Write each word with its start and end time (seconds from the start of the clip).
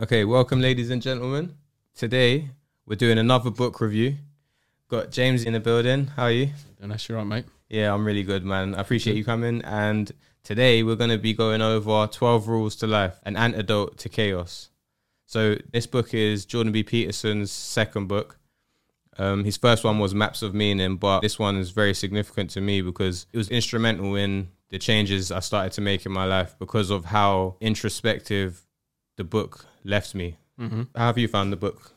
Okay, 0.00 0.24
welcome, 0.24 0.60
ladies 0.60 0.90
and 0.90 1.02
gentlemen. 1.02 1.56
Today 1.96 2.50
we're 2.86 2.94
doing 2.94 3.18
another 3.18 3.50
book 3.50 3.80
review. 3.80 4.14
Got 4.86 5.10
James 5.10 5.42
in 5.42 5.54
the 5.54 5.58
building. 5.58 6.06
How 6.06 6.24
are 6.24 6.30
you? 6.30 6.50
And 6.80 6.92
that's 6.92 7.10
right, 7.10 7.26
mate. 7.26 7.46
Yeah, 7.68 7.92
I'm 7.92 8.06
really 8.06 8.22
good, 8.22 8.44
man. 8.44 8.76
I 8.76 8.80
appreciate 8.80 9.16
you 9.16 9.24
coming. 9.24 9.60
And 9.62 10.12
today 10.44 10.84
we're 10.84 10.94
going 10.94 11.10
to 11.10 11.18
be 11.18 11.32
going 11.32 11.62
over 11.62 12.06
12 12.06 12.46
Rules 12.46 12.76
to 12.76 12.86
Life, 12.86 13.18
an 13.24 13.36
antidote 13.36 13.98
to 13.98 14.08
chaos. 14.08 14.70
So, 15.26 15.56
this 15.72 15.88
book 15.88 16.14
is 16.14 16.46
Jordan 16.46 16.72
B. 16.72 16.84
Peterson's 16.84 17.50
second 17.50 18.06
book. 18.06 18.38
Um, 19.16 19.42
his 19.42 19.56
first 19.56 19.82
one 19.82 19.98
was 19.98 20.14
Maps 20.14 20.42
of 20.42 20.54
Meaning, 20.54 20.98
but 20.98 21.22
this 21.22 21.40
one 21.40 21.56
is 21.56 21.70
very 21.70 21.92
significant 21.92 22.50
to 22.50 22.60
me 22.60 22.82
because 22.82 23.26
it 23.32 23.36
was 23.36 23.48
instrumental 23.48 24.14
in 24.14 24.50
the 24.68 24.78
changes 24.78 25.32
I 25.32 25.40
started 25.40 25.72
to 25.72 25.80
make 25.80 26.06
in 26.06 26.12
my 26.12 26.24
life 26.24 26.54
because 26.60 26.90
of 26.90 27.06
how 27.06 27.56
introspective 27.60 28.64
the 29.16 29.24
book 29.24 29.66
left 29.88 30.14
me. 30.14 30.36
Mm-hmm. 30.60 30.82
How 30.94 31.06
have 31.06 31.18
you 31.18 31.28
found 31.28 31.52
the 31.52 31.56
book? 31.56 31.92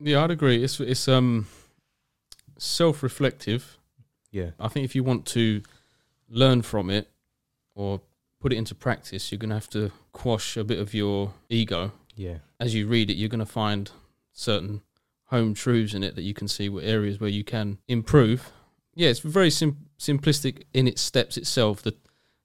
Yeah, 0.00 0.22
I'd 0.24 0.30
agree. 0.30 0.62
It's 0.62 0.80
it's 0.80 1.08
um 1.08 1.46
self-reflective. 2.58 3.78
Yeah, 4.30 4.50
I 4.60 4.68
think 4.68 4.84
if 4.84 4.94
you 4.94 5.02
want 5.04 5.24
to 5.26 5.62
learn 6.28 6.62
from 6.62 6.90
it 6.90 7.10
or 7.74 8.00
put 8.40 8.52
it 8.52 8.56
into 8.56 8.74
practice, 8.74 9.30
you're 9.32 9.38
going 9.38 9.48
to 9.50 9.56
have 9.56 9.70
to 9.70 9.90
quash 10.12 10.56
a 10.56 10.64
bit 10.64 10.78
of 10.78 10.92
your 10.94 11.32
ego. 11.48 11.92
yeah, 12.14 12.38
As 12.60 12.74
you 12.74 12.86
read 12.86 13.10
it, 13.10 13.14
you're 13.16 13.28
going 13.30 13.38
to 13.40 13.46
find 13.46 13.90
certain 14.32 14.82
home 15.26 15.54
truths 15.54 15.94
in 15.94 16.02
it 16.02 16.14
that 16.14 16.22
you 16.22 16.34
can 16.34 16.46
see 16.48 16.68
what 16.68 16.84
areas 16.84 17.20
where 17.20 17.30
you 17.30 17.42
can 17.44 17.78
improve. 17.88 18.50
Yeah, 18.94 19.08
it's 19.08 19.20
very 19.20 19.50
sim- 19.50 19.86
simplistic 19.98 20.64
in 20.74 20.86
its 20.88 21.00
steps 21.00 21.36
itself. 21.36 21.82
That 21.82 21.96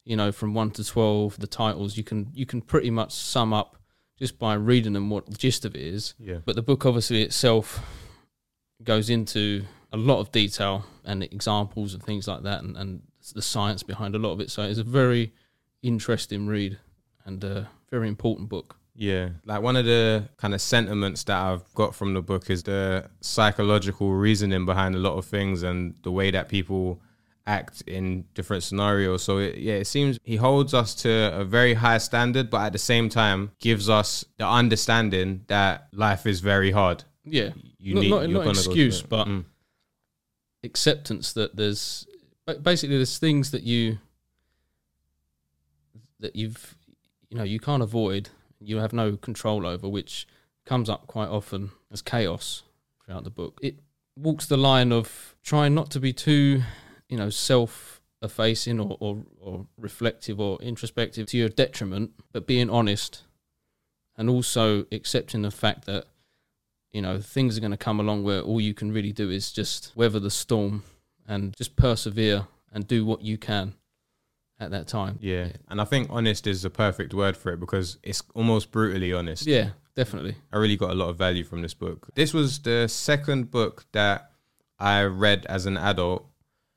you 0.05 0.15
know, 0.15 0.31
from 0.31 0.53
one 0.53 0.71
to 0.71 0.83
twelve, 0.83 1.37
the 1.39 1.47
titles 1.47 1.97
you 1.97 2.03
can 2.03 2.29
you 2.33 2.45
can 2.45 2.61
pretty 2.61 2.89
much 2.91 3.11
sum 3.11 3.53
up 3.53 3.77
just 4.23 4.39
by 4.39 4.53
reading 4.53 4.93
them 4.93 5.09
what 5.09 5.25
the 5.25 5.35
gist 5.35 5.65
of 5.65 5.75
it 5.75 5.81
is. 5.81 6.13
yeah, 6.17 6.37
But 6.45 6.55
the 6.55 6.61
book 6.61 6.85
obviously 6.85 7.23
itself 7.23 7.85
goes 8.81 9.09
into 9.09 9.65
a 9.91 9.97
lot 9.97 10.19
of 10.21 10.31
detail 10.31 10.85
and 11.03 11.23
examples 11.23 11.93
and 11.93 12.01
things 12.01 12.25
like 12.25 12.43
that 12.43 12.63
and, 12.63 12.77
and 12.77 13.01
the 13.35 13.41
science 13.41 13.83
behind 13.83 14.15
a 14.15 14.17
lot 14.17 14.31
of 14.31 14.39
it. 14.39 14.49
So 14.49 14.61
it's 14.63 14.79
a 14.79 14.83
very 14.85 15.33
interesting 15.81 16.47
read 16.47 16.79
and 17.25 17.43
a 17.43 17.67
very 17.91 18.07
important 18.07 18.47
book. 18.47 18.77
yeah. 18.95 19.27
Like 19.43 19.61
one 19.61 19.75
of 19.75 19.83
the 19.83 20.29
kind 20.37 20.53
of 20.53 20.61
sentiments 20.61 21.25
that 21.25 21.37
I've 21.37 21.73
got 21.73 21.93
from 21.93 22.13
the 22.13 22.21
book 22.21 22.49
is 22.49 22.63
the 22.63 23.09
psychological 23.19 24.13
reasoning 24.13 24.65
behind 24.65 24.95
a 24.95 24.99
lot 24.99 25.17
of 25.17 25.25
things 25.25 25.63
and 25.63 25.95
the 26.03 26.13
way 26.13 26.31
that 26.31 26.47
people 26.47 27.01
act 27.45 27.81
in 27.87 28.25
different 28.33 28.63
scenarios. 28.63 29.23
So 29.23 29.37
it, 29.39 29.57
yeah, 29.57 29.73
it 29.75 29.87
seems 29.87 30.17
he 30.23 30.37
holds 30.37 30.73
us 30.73 30.95
to 30.95 31.09
a 31.37 31.43
very 31.43 31.73
high 31.73 31.97
standard, 31.97 32.49
but 32.49 32.61
at 32.61 32.71
the 32.73 32.79
same 32.79 33.09
time 33.09 33.51
gives 33.59 33.89
us 33.89 34.23
the 34.37 34.47
understanding 34.47 35.43
that 35.47 35.87
life 35.91 36.25
is 36.25 36.39
very 36.39 36.71
hard. 36.71 37.03
Yeah. 37.25 37.49
You 37.79 37.95
not 37.95 38.01
need 38.01 38.09
not, 38.09 38.29
not 38.29 38.43
go 38.45 38.49
excuse, 38.51 39.01
through 39.01 39.09
but 39.09 39.27
Mm. 39.27 39.45
acceptance 40.63 41.33
that 41.33 41.55
there's 41.57 42.07
basically 42.61 42.95
there's 42.95 43.17
things 43.17 43.51
that 43.51 43.63
you 43.63 43.97
that 46.19 46.35
you've 46.35 46.75
you 47.29 47.37
know 47.37 47.43
you 47.43 47.59
can't 47.59 47.83
avoid 47.83 48.29
you 48.61 48.77
have 48.77 48.93
no 48.93 49.17
control 49.17 49.65
over 49.65 49.89
which 49.89 50.25
comes 50.65 50.89
up 50.89 51.07
quite 51.07 51.27
often 51.27 51.71
as 51.91 52.01
chaos 52.01 52.63
throughout 53.05 53.23
the 53.25 53.29
book 53.29 53.59
it 53.61 53.75
walks 54.15 54.45
the 54.45 54.55
line 54.57 54.91
of 54.93 55.35
trying 55.43 55.73
not 55.75 55.91
to 55.91 55.99
be 55.99 56.13
too 56.13 56.61
you 57.13 57.19
know 57.19 57.29
self 57.29 58.01
effacing 58.23 58.79
or, 58.79 58.97
or, 58.99 59.23
or 59.39 59.67
reflective 59.77 60.39
or 60.39 60.59
introspective 60.63 61.27
to 61.27 61.37
your 61.37 61.47
detriment 61.49 62.09
but 62.31 62.47
being 62.47 62.71
honest 62.71 63.21
and 64.17 64.29
also 64.31 64.85
accepting 64.91 65.43
the 65.43 65.51
fact 65.51 65.85
that 65.85 66.05
you 66.91 67.03
know 67.03 67.19
things 67.19 67.55
are 67.55 67.61
going 67.61 67.69
to 67.69 67.77
come 67.77 67.99
along 67.99 68.23
where 68.23 68.41
all 68.41 68.59
you 68.59 68.73
can 68.73 68.91
really 68.91 69.11
do 69.11 69.29
is 69.29 69.51
just 69.51 69.91
weather 69.95 70.19
the 70.19 70.31
storm 70.31 70.81
and 71.27 71.55
just 71.55 71.75
persevere 71.75 72.47
and 72.71 72.87
do 72.87 73.05
what 73.05 73.21
you 73.21 73.37
can 73.37 73.75
at 74.59 74.71
that 74.71 74.87
time 74.87 75.19
Yeah, 75.21 75.49
and 75.69 75.79
I 75.79 75.85
think 75.85 76.07
honest 76.09 76.47
is 76.47 76.63
the 76.63 76.71
perfect 76.71 77.13
word 77.13 77.37
for 77.37 77.53
it 77.53 77.59
because 77.59 77.99
it's 78.01 78.23
almost 78.33 78.71
brutally 78.71 79.13
honest. 79.13 79.45
yeah 79.45 79.69
definitely 79.95 80.35
I 80.51 80.57
really 80.57 80.77
got 80.77 80.89
a 80.89 80.95
lot 80.95 81.09
of 81.09 81.17
value 81.17 81.43
from 81.43 81.61
this 81.61 81.75
book. 81.75 82.09
This 82.15 82.33
was 82.33 82.57
the 82.59 82.87
second 82.87 83.51
book 83.51 83.85
that 83.91 84.31
I 84.79 85.03
read 85.03 85.45
as 85.47 85.65
an 85.65 85.77
adult. 85.77 86.25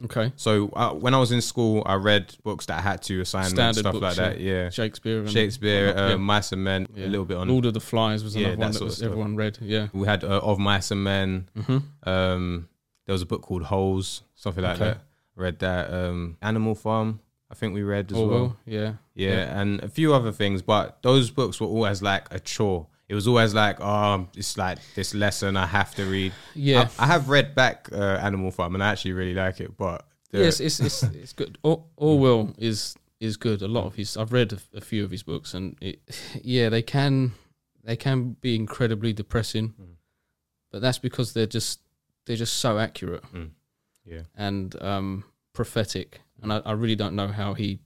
Okay 0.05 0.33
So 0.37 0.69
uh, 0.75 0.93
when 0.93 1.15
I 1.15 1.19
was 1.19 1.33
in 1.33 1.41
school, 1.41 1.83
I 1.87 1.95
read 1.95 2.35
books 2.45 2.67
that 2.67 2.79
I 2.79 2.83
had 2.83 3.03
to 3.03 3.21
assign 3.21 3.45
Standard 3.51 3.81
stuff 3.81 3.93
books, 3.95 4.05
like 4.05 4.17
that. 4.17 4.41
Yeah, 4.41 4.69
shakespeare 4.71 5.21
and 5.21 5.31
Shakespeare, 5.31 5.97
uh, 5.97 6.19
Mice 6.19 6.53
and 6.53 6.63
Men, 6.63 6.87
Yeah. 6.95 7.07
a 7.07 7.09
little 7.09 7.25
bit 7.25 7.37
on. 7.39 7.49
lord 7.49 7.65
of 7.67 7.75
the 7.75 7.81
flies 7.81 8.23
was 8.25 8.37
Yeah, 8.37 8.49
another 8.49 8.73
that 8.75 8.81
one 8.81 8.89
that 8.91 9.03
everyone 9.03 9.37
read 9.37 9.59
yeah 9.61 9.89
We 9.93 10.07
had 10.07 10.23
uh, 10.25 10.41
Of 10.43 10.59
Mice 10.59 10.91
and 10.91 11.03
Men. 11.03 11.49
mm-hmm. 11.57 11.79
Um, 12.09 12.69
there 13.07 13.13
was 13.13 13.23
a 13.23 13.27
book 13.27 13.43
called 13.43 13.63
Holes, 13.65 14.23
something 14.35 14.63
like 14.65 14.77
Okay. 14.77 14.85
that. 14.85 14.99
Read 15.37 15.59
that. 15.61 15.93
Um, 15.93 16.37
Animal 16.43 16.75
Farm, 16.75 17.21
I 17.51 17.55
think 17.55 17.73
we 17.75 17.83
read 17.83 18.11
as 18.11 18.19
oh 18.19 18.27
well. 18.27 18.41
well 18.41 18.57
yeah 18.67 18.93
Yeah, 19.15 19.61
and 19.61 19.81
a 19.83 19.89
few 19.89 20.13
other 20.15 20.33
things, 20.33 20.61
but 20.63 21.01
those 21.03 21.31
books 21.31 21.61
were 21.61 21.69
always 21.69 22.03
like 22.03 22.27
a 22.33 22.41
chore. 22.41 22.89
It 23.09 23.15
was 23.15 23.29
always 23.29 23.55
like, 23.55 23.77
oh, 23.81 24.27
it's 24.37 24.57
like 24.59 24.79
this 24.95 25.15
lesson 25.15 25.57
I 25.57 25.67
have 25.67 25.95
to 25.95 26.05
read. 26.05 26.33
yeah 26.55 26.89
I, 26.99 27.05
I 27.05 27.07
have 27.07 27.29
read 27.29 27.55
back 27.55 27.89
uh, 27.93 28.19
Animal 28.23 28.51
Farm 28.51 28.75
and 28.75 28.83
I 28.83 28.91
actually 28.91 29.13
really 29.13 29.35
like 29.35 29.61
it, 29.61 29.77
but 29.77 30.05
yes 30.33 30.61
it's 30.61 30.81
it's 30.81 31.03
it's 31.03 31.33
good 31.33 31.57
Or- 31.63 31.85
orwell 31.97 32.53
is 32.59 32.95
is 33.21 33.37
good 33.39 33.63
a 33.63 33.69
lot 33.69 33.87
of 33.87 33.95
his 33.95 34.17
i've 34.19 34.33
read 34.33 34.53
a, 34.53 34.59
a 34.77 34.81
few 34.83 35.03
of 35.05 35.11
his 35.11 35.23
books 35.23 35.55
and 35.55 35.77
it 35.81 36.01
yeah 36.43 36.69
they 36.69 36.83
can 36.83 37.33
they 37.85 37.97
can 37.97 38.37
be 38.43 38.55
incredibly 38.55 39.13
depressing 39.15 39.69
Mm. 39.81 39.95
but 40.71 40.83
that's 40.83 40.99
because 40.99 41.33
they're 41.33 41.47
just 41.47 41.81
they're 42.27 42.37
just 42.37 42.57
so 42.59 42.79
accurate 42.79 43.23
Mm. 43.33 43.51
yeah, 44.05 44.23
and 44.35 44.75
um, 44.83 45.25
prophetic. 45.55 46.21
And 46.43 46.53
I, 46.53 46.59
I 46.67 46.73
really 46.73 46.97
don't 46.97 47.15
know 47.17 47.29
how 47.29 47.55
he 47.55 47.79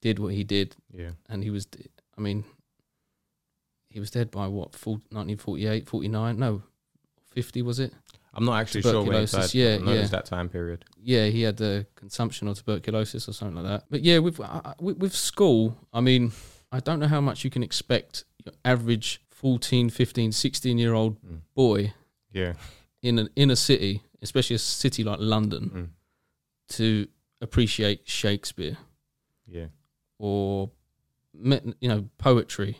did 0.00 0.18
what 0.18 0.32
he 0.32 0.44
did. 0.44 0.76
yeah, 0.92 1.10
And 1.28 1.42
he 1.44 1.50
was, 1.50 1.66
I 2.16 2.20
mean, 2.22 2.44
he 3.90 4.00
was 4.00 4.10
dead 4.10 4.30
by 4.30 4.46
what, 4.46 4.74
full- 4.74 5.02
1948, 5.10 5.88
49? 5.88 6.38
No, 6.38 6.62
50 7.32 7.62
was 7.62 7.78
it? 7.80 7.92
I'm 8.32 8.44
not 8.44 8.60
actually 8.60 8.82
sure 8.82 8.92
when 9.02 9.04
Tuberculosis, 9.06 9.52
died. 9.52 9.54
yeah, 9.58 9.74
I 9.74 9.78
know 9.78 9.92
it 9.92 10.00
yeah. 10.02 10.06
that 10.06 10.24
time 10.26 10.48
period. 10.48 10.84
Yeah, 11.02 11.26
he 11.26 11.42
had 11.42 11.56
the 11.56 11.86
consumption 11.96 12.46
of 12.46 12.56
tuberculosis 12.58 13.28
or 13.28 13.32
something 13.32 13.56
like 13.56 13.64
that. 13.66 13.84
But 13.90 14.02
yeah, 14.02 14.18
with, 14.18 14.40
I- 14.40 14.74
with, 14.80 14.98
with 14.98 15.14
school, 15.14 15.76
I 15.92 16.00
mean, 16.00 16.30
I 16.70 16.78
don't 16.80 17.00
know 17.00 17.08
how 17.08 17.20
much 17.20 17.42
you 17.44 17.50
can 17.50 17.64
expect 17.64 18.24
your 18.44 18.54
average 18.64 19.20
14, 19.30 19.90
15, 19.90 20.30
16 20.32 20.78
year 20.78 20.94
old 20.94 21.20
Mm. 21.22 21.40
boy 21.54 21.92
Yeah, 22.32 22.52
in 23.02 23.18
an 23.18 23.30
inner 23.34 23.56
city, 23.56 24.02
especially 24.22 24.54
a 24.56 24.60
city 24.60 25.02
like 25.02 25.18
London, 25.18 25.70
mm. 25.74 26.76
to 26.76 27.08
appreciate 27.40 28.06
Shakespeare. 28.08 28.76
yeah, 29.48 29.66
or 30.18 30.70
you 31.34 31.88
know 31.88 32.08
poetry 32.18 32.78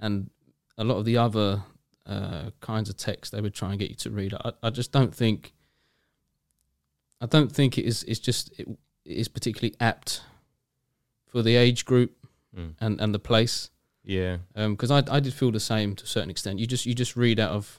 and 0.00 0.30
a 0.78 0.84
lot 0.84 0.96
of 0.96 1.04
the 1.04 1.18
other 1.18 1.62
uh, 2.06 2.50
kinds 2.60 2.88
of 2.88 2.96
text 2.96 3.32
they 3.32 3.40
would 3.42 3.52
try 3.54 3.70
and 3.70 3.78
get 3.78 3.90
you 3.90 3.96
to 3.96 4.10
read. 4.10 4.32
I, 4.32 4.52
I 4.62 4.70
just 4.70 4.92
don't 4.92 5.14
think 5.14 5.52
I 7.20 7.26
don't 7.26 7.52
think 7.52 7.76
it 7.76 7.84
is 7.84 8.04
it's 8.04 8.20
just 8.20 8.58
it, 8.58 8.66
is 9.04 9.28
particularly 9.28 9.74
apt 9.80 10.22
for 11.26 11.42
the 11.42 11.56
age 11.56 11.84
group 11.84 12.12
mm. 12.56 12.74
and, 12.80 13.00
and 13.00 13.14
the 13.14 13.18
place 13.18 13.70
yeah, 14.04 14.38
because 14.54 14.90
I 14.90 15.02
I 15.10 15.20
did 15.20 15.34
feel 15.34 15.50
the 15.52 15.60
same 15.60 15.94
to 15.96 16.04
a 16.04 16.06
certain 16.06 16.30
extent. 16.30 16.58
You 16.58 16.66
just 16.66 16.86
you 16.86 16.94
just 16.94 17.14
read 17.14 17.38
out 17.38 17.50
of 17.50 17.78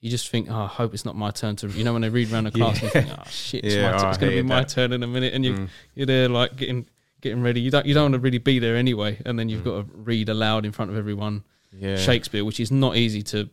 you 0.00 0.10
just 0.10 0.28
think, 0.28 0.48
oh, 0.50 0.54
I 0.64 0.66
hope 0.66 0.92
it's 0.92 1.06
not 1.06 1.16
my 1.16 1.30
turn 1.30 1.56
to. 1.56 1.68
You 1.68 1.84
know, 1.84 1.94
when 1.94 2.02
they 2.02 2.10
read 2.10 2.30
around 2.30 2.44
the 2.44 2.50
class, 2.58 2.82
and 2.82 2.82
you 2.82 2.88
think, 2.90 3.08
oh 3.18 3.22
shit, 3.30 3.64
it's, 3.64 3.74
Yeah, 3.76 3.92
oh, 3.94 4.08
it's 4.10 4.18
going 4.18 4.18
to 4.18 4.26
be 4.26 4.30
hated 4.36 4.46
my 4.46 4.60
that. 4.60 4.68
turn 4.68 4.92
in 4.92 5.02
a 5.02 5.06
minute, 5.06 5.32
and 5.32 5.42
you 5.42 5.54
Mm. 5.54 5.68
you're 5.94 6.06
there 6.06 6.28
like 6.28 6.56
getting 6.56 6.86
getting 7.22 7.42
ready. 7.42 7.62
You 7.62 7.70
don't 7.70 7.86
you 7.86 7.94
don't 7.94 8.04
want 8.04 8.14
to 8.14 8.18
really 8.20 8.36
be 8.38 8.58
there 8.58 8.76
anyway, 8.76 9.18
and 9.24 9.38
then 9.38 9.48
you've 9.48 9.62
Mm. 9.62 9.64
got 9.64 9.76
to 9.86 9.86
read 9.94 10.28
aloud 10.28 10.66
in 10.66 10.72
front 10.72 10.90
of 10.90 10.98
everyone 10.98 11.44
yeah, 11.72 11.96
Shakespeare, 11.96 12.44
which 12.44 12.60
is 12.60 12.70
not 12.70 12.96
easy 12.96 13.22
to 13.22 13.48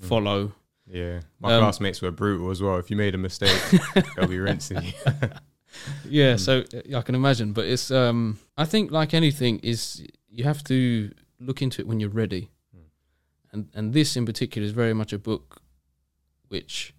follow. 0.00 0.52
yeah. 0.86 1.20
My 1.40 1.54
Um, 1.54 1.60
classmates 1.62 2.00
were 2.02 2.10
brutal 2.10 2.50
as 2.50 2.60
well. 2.62 2.76
If 2.78 2.90
you 2.90 2.96
made 2.96 3.14
a 3.14 3.18
mistake, 3.18 3.56
they'll 4.16 4.26
be 4.28 4.38
rinsing 4.38 4.82
you. 4.84 4.92
Yeah, 6.08 6.34
Mm. 6.34 6.40
so 6.40 6.52
uh, 6.74 6.98
I 6.98 7.02
can 7.02 7.14
imagine, 7.14 7.52
but 7.52 7.66
it's 7.66 7.90
um 7.90 8.38
I 8.56 8.64
think 8.64 8.90
like 8.90 9.12
anything 9.14 9.58
is 9.62 10.02
you 10.30 10.44
have 10.44 10.64
to 10.64 11.12
look 11.38 11.60
into 11.62 11.82
it 11.82 11.86
when 11.86 12.00
you're 12.00 12.08
ready, 12.22 12.48
Mm. 12.74 12.80
and 13.52 13.68
and 13.74 13.92
this 13.92 14.16
in 14.16 14.24
particular 14.24 14.64
is 14.66 14.72
very 14.72 14.94
much 14.94 15.12
a 15.12 15.18
book 15.18 15.60
which 16.48 16.94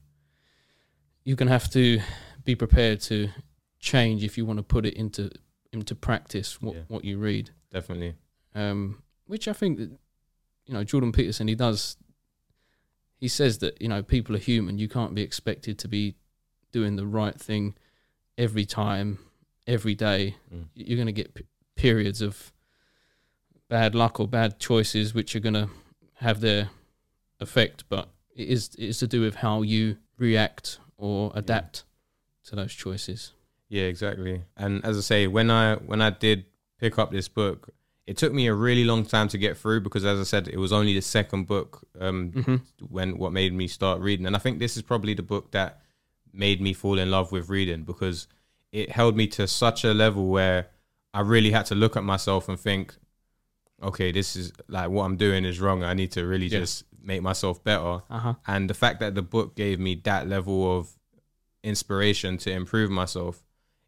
you're 1.23 1.35
gonna 1.35 1.51
have 1.51 1.69
to 1.71 1.99
be 2.45 2.55
prepared 2.55 3.01
to 3.01 3.29
change 3.79 4.23
if 4.23 4.37
you 4.37 4.45
want 4.45 4.57
to 4.57 4.63
put 4.63 4.85
it 4.85 4.93
into 4.93 5.29
into 5.73 5.95
practice 5.95 6.61
what 6.61 6.75
Yeah. 6.75 6.83
what 6.87 7.03
you 7.03 7.17
read. 7.17 7.49
Definitely. 7.71 8.13
um, 8.55 9.01
which 9.25 9.47
I 9.47 9.53
think 9.53 9.77
that 9.79 9.91
you 10.69 10.75
know 10.75 10.83
Jordan 10.83 11.11
Peterson 11.11 11.47
he 11.47 11.55
does. 11.55 11.97
He 13.17 13.27
says 13.27 13.57
that 13.57 13.81
you 13.81 13.87
know 13.87 14.03
people 14.03 14.35
are 14.35 14.39
human. 14.39 14.77
You 14.77 14.87
can't 14.87 15.15
be 15.15 15.23
expected 15.23 15.79
to 15.79 15.87
be 15.87 16.15
doing 16.71 16.95
the 16.95 17.07
right 17.07 17.37
thing 17.37 17.75
every 18.37 18.65
time, 18.65 19.17
every 19.65 19.95
day. 19.95 20.35
Mm. 20.53 20.65
You're 20.75 20.95
going 20.95 21.07
to 21.07 21.11
get 21.11 21.33
p- 21.33 21.45
periods 21.75 22.21
of 22.21 22.53
bad 23.67 23.95
luck 23.95 24.19
or 24.19 24.27
bad 24.27 24.59
choices, 24.59 25.15
which 25.15 25.35
are 25.35 25.39
going 25.39 25.55
to 25.55 25.69
have 26.17 26.39
their 26.39 26.69
effect, 27.39 27.85
but 27.89 28.09
it 28.35 28.47
is 28.47 28.69
it 28.77 28.89
is 28.89 28.99
to 28.99 29.07
do 29.07 29.21
with 29.21 29.35
how 29.35 29.63
you 29.63 29.97
react 30.19 30.77
or 30.97 31.31
adapt 31.33 31.83
to 32.43 32.55
those 32.55 32.73
choices. 32.73 33.33
Yeah, 33.69 33.83
exactly. 33.85 34.43
And 34.55 34.85
as 34.85 34.99
I 34.99 35.01
say, 35.01 35.25
when 35.25 35.49
I 35.49 35.77
when 35.77 35.99
I 35.99 36.11
did 36.11 36.45
pick 36.79 36.99
up 36.99 37.11
this 37.11 37.27
book, 37.27 37.69
it 38.09 38.17
took 38.17 38.33
me 38.33 38.47
a 38.47 38.53
really 38.53 38.85
long 38.91 39.03
time 39.05 39.27
to 39.33 39.37
get 39.37 39.57
through 39.61 39.81
because, 39.81 40.03
as 40.05 40.19
I 40.19 40.23
said, 40.23 40.47
it 40.47 40.57
was 40.65 40.73
only 40.73 40.93
the 40.93 41.01
second 41.17 41.43
book 41.53 41.71
um, 41.99 42.31
Mm-hmm. 42.31 42.55
when 42.95 43.17
what 43.21 43.31
made 43.31 43.53
me 43.53 43.67
start 43.67 44.01
reading. 44.01 44.25
And 44.27 44.35
I 44.35 44.39
think 44.39 44.57
this 44.59 44.75
is 44.77 44.83
probably 44.83 45.13
the 45.13 45.27
book 45.33 45.51
that 45.51 45.71
made 46.33 46.59
me 46.61 46.73
fall 46.73 46.97
in 46.99 47.09
love 47.11 47.31
with 47.31 47.49
reading 47.49 47.83
because 47.83 48.27
it 48.71 48.87
held 48.99 49.15
me 49.15 49.27
to 49.27 49.47
such 49.47 49.83
a 49.83 49.93
level 49.93 50.25
where 50.27 50.67
I 51.13 51.21
really 51.21 51.51
had 51.51 51.65
to 51.67 51.75
look 51.75 51.95
at 51.97 52.03
myself 52.03 52.49
and 52.49 52.59
think, 52.59 52.95
okay, 53.89 54.11
this 54.11 54.35
is 54.35 54.51
like 54.67 54.89
what 54.89 55.03
I'm 55.05 55.17
doing 55.17 55.45
is 55.45 55.59
wrong. 55.59 55.83
I 55.83 55.93
need 55.93 56.11
to 56.13 56.25
really 56.25 56.47
Yeah. 56.47 56.59
just 56.59 56.83
make 57.01 57.21
myself 57.21 57.63
better. 57.63 58.01
Uh 58.09 58.19
huh. 58.25 58.33
And 58.47 58.69
the 58.69 58.73
fact 58.83 58.99
that 59.01 59.13
the 59.15 59.21
book 59.35 59.55
gave 59.55 59.79
me 59.79 59.95
that 60.03 60.27
level 60.27 60.59
of 60.77 60.89
inspiration 61.63 62.37
to 62.39 62.51
improve 62.51 62.89
myself, 62.89 63.43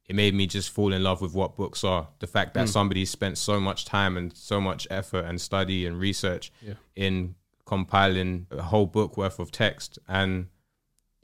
it 0.07 0.15
made 0.15 0.33
me 0.33 0.45
just 0.47 0.69
fall 0.69 0.91
in 0.93 1.03
love 1.03 1.21
with 1.21 1.33
what 1.33 1.55
books 1.55 1.83
are. 1.83 2.07
The 2.19 2.27
fact 2.27 2.53
that 2.55 2.65
Mm. 2.67 2.69
somebody 2.71 3.05
spent 3.05 3.37
so 3.37 3.59
much 3.59 3.85
time 3.85 4.17
and 4.17 4.35
so 4.35 4.59
much 4.59 4.87
effort 4.89 5.25
and 5.25 5.39
study 5.39 5.85
and 5.85 5.97
research 5.99 6.51
Yeah. 6.61 6.73
in 6.95 7.35
compiling 7.65 8.47
a 8.51 8.61
whole 8.63 8.85
book 8.85 9.15
worth 9.15 9.39
of 9.39 9.51
text 9.51 9.97
and 10.07 10.47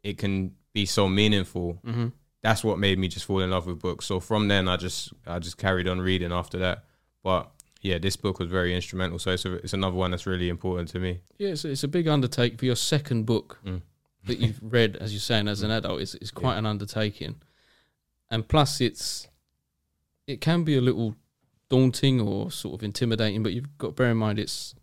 it 0.03 0.17
can 0.17 0.53
be 0.73 0.85
so 0.85 1.09
meaningful. 1.09 1.79
Mm-hmm. 1.85 2.07
That's 2.41 2.63
what 2.63 2.79
made 2.79 2.97
me 2.99 3.07
just 3.09 3.25
fall 3.25 3.41
in 3.41 3.49
love 3.49 3.65
with 3.67 3.79
books. 3.79 4.05
So 4.05 4.19
from 4.21 4.47
then 4.47 4.69
I 4.69 4.77
just 4.77 5.11
I 5.25 5.39
just 5.39 5.57
carried 5.57 5.87
on 5.87 5.99
reading 5.99 6.31
after 6.31 6.57
that. 6.59 6.85
But 7.23 7.51
yeah, 7.81 7.97
this 7.97 8.15
book 8.15 8.39
was 8.39 8.47
very 8.49 8.73
instrumental. 8.73 9.19
So 9.19 9.31
it's, 9.31 9.43
a, 9.45 9.53
it's 9.55 9.73
another 9.73 9.95
one 9.97 10.11
that's 10.11 10.25
really 10.25 10.47
important 10.49 10.87
to 10.89 10.99
me. 10.99 11.19
Yeah, 11.37 11.49
it's, 11.49 11.65
it's 11.65 11.83
a 11.83 11.87
big 11.87 12.07
undertake 12.07 12.57
for 12.59 12.65
your 12.65 12.75
second 12.77 13.25
book 13.25 13.57
Mm. 13.65 13.81
that 14.25 14.39
you've 14.39 14.59
read, 14.61 14.95
as 14.97 15.11
you're 15.13 15.19
saying, 15.19 15.47
as 15.49 15.61
an 15.63 15.71
adult. 15.71 15.99
It's, 16.01 16.13
it's 16.15 16.31
quite 16.31 16.53
Yeah. 16.53 16.59
an 16.59 16.65
undertaking, 16.65 17.35
and 18.29 18.47
plus, 18.47 18.81
it's 18.81 19.27
it 20.25 20.41
can 20.41 20.63
be 20.63 20.75
a 20.77 20.81
little 20.81 21.15
daunting 21.69 22.19
or 22.19 22.51
sort 22.51 22.75
of 22.75 22.83
intimidating. 22.83 23.43
But 23.43 23.53
you've 23.53 23.77
got 23.77 23.87
to 23.87 23.93
bear 23.93 24.11
in 24.11 24.17
mind, 24.17 24.39
it's 24.39 24.75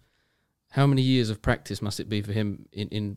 how 0.70 0.86
many 0.86 1.02
years 1.02 1.30
of 1.30 1.42
practice 1.42 1.80
must 1.82 2.00
it 2.00 2.08
be 2.08 2.22
for 2.22 2.32
him 2.32 2.66
in, 2.72 2.88
in 2.88 3.16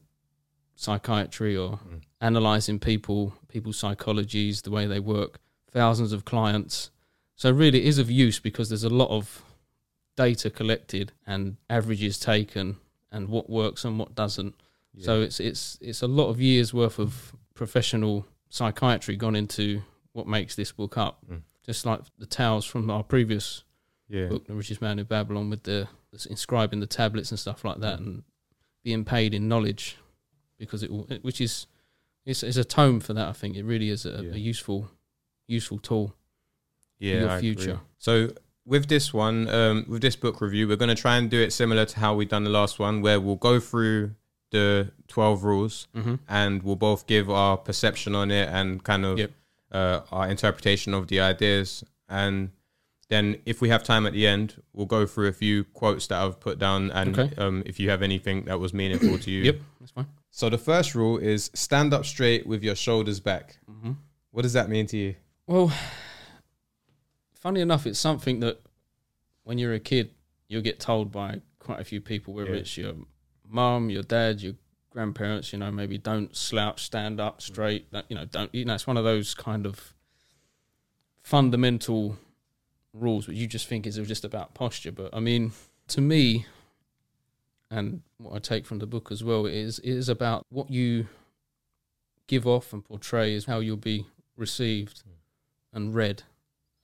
psychiatry 0.75 1.55
or 1.57 1.79
Mm. 1.79 2.01
analyzing 2.21 2.79
people, 2.79 3.33
people's 3.47 3.77
psychologies, 3.81 4.61
the 4.63 4.71
way 4.71 4.85
they 4.85 4.99
work, 4.99 5.39
thousands 5.71 6.11
of 6.13 6.25
clients. 6.25 6.91
So 7.35 7.51
really, 7.51 7.79
it 7.79 7.85
is 7.85 7.97
of 7.99 8.09
use 8.11 8.39
because 8.39 8.69
there's 8.69 8.83
a 8.83 8.89
lot 8.89 9.09
of 9.09 9.43
data 10.15 10.49
collected 10.49 11.11
and 11.25 11.57
averages 11.69 12.19
taken 12.19 12.77
and 13.11 13.29
what 13.29 13.49
works 13.49 13.85
and 13.85 13.97
what 13.99 14.15
doesn't. 14.15 14.55
So 14.99 15.21
it's 15.21 15.39
it's 15.39 15.77
it's 15.79 16.01
a 16.01 16.07
lot 16.07 16.29
of 16.29 16.41
years 16.41 16.73
worth 16.73 16.97
of 16.99 17.35
professional 17.53 18.25
psychiatry 18.49 19.15
gone 19.15 19.35
into 19.35 19.83
what 20.17 20.27
makes 20.27 20.55
this 20.55 20.71
book 20.71 20.97
up. 20.97 21.19
Mm. 21.31 21.41
Just 21.65 21.85
like 21.85 22.01
the 22.17 22.25
tales 22.25 22.65
from 22.65 22.89
our 22.89 23.03
previous 23.03 23.63
yeah. 24.09 24.27
book, 24.27 24.47
The 24.47 24.53
Richest 24.53 24.81
Man 24.81 24.99
in 24.99 25.05
Babylon, 25.05 25.49
with 25.49 25.63
the, 25.63 25.87
inscribing 26.29 26.79
the 26.79 26.87
tablets 26.87 27.29
and 27.31 27.39
stuff 27.39 27.63
like 27.63 27.79
that, 27.81 27.99
and 27.99 28.23
being 28.83 29.05
paid 29.05 29.33
in 29.33 29.47
knowledge, 29.47 29.97
because 30.57 30.81
it 30.83 30.89
will, 30.89 31.07
which 31.21 31.39
is 31.41 31.67
it's, 32.25 32.41
it's 32.43 32.57
a 32.57 32.63
tome 32.63 32.99
for 32.99 33.13
that. 33.13 33.27
I 33.27 33.33
think 33.33 33.55
it 33.55 33.63
really 33.63 33.89
is 33.89 34.05
a, 34.05 34.23
Yeah. 34.23 34.33
a 34.33 34.37
useful 34.37 34.89
useful 35.47 35.77
tool. 35.79 36.13
yeah, 36.99 37.19
your 37.21 37.29
I 37.29 37.37
agree. 37.37 37.53
future. 37.55 37.79
So 37.99 38.31
with 38.65 38.87
this 38.87 39.13
one, 39.13 39.47
um, 39.49 39.85
with 39.87 40.01
this 40.01 40.15
book 40.17 40.41
review, 40.41 40.67
we're 40.67 40.75
going 40.77 40.93
to 40.95 41.01
try 41.01 41.15
and 41.17 41.29
do 41.29 41.39
it 41.41 41.53
similar 41.53 41.85
to 41.85 41.99
how 41.99 42.15
we 42.15 42.25
done 42.25 42.43
the 42.43 42.49
last 42.49 42.79
one, 42.79 43.01
where 43.01 43.19
we'll 43.21 43.35
go 43.35 43.59
through 43.59 44.11
the 44.51 44.91
twelve 45.09 45.43
rules 45.43 45.87
Mm-hmm. 45.95 46.15
and 46.29 46.63
we'll 46.63 46.75
both 46.77 47.07
give 47.07 47.29
our 47.29 47.57
perception 47.57 48.15
on 48.15 48.31
it 48.31 48.47
and 48.49 48.81
kind 48.83 49.03
of 49.05 49.19
Yep. 49.19 49.31
Uh, 49.71 50.01
our 50.11 50.27
interpretation 50.29 50.93
of 50.93 51.07
the 51.07 51.19
ideas. 51.19 51.83
And 52.09 52.51
then, 53.09 53.37
if 53.45 53.61
we 53.61 53.69
have 53.69 53.83
time 53.83 54.05
at 54.05 54.13
the 54.13 54.27
end, 54.27 54.61
we'll 54.73 54.85
go 54.85 55.05
through 55.05 55.27
a 55.27 55.33
few 55.33 55.63
quotes 55.65 56.07
that 56.07 56.21
I've 56.21 56.39
put 56.39 56.59
down, 56.59 56.91
and 56.91 57.17
Okay. 57.17 57.35
um, 57.37 57.63
if 57.65 57.79
you 57.79 57.89
have 57.89 58.01
anything 58.01 58.45
that 58.45 58.59
was 58.59 58.73
meaningful 58.73 59.17
to 59.19 59.31
you. 59.31 59.43
Yep, 59.43 59.59
that's 59.79 59.91
fine. 59.91 60.07
So 60.31 60.49
the 60.49 60.57
first 60.57 60.93
rule 60.93 61.17
is 61.17 61.49
stand 61.53 61.93
up 61.93 62.05
straight 62.05 62.45
with 62.45 62.63
your 62.63 62.75
shoulders 62.75 63.19
back. 63.19 63.57
Mm-hmm. 63.69 63.93
What 64.31 64.41
does 64.43 64.53
that 64.53 64.69
mean 64.69 64.85
to 64.87 64.97
you? 64.97 65.15
Well, 65.47 65.71
funny 67.33 67.61
enough, 67.61 67.85
it's 67.87 67.99
something 67.99 68.39
that 68.41 68.59
when 69.43 69.57
you're 69.57 69.73
a 69.73 69.79
kid, 69.79 70.11
you'll 70.47 70.61
get 70.61 70.79
told 70.79 71.11
by 71.11 71.41
quite 71.59 71.79
a 71.79 71.83
few 71.83 72.01
people, 72.01 72.33
whether 72.33 72.51
Yeah. 72.53 72.57
it's 72.59 72.77
your 72.77 72.93
mum, 73.47 73.89
your 73.89 74.03
dad, 74.03 74.41
your 74.41 74.53
grandparents, 74.97 75.53
you 75.53 75.59
know, 75.59 75.69
maybe 75.69 75.99
don't 75.99 76.35
slouch, 76.35 76.83
stand 76.83 77.19
up 77.19 77.39
straight. 77.39 77.91
That 77.91 78.05
you 78.09 78.15
know, 78.15 78.25
don't 78.25 78.53
you 78.53 78.65
know, 78.65 78.73
it's 78.73 78.87
one 78.87 78.97
of 78.97 79.03
those 79.03 79.35
kind 79.35 79.67
of 79.67 79.93
fundamental 81.21 82.17
rules 82.93 83.27
which 83.27 83.37
you 83.37 83.45
just 83.45 83.67
think 83.67 83.85
is 83.85 83.97
just 83.97 84.25
about 84.25 84.55
posture. 84.55 84.91
But 84.91 85.13
I 85.13 85.19
mean, 85.19 85.51
to 85.89 86.01
me, 86.01 86.47
and 87.69 88.01
what 88.17 88.33
I 88.33 88.39
take 88.39 88.65
from 88.65 88.79
the 88.79 88.87
book 88.87 89.11
as 89.11 89.23
well 89.23 89.45
is 89.45 89.77
is 89.79 90.09
about 90.09 90.47
what 90.49 90.71
you 90.71 91.07
give 92.25 92.47
off 92.47 92.73
and 92.73 92.83
portray 92.83 93.35
is 93.35 93.45
how 93.45 93.59
you'll 93.59 93.77
be 93.77 94.07
received 94.35 95.03
and 95.71 95.93
read. 95.93 96.23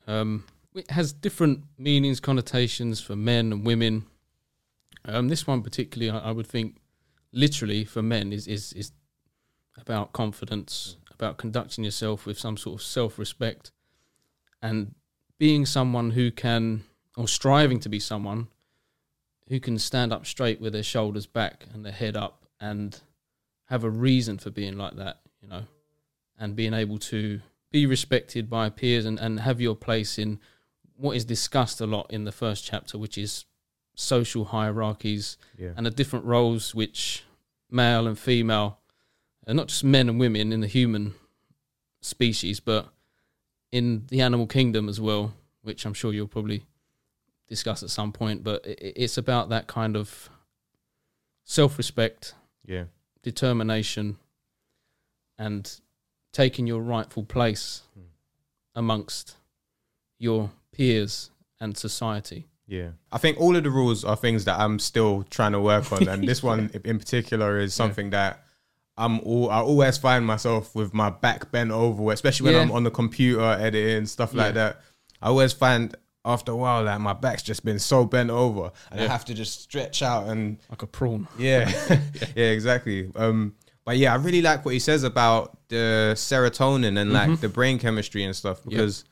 Um, 0.06 0.44
it 0.76 0.92
has 0.92 1.14
different 1.14 1.64
meanings, 1.80 2.20
connotations 2.20 3.02
for 3.02 3.16
men 3.16 3.52
and 3.52 3.66
women. 3.66 4.06
Um, 5.04 5.30
this 5.30 5.48
one 5.48 5.64
particularly, 5.64 6.12
I, 6.12 6.30
I 6.30 6.32
would 6.32 6.46
think, 6.46 6.78
literally 7.34 7.84
for 7.84 8.02
men 8.02 8.32
is 8.32 8.48
is 8.48 8.72
is 8.74 8.92
about 9.78 10.14
confidence, 10.14 10.98
about 11.12 11.38
conducting 11.38 11.84
yourself 11.84 12.26
with 12.26 12.38
some 12.38 12.56
sort 12.56 12.80
of 12.80 12.86
self 12.86 13.20
respect, 13.20 13.72
and 14.62 14.94
being 15.40 15.66
someone 15.66 16.12
who 16.12 16.32
can, 16.32 16.84
or 17.18 17.28
striving 17.28 17.80
to 17.80 17.90
be 17.90 18.00
someone 18.00 18.48
who 19.50 19.60
can 19.60 19.78
stand 19.78 20.14
up 20.14 20.26
straight 20.26 20.62
with 20.62 20.74
their 20.74 20.84
shoulders 20.84 21.26
back 21.26 21.66
and 21.74 21.84
their 21.84 21.92
head 21.92 22.16
up 22.16 22.46
and 22.62 23.02
have 23.66 23.84
a 23.84 23.90
reason 23.90 24.38
for 24.38 24.50
being 24.50 24.78
like 24.78 24.96
that, 24.96 25.20
you 25.42 25.48
know, 25.48 25.64
and 26.40 26.56
being 26.56 26.74
able 26.74 26.98
to 26.98 27.42
be 27.72 27.86
respected 27.86 28.50
by 28.50 28.70
peers 28.70 29.06
and, 29.06 29.20
and 29.20 29.42
have 29.42 29.60
your 29.60 29.76
place 29.76 30.18
in 30.18 30.40
what 30.96 31.18
is 31.18 31.26
discussed 31.26 31.82
a 31.82 31.88
lot 31.88 32.06
in 32.10 32.24
the 32.24 32.32
first 32.32 32.64
chapter, 32.64 32.98
which 32.98 33.18
is 33.18 33.46
social 33.96 34.46
hierarchies 34.46 35.38
Yeah. 35.58 35.74
and 35.78 35.86
the 35.86 35.92
different 35.92 36.26
roles 36.26 36.74
which 36.74 37.24
male 37.70 38.08
and 38.08 38.18
female, 38.18 38.80
and 39.46 39.56
not 39.58 39.68
just 39.68 39.84
men 39.84 40.10
and 40.10 40.20
women 40.20 40.52
in 40.54 40.62
the 40.62 40.68
human 40.68 41.14
species, 42.02 42.60
but 42.60 42.90
in 43.72 44.06
the 44.08 44.22
animal 44.22 44.48
kingdom 44.48 44.88
as 44.90 45.00
well, 45.02 45.34
which 45.62 45.86
I'm 45.86 45.94
sure 45.94 46.14
you'll 46.14 46.28
probably 46.28 46.66
discuss 47.48 47.84
at 47.84 47.90
some 47.90 48.12
point. 48.12 48.44
But 48.44 48.62
it's 48.66 49.18
about 49.18 49.50
that 49.50 49.68
kind 49.68 49.96
of 49.98 50.30
self 51.44 51.78
respect, 51.78 52.36
Yeah. 52.66 52.86
determination, 53.22 54.18
and 55.38 55.80
taking 56.32 56.68
your 56.68 56.82
rightful 56.82 57.24
place 57.24 57.82
Hmm. 57.94 58.02
amongst 58.76 59.36
your 60.20 60.52
peers 60.72 61.32
and 61.60 61.78
society. 61.78 62.48
Yeah. 62.68 62.90
I 63.12 63.18
think 63.18 63.40
all 63.40 63.56
of 63.56 63.64
the 63.64 63.70
rules 63.70 64.04
are 64.06 64.16
things 64.16 64.46
that 64.46 64.60
I'm 64.60 64.80
still 64.80 65.24
trying 65.30 65.52
to 65.52 65.60
work 65.60 65.92
on. 65.92 66.08
And 66.08 66.28
this 66.28 66.42
one 66.52 66.70
in 66.86 66.98
particular 67.00 67.60
is 67.60 67.74
something 67.74 68.12
that 68.12 68.44
I'm 68.98 69.20
all, 69.22 69.50
I 69.50 69.58
always 69.60 69.98
find 69.98 70.26
myself 70.26 70.74
with 70.76 70.94
my 70.94 71.10
back 71.10 71.52
bent 71.52 71.72
over, 71.72 72.12
especially 72.12 72.46
when 72.46 72.54
Yeah. 72.56 72.62
I'm 72.62 72.72
on 72.72 72.84
the 72.84 72.92
computer 72.92 73.42
editing, 73.42 74.06
stuff 74.06 74.34
like 74.34 74.48
Yeah. 74.48 74.52
that. 74.70 74.82
I 75.22 75.28
always 75.28 75.52
find 75.54 75.96
after 76.26 76.54
a 76.54 76.56
while 76.56 76.86
that 76.86 77.02
my 77.02 77.12
back's 77.14 77.44
just 77.44 77.66
been 77.66 77.80
so 77.80 78.06
bent 78.06 78.30
over 78.30 78.72
and 78.92 79.02
I 79.02 79.08
have 79.08 79.26
to 79.26 79.34
just 79.34 79.62
stretch 79.62 80.02
out 80.02 80.28
and 80.30 80.58
Like 80.70 80.82
a 80.84 80.88
prawn. 80.88 81.28
yeah, 81.38 81.70
yeah, 82.36 82.46
exactly. 82.46 83.12
Um, 83.16 83.56
but 83.84 83.98
yeah, 83.98 84.14
I 84.14 84.16
really 84.16 84.42
like 84.42 84.64
what 84.64 84.74
he 84.74 84.80
says 84.80 85.04
about 85.04 85.58
the 85.68 86.14
serotonin 86.16 86.98
and 86.98 87.12
like 87.12 87.30
Mhm. 87.30 87.40
the 87.42 87.50
brain 87.50 87.78
chemistry 87.78 88.24
and 88.24 88.34
stuff 88.34 88.64
because 88.64 89.04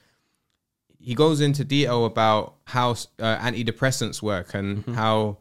he 1.01 1.15
goes 1.15 1.41
into 1.41 1.63
detail 1.63 2.05
about 2.05 2.55
how 2.65 2.91
uh, 2.91 3.37
antidepressants 3.39 4.21
work 4.21 4.53
and 4.53 4.85
Mhm. 4.85 4.95
how 4.95 5.37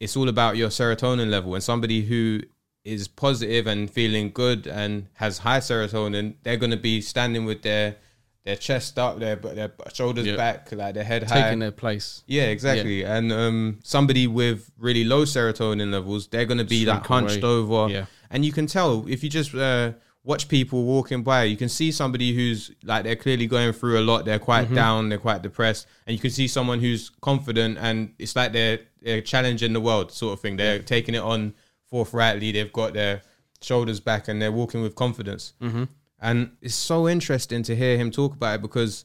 it's 0.00 0.16
all 0.16 0.28
about 0.28 0.56
your 0.56 0.68
serotonin 0.68 1.28
level. 1.30 1.54
And 1.54 1.62
somebody 1.64 2.02
who 2.02 2.40
is 2.84 3.08
positive 3.08 3.66
and 3.66 3.90
feeling 3.90 4.30
good 4.32 4.66
and 4.66 5.06
has 5.14 5.38
high 5.38 5.58
serotonin, 5.58 6.34
they're 6.44 6.56
going 6.56 6.70
to 6.70 6.76
be 6.76 7.00
standing 7.00 7.44
with 7.44 7.62
their 7.62 7.96
their 8.44 8.54
chest 8.54 8.96
up, 8.96 9.18
their 9.18 9.34
but 9.34 9.56
their 9.56 9.72
shoulders 9.92 10.24
Yeah. 10.24 10.36
back, 10.36 10.70
like 10.70 10.94
their 10.94 11.02
head 11.02 11.24
high. 11.24 11.42
Taking 11.42 11.58
their 11.58 11.72
place. 11.72 12.22
Yeah, 12.28 12.44
exactly. 12.44 13.02
And 13.04 13.32
um, 13.32 13.80
somebody 13.82 14.28
with 14.28 14.70
really 14.78 15.02
low 15.02 15.24
serotonin 15.24 15.90
levels, 15.90 16.28
they're 16.28 16.44
going 16.44 16.58
to 16.58 16.64
be 16.64 16.86
like 16.86 16.98
Shrink 17.04 17.06
hunched 17.08 17.42
away. 17.42 17.52
over. 17.52 17.92
Yeah. 17.92 18.06
And 18.30 18.44
you 18.44 18.52
can 18.52 18.68
tell 18.68 19.04
if 19.08 19.24
you 19.24 19.30
just 19.30 19.52
uh, 19.52 19.94
watch 20.26 20.48
people 20.48 20.82
walking 20.82 21.22
by. 21.22 21.44
You 21.44 21.56
can 21.56 21.68
see 21.68 21.92
somebody 21.92 22.34
who's 22.34 22.72
like 22.82 23.04
they're 23.04 23.16
clearly 23.16 23.46
going 23.46 23.72
through 23.72 24.00
a 24.00 24.02
lot. 24.02 24.24
They're 24.24 24.40
quite 24.40 24.74
down. 24.74 25.08
They're 25.08 25.18
quite 25.18 25.40
depressed, 25.40 25.86
and 26.06 26.14
you 26.14 26.20
can 26.20 26.30
see 26.30 26.48
someone 26.48 26.80
who's 26.80 27.10
confident, 27.22 27.78
and 27.80 28.12
it's 28.18 28.36
like 28.36 28.52
they're 28.52 28.80
they're 29.00 29.22
challenging 29.22 29.72
the 29.72 29.80
world, 29.80 30.12
sort 30.12 30.34
of 30.34 30.40
thing. 30.40 30.56
They're 30.56 30.80
taking 30.80 31.14
it 31.14 31.22
on 31.22 31.54
forthrightly. 31.88 32.52
They've 32.52 32.72
got 32.72 32.92
their 32.92 33.22
shoulders 33.62 34.00
back, 34.00 34.28
and 34.28 34.42
they're 34.42 34.52
walking 34.52 34.82
with 34.82 34.96
confidence. 34.96 35.54
Mm-hmm. 35.62 35.84
And 36.20 36.50
it's 36.60 36.74
so 36.74 37.08
interesting 37.08 37.62
to 37.62 37.76
hear 37.76 37.96
him 37.96 38.10
talk 38.10 38.34
about 38.34 38.56
it 38.56 38.62
because 38.62 39.04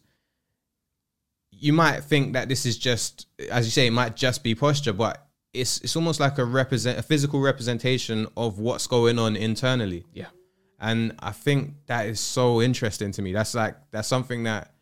you 1.51 1.73
might 1.73 2.03
think 2.03 2.33
that 2.33 2.49
this 2.49 2.65
is 2.65 2.77
just, 2.77 3.27
as 3.51 3.65
you 3.65 3.71
say, 3.71 3.85
it 3.85 3.91
might 3.91 4.15
just 4.15 4.43
be 4.43 4.55
posture, 4.55 4.93
but 4.93 5.27
it's 5.53 5.81
it's 5.81 5.95
almost 5.95 6.19
like 6.19 6.39
a 6.39 6.45
represent 6.45 6.97
a 6.97 7.03
physical 7.03 7.41
representation 7.41 8.27
of 8.35 8.57
what's 8.57 8.87
going 8.87 9.19
on 9.19 9.35
internally. 9.35 10.05
Yeah. 10.13 10.27
And 10.81 11.13
I 11.19 11.31
think 11.31 11.75
that 11.85 12.07
is 12.07 12.19
so 12.19 12.61
interesting 12.61 13.11
to 13.13 13.21
me. 13.21 13.31
That's 13.31 13.53
like 13.53 13.75
that's 13.91 14.07
something 14.07 14.43
that 14.43 14.73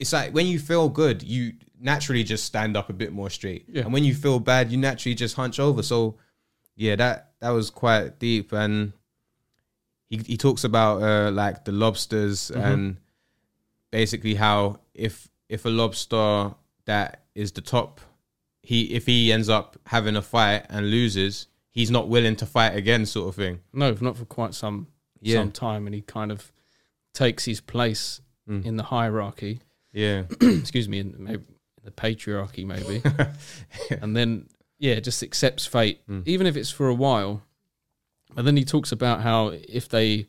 it's 0.00 0.12
like 0.12 0.34
when 0.34 0.46
you 0.46 0.58
feel 0.58 0.88
good, 0.88 1.22
you 1.22 1.52
naturally 1.80 2.24
just 2.24 2.44
stand 2.44 2.76
up 2.76 2.90
a 2.90 2.92
bit 2.92 3.12
more 3.12 3.30
straight. 3.30 3.66
Yeah. 3.68 3.82
And 3.82 3.92
when 3.92 4.04
you 4.04 4.14
feel 4.14 4.40
bad, 4.40 4.72
you 4.72 4.76
naturally 4.76 5.14
just 5.14 5.36
hunch 5.36 5.60
over. 5.60 5.82
So 5.82 6.16
yeah, 6.74 6.96
that 6.96 7.30
that 7.40 7.50
was 7.50 7.70
quite 7.70 8.18
deep 8.18 8.52
and 8.52 8.92
he 10.10 10.18
he 10.26 10.36
talks 10.36 10.64
about 10.64 11.02
uh 11.02 11.30
like 11.30 11.64
the 11.64 11.72
lobsters 11.72 12.50
and 12.50 12.96
basically 13.92 14.34
how 14.34 14.80
if 14.92 15.28
if 15.48 15.64
a 15.64 15.68
lobster 15.70 16.52
that 16.86 17.24
is 17.34 17.52
the 17.52 17.60
top 17.60 18.00
he 18.64 18.94
if 18.94 19.06
he 19.06 19.30
ends 19.30 19.48
up 19.48 19.76
having 19.86 20.16
a 20.16 20.22
fight 20.22 20.66
and 20.68 20.90
loses, 20.90 21.46
he's 21.74 21.90
not 21.90 22.08
willing 22.08 22.36
to 22.36 22.46
fight 22.46 22.74
again 22.74 23.04
sort 23.04 23.28
of 23.28 23.34
thing. 23.34 23.60
No, 23.72 23.94
not 24.00 24.16
for 24.16 24.24
quite 24.24 24.54
some 24.54 24.86
Yeah. 25.20 25.40
some 25.40 25.52
time, 25.52 25.86
and 25.86 25.94
he 25.94 26.00
kind 26.02 26.30
of 26.32 26.50
takes 27.12 27.44
his 27.44 27.60
place 27.60 28.20
Mm. 28.48 28.64
in 28.66 28.76
the 28.76 28.84
hierarchy. 28.84 29.60
Yeah. 29.92 30.24
excuse 30.40 30.88
me, 30.88 30.98
in 31.00 31.14
maybe 31.18 31.44
the 31.82 31.90
patriarchy, 31.90 32.64
maybe, 32.66 33.02
and 34.02 34.14
then 34.16 34.48
yeah, 34.78 35.00
just 35.00 35.22
accepts 35.22 35.66
fate, 35.66 36.00
Mm. 36.08 36.22
even 36.26 36.46
if 36.46 36.56
it's 36.56 36.70
for 36.70 36.88
a 36.88 36.94
while. 36.94 37.42
And 38.36 38.46
then 38.46 38.56
he 38.56 38.64
talks 38.64 38.90
about 38.92 39.20
how 39.22 39.48
if 39.68 39.88
they, 39.88 40.28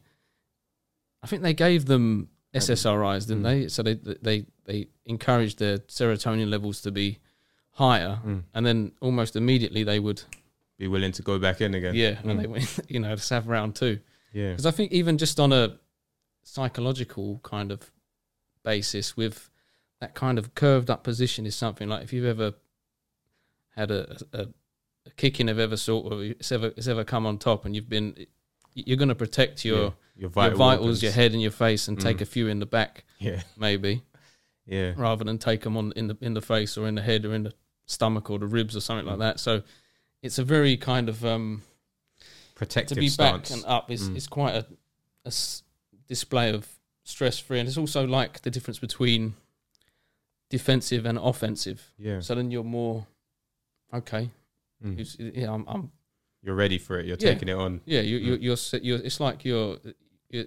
I 1.24 1.28
think 1.28 1.42
they 1.42 1.54
gave 1.54 1.86
them 1.86 2.30
SSRIs, 2.54 3.28
didn't 3.28 3.44
Mm. 3.44 3.50
they? 3.64 3.68
So 3.68 3.84
they 3.84 3.94
they 3.96 4.46
they 4.66 4.88
encouraged 5.06 5.60
their 5.60 5.80
serotonin 5.80 6.50
levels 6.50 6.82
to 6.82 6.92
be 6.92 7.20
higher, 7.72 8.20
Mm. 8.26 8.44
and 8.54 8.66
then 8.66 8.92
almost 9.02 9.36
immediately 9.36 9.84
they 9.84 10.00
would 10.00 10.24
Be 10.78 10.88
willing 10.88 11.14
to 11.14 11.22
go 11.22 11.40
back 11.40 11.62
in 11.62 11.74
again. 11.74 11.96
yeah, 11.96 12.20
and 12.24 12.32
Mm. 12.38 12.42
they 12.42 12.48
went 12.48 12.80
you 12.90 13.00
know 13.00 13.16
to 13.16 13.34
have 13.34 13.48
round 13.48 13.76
two. 13.76 14.00
Yeah. 14.34 14.50
Because 14.52 14.66
I 14.66 14.72
think 14.72 14.92
even 14.92 15.18
just 15.18 15.40
on 15.40 15.54
a 15.54 15.78
psychological 16.44 17.40
kind 17.44 17.72
of 17.72 17.92
basis, 18.64 19.16
with 19.16 19.50
that 20.02 20.14
kind 20.16 20.38
of 20.38 20.54
curved 20.56 20.90
up 20.90 21.04
position, 21.04 21.46
is 21.46 21.56
something 21.56 21.88
like 21.88 22.04
if 22.04 22.12
you've 22.14 22.26
ever 22.26 22.54
had 23.76 23.92
a, 23.92 24.18
a, 24.34 24.42
a 25.06 25.10
kicking 25.18 25.50
of 25.50 25.60
ever 25.60 25.78
sort, 25.78 26.12
or 26.12 26.24
it's 26.24 26.52
ever 26.52 26.68
it's 26.76 26.88
ever 26.88 27.04
come 27.04 27.26
on 27.26 27.38
top, 27.38 27.66
and 27.66 27.76
you've 27.76 27.90
been, 27.90 28.26
you're 28.74 28.98
going 28.98 29.10
to 29.10 29.16
protect 29.16 29.64
your 29.66 29.78
yeah. 29.78 29.90
Your, 30.18 30.22
your 30.22 30.30
vitals, 30.30 30.80
organs. 30.80 31.04
your 31.04 31.12
head 31.12 31.34
and 31.34 31.42
your 31.42 31.52
face, 31.52 31.88
and 31.90 32.00
take 32.00 32.18
Mm. 32.18 32.22
a 32.22 32.26
few 32.26 32.48
in 32.48 32.60
the 32.60 32.66
back, 32.66 33.04
Yeah. 33.20 33.42
maybe, 33.58 34.04
Yeah. 34.66 34.94
rather 34.96 35.24
than 35.26 35.38
take 35.38 35.62
them 35.62 35.76
on 35.78 35.92
in 35.96 36.08
the 36.08 36.18
in 36.22 36.34
the 36.34 36.42
face 36.42 36.78
or 36.78 36.88
in 36.88 36.96
the 36.96 37.02
head 37.02 37.26
or 37.26 37.34
in 37.34 37.44
the 37.44 37.54
stomach 37.86 38.30
or 38.30 38.40
the 38.40 38.48
ribs 38.48 38.76
or 38.78 38.82
something 38.82 39.06
like 39.06 39.18
Mm. 39.18 39.20
that. 39.20 39.40
So 39.42 39.64
it's 40.26 40.40
a 40.40 40.44
very 40.44 40.76
kind 40.78 41.08
of 41.10 41.24
um, 41.26 41.62
Protective 42.56 42.96
to 42.96 43.02
be 43.02 43.10
stance. 43.10 43.50
back 43.50 43.58
and 43.58 43.66
up 43.68 43.92
is, 43.92 44.10
Mm. 44.10 44.16
is 44.18 44.28
quite 44.28 44.56
a, 44.56 44.66
a 45.26 45.28
s- 45.28 45.64
display 46.08 46.50
of 46.52 46.68
stress 47.04 47.38
free, 47.40 47.60
and 47.60 47.68
it's 47.68 47.78
also 47.78 48.06
like 48.08 48.42
the 48.42 48.50
difference 48.52 48.80
between 48.80 49.36
defensive 50.50 51.06
and 51.06 51.18
offensive. 51.18 51.92
yeah. 51.98 52.20
So 52.22 52.36
then 52.36 52.52
you're 52.52 52.64
more 52.64 53.06
okay. 53.94 54.30
Mm. 54.84 55.36
Yeah, 55.36 55.54
I'm, 55.54 55.66
I'm. 55.68 55.92
You're 56.44 56.56
ready 56.56 56.78
for 56.78 57.00
it. 57.00 57.06
You're 57.06 57.18
Yeah. 57.20 57.34
taking 57.34 57.50
it 57.50 57.54
on. 57.58 57.82
Yeah, 57.86 58.02
you, 58.02 58.18
you, 58.18 58.38
Mm. 58.38 58.42
you're, 58.42 58.54
s- 58.54 58.76
you're. 58.82 59.00
It's 59.00 59.20
like 59.20 59.44
you're, 59.46 59.78
you're 60.30 60.46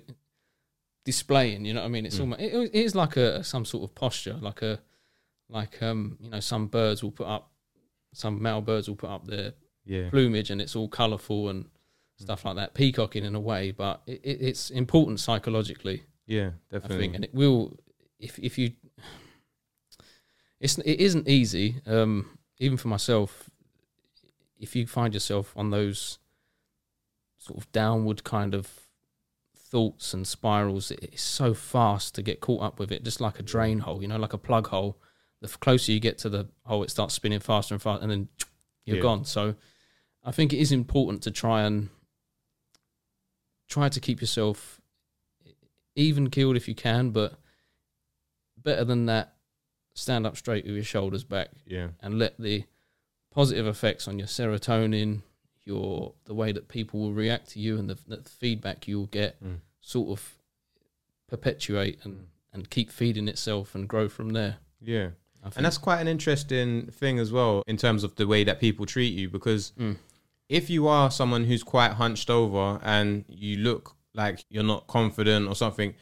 displaying. 1.04 1.64
You 1.64 1.74
know 1.74 1.80
what 1.80 1.86
I 1.86 1.90
mean? 1.90 2.06
It's 2.06 2.16
Mm. 2.16 2.20
almost. 2.20 2.40
It, 2.40 2.54
it 2.54 2.74
is 2.74 2.94
like 2.94 3.16
a 3.16 3.42
some 3.44 3.64
sort 3.64 3.84
of 3.84 3.94
posture, 3.94 4.34
like 4.40 4.62
a, 4.62 4.80
like 5.48 5.82
um, 5.82 6.16
you 6.20 6.30
know, 6.30 6.40
some 6.40 6.66
birds 6.68 7.02
will 7.02 7.10
put 7.10 7.26
up, 7.26 7.50
some 8.12 8.40
male 8.40 8.60
birds 8.60 8.88
will 8.88 8.96
put 8.96 9.10
up 9.10 9.26
their 9.26 9.52
Yeah. 9.88 10.10
plumage 10.10 10.50
and 10.50 10.60
it's 10.60 10.76
all 10.76 10.88
colourful 10.88 11.48
and 11.48 11.64
stuff 12.16 12.44
like 12.44 12.56
that. 12.56 12.74
Peacocking 12.74 13.24
in 13.24 13.34
a 13.34 13.40
way, 13.40 13.70
but 13.72 14.02
it, 14.06 14.20
it, 14.22 14.38
it's 14.42 14.70
important 14.70 15.18
psychologically, 15.20 16.02
Yeah. 16.26 16.50
I 16.70 16.74
Definitely. 16.74 16.98
think, 16.98 17.14
and 17.16 17.24
it 17.24 17.34
will. 17.34 17.78
If 18.20 18.38
if 18.38 18.58
you, 18.58 18.72
it's 20.60 20.78
it 20.78 21.00
isn't 21.00 21.28
easy. 21.28 21.80
Um, 21.86 22.38
even 22.58 22.76
for 22.76 22.88
myself, 22.88 23.48
if 24.58 24.74
you 24.74 24.86
find 24.86 25.14
yourself 25.14 25.52
on 25.56 25.70
those 25.70 26.18
sort 27.38 27.58
of 27.58 27.70
downward 27.72 28.24
kind 28.24 28.54
of 28.54 28.68
thoughts 29.56 30.12
and 30.14 30.26
spirals, 30.26 30.90
it- 30.90 30.98
it's 31.12 31.22
so 31.22 31.54
fast 31.54 32.14
to 32.16 32.22
get 32.22 32.40
caught 32.40 32.62
up 32.62 32.78
with 32.80 32.90
it, 32.90 33.04
just 33.04 33.20
like 33.20 33.38
a 33.38 33.42
drain 33.42 33.80
hole, 33.80 34.02
you 34.02 34.08
know, 34.08 34.16
like 34.18 34.32
a 34.32 34.38
plug 34.38 34.66
hole. 34.68 34.98
The 35.40 35.48
closer 35.48 35.92
you 35.92 36.00
get 36.00 36.18
to 36.18 36.28
the 36.28 36.48
hole, 36.64 36.82
it 36.82 36.90
starts 36.90 37.14
spinning 37.14 37.38
faster 37.40 37.74
and 37.74 37.80
faster, 37.82 38.02
and 38.02 38.10
then 38.10 38.28
you're 38.84 38.96
Yeah. 38.96 39.02
gone. 39.02 39.24
So, 39.24 39.54
I 40.24 40.30
think 40.30 40.52
it 40.52 40.58
is 40.58 40.72
important 40.72 41.22
to 41.22 41.30
try 41.30 41.62
and 41.62 41.88
try 43.68 43.88
to 43.88 44.00
keep 44.00 44.20
yourself 44.20 44.80
even 45.94 46.30
keeled 46.30 46.56
if 46.56 46.68
you 46.68 46.74
can, 46.74 47.10
but 47.10 47.34
better 48.56 48.84
than 48.84 49.06
that, 49.06 49.34
stand 49.94 50.26
up 50.26 50.36
straight 50.36 50.64
with 50.64 50.74
your 50.74 50.84
shoulders 50.84 51.24
back 51.24 51.48
yeah. 51.66 51.88
and 52.00 52.18
let 52.18 52.38
the 52.38 52.64
positive 53.34 53.66
effects 53.66 54.06
on 54.06 54.18
your 54.18 54.28
serotonin, 54.28 55.22
your 55.64 56.12
the 56.24 56.34
way 56.34 56.52
that 56.52 56.68
people 56.68 57.00
will 57.00 57.12
react 57.12 57.50
to 57.50 57.58
you, 57.60 57.78
and 57.78 57.90
the, 57.90 57.98
the 58.06 58.22
feedback 58.28 58.86
you 58.86 58.98
will 58.98 59.06
get, 59.06 59.42
Mm. 59.44 59.58
sort 59.80 60.10
of 60.10 60.34
perpetuate 61.28 61.98
and, 62.04 62.26
and 62.52 62.70
keep 62.70 62.90
feeding 62.90 63.28
itself 63.28 63.74
and 63.74 63.88
grow 63.88 64.08
from 64.08 64.30
there. 64.30 64.56
Yeah. 64.80 65.10
And 65.56 65.64
that's 65.64 65.78
quite 65.78 66.00
an 66.00 66.08
interesting 66.08 66.86
thing 66.90 67.18
as 67.18 67.32
well 67.32 67.62
in 67.66 67.76
terms 67.76 68.04
of 68.04 68.16
the 68.16 68.26
way 68.26 68.44
that 68.44 68.60
people 68.60 68.86
treat 68.86 69.14
you 69.14 69.28
because 69.28 69.72
Mm. 69.78 69.96
If 70.48 70.70
you 70.70 70.88
are 70.88 71.10
someone 71.10 71.44
who's 71.44 71.62
quite 71.62 71.92
hunched 71.92 72.30
over 72.30 72.80
and 72.82 73.24
you 73.28 73.58
look 73.58 73.94
like 74.14 74.44
you're 74.48 74.62
not 74.64 74.86
confident 74.86 75.46
or 75.48 75.54
something, 75.54 75.94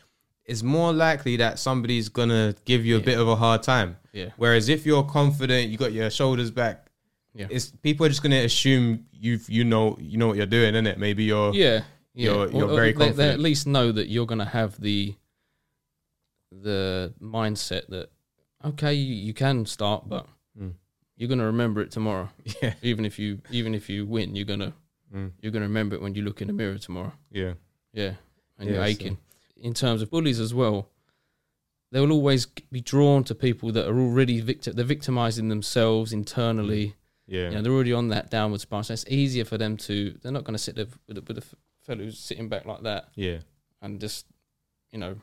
it's 0.45 0.63
more 0.63 0.93
likely 0.93 1.37
that 1.37 1.59
somebody's 1.59 2.09
gonna 2.09 2.55
give 2.65 2.85
you 2.87 2.97
a 2.97 2.99
Yeah. 3.01 3.05
bit 3.05 3.19
of 3.19 3.29
a 3.29 3.37
hard 3.37 3.63
time. 3.63 3.97
yeah, 4.13 4.31
Whereas 4.37 4.69
if 4.69 4.87
you're 4.87 5.03
confident, 5.03 5.71
you 5.71 5.77
got 5.77 5.93
your 5.93 6.09
shoulders 6.11 6.51
back, 6.51 6.87
Yeah. 7.35 7.49
it's 7.51 7.67
people 7.83 8.07
are 8.07 8.09
just 8.09 8.23
gonna 8.23 8.37
assume 8.45 9.07
you've 9.13 9.51
you 9.51 9.65
know 9.65 9.97
you 10.01 10.17
know 10.19 10.29
what 10.29 10.37
you're 10.37 10.47
doing, 10.47 10.75
isn't 10.75 10.87
it? 10.87 10.99
Maybe 10.99 11.25
you're 11.25 11.53
yeah, 11.55 11.83
yeah. 12.15 12.33
you're- 12.33 12.53
you're 12.53 12.69
Or- 12.69 12.71
or 12.73 12.77
very 12.77 12.93
they, 12.93 12.99
they 12.99 13.05
confident. 13.07 13.33
at 13.35 13.41
least 13.41 13.67
know 13.67 13.91
that 13.93 14.09
you're 14.09 14.27
to 14.39 14.45
have 14.47 14.81
the 14.81 15.15
the 16.53 17.13
mindset 17.21 17.87
that 17.89 18.09
okay, 18.65 18.95
you, 18.95 19.15
you 19.15 19.35
can 19.35 19.67
start, 19.67 20.09
but. 20.09 20.27
You're 21.17 21.29
going 21.29 21.39
to 21.39 21.47
remember 21.47 21.81
it 21.81 21.91
tomorrow. 21.91 22.29
yeah 22.63 22.75
Even 22.83 23.05
if 23.05 23.19
you 23.19 23.41
even 23.51 23.75
if 23.75 23.89
you 23.89 24.07
win, 24.07 24.35
you're 24.37 24.45
gonna 24.47 24.73
Mm. 25.15 25.31
you're 25.41 25.53
gonna 25.53 25.67
remember 25.67 25.95
it 25.95 26.03
when 26.03 26.15
you 26.17 26.23
look 26.23 26.41
in 26.43 26.49
the 26.49 26.53
mirror 26.53 26.79
tomorrow. 26.79 27.13
yeah 27.31 27.53
Yeah, 27.93 28.15
and 28.59 28.69
Yeah, 28.69 28.75
you're 28.77 28.85
so- 28.85 28.91
aching. 28.91 29.19
In 29.57 29.73
terms 29.73 30.03
of 30.03 30.11
bullies 30.11 30.41
as 30.41 30.53
well, 30.53 30.89
they 31.93 32.01
will 32.01 32.13
always 32.13 32.45
be 32.73 32.81
drawn 32.81 33.23
to 33.25 33.35
people 33.35 33.71
that 33.73 33.87
are 33.89 33.99
already 33.99 34.41
victim. 34.41 34.75
They're 34.75 34.85
victimizing 34.85 35.49
themselves 35.49 36.13
internally. 36.13 36.97
yeah 37.27 37.49
You 37.49 37.55
know, 37.55 37.63
they're 37.63 37.73
already 37.73 37.93
on 37.93 38.09
that 38.09 38.31
downward 38.31 38.61
spiral. 38.61 38.83
So 38.85 38.93
it's 38.95 39.05
easier 39.09 39.45
for 39.45 39.57
them 39.57 39.77
to. 39.87 39.95
They're 40.21 40.33
not 40.33 40.45
going 40.45 40.55
to 40.59 40.63
sit 40.63 40.75
there 40.75 40.87
with 41.07 41.19
a, 41.19 41.23
with 41.23 41.39
a 41.39 41.45
fellow 41.87 42.03
who's 42.05 42.19
sitting 42.19 42.49
back 42.49 42.65
like 42.67 42.83
that 42.83 43.09
yeah 43.15 43.39
and 43.81 44.01
just, 44.01 44.27
you 44.91 44.99
know, 44.99 45.15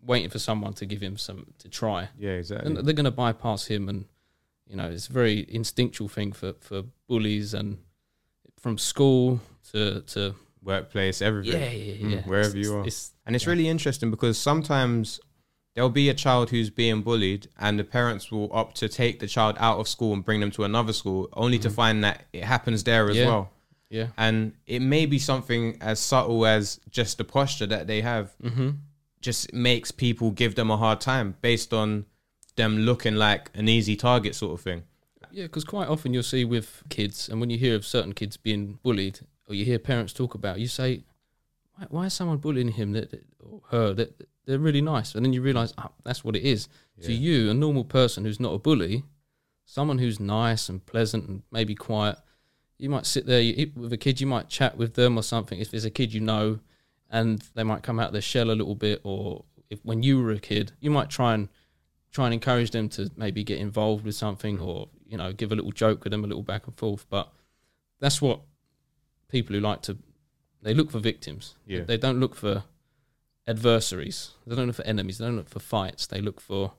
waiting 0.00 0.30
for 0.30 0.38
someone 0.38 0.72
to 0.74 0.86
give 0.86 1.00
him 1.00 1.16
some 1.16 1.46
to 1.58 1.68
try. 1.68 2.08
yeah 2.16 2.30
exactly 2.38 2.66
And 2.76 2.86
they're 2.86 2.94
going 2.94 3.04
to 3.04 3.10
bypass 3.26 3.66
him, 3.66 3.88
and 3.88 4.04
you 4.68 4.76
know, 4.76 4.88
it's 4.88 5.08
a 5.08 5.12
very 5.12 5.46
instinctual 5.48 6.08
thing 6.08 6.32
for 6.32 6.54
for 6.60 6.82
bullies 7.08 7.54
and 7.54 7.78
from 8.60 8.78
school 8.78 9.40
to 9.72 10.00
to 10.02 10.34
workplace 10.62 11.22
everything. 11.22 11.60
yeah 11.60 11.70
yeah 11.70 11.94
Mm, 12.04 12.10
yeah 12.12 12.22
wherever 12.22 12.48
It's- 12.56 12.66
you 12.66 12.76
are. 12.76 12.86
It's, 12.86 13.12
And 13.26 13.36
it's 13.36 13.44
Yeah. 13.44 13.50
really 13.52 13.68
interesting 13.68 14.10
because 14.10 14.36
sometimes 14.38 15.20
there'll 15.74 15.90
be 15.90 16.08
a 16.08 16.14
child 16.14 16.50
who's 16.50 16.70
being 16.70 17.02
bullied 17.02 17.48
and 17.58 17.78
the 17.78 17.84
parents 17.84 18.30
will 18.32 18.48
opt 18.52 18.76
to 18.78 18.88
take 18.88 19.18
the 19.20 19.26
child 19.28 19.54
out 19.58 19.78
of 19.78 19.86
school 19.88 20.12
and 20.14 20.24
bring 20.24 20.40
them 20.40 20.50
to 20.52 20.64
another 20.64 20.92
school 20.92 21.28
only 21.34 21.58
to 21.60 21.68
Mhm. 21.68 21.74
find 21.74 22.04
that 22.04 22.26
it 22.32 22.44
happens 22.44 22.82
there 22.84 23.08
as 23.10 23.16
Yeah. 23.16 23.26
well. 23.26 23.52
yeah. 23.90 24.08
And 24.16 24.52
it 24.66 24.80
may 24.80 25.06
be 25.06 25.18
something 25.18 25.76
as 25.80 26.00
subtle 26.00 26.44
as 26.46 26.80
just 26.90 27.18
the 27.18 27.24
posture 27.24 27.66
that 27.66 27.86
they 27.86 28.00
have 28.00 28.34
Mm-hmm. 28.42 28.70
just 29.20 29.52
makes 29.52 29.90
people 29.92 30.30
give 30.32 30.54
them 30.56 30.70
a 30.70 30.76
hard 30.76 31.00
time 31.00 31.36
based 31.40 31.72
on 31.72 32.06
them 32.56 32.78
looking 32.78 33.14
like 33.14 33.50
an 33.54 33.68
easy 33.68 33.96
target 33.96 34.34
sort 34.34 34.54
of 34.54 34.60
thing. 34.60 34.82
Yeah, 35.30 35.44
because 35.44 35.64
quite 35.64 35.88
often 35.88 36.14
you'll 36.14 36.22
see 36.22 36.44
with 36.44 36.82
kids, 36.88 37.28
and 37.28 37.40
when 37.40 37.50
you 37.50 37.58
hear 37.58 37.74
of 37.74 37.84
certain 37.86 38.12
kids 38.12 38.36
being 38.36 38.78
bullied, 38.82 39.20
or 39.48 39.54
you 39.54 39.64
hear 39.64 39.78
parents 39.78 40.12
talk 40.12 40.34
about, 40.34 40.58
you 40.58 40.66
say, 40.66 41.04
why, 41.76 41.86
why 41.90 42.06
is 42.06 42.14
someone 42.14 42.38
bullying 42.38 42.68
him 42.68 42.92
that, 42.92 43.10
that- 43.10 43.24
or 43.40 43.60
her 43.70 43.92
that 43.94 44.26
they're 44.46 44.58
really 44.58 44.80
nice? 44.80 45.14
And 45.14 45.24
then 45.24 45.32
you 45.32 45.42
realize 45.42 45.72
oh, 45.78 45.90
that's 46.04 46.24
what 46.24 46.34
it 46.36 46.42
is. 46.42 46.68
To 47.02 47.12
you 47.12 47.50
a 47.50 47.54
normal 47.54 47.84
person 47.84 48.24
who's 48.24 48.40
not 48.40 48.54
a 48.54 48.58
bully 48.58 49.04
someone 49.68 49.98
who's 49.98 50.20
nice 50.20 50.68
and 50.68 50.86
pleasant 50.86 51.28
and 51.28 51.42
maybe 51.50 51.74
quiet 51.74 52.16
you 52.78 52.88
might 52.88 53.04
sit 53.04 53.26
there 53.26 53.40
you 53.40 53.70
with 53.74 53.92
a 53.92 53.96
kid 53.96 54.20
you 54.20 54.26
might 54.26 54.48
chat 54.48 54.76
with 54.76 54.94
them 54.94 55.18
or 55.18 55.22
something. 55.22 55.58
If 55.58 55.70
there's 55.72 55.84
a 55.84 55.90
kid 55.90 56.14
you 56.14 56.20
know 56.20 56.60
and 57.10 57.42
they 57.54 57.64
might 57.64 57.82
come 57.82 57.98
out 57.98 58.06
of 58.08 58.12
their 58.12 58.22
shell 58.22 58.50
a 58.50 58.52
little 58.54 58.74
bit 58.76 59.00
or 59.02 59.44
if 59.68 59.80
when 59.84 60.02
you 60.02 60.22
were 60.22 60.30
a 60.30 60.38
kid 60.38 60.72
you 60.80 60.90
might 60.90 61.10
try 61.10 61.34
and 61.34 61.48
try 62.16 62.24
and 62.24 62.32
encourage 62.32 62.70
them 62.70 62.88
to 62.88 63.10
maybe 63.14 63.44
get 63.44 63.58
involved 63.58 64.02
with 64.02 64.14
something 64.14 64.58
or 64.58 64.88
you 65.06 65.18
know 65.18 65.34
give 65.34 65.52
a 65.52 65.54
little 65.54 65.70
joke 65.70 66.02
with 66.02 66.12
them 66.12 66.24
a 66.24 66.26
little 66.26 66.42
back 66.42 66.66
and 66.66 66.74
forth. 66.74 67.04
But 67.10 67.30
that's 68.00 68.22
what 68.22 68.40
people 69.28 69.54
who 69.54 69.60
like 69.60 69.82
to 69.82 69.98
they 70.62 70.72
look 70.72 70.90
for 70.90 70.98
victims. 70.98 71.56
Yeah. 71.66 71.82
they 71.82 71.98
don't 71.98 72.18
look 72.18 72.34
for 72.34 72.64
adversaries. 73.46 74.30
They 74.46 74.56
don't 74.56 74.66
look 74.66 74.76
for 74.76 74.86
enemies. 74.86 75.18
They 75.18 75.26
don't 75.26 75.36
look 75.36 75.50
for 75.50 75.60
fights. 75.60 76.06
They 76.06 76.22
look 76.22 76.40
for 76.40 76.72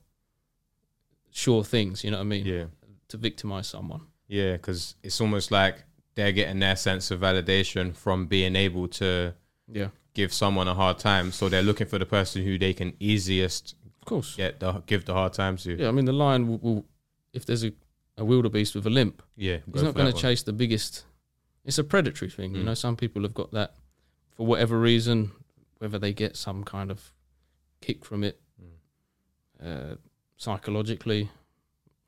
sure 1.29 1.63
things 1.63 2.03
you 2.03 2.10
know 2.10 2.17
what 2.17 2.24
i 2.24 2.25
mean? 2.25 2.46
Yeah. 2.46 2.65
to 3.10 3.17
victimize 3.17 3.67
someone. 3.67 4.01
Yeah, 4.27 4.53
because 4.53 4.96
it's 5.03 5.22
almost 5.22 5.51
like 5.51 5.84
they're 6.15 6.32
getting 6.32 6.60
their 6.60 6.75
sense 6.75 7.12
of 7.12 7.20
validation 7.20 7.96
from 7.96 8.25
being 8.25 8.56
able 8.56 8.88
to 8.88 9.36
yeah. 9.72 9.89
give 10.15 10.34
someone 10.34 10.67
a 10.67 10.74
hard 10.74 10.98
time. 10.98 11.32
So 11.32 11.48
they're 11.48 11.62
looking 11.62 11.86
for 11.86 12.00
the 12.00 12.08
person 12.08 12.44
who 12.44 12.58
they 12.58 12.74
can 12.74 12.94
easiest 13.00 13.75
course 14.08 14.36
get 14.36 14.60
the 14.60 14.72
give 14.92 15.04
the 15.06 15.14
hard 15.14 15.34
time 15.34 15.56
to. 15.58 15.70
yeah 15.78 15.88
i 15.88 15.92
mean 15.92 16.06
the 16.06 16.14
lion 16.26 16.48
will, 16.48 16.58
will 16.66 16.86
if 17.34 17.46
there's 17.46 17.64
a, 17.64 17.72
a 18.18 18.26
wildebeest 18.26 18.74
with 18.76 18.86
a 18.88 18.90
limp 18.90 19.22
Yeah, 19.36 19.58
He's 19.72 19.84
not 19.84 19.94
going 19.96 20.12
to 20.14 20.20
chase 20.20 20.42
the 20.44 20.54
biggest. 20.54 21.06
It's 21.66 21.78
a 21.78 21.84
predatory 21.84 22.32
thing, 22.32 22.56
you 22.56 22.62
Mm. 22.62 22.66
know. 22.66 22.74
Some 22.74 22.96
people 22.96 23.22
have 23.24 23.34
got 23.34 23.52
that 23.52 23.76
for 24.36 24.46
whatever 24.48 24.80
reason, 24.80 25.32
whether 25.80 26.00
they 26.00 26.14
get 26.14 26.36
some 26.38 26.64
kind 26.64 26.90
of 26.90 27.12
kick 27.82 28.06
from 28.06 28.24
it 28.24 28.40
uh, 29.64 29.96
psychologically. 30.38 31.30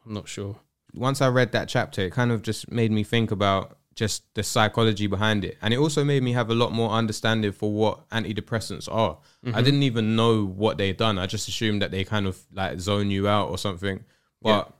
I'm 0.06 0.14
not 0.14 0.28
sure. 0.28 0.56
Once 0.94 1.22
I 1.22 1.28
read 1.28 1.52
that 1.52 1.68
chapter, 1.68 2.02
it 2.04 2.12
kind 2.14 2.32
of 2.32 2.42
just 2.42 2.72
made 2.72 2.92
me 2.92 3.04
think 3.04 3.32
about 3.32 3.78
just 4.00 4.24
the 4.34 4.44
psychology 4.44 5.08
behind 5.08 5.44
it, 5.44 5.58
and 5.62 5.74
it 5.74 5.78
also 5.78 6.06
made 6.06 6.24
me 6.24 6.32
have 6.32 6.50
a 6.50 6.56
lot 6.56 6.72
more 6.72 6.90
understanding 6.92 7.52
for 7.52 7.70
what 7.72 8.08
antidepressants 8.10 8.88
are. 8.90 9.18
Mm-hmm. 9.46 9.56
I 9.58 9.62
didn't 9.62 9.84
even 9.84 10.16
know 10.16 10.46
what 10.46 10.78
they'd 10.78 10.96
done. 10.96 11.20
I 11.20 11.26
just 11.26 11.50
assumed 11.50 11.82
that 11.82 11.92
they 11.92 12.06
kind 12.06 12.26
of 12.26 12.40
like 12.54 12.80
zone 12.80 13.12
you 13.12 13.28
out 13.28 13.50
or 13.50 13.58
something. 13.58 14.06
But 14.42 14.72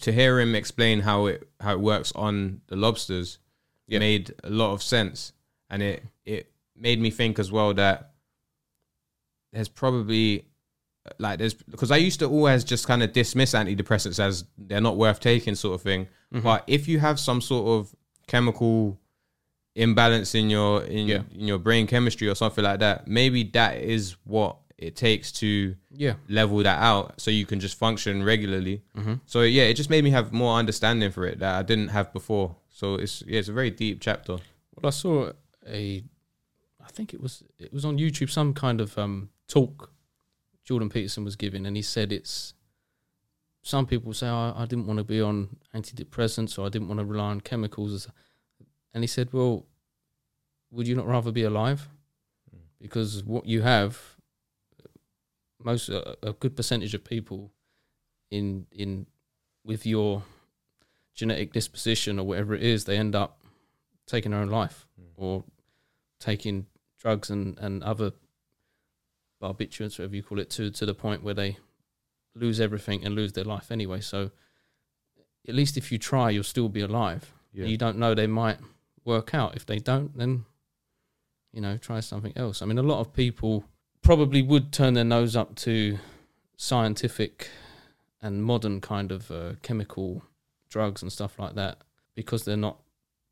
to 0.00 0.12
hear 0.12 0.40
him 0.40 0.56
explain 0.56 1.00
how 1.00 1.26
it 1.26 1.48
how 1.60 1.72
it 1.72 1.80
works 1.80 2.10
on 2.16 2.62
the 2.66 2.74
lobsters 2.76 3.38
Yeah. 3.86 4.00
made 4.00 4.34
a 4.42 4.50
lot 4.50 4.72
of 4.72 4.82
sense, 4.82 5.32
and 5.70 5.80
it 5.82 6.02
it 6.24 6.50
made 6.74 7.00
me 7.00 7.10
think 7.10 7.38
as 7.38 7.52
well 7.52 7.72
that 7.74 8.10
there's 9.52 9.68
probably 9.68 10.46
like 11.18 11.38
there's 11.38 11.54
because 11.54 11.92
I 11.92 11.96
used 11.98 12.18
to 12.20 12.26
always 12.26 12.64
just 12.64 12.86
kind 12.88 13.02
of 13.04 13.12
dismiss 13.12 13.54
antidepressants 13.54 14.18
as 14.18 14.44
they're 14.58 14.80
not 14.80 14.96
worth 14.96 15.20
taking 15.20 15.54
sort 15.54 15.74
of 15.76 15.82
thing. 15.82 16.06
Mm-hmm. 16.34 16.40
But 16.42 16.64
if 16.66 16.88
you 16.88 16.98
have 16.98 17.20
some 17.20 17.40
sort 17.40 17.66
of 17.68 17.94
chemical 18.32 18.98
imbalance 19.74 20.34
in 20.40 20.50
your 20.50 20.82
in, 20.84 21.06
Yeah. 21.08 21.22
in 21.40 21.46
your 21.50 21.58
brain 21.58 21.86
chemistry 21.86 22.28
or 22.28 22.34
something 22.34 22.64
like 22.64 22.80
that, 22.80 23.06
maybe 23.06 23.40
that 23.58 23.72
is 23.96 24.16
what 24.24 24.56
it 24.78 24.96
takes 24.96 25.30
to 25.32 25.76
Yeah, 26.04 26.14
level 26.28 26.58
that 26.68 26.78
out 26.90 27.20
so 27.20 27.30
you 27.30 27.46
can 27.46 27.60
just 27.60 27.76
function 27.78 28.24
regularly. 28.24 28.82
Mm-hmm. 28.96 29.14
So 29.26 29.42
yeah, 29.42 29.64
it 29.70 29.74
just 29.82 29.90
made 29.90 30.04
me 30.04 30.10
have 30.10 30.32
more 30.32 30.58
understanding 30.58 31.10
for 31.12 31.24
it 31.30 31.38
that 31.38 31.54
I 31.60 31.62
didn't 31.62 31.88
have 31.88 32.12
before. 32.12 32.56
So 32.70 32.84
it's 33.02 33.22
yeah, 33.26 33.38
it's 33.40 33.48
a 33.48 33.52
very 33.60 33.70
deep 33.70 33.96
chapter. 34.00 34.34
well, 34.74 34.86
I 34.86 34.90
saw 34.90 35.32
a, 35.68 36.02
I 36.86 36.90
think 36.96 37.14
it 37.14 37.20
was 37.20 37.42
it 37.58 37.72
was 37.72 37.84
on 37.84 37.98
YouTube, 37.98 38.30
some 38.30 38.52
kind 38.54 38.80
of 38.80 38.98
um, 38.98 39.28
talk 39.48 39.90
Jordan 40.64 40.88
Peterson 40.90 41.24
was 41.24 41.36
giving, 41.36 41.66
and 41.66 41.76
he 41.76 41.82
said 41.82 42.12
it's. 42.12 42.54
Some 43.62 43.86
people 43.86 44.12
say 44.12 44.28
"Oh, 44.28 44.54
I, 44.56 44.66
didn't 44.66 44.86
want 44.86 44.98
to 44.98 45.04
be 45.04 45.20
on 45.20 45.56
antidepressants 45.74 46.58
or 46.58 46.66
I 46.66 46.68
didn't 46.68 46.88
want 46.88 46.98
to 46.98 47.06
rely 47.06 47.30
on 47.30 47.40
chemicals, 47.40 48.08
and 48.92 49.02
he 49.02 49.06
said, 49.06 49.32
"Well, 49.32 49.66
would 50.70 50.88
you 50.88 50.96
not 50.96 51.06
rather 51.06 51.30
be 51.30 51.44
alive? 51.44 51.88
Because 52.80 53.22
what 53.22 53.46
you 53.46 53.62
have, 53.62 54.16
most 55.62 55.88
a, 55.88 56.16
a 56.26 56.32
good 56.32 56.56
percentage 56.56 56.94
of 56.94 57.04
people, 57.04 57.52
in 58.30 58.66
in 58.72 59.06
with 59.64 59.86
your 59.86 60.24
genetic 61.14 61.52
disposition 61.52 62.18
or 62.18 62.26
whatever 62.26 62.54
it 62.54 62.62
is, 62.62 62.84
they 62.84 62.96
end 62.96 63.14
up 63.14 63.40
taking 64.06 64.32
their 64.32 64.40
own 64.40 64.48
life 64.48 64.86
hmm. 64.98 65.06
or 65.16 65.44
taking 66.18 66.66
drugs 66.98 67.30
and, 67.30 67.58
and 67.58 67.84
other 67.84 68.12
barbiturates, 69.40 69.98
whatever 69.98 70.16
you 70.16 70.22
call 70.22 70.40
it, 70.40 70.50
to 70.50 70.70
to 70.70 70.84
the 70.84 70.94
point 70.94 71.22
where 71.22 71.34
they 71.34 71.58
lose 72.34 72.60
everything 72.60 73.04
and 73.04 73.14
lose 73.14 73.32
their 73.32 73.44
life 73.44 73.70
anyway. 73.70 74.00
So 74.00 74.30
at 75.48 75.54
least 75.54 75.76
if 75.76 75.90
you 75.92 75.98
try, 75.98 76.30
you'll 76.30 76.44
still 76.44 76.68
be 76.68 76.80
alive. 76.80 77.32
Yeah. 77.52 77.66
You 77.66 77.76
don't 77.76 77.98
know 77.98 78.14
they 78.14 78.26
might 78.26 78.58
work 79.04 79.34
out. 79.34 79.56
If 79.56 79.66
they 79.66 79.78
don't, 79.78 80.16
then 80.16 80.44
you 81.52 81.60
know, 81.60 81.76
try 81.76 82.00
something 82.00 82.32
else. 82.36 82.62
I 82.62 82.66
mean, 82.66 82.78
a 82.78 82.82
lot 82.82 83.00
of 83.00 83.12
people 83.12 83.64
probably 84.00 84.40
would 84.40 84.72
turn 84.72 84.94
their 84.94 85.04
nose 85.04 85.36
up 85.36 85.54
to 85.56 85.98
scientific 86.56 87.50
and 88.22 88.42
modern 88.42 88.80
kind 88.80 89.12
of 89.12 89.30
uh, 89.30 89.52
chemical 89.62 90.22
drugs 90.70 91.02
and 91.02 91.12
stuff 91.12 91.38
like 91.38 91.54
that 91.56 91.78
because 92.14 92.44
they're 92.44 92.56
not 92.56 92.78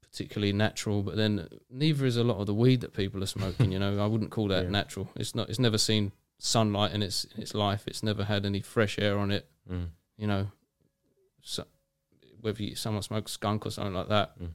particularly 0.02 0.52
natural. 0.52 1.02
But 1.02 1.16
then 1.16 1.48
neither 1.70 2.04
is 2.04 2.16
a 2.16 2.24
lot 2.24 2.38
of 2.38 2.46
the 2.46 2.54
weed 2.54 2.80
that 2.82 2.92
people 2.92 3.22
are 3.22 3.26
smoking. 3.26 3.72
you 3.72 3.78
know, 3.78 4.02
I 4.02 4.06
wouldn't 4.06 4.30
call 4.30 4.48
that 4.48 4.64
Yeah. 4.64 4.70
natural. 4.70 5.08
It's 5.16 5.34
not. 5.34 5.48
It's 5.48 5.58
never 5.58 5.78
seen 5.78 6.12
sunlight 6.42 6.92
in 6.92 7.03
its 7.03 7.24
in 7.24 7.42
its 7.42 7.55
life. 7.55 7.85
It's 7.87 8.03
never 8.03 8.24
had 8.24 8.44
any 8.46 8.61
fresh 8.61 8.98
air 8.98 9.18
on 9.18 9.31
it. 9.31 9.48
Mm. 9.70 9.88
You 10.16 10.26
know, 10.26 10.50
so 11.42 11.64
whether 12.40 12.62
you, 12.62 12.74
someone 12.74 13.03
smokes 13.03 13.33
skunk 13.33 13.66
or 13.66 13.70
something 13.70 13.94
like 13.94 14.09
that, 14.09 14.38
Mm. 14.40 14.50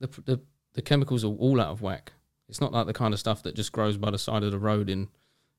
the 0.00 0.06
the 0.24 0.40
the 0.74 0.82
chemicals 0.82 1.24
are 1.24 1.28
all 1.28 1.60
out 1.60 1.68
of 1.68 1.82
whack. 1.82 2.12
It's 2.48 2.60
not 2.60 2.72
like 2.72 2.86
the 2.86 2.92
kind 2.92 3.12
of 3.12 3.20
stuff 3.20 3.42
that 3.42 3.54
just 3.54 3.72
grows 3.72 3.96
by 3.96 4.10
the 4.10 4.18
side 4.18 4.42
of 4.42 4.52
the 4.52 4.58
road 4.58 4.88
in 4.88 5.08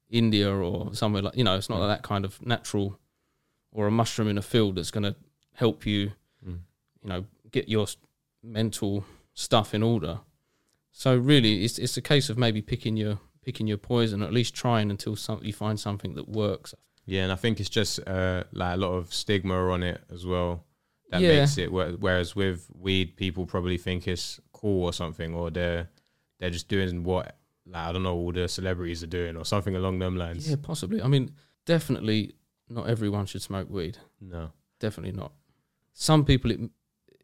India 0.10 0.49
or 0.52 0.93
somewhere 0.95 1.21
like 1.21 1.36
you 1.36 1.43
know. 1.43 1.56
It's 1.58 1.69
not 1.69 1.78
Mm. 1.78 1.88
like 1.88 1.97
that 1.97 2.04
kind 2.08 2.25
of 2.25 2.41
natural 2.45 2.99
or 3.71 3.88
a 3.88 3.91
mushroom 3.91 4.28
in 4.28 4.38
a 4.38 4.41
field 4.41 4.75
that's 4.75 4.89
going 4.91 5.04
to 5.04 5.15
help 5.54 5.86
you, 5.86 6.13
Mm. 6.43 6.60
you 7.04 7.10
know, 7.10 7.25
get 7.52 7.69
your 7.69 7.86
mental 8.41 9.06
stuff 9.36 9.73
in 9.75 9.84
order. 9.84 10.21
So 10.91 11.15
really, 11.15 11.63
it's 11.63 11.78
it's 11.78 11.97
a 11.97 12.02
case 12.02 12.30
of 12.30 12.38
maybe 12.38 12.62
picking 12.62 12.97
your 12.97 13.19
picking 13.43 13.67
your 13.67 13.78
poison, 13.78 14.21
or 14.21 14.25
at 14.25 14.34
least 14.34 14.54
trying 14.56 14.89
until 14.91 15.15
some, 15.15 15.39
you 15.43 15.54
find 15.54 15.80
something 15.80 16.15
that 16.15 16.28
works. 16.30 16.73
Yeah, 17.06 17.23
and 17.23 17.32
I 17.32 17.36
think 17.36 17.60
it's 17.60 17.69
just 17.69 17.99
uh, 18.08 18.43
like 18.52 18.75
a 18.75 18.78
lot 18.78 18.91
of 18.93 19.13
stigma 19.13 19.56
on 19.71 19.82
it 19.84 20.02
as 20.13 20.25
well 20.25 20.65
that 21.12 21.21
Yeah. 21.21 21.39
makes 21.39 21.58
it. 21.58 21.71
Whereas 21.71 22.36
with 22.36 22.67
weed, 22.73 23.15
people 23.17 23.45
probably 23.47 23.78
think 23.78 24.08
it's 24.08 24.39
cool 24.54 24.84
or 24.86 24.93
something, 24.93 25.34
or 25.34 25.49
they're 25.49 25.89
they're 26.39 26.52
just 26.52 26.67
doing 26.67 27.04
what 27.04 27.36
like 27.65 27.88
I 27.88 27.91
don't 27.91 28.04
know 28.04 28.15
all 28.15 28.32
the 28.32 28.47
celebrities 28.47 29.04
are 29.04 29.08
doing 29.08 29.36
or 29.38 29.45
something 29.45 29.75
along 29.75 29.99
them 29.99 30.17
lines. 30.17 30.47
Yeah, 30.49 30.58
possibly. 30.62 31.02
I 31.02 31.08
mean, 31.08 31.32
definitely 31.65 32.34
not 32.69 32.88
everyone 32.88 33.25
should 33.25 33.41
smoke 33.41 33.69
weed. 33.69 33.97
No. 34.21 34.52
Definitely 34.80 35.17
not. 35.19 35.32
Some 35.93 36.23
people, 36.25 36.52
it 36.52 36.60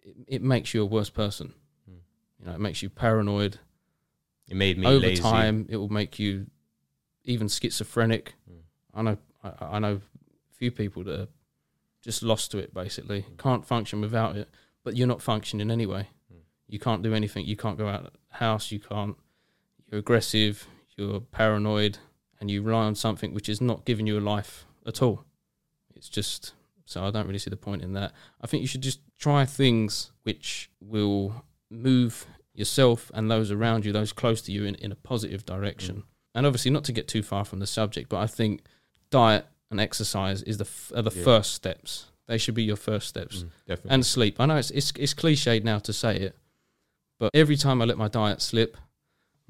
it, 0.03 0.15
it 0.27 0.41
makes 0.41 0.73
you 0.73 0.81
a 0.81 0.85
worse 0.85 1.09
person. 1.11 1.53
Hmm. 1.87 1.97
You 2.39 2.45
know, 2.47 2.53
it 2.53 2.59
makes 2.59 2.81
you 2.81 2.89
paranoid. 2.89 3.59
It 4.47 4.55
made 4.55 4.77
me 4.77 4.85
Over 4.85 5.07
lazy. 5.07 5.21
time, 5.21 5.65
it 5.69 5.77
will 5.77 5.89
make 5.89 6.19
you 6.19 6.47
even 7.23 7.47
schizophrenic. 7.47 8.33
Hmm. 8.47 8.59
I 8.93 9.01
know. 9.01 9.17
I, 9.43 9.51
I 9.77 9.79
know 9.79 9.95
a 9.95 10.53
few 10.57 10.71
people 10.71 11.03
that 11.05 11.19
are 11.19 11.27
just 12.01 12.21
lost 12.23 12.51
to 12.51 12.57
it. 12.59 12.73
Basically, 12.73 13.21
Hmm. 13.21 13.35
can't 13.37 13.65
function 13.65 14.01
without 14.01 14.35
it. 14.35 14.49
But 14.83 14.95
you're 14.95 15.07
not 15.07 15.21
functioning 15.21 15.71
anyway. 15.71 16.09
Hmm. 16.31 16.39
You 16.67 16.79
can't 16.79 17.01
do 17.01 17.13
anything. 17.13 17.45
You 17.45 17.55
can't 17.57 17.77
go 17.77 17.87
out 17.87 18.05
of 18.05 18.13
the 18.13 18.37
house. 18.37 18.71
You 18.71 18.79
can't. 18.79 19.15
You're 19.89 19.99
aggressive. 19.99 20.67
You're 20.97 21.19
paranoid, 21.21 21.97
and 22.39 22.49
you 22.49 22.61
rely 22.61 22.85
on 22.85 22.95
something 22.95 23.33
which 23.33 23.49
is 23.49 23.59
not 23.59 23.83
giving 23.85 24.07
you 24.07 24.17
a 24.17 24.21
life 24.21 24.65
at 24.85 25.01
all. 25.01 25.25
It's 25.95 26.07
just 26.07 26.53
so 26.85 27.03
I 27.03 27.09
don't 27.11 27.25
really 27.25 27.39
see 27.39 27.49
the 27.49 27.57
point 27.57 27.81
in 27.81 27.93
that. 27.93 28.13
I 28.41 28.47
think 28.47 28.61
you 28.61 28.67
should 28.67 28.81
just 28.81 28.99
try 29.17 29.43
things 29.45 30.11
which 30.23 30.69
will 30.79 31.43
move 31.69 32.27
yourself 32.57 33.11
and 33.13 33.29
those 33.29 33.51
around 33.51 33.85
you, 33.85 33.91
those 33.91 34.13
close 34.13 34.41
to 34.43 34.51
you, 34.51 34.65
in, 34.65 34.75
in 34.75 34.91
a 34.91 34.95
positive 34.95 35.45
direction. 35.45 36.03
And 36.33 36.45
obviously, 36.45 36.71
not 36.71 36.83
to 36.85 36.91
get 36.91 37.07
too 37.07 37.23
far 37.23 37.45
from 37.45 37.59
the 37.59 37.67
subject, 37.67 38.09
but 38.09 38.17
I 38.17 38.27
think 38.27 38.63
diet 39.09 39.45
and 39.71 39.79
exercise 39.79 40.41
is 40.43 40.57
the 40.57 40.65
f- 40.65 40.91
are 40.95 41.01
the 41.01 41.15
Yeah. 41.15 41.23
first 41.23 41.53
steps. 41.53 42.05
They 42.27 42.37
should 42.37 42.55
be 42.55 42.63
your 42.63 42.75
first 42.75 43.07
steps. 43.07 43.43
Mm, 43.43 43.49
definitely. 43.67 43.91
And 43.91 44.05
sleep. 44.05 44.39
I 44.39 44.45
know 44.47 44.57
it's 44.57 44.71
it's 44.71 44.91
it's 44.97 45.13
cliched 45.13 45.63
now 45.63 45.79
to 45.79 45.93
say 45.93 46.17
it, 46.17 46.35
but 47.19 47.31
every 47.33 47.55
time 47.55 47.81
I 47.81 47.85
let 47.85 47.97
my 47.97 48.07
diet 48.07 48.41
slip, 48.41 48.77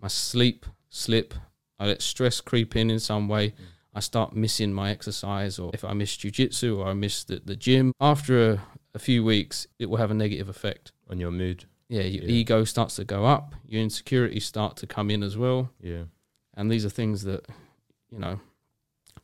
my 0.01 0.07
sleep 0.09 0.65
slip, 0.89 1.33
I 1.79 1.87
let 1.87 2.01
stress 2.01 2.41
creep 2.41 2.75
in 2.75 2.89
in 2.91 2.99
some 2.99 3.27
way. 3.27 3.53
I 3.93 4.01
start 4.01 4.35
missing 4.35 4.73
my 4.73 4.91
exercise, 4.91 5.57
or 5.57 5.71
if 5.73 5.85
I 5.85 5.93
miss 5.93 6.17
jujitsu 6.17 6.77
or 6.77 6.87
I 6.87 6.93
miss 6.93 7.23
the, 7.23 7.41
the 7.43 7.55
gym, 7.55 7.93
after 8.01 8.51
a, 8.51 8.61
a 8.93 8.99
few 8.99 9.23
weeks, 9.23 9.67
it 9.79 9.85
will 9.89 9.97
have 9.97 10.11
a 10.11 10.13
negative 10.13 10.49
effect. 10.49 10.91
on 11.09 11.19
your 11.19 11.31
mood. 11.31 11.65
Yeah, 11.89 12.01
your 12.01 12.23
Yeah. 12.23 12.29
ego 12.31 12.63
starts 12.63 12.95
to 12.97 13.03
go 13.03 13.25
up, 13.25 13.55
your 13.67 13.81
insecurities 13.81 14.45
start 14.45 14.77
to 14.77 14.87
come 14.87 15.09
in 15.09 15.23
as 15.23 15.37
well, 15.37 15.71
Yeah. 15.81 16.03
and 16.55 16.71
these 16.71 16.85
are 16.85 16.89
things 16.89 17.23
that 17.23 17.45
you 18.11 18.19
know 18.19 18.39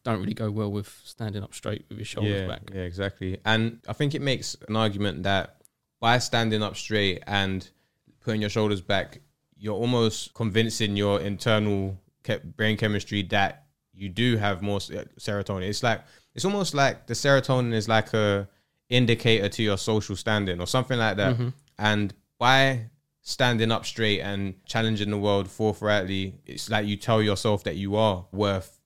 don't 0.04 0.20
really 0.20 0.34
go 0.34 0.50
well 0.50 0.72
with 0.72 1.00
standing 1.04 1.44
up 1.44 1.54
straight 1.54 1.86
with 1.90 1.98
your 2.00 2.06
shoulders 2.06 2.42
yeah, 2.42 2.48
back. 2.48 2.62
Yeah, 2.74 2.82
exactly. 2.82 3.40
And 3.46 3.80
I 3.88 3.94
think 3.94 4.16
it 4.16 4.22
makes 4.22 4.58
an 4.68 4.76
argument 4.76 5.24
that 5.24 5.62
by 6.00 6.18
standing 6.18 6.64
up 6.64 6.76
straight 6.76 7.22
and 7.28 7.70
putting 8.22 8.42
your 8.42 8.50
shoulders 8.50 8.82
back, 8.82 9.22
you're 9.56 9.76
almost 9.76 10.34
convincing 10.34 10.98
your 10.98 11.20
internal 11.22 12.00
ke- 12.24 12.42
brain 12.44 12.78
chemistry 12.78 13.22
that 13.24 13.68
you 13.94 14.10
do 14.10 14.38
have 14.38 14.64
more 14.64 14.80
serotonin. 14.80 15.70
It's 15.70 15.84
like 15.84 16.02
it's 16.34 16.46
almost 16.46 16.74
like 16.74 17.06
the 17.06 17.14
serotonin 17.14 17.74
is 17.74 17.88
like 17.88 18.12
a 18.14 18.48
indicator 18.90 19.50
to 19.50 19.62
your 19.62 19.78
social 19.78 20.16
standing 20.16 20.60
or 20.60 20.66
something 20.68 20.98
like 20.98 21.18
that. 21.18 21.38
Mhm. 21.38 21.54
And 21.78 22.14
by 22.42 22.90
standing 23.22 23.72
up 23.72 23.86
straight 23.86 24.20
and 24.20 24.56
challenging 24.66 25.12
the 25.12 25.18
world 25.18 25.48
forthrightly, 25.48 26.34
it's 26.48 26.72
like 26.72 26.88
you 26.88 26.98
tell 26.98 27.22
yourself 27.22 27.64
that 27.64 27.76
you 27.76 27.96
are 27.96 28.26
worth 28.32 28.80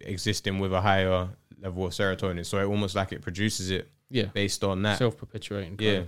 existing 0.00 0.58
with 0.58 0.70
a 0.74 0.82
higher 0.82 1.30
level 1.58 1.86
of 1.86 1.92
serotonin. 1.92 2.44
So 2.44 2.58
it 2.58 2.66
almost 2.66 2.94
like 2.94 3.10
it 3.12 3.22
produces 3.22 3.70
it 3.70 3.90
Yeah, 4.10 4.26
based 4.26 4.62
on 4.64 4.82
that. 4.82 4.98
self 4.98 5.16
perpetuating. 5.16 5.76
yeah, 5.80 6.04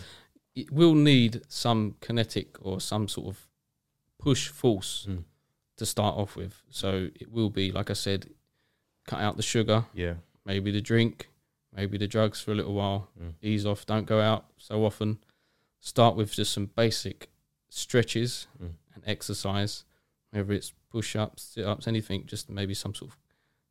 it 0.54 0.70
will 0.70 0.94
need 0.94 1.40
some 1.48 1.96
kinetic 2.00 2.56
or 2.60 2.78
some 2.78 3.08
sort 3.08 3.28
of 3.28 3.48
push 4.18 4.48
force 4.48 5.06
Mm. 5.08 5.24
to 5.78 5.86
start 5.86 6.14
off 6.18 6.36
with. 6.36 6.62
So 6.68 7.08
it 7.14 7.32
will 7.32 7.48
be, 7.50 7.72
like 7.72 7.88
I 7.88 7.94
said, 7.94 8.28
cut 9.06 9.20
out 9.20 9.38
the 9.38 9.42
sugar, 9.42 9.86
yeah, 9.94 10.16
maybe 10.44 10.70
the 10.70 10.82
drink, 10.82 11.30
maybe 11.74 11.96
the 11.96 12.06
drugs 12.06 12.42
for 12.42 12.52
a 12.52 12.54
little 12.54 12.74
while, 12.74 13.08
Mm. 13.18 13.32
ease 13.40 13.64
off, 13.64 13.86
don't 13.86 14.04
go 14.06 14.20
out 14.20 14.44
so 14.58 14.84
often. 14.84 15.18
Start 15.84 16.14
with 16.14 16.32
just 16.32 16.52
some 16.52 16.66
basic 16.66 17.28
stretches 17.68 18.46
Mm. 18.62 18.74
and 18.94 19.02
exercise, 19.04 19.84
whether 20.30 20.52
it's 20.52 20.72
push 20.90 21.16
ups, 21.16 21.42
sit 21.42 21.64
ups, 21.66 21.88
anything, 21.88 22.24
just 22.24 22.48
maybe 22.48 22.72
some 22.72 22.94
sort 22.94 23.10
of 23.10 23.18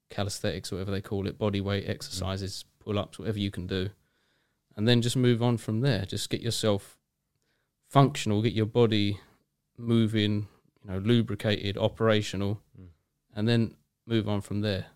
calisthenics 0.09 0.73
whatever 0.73 0.91
they 0.91 0.99
call 1.01 1.25
it, 1.25 1.37
body 1.37 1.61
weight 1.61 1.87
exercises, 1.87 2.65
pull 2.79 2.99
ups, 2.99 3.17
whatever 3.17 3.39
you 3.39 3.49
can 3.49 3.65
do. 3.65 3.91
And 4.75 4.87
then 4.89 5.01
just 5.01 5.15
move 5.15 5.41
on 5.41 5.55
from 5.57 5.79
there. 5.79 6.05
Just 6.05 6.29
get 6.29 6.41
yourself 6.41 6.97
functional, 7.87 8.41
get 8.41 8.51
your 8.53 8.65
body 8.65 9.21
moving, 9.77 10.49
you 10.83 10.91
know, 10.91 10.97
lubricated, 10.97 11.77
operational, 11.77 12.61
Mm. 12.77 12.89
and 13.35 13.47
then 13.47 13.77
move 14.05 14.27
on 14.27 14.41
from 14.41 14.59
there. 14.61 14.87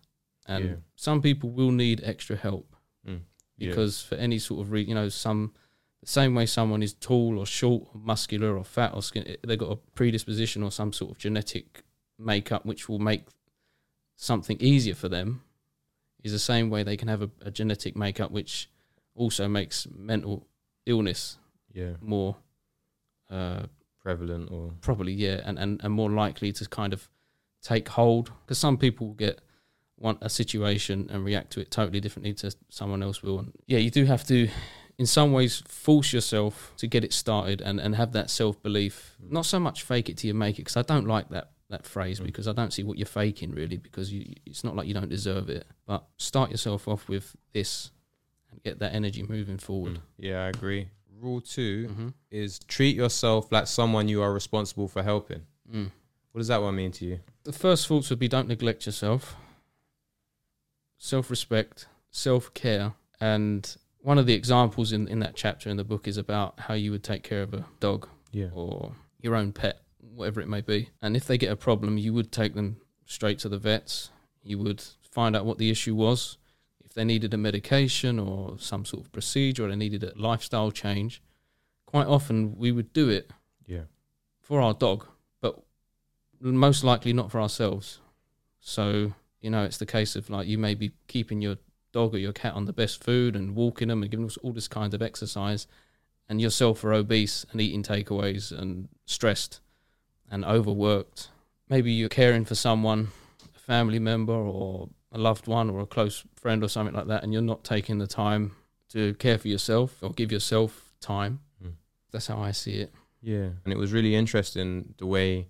And 0.44 0.64
Yeah. 0.64 0.76
some 0.96 1.22
people 1.22 1.50
will 1.50 1.72
need 1.72 2.02
extra 2.04 2.36
help 2.36 2.76
Mm. 3.06 3.22
Yeah. 3.56 3.68
because 3.70 4.02
for 4.02 4.16
any 4.16 4.38
sort 4.38 4.60
of 4.66 4.70
re- 4.70 4.84
you 4.84 4.94
know 4.94 5.08
some 5.08 5.54
the 6.06 6.12
same 6.12 6.34
way 6.34 6.46
someone 6.46 6.82
is 6.82 6.94
tall 6.94 7.38
or 7.38 7.44
short 7.44 7.82
or 7.92 8.00
muscular 8.00 8.56
or 8.56 8.64
fat 8.64 8.92
or 8.94 9.02
skin 9.02 9.36
they've 9.46 9.58
got 9.58 9.72
a 9.72 9.76
predisposition 9.94 10.62
or 10.62 10.70
some 10.70 10.92
sort 10.92 11.10
of 11.10 11.18
genetic 11.18 11.82
makeup 12.18 12.64
which 12.64 12.88
will 12.88 12.98
make 12.98 13.24
something 14.16 14.56
easier 14.60 14.94
for 14.94 15.08
them 15.08 15.42
is 16.24 16.32
the 16.32 16.38
same 16.38 16.70
way 16.70 16.82
they 16.82 16.96
can 16.96 17.08
have 17.08 17.22
a, 17.22 17.30
a 17.42 17.50
genetic 17.50 17.94
makeup 17.94 18.30
which 18.30 18.70
also 19.14 19.46
makes 19.46 19.86
mental 19.94 20.46
illness 20.86 21.38
yeah, 21.76 21.92
more 22.00 22.36
uh, 23.30 23.64
prevalent 24.00 24.50
or 24.50 24.72
probably 24.80 25.12
yeah 25.12 25.40
and, 25.44 25.58
and, 25.58 25.80
and 25.84 25.92
more 25.92 26.10
likely 26.10 26.52
to 26.52 26.66
kind 26.68 26.92
of 26.92 27.08
take 27.62 27.88
hold. 27.88 28.32
Because 28.44 28.58
some 28.58 28.78
people 28.78 29.12
get 29.14 29.40
want 29.98 30.18
a 30.20 30.28
situation 30.28 31.08
and 31.10 31.24
react 31.24 31.50
to 31.50 31.60
it 31.60 31.70
totally 31.70 32.00
differently 32.00 32.32
to 32.34 32.54
someone 32.68 33.02
else 33.02 33.22
will. 33.22 33.38
And 33.40 33.52
yeah 33.66 33.78
you 33.78 33.90
do 33.90 34.04
have 34.04 34.26
to 34.28 34.48
in 34.98 35.06
some 35.06 35.32
ways 35.32 35.62
force 35.68 36.12
yourself 36.12 36.72
to 36.78 36.86
get 36.86 37.04
it 37.04 37.12
started 37.12 37.60
and, 37.60 37.78
and 37.80 37.94
have 37.96 38.12
that 38.12 38.30
self-belief 38.30 39.16
not 39.28 39.44
so 39.46 39.58
much 39.60 39.82
fake 39.82 40.08
it 40.08 40.16
till 40.16 40.28
you 40.28 40.34
make 40.34 40.56
it 40.58 40.62
because 40.62 40.76
i 40.76 40.82
don't 40.82 41.06
like 41.06 41.28
that 41.28 41.50
that 41.68 41.84
phrase 41.84 42.20
Mm. 42.20 42.24
because 42.26 42.46
i 42.48 42.52
don't 42.52 42.72
see 42.72 42.82
what 42.84 42.96
you're 42.96 43.06
faking 43.06 43.50
really 43.52 43.76
because 43.76 44.12
you 44.12 44.32
it's 44.46 44.62
not 44.64 44.74
like 44.76 44.86
you 44.86 44.94
don't 44.94 45.08
deserve 45.08 45.48
it 45.50 45.66
but 45.86 46.04
start 46.16 46.50
yourself 46.50 46.86
off 46.88 47.08
with 47.08 47.34
this 47.52 47.90
and 48.50 48.62
get 48.62 48.78
that 48.78 48.94
energy 48.94 49.22
moving 49.22 49.58
forward 49.58 49.94
Mm. 49.94 50.00
yeah, 50.18 50.44
I 50.44 50.48
agree. 50.48 50.88
Rule 51.20 51.40
2 51.40 51.88
mm-hmm. 51.88 52.08
is 52.30 52.58
treat 52.60 52.94
yourself 52.94 53.50
like 53.50 53.66
someone 53.66 54.06
you 54.08 54.20
are 54.22 54.32
responsible 54.32 54.86
for 54.86 55.02
helping. 55.02 55.42
mm. 55.70 55.90
What 56.32 56.38
does 56.40 56.48
that 56.48 56.60
one 56.62 56.76
mean 56.76 56.92
to 56.92 57.04
you? 57.06 57.20
the 57.44 57.52
first 57.52 57.86
thoughts 57.88 58.10
would 58.10 58.18
be 58.18 58.28
don't 58.28 58.48
neglect 58.48 58.86
yourself 58.86 59.34
self-respect 60.98 61.86
self-care 62.10 62.94
and 63.20 63.76
one 64.06 64.18
of 64.18 64.26
the 64.26 64.34
examples 64.34 64.92
in, 64.92 65.08
in 65.08 65.18
that 65.18 65.34
chapter 65.34 65.68
in 65.68 65.76
the 65.76 65.82
book 65.82 66.06
is 66.06 66.16
about 66.16 66.60
how 66.60 66.74
you 66.74 66.92
would 66.92 67.02
take 67.02 67.24
care 67.24 67.42
of 67.42 67.52
a 67.52 67.64
dog 67.80 68.08
Yeah, 68.30 68.50
or 68.54 68.92
your 69.20 69.34
own 69.34 69.52
pet 69.52 69.80
whatever 69.98 70.40
it 70.40 70.48
may 70.48 70.60
be. 70.60 70.90
And 71.02 71.16
if 71.16 71.26
they 71.26 71.36
get 71.36 71.50
a 71.50 71.56
problem 71.56 71.98
you 71.98 72.14
would 72.14 72.30
take 72.30 72.54
them 72.54 72.76
straight 73.04 73.40
to 73.40 73.48
the 73.48 73.58
vets. 73.58 74.10
You 74.44 74.60
would 74.60 74.80
find 75.10 75.34
out 75.34 75.44
what 75.44 75.58
the 75.58 75.70
issue 75.70 75.96
was. 75.96 76.38
If 76.84 76.94
they 76.94 77.04
needed 77.04 77.34
a 77.34 77.36
medication 77.36 78.20
or 78.20 78.56
some 78.60 78.84
sort 78.84 79.04
of 79.04 79.10
procedure 79.10 79.64
or 79.64 79.70
they 79.70 79.76
needed 79.76 80.04
a 80.04 80.12
lifestyle 80.14 80.70
change 80.70 81.20
quite 81.84 82.06
often 82.06 82.56
we 82.56 82.70
would 82.70 82.92
do 82.92 83.08
it 83.08 83.32
yeah, 83.66 83.86
for 84.40 84.60
our 84.60 84.74
dog, 84.74 85.04
but 85.40 85.64
most 86.40 86.84
likely 86.84 87.12
not 87.12 87.32
for 87.32 87.40
ourselves. 87.40 87.98
So, 88.60 89.14
you 89.40 89.50
know, 89.50 89.64
it's 89.64 89.78
the 89.78 89.86
case 89.86 90.14
of 90.14 90.30
like 90.30 90.46
you 90.46 90.58
may 90.58 90.74
be 90.74 90.92
keeping 91.08 91.40
your 91.40 91.56
dog 91.96 92.14
or 92.14 92.18
your 92.18 92.32
cat 92.32 92.54
on 92.54 92.66
the 92.66 92.72
best 92.82 93.02
food 93.02 93.34
and 93.34 93.56
walking 93.56 93.88
them 93.88 94.02
and 94.02 94.10
giving 94.10 94.26
them 94.26 94.36
all 94.42 94.52
this 94.52 94.68
kind 94.68 94.92
of 94.94 95.00
exercise, 95.00 95.66
and 96.28 96.40
yourself 96.40 96.84
are 96.84 96.92
obese 96.92 97.46
and 97.50 97.60
eating 97.60 97.82
takeaways 97.82 98.52
and 98.52 98.88
stressed 99.06 99.60
and 100.30 100.44
overworked. 100.44 101.28
Maybe 101.68 101.92
you're 101.92 102.08
caring 102.22 102.44
for 102.44 102.54
someone, 102.54 103.08
a 103.56 103.58
family 103.58 103.98
member 103.98 104.34
or 104.34 104.88
a 105.10 105.18
loved 105.18 105.46
one 105.46 105.70
or 105.70 105.80
a 105.80 105.86
close 105.86 106.24
friend 106.34 106.62
or 106.62 106.68
something 106.68 106.94
like 106.94 107.06
that, 107.06 107.22
and 107.22 107.32
you're 107.32 107.50
not 107.52 107.64
taking 107.64 107.98
the 107.98 108.06
time 108.06 108.52
to 108.90 109.14
care 109.14 109.38
for 109.38 109.48
yourself 109.48 110.02
or 110.02 110.10
give 110.10 110.30
yourself 110.30 110.92
time. 111.00 111.40
Mm. 111.64 111.72
That's 112.12 112.26
how 112.26 112.40
I 112.40 112.52
see 112.52 112.76
it. 112.84 112.92
yeah. 113.22 113.48
And 113.64 113.72
it 113.72 113.78
was 113.78 113.92
really 113.92 114.14
interesting 114.14 114.94
the 114.98 115.06
way 115.06 115.48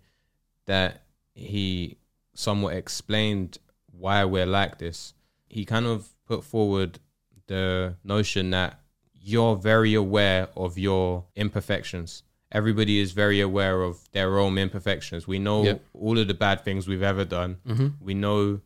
that 0.66 1.02
he 1.34 1.96
somewhat 2.34 2.74
explained 2.74 3.58
why 3.90 4.24
we're 4.24 4.52
like 4.60 4.78
this. 4.78 5.14
He 5.48 5.64
kind 5.64 5.86
of 5.86 6.15
put 6.26 6.44
forward 6.44 6.98
the 7.46 7.94
notion 8.04 8.50
that 8.50 8.80
you're 9.14 9.56
very 9.56 9.94
aware 9.94 10.48
of 10.56 10.78
your 10.78 11.24
imperfections. 11.34 12.22
Everybody 12.52 13.00
is 13.00 13.12
very 13.12 13.40
aware 13.40 13.82
of 13.82 13.98
their 14.12 14.38
own 14.38 14.56
imperfections. 14.58 15.26
We 15.26 15.38
know 15.38 15.64
Yep. 15.64 15.84
all 15.94 16.18
of 16.18 16.28
the 16.28 16.34
bad 16.34 16.64
things 16.64 16.86
we've 16.86 17.02
ever 17.02 17.24
done. 17.24 17.56
Mm-hmm. 17.66 17.88
We 18.04 18.14
know 18.14 18.60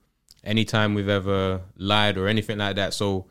anytime 0.45 0.95
we've 0.95 1.09
ever 1.09 1.63
lied 1.77 2.17
or 2.19 2.29
anything 2.29 2.59
like 2.59 2.77
that. 2.77 2.95
So 2.95 3.27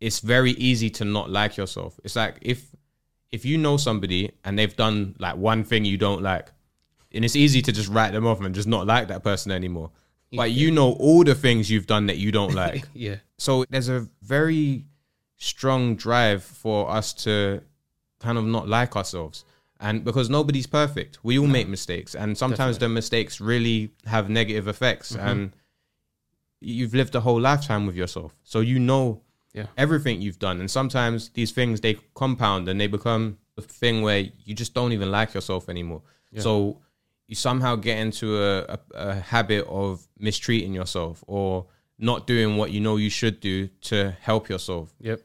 it's 0.00 0.20
very 0.20 0.52
easy 0.52 0.90
to 0.90 1.04
not 1.04 1.30
like 1.30 1.56
yourself. 1.56 1.98
It's 2.04 2.16
like 2.16 2.38
if 2.42 2.66
if 3.32 3.44
you 3.44 3.58
know 3.58 3.76
somebody 3.76 4.30
and 4.44 4.58
they've 4.58 4.76
done 4.76 5.16
like 5.18 5.36
one 5.36 5.64
thing 5.64 5.84
you 5.84 5.96
don't 5.96 6.22
like, 6.22 6.52
and 7.12 7.24
it's 7.24 7.34
easy 7.36 7.62
to 7.62 7.72
just 7.72 7.88
write 7.88 8.12
them 8.12 8.26
off 8.26 8.40
and 8.40 8.54
just 8.54 8.68
not 8.68 8.86
like 8.86 9.08
that 9.08 9.24
person 9.24 9.50
anymore. 9.52 9.90
But 10.36 10.50
you 10.52 10.70
know 10.70 10.92
all 10.92 11.24
the 11.24 11.34
things 11.34 11.70
you've 11.70 11.86
done 11.86 12.06
that 12.06 12.18
you 12.18 12.30
don't 12.32 12.54
like. 12.64 12.84
yeah. 12.94 13.16
so 13.38 13.64
there's 13.70 13.88
a 13.88 14.08
very 14.22 14.84
strong 15.36 15.96
drive 15.96 16.42
for 16.42 16.90
us 16.90 17.12
to 17.24 17.60
kind 18.20 18.38
of 18.38 18.44
not 18.44 18.68
like 18.68 18.96
ourselves. 18.96 19.44
And 19.80 20.04
because 20.04 20.30
nobody's 20.30 20.66
perfect, 20.66 21.18
we 21.22 21.38
all 21.38 21.46
make 21.48 21.68
mistakes, 21.68 22.14
and 22.14 22.38
sometimes 22.38 22.78
the 22.78 22.88
mistakes 22.88 23.40
really 23.40 23.90
have 24.06 24.30
negative 24.30 24.66
effects. 24.68 25.12
Mhm. 25.14 25.26
And 25.30 25.56
you've 26.60 26.94
lived 26.94 27.14
a 27.14 27.20
whole 27.20 27.40
lifetime 27.40 27.86
with 27.86 27.96
yourself, 27.96 28.34
so 28.44 28.60
you 28.60 28.78
know 28.78 29.20
Yeah. 29.52 29.66
everything 29.76 30.22
you've 30.22 30.38
done. 30.38 30.58
And 30.60 30.70
sometimes 30.70 31.30
these 31.30 31.52
things 31.52 31.80
they 31.80 31.94
compound 32.14 32.68
and 32.68 32.80
they 32.80 32.86
become 32.86 33.38
a 33.58 33.62
thing 33.62 34.02
where 34.02 34.20
you 34.44 34.54
just 34.54 34.74
don't 34.74 34.92
even 34.92 35.10
like 35.10 35.34
yourself 35.34 35.68
anymore. 35.68 36.02
Yeah. 36.32 36.40
So 36.40 36.80
you 37.26 37.34
somehow 37.34 37.76
get 37.76 37.98
into 37.98 38.42
a, 38.42 38.62
a, 38.64 38.78
a 38.94 39.14
habit 39.14 39.66
of 39.66 40.06
mistreating 40.18 40.74
yourself 40.74 41.24
or 41.26 41.66
not 41.98 42.26
doing 42.26 42.56
what 42.56 42.70
you 42.70 42.80
know 42.80 42.96
you 42.96 43.10
should 43.10 43.40
do 43.40 43.68
to 43.82 44.16
help 44.20 44.48
yourself. 44.48 44.94
Yep. 45.00 45.20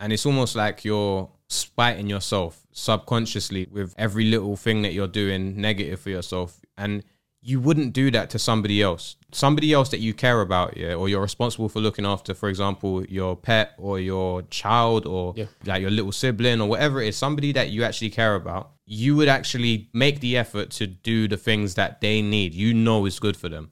And 0.00 0.12
it's 0.12 0.26
almost 0.26 0.54
like 0.54 0.84
you're 0.84 1.30
spiting 1.48 2.08
yourself 2.08 2.66
subconsciously 2.72 3.68
with 3.70 3.94
every 3.98 4.24
little 4.24 4.56
thing 4.56 4.82
that 4.82 4.92
you're 4.92 5.08
doing 5.08 5.60
negative 5.60 6.00
for 6.00 6.10
yourself. 6.10 6.60
And 6.76 7.02
you 7.48 7.58
wouldn't 7.60 7.92
do 7.94 8.10
that 8.10 8.28
to 8.30 8.38
somebody 8.38 8.82
else. 8.82 9.16
Somebody 9.32 9.72
else 9.72 9.88
that 9.90 10.00
you 10.00 10.12
care 10.12 10.40
about, 10.42 10.76
yeah, 10.76 10.92
or 10.94 11.08
you're 11.08 11.22
responsible 11.22 11.68
for 11.70 11.80
looking 11.80 12.04
after, 12.04 12.34
for 12.34 12.48
example, 12.50 13.04
your 13.06 13.36
pet 13.36 13.72
or 13.78 13.98
your 13.98 14.42
child 14.42 15.06
or 15.06 15.32
Yeah. 15.36 15.46
like 15.64 15.80
your 15.80 15.90
little 15.90 16.12
sibling 16.12 16.60
or 16.60 16.68
whatever 16.68 17.00
it 17.00 17.08
is, 17.08 17.16
somebody 17.16 17.52
that 17.52 17.70
you 17.70 17.84
actually 17.84 18.10
care 18.10 18.34
about, 18.34 18.72
you 18.84 19.16
would 19.16 19.28
actually 19.28 19.88
make 19.94 20.20
the 20.20 20.36
effort 20.36 20.70
to 20.72 20.86
do 20.86 21.26
the 21.26 21.38
things 21.38 21.74
that 21.74 22.00
they 22.02 22.20
need, 22.20 22.52
you 22.54 22.74
know 22.74 23.06
is 23.06 23.18
good 23.18 23.36
for 23.36 23.48
them. 23.48 23.70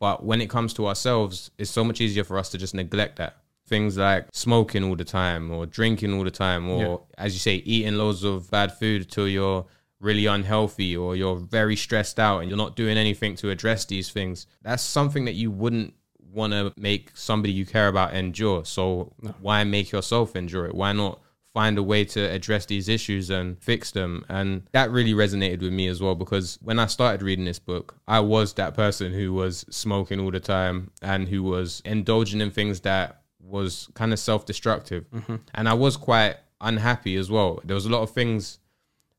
But 0.00 0.24
when 0.24 0.40
it 0.40 0.48
comes 0.50 0.72
to 0.74 0.86
ourselves, 0.86 1.50
it's 1.58 1.70
so 1.70 1.84
much 1.84 2.00
easier 2.00 2.24
for 2.24 2.38
us 2.38 2.48
to 2.50 2.58
just 2.58 2.74
neglect 2.74 3.16
that. 3.16 3.36
Things 3.66 3.96
like 3.96 4.26
smoking 4.32 4.82
all 4.84 4.96
the 4.96 5.04
time 5.04 5.50
or 5.50 5.66
drinking 5.66 6.12
all 6.14 6.24
the 6.24 6.30
time 6.30 6.68
or, 6.70 6.82
Yeah. 6.82 7.24
as 7.24 7.32
you 7.34 7.38
say, 7.38 7.56
eating 7.56 7.96
loads 7.96 8.22
of 8.24 8.50
bad 8.50 8.72
food 8.78 9.10
till 9.10 9.28
you're 9.28 9.64
really 10.04 10.26
unhealthy 10.26 10.96
or 10.96 11.16
you're 11.16 11.36
very 11.36 11.76
stressed 11.76 12.20
out 12.20 12.40
and 12.40 12.48
you're 12.48 12.58
not 12.58 12.76
doing 12.76 12.96
anything 12.98 13.34
to 13.36 13.50
address 13.50 13.84
these 13.86 14.10
things, 14.10 14.46
that's 14.62 14.82
something 14.82 15.24
that 15.24 15.34
you 15.34 15.50
wouldn't 15.50 15.94
want 16.32 16.52
to 16.52 16.72
make 16.76 17.10
somebody 17.14 17.52
you 17.52 17.64
care 17.64 17.88
about 17.88 18.14
endure. 18.14 18.64
So 18.64 19.12
No. 19.22 19.34
why 19.40 19.64
make 19.64 19.90
yourself 19.92 20.36
endure 20.36 20.66
it? 20.66 20.74
Why 20.74 20.92
not 20.92 21.20
find 21.54 21.78
a 21.78 21.82
way 21.82 22.04
to 22.04 22.20
address 22.20 22.66
these 22.66 22.88
issues 22.88 23.30
and 23.30 23.56
fix 23.62 23.92
them? 23.92 24.24
And 24.28 24.62
that 24.72 24.90
really 24.90 25.14
resonated 25.14 25.60
with 25.62 25.72
me 25.72 25.86
as 25.88 26.00
well 26.00 26.14
because 26.16 26.58
when 26.60 26.78
I 26.78 26.86
started 26.86 27.22
reading 27.22 27.44
this 27.44 27.60
book, 27.60 27.96
I 28.08 28.20
was 28.20 28.54
that 28.54 28.74
person 28.74 29.12
who 29.12 29.32
was 29.32 29.64
smoking 29.70 30.18
all 30.20 30.32
the 30.32 30.40
time 30.40 30.90
and 31.00 31.28
who 31.28 31.42
was 31.42 31.80
indulging 31.84 32.40
in 32.40 32.50
things 32.50 32.80
that 32.80 33.22
was 33.40 33.88
kind 33.94 34.12
of 34.12 34.18
self-destructive. 34.18 35.08
Mm-hmm. 35.10 35.36
And 35.54 35.68
I 35.68 35.74
was 35.74 35.96
quite 35.96 36.36
unhappy 36.60 37.14
as 37.16 37.30
well. 37.30 37.60
There 37.64 37.74
was 37.74 37.86
a 37.86 37.90
lot 37.90 38.02
of 38.02 38.10
things 38.10 38.58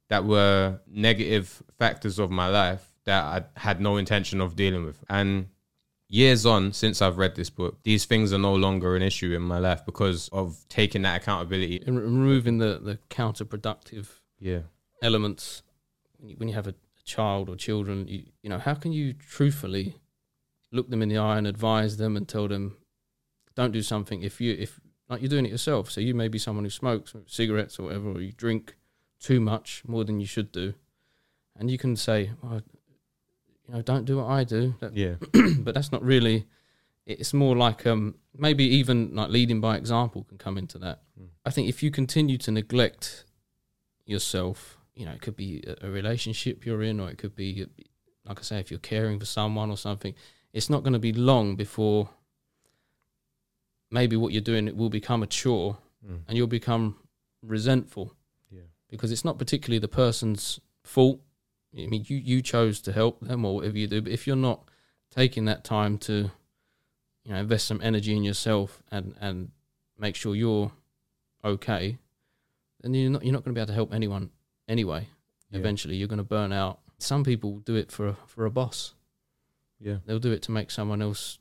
that 0.10 0.26
were 0.26 0.80
negative 0.88 1.64
factors 1.78 2.20
of 2.20 2.32
my 2.32 2.48
life 2.48 2.92
that 3.06 3.24
I 3.24 3.60
had 3.60 3.80
no 3.82 3.98
intention 3.98 4.42
of 4.42 4.56
dealing 4.56 4.86
with. 4.86 5.04
And 5.10 5.48
years 6.08 6.46
on 6.46 6.74
since 6.74 7.02
I've 7.02 7.18
read 7.18 7.36
this 7.36 7.50
book, 7.50 7.80
these 7.84 8.06
things 8.06 8.32
are 8.34 8.38
no 8.40 8.54
longer 8.56 8.96
an 8.96 9.02
issue 9.02 9.34
in 9.34 9.42
my 9.42 9.60
life 9.60 9.86
because 9.86 10.28
of 10.30 10.66
taking 10.70 11.02
that 11.04 11.22
accountability. 11.22 11.84
And 11.86 12.00
removing 12.00 12.58
the, 12.60 12.80
the 12.84 13.00
counterproductive 13.10 14.08
Yeah. 14.40 14.62
elements 15.02 15.64
when 16.18 16.30
you, 16.30 16.36
when 16.38 16.48
you 16.50 16.56
have 16.56 16.68
a, 16.68 16.76
child 17.08 17.50
or 17.50 17.56
children 17.56 18.08
you, 18.08 18.24
you 18.42 18.50
know 18.50 18.58
how 18.58 18.74
can 18.74 18.92
you 18.92 19.14
truthfully 19.14 19.94
look 20.72 20.90
them 20.90 21.04
in 21.04 21.08
the 21.08 21.20
eye 21.20 21.38
and 21.38 21.46
advise 21.46 21.98
them 21.98 22.18
and 22.18 22.28
tell 22.28 22.48
them 22.48 22.76
don't 23.54 23.72
do 23.72 23.84
something 23.84 24.24
if 24.24 24.42
you 24.42 24.56
if 24.58 24.80
like 25.08 25.22
you're 25.22 25.30
doing 25.30 25.46
it 25.46 25.52
yourself 25.52 25.92
so 25.92 26.02
you 26.02 26.16
may 26.16 26.28
be 26.28 26.40
someone 26.40 26.64
who 26.66 26.70
smokes 26.72 27.14
cigarettes 27.28 27.78
or 27.78 27.84
whatever 27.84 28.10
or 28.10 28.22
you 28.22 28.32
drink 28.32 28.76
too 29.28 29.40
much 29.40 29.70
more 29.94 30.04
than 30.08 30.20
you 30.20 30.28
should 30.36 30.52
do 30.52 30.68
and 31.58 31.72
you 31.72 31.78
can 31.84 31.96
say 31.96 32.20
well, 32.42 32.62
you 33.68 33.74
know 33.74 33.82
don't 33.92 34.06
do 34.06 34.18
what 34.20 34.28
i 34.38 34.44
do 34.44 34.64
that, 34.82 34.92
Yeah. 35.04 35.16
but 35.66 35.74
that's 35.76 35.92
not 35.96 36.04
really 36.14 36.46
it's 37.14 37.34
more 37.34 37.56
like 37.66 37.82
um 37.92 38.04
maybe 38.46 38.64
even 38.80 38.98
like 39.20 39.30
leading 39.38 39.60
by 39.62 39.74
example 39.78 40.24
can 40.30 40.38
come 40.38 40.58
into 40.64 40.78
that 40.86 40.98
Mm. 41.20 41.30
i 41.46 41.50
think 41.54 41.66
if 41.70 41.78
you 41.84 41.90
continue 42.02 42.38
to 42.46 42.52
neglect 42.52 43.06
yourself 44.14 44.78
you 45.00 45.06
know 45.06 45.14
it 45.18 45.22
could 45.26 45.36
be 45.46 45.52
a, 45.72 45.88
a 45.88 45.90
relationship 46.00 46.66
you're 46.66 46.84
in 46.90 47.00
or 47.00 47.08
it 47.10 47.18
could 47.18 47.36
be 47.36 47.50
like 48.28 48.40
i 48.40 48.44
say 48.44 48.60
if 48.60 48.70
you're 48.72 48.88
caring 48.94 49.18
for 49.20 49.26
someone 49.26 49.70
or 49.72 49.78
something 49.78 50.14
it's 50.58 50.70
not 50.70 50.84
going 50.84 50.94
to 51.00 51.06
be 51.10 51.14
long 51.14 51.56
before 51.56 52.10
maybe 53.92 54.16
what 54.16 54.32
you're 54.34 54.42
doing 54.52 54.68
it 54.68 54.76
will 54.76 54.90
become 54.90 55.24
a 55.24 55.28
chore 55.28 55.78
Mm. 56.06 56.20
and 56.28 56.38
you'll 56.38 56.46
become 56.62 56.98
resentful. 57.42 58.14
Because 58.96 59.12
it's 59.12 59.26
not 59.26 59.38
particularly 59.38 59.80
the 59.80 59.88
person's 59.88 60.60
fault. 60.84 61.20
I 61.74 61.88
mean, 61.88 62.06
you, 62.08 62.18
you 62.18 62.42
chose 62.42 62.80
to 62.82 62.92
help 62.94 63.20
them 63.20 63.44
or 63.44 63.56
whatever 63.56 63.78
you 63.78 63.88
do, 63.88 64.02
but 64.02 64.12
if 64.12 64.26
you're 64.26 64.36
not 64.36 64.70
taking 65.14 65.46
that 65.46 65.64
time 65.64 65.98
to, 66.00 66.32
you 67.24 67.34
know, 67.34 67.38
invest 67.38 67.68
some 67.68 67.82
energy 67.84 68.16
in 68.16 68.24
yourself 68.24 68.82
and, 68.92 69.16
and 69.20 69.52
make 69.98 70.16
sure 70.16 70.36
you're 70.36 70.72
okay, 71.44 71.98
then 72.82 72.94
you're 72.94 73.10
not 73.10 73.24
you're 73.24 73.34
not 73.34 73.44
going 73.44 73.54
to 73.54 73.58
be 73.58 73.62
able 73.62 73.68
to 73.68 73.74
help 73.74 73.94
anyone 73.94 74.30
anyway. 74.68 75.08
Yeah. 75.52 75.60
Eventually, 75.60 75.96
you're 75.96 76.08
going 76.08 76.18
to 76.18 76.24
burn 76.24 76.54
out. 76.54 76.80
Some 76.98 77.24
people 77.24 77.60
do 77.60 77.76
it 77.76 77.92
for 77.92 78.08
a, 78.08 78.18
for 78.26 78.46
a 78.46 78.52
boss. 78.52 78.94
Yeah. 79.80 79.98
They'll 80.06 80.20
do 80.20 80.32
it 80.32 80.42
to 80.44 80.52
make 80.52 80.72
someone 80.72 81.02
else 81.02 81.40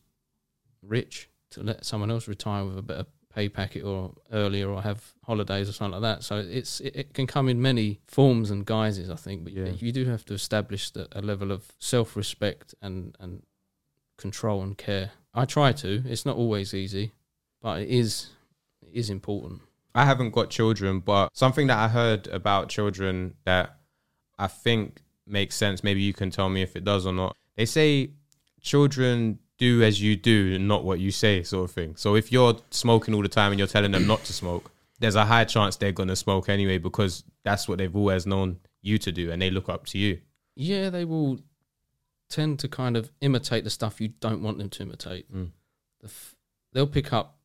rich, 0.82 1.28
to 1.50 1.62
let 1.62 1.84
someone 1.84 2.10
else 2.10 2.26
retire 2.26 2.64
with 2.64 2.78
a 2.78 2.82
better 2.82 3.06
pay 3.34 3.48
packet 3.48 3.82
or 3.82 4.14
earlier 4.32 4.68
or 4.68 4.82
have 4.82 5.12
holidays 5.24 5.68
or 5.68 5.72
something 5.72 6.00
like 6.00 6.16
that. 6.16 6.22
So 6.24 6.36
it's 6.38 6.80
it, 6.80 6.94
it 6.96 7.14
can 7.14 7.26
come 7.26 7.48
in 7.48 7.60
many 7.60 8.00
forms 8.06 8.50
and 8.50 8.64
guises, 8.64 9.10
I 9.10 9.16
think. 9.16 9.44
But 9.44 9.52
Yeah. 9.52 9.70
you 9.70 9.92
do 9.92 10.04
have 10.04 10.24
to 10.26 10.34
establish 10.34 10.90
that 10.90 11.08
a 11.12 11.20
level 11.22 11.50
of 11.52 11.72
self 11.78 12.16
respect 12.16 12.74
and 12.80 13.16
and 13.20 13.42
control 14.16 14.62
and 14.62 14.78
care. 14.78 15.10
I 15.34 15.44
try 15.44 15.72
to. 15.72 16.02
It's 16.06 16.24
not 16.24 16.36
always 16.36 16.72
easy, 16.74 17.12
but 17.60 17.82
it 17.82 17.88
is 17.88 18.30
it 18.82 18.90
is 18.92 19.10
important. 19.10 19.62
I 19.96 20.04
haven't 20.04 20.30
got 20.30 20.50
children, 20.50 21.00
but 21.00 21.28
something 21.32 21.66
that 21.68 21.78
I 21.78 21.88
heard 21.88 22.26
about 22.28 22.68
children 22.68 23.34
that 23.44 23.76
I 24.38 24.48
think 24.48 25.02
makes 25.26 25.54
sense. 25.56 25.82
Maybe 25.84 26.00
you 26.02 26.12
can 26.12 26.30
tell 26.30 26.48
me 26.48 26.62
if 26.62 26.76
it 26.76 26.84
does 26.84 27.06
or 27.06 27.12
not. 27.12 27.36
They 27.56 27.64
say 27.66 28.10
children 28.60 29.38
do 29.66 29.83
as 29.88 29.94
you 30.05 30.12
do, 30.16 30.38
and 30.57 30.66
not 30.68 30.85
what 30.88 30.98
you 31.05 31.11
say, 31.11 31.42
sort 31.42 31.64
of 31.68 31.74
thing. 31.79 31.90
So 31.96 32.09
if 32.16 32.27
you're 32.33 32.55
smoking 32.70 33.12
all 33.14 33.22
the 33.22 33.29
time 33.40 33.50
and 33.53 33.59
you're 33.59 33.68
telling 33.77 33.92
them 33.92 34.07
not 34.07 34.20
to 34.29 34.33
smoke, 34.33 34.70
there's 35.00 35.16
a 35.16 35.24
high 35.24 35.44
chance 35.55 35.77
they're 35.77 35.92
gonna 36.00 36.16
smoke 36.16 36.48
anyway 36.48 36.79
because 36.79 37.24
that's 37.42 37.66
what 37.68 37.79
they've 37.79 37.96
always 38.00 38.24
known 38.27 38.59
you 38.83 38.96
to 38.98 39.11
do, 39.20 39.31
and 39.33 39.40
they 39.42 39.50
look 39.50 39.68
up 39.68 39.87
to 39.92 39.98
you. 39.98 40.12
Yeah, 40.57 40.90
they 40.90 41.05
will 41.05 41.38
tend 42.29 42.59
to 42.61 42.68
kind 42.68 42.96
of 42.96 43.11
imitate 43.20 43.64
the 43.64 43.70
stuff 43.70 44.00
you 44.00 44.09
don't 44.27 44.42
want 44.42 44.59
them 44.59 44.68
to 44.70 44.83
imitate. 44.83 45.24
Mm. 45.33 45.50
The 46.00 46.07
f- 46.09 46.35
they'll 46.72 46.87
pick 46.98 47.12
up 47.12 47.37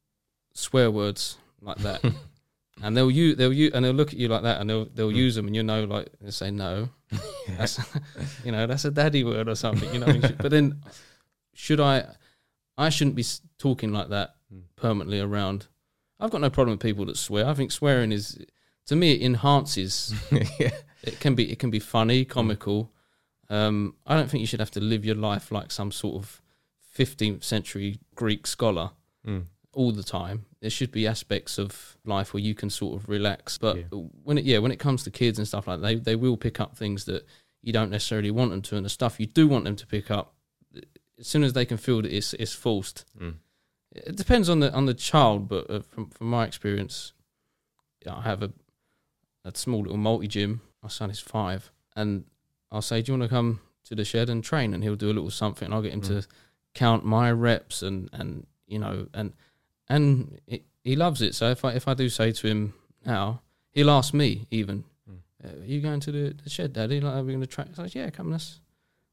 swear 0.53 0.89
words 0.91 1.37
like 1.61 1.77
that, 1.87 2.01
and 2.83 2.95
they'll 2.95 3.11
use 3.11 3.35
they'll 3.37 3.53
use 3.63 3.71
and 3.73 3.83
they'll 3.85 3.93
look 4.01 4.13
at 4.13 4.19
you 4.19 4.27
like 4.27 4.43
that, 4.43 4.59
and 4.61 4.69
they'll 4.69 4.85
they'll 4.95 5.11
Mm. 5.11 5.23
use 5.25 5.35
them, 5.35 5.47
and 5.47 5.55
you 5.55 5.63
know, 5.63 5.83
like 5.85 6.07
they 6.21 6.31
say 6.31 6.51
no, 6.51 6.89
that's 7.57 7.79
you 8.45 8.51
know 8.51 8.67
that's 8.67 8.85
a 8.85 8.91
daddy 8.91 9.23
word 9.23 9.47
or 9.49 9.55
something, 9.55 9.91
you 9.93 9.99
know. 9.99 10.07
what 10.07 10.15
I 10.25 10.27
mean? 10.27 10.35
but 10.45 10.51
then, 10.51 10.65
should 11.59 11.79
I? 11.79 12.15
I 12.77 12.89
shouldn't 12.89 13.15
be 13.17 13.25
talking 13.57 13.91
like 13.91 14.09
that 14.09 14.35
Mm. 14.53 14.63
permanently 14.77 15.19
around. 15.19 15.67
I've 16.19 16.31
got 16.31 16.41
no 16.41 16.49
problem 16.49 16.71
with 16.75 16.81
people 16.81 17.05
that 17.05 17.17
swear. 17.17 17.45
I 17.45 17.53
think 17.53 17.71
swearing 17.71 18.11
is, 18.11 18.39
to 18.87 18.95
me, 18.95 19.11
it 19.11 19.21
enhances 19.21 20.13
yeah. 20.59 20.71
it 21.03 21.19
can 21.19 21.35
be 21.35 21.51
it 21.51 21.59
can 21.59 21.69
be 21.69 21.79
funny, 21.79 22.25
comical. 22.25 22.91
Um, 23.49 23.95
I 24.07 24.15
don't 24.15 24.29
think 24.29 24.41
you 24.41 24.47
should 24.47 24.59
have 24.59 24.71
to 24.71 24.79
live 24.79 25.05
your 25.05 25.15
life 25.15 25.51
like 25.51 25.71
some 25.71 25.91
sort 25.91 26.15
of 26.23 26.41
15th 26.97 27.43
century 27.43 27.99
Greek 28.15 28.47
scholar 28.47 28.91
Mm. 29.27 29.43
all 29.73 29.91
the 29.91 30.03
time. 30.03 30.45
There 30.61 30.69
should 30.69 30.91
be 30.91 31.05
aspects 31.05 31.57
of 31.59 31.97
life 32.05 32.33
where 32.33 32.41
you 32.41 32.55
can 32.55 32.69
sort 32.69 32.95
of 33.01 33.09
relax. 33.09 33.57
But 33.57 33.75
Yeah. 33.77 33.83
when 34.23 34.37
it 34.37 34.45
yeah, 34.45 34.59
when 34.59 34.71
it 34.71 34.79
comes 34.79 35.03
to 35.03 35.11
kids 35.11 35.37
and 35.37 35.47
stuff 35.47 35.67
like 35.67 35.81
that, 35.81 35.87
they 35.87 35.95
they 35.95 36.15
will 36.15 36.37
pick 36.37 36.59
up 36.59 36.75
things 36.77 37.03
that 37.05 37.25
you 37.61 37.73
don't 37.73 37.91
necessarily 37.91 38.31
want 38.31 38.49
them 38.51 38.61
to, 38.63 38.77
and 38.77 38.85
the 38.85 38.89
stuff 38.89 39.19
you 39.19 39.25
do 39.27 39.47
want 39.47 39.65
them 39.65 39.75
to 39.75 39.85
pick 39.85 40.09
up, 40.09 40.33
as 41.19 41.27
soon 41.27 41.43
as 41.43 41.53
they 41.53 41.65
can 41.65 41.77
feel 41.77 42.01
that 42.01 42.11
it's 42.11 42.33
it's 42.33 42.53
forced. 42.53 43.05
Mm. 43.19 43.35
It 43.91 44.15
depends 44.15 44.49
on 44.49 44.59
the 44.59 44.71
on 44.73 44.85
the 44.85 44.93
child, 44.93 45.47
but 45.47 45.69
uh, 45.69 45.79
from 45.81 46.09
from 46.09 46.29
my 46.29 46.45
experience, 46.45 47.13
yeah, 48.05 48.15
I 48.15 48.21
have 48.21 48.43
a 48.43 48.51
a 49.45 49.51
small 49.55 49.81
little 49.81 49.97
multi 49.97 50.27
gym. 50.27 50.61
My 50.83 50.89
son 50.89 51.09
is 51.09 51.19
five, 51.19 51.71
and 51.95 52.25
I'll 52.71 52.81
say, 52.81 53.01
"Do 53.01 53.11
you 53.11 53.17
want 53.19 53.29
to 53.29 53.35
come 53.35 53.59
to 53.85 53.95
the 53.95 54.05
shed 54.05 54.29
and 54.29 54.43
train?" 54.43 54.73
And 54.73 54.83
he'll 54.83 54.95
do 54.95 55.07
a 55.11 55.13
little 55.13 55.31
something. 55.31 55.65
And 55.65 55.73
I'll 55.73 55.81
get 55.81 55.93
him 55.93 56.01
to 56.01 56.23
count 56.73 57.03
my 57.03 57.31
reps 57.31 57.81
and 57.81 58.09
and 58.13 58.45
you 58.67 58.79
know 58.79 59.07
and 59.13 59.33
and 59.87 60.39
it, 60.47 60.63
he 60.83 60.95
loves 60.95 61.21
it. 61.21 61.35
So 61.35 61.49
if 61.49 61.65
I 61.65 61.73
if 61.73 61.87
I 61.87 61.93
do 61.95 62.09
say 62.09 62.31
to 62.31 62.47
him 62.47 62.73
now, 63.05 63.41
he'll 63.71 63.89
ask 63.89 64.13
me 64.13 64.45
even, 64.51 64.83
Mm. 65.09 65.17
uh, 65.43 65.61
"Are 65.61 65.65
you 65.65 65.81
going 65.81 65.99
to 66.01 66.11
the, 66.11 66.35
the 66.43 66.49
shed, 66.49 66.73
Daddy? 66.73 67.01
Like, 67.01 67.15
are 67.15 67.23
we 67.23 67.33
going 67.33 67.41
to 67.41 67.47
train?" 67.47 67.73
So 67.73 67.83
I 67.83 67.87
say, 67.87 67.99
"Yeah, 68.01 68.09
come, 68.11 68.29
let's 68.31 68.61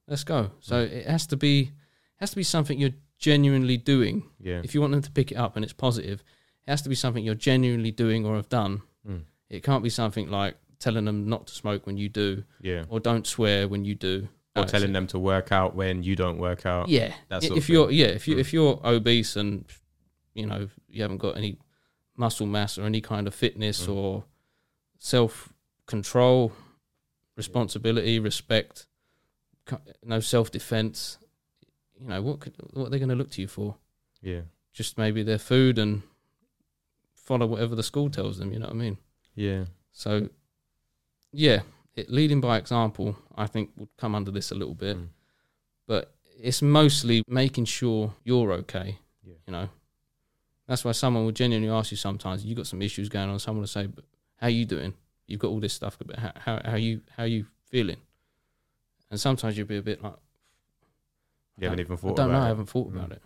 let's 0.07 0.25
go." 0.25 0.51
So 0.61 0.81
it 0.83 1.07
has 1.07 1.27
to 1.29 1.37
be 1.37 1.73
has 2.17 2.31
to 2.31 2.37
be 2.37 2.43
something 2.43 2.79
you're 2.79 2.95
genuinely 3.19 3.77
doing 3.77 4.25
Yeah. 4.41 4.61
if 4.65 4.75
you 4.75 4.81
want 4.81 4.93
them 4.93 5.03
to 5.03 5.11
pick 5.11 5.33
it 5.33 5.37
up 5.37 5.57
and 5.57 5.65
it's 5.65 5.73
positive, 5.73 6.23
it 6.67 6.71
has 6.71 6.83
to 6.83 6.89
be 6.89 6.95
something 6.95 7.25
you're 7.25 7.35
genuinely 7.35 7.91
doing 7.91 8.27
or 8.27 8.37
have 8.37 8.49
done. 8.49 8.83
Mm. 9.09 9.23
It 9.49 9.63
can't 9.63 9.83
be 9.83 9.91
something 9.91 10.31
like 10.31 10.57
telling 10.79 11.05
them 11.07 11.29
not 11.29 11.47
to 11.47 11.55
smoke 11.55 11.87
when 11.87 11.97
you 11.97 12.09
do, 12.09 12.45
Yeah. 12.61 12.85
or 12.89 13.01
don't 13.01 13.27
swear 13.27 13.67
when 13.69 13.85
you 13.85 13.95
do, 13.95 14.29
Or 14.55 14.65
telling 14.65 14.93
them 14.93 15.07
to 15.09 15.19
work 15.19 15.53
out 15.53 15.75
when 15.75 16.03
you 16.03 16.17
don't 16.17 16.39
work 16.39 16.65
out. 16.67 16.89
Yeah, 16.89 17.15
that 17.29 17.37
I- 17.37 17.41
sort 17.47 17.53
of 17.53 17.59
if 17.59 17.69
you're 17.69 17.91
yeah 17.91 18.07
if 18.07 18.27
you 18.29 18.37
Mm. 18.37 18.41
if 18.41 18.53
you're 18.55 18.81
obese 18.85 19.37
and 19.37 19.65
you 20.35 20.47
know 20.47 20.69
you 20.89 21.03
haven't 21.03 21.19
got 21.19 21.37
any 21.37 21.59
muscle 22.17 22.47
mass 22.47 22.79
or 22.79 22.85
any 22.85 23.01
kind 23.03 23.27
of 23.27 23.35
fitness 23.35 23.87
Mm. 23.87 23.95
or 23.95 24.25
self 24.99 25.53
control, 25.87 26.53
responsibility, 27.37 28.19
respect, 28.19 28.87
no 30.03 30.21
self 30.21 30.51
defense, 30.51 31.19
you 32.01 32.09
know 32.09 32.23
what 32.23 32.41
could, 32.41 32.55
what 32.73 32.87
are 32.87 32.91
they 32.91 32.99
going 32.99 33.09
to 33.09 33.15
look 33.15 33.31
to 33.33 33.41
you 33.41 33.49
for? 33.49 33.77
Yeah. 34.23 34.41
just 34.73 34.99
maybe 34.99 35.23
their 35.23 35.39
food 35.39 35.79
and 35.79 36.03
follow 37.15 37.47
whatever 37.47 37.75
the 37.75 37.83
school 37.83 38.11
tells 38.11 38.39
them. 38.39 38.53
You 38.53 38.59
know 38.59 38.67
what 38.67 38.75
I 38.75 38.79
mean? 38.79 38.99
Yeah. 39.35 39.65
So, 39.93 40.29
yeah, 41.33 41.61
it, 41.95 42.11
leading 42.11 42.41
by 42.41 42.57
example, 42.59 43.17
I 43.37 43.47
think 43.47 43.71
would 43.77 43.89
come 43.97 44.15
under 44.15 44.31
this 44.31 44.51
a 44.51 44.55
little 44.55 44.75
bit, 44.75 44.97
Mm. 44.97 45.09
but 45.87 46.15
it's 46.39 46.61
mostly 46.63 47.23
making 47.27 47.65
sure 47.67 48.13
you're 48.25 48.53
okay. 48.53 48.99
Yeah. 49.25 49.35
You 49.47 49.53
know, 49.53 49.69
that's 50.67 50.85
why 50.85 50.93
someone 50.93 51.25
will 51.25 51.33
genuinely 51.33 51.71
ask 51.71 51.91
you 51.91 51.97
sometimes. 51.97 52.45
You 52.45 52.55
got 52.55 52.67
some 52.67 52.83
issues 52.83 53.09
going 53.09 53.29
on. 53.31 53.39
Someone 53.39 53.61
will 53.63 53.69
say, 53.69 53.87
"But 53.87 54.05
how 54.37 54.49
you 54.49 54.65
doing? 54.67 54.95
You've 55.27 55.41
got 55.41 55.49
all 55.49 55.61
this 55.61 55.73
stuff. 55.75 55.97
But 55.99 56.19
how 56.19 56.33
how, 56.37 56.61
how 56.65 56.77
you 56.77 57.01
how 57.17 57.25
you 57.25 57.47
feeling?" 57.71 57.99
And 59.11 59.19
sometimes 59.21 59.57
you'll 59.57 59.67
be 59.67 59.77
a 59.79 59.83
bit 59.83 60.03
like, 60.03 60.15
You 61.59 61.65
haven't 61.65 61.81
even 61.81 61.97
thought 61.97 62.13
I 62.13 62.23
don't 62.23 62.29
know. 62.33 62.37
about 62.37 62.45
I 62.45 62.49
haven't 62.49 62.67
thought 62.69 62.93
Mm. 62.93 62.97
about 62.97 63.13
it. 63.13 63.23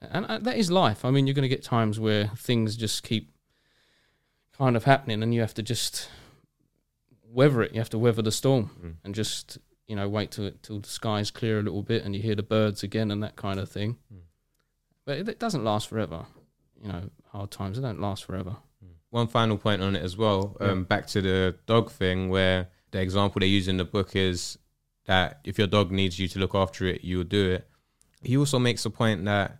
And 0.00 0.26
uh, 0.26 0.38
that 0.38 0.56
is 0.56 0.70
life. 0.70 1.04
I 1.04 1.10
mean, 1.10 1.26
you're 1.26 1.34
going 1.34 1.42
to 1.44 1.48
get 1.48 1.62
times 1.62 1.98
where 2.00 2.28
things 2.36 2.76
just 2.76 3.02
keep 3.04 3.30
kind 4.56 4.76
of 4.76 4.84
happening, 4.84 5.22
and 5.22 5.32
you 5.34 5.40
have 5.40 5.54
to 5.54 5.62
just 5.62 6.08
weather 7.24 7.62
it. 7.62 7.72
You 7.72 7.80
have 7.80 7.90
to 7.90 7.98
weather 7.98 8.22
the 8.22 8.32
storm 8.32 8.70
Mm. 8.82 8.94
and 9.04 9.14
just 9.14 9.58
you 9.86 9.96
know 9.96 10.08
wait 10.08 10.30
till 10.32 10.50
till 10.62 10.80
the 10.80 10.88
skies 10.88 11.30
clear 11.30 11.58
a 11.58 11.62
little 11.62 11.82
bit 11.82 12.04
and 12.04 12.14
you 12.14 12.22
hear 12.22 12.34
the 12.34 12.42
birds 12.42 12.82
again 12.82 13.10
and 13.10 13.22
that 13.22 13.36
kind 13.36 13.58
of 13.60 13.68
thing. 13.70 13.96
Mm. 14.12 14.20
But 15.04 15.18
it, 15.18 15.28
it 15.28 15.38
doesn't 15.38 15.64
last 15.64 15.88
forever. 15.88 16.26
You 16.82 16.88
know, 16.88 17.10
hard 17.30 17.50
times 17.50 17.76
they 17.76 17.82
don't 17.82 18.00
last 18.00 18.24
forever. 18.24 18.56
One 19.10 19.26
final 19.26 19.58
point 19.58 19.82
on 19.82 19.94
it 19.94 20.02
as 20.02 20.16
well. 20.16 20.56
Um, 20.58 20.78
Yeah. 20.80 20.84
Back 20.84 21.06
to 21.08 21.20
the 21.20 21.56
dog 21.66 21.90
thing, 21.90 22.28
where 22.30 22.68
the 22.92 23.00
example 23.00 23.40
they 23.40 23.46
use 23.46 23.68
in 23.68 23.76
the 23.76 23.84
book 23.84 24.16
is 24.16 24.58
that 25.06 25.40
if 25.44 25.58
your 25.58 25.66
dog 25.66 25.90
needs 25.90 26.18
you 26.18 26.28
to 26.28 26.38
look 26.38 26.54
after 26.54 26.86
it, 26.86 27.02
you'll 27.02 27.24
do 27.24 27.50
it. 27.52 27.68
He 28.22 28.36
also 28.36 28.58
makes 28.58 28.84
a 28.84 28.90
point 28.90 29.24
that 29.24 29.58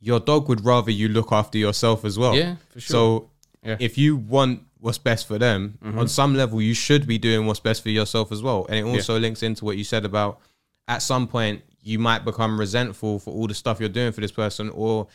your 0.00 0.20
dog 0.20 0.48
would 0.48 0.64
rather 0.64 0.90
you 0.90 1.08
look 1.08 1.32
after 1.32 1.58
yourself 1.58 2.04
as 2.04 2.18
well. 2.18 2.34
yeah, 2.36 2.56
for 2.70 2.80
sure. 2.80 2.92
So 2.94 3.30
Yeah. 3.64 3.76
if 3.80 3.96
you 3.98 4.16
want 4.16 4.62
what's 4.78 4.98
best 4.98 5.26
for 5.26 5.38
them, 5.38 5.78
Mhm. 5.82 5.98
on 5.98 6.08
some 6.08 6.36
level, 6.36 6.60
you 6.60 6.74
should 6.74 7.06
be 7.06 7.18
doing 7.18 7.46
what's 7.46 7.58
best 7.60 7.82
for 7.82 7.88
yourself 7.90 8.30
as 8.30 8.42
well. 8.42 8.66
And 8.68 8.78
it 8.78 8.82
also 8.84 9.18
links 9.18 9.42
into 9.42 9.64
what 9.64 9.76
you 9.76 9.84
said 9.84 10.04
about 10.04 10.40
at 10.86 10.98
some 11.02 11.26
point 11.26 11.62
you 11.82 11.98
might 11.98 12.24
become 12.24 12.58
resentful 12.60 13.18
for 13.18 13.32
all 13.32 13.46
the 13.46 13.54
stuff 13.54 13.80
you're 13.80 13.88
doing 13.88 14.12
for 14.12 14.20
this 14.20 14.30
person, 14.32 14.68
or 14.70 15.06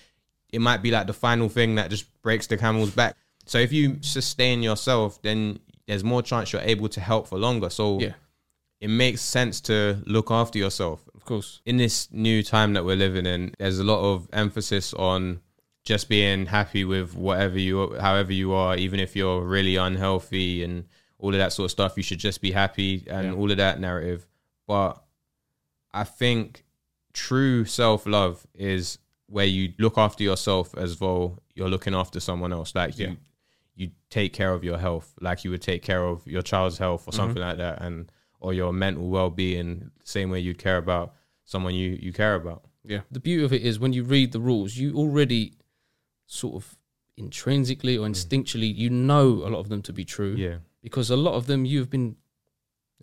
it 0.51 0.59
might 0.59 0.81
be 0.81 0.89
like 0.89 1.05
the 1.07 1.13
final 1.13 1.47
thing 1.49 1.75
that 1.75 1.89
just 1.89 2.05
breaks 2.21 2.47
the 2.47 2.57
camel's 2.57 2.91
back. 2.91 3.15
So 3.45 3.57
if 3.59 3.71
you 3.71 3.97
sustain 4.01 4.63
yourself, 4.63 5.21
then 5.21 5.59
there's 5.87 6.03
more 6.03 6.21
chance 6.21 6.51
you're 6.53 6.61
able 6.61 6.87
to 6.89 6.99
help 7.01 7.27
for 7.27 7.37
longer. 7.37 7.69
So 7.69 7.99
yeah, 7.99 8.13
it 8.81 8.89
makes 8.89 9.21
sense 9.21 9.61
to 9.61 10.01
look 10.05 10.29
after 10.31 10.57
yourself 10.59 11.07
of 11.15 11.23
course. 11.23 11.61
in 11.65 11.77
this 11.77 12.09
new 12.11 12.41
time 12.43 12.73
that 12.73 12.83
we're 12.83 12.95
living 12.97 13.25
in, 13.25 13.53
there's 13.59 13.79
a 13.79 13.83
lot 13.83 14.01
of 14.01 14.27
emphasis 14.33 14.93
on 14.95 15.39
just 15.83 16.09
being 16.09 16.47
happy 16.47 16.83
with 16.83 17.15
whatever 17.15 17.57
you, 17.59 17.95
however 17.99 18.33
you 18.33 18.51
are, 18.53 18.75
even 18.75 18.99
if 18.99 19.15
you're 19.15 19.41
really 19.45 19.75
unhealthy 19.77 20.63
and 20.63 20.85
all 21.19 21.29
of 21.33 21.37
that 21.39 21.53
sort 21.53 21.65
of 21.65 21.71
stuff. 21.71 21.93
You 21.97 22.03
should 22.03 22.19
just 22.19 22.41
be 22.41 22.51
happy 22.51 23.03
and 23.07 23.27
Yeah. 23.27 23.33
all 23.33 23.49
of 23.51 23.57
that 23.57 23.79
narrative. 23.79 24.25
But 24.67 25.01
I 25.93 26.03
think 26.03 26.65
true 27.13 27.65
self 27.65 28.05
love 28.05 28.45
is 28.55 28.97
where 29.27 29.45
you 29.45 29.73
look 29.79 29.97
after 29.97 30.23
yourself 30.23 30.75
as 30.77 30.97
though 30.97 31.37
you're 31.55 31.69
looking 31.69 31.93
after 31.95 32.19
someone 32.19 32.51
else. 32.53 32.73
Like 32.75 32.97
Yeah. 32.97 33.09
you, 33.09 33.17
you 33.75 33.91
take 34.09 34.33
care 34.33 34.53
of 34.53 34.63
your 34.63 34.77
health, 34.77 35.13
like 35.21 35.43
you 35.43 35.51
would 35.51 35.61
take 35.61 35.81
care 35.83 36.03
of 36.05 36.25
your 36.27 36.41
child's 36.41 36.77
health 36.77 37.07
or 37.07 37.11
Mhm. 37.11 37.15
something 37.15 37.41
like 37.41 37.57
that, 37.57 37.81
and 37.81 38.11
or 38.41 38.53
your 38.53 38.73
mental 38.73 39.07
well 39.09 39.29
being, 39.29 39.91
same 40.03 40.29
way 40.29 40.39
you'd 40.39 40.57
care 40.57 40.77
about 40.77 41.13
someone 41.45 41.73
you 41.73 41.97
you 42.01 42.11
care 42.11 42.35
about. 42.35 42.63
Yeah. 42.83 43.01
The 43.11 43.19
beauty 43.19 43.43
of 43.43 43.53
it 43.53 43.61
is 43.61 43.79
when 43.79 43.93
you 43.93 44.03
read 44.03 44.31
the 44.31 44.39
rules, 44.39 44.75
you 44.75 44.95
already 44.95 45.53
sort 46.25 46.55
of 46.55 46.77
intrinsically 47.17 47.97
or 47.97 48.07
instinctually 48.07 48.73
you 48.75 48.89
know 48.89 49.27
a 49.27 49.49
lot 49.49 49.59
of 49.59 49.69
them 49.69 49.81
to 49.83 49.93
be 49.93 50.03
true 50.05 50.35
Mm. 50.35 50.39
Yeah, 50.39 50.57
because 50.81 51.09
a 51.09 51.15
lot 51.17 51.33
of 51.35 51.45
them 51.45 51.65
you've 51.65 51.89
been 51.89 52.15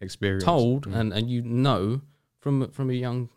experienced 0.01 0.47
told 0.47 0.87
Mm. 0.87 0.95
and, 0.99 1.13
and 1.13 1.31
you 1.31 1.43
know 1.43 2.01
from 2.41 2.69
from 2.71 2.91
a 2.91 2.95
young 2.95 3.29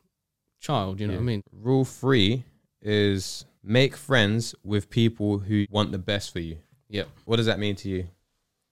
child. 0.59 0.99
You 0.99 1.07
know 1.07 1.13
Yeah. 1.13 1.19
what 1.19 1.23
I 1.23 1.25
mean? 1.25 1.43
Rule 1.51 1.85
three 1.85 2.45
is 2.81 3.45
make 3.63 3.95
friends 3.95 4.55
with 4.63 4.89
people 4.89 5.39
who 5.39 5.65
want 5.69 5.91
the 5.91 5.99
best 5.99 6.31
for 6.33 6.39
you. 6.39 6.57
Yep. 6.89 7.07
What 7.25 7.35
does 7.37 7.45
that 7.45 7.59
mean 7.59 7.75
to 7.77 7.89
you? 7.89 8.07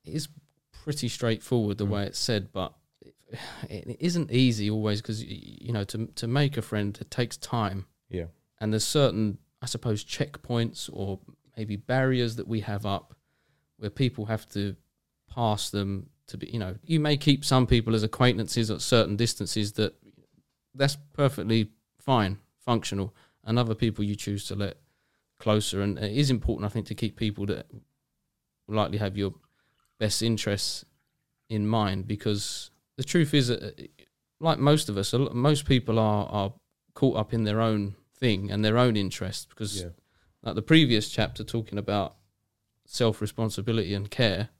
It 0.04 0.14
is 0.14 0.28
pretty 0.72 1.08
straightforward 1.08 1.78
the 1.78 1.86
Mm. 1.86 1.90
way 1.90 2.06
it's 2.06 2.18
said, 2.18 2.50
but 2.52 2.72
it, 3.68 3.96
isn't 4.00 4.30
easy 4.30 4.70
always 4.70 5.00
because 5.00 5.22
you 5.24 5.72
know 5.72 5.84
to 5.84 6.06
to 6.14 6.26
make 6.26 6.56
a 6.56 6.62
friend 6.62 6.96
it 7.00 7.10
takes 7.10 7.36
time. 7.36 7.86
Yeah. 8.08 8.26
and 8.60 8.72
there's 8.72 8.84
certain 8.84 9.38
I 9.62 9.66
suppose 9.66 10.04
checkpoints 10.04 10.90
or 10.92 11.20
maybe 11.56 11.76
barriers 11.76 12.36
that 12.36 12.48
we 12.48 12.60
have 12.60 12.84
up 12.84 13.14
where 13.76 13.90
people 13.90 14.26
have 14.26 14.48
to 14.50 14.74
pass 15.32 15.70
them 15.70 16.10
to 16.26 16.36
be 16.36 16.48
you 16.48 16.58
know 16.58 16.74
you 16.84 16.98
may 16.98 17.16
keep 17.16 17.44
some 17.44 17.66
people 17.66 17.94
as 17.94 18.02
acquaintances 18.02 18.70
at 18.70 18.80
certain 18.80 19.16
distances 19.16 19.72
that 19.74 19.94
that's 20.74 20.96
perfectly 21.12 21.70
fine 21.98 22.38
functional 22.64 23.14
and 23.44 23.58
other 23.58 23.74
people 23.74 24.04
you 24.04 24.16
choose 24.16 24.44
to 24.46 24.54
let 24.54 24.76
closer 25.38 25.82
and 25.82 25.98
it 25.98 26.16
is 26.16 26.30
important 26.30 26.66
I 26.66 26.68
think 26.72 26.86
to 26.86 26.94
keep 26.94 27.16
people 27.16 27.46
that 27.46 27.66
likely 28.68 28.98
have 28.98 29.16
your 29.16 29.34
best 29.98 30.22
interests 30.22 30.84
in 31.48 31.66
mind 31.66 32.06
because 32.06 32.69
the 33.00 33.04
truth 33.04 33.32
is 33.32 33.48
that 33.48 33.62
uh, 33.62 33.82
like 34.40 34.58
most 34.58 34.90
of 34.90 34.98
us 34.98 35.14
most 35.32 35.64
people 35.64 35.98
are 35.98 36.26
are 36.26 36.52
caught 36.92 37.16
up 37.16 37.32
in 37.32 37.44
their 37.44 37.58
own 37.58 37.94
thing 38.14 38.50
and 38.50 38.62
their 38.62 38.76
own 38.76 38.94
interests 38.94 39.46
because 39.46 39.86
like 40.42 40.54
the 40.54 40.60
previous 40.60 41.08
chapter 41.08 41.42
talking 41.42 41.78
about 41.78 42.16
self 42.84 43.22
responsibility 43.22 43.94
and 43.94 44.10
care 44.10 44.50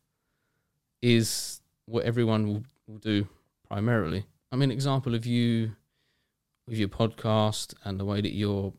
is 1.03 1.61
what 1.85 2.07
everyone 2.07 2.47
will, 2.47 2.63
will 2.87 2.97
do 2.97 3.29
primarily. 3.69 4.25
I 4.51 4.57
mean, 4.57 4.71
example 4.71 5.15
of 5.15 5.27
you 5.27 5.73
with 6.67 6.79
your 6.79 6.89
podcast 6.89 7.75
and 7.85 8.01
the 8.01 8.07
way 8.07 8.23
that 8.23 8.33
you're 8.33 8.73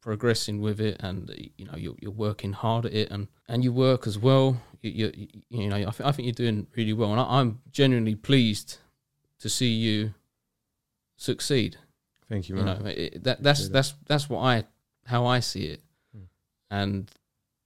progressing 0.00 0.60
with 0.60 0.80
it, 0.80 0.96
and 0.98 1.30
you 1.56 1.66
know 1.66 1.76
you're, 1.76 1.94
you're 2.00 2.10
working 2.10 2.52
hard 2.52 2.86
at 2.86 2.92
it, 2.92 3.12
and 3.12 3.28
and 3.46 3.62
you 3.62 3.72
work 3.72 4.08
as 4.08 4.18
well. 4.18 4.60
You 4.82 5.12
you, 5.14 5.28
you 5.50 5.68
know 5.68 5.76
I, 5.76 5.92
th- 5.94 6.00
I 6.00 6.10
think 6.10 6.26
you're 6.26 6.32
doing 6.32 6.66
really 6.74 6.92
well, 6.92 7.12
and 7.12 7.20
I, 7.20 7.38
I'm 7.38 7.60
genuinely 7.70 8.16
pleased 8.16 8.78
to 9.44 9.50
see 9.50 9.68
you 9.68 10.14
succeed. 11.16 11.76
Thank 12.30 12.48
you, 12.48 12.56
you 12.56 12.62
man. 12.62 12.82
know 12.82 12.86
it, 12.88 13.22
that 13.24 13.42
that's 13.42 13.68
that's 13.68 13.92
that's 14.06 14.26
what 14.30 14.40
i 14.40 14.64
how 15.04 15.26
i 15.26 15.38
see 15.40 15.66
it. 15.66 15.82
Hmm. 16.14 16.22
and 16.70 17.10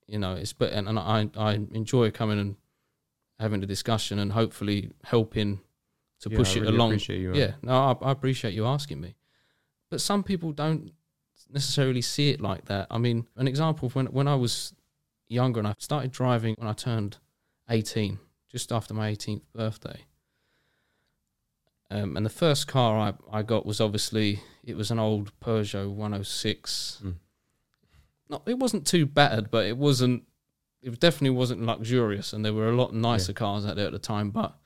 you 0.09 0.19
know 0.19 0.35
it's 0.35 0.53
but 0.53 0.73
and, 0.73 0.88
and 0.88 0.99
i 0.99 1.31
i 1.37 1.53
enjoy 1.53 2.11
coming 2.11 2.41
and 2.41 2.57
having 3.38 3.62
a 3.62 3.67
discussion 3.67 4.19
and 4.19 4.33
hopefully 4.33 4.91
helping 5.05 5.61
to 6.23 6.29
Yeah, 6.31 6.37
push 6.38 6.57
I 6.57 6.59
it 6.59 6.62
really 6.62 6.75
along. 6.77 6.99
you, 6.99 7.33
yeah 7.35 7.53
no 7.62 7.75
I, 8.03 8.09
I 8.09 8.11
appreciate 8.11 8.55
you 8.55 8.67
asking 8.67 9.01
me. 9.01 9.14
But 9.88 10.01
some 10.01 10.25
people 10.25 10.51
don't 10.51 10.91
necessarily 11.49 12.03
see 12.03 12.31
it 12.31 12.41
like 12.41 12.64
that. 12.64 12.88
I 12.91 12.99
mean 12.99 13.29
an 13.37 13.47
example 13.47 13.87
of 13.87 13.95
when 13.95 14.07
when 14.07 14.27
i 14.27 14.35
was 14.35 14.75
younger 15.29 15.61
and 15.61 15.69
i 15.69 15.75
started 15.79 16.11
driving 16.11 16.57
when 16.59 16.67
i 16.69 16.73
turned 16.73 17.19
18 17.71 18.19
just 18.51 18.73
after 18.73 18.95
my 18.95 19.12
18th 19.14 19.43
birthday 19.55 20.01
um, 21.90 22.16
and 22.16 22.27
the 22.27 22.31
first 22.31 22.66
car 22.66 22.98
I, 22.98 23.38
I 23.38 23.42
got 23.42 23.64
was 23.64 23.81
obviously 23.81 24.40
it 24.64 24.77
was 24.77 24.90
an 24.90 24.98
old 24.98 25.33
Peugeot 25.40 25.90
106. 25.90 27.03
Mm. 27.05 27.14
Not 28.29 28.42
it 28.46 28.59
wasn't 28.59 28.87
too 28.87 29.07
battered, 29.07 29.51
but 29.51 29.66
it 29.66 29.79
wasn't. 29.79 30.24
It 30.83 31.01
definitely 31.01 31.31
wasn't 31.31 31.62
luxurious, 31.62 32.33
and 32.33 32.44
there 32.44 32.53
were 32.53 32.68
a 32.68 32.77
lot 32.77 32.94
nicer 32.94 33.33
cars 33.33 33.66
out 33.66 33.77
there 33.77 33.87
at 33.87 33.92
the 33.92 33.98
time. 33.98 34.31
But 34.31 34.57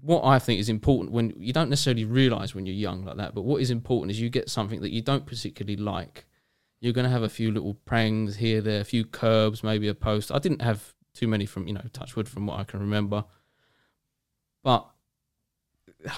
what 0.00 0.24
I 0.24 0.38
think 0.38 0.60
is 0.60 0.68
important 0.68 1.12
when 1.12 1.32
you 1.36 1.52
don't 1.52 1.70
necessarily 1.70 2.04
realize 2.04 2.54
when 2.54 2.66
you're 2.66 2.74
young 2.74 3.04
like 3.04 3.16
that, 3.18 3.34
but 3.34 3.42
what 3.42 3.62
is 3.62 3.70
important 3.70 4.10
is 4.10 4.20
you 4.20 4.28
get 4.28 4.50
something 4.50 4.80
that 4.80 4.90
you 4.90 5.02
don't 5.02 5.24
particularly 5.24 5.76
like. 5.76 6.26
You're 6.80 6.92
going 6.92 7.04
to 7.04 7.10
have 7.10 7.22
a 7.22 7.28
few 7.28 7.50
little 7.50 7.74
prangs 7.74 8.36
here, 8.36 8.60
there, 8.60 8.80
a 8.80 8.84
few 8.84 9.04
curbs, 9.04 9.62
maybe 9.62 9.88
a 9.88 9.94
post. 9.94 10.30
I 10.30 10.38
didn't 10.38 10.60
have 10.60 10.92
too 11.14 11.28
many 11.28 11.46
from 11.46 11.68
you 11.68 11.74
know 11.74 11.84
Touchwood 11.92 12.28
from 12.28 12.46
what 12.46 12.58
I 12.58 12.64
can 12.64 12.80
remember, 12.80 13.24
but 14.64 14.90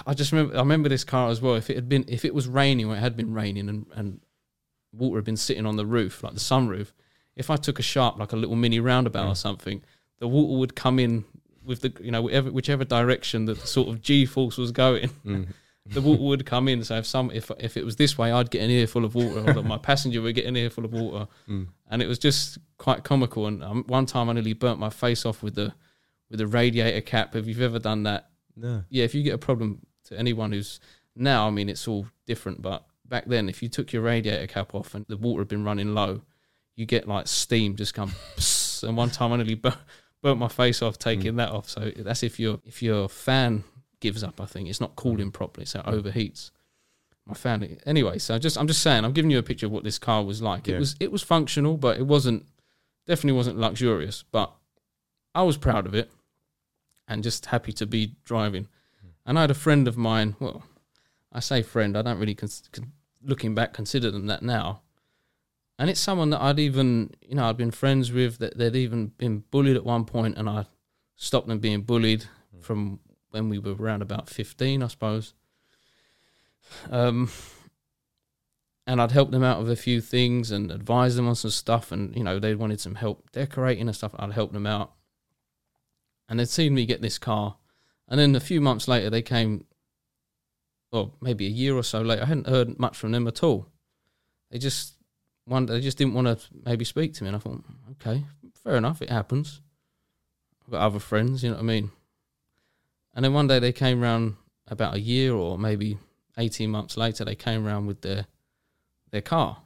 I 0.05 0.13
just 0.13 0.31
remember 0.31 0.55
I 0.55 0.59
remember 0.59 0.89
this 0.89 1.03
car 1.03 1.29
as 1.29 1.41
well. 1.41 1.55
If 1.55 1.69
it 1.69 1.75
had 1.75 1.87
been 1.89 2.05
if 2.07 2.25
it 2.25 2.33
was 2.33 2.47
raining, 2.47 2.87
or 2.89 2.95
it 2.95 2.99
had 2.99 3.15
been 3.15 3.33
raining, 3.33 3.69
and 3.69 3.85
and 3.93 4.19
water 4.93 5.17
had 5.17 5.25
been 5.25 5.37
sitting 5.37 5.65
on 5.65 5.75
the 5.77 5.85
roof, 5.85 6.23
like 6.23 6.33
the 6.33 6.39
sunroof. 6.39 6.91
If 7.35 7.49
I 7.49 7.55
took 7.55 7.77
a 7.79 7.83
sharp, 7.83 8.17
like 8.17 8.31
a 8.33 8.35
little 8.35 8.55
mini 8.55 8.79
roundabout 8.79 9.27
or 9.27 9.33
Mm. 9.33 9.37
something, 9.37 9.81
the 10.19 10.27
water 10.27 10.57
would 10.57 10.75
come 10.75 10.97
in 10.99 11.23
with 11.63 11.81
the 11.81 11.93
you 12.01 12.11
know 12.11 12.21
whichever 12.21 12.51
whichever 12.51 12.83
direction 12.85 13.45
that 13.45 13.59
the 13.59 13.67
sort 13.67 13.87
of 13.89 14.01
G 14.01 14.25
force 14.25 14.57
was 14.57 14.71
going, 14.71 15.09
Mm. 15.25 15.47
the 15.85 16.01
water 16.01 16.23
would 16.23 16.45
come 16.45 16.67
in. 16.67 16.83
So 16.83 16.95
if 16.97 17.05
some 17.05 17.29
if 17.31 17.51
if 17.59 17.77
it 17.77 17.85
was 17.85 17.95
this 17.97 18.17
way, 18.17 18.31
I'd 18.31 18.49
get 18.51 18.61
an 18.63 18.71
ear 18.71 18.87
full 18.87 19.05
of 19.05 19.13
water, 19.15 19.57
or 19.57 19.63
my 19.63 19.77
passenger 19.77 20.21
would 20.21 20.35
get 20.35 20.45
an 20.45 20.57
ear 20.57 20.69
full 20.69 20.85
of 20.85 20.93
water, 20.93 21.27
Mm. 21.47 21.67
and 21.89 22.01
it 22.01 22.07
was 22.07 22.17
just 22.19 22.57
quite 22.77 23.03
comical. 23.03 23.45
And 23.47 23.63
um, 23.63 23.83
one 23.87 24.05
time 24.05 24.29
I 24.29 24.33
nearly 24.33 24.53
burnt 24.53 24.79
my 24.79 24.89
face 24.89 25.25
off 25.25 25.43
with 25.43 25.55
the 25.55 25.73
with 26.29 26.39
the 26.39 26.47
radiator 26.47 27.01
cap. 27.01 27.35
If 27.35 27.45
you've 27.47 27.61
ever 27.61 27.79
done 27.79 28.03
that, 28.03 28.29
No. 28.57 28.83
yeah, 28.89 29.03
if 29.03 29.13
you 29.13 29.23
get 29.23 29.35
a 29.35 29.37
problem 29.37 29.85
to 30.05 30.17
anyone 30.17 30.51
who's 30.51 30.79
now, 31.15 31.47
I 31.47 31.51
mean, 31.51 31.69
it's 31.69 31.87
all 31.87 32.07
different, 32.25 32.61
but 32.61 32.85
back 33.05 33.25
then, 33.25 33.49
if 33.49 33.61
you 33.61 33.69
took 33.69 33.93
your 33.93 34.01
radiator 34.01 34.47
cap 34.47 34.73
off 34.73 34.93
and 34.95 35.05
the 35.07 35.17
water 35.17 35.41
had 35.41 35.47
been 35.47 35.63
running 35.63 35.93
low, 35.93 36.21
you 36.75 36.85
get 36.85 37.07
like 37.07 37.27
steam 37.27 37.75
just 37.75 37.93
come. 37.93 38.13
and 38.83 38.97
one 38.97 39.09
time 39.09 39.31
I 39.33 39.37
nearly 39.37 39.55
burnt, 39.55 39.77
burnt 40.21 40.39
my 40.39 40.47
face 40.47 40.81
off 40.81 40.97
taking 40.97 41.33
mm. 41.33 41.37
that 41.37 41.49
off. 41.49 41.69
So 41.69 41.91
that's 41.95 42.23
if 42.23 42.39
your 42.39 42.59
if 42.65 42.81
your 42.81 43.09
fan 43.09 43.63
gives 43.99 44.23
up. 44.23 44.39
I 44.39 44.45
think 44.45 44.69
it's 44.69 44.81
not 44.81 44.95
cooling 44.95 45.29
mm. 45.29 45.33
properly, 45.33 45.65
so 45.65 45.79
it 45.79 45.85
overheats. 45.85 46.51
My 47.25 47.33
fan. 47.33 47.77
Anyway, 47.85 48.19
so 48.19 48.37
just 48.39 48.57
I'm 48.57 48.67
just 48.67 48.81
saying, 48.81 49.03
I'm 49.03 49.11
giving 49.11 49.31
you 49.31 49.39
a 49.39 49.43
picture 49.43 49.65
of 49.65 49.71
what 49.71 49.83
this 49.83 49.99
car 49.99 50.23
was 50.23 50.41
like. 50.41 50.67
Yeah. 50.67 50.75
It 50.75 50.79
was 50.79 50.95
it 50.99 51.11
was 51.11 51.23
functional, 51.23 51.77
but 51.77 51.97
it 51.97 52.05
wasn't 52.05 52.45
definitely 53.05 53.37
wasn't 53.37 53.57
luxurious. 53.57 54.23
But 54.31 54.53
I 55.35 55.43
was 55.43 55.57
proud 55.57 55.87
of 55.87 55.95
it 55.95 56.11
and 57.07 57.23
just 57.23 57.47
happy 57.47 57.71
to 57.73 57.85
be 57.85 58.15
driving. 58.23 58.67
And 59.25 59.37
I 59.37 59.41
had 59.41 59.51
a 59.51 59.55
friend 59.55 59.87
of 59.87 59.97
mine. 59.97 60.35
Well, 60.39 60.63
I 61.31 61.39
say 61.39 61.61
friend. 61.61 61.97
I 61.97 62.01
don't 62.01 62.19
really, 62.19 62.35
cons- 62.35 62.69
con- 62.71 62.93
looking 63.21 63.53
back, 63.55 63.73
consider 63.73 64.11
them 64.11 64.27
that 64.27 64.41
now. 64.41 64.81
And 65.79 65.89
it's 65.89 65.99
someone 65.99 66.31
that 66.31 66.41
I'd 66.41 66.59
even, 66.59 67.11
you 67.21 67.35
know, 67.35 67.47
I'd 67.49 67.57
been 67.57 67.71
friends 67.71 68.11
with. 68.11 68.39
That 68.39 68.57
they'd 68.57 68.75
even 68.75 69.07
been 69.17 69.43
bullied 69.51 69.75
at 69.75 69.85
one 69.85 70.05
point, 70.05 70.37
and 70.37 70.49
I 70.49 70.65
stopped 71.15 71.47
them 71.47 71.59
being 71.59 71.81
bullied 71.81 72.25
from 72.61 72.99
when 73.31 73.49
we 73.49 73.59
were 73.59 73.75
around 73.75 74.01
about 74.01 74.29
15, 74.29 74.81
I 74.81 74.87
suppose. 74.87 75.33
Um, 76.89 77.29
and 78.87 79.01
I'd 79.01 79.11
help 79.11 79.31
them 79.31 79.43
out 79.43 79.59
with 79.59 79.69
a 79.69 79.75
few 79.75 80.01
things 80.01 80.49
and 80.49 80.71
advise 80.71 81.15
them 81.15 81.27
on 81.27 81.35
some 81.35 81.51
stuff. 81.51 81.91
And, 81.91 82.15
you 82.15 82.23
know, 82.23 82.39
they 82.39 82.55
wanted 82.55 82.79
some 82.79 82.95
help 82.95 83.31
decorating 83.31 83.87
and 83.87 83.95
stuff. 83.95 84.15
I'd 84.17 84.31
help 84.31 84.53
them 84.53 84.65
out. 84.65 84.93
And 86.29 86.39
they'd 86.39 86.49
seen 86.49 86.73
me 86.73 86.85
get 86.85 87.01
this 87.01 87.17
car. 87.17 87.57
And 88.07 88.19
then 88.19 88.35
a 88.35 88.39
few 88.39 88.61
months 88.61 88.87
later, 88.87 89.09
they 89.09 89.21
came, 89.21 89.65
well, 90.91 91.13
maybe 91.21 91.45
a 91.45 91.49
year 91.49 91.75
or 91.75 91.83
so 91.83 92.01
later. 92.01 92.23
I 92.23 92.25
hadn't 92.25 92.47
heard 92.47 92.79
much 92.79 92.97
from 92.97 93.11
them 93.11 93.27
at 93.27 93.43
all. 93.43 93.67
They 94.51 94.57
just, 94.57 94.93
one, 95.45 95.65
they 95.65 95.81
just 95.81 95.97
didn't 95.97 96.13
want 96.13 96.27
to 96.27 96.47
maybe 96.65 96.85
speak 96.85 97.13
to 97.15 97.23
me. 97.23 97.29
And 97.29 97.35
I 97.35 97.39
thought, 97.39 97.63
okay, 97.93 98.23
fair 98.63 98.75
enough, 98.75 99.01
it 99.01 99.09
happens. 99.09 99.61
I've 100.65 100.71
got 100.71 100.81
other 100.81 100.99
friends, 100.99 101.43
you 101.43 101.49
know 101.49 101.55
what 101.55 101.63
I 101.63 101.65
mean? 101.65 101.91
And 103.13 103.25
then 103.25 103.33
one 103.33 103.47
day 103.47 103.59
they 103.59 103.71
came 103.71 104.01
round 104.01 104.35
about 104.67 104.95
a 104.95 104.99
year 104.99 105.33
or 105.33 105.57
maybe 105.57 105.97
18 106.37 106.69
months 106.69 106.97
later, 106.97 107.25
they 107.25 107.35
came 107.35 107.65
round 107.65 107.87
with 107.87 108.01
their 108.01 108.27
their 109.11 109.21
car. 109.21 109.63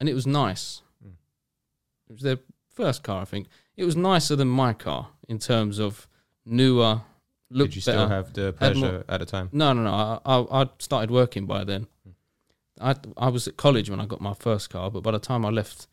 And 0.00 0.08
it 0.08 0.14
was 0.14 0.26
nice. 0.26 0.82
Mm. 1.04 1.12
It 2.08 2.12
was 2.12 2.22
their 2.22 2.38
first 2.74 3.02
car, 3.02 3.22
I 3.22 3.24
think. 3.24 3.46
It 3.76 3.84
was 3.84 3.96
nicer 3.96 4.36
than 4.36 4.48
my 4.48 4.72
car 4.72 5.08
in 5.28 5.38
terms 5.38 5.78
of 5.78 6.06
newer, 6.44 7.02
looked 7.50 7.72
Did 7.74 7.76
you 7.86 7.92
better. 7.92 7.98
still 7.98 8.08
have 8.08 8.32
the 8.32 8.54
Had 8.58 8.76
more- 8.76 8.88
pleasure 8.90 9.04
at 9.08 9.20
the 9.20 9.26
time? 9.26 9.48
No, 9.52 9.72
no, 9.72 9.82
no. 9.84 9.92
I, 9.92 10.20
I, 10.38 10.60
I'd 10.62 10.82
started 10.82 11.10
working 11.10 11.46
by 11.46 11.64
then. 11.64 11.86
I, 12.80 12.96
I 13.16 13.28
was 13.28 13.46
at 13.46 13.56
college 13.56 13.90
when 13.90 14.00
I 14.00 14.06
got 14.06 14.20
my 14.20 14.34
first 14.34 14.70
car, 14.70 14.90
but 14.90 15.02
by 15.02 15.12
the 15.12 15.18
time 15.18 15.44
I 15.44 15.50
left 15.50 15.86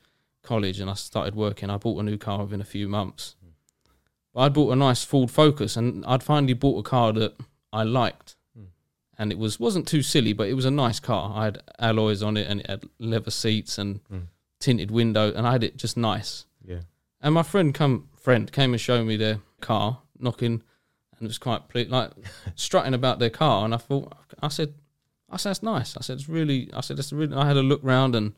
college 0.43 0.80
and 0.80 0.89
I 0.89 0.93
started 0.95 1.36
working, 1.36 1.69
I 1.69 1.77
bought 1.77 1.99
a 1.99 2.03
new 2.03 2.17
car 2.17 2.43
within 2.43 2.61
a 2.61 2.65
few 2.65 2.88
months. 2.88 3.36
But 4.34 4.41
I'd 4.41 4.53
bought 4.53 4.71
a 4.71 4.75
nice 4.75 5.03
Ford 5.03 5.30
Focus, 5.30 5.75
and 5.75 6.05
I'd 6.05 6.23
finally 6.23 6.53
bought 6.53 6.80
a 6.86 6.89
car 6.89 7.11
that 7.13 7.36
I 7.73 7.84
liked, 7.84 8.36
Mm. 8.57 8.67
and 9.17 9.32
it 9.32 9.38
was 9.38 9.59
wasn't 9.59 9.88
too 9.88 10.01
silly, 10.01 10.34
but 10.34 10.47
it 10.47 10.53
was 10.53 10.65
a 10.65 10.71
nice 10.71 10.99
car. 10.99 11.32
I 11.36 11.45
had 11.45 11.61
alloys 11.77 12.23
on 12.23 12.38
it, 12.38 12.47
and 12.47 12.61
it 12.61 12.67
had 12.67 12.84
leather 12.99 13.32
seats 13.32 13.77
and 13.77 13.99
Mm. 14.11 14.27
tinted 14.59 14.89
window, 14.91 15.32
and 15.34 15.45
I 15.45 15.51
had 15.51 15.63
it 15.63 15.77
just 15.77 15.97
nice. 15.97 16.45
Yeah. 16.65 16.82
And 17.21 17.34
my 17.36 17.43
friend 17.43 17.73
come 17.73 18.09
friend 18.22 18.51
came 18.51 18.74
and 18.74 18.82
showed 18.82 19.05
me 19.05 19.17
their 19.17 19.39
car, 19.61 19.99
knocking, 20.20 20.61
and 21.17 21.22
it 21.22 21.28
was 21.28 21.38
quite 21.38 21.67
ple- 21.70 21.86
like 21.88 22.11
strutting 22.55 22.93
about 22.93 23.20
their 23.20 23.30
car. 23.30 23.65
And 23.65 23.74
I 23.74 23.78
thought, 23.78 24.13
I 24.41 24.47
said, 24.49 24.74
I 25.30 25.38
said 25.38 25.49
that's 25.51 25.63
nice. 25.63 25.95
I 25.97 26.01
said 26.01 26.17
it's 26.17 26.30
really. 26.30 26.70
I 26.74 26.82
said 26.82 26.99
it's 26.99 27.11
really. 27.13 27.36
I 27.36 27.47
had 27.47 27.57
a 27.57 27.61
look 27.63 27.82
round 27.84 28.15
and, 28.15 28.34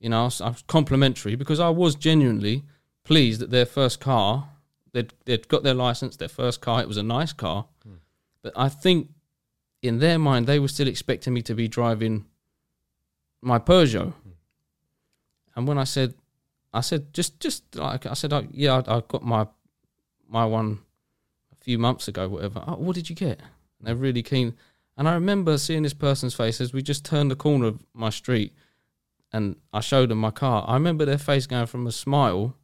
you 0.00 0.08
know, 0.08 0.22
I 0.22 0.24
was, 0.24 0.40
I 0.40 0.48
was 0.48 0.62
complimentary 0.66 1.34
because 1.36 1.60
I 1.60 1.68
was 1.70 1.94
genuinely 1.94 2.64
pleased 3.04 3.40
that 3.40 3.50
their 3.50 3.66
first 3.66 4.00
car, 4.00 4.48
they'd 4.92 5.12
they'd 5.26 5.46
got 5.48 5.62
their 5.62 5.74
license, 5.74 6.16
their 6.16 6.28
first 6.28 6.60
car. 6.60 6.80
It 6.80 6.88
was 6.88 6.96
a 6.96 7.02
nice 7.02 7.32
car, 7.32 7.66
Hmm. 7.84 7.94
but 8.42 8.52
I 8.56 8.68
think 8.68 9.10
in 9.82 9.98
their 9.98 10.18
mind 10.18 10.46
they 10.46 10.58
were 10.58 10.68
still 10.68 10.88
expecting 10.88 11.34
me 11.34 11.42
to 11.42 11.54
be 11.54 11.68
driving 11.68 12.24
my 13.42 13.58
Peugeot. 13.58 14.14
And 15.54 15.68
when 15.68 15.78
I 15.78 15.84
said, 15.84 16.14
I 16.74 16.80
said 16.80 17.12
just 17.14 17.40
just 17.40 17.62
like 17.76 18.04
I 18.06 18.14
said, 18.14 18.32
I, 18.32 18.46
yeah, 18.50 18.82
I, 18.86 18.96
I 18.98 19.02
got 19.08 19.22
my 19.22 19.46
my 20.28 20.44
one 20.44 20.80
a 21.52 21.64
few 21.64 21.78
months 21.78 22.08
ago, 22.08 22.28
whatever. 22.28 22.62
Oh, 22.66 22.74
what 22.76 22.94
did 22.96 23.08
you 23.08 23.16
get? 23.16 23.38
And 23.78 23.86
they're 23.86 23.94
really 23.94 24.22
keen. 24.22 24.54
And 24.96 25.08
I 25.08 25.14
remember 25.14 25.56
seeing 25.58 25.82
this 25.84 25.94
person's 25.94 26.34
face 26.34 26.60
as 26.60 26.72
we 26.72 26.82
just 26.82 27.04
turned 27.04 27.30
the 27.30 27.36
corner 27.36 27.66
of 27.66 27.80
my 27.94 28.10
street, 28.10 28.52
and 29.32 29.56
I 29.72 29.80
showed 29.80 30.08
them 30.10 30.18
my 30.18 30.30
car. 30.30 30.64
I 30.68 30.74
remember 30.74 31.04
their 31.04 31.18
face 31.18 31.46
going 31.46 31.66
from 31.66 31.86
a 31.86 31.92
smile, 31.92 32.54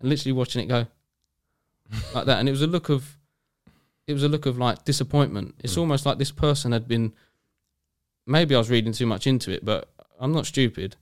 and 0.00 0.08
literally 0.08 0.32
watching 0.32 0.62
it 0.62 0.66
go 0.68 0.86
like 2.14 2.26
that, 2.26 2.38
and 2.38 2.48
it 2.48 2.52
was 2.52 2.62
a 2.62 2.66
look 2.66 2.88
of, 2.88 3.18
it 4.06 4.12
was 4.14 4.22
a 4.22 4.28
look 4.28 4.46
of 4.46 4.58
like 4.58 4.84
disappointment. 4.84 5.54
It's 5.58 5.74
Mm. 5.74 5.78
almost 5.80 6.06
like 6.06 6.18
this 6.18 6.32
person 6.32 6.72
had 6.72 6.86
been. 6.88 7.12
Maybe 8.26 8.54
I 8.54 8.58
was 8.58 8.70
reading 8.70 8.92
too 8.92 9.06
much 9.06 9.26
into 9.26 9.50
it, 9.50 9.64
but 9.64 9.88
I'm 10.18 10.32
not 10.32 10.46
stupid. 10.46 10.96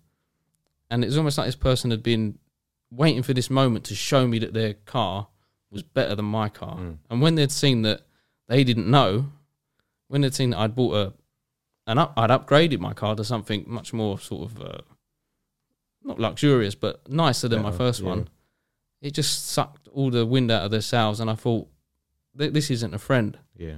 And 0.91 1.05
it's 1.05 1.17
almost 1.17 1.39
like 1.39 1.47
this 1.47 1.57
person 1.57 1.91
had 1.91 2.03
been 2.03 2.39
waiting 2.91 3.23
for 3.23 3.35
this 3.35 3.51
moment 3.51 3.85
to 3.87 3.95
show 3.95 4.27
me 4.27 4.39
that 4.39 4.55
their 4.55 4.75
car 4.75 5.29
was 5.71 5.83
better 5.83 6.15
than 6.15 6.25
my 6.25 6.49
car. 6.49 6.77
Mm. 6.77 6.99
And 7.11 7.21
when 7.21 7.35
they'd 7.35 7.53
seen 7.53 7.83
that 7.83 8.03
they 8.49 8.65
didn't 8.65 8.91
know, 8.91 9.27
when 10.09 10.23
they'd 10.23 10.35
seen 10.35 10.51
that 10.51 10.59
I'd 10.59 10.75
bought 10.75 10.95
a, 10.95 11.13
an 11.87 11.99
up, 11.99 12.15
I'd 12.17 12.31
upgraded 12.31 12.79
my 12.79 12.95
car 12.95 13.15
to 13.17 13.25
something 13.25 13.65
much 13.67 13.93
more 13.93 14.19
sort 14.19 14.51
of, 14.51 14.61
uh, 14.63 14.79
not 16.03 16.19
luxurious, 16.19 16.75
but 16.75 17.07
nicer 17.11 17.49
than 17.49 17.63
my 17.63 17.73
first 17.73 18.01
yeah. 18.01 18.09
one. 18.09 18.29
It 19.03 19.13
just 19.13 19.49
sucked 19.49 19.89
all 19.89 20.11
the 20.11 20.25
wind 20.25 20.51
out 20.51 20.65
of 20.65 20.71
their 20.71 20.81
sails, 20.81 21.21
and 21.21 21.31
I 21.31 21.35
thought, 21.35 21.69
this 22.35 22.71
isn't 22.71 22.95
a 22.95 22.99
friend. 22.99 23.39
Yeah. 23.57 23.77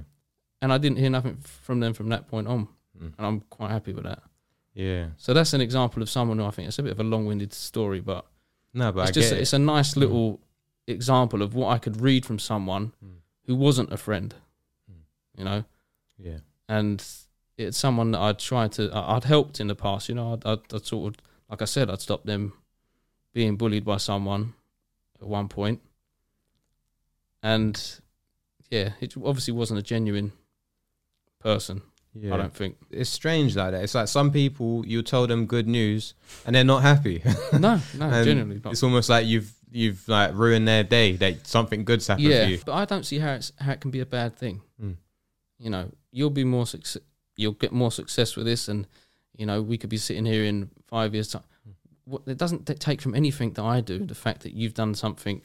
And 0.61 0.71
I 0.71 0.77
didn't 0.77 0.99
hear 0.99 1.09
nothing 1.09 1.37
from 1.41 1.79
them 1.81 1.93
from 1.93 2.09
that 2.09 2.27
point 2.27 2.47
on, 2.47 2.69
Mm. 2.97 3.13
and 3.17 3.25
I'm 3.25 3.39
quite 3.41 3.71
happy 3.71 3.93
with 3.93 4.03
that. 4.03 4.21
Yeah. 4.73 5.07
So 5.17 5.33
that's 5.33 5.53
an 5.53 5.61
example 5.61 6.01
of 6.01 6.09
someone 6.09 6.37
who 6.39 6.45
I 6.45 6.51
think 6.51 6.67
it's 6.67 6.79
a 6.79 6.83
bit 6.83 6.91
of 6.93 6.99
a 6.99 7.03
long-winded 7.03 7.53
story, 7.53 7.99
but 7.99 8.25
No, 8.73 8.91
but 8.91 9.01
it's 9.01 9.09
I 9.09 9.13
just 9.21 9.33
it. 9.33 9.39
it's 9.39 9.53
a 9.53 9.59
nice 9.59 9.93
Mm. 9.93 9.97
little 9.97 10.39
example 10.87 11.41
of 11.41 11.53
what 11.53 11.67
I 11.69 11.77
could 11.77 11.99
read 12.01 12.25
from 12.25 12.39
someone 12.39 12.93
Mm. 13.03 13.17
who 13.47 13.55
wasn't 13.55 13.91
a 13.91 13.97
friend, 13.97 14.33
Mm. 14.89 14.95
you 15.37 15.43
know, 15.43 15.65
Yeah. 16.17 16.39
and 16.69 17.05
it's 17.57 17.77
someone 17.77 18.11
that 18.11 18.19
I'd 18.21 18.39
tried 18.39 18.71
to 18.73 18.89
I- 18.91 19.15
I'd 19.17 19.25
helped 19.25 19.59
in 19.59 19.67
the 19.67 19.75
past, 19.75 20.07
you 20.09 20.15
know, 20.15 20.33
I'd, 20.33 20.45
I'd, 20.45 20.73
I'd 20.73 20.85
sort 20.85 21.13
of 21.15 21.21
like 21.49 21.61
I 21.61 21.65
said, 21.65 21.89
I'd 21.89 21.99
stopped 22.01 22.25
them 22.25 22.53
being 23.33 23.57
bullied 23.57 23.83
by 23.83 23.97
someone 23.97 24.53
at 25.21 25.27
one 25.27 25.49
point, 25.49 25.81
and 27.43 27.99
yeah, 28.69 28.93
it 29.01 29.15
obviously 29.17 29.53
wasn't 29.53 29.79
a 29.79 29.83
genuine 29.83 30.31
person. 31.39 31.81
Yeah. 32.13 32.33
I 32.33 32.37
don't 32.37 32.53
think. 32.53 32.75
it's 32.89 33.09
strange 33.09 33.55
like 33.55 33.71
that. 33.71 33.83
It's 33.83 33.95
like 33.95 34.07
some 34.09 34.31
people 34.31 34.85
you 34.85 35.01
tell 35.01 35.27
them 35.27 35.45
good 35.45 35.67
news 35.67 36.13
and 36.45 36.53
they're 36.55 36.63
not 36.63 36.81
happy. 36.81 37.23
No, 37.53 37.79
no, 37.97 38.05
And 38.09 38.25
genuinely 38.25 38.59
not. 38.63 38.73
it's 38.73 38.83
almost 38.83 39.09
like 39.09 39.25
you've 39.25 39.53
you've 39.71 40.05
like 40.09 40.33
ruined 40.33 40.67
their 40.67 40.83
day. 40.83 41.13
That 41.13 41.47
something 41.47 41.85
good's 41.85 42.07
happened 42.07 42.27
yeah, 42.27 42.43
for 42.45 42.51
you. 42.51 42.59
but 42.65 42.73
I 42.73 42.85
don't 42.85 43.05
see 43.05 43.19
how 43.19 43.33
it's 43.33 43.53
how 43.57 43.71
it 43.71 43.79
can 43.79 43.91
be 43.91 44.01
a 44.01 44.05
bad 44.05 44.35
thing. 44.35 44.61
Mm. 44.81 44.97
You 45.57 45.69
know, 45.69 45.91
you'll 46.11 46.29
be 46.31 46.43
more 46.43 46.65
success. 46.65 47.01
You'll 47.37 47.53
get 47.53 47.71
more 47.71 47.91
success 47.91 48.35
with 48.35 48.45
this, 48.45 48.67
and 48.67 48.87
you 49.37 49.45
know, 49.45 49.61
we 49.61 49.77
could 49.77 49.89
be 49.89 49.97
sitting 49.97 50.25
here 50.25 50.43
in 50.43 50.69
five 50.87 51.13
years' 51.13 51.29
time. 51.29 51.43
What 52.03 52.23
it 52.25 52.37
doesn't 52.37 52.65
take 52.79 53.01
from 53.01 53.15
anything 53.15 53.53
that 53.53 53.63
I 53.63 53.79
do. 53.79 54.05
The 54.05 54.15
fact 54.15 54.41
that 54.41 54.53
you've 54.53 54.73
done 54.73 54.95
something, 54.95 55.41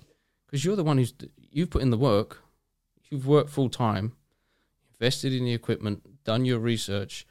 because 0.46 0.64
you're 0.64 0.74
the 0.74 0.82
one 0.82 0.98
who's 0.98 1.14
you've 1.50 1.70
put 1.70 1.82
in 1.82 1.90
the 1.90 1.96
work. 1.98 2.42
You've 3.08 3.26
worked 3.28 3.50
full 3.50 3.68
time, 3.68 4.16
invested 4.94 5.32
in 5.32 5.44
the 5.44 5.52
equipment, 5.54 6.02
done 6.26 6.44
your 6.44 6.58
research, 6.58 7.26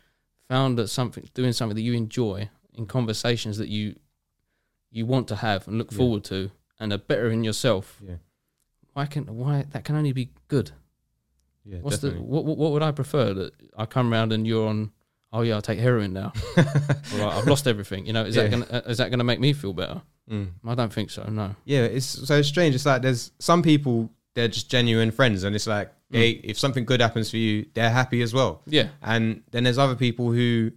found 0.50 0.78
that 0.80 0.88
something 0.88 1.30
doing 1.34 1.54
something 1.54 1.76
that 1.76 1.82
you 1.90 1.94
enjoy 1.94 2.50
in 2.74 2.86
conversations 2.88 3.58
that 3.60 3.70
you 3.70 3.96
you 4.92 5.06
want 5.06 5.28
to 5.28 5.36
have 5.36 5.68
and 5.68 5.78
look 5.78 5.92
Yeah. 5.92 5.98
forward 5.98 6.24
to, 6.26 6.52
and 6.80 6.92
are 6.94 6.98
better 6.98 7.30
in 7.30 7.44
yourself 7.44 8.00
Yeah. 8.02 8.16
why 8.94 9.06
can 9.06 9.24
why 9.42 9.66
that 9.72 9.84
can 9.84 9.96
only 9.96 10.14
be 10.14 10.30
good? 10.48 10.72
Yeah. 11.66 11.80
What's 11.82 11.98
definitely. 11.98 12.20
the 12.20 12.26
what, 12.34 12.46
what 12.46 12.58
what 12.58 12.72
would 12.74 12.84
I 12.84 12.92
prefer 12.92 13.34
that 13.34 13.52
I 13.78 13.86
come 13.86 14.12
around 14.14 14.32
and 14.34 14.46
you're 14.48 14.68
on? 14.68 14.92
Oh 15.34 15.42
yeah, 15.42 15.56
I'll 15.56 15.62
take 15.62 15.80
heroin 15.80 16.14
now. 16.14 16.32
I've 16.58 17.48
lost 17.48 17.68
everything. 17.68 18.06
You 18.06 18.14
know, 18.14 18.24
is 18.26 18.36
that 18.36 18.50
gonna 18.52 18.68
uh, 18.72 18.82
is 18.92 18.98
that 19.00 19.10
gonna 19.12 19.24
make 19.26 19.40
me 19.40 19.52
feel 19.54 19.74
better? 19.74 20.02
Mm. 20.32 20.52
I 20.66 20.76
don't 20.76 20.94
think 20.94 21.10
so. 21.12 21.24
No. 21.30 21.56
Yeah, 21.66 21.82
it's 21.98 22.06
so 22.06 22.42
strange. 22.42 22.74
It's 22.76 22.86
like 22.86 23.02
there's 23.02 23.32
some 23.40 23.62
people 23.62 24.12
they're 24.34 24.48
just 24.48 24.70
genuine 24.72 25.12
friends, 25.12 25.44
and 25.44 25.56
it's 25.56 25.68
like. 25.68 25.92
They 26.16 26.30
if 26.30 26.58
something 26.58 26.86
good 26.86 27.02
happens 27.02 27.30
for 27.30 27.38
you, 27.38 27.66
they're 27.74 27.90
happy 27.90 28.22
as 28.22 28.34
well. 28.34 28.62
Yeah. 28.66 28.90
And 29.02 29.44
then 29.52 29.64
there's 29.64 29.78
other 29.78 29.96
people 29.96 30.32
who 30.32 30.72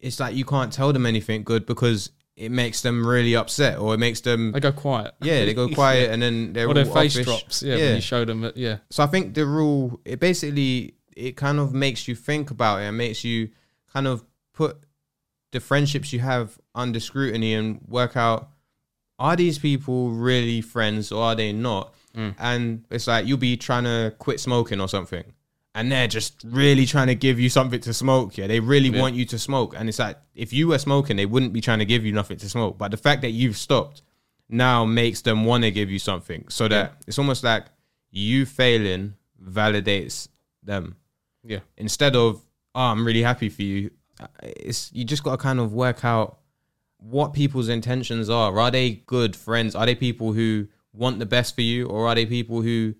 it's 0.00 0.20
like 0.20 0.34
you 0.34 0.44
can't 0.44 0.72
tell 0.72 0.92
them 0.92 1.06
anything 1.06 1.42
good 1.42 1.66
because 1.66 2.10
it 2.36 2.50
makes 2.52 2.82
them 2.82 3.04
really 3.04 3.34
upset 3.34 3.78
or 3.78 3.94
it 3.94 3.98
makes 3.98 4.20
them 4.20 4.52
they 4.52 4.60
go 4.60 4.70
quiet. 4.70 5.12
yeah 5.20 5.44
they 5.44 5.54
go 5.54 5.68
quiet 5.74 6.10
and 6.10 6.22
then 6.22 6.52
they're 6.52 6.68
or 6.68 6.74
their 6.74 6.86
all 6.86 6.94
face 6.94 7.14
drops. 7.24 7.62
Yeah, 7.62 7.76
Yeah. 7.76 7.84
When 7.86 7.94
you 7.96 8.00
show 8.00 8.24
them. 8.24 8.42
That, 8.42 8.56
yeah. 8.56 8.78
So 8.90 9.02
I 9.02 9.06
think 9.06 9.34
the 9.34 9.44
rule 9.44 10.00
it 10.04 10.20
basically 10.20 10.94
it 11.16 11.36
kind 11.36 11.58
of 11.58 11.74
makes 11.74 12.06
you 12.06 12.14
think 12.14 12.50
about 12.50 12.80
it 12.80 12.84
and 12.84 12.96
makes 12.96 13.24
you 13.24 13.50
kind 13.92 14.06
of 14.06 14.24
put 14.52 14.78
the 15.50 15.60
friendships 15.60 16.12
you 16.12 16.20
have 16.20 16.58
under 16.74 17.00
scrutiny 17.00 17.54
and 17.54 17.80
work 17.88 18.16
out 18.16 18.50
are 19.18 19.34
these 19.34 19.58
people 19.58 20.10
really 20.10 20.60
friends 20.60 21.10
or 21.10 21.22
are 21.24 21.34
they 21.34 21.52
not? 21.52 21.92
Mm. 22.16 22.34
And 22.38 22.84
it's 22.90 23.06
like 23.06 23.26
you'll 23.26 23.38
be 23.38 23.56
trying 23.56 23.84
to 23.84 24.14
quit 24.18 24.40
smoking 24.40 24.80
or 24.80 24.88
something. 24.88 25.24
And 25.74 25.92
they're 25.92 26.08
just 26.08 26.42
really 26.44 26.86
trying 26.86 27.06
to 27.08 27.14
give 27.14 27.38
you 27.38 27.48
something 27.48 27.80
to 27.80 27.92
smoke. 27.94 28.36
Yeah. 28.36 28.46
They 28.48 28.58
really 28.60 28.88
Yeah. 28.88 29.00
want 29.00 29.14
you 29.14 29.24
to 29.26 29.38
smoke. 29.38 29.74
And 29.76 29.88
it's 29.88 29.98
like 29.98 30.18
if 30.34 30.52
you 30.52 30.68
were 30.68 30.78
smoking, 30.78 31.16
they 31.16 31.26
wouldn't 31.26 31.52
be 31.52 31.60
trying 31.60 31.78
to 31.78 31.84
give 31.84 32.04
you 32.04 32.12
nothing 32.12 32.36
to 32.38 32.48
smoke. 32.48 32.78
But 32.78 32.90
the 32.90 32.96
fact 32.96 33.22
that 33.22 33.30
you've 33.30 33.56
stopped 33.56 34.02
now 34.48 34.84
makes 34.84 35.20
them 35.22 35.44
want 35.44 35.64
to 35.64 35.70
give 35.70 35.90
you 35.90 35.98
something. 35.98 36.46
So 36.48 36.66
that 36.68 36.94
it's 37.06 37.18
almost 37.18 37.44
like 37.44 37.66
you 38.10 38.46
failing 38.46 39.14
validates 39.42 40.28
them 40.62 40.96
Yeah. 41.44 41.60
instead 41.76 42.16
of 42.16 42.40
oh 42.74 42.80
i'm 42.80 43.06
really 43.06 43.22
happy 43.22 43.48
for 43.48 43.62
you 43.62 43.90
it's 44.42 44.90
you 44.92 45.04
just 45.04 45.22
got 45.22 45.32
to 45.32 45.36
kind 45.36 45.60
of 45.60 45.72
work 45.72 46.04
out 46.04 46.38
what 46.98 47.32
people's 47.32 47.68
intentions 47.68 48.28
are 48.28 48.58
are 48.58 48.70
they 48.70 49.02
good 49.06 49.36
friends 49.36 49.74
are 49.74 49.86
they 49.86 49.94
people 49.94 50.32
who 50.32 50.66
want 50.92 51.18
the 51.18 51.26
best 51.26 51.54
for 51.54 51.62
you 51.62 51.86
or 51.86 52.06
are 52.08 52.14
they 52.14 52.26
people 52.26 52.62
who 52.62 52.94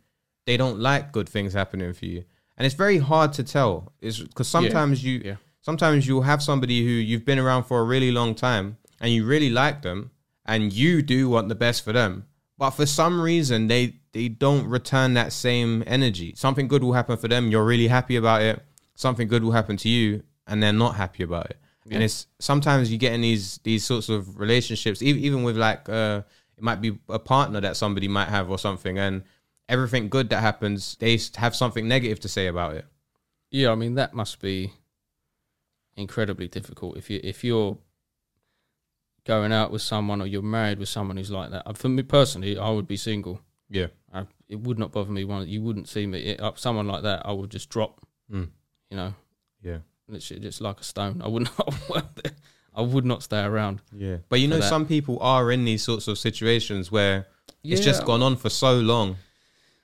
they 0.47 0.57
don't 0.57 0.79
like 0.79 1.13
good 1.13 1.29
things 1.29 1.53
happening 1.53 1.93
for 1.93 2.07
you, 2.07 2.25
and 2.57 2.65
it's 2.67 2.75
very 2.75 2.99
hard 2.99 3.33
to 3.35 3.43
tell. 3.45 3.93
It's 4.01 4.19
because 4.19 4.49
sometimes 4.49 5.05
you 5.05 5.21
Yeah. 5.25 5.37
sometimes 5.61 6.07
you'll 6.07 6.23
have 6.23 6.43
somebody 6.43 6.83
who 6.85 6.91
you've 6.91 7.25
been 7.25 7.39
around 7.39 7.65
for 7.65 7.81
a 7.81 7.85
really 7.85 8.11
long 8.11 8.35
time 8.35 8.79
and 9.01 9.13
you 9.13 9.27
really 9.27 9.51
like 9.51 9.83
them 9.83 10.11
and 10.47 10.73
you 10.73 11.03
do 11.03 11.29
want 11.29 11.49
the 11.49 11.55
best 11.55 11.85
for 11.85 11.93
them. 11.93 12.25
But 12.57 12.71
for 12.71 12.87
some 12.87 13.21
reason 13.21 13.67
they 13.69 13.97
they 14.13 14.29
don't 14.29 14.67
return 14.67 15.15
that 15.15 15.33
same 15.33 15.85
energy. 15.87 16.33
Something 16.37 16.67
good 16.67 16.83
will 16.83 16.95
happen 16.95 17.17
for 17.19 17.29
them. 17.29 17.51
You're 17.51 17.65
really 17.65 17.89
happy 17.89 18.17
about 18.17 18.41
it. 18.43 18.63
Something 18.95 19.29
good 19.29 19.45
will 19.45 19.53
happen 19.53 19.77
to 19.79 19.89
you 19.89 20.23
and 20.47 20.63
they're 20.63 20.73
not 20.73 20.95
happy 20.97 21.23
about 21.23 21.51
it. 21.51 21.59
And 21.91 22.03
it's 22.03 22.27
sometimes 22.39 22.91
you 22.91 22.99
get 22.99 23.13
in 23.13 23.21
these 23.21 23.59
these 23.65 23.85
sorts 23.85 24.09
of 24.09 24.39
relationships 24.39 25.03
even, 25.03 25.23
even 25.23 25.43
with 25.43 25.57
like 25.59 25.89
uh 25.89 26.23
it 26.59 26.63
might 26.63 26.81
be 26.81 26.99
a 27.09 27.19
partner 27.19 27.61
that 27.61 27.77
somebody 27.77 28.09
might 28.09 28.29
have 28.29 28.51
or 28.51 28.59
something 28.59 28.99
and 28.99 29.23
everything 29.69 30.09
good 30.09 30.29
that 30.31 30.41
happens 30.41 30.97
they 30.99 31.19
have 31.37 31.55
something 31.55 31.87
negative 31.89 32.19
to 32.21 32.29
say 32.29 32.47
about 32.49 32.75
it 32.75 32.85
Yeah, 33.51 33.71
I 33.71 33.77
mean 33.77 33.95
that 33.95 34.13
must 34.13 34.41
be 34.41 34.73
incredibly 35.97 36.49
difficult 36.49 36.97
if 36.97 37.09
you 37.11 37.21
if 37.23 37.43
you're 37.45 37.79
going 39.25 39.53
out 39.53 39.71
with 39.71 39.83
someone 39.83 40.21
or 40.23 40.27
you're 40.27 40.43
married 40.43 40.79
with 40.79 40.89
someone 40.89 41.17
who's 41.17 41.31
like 41.31 41.51
that. 41.51 41.63
Uh, 41.67 41.73
For 41.75 41.89
me 41.89 42.03
personally, 42.03 42.59
I 42.59 42.71
would 42.71 42.87
be 42.89 42.97
single. 42.97 43.41
yeah 43.69 43.89
I, 44.13 44.27
it 44.49 44.61
would 44.61 44.79
not 44.79 44.91
bother 44.93 45.11
me. 45.13 45.25
One, 45.25 45.47
you 45.47 45.61
wouldn't 45.63 45.89
see 45.89 46.07
me 46.07 46.19
it, 46.21 46.41
up 46.41 46.59
someone 46.59 46.87
like 46.87 47.03
that. 47.03 47.27
I 47.27 47.33
would 47.33 47.51
just 47.51 47.69
drop. 47.69 48.01
Mm. 48.33 48.49
You 48.91 48.97
know, 48.97 49.15
yeah 49.63 49.79
literally 50.09 50.41
just 50.41 50.61
like 50.63 50.81
a 50.81 50.85
stone. 50.85 51.21
I 51.23 51.29
wouldn't. 51.29 51.51
I 51.95 52.31
would 52.83 53.05
not 53.05 53.23
stay 53.23 53.43
around. 53.43 53.81
Yeah, 53.93 54.19
but 54.29 54.41
you 54.41 54.49
know, 54.49 54.59
that. 54.59 54.69
some 54.69 54.87
people 54.87 55.19
are 55.21 55.51
in 55.53 55.65
these 55.65 55.83
sorts 55.83 56.09
of 56.09 56.19
situations 56.19 56.91
where 56.93 57.27
it's 57.65 57.81
just 57.85 58.05
gone 58.05 58.23
on 58.23 58.37
for 58.37 58.51
so 58.51 58.79
long. 58.79 59.17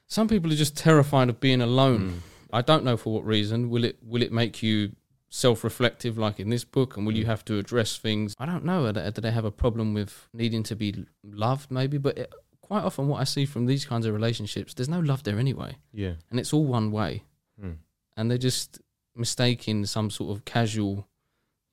Some 0.07 0.29
people 0.29 0.53
are 0.53 0.57
just 0.57 0.77
terrified 0.77 1.29
of 1.29 1.41
being 1.41 1.61
alone. 1.61 2.01
Mm. 2.01 2.19
I 2.53 2.63
don't 2.63 2.85
know 2.85 2.97
for 2.97 3.13
what 3.15 3.25
reason. 3.27 3.69
Will 3.71 3.85
it 3.85 3.97
will 4.03 4.23
it 4.23 4.33
make 4.33 4.63
you 4.63 4.93
self-reflective 5.31 6.17
like 6.17 6.39
in 6.39 6.49
this 6.49 6.63
book 6.65 6.97
and 6.97 7.05
will 7.05 7.13
Mm. 7.13 7.17
you 7.17 7.27
have 7.27 7.45
to 7.47 7.59
address 7.59 7.97
things 7.99 8.37
i 8.39 8.47
don't 8.47 8.65
know 8.65 8.81
do 8.93 9.11
do 9.11 9.21
they 9.21 9.33
have 9.33 9.45
a 9.45 9.51
problem 9.51 9.93
with 9.93 10.29
needing 10.33 10.63
to 10.63 10.77
be 10.77 10.95
loved 11.25 11.73
maybe 11.73 11.99
but 11.99 12.17
it, 12.17 12.33
quite 12.61 12.85
often 12.85 13.09
what 13.09 13.21
i 13.21 13.25
see 13.25 13.45
from 13.45 13.67
these 13.67 13.85
kinds 13.85 14.07
of 14.07 14.15
relationships 14.15 14.75
there's 14.75 14.89
no 14.89 15.01
love 15.01 15.25
there 15.25 15.39
anyway 15.41 15.75
Yeah, 15.93 16.13
and 16.31 16.39
it's 16.39 16.53
all 16.53 16.65
one 16.65 16.93
way 16.93 17.25
Mm. 17.61 17.79
and 18.17 18.31
they're 18.31 18.39
just 18.39 18.81
mistaking 19.17 19.87
some 19.87 20.09
sort 20.11 20.37
of 20.37 20.45
casual 20.45 21.09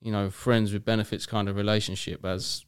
you 0.02 0.10
know 0.12 0.30
friends 0.30 0.72
with 0.72 0.84
benefits 0.84 1.26
kind 1.26 1.48
of 1.48 1.56
relationship 1.56 2.24
as 2.24 2.64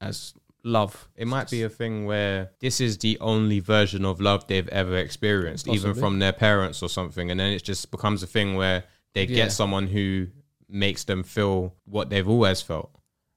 as 0.00 0.34
love 0.62 1.08
it 1.16 1.26
might 1.26 1.48
be 1.50 1.62
a 1.62 1.68
thing 1.68 2.06
where 2.06 2.50
this 2.60 2.80
is 2.80 2.98
the 2.98 3.16
only 3.20 3.60
version 3.60 4.04
of 4.04 4.20
love 4.20 4.46
they've 4.48 4.68
ever 4.68 4.96
experienced, 4.96 5.68
even 5.68 5.94
from 5.94 6.18
their 6.18 6.32
parents 6.32 6.82
or 6.82 6.88
something, 6.88 7.30
and 7.30 7.38
then 7.40 7.52
it 7.52 7.62
just 7.62 7.90
becomes 7.90 8.22
a 8.22 8.26
thing 8.26 8.56
where 8.56 8.82
they 9.14 9.24
Yeah. 9.26 9.36
get 9.36 9.52
someone 9.52 9.86
who 9.86 10.26
makes 10.68 11.04
them 11.04 11.22
feel 11.22 11.72
what 11.84 12.10
they've 12.10 12.28
always 12.28 12.60
felt, 12.62 12.90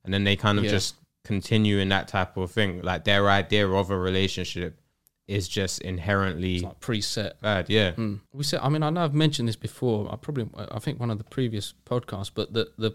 and 0.04 0.12
then 0.14 0.24
they 0.24 0.36
kind 0.36 0.58
of 0.58 0.64
Yeah. 0.66 0.72
just 0.72 0.96
continue 1.24 1.78
in 1.78 1.90
that 1.90 2.08
type 2.08 2.36
of 2.36 2.50
thing. 2.52 2.82
Like 2.82 3.04
their 3.04 3.30
idea 3.30 3.68
of 3.70 3.92
a 3.92 3.98
relationship 3.98 4.80
is 5.28 5.48
just 5.48 5.80
inherently 5.82 6.56
it's 6.56 6.64
like 6.64 6.80
preset 6.80 7.40
bad. 7.42 7.70
Yeah, 7.70 7.92
Mm. 7.92 8.22
We 8.34 8.44
said, 8.44 8.62
I 8.64 8.70
mean, 8.70 8.82
I 8.82 8.90
know 8.90 9.04
I've 9.04 9.14
mentioned 9.14 9.48
this 9.48 9.56
before. 9.56 10.12
I 10.12 10.16
probably, 10.16 10.50
I 10.72 10.80
think 10.80 11.00
one 11.00 11.12
of 11.12 11.20
the 11.20 11.24
previous 11.26 11.76
podcasts, 11.86 12.32
but 12.34 12.54
the 12.54 12.72
the 12.80 12.92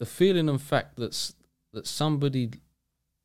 the 0.00 0.06
feeling 0.06 0.48
and 0.48 0.60
fact 0.60 0.96
that's 0.96 1.34
that 1.72 1.86
somebody 1.86 2.50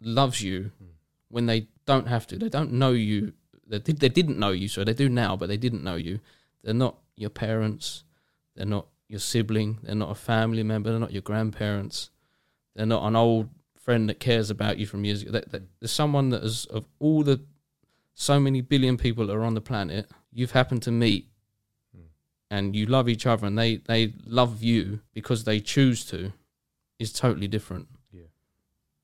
loves 0.01 0.43
you 0.43 0.71
hmm. 0.77 0.89
when 1.29 1.47
they 1.47 1.67
don't 1.85 2.07
have 2.07 2.27
to. 2.27 2.37
They 2.37 2.49
don't 2.49 2.73
know 2.73 2.91
you. 2.91 3.33
They 3.65 3.79
did. 3.79 3.99
They 3.99 4.09
didn't 4.09 4.37
know 4.37 4.51
you, 4.51 4.67
so 4.67 4.83
they 4.83 4.93
do 4.93 5.09
now, 5.09 5.35
but 5.35 5.47
they 5.47 5.57
didn't 5.57 5.83
know 5.83 5.95
you. 5.95 6.19
They're 6.63 6.75
not 6.75 6.97
your 7.15 7.31
parents. 7.31 8.03
They're 8.55 8.65
not 8.67 8.87
your 9.07 9.19
sibling. 9.19 9.79
They're 9.81 9.95
not 9.95 10.11
a 10.11 10.15
family 10.15 10.63
member. 10.63 10.91
They're 10.91 10.99
not 10.99 11.13
your 11.13 11.21
grandparents. 11.21 12.11
They're 12.75 12.85
not 12.85 13.07
an 13.07 13.15
old 13.15 13.49
friend 13.79 14.09
that 14.09 14.19
cares 14.19 14.49
about 14.49 14.77
you 14.77 14.85
from 14.85 15.05
years 15.05 15.21
ago. 15.21 15.31
They- 15.31 15.59
they- 15.59 15.65
There's 15.79 15.91
someone 15.91 16.29
that 16.31 16.43
is 16.43 16.65
of 16.65 16.85
all 16.99 17.23
the 17.23 17.39
so 18.13 18.39
many 18.39 18.61
billion 18.61 18.97
people 18.97 19.27
that 19.27 19.33
are 19.33 19.43
on 19.43 19.53
the 19.53 19.61
planet. 19.61 20.09
You've 20.31 20.51
happened 20.51 20.83
to 20.83 20.91
meet, 20.91 21.29
hmm. 21.95 22.07
and 22.51 22.75
you 22.75 22.85
love 22.85 23.07
each 23.07 23.25
other, 23.25 23.47
and 23.47 23.57
they 23.57 23.77
they 23.77 24.13
love 24.25 24.61
you 24.61 24.99
because 25.13 25.45
they 25.45 25.61
choose 25.61 26.03
to. 26.07 26.33
Is 26.99 27.11
totally 27.11 27.47
different. 27.47 27.87
Yeah. 28.11 28.23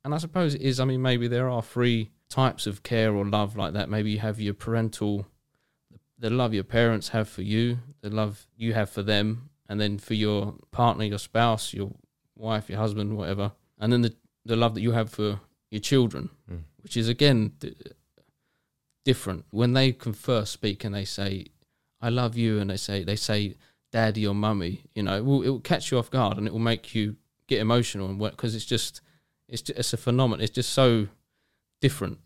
And 0.03 0.13
I 0.13 0.17
suppose 0.17 0.55
it 0.55 0.61
is. 0.61 0.79
I 0.79 0.85
mean, 0.85 1.01
maybe 1.01 1.27
there 1.27 1.49
are 1.49 1.61
three 1.61 2.09
types 2.29 2.65
of 2.65 2.83
care 2.83 3.13
or 3.13 3.25
love 3.25 3.57
like 3.57 3.73
that. 3.73 3.89
Maybe 3.89 4.11
you 4.11 4.19
have 4.19 4.39
your 4.39 4.53
parental, 4.53 5.27
the 6.17 6.29
love 6.29 6.53
your 6.53 6.63
parents 6.63 7.09
have 7.09 7.27
for 7.27 7.41
you, 7.41 7.79
the 8.01 8.09
love 8.09 8.47
you 8.55 8.73
have 8.73 8.89
for 8.89 9.03
them, 9.03 9.49
and 9.67 9.79
then 9.81 9.97
for 9.97 10.13
your 10.13 10.55
partner, 10.71 11.03
your 11.03 11.19
spouse, 11.19 11.73
your 11.73 11.91
wife, 12.37 12.69
your 12.69 12.79
husband, 12.79 13.17
whatever, 13.17 13.51
and 13.79 13.91
then 13.91 14.01
the 14.01 14.15
the 14.45 14.55
love 14.55 14.73
that 14.73 14.81
you 14.81 14.91
have 14.93 15.09
for 15.09 15.39
your 15.69 15.81
children, 15.81 16.29
Mm. 16.49 16.63
which 16.81 16.95
is 16.97 17.07
again 17.09 17.51
d- 17.59 17.75
different. 19.05 19.45
When 19.51 19.73
they 19.73 19.91
can 19.91 20.13
first 20.13 20.51
speak 20.53 20.83
and 20.83 20.93
they 20.95 21.05
say, 21.05 21.47
"I 21.99 22.09
love 22.09 22.37
you," 22.37 22.59
and 22.59 22.69
they 22.69 22.77
say 22.77 23.03
they 23.03 23.15
say, 23.15 23.55
"Daddy" 23.91 24.25
or 24.25 24.33
"Mummy," 24.35 24.83
you 24.95 25.03
know, 25.03 25.17
it 25.17 25.25
will, 25.25 25.41
it 25.43 25.49
will 25.49 25.59
catch 25.59 25.91
you 25.91 25.97
off 25.97 26.09
guard 26.09 26.37
and 26.37 26.47
it 26.47 26.53
will 26.53 26.59
make 26.59 26.95
you 26.95 27.17
get 27.51 27.59
emotional 27.61 28.07
and 28.09 28.19
work 28.19 28.31
because 28.31 28.55
it's 28.55 28.65
just 28.65 29.01
it's 29.47 29.61
just, 29.61 29.77
it's 29.79 29.93
a 29.93 29.97
phenomenon. 29.97 30.41
It's 30.43 30.53
just 30.55 30.71
so 30.71 31.07
different. 31.81 32.17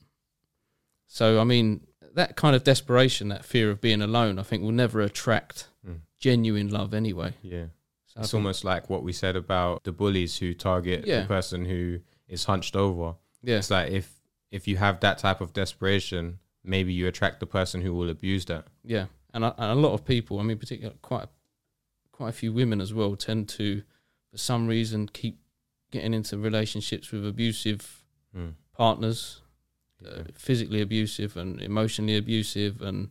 So 1.07 1.39
I 1.39 1.43
mean, 1.43 1.87
that 2.13 2.35
kind 2.35 2.55
of 2.55 2.63
desperation, 2.63 3.29
that 3.29 3.45
fear 3.45 3.69
of 3.71 3.81
being 3.81 4.01
alone, 4.01 4.39
I 4.39 4.43
think 4.43 4.63
will 4.63 4.71
never 4.71 5.01
attract 5.01 5.67
Mm. 5.87 5.99
genuine 6.19 6.69
love 6.69 6.93
anyway. 6.95 7.33
yeah. 7.43 7.65
So 8.07 8.21
It's 8.21 8.33
almost 8.33 8.63
like 8.63 8.89
what 8.89 9.03
we 9.03 9.13
said 9.13 9.35
about 9.35 9.83
the 9.83 9.91
bullies 9.91 10.37
who 10.39 10.53
target 10.55 11.05
Yeah. 11.05 11.21
the 11.21 11.27
person 11.27 11.65
who 11.65 11.99
is 12.27 12.45
hunched 12.45 12.75
over. 12.75 13.15
yeah, 13.43 13.57
It's 13.59 13.69
like 13.69 13.91
if 13.91 14.05
if 14.51 14.67
you 14.67 14.77
have 14.77 14.99
that 15.01 15.17
type 15.19 15.41
of 15.41 15.53
desperation, 15.53 16.39
maybe 16.63 16.91
you 16.93 17.07
attract 17.07 17.39
the 17.39 17.45
person 17.45 17.81
who 17.81 17.93
will 17.93 18.09
abuse 18.09 18.45
that. 18.45 18.65
yeah, 18.83 19.05
and 19.33 19.43
a, 19.43 19.53
and 19.61 19.71
a 19.77 19.81
lot 19.85 19.93
of 19.93 20.05
people, 20.05 20.39
I 20.39 20.43
mean, 20.43 20.57
particularly 20.57 20.97
quite 21.01 21.27
quite 22.11 22.29
a 22.29 22.37
few 22.41 22.51
women 22.53 22.79
as 22.81 22.91
well, 22.93 23.15
tend 23.15 23.49
to, 23.49 23.83
for 24.35 24.39
some 24.39 24.67
reason, 24.67 25.07
keep 25.07 25.39
getting 25.91 26.13
into 26.13 26.37
relationships 26.37 27.11
with 27.11 27.25
abusive 27.25 28.03
Mm. 28.35 28.55
partners, 28.73 29.41
uh, 30.05 30.23
physically 30.33 30.81
abusive 30.81 31.37
and 31.37 31.61
emotionally 31.61 32.17
abusive 32.17 32.81
and 32.81 33.09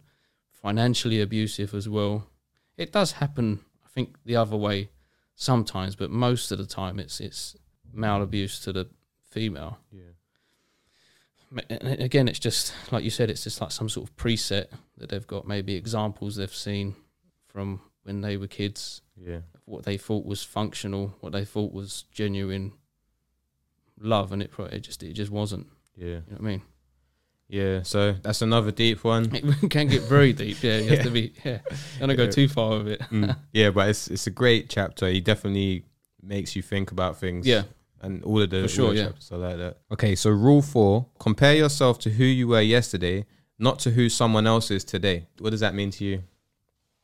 financially 0.50 1.18
abusive 1.22 1.72
as 1.72 1.88
well. 1.88 2.28
It 2.76 2.92
does 2.92 3.12
happen, 3.12 3.60
I 3.86 3.88
think, 3.88 4.16
the 4.26 4.36
other 4.36 4.56
way 4.56 4.90
sometimes, 5.34 5.96
but 5.96 6.10
most 6.10 6.52
of 6.52 6.58
the 6.58 6.66
time 6.66 7.00
it's 7.00 7.20
it's 7.20 7.56
male 7.90 8.22
abuse 8.22 8.60
to 8.60 8.72
the 8.72 8.86
female. 9.30 9.78
yeah. 9.90 10.12
And 11.70 12.00
Again, 12.02 12.28
it's 12.28 12.38
just 12.40 12.74
like 12.92 13.04
you 13.04 13.10
said, 13.10 13.30
it's 13.30 13.44
just 13.44 13.60
like 13.60 13.70
some 13.70 13.88
sort 13.88 14.08
of 14.08 14.16
preset 14.16 14.66
that 14.98 15.08
they've 15.08 15.26
got, 15.26 15.46
maybe 15.46 15.74
examples 15.76 16.36
they've 16.36 16.54
seen 16.54 16.96
from 17.46 17.80
when 18.02 18.20
they 18.20 18.36
were 18.36 18.48
kids, 18.48 19.00
Yeah. 19.16 19.40
What 19.64 19.84
they 19.84 19.96
thought 19.96 20.26
was 20.26 20.42
functional, 20.42 21.14
what 21.20 21.32
they 21.32 21.44
thought 21.44 21.72
was 21.72 22.04
genuine 22.12 22.72
love, 24.00 24.32
and 24.32 24.42
it 24.42 24.50
just 24.80 25.02
it 25.02 25.12
just 25.12 25.30
wasn't. 25.30 25.66
Yeah. 25.96 26.06
You 26.06 26.14
know 26.14 26.22
what 26.28 26.40
I 26.40 26.44
mean? 26.44 26.62
Yeah. 27.48 27.82
So 27.82 28.12
that's 28.22 28.42
another 28.42 28.70
deep 28.70 29.04
one. 29.04 29.30
It 29.34 29.70
can 29.70 29.86
get 29.88 30.02
very 30.02 30.32
deep. 30.32 30.62
Yeah, 30.62 30.78
you 30.78 30.90
have 30.90 31.04
to 31.04 31.10
be. 31.20 31.32
Yeah, 31.44 31.58
don't 31.98 32.16
go 32.16 32.30
too 32.30 32.48
far 32.48 32.78
with 32.78 32.88
it. 32.88 33.00
Mm. 33.10 33.36
Yeah, 33.52 33.70
but 33.70 33.88
it's 33.88 34.08
it's 34.08 34.26
a 34.26 34.30
great 34.30 34.68
chapter. 34.68 35.08
He 35.08 35.20
definitely 35.20 35.84
makes 36.22 36.56
you 36.56 36.62
think 36.62 36.90
about 36.90 37.18
things. 37.18 37.46
Yeah, 37.46 37.64
And 38.00 38.24
all 38.24 38.40
of 38.40 38.50
the, 38.50 38.62
For 38.62 38.68
sure, 38.68 38.94
yeah. 38.94 39.04
chapters 39.06 39.30
are 39.30 39.38
like 39.38 39.58
that. 39.58 39.78
Okay, 39.92 40.14
so 40.14 40.30
rule 40.30 40.62
four: 40.62 41.06
compare 41.18 41.54
yourself 41.54 41.98
to 42.00 42.10
who 42.10 42.24
you 42.24 42.48
were 42.48 42.62
yesterday, 42.62 43.26
not 43.58 43.78
to 43.80 43.90
who 43.90 44.08
someone 44.08 44.46
else 44.46 44.70
is 44.70 44.84
today. 44.84 45.26
What 45.38 45.50
does 45.50 45.60
that 45.60 45.74
mean 45.74 45.90
to 45.92 46.04
you? 46.04 46.22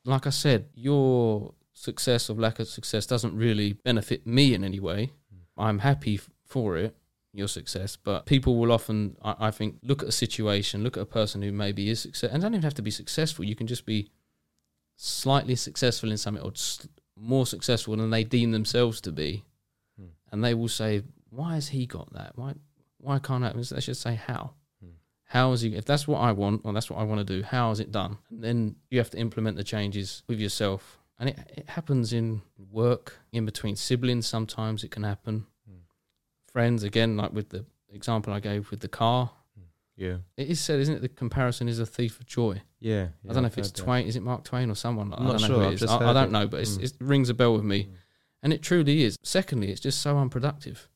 like 0.03 0.25
I 0.25 0.31
said, 0.31 0.65
your 0.73 1.53
success 1.73 2.29
or 2.29 2.35
lack 2.35 2.59
of 2.59 2.67
success 2.67 3.05
doesn't 3.05 3.35
really 3.35 3.73
benefit 3.73 4.25
me 4.27 4.53
in 4.53 4.63
any 4.63 4.79
way. 4.79 5.11
I'm 5.57 5.79
happy 5.79 6.19
for 6.45 6.77
it, 6.77 6.95
your 7.33 7.47
success, 7.47 7.95
but 7.95 8.25
people 8.25 8.57
will 8.57 8.71
often, 8.71 9.15
I, 9.23 9.35
I 9.47 9.51
think, 9.51 9.77
look 9.83 10.01
at 10.03 10.09
a 10.09 10.11
situation, 10.13 10.83
look 10.83 10.97
at 10.97 11.03
a 11.03 11.05
person 11.05 11.41
who 11.41 11.51
maybe 11.51 11.89
is 11.89 11.99
success, 12.01 12.31
and 12.31 12.41
don't 12.41 12.53
even 12.53 12.63
have 12.63 12.73
to 12.75 12.81
be 12.81 12.91
successful. 12.91 13.45
You 13.45 13.55
can 13.55 13.67
just 13.67 13.85
be 13.85 14.09
slightly 14.95 15.55
successful 15.55 16.11
in 16.11 16.17
something 16.17 16.43
or 16.43 16.53
more 17.17 17.45
successful 17.45 17.95
than 17.95 18.09
they 18.09 18.23
deem 18.23 18.51
themselves 18.51 19.01
to 19.01 19.11
be, 19.11 19.43
Hmm. 19.97 20.07
and 20.31 20.43
they 20.43 20.53
will 20.53 20.67
say, 20.69 21.03
"Why 21.29 21.55
has 21.55 21.69
he 21.69 21.85
got 21.85 22.11
that? 22.13 22.37
Why, 22.37 22.55
why 22.97 23.19
can't 23.19 23.43
I?" 23.43 23.51
They 23.53 23.81
should 23.81 23.97
say, 23.97 24.15
"How." 24.15 24.55
Hmm. 24.81 24.91
How 25.25 25.51
is 25.51 25.61
he? 25.61 25.75
If 25.75 25.85
that's 25.85 26.07
what 26.07 26.19
I 26.19 26.31
want, 26.31 26.61
or 26.63 26.73
that's 26.73 26.89
what 26.89 26.99
I 26.99 27.03
want 27.03 27.25
to 27.25 27.33
do, 27.35 27.43
how 27.43 27.71
is 27.71 27.79
it 27.79 27.91
done? 27.91 28.17
And 28.29 28.43
then 28.43 28.75
you 28.89 28.99
have 28.99 29.09
to 29.11 29.17
implement 29.17 29.57
the 29.57 29.63
changes 29.63 30.23
with 30.27 30.39
yourself, 30.39 30.99
and 31.21 31.29
it 31.29 31.37
it 31.59 31.69
happens 31.69 32.11
in 32.11 32.41
work, 32.69 33.19
in 33.31 33.45
between 33.45 33.75
siblings. 33.77 34.27
Sometimes 34.27 34.83
it 34.83 34.91
can 34.91 35.03
happen. 35.03 35.45
Hmm. 35.65 35.77
Friends, 36.51 36.83
again, 36.83 37.15
like 37.15 37.31
with 37.31 37.49
the 37.49 37.63
example 37.93 38.33
I 38.33 38.39
gave 38.41 38.69
with 38.71 38.79
the 38.81 38.87
car, 38.89 39.31
Yeah. 39.95 40.17
it 40.35 40.47
is 40.49 40.59
said, 40.59 40.79
isn't 40.79 40.95
it? 40.95 41.01
The 41.01 41.09
comparison 41.09 41.67
is 41.69 41.79
a 41.79 41.85
thief 41.85 42.19
of 42.19 42.25
joy. 42.25 42.61
Yeah, 42.79 43.09
I 43.29 43.33
don't 43.33 43.43
know 43.43 43.47
if 43.47 43.57
it's 43.57 43.71
Twain. 43.71 44.07
Is 44.07 44.15
it 44.15 44.23
Mark 44.23 44.43
Twain 44.43 44.69
or 44.71 44.75
someone? 44.75 45.13
I 45.13 45.17
I'm 45.17 45.23
not 45.23 45.31
don't 45.39 45.41
know 45.41 45.47
sure, 45.47 45.63
who 45.65 45.69
it 45.71 45.81
is. 45.81 45.83
I, 45.89 46.09
I 46.09 46.13
don't 46.13 46.31
know, 46.31 46.47
but 46.47 46.61
it's, 46.61 46.77
Mm. 46.77 46.83
it 46.83 46.93
rings 46.99 47.29
a 47.29 47.33
bell 47.35 47.53
with 47.53 47.63
me, 47.63 47.85
Mm. 47.85 47.93
and 48.43 48.53
it 48.53 48.61
truly 48.63 49.03
is. 49.03 49.17
Secondly, 49.23 49.69
it's 49.71 49.81
just 49.81 50.01
so 50.01 50.17
unproductive. 50.17 50.89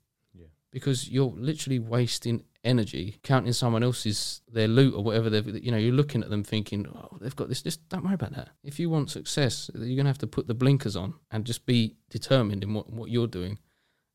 Because 0.76 1.10
you're 1.10 1.34
literally 1.38 1.80
wasting 1.80 2.44
energy 2.66 3.16
counting 3.24 3.54
someone 3.54 3.84
else's 3.84 4.42
their 4.52 4.68
loot 4.68 4.94
or 4.96 5.04
whatever 5.04 5.30
they've 5.30 5.64
you 5.64 5.72
know 5.72 5.78
you're 5.78 5.94
looking 5.94 6.24
at 6.24 6.32
them 6.32 6.44
thinking 6.44 6.86
oh 6.88 7.16
they've 7.22 7.36
got 7.36 7.48
this 7.48 7.62
just 7.62 7.88
don't 7.90 8.04
worry 8.04 8.16
about 8.16 8.34
that. 8.34 8.50
If 8.64 8.80
you 8.80 8.90
want 8.90 9.12
success 9.12 9.70
you're 9.76 10.04
to 10.04 10.10
have 10.10 10.18
to 10.18 10.28
put 10.28 10.48
the 10.48 10.56
blinkers 10.56 10.96
on 10.96 11.14
and 11.32 11.46
just 11.46 11.66
be 11.66 11.96
determined 12.10 12.64
in 12.64 12.74
what, 12.74 12.92
what 12.92 13.12
you're 13.12 13.28
doing. 13.28 13.60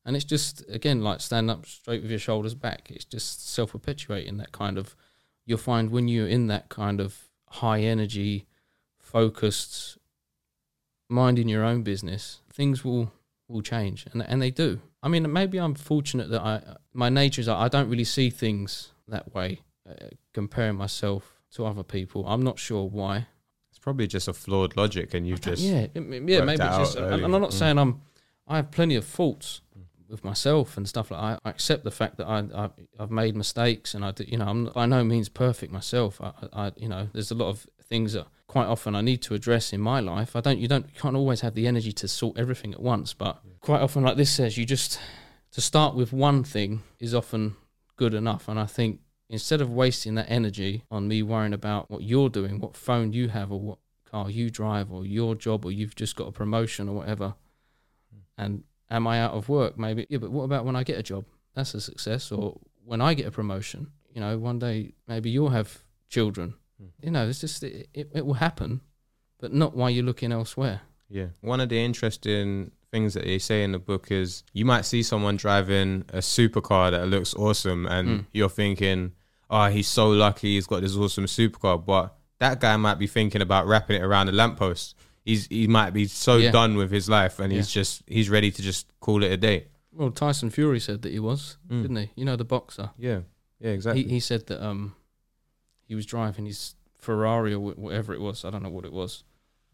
And 0.05 0.15
it's 0.15 0.25
just 0.25 0.63
again 0.69 1.01
like 1.01 1.21
stand 1.21 1.49
up 1.49 1.65
straight 1.65 2.01
with 2.01 2.11
your 2.11 2.19
shoulders 2.19 2.53
back. 2.53 2.91
It's 2.91 3.05
just 3.05 3.49
self-perpetuating 3.49 4.37
that 4.37 4.51
kind 4.51 4.77
of 4.77 4.95
you'll 5.45 5.57
find 5.57 5.89
when 5.89 6.09
you're 6.09 6.27
in 6.27 6.47
that 6.47 6.67
kind 6.69 6.99
of 6.99 7.29
high 7.47 7.79
energy 7.79 8.47
focused 8.99 9.97
minding 11.09 11.49
your 11.49 11.63
own 11.63 11.83
business 11.83 12.39
things 12.53 12.85
will 12.85 13.11
will 13.49 13.61
change 13.61 14.05
and 14.13 14.21
and 14.21 14.41
they 14.41 14.51
do 14.51 14.79
i 15.03 15.07
mean 15.07 15.31
maybe 15.31 15.57
i'm 15.59 15.73
fortunate 15.75 16.29
that 16.29 16.41
i 16.41 16.61
my 16.93 17.09
nature 17.09 17.41
is 17.41 17.47
i 17.47 17.67
don't 17.67 17.89
really 17.89 18.03
see 18.03 18.29
things 18.29 18.91
that 19.07 19.33
way 19.33 19.59
uh, 19.89 19.93
comparing 20.33 20.75
myself 20.75 21.39
to 21.51 21.65
other 21.65 21.83
people 21.83 22.25
i'm 22.27 22.41
not 22.43 22.57
sure 22.59 22.83
why 22.87 23.25
It's 23.69 23.79
probably 23.79 24.07
just 24.07 24.27
a 24.27 24.33
flawed 24.33 24.75
logic, 24.77 25.13
and 25.13 25.27
you've 25.27 25.41
just 25.41 25.61
yeah, 25.63 25.87
yeah, 25.95 26.41
maybe 26.41 26.57
just. 26.57 26.97
out 26.97 27.11
And. 27.13 27.25
I'm 27.25 27.31
not 27.31 27.49
Mm. 27.49 27.53
saying 27.53 27.77
I'm. 27.79 28.01
I 28.47 28.55
have 28.57 28.69
plenty 28.71 28.95
of 28.97 29.05
faults 29.05 29.61
with 30.09 30.23
myself 30.25 30.77
and 30.77 30.87
stuff 30.87 31.09
like. 31.11 31.21
I, 31.21 31.31
I 31.45 31.49
accept 31.49 31.83
the 31.83 31.91
fact 31.91 32.17
that 32.17 32.27
I, 32.27 32.39
I 32.63 32.69
I've 32.99 33.11
made 33.11 33.35
mistakes 33.35 33.95
and 33.95 34.03
I, 34.05 34.13
you 34.33 34.37
know, 34.37 34.47
I'm 34.47 34.65
by 34.65 34.85
no 34.85 35.03
means 35.03 35.29
perfect 35.29 35.71
myself. 35.73 36.19
I, 36.21 36.31
I, 36.53 36.71
you 36.75 36.89
know, 36.89 37.07
there's 37.13 37.31
a 37.31 37.35
lot 37.35 37.49
of 37.49 37.65
things 37.91 38.13
that 38.13 38.25
quite 38.47 38.67
often 38.67 38.95
I 38.95 39.01
need 39.01 39.21
to 39.23 39.33
address 39.33 39.73
in 39.73 39.81
my 39.81 39.99
life. 39.99 40.35
I 40.35 40.41
don't. 40.41 40.57
You 40.59 40.67
don't. 40.67 40.87
You 40.87 40.99
can't 40.99 41.15
always 41.15 41.41
have 41.41 41.53
the 41.53 41.67
energy 41.67 41.91
to 41.91 42.07
sort 42.07 42.39
everything 42.39 42.73
at 42.73 42.81
once. 42.81 43.13
But 43.13 43.41
quite 43.59 43.81
often, 43.81 44.01
like 44.03 44.17
this 44.17 44.31
says, 44.31 44.57
you 44.57 44.65
just 44.65 44.99
to 45.51 45.61
start 45.61 45.93
with 45.93 46.13
one 46.13 46.43
thing 46.43 46.81
is 46.99 47.13
often 47.13 47.55
good 47.97 48.13
enough. 48.13 48.47
And 48.47 48.57
I 48.59 48.65
think 48.65 49.01
instead 49.29 49.59
of 49.61 49.69
wasting 49.69 50.15
that 50.15 50.27
energy 50.29 50.83
on 50.89 51.07
me 51.07 51.21
worrying 51.21 51.53
about 51.53 51.91
what 51.91 52.01
you're 52.01 52.29
doing, 52.29 52.59
what 52.59 52.75
phone 52.75 53.11
you 53.11 53.27
have, 53.27 53.51
or 53.51 53.59
what 53.59 53.79
car 54.09 54.29
you 54.29 54.49
drive, 54.49 54.91
or 54.91 55.05
your 55.05 55.35
job, 55.35 55.65
or 55.65 55.71
you've 55.71 55.95
just 55.95 56.15
got 56.15 56.29
a 56.29 56.31
promotion 56.31 56.87
or 56.87 56.95
whatever, 56.95 57.35
hmm. 58.11 58.21
and 58.37 58.63
am 58.89 59.05
I 59.05 59.19
out 59.19 59.33
of 59.33 59.49
work? 59.49 59.77
Maybe. 59.77 60.07
Yeah, 60.09 60.19
but 60.19 60.31
what 60.31 60.43
about 60.43 60.63
when 60.65 60.77
I 60.77 60.83
get 60.83 60.97
a 60.97 61.03
job? 61.03 61.25
That's 61.55 61.73
a 61.73 61.81
success. 61.81 62.31
Or 62.31 62.57
when 62.85 63.01
I 63.01 63.13
get 63.13 63.27
a 63.27 63.31
promotion, 63.31 63.91
you 64.13 64.21
know, 64.21 64.37
one 64.37 64.59
day 64.59 64.93
maybe 65.07 65.29
you'll 65.29 65.49
have 65.49 65.83
children. 66.09 66.53
You 67.01 67.11
know, 67.11 67.27
it's 67.27 67.39
just 67.41 67.63
it, 67.63 67.89
it, 67.93 68.09
it 68.13 68.25
will 68.25 68.35
happen, 68.35 68.81
but 69.39 69.53
not 69.53 69.75
while 69.75 69.89
you're 69.89 70.03
looking 70.05 70.31
elsewhere. 70.31 70.81
Yeah. 71.09 71.27
One 71.41 71.59
of 71.59 71.69
the 71.69 71.77
interesting 71.83 72.71
things 72.91 73.13
that 73.13 73.23
they 73.23 73.39
say 73.39 73.63
in 73.63 73.71
the 73.71 73.79
book 73.79 74.11
is 74.11 74.43
you 74.53 74.65
might 74.65 74.85
see 74.85 75.03
someone 75.03 75.37
driving 75.37 76.03
a 76.09 76.17
supercar 76.17 76.91
that 76.91 77.07
looks 77.07 77.33
awesome 77.35 77.85
and 77.85 78.07
Mm. 78.07 78.25
you're 78.33 78.49
thinking, 78.49 79.11
oh, 79.49 79.67
he's 79.67 79.87
so 79.87 80.09
lucky 80.09 80.55
he's 80.55 80.67
got 80.67 80.81
this 80.81 80.95
awesome 80.95 81.25
supercar. 81.25 81.83
But 81.85 82.15
that 82.39 82.59
guy 82.59 82.75
might 82.77 82.99
be 82.99 83.07
thinking 83.07 83.41
about 83.41 83.67
wrapping 83.67 83.97
it 83.97 84.03
around 84.03 84.29
a 84.29 84.31
lamppost. 84.31 84.95
He's, 85.23 85.45
he 85.47 85.67
might 85.67 85.91
be 85.91 86.07
so 86.07 86.37
Yeah. 86.37 86.51
done 86.51 86.75
with 86.75 86.91
his 86.91 87.07
life 87.09 87.39
and 87.39 87.51
he's 87.53 87.69
just, 87.69 88.03
he's 88.07 88.29
ready 88.29 88.51
to 88.51 88.61
just 88.61 88.87
call 88.99 89.23
it 89.23 89.31
a 89.31 89.37
day. 89.37 89.67
Well, 89.93 90.11
Tyson 90.11 90.49
Fury 90.49 90.79
said 90.79 91.01
that 91.03 91.11
he 91.11 91.19
was, 91.19 91.57
Mm. 91.69 91.81
didn't 91.83 91.97
he? 91.97 92.11
You 92.15 92.25
know, 92.25 92.35
the 92.37 92.45
boxer. 92.45 92.91
Yeah. 92.97 93.19
Yeah, 93.59 93.71
exactly. 93.71 94.03
He 94.03 94.09
he 94.09 94.19
said 94.19 94.47
that 94.47 94.65
um 94.65 94.95
he 95.91 95.95
was 95.95 96.05
driving 96.05 96.45
his 96.45 96.75
Ferrari 96.97 97.53
or 97.53 97.59
whatever 97.59 98.13
it 98.13 98.21
was. 98.21 98.45
I 98.45 98.49
don't 98.49 98.63
know 98.63 98.69
what 98.69 98.85
it 98.85 98.93
was, 98.93 99.25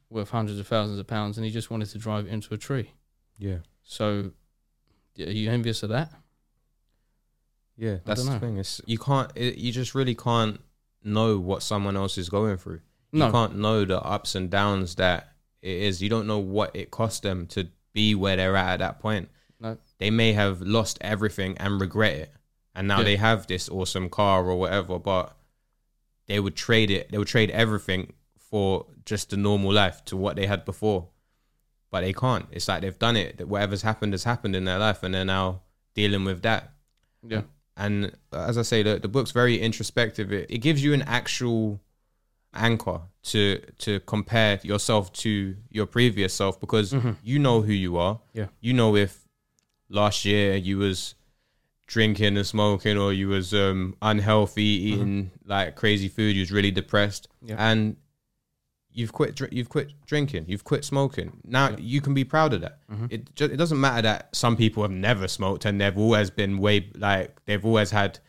worth 0.09 0.31
hundreds 0.31 0.57
of 0.59 0.65
thousands 0.65 0.97
of 0.97 1.05
pounds, 1.05 1.37
and 1.37 1.45
he 1.45 1.51
just 1.51 1.69
wanted 1.69 1.89
to 1.89 1.99
drive 1.99 2.25
it 2.25 2.31
into 2.31 2.55
a 2.55 2.57
tree. 2.57 2.89
yeah. 3.37 3.57
So, 3.83 4.31
yeah, 5.15 5.27
are 5.27 5.31
you 5.31 5.51
envious 5.51 5.83
of 5.83 5.89
that? 5.89 6.11
Yeah, 7.77 7.97
that's 8.05 8.25
the 8.25 8.39
thing. 8.39 8.57
It's 8.57 8.81
you 8.87 8.97
can't. 8.97 9.31
It, 9.35 9.57
you 9.57 9.71
just 9.71 9.93
really 9.93 10.15
can't 10.15 10.59
know 11.03 11.37
what 11.37 11.61
someone 11.61 11.95
else 11.95 12.17
is 12.17 12.29
going 12.29 12.57
through. 12.57 12.81
You 13.11 13.31
can't 13.31 13.55
know 13.57 13.85
the 13.85 14.01
ups 14.01 14.33
and 14.35 14.49
downs 14.49 14.95
that 14.95 15.33
it 15.61 15.77
is. 15.83 16.01
You 16.01 16.09
don't 16.09 16.25
know 16.27 16.39
what 16.39 16.75
it 16.75 16.89
cost 16.91 17.21
them 17.23 17.45
to 17.47 17.67
be 17.93 18.15
where 18.15 18.35
they're 18.35 18.55
at 18.55 18.73
at 18.73 18.79
that 18.79 18.99
point. 18.99 19.29
No. 19.59 19.77
They 19.99 20.09
may 20.09 20.33
have 20.33 20.61
lost 20.61 20.97
everything 21.01 21.55
and 21.59 21.79
regret 21.79 22.15
it, 22.15 22.33
and 22.75 22.87
now 22.87 22.97
Yeah. 22.99 23.03
they 23.05 23.15
have 23.17 23.45
this 23.47 23.69
awesome 23.69 24.09
car 24.09 24.43
or 24.49 24.55
whatever. 24.59 24.97
But 24.99 25.36
they 26.27 26.39
would 26.39 26.55
trade 26.55 26.91
it. 26.91 27.11
They 27.11 27.17
would 27.17 27.27
trade 27.27 27.51
everything 27.51 28.13
for 28.37 28.85
just 29.05 29.29
the 29.29 29.37
normal 29.37 29.73
life 29.73 30.03
to 30.05 30.17
what 30.17 30.35
they 30.35 30.45
had 30.45 30.65
before. 30.65 31.09
But 31.89 32.01
they 32.01 32.13
can't. 32.13 32.45
It's 32.51 32.67
like 32.67 32.81
they've 32.81 32.99
done 32.99 33.15
it. 33.15 33.37
That 33.37 33.47
whatever's 33.47 33.81
happened 33.81 34.13
has 34.13 34.23
happened 34.25 34.55
in 34.55 34.65
their 34.65 34.77
life, 34.77 35.03
and 35.03 35.13
they're 35.13 35.25
now 35.25 35.61
dealing 35.93 36.25
with 36.25 36.41
that 36.43 36.73
Yeah. 37.27 37.41
and 37.75 38.11
uh, 38.31 38.45
as 38.47 38.57
I 38.57 38.61
say, 38.61 38.83
the, 38.83 38.99
the 38.99 39.07
book's 39.07 39.31
very 39.31 39.59
introspective. 39.59 40.31
It, 40.31 40.51
it 40.51 40.59
gives 40.59 40.83
you 40.83 40.93
an 40.93 41.01
actual 41.03 41.79
anchor 42.53 43.01
to 43.23 43.59
to 43.77 43.99
compare 44.01 44.59
yourself 44.63 45.11
to 45.13 45.55
your 45.69 45.85
previous 45.85 46.33
self 46.33 46.59
because 46.59 46.93
mm-hmm. 46.93 47.11
you 47.23 47.39
know 47.39 47.61
who 47.61 47.73
you 47.73 47.97
are. 47.97 48.19
Yeah. 48.33 48.47
You 48.59 48.73
know 48.73 48.95
if 48.95 49.25
last 49.89 50.25
year 50.25 50.55
you 50.55 50.77
was 50.79 51.15
drinking 51.87 52.35
and 52.37 52.45
smoking 52.45 52.97
or 52.97 53.13
you 53.13 53.29
was 53.29 53.53
um 53.53 53.95
unhealthy, 54.01 54.63
eating 54.63 55.31
like 55.45 55.75
crazy 55.75 56.07
food, 56.09 56.35
you 56.35 56.41
was 56.41 56.51
really 56.51 56.71
depressed, 56.71 57.27
Yeah. 57.41 57.55
and 57.57 57.95
you've 58.91 59.13
quit 59.13 59.35
dr- 59.35 59.53
you've 59.53 59.69
quit 59.69 59.91
drinking, 60.05 60.45
you've 60.47 60.63
quit 60.63 60.83
smoking. 60.83 61.39
Now 61.45 61.69
Yeah. 61.69 61.77
you 61.79 62.01
can 62.01 62.13
be 62.13 62.23
proud 62.23 62.53
of 62.53 62.61
that. 62.61 62.79
It 63.09 63.33
ju- 63.35 63.45
it 63.45 63.57
doesn't 63.57 63.79
matter 63.79 64.01
that 64.03 64.35
some 64.35 64.57
people 64.57 64.83
have 64.83 64.91
never 64.91 65.27
smoked 65.27 65.65
and 65.65 65.79
they've 65.79 65.97
always 65.97 66.29
been 66.29 66.57
way 66.57 66.89
like 66.95 67.39
they've 67.45 67.63
always 67.65 67.91
had 67.91 68.19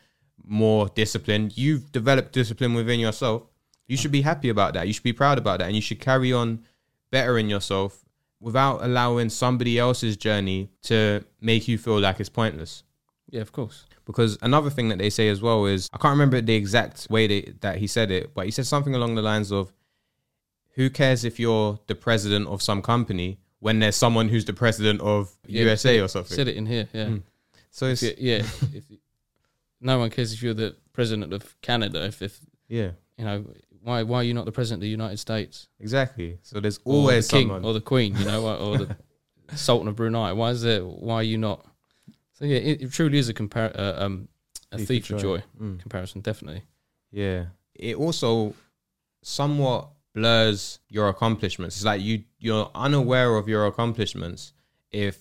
more 0.45 0.87
discipline. 0.95 1.51
You've 1.55 1.91
developed 1.91 2.31
discipline 2.33 2.73
within 2.73 2.99
yourself. 2.99 3.43
You 3.87 3.97
should 3.97 4.11
be 4.11 4.21
happy 4.21 4.49
about 4.49 4.73
that. 4.75 4.87
You 4.87 4.93
should 4.93 5.03
be 5.03 5.13
proud 5.13 5.37
about 5.37 5.59
that, 5.59 5.65
and 5.65 5.75
you 5.75 5.81
should 5.81 5.99
carry 5.99 6.31
on 6.31 6.63
bettering 7.11 7.49
yourself 7.49 8.05
without 8.39 8.83
allowing 8.83 9.29
somebody 9.29 9.77
else's 9.79 10.15
journey 10.15 10.69
to 10.83 11.23
make 11.41 11.67
you 11.67 11.77
feel 11.77 11.99
like 11.99 12.19
it's 12.19 12.29
pointless. 12.29 12.83
Yeah, 13.31 13.41
of 13.41 13.51
course. 13.51 13.85
Because 14.05 14.37
another 14.41 14.69
thing 14.69 14.89
that 14.89 14.97
they 14.97 15.09
say 15.09 15.29
as 15.29 15.41
well 15.41 15.65
is 15.65 15.87
I 15.93 15.97
can't 15.97 16.11
remember 16.13 16.41
the 16.41 16.55
exact 16.55 17.07
way 17.09 17.27
that, 17.27 17.61
that 17.61 17.77
he 17.77 17.87
said 17.87 18.09
it, 18.11 18.33
but 18.33 18.45
he 18.45 18.51
said 18.51 18.65
something 18.65 18.95
along 18.95 19.15
the 19.15 19.21
lines 19.21 19.51
of, 19.51 19.71
"Who 20.75 20.89
cares 20.89 21.23
if 21.23 21.39
you're 21.39 21.79
the 21.87 21.95
president 21.95 22.47
of 22.47 22.61
some 22.61 22.81
company 22.81 23.39
when 23.59 23.79
there's 23.79 23.95
someone 23.95 24.29
who's 24.29 24.45
the 24.45 24.53
president 24.53 25.01
of 25.01 25.31
Yeah, 25.45 25.63
USA 25.63 25.99
or 25.99 26.07
something?" 26.07 26.35
Said 26.35 26.47
it 26.47 26.55
in 26.57 26.65
here. 26.65 26.87
Yeah. 26.93 27.05
Mm. 27.05 27.21
So 27.71 27.85
it's 27.87 28.01
If 28.03 28.19
you- 28.19 28.31
yeah. 28.31 28.37
if, 28.73 28.83
no 29.81 29.99
one 29.99 30.09
cares 30.09 30.33
if 30.33 30.41
you're 30.41 30.53
the 30.55 30.75
president 30.93 31.31
of 31.33 31.59
Canada. 31.61 32.03
If, 32.05 32.21
if 32.21 32.39
yeah, 32.67 32.91
you 33.17 33.25
know 33.25 33.45
why 33.83 34.03
why 34.03 34.17
are 34.21 34.23
you 34.23 34.33
not 34.33 34.45
the 34.45 34.51
president 34.51 34.79
of 34.79 34.81
the 34.81 34.89
United 34.89 35.17
States? 35.19 35.67
exactly. 35.79 36.39
So 36.41 36.59
there's 36.59 36.79
Or 36.83 36.95
always 36.95 37.27
the 37.27 37.37
king 37.37 37.47
someone. 37.47 37.63
or 37.65 37.73
the 37.73 37.81
queen, 37.81 38.15
you 38.17 38.25
know, 38.25 38.45
or, 38.45 38.55
or 38.55 38.77
the 38.79 38.97
Sultan 39.55 39.87
of 39.87 39.95
Brunei. 39.95 40.33
Why 40.33 40.49
is 40.49 40.61
there? 40.63 40.81
Why 40.83 41.15
are 41.15 41.23
you 41.23 41.37
not? 41.37 41.65
So 42.39 42.45
yeah, 42.45 42.57
it, 42.57 42.81
it 42.81 42.91
truly 42.93 43.17
is 43.17 43.27
a 43.29 43.33
compar- 43.33 43.77
uh, 43.77 43.95
um, 44.05 44.29
a 44.71 44.77
Thief 44.77 44.87
thief, 44.87 45.09
of 45.11 45.21
joy. 45.21 45.37
joy, 45.39 45.43
Mm. 45.61 45.79
comparison, 45.81 46.21
definitely. 46.21 46.63
Yeah. 47.11 47.47
It 47.75 47.95
also 47.97 48.55
somewhat 49.21 49.89
blurs 50.15 50.79
your 50.89 51.09
accomplishments. 51.09 51.75
It's 51.75 51.85
like 51.85 52.01
you 52.01 52.23
you're 52.39 52.71
unaware 52.73 53.35
of 53.35 53.47
your 53.47 53.65
accomplishments 53.67 54.53
if 54.91 55.17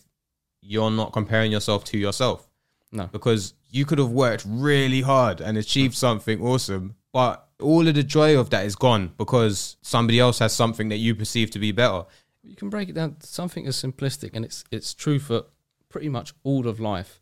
you're 0.61 0.91
not 0.91 1.13
comparing 1.13 1.53
yourself 1.53 1.85
to 1.87 1.99
yourself. 1.99 2.49
No. 2.93 3.07
Because 3.13 3.55
you 3.71 3.85
could 3.85 3.99
have 3.99 4.11
worked 4.11 4.45
really 4.47 5.03
hard 5.03 5.41
and 5.41 5.59
achieved 5.59 5.95
something 5.95 6.41
awesome, 6.41 6.95
but 7.13 7.47
all 7.61 7.87
of 7.87 7.95
the 7.95 8.03
joy 8.03 8.39
of 8.39 8.51
that 8.51 8.65
is 8.65 8.77
gone 8.77 9.13
because 9.19 9.77
somebody 9.83 10.19
else 10.21 10.39
has 10.39 10.53
something 10.55 10.89
that 10.89 10.97
you 10.97 11.15
perceive 11.15 11.51
to 11.51 11.59
be 11.59 11.73
better. 11.73 12.05
You 12.43 12.55
can 12.57 12.71
break 12.71 12.89
it 12.89 12.95
down 12.95 13.17
something 13.21 13.67
as 13.67 13.77
simplistic, 13.77 14.31
and 14.35 14.45
it's 14.45 14.65
it's 14.71 14.95
true 14.95 15.19
for 15.19 15.45
pretty 15.89 16.09
much 16.09 16.33
all 16.43 16.67
of 16.69 16.79
life. 16.81 17.21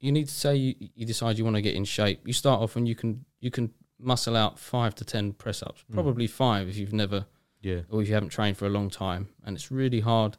You 0.00 0.10
need 0.12 0.28
to 0.28 0.34
say 0.34 0.56
you, 0.56 0.74
you 0.94 1.06
decide 1.06 1.38
you 1.38 1.44
want 1.44 1.56
to 1.56 1.62
get 1.62 1.74
in 1.74 1.84
shape. 1.84 2.26
You 2.26 2.32
start 2.32 2.60
off 2.60 2.76
and 2.76 2.88
you 2.88 2.94
can 2.94 3.24
you 3.40 3.50
can 3.50 3.72
muscle 3.98 4.36
out 4.36 4.58
five 4.58 4.94
to 4.96 5.04
ten 5.04 5.32
press 5.32 5.62
ups, 5.62 5.84
probably 5.92 6.26
five 6.26 6.68
if 6.68 6.76
you've 6.76 6.92
never 6.92 7.26
Yeah. 7.60 7.82
or 7.88 8.02
if 8.02 8.08
you 8.08 8.14
haven't 8.14 8.30
trained 8.30 8.56
for 8.56 8.66
a 8.66 8.70
long 8.70 8.90
time, 8.90 9.28
and 9.44 9.56
it's 9.56 9.70
really 9.70 10.00
hard. 10.00 10.36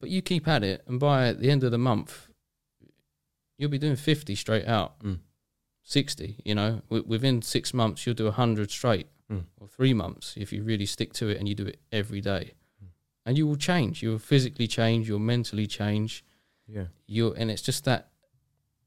But 0.00 0.08
you 0.10 0.22
keep 0.22 0.48
at 0.48 0.64
it, 0.64 0.82
and 0.86 0.98
by 0.98 1.32
the 1.34 1.50
end 1.50 1.62
of 1.64 1.70
the 1.70 1.78
month, 1.78 2.28
you'll 3.58 3.70
be 3.70 3.78
doing 3.78 3.96
fifty 3.96 4.34
straight 4.34 4.66
out, 4.66 4.98
Mm. 5.00 5.20
sixty. 5.82 6.40
You 6.44 6.54
know, 6.54 6.82
w- 6.88 7.04
within 7.06 7.42
six 7.42 7.74
months, 7.74 8.06
you'll 8.06 8.14
do 8.14 8.30
hundred 8.30 8.70
straight, 8.70 9.08
Mm. 9.30 9.44
or 9.60 9.68
three 9.68 9.92
months 9.94 10.34
if 10.38 10.50
you 10.52 10.62
really 10.62 10.86
stick 10.86 11.12
to 11.14 11.28
it 11.28 11.38
and 11.38 11.46
you 11.48 11.54
do 11.54 11.66
it 11.66 11.78
every 11.92 12.20
day. 12.22 12.54
Mm. 13.24 13.28
And 13.28 13.38
you 13.38 13.46
will 13.46 13.56
change. 13.56 14.02
You 14.02 14.10
will 14.10 14.18
physically 14.18 14.66
change. 14.66 15.08
You'll 15.08 15.18
mentally 15.18 15.66
change. 15.66 16.24
Yeah. 16.66 16.86
You 17.06 17.32
and 17.34 17.50
it's 17.50 17.62
just 17.62 17.84
that 17.84 18.08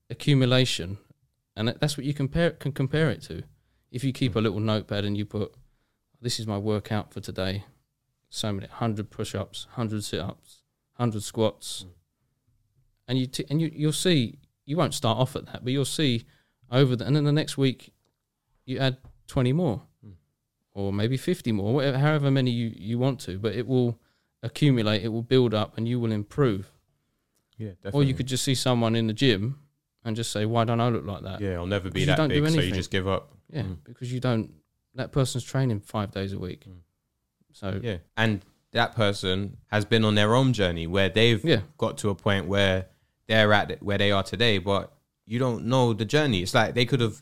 accumulation, 0.10 0.98
and 1.56 1.70
that's 1.80 1.98
what 1.98 2.06
you 2.06 2.14
compare 2.14 2.52
can 2.52 2.72
compare 2.72 3.10
it 3.10 3.22
to. 3.24 3.44
If 3.92 4.04
you 4.04 4.12
keep 4.14 4.36
a 4.36 4.40
little 4.40 4.60
notepad 4.60 5.06
and 5.06 5.18
you 5.18 5.26
put 5.26 5.54
this 6.22 6.40
is 6.40 6.48
my 6.48 6.58
workout 6.58 7.14
for 7.14 7.20
today. 7.22 7.66
So 8.30 8.52
many, 8.52 8.68
hundred 8.68 9.10
push-ups, 9.12 9.68
hundred 9.72 10.04
sit-ups, 10.04 10.62
hundred 10.94 11.24
squats, 11.24 11.86
Mm. 11.86 11.92
and 13.08 13.20
you 13.20 13.28
t- 13.28 13.46
and 13.50 13.62
you 13.62 13.72
you'll 13.74 13.92
see 13.94 14.40
you 14.66 14.76
won't 14.78 14.94
start 14.94 15.18
off 15.18 15.36
at 15.36 15.46
that, 15.46 15.64
but 15.64 15.72
you'll 15.72 15.86
see 15.86 16.26
over 16.72 16.96
the 16.96 17.06
and 17.06 17.16
then 17.16 17.24
the 17.24 17.32
next 17.32 17.58
week 17.58 17.94
you 18.66 18.80
add 18.80 18.98
twenty 19.28 19.54
more, 19.54 19.84
Mm. 20.06 20.14
or 20.74 20.92
maybe 20.92 21.18
fifty 21.18 21.52
more, 21.52 21.74
whatever, 21.74 22.00
however 22.00 22.32
many 22.32 22.52
you 22.52 22.74
you 22.76 22.98
want 22.98 23.20
to, 23.22 23.38
but 23.38 23.54
it 23.56 23.68
will 23.68 24.00
accumulate, 24.46 25.04
it 25.04 25.10
will 25.10 25.24
build 25.24 25.54
up, 25.54 25.78
and 25.78 25.88
you 25.88 26.00
will 26.00 26.12
improve. 26.12 26.72
Yeah, 27.58 27.70
definitely. 27.82 28.00
Or 28.00 28.04
you 28.08 28.14
could 28.14 28.28
just 28.28 28.44
see 28.44 28.56
someone 28.56 28.96
in 28.96 29.08
the 29.08 29.14
gym 29.14 29.60
and 30.04 30.16
just 30.16 30.32
say, 30.32 30.46
"Why 30.46 30.64
don't 30.66 30.80
I 30.82 30.90
look 30.90 31.06
like 31.06 31.24
that?" 31.24 31.42
Yeah, 31.42 31.56
I'll 31.56 31.66
never 31.66 31.90
be 31.90 31.94
Because 31.96 32.02
you 32.02 32.06
that 32.08 32.18
don't 32.18 32.30
do 32.30 32.42
big, 32.42 32.54
so 32.54 32.62
you 32.62 32.72
just 32.74 32.92
give 32.92 33.08
up. 33.08 33.34
Yeah, 33.50 33.64
Mm. 33.64 33.78
because 33.84 34.12
you 34.14 34.20
don't. 34.20 34.52
That 34.96 35.12
person's 35.12 35.44
training 35.44 35.82
five 35.82 36.12
days 36.12 36.32
a 36.34 36.40
week, 36.40 36.66
Mm. 36.68 36.78
so 37.54 37.80
Yeah, 37.84 37.98
and 38.18 38.44
that 38.72 38.96
person 38.96 39.58
has 39.68 39.86
been 39.86 40.04
on 40.06 40.16
their 40.16 40.36
own 40.36 40.54
journey 40.54 40.86
where 40.88 41.10
they've 41.10 41.44
yeah, 41.46 41.62
got 41.78 41.98
to 42.00 42.10
a 42.10 42.16
point 42.16 42.48
where 42.48 42.88
they're 43.28 43.52
at 43.54 43.82
where 43.82 43.98
they 43.98 44.12
are 44.12 44.24
today, 44.24 44.58
but 44.58 44.94
you 45.26 45.40
don't 45.40 45.66
know 45.66 45.94
the 45.94 46.06
journey. 46.06 46.42
It's 46.42 46.54
like 46.54 46.76
they 46.76 46.86
could 46.86 47.00
have 47.02 47.22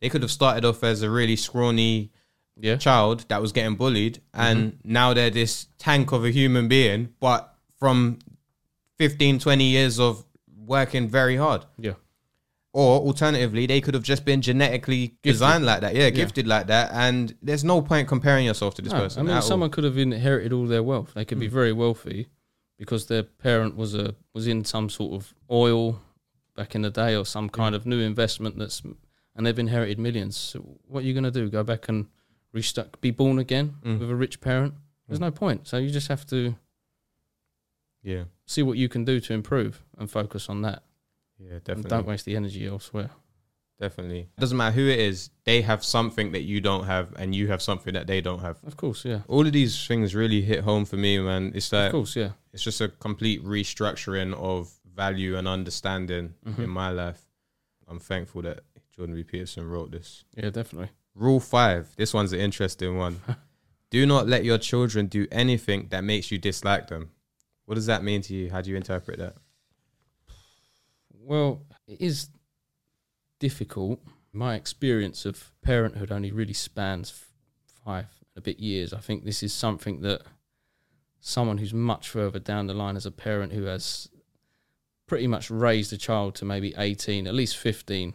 they 0.00 0.08
could 0.10 0.22
have 0.22 0.30
started 0.30 0.64
off 0.64 0.82
as 0.84 1.02
a 1.02 1.10
really 1.10 1.36
scrawny 1.36 2.12
yeah, 2.58 2.76
child 2.76 3.24
that 3.28 3.40
was 3.40 3.52
getting 3.52 3.76
bullied 3.76 4.20
and 4.32 4.72
Mm-hmm. 4.72 4.92
now 4.92 5.12
they're 5.14 5.30
this 5.30 5.68
tank 5.78 6.12
of 6.12 6.24
a 6.24 6.30
human 6.30 6.68
being 6.68 7.12
but 7.20 7.54
from 7.78 8.18
15 8.98 9.38
20 9.38 9.64
years 9.64 10.00
of 10.00 10.24
working 10.66 11.08
very 11.08 11.36
hard 11.36 11.64
yeah, 11.78 11.92
or 12.72 13.00
alternatively 13.00 13.66
they 13.66 13.80
could 13.80 13.94
have 13.94 14.02
just 14.02 14.24
been 14.24 14.40
genetically 14.40 15.14
designed 15.22 15.64
like 15.66 15.80
that 15.82 15.94
yeah, 15.94 16.10
gifted 16.10 16.46
like 16.46 16.66
that 16.68 16.90
and 16.92 17.34
there's 17.42 17.62
no 17.64 17.80
point 17.82 18.08
comparing 18.08 18.46
yourself 18.46 18.74
to 18.74 18.82
this 18.82 18.92
No, 18.92 19.00
person 19.00 19.20
I 19.20 19.22
mean, 19.24 19.32
at 19.36 19.42
all. 19.42 19.48
someone 19.48 19.70
could 19.70 19.84
have 19.84 19.98
inherited 19.98 20.52
all 20.52 20.66
their 20.66 20.82
wealth. 20.82 21.12
They 21.14 21.24
could 21.24 21.38
be 21.38 21.48
Mm. 21.48 21.52
very 21.52 21.72
wealthy 21.72 22.28
because 22.78 23.06
their 23.06 23.22
parent 23.22 23.76
was 23.76 23.94
a 23.94 24.14
was 24.34 24.46
in 24.46 24.64
some 24.64 24.88
sort 24.90 25.12
of 25.14 25.34
oil 25.50 26.00
back 26.56 26.74
in 26.74 26.82
the 26.82 26.90
day 26.90 27.14
or 27.14 27.24
some 27.26 27.48
kind 27.50 27.74
of 27.74 27.84
new 27.86 28.00
investment 28.00 28.58
that's 28.58 28.82
and 29.34 29.46
they've 29.46 29.58
inherited 29.58 29.98
millions. 29.98 30.36
So 30.36 30.78
what 30.88 31.04
are 31.04 31.06
you 31.06 31.12
going 31.12 31.24
to 31.24 31.30
do? 31.30 31.48
Go 31.50 31.62
back 31.62 31.88
and 31.90 32.06
restuck, 32.56 33.00
be 33.00 33.10
born 33.10 33.38
again 33.38 33.74
Mm. 33.84 33.98
with 34.00 34.10
a 34.10 34.16
rich 34.16 34.40
parent? 34.40 34.74
There's 35.06 35.18
Mm. 35.20 35.28
no 35.28 35.30
point. 35.30 35.68
So 35.68 35.76
you 35.78 35.90
just 35.90 36.08
have 36.08 36.24
to 36.26 36.56
yeah 38.02 38.24
see 38.46 38.62
what 38.62 38.78
you 38.78 38.88
can 38.88 39.04
do 39.04 39.20
to 39.20 39.32
improve 39.32 39.82
and 39.98 40.10
focus 40.10 40.48
on 40.48 40.62
that. 40.62 40.82
yeah 41.38 41.54
And 41.54 41.64
definitely 41.64 41.90
don't 41.90 42.06
waste 42.06 42.24
the 42.24 42.36
energy 42.36 42.66
elsewhere. 42.66 43.10
definitely 43.78 44.20
it 44.20 44.40
doesn't 44.40 44.56
matter 44.56 44.74
who 44.74 44.86
it 44.88 44.98
is 44.98 45.30
they 45.44 45.60
have 45.62 45.84
something 45.84 46.32
that 46.32 46.42
you 46.50 46.60
don't 46.62 46.84
have 46.86 47.12
and 47.20 47.34
you 47.34 47.48
have 47.48 47.60
something 47.60 47.92
that 47.94 48.06
they 48.06 48.20
don't 48.22 48.40
have 48.40 48.56
Of 48.64 48.76
course, 48.76 49.04
yeah. 49.04 49.20
all 49.28 49.46
of 49.46 49.52
these 49.52 49.86
things 49.86 50.14
really 50.14 50.40
hit 50.42 50.60
home 50.64 50.84
for 50.86 50.96
me 50.96 51.18
man 51.18 51.52
it's 51.54 51.70
like 51.72 51.86
Of 51.86 51.92
course, 51.92 52.16
yeah. 52.16 52.32
it's 52.52 52.62
just 52.62 52.80
a 52.80 52.88
complete 52.88 53.44
restructuring 53.44 54.32
of 54.34 54.72
value 54.94 55.36
and 55.36 55.46
understanding 55.46 56.34
Mhm. 56.46 56.58
in 56.64 56.70
my 56.70 56.90
life. 56.90 57.22
I'm 57.86 57.98
thankful 58.00 58.40
that 58.42 58.60
Jordan 58.94 59.14
B. 59.14 59.22
Peterson 59.24 59.68
wrote 59.68 59.90
this. 59.90 60.24
Yeah, 60.34 60.48
definitely. 60.50 60.90
Rule 61.16 61.40
five. 61.40 61.88
This 61.96 62.12
one's 62.12 62.32
an 62.34 62.40
interesting 62.40 62.98
one. 62.98 63.20
do 63.90 64.04
not 64.04 64.28
let 64.28 64.44
your 64.44 64.58
children 64.58 65.06
do 65.06 65.26
anything 65.32 65.88
that 65.90 66.04
makes 66.04 66.30
you 66.30 66.36
dislike 66.36 66.88
them. 66.88 67.10
What 67.64 67.76
does 67.76 67.86
that 67.86 68.04
mean 68.04 68.20
to 68.22 68.34
you? 68.34 68.50
How 68.50 68.60
do 68.60 68.70
you 68.70 68.76
interpret 68.76 69.18
that? 69.18 69.34
Well, 71.10 71.62
it 71.88 72.00
is 72.00 72.28
difficult. 73.40 74.00
My 74.32 74.54
experience 74.54 75.24
of 75.24 75.52
parenthood 75.62 76.12
only 76.12 76.30
really 76.30 76.52
spans 76.52 77.10
f- 77.10 77.28
five 77.84 78.06
and 78.20 78.36
a 78.36 78.40
bit 78.42 78.60
years. 78.60 78.92
I 78.92 78.98
think 78.98 79.24
this 79.24 79.42
is 79.42 79.52
something 79.52 80.02
that 80.02 80.20
someone 81.18 81.58
who's 81.58 81.74
much 81.74 82.10
further 82.10 82.38
down 82.38 82.66
the 82.66 82.74
line 82.74 82.94
as 82.96 83.06
a 83.06 83.10
parent 83.10 83.52
who 83.52 83.64
has 83.64 84.08
pretty 85.06 85.26
much 85.26 85.50
raised 85.50 85.92
a 85.92 85.96
child 85.96 86.34
to 86.36 86.44
maybe 86.44 86.74
18, 86.76 87.26
at 87.26 87.34
least 87.34 87.56
15, 87.56 88.12
Mm. 88.12 88.14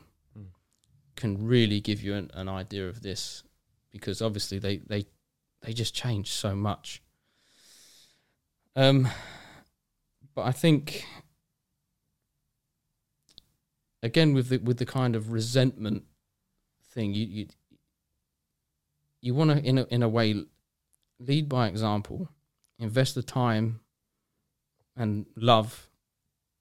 Can 1.16 1.46
really 1.46 1.80
give 1.80 2.02
you 2.02 2.16
an, 2.16 2.32
an 2.34 2.50
idea 2.50 2.88
of 2.88 3.02
this 3.02 3.44
because 3.92 4.22
obviously 4.22 4.60
they, 4.60 4.78
they, 4.78 5.06
they 5.62 5.74
just 5.74 5.94
change 5.94 6.32
so 6.32 6.56
much. 6.56 7.02
Um, 8.76 9.08
but 10.34 10.44
I 10.44 10.52
think 10.52 11.06
again 14.04 14.34
with 14.34 14.50
the 14.50 14.58
with 14.58 14.78
the 14.78 14.86
kind 14.86 15.16
of 15.16 15.32
resentment 15.32 16.04
thing 16.94 17.14
you 17.14 17.26
you 17.26 17.48
you 19.22 19.34
want 19.34 19.52
to 19.52 19.58
in 19.64 19.78
a 19.78 19.86
in 19.90 20.04
a 20.04 20.10
way 20.10 20.44
lead 21.20 21.48
by 21.48 21.68
example 21.68 22.30
invest 22.80 23.16
the 23.16 23.22
time 23.22 23.82
and 24.96 25.26
love 25.36 25.90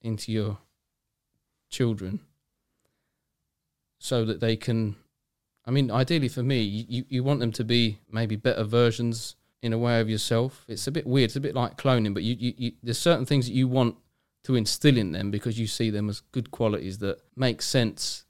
into 0.02 0.30
your 0.32 0.58
children 1.68 2.20
so 4.00 4.24
that 4.24 4.40
they 4.40 4.56
can 4.56 4.96
i 5.66 5.70
mean 5.70 5.90
ideally 5.90 6.28
for 6.28 6.42
me 6.42 6.60
you, 6.60 7.04
you 7.08 7.22
want 7.22 7.38
them 7.38 7.52
to 7.52 7.62
be 7.62 8.00
maybe 8.10 8.34
better 8.34 8.64
versions 8.64 9.36
in 9.62 9.72
a 9.72 9.78
way 9.78 10.00
of 10.00 10.08
yourself. 10.08 10.64
It's 10.68 10.86
a 10.86 10.90
bit 10.90 11.06
weird. 11.06 11.26
It's 11.26 11.36
a 11.36 11.40
bit 11.40 11.54
like 11.54 11.76
cloning 11.76 12.14
but 12.14 12.22
you, 12.22 12.36
you, 12.38 12.54
you 12.56 12.72
there's 12.82 12.98
certain 12.98 13.26
things 13.26 13.46
that 13.46 13.52
you 13.52 13.68
want 13.68 13.96
to 14.44 14.54
instill 14.54 14.96
in 14.96 15.12
them 15.12 15.30
because 15.30 15.58
you 15.58 15.66
see 15.66 15.90
them 15.90 16.08
as 16.08 16.20
good 16.32 16.50
qualities 16.50 16.98
that 16.98 17.20
make 17.36 17.60
sense 17.60 18.24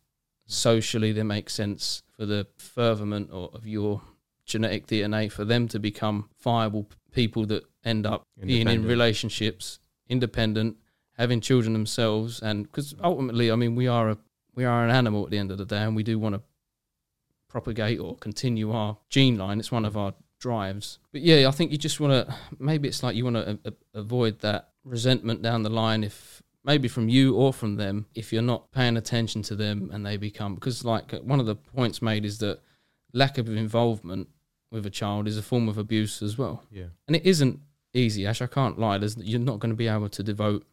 socially, 0.47 1.13
they 1.13 1.23
make 1.23 1.49
sense 1.49 2.03
for 2.17 2.27
the 2.27 2.47
furtherment 2.59 3.31
or, 3.33 3.51
of 3.53 3.67
your 3.67 4.03
genetic 4.45 4.89
DNA 4.89 5.31
for 5.31 5.45
them 5.45 5.69
to 5.69 5.79
become 5.79 6.29
viable 6.43 6.89
people 7.13 7.47
that 7.47 7.65
end 7.85 8.07
up 8.07 8.25
being 8.45 8.69
in 8.69 8.85
relationships, 8.85 9.79
independent, 10.09 10.77
having 11.17 11.41
children 11.41 11.73
themselves, 11.73 12.41
and 12.41 12.65
because 12.65 12.95
ultimately, 13.03 13.53
I 13.53 13.55
mean, 13.55 13.77
we 13.77 13.87
are 13.87 14.11
a 14.11 14.19
we 14.55 14.65
are 14.65 14.85
an 14.85 14.91
animal 14.91 15.25
at 15.25 15.31
the 15.31 15.39
end 15.39 15.51
of 15.51 15.59
the 15.59 15.65
day, 15.65 15.83
and 15.83 15.95
we 15.97 16.03
do 16.03 16.19
want 16.19 16.35
to 16.35 16.43
propagate 17.49 17.99
or 18.01 18.17
continue 18.17 18.73
our 18.73 18.97
gene 19.09 19.37
line. 19.39 19.59
It's 19.59 19.73
one 19.73 19.85
of 19.85 19.97
our 19.97 20.15
drives. 20.39 20.99
But 21.13 21.23
yeah, 21.23 21.49
I 21.49 21.51
think 21.51 21.73
you 21.73 21.79
just 21.79 22.01
want 22.01 22.13
to. 22.29 22.35
Maybe 22.59 22.89
it's 22.89 23.03
like 23.03 23.17
you 23.17 23.25
want 23.25 23.37
to 23.37 23.59
uh, 23.67 23.71
avoid 23.95 24.41
that 24.41 24.69
resentment 24.85 25.43
down 25.43 25.63
the 25.63 25.71
line 25.71 26.03
if 26.05 26.43
maybe 26.65 26.89
from 26.89 27.09
you 27.09 27.35
or 27.37 27.53
from 27.53 27.77
them 27.77 28.07
if 28.15 28.33
you're 28.33 28.43
not 28.43 28.71
paying 28.73 28.97
attention 28.97 29.43
to 29.43 29.55
them 29.55 29.91
and 29.93 30.05
they 30.07 30.17
become 30.17 30.55
because 30.55 30.85
like 30.85 31.13
one 31.23 31.39
of 31.41 31.45
the 31.47 31.55
points 31.55 32.01
made 32.03 32.25
is 32.25 32.39
that 32.39 32.59
lack 33.13 33.37
of 33.39 33.47
involvement 33.49 34.27
with 34.71 34.85
a 34.87 34.91
child 34.91 35.27
is 35.29 35.37
a 35.39 35.43
form 35.43 35.69
of 35.69 35.77
abuse 35.79 36.23
as 36.23 36.39
well 36.39 36.63
Yeah. 36.71 36.85
and 37.07 37.15
it 37.17 37.25
isn't 37.27 37.61
easy 37.95 38.27
ash 38.27 38.41
i 38.43 38.47
can't 38.47 38.79
lie 38.79 38.97
There's, 38.99 39.17
you're 39.19 39.39
not 39.41 39.59
going 39.59 39.71
to 39.71 39.77
be 39.77 39.89
able 39.89 40.09
to 40.11 40.23
devote 40.23 40.65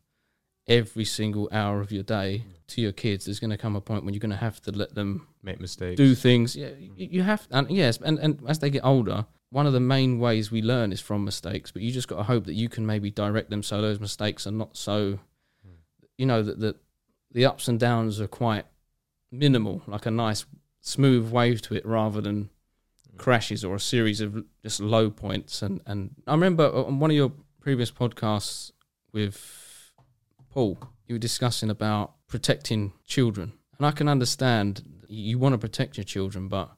every 0.67 1.05
single 1.05 1.47
hour 1.51 1.79
of 1.79 1.91
your 1.91 2.03
day 2.03 2.43
to 2.67 2.81
your 2.81 2.91
kids 2.91 3.25
there's 3.25 3.39
going 3.39 3.49
to 3.49 3.57
come 3.57 3.75
a 3.75 3.81
point 3.81 4.03
when 4.03 4.13
you're 4.13 4.19
going 4.19 4.29
to 4.29 4.35
have 4.35 4.61
to 4.61 4.71
let 4.71 4.93
them 4.93 5.27
Make 5.41 5.59
mistakes. 5.61 5.97
do 5.97 6.13
things. 6.13 6.55
Yeah, 6.55 6.67
mm. 6.67 6.91
you, 6.97 7.07
you 7.11 7.23
have, 7.23 7.47
and 7.51 7.69
yes, 7.71 7.99
and, 8.03 8.19
and 8.19 8.41
as 8.47 8.59
they 8.59 8.69
get 8.69 8.83
older, 8.83 9.25
one 9.49 9.65
of 9.65 9.73
the 9.73 9.79
main 9.79 10.19
ways 10.19 10.51
we 10.51 10.61
learn 10.61 10.91
is 10.91 10.99
from 10.99 11.23
mistakes. 11.23 11.71
But 11.71 11.81
you 11.81 11.91
just 11.91 12.07
got 12.07 12.17
to 12.17 12.23
hope 12.23 12.45
that 12.45 12.53
you 12.53 12.67
can 12.67 12.85
maybe 12.85 13.09
direct 13.09 13.49
them 13.49 13.63
so 13.63 13.81
those 13.81 13.99
mistakes 13.99 14.45
are 14.45 14.51
not 14.51 14.75
so, 14.75 15.13
mm. 15.65 15.77
you 16.17 16.25
know, 16.25 16.43
that 16.43 16.59
that 16.59 16.75
the 17.31 17.45
ups 17.45 17.67
and 17.67 17.79
downs 17.79 18.19
are 18.19 18.27
quite 18.27 18.65
minimal, 19.31 19.81
like 19.87 20.05
a 20.05 20.11
nice 20.11 20.45
smooth 20.81 21.31
wave 21.31 21.61
to 21.63 21.75
it, 21.75 21.85
rather 21.85 22.19
than 22.19 22.49
mm. 23.13 23.17
crashes 23.17 23.63
or 23.63 23.75
a 23.75 23.79
series 23.79 24.19
of 24.19 24.43
just 24.61 24.81
low 24.81 25.09
points. 25.09 25.61
And 25.61 25.79
and 25.85 26.15
I 26.27 26.33
remember 26.33 26.65
uh, 26.65 26.83
on 26.83 26.99
one 26.99 27.11
of 27.11 27.15
your 27.15 27.31
previous 27.61 27.91
podcasts 27.91 28.71
with 29.13 29.66
Paul, 30.51 30.77
you 31.05 31.15
were 31.15 31.19
discussing 31.19 31.69
about 31.69 32.13
protecting 32.27 32.93
children. 33.05 33.53
And 33.77 33.85
I 33.85 33.91
can 33.91 34.07
understand 34.07 34.83
you 35.07 35.39
want 35.39 35.53
to 35.53 35.57
protect 35.57 35.97
your 35.97 36.03
children, 36.03 36.47
but 36.47 36.71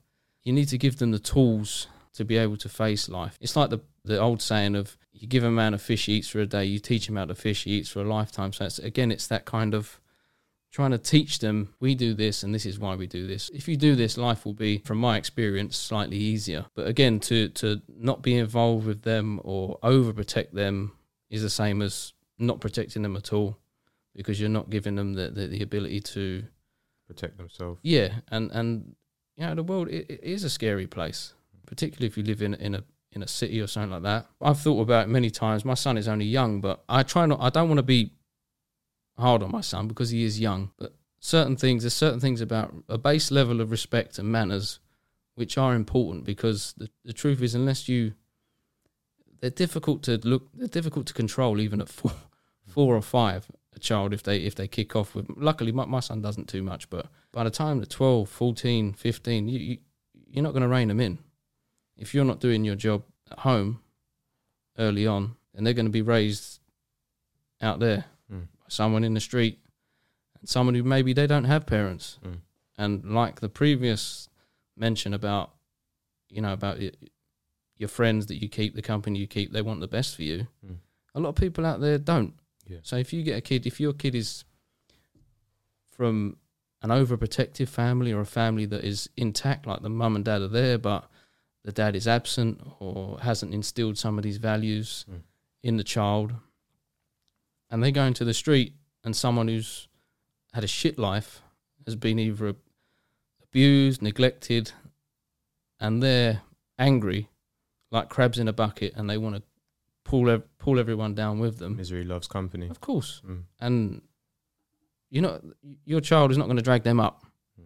you 0.43 0.53
need 0.53 0.67
to 0.69 0.77
give 0.77 0.97
them 0.97 1.11
the 1.11 1.19
tools 1.19 1.87
to 2.13 2.25
be 2.25 2.37
able 2.37 2.57
to 2.57 2.69
face 2.69 3.09
life. 3.09 3.37
It's 3.41 3.55
like 3.55 3.69
the 3.69 3.79
the 4.03 4.19
old 4.19 4.41
saying 4.41 4.75
of 4.75 4.97
you 5.11 5.27
give 5.27 5.43
a 5.43 5.51
man 5.51 5.73
a 5.73 5.77
fish 5.77 6.05
he 6.05 6.13
eats 6.13 6.29
for 6.29 6.39
a 6.39 6.45
day, 6.45 6.65
you 6.65 6.79
teach 6.79 7.07
him 7.07 7.15
how 7.15 7.25
to 7.25 7.35
fish 7.35 7.65
he 7.65 7.71
eats 7.71 7.89
for 7.89 8.01
a 8.01 8.07
lifetime. 8.07 8.53
So 8.53 8.65
it's, 8.65 8.79
again, 8.79 9.11
it's 9.11 9.27
that 9.27 9.45
kind 9.45 9.73
of 9.73 9.99
trying 10.71 10.91
to 10.91 10.97
teach 10.97 11.39
them 11.39 11.73
we 11.79 11.95
do 11.95 12.13
this 12.13 12.43
and 12.43 12.53
this 12.53 12.65
is 12.65 12.79
why 12.79 12.95
we 12.95 13.07
do 13.07 13.27
this. 13.27 13.49
If 13.53 13.67
you 13.67 13.75
do 13.75 13.95
this, 13.95 14.17
life 14.17 14.45
will 14.45 14.53
be, 14.53 14.79
from 14.79 14.97
my 14.99 15.17
experience, 15.17 15.77
slightly 15.77 16.17
easier. 16.17 16.65
But 16.75 16.87
again, 16.87 17.19
to 17.21 17.49
to 17.49 17.81
not 17.87 18.21
be 18.21 18.35
involved 18.35 18.85
with 18.87 19.01
them 19.03 19.39
or 19.43 19.79
overprotect 19.83 20.51
them 20.51 20.93
is 21.29 21.41
the 21.41 21.49
same 21.49 21.81
as 21.81 22.13
not 22.39 22.59
protecting 22.61 23.01
them 23.03 23.15
at 23.15 23.31
all 23.33 23.57
because 24.15 24.39
you're 24.39 24.49
not 24.49 24.69
giving 24.69 24.95
them 24.95 25.13
the, 25.13 25.29
the, 25.29 25.47
the 25.47 25.61
ability 25.61 25.99
to 26.01 26.43
Protect 27.07 27.37
themselves. 27.37 27.79
yeah, 27.83 28.09
and 28.29 28.51
and 28.51 28.95
you 29.35 29.45
know 29.45 29.55
the 29.55 29.63
world 29.63 29.87
it, 29.89 30.05
it 30.09 30.23
is 30.23 30.43
a 30.43 30.49
scary 30.49 30.85
place, 30.87 31.33
particularly 31.65 32.07
if 32.07 32.17
you 32.17 32.23
live 32.23 32.41
in 32.41 32.53
in 32.53 32.75
a 32.75 32.83
in 33.11 33.23
a 33.23 33.27
city 33.27 33.59
or 33.59 33.67
something 33.67 33.91
like 33.91 34.03
that. 34.03 34.27
I've 34.39 34.59
thought 34.59 34.81
about 34.81 35.05
it 35.05 35.09
many 35.09 35.31
times. 35.31 35.65
My 35.65 35.73
son 35.73 35.97
is 35.97 36.07
only 36.07 36.25
young, 36.25 36.61
but 36.61 36.83
I 36.87 37.01
try 37.03 37.25
not. 37.25 37.39
I 37.41 37.49
don't 37.49 37.67
want 37.67 37.79
to 37.79 37.83
be 37.83 38.13
hard 39.17 39.43
on 39.43 39.51
my 39.51 39.61
son 39.61 39.87
because 39.87 40.11
he 40.11 40.23
is 40.23 40.39
young. 40.39 40.71
But 40.77 40.93
certain 41.19 41.55
things, 41.55 41.83
there's 41.83 41.93
certain 41.93 42.19
things 42.19 42.41
about 42.41 42.73
a 42.87 42.97
base 42.97 43.31
level 43.31 43.61
of 43.61 43.71
respect 43.71 44.19
and 44.19 44.31
manners 44.31 44.79
which 45.35 45.57
are 45.57 45.73
important 45.73 46.25
because 46.25 46.73
the, 46.77 46.89
the 47.05 47.13
truth 47.13 47.41
is, 47.41 47.55
unless 47.55 47.87
you, 47.87 48.13
they're 49.41 49.49
difficult 49.49 50.03
to 50.03 50.19
look, 50.23 50.49
they're 50.53 50.67
difficult 50.67 51.07
to 51.07 51.13
control 51.13 51.59
even 51.59 51.81
at 51.81 51.89
four, 51.97 52.11
four 52.79 52.95
or 52.95 53.01
five. 53.01 53.45
A 53.75 53.79
child 53.79 54.13
if 54.13 54.23
they 54.23 54.37
if 54.37 54.55
they 54.55 54.67
kick 54.67 54.95
off 54.95 55.13
with. 55.15 55.27
Luckily, 55.35 55.71
my, 55.71 55.85
my 55.85 55.99
son 55.99 56.21
doesn't 56.21 56.47
too 56.49 56.63
much, 56.63 56.89
but 56.89 57.07
by 57.31 57.43
the 57.43 57.49
time 57.49 57.77
they're 57.77 57.85
12, 57.85 58.27
14, 58.29 58.93
15, 58.93 59.47
you, 59.49 59.59
you 59.59 59.77
you're 60.31 60.43
not 60.43 60.53
going 60.53 60.63
to 60.63 60.67
rein 60.75 60.87
them 60.87 60.99
in. 60.99 61.19
If 61.97 62.13
you're 62.13 62.25
not 62.25 62.39
doing 62.39 62.63
your 62.63 62.75
job 62.75 63.03
at 63.31 63.39
home 63.39 63.81
early 64.77 65.05
on, 65.05 65.35
then 65.53 65.63
they're 65.63 65.73
going 65.73 65.85
to 65.85 65.91
be 65.91 66.01
raised 66.01 66.59
out 67.61 67.79
there 67.79 68.05
Mm. 68.31 68.41
by 68.59 68.65
someone 68.69 69.03
in 69.03 69.13
the 69.15 69.19
street 69.19 69.59
and 70.39 70.47
someone 70.47 70.75
who 70.75 70.83
maybe 70.83 71.13
they 71.13 71.25
don't 71.27 71.45
have 71.45 71.65
parents. 71.65 72.19
Mm. 72.23 72.37
And 72.77 73.03
like 73.05 73.39
the 73.41 73.49
previous 73.49 74.29
mention 74.77 75.13
about, 75.13 75.51
you 76.29 76.41
know, 76.41 76.53
about 76.53 76.77
y- 76.79 76.91
your 77.77 77.89
friends 77.89 78.27
that 78.27 78.39
you 78.41 78.47
keep, 78.47 78.75
the 78.75 78.81
company 78.83 79.17
you 79.19 79.27
keep, 79.27 79.51
they 79.51 79.63
want 79.63 79.79
the 79.79 79.87
best 79.87 80.15
for 80.15 80.23
you. 80.23 80.47
Mm. 80.65 80.77
A 81.15 81.19
lot 81.19 81.29
of 81.29 81.35
people 81.35 81.65
out 81.65 81.81
there 81.81 81.97
don't. 81.97 82.33
Yeah. 82.69 82.77
So 82.83 82.95
if 82.97 83.11
you 83.11 83.23
get 83.23 83.37
a 83.37 83.41
kid, 83.41 83.65
if 83.67 83.79
your 83.79 83.93
kid 83.93 84.15
is 84.15 84.45
from 85.91 86.37
an 86.81 86.89
overprotective 86.91 87.67
family 87.67 88.11
or 88.13 88.21
a 88.21 88.25
family 88.25 88.65
that 88.65 88.83
is 88.83 89.09
intact, 89.17 89.65
like 89.67 89.81
the 89.81 89.89
mum 89.89 90.15
and 90.15 90.23
dad 90.23 90.41
are 90.41 90.47
there, 90.47 90.77
but 90.77 91.09
the 91.65 91.71
dad 91.71 91.95
is 91.95 92.07
absent 92.07 92.61
or 92.79 93.19
hasn't 93.21 93.53
instilled 93.53 93.97
some 93.97 94.17
of 94.17 94.23
these 94.23 94.37
values 94.37 95.05
Mm. 95.09 95.21
in 95.63 95.77
the 95.77 95.83
child, 95.83 96.33
and 97.69 97.83
they 97.83 97.91
go 97.91 98.05
into 98.05 98.23
the 98.23 98.33
street 98.33 98.73
and 99.03 99.15
someone 99.15 99.47
who's 99.49 99.87
had 100.53 100.63
a 100.63 100.67
shit 100.67 100.97
life 100.97 101.41
has 101.85 101.95
been 101.95 102.17
either 102.17 102.55
abused, 103.43 104.01
neglected, 104.01 104.71
and 105.79 106.01
they're 106.01 106.41
angry 106.77 107.29
like 107.91 108.07
crabs 108.09 108.37
in 108.39 108.47
a 108.47 108.53
bucket 108.53 108.93
and 108.95 109.09
they 109.09 109.17
want 109.17 109.35
to 109.35 109.43
pull 110.09 110.29
ev- 110.29 110.57
pull 110.57 110.79
everyone 110.79 111.13
down 111.13 111.39
with 111.39 111.59
them. 111.59 111.75
Misery 111.75 112.03
loves 112.03 112.27
company. 112.27 112.67
Of 112.67 112.81
course. 112.81 113.21
Mm. 113.25 113.43
And 113.59 114.01
you 115.11 115.21
know 115.21 115.39
your 115.85 116.01
child 116.01 116.31
is 116.31 116.37
not 116.37 116.45
going 116.45 116.57
to 116.57 116.63
drag 116.63 116.83
them 116.83 116.99
up. 116.99 117.25
Mm. 117.59 117.65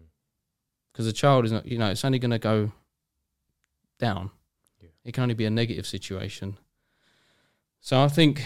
Because 0.92 1.06
the 1.06 1.12
child 1.12 1.46
is 1.46 1.52
not, 1.52 1.64
you 1.64 1.78
know, 1.78 1.90
it's 1.90 2.04
only 2.04 2.18
going 2.18 2.30
to 2.30 2.38
go 2.38 2.72
down. 3.98 4.30
Yeah. 4.82 4.90
It 5.04 5.14
can 5.14 5.22
only 5.22 5.34
be 5.34 5.46
a 5.46 5.50
negative 5.50 5.86
situation. 5.86 6.58
So 7.80 8.02
I 8.02 8.08
think 8.08 8.42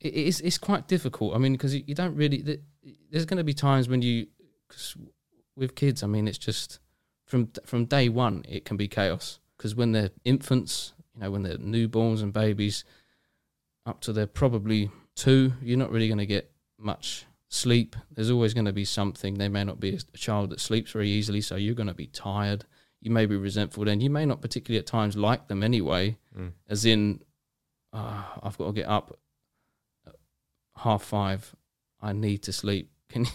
it, 0.00 0.08
it's 0.08 0.40
it's 0.40 0.58
quite 0.58 0.88
difficult. 0.88 1.34
I 1.34 1.38
mean, 1.38 1.52
because 1.52 1.74
you, 1.74 1.84
you 1.86 1.94
don't 1.94 2.16
really. 2.16 2.42
th- 2.42 2.60
There's 3.10 3.26
going 3.26 3.38
to 3.38 3.44
be 3.44 3.54
times 3.54 3.88
when 3.88 4.02
you, 4.02 4.26
cause 4.68 4.96
with 5.56 5.74
kids. 5.74 6.02
I 6.02 6.06
mean, 6.06 6.26
it's 6.26 6.38
just 6.38 6.80
from 7.26 7.50
from 7.66 7.84
day 7.84 8.08
one 8.08 8.44
it 8.48 8.64
can 8.64 8.76
be 8.76 8.88
chaos. 8.88 9.40
Because 9.56 9.76
when 9.76 9.92
they're 9.92 10.10
infants, 10.24 10.94
you 11.14 11.20
know, 11.20 11.30
when 11.30 11.42
they're 11.42 11.58
newborns 11.58 12.22
and 12.22 12.32
babies, 12.32 12.84
up 13.86 14.00
to 14.02 14.12
they're 14.12 14.26
probably 14.26 14.90
two, 15.16 15.52
you're 15.62 15.78
not 15.78 15.90
really 15.90 16.08
going 16.08 16.18
to 16.18 16.26
get 16.26 16.50
much 16.78 17.24
sleep. 17.48 17.96
There's 18.10 18.30
always 18.30 18.54
going 18.54 18.64
to 18.66 18.72
be 18.72 18.84
something. 18.84 19.34
They 19.34 19.48
may 19.48 19.64
not 19.64 19.80
be 19.80 19.94
a 20.14 20.16
child 20.18 20.50
that 20.50 20.60
sleeps 20.60 20.92
very 20.92 21.08
easily, 21.10 21.40
so 21.40 21.56
you're 21.56 21.74
going 21.74 21.88
to 21.88 21.94
be 21.94 22.06
tired. 22.06 22.64
You 23.00 23.10
may 23.10 23.26
be 23.26 23.36
resentful 23.36 23.84
then. 23.84 24.00
You 24.00 24.10
may 24.10 24.24
not 24.24 24.40
particularly 24.40 24.78
at 24.78 24.86
times 24.86 25.16
like 25.16 25.48
them 25.48 25.62
anyway, 25.62 26.16
Mm. 26.38 26.52
as 26.68 26.84
in, 26.84 27.22
"Ah, 27.92 28.38
I've 28.42 28.56
got 28.56 28.66
to 28.68 28.72
get 28.72 28.88
up 28.88 29.18
at 30.06 30.14
half 30.76 31.02
five. 31.02 31.54
I 32.00 32.12
need 32.12 32.38
to 32.44 32.52
sleep. 32.52 32.90
Can 33.08 33.26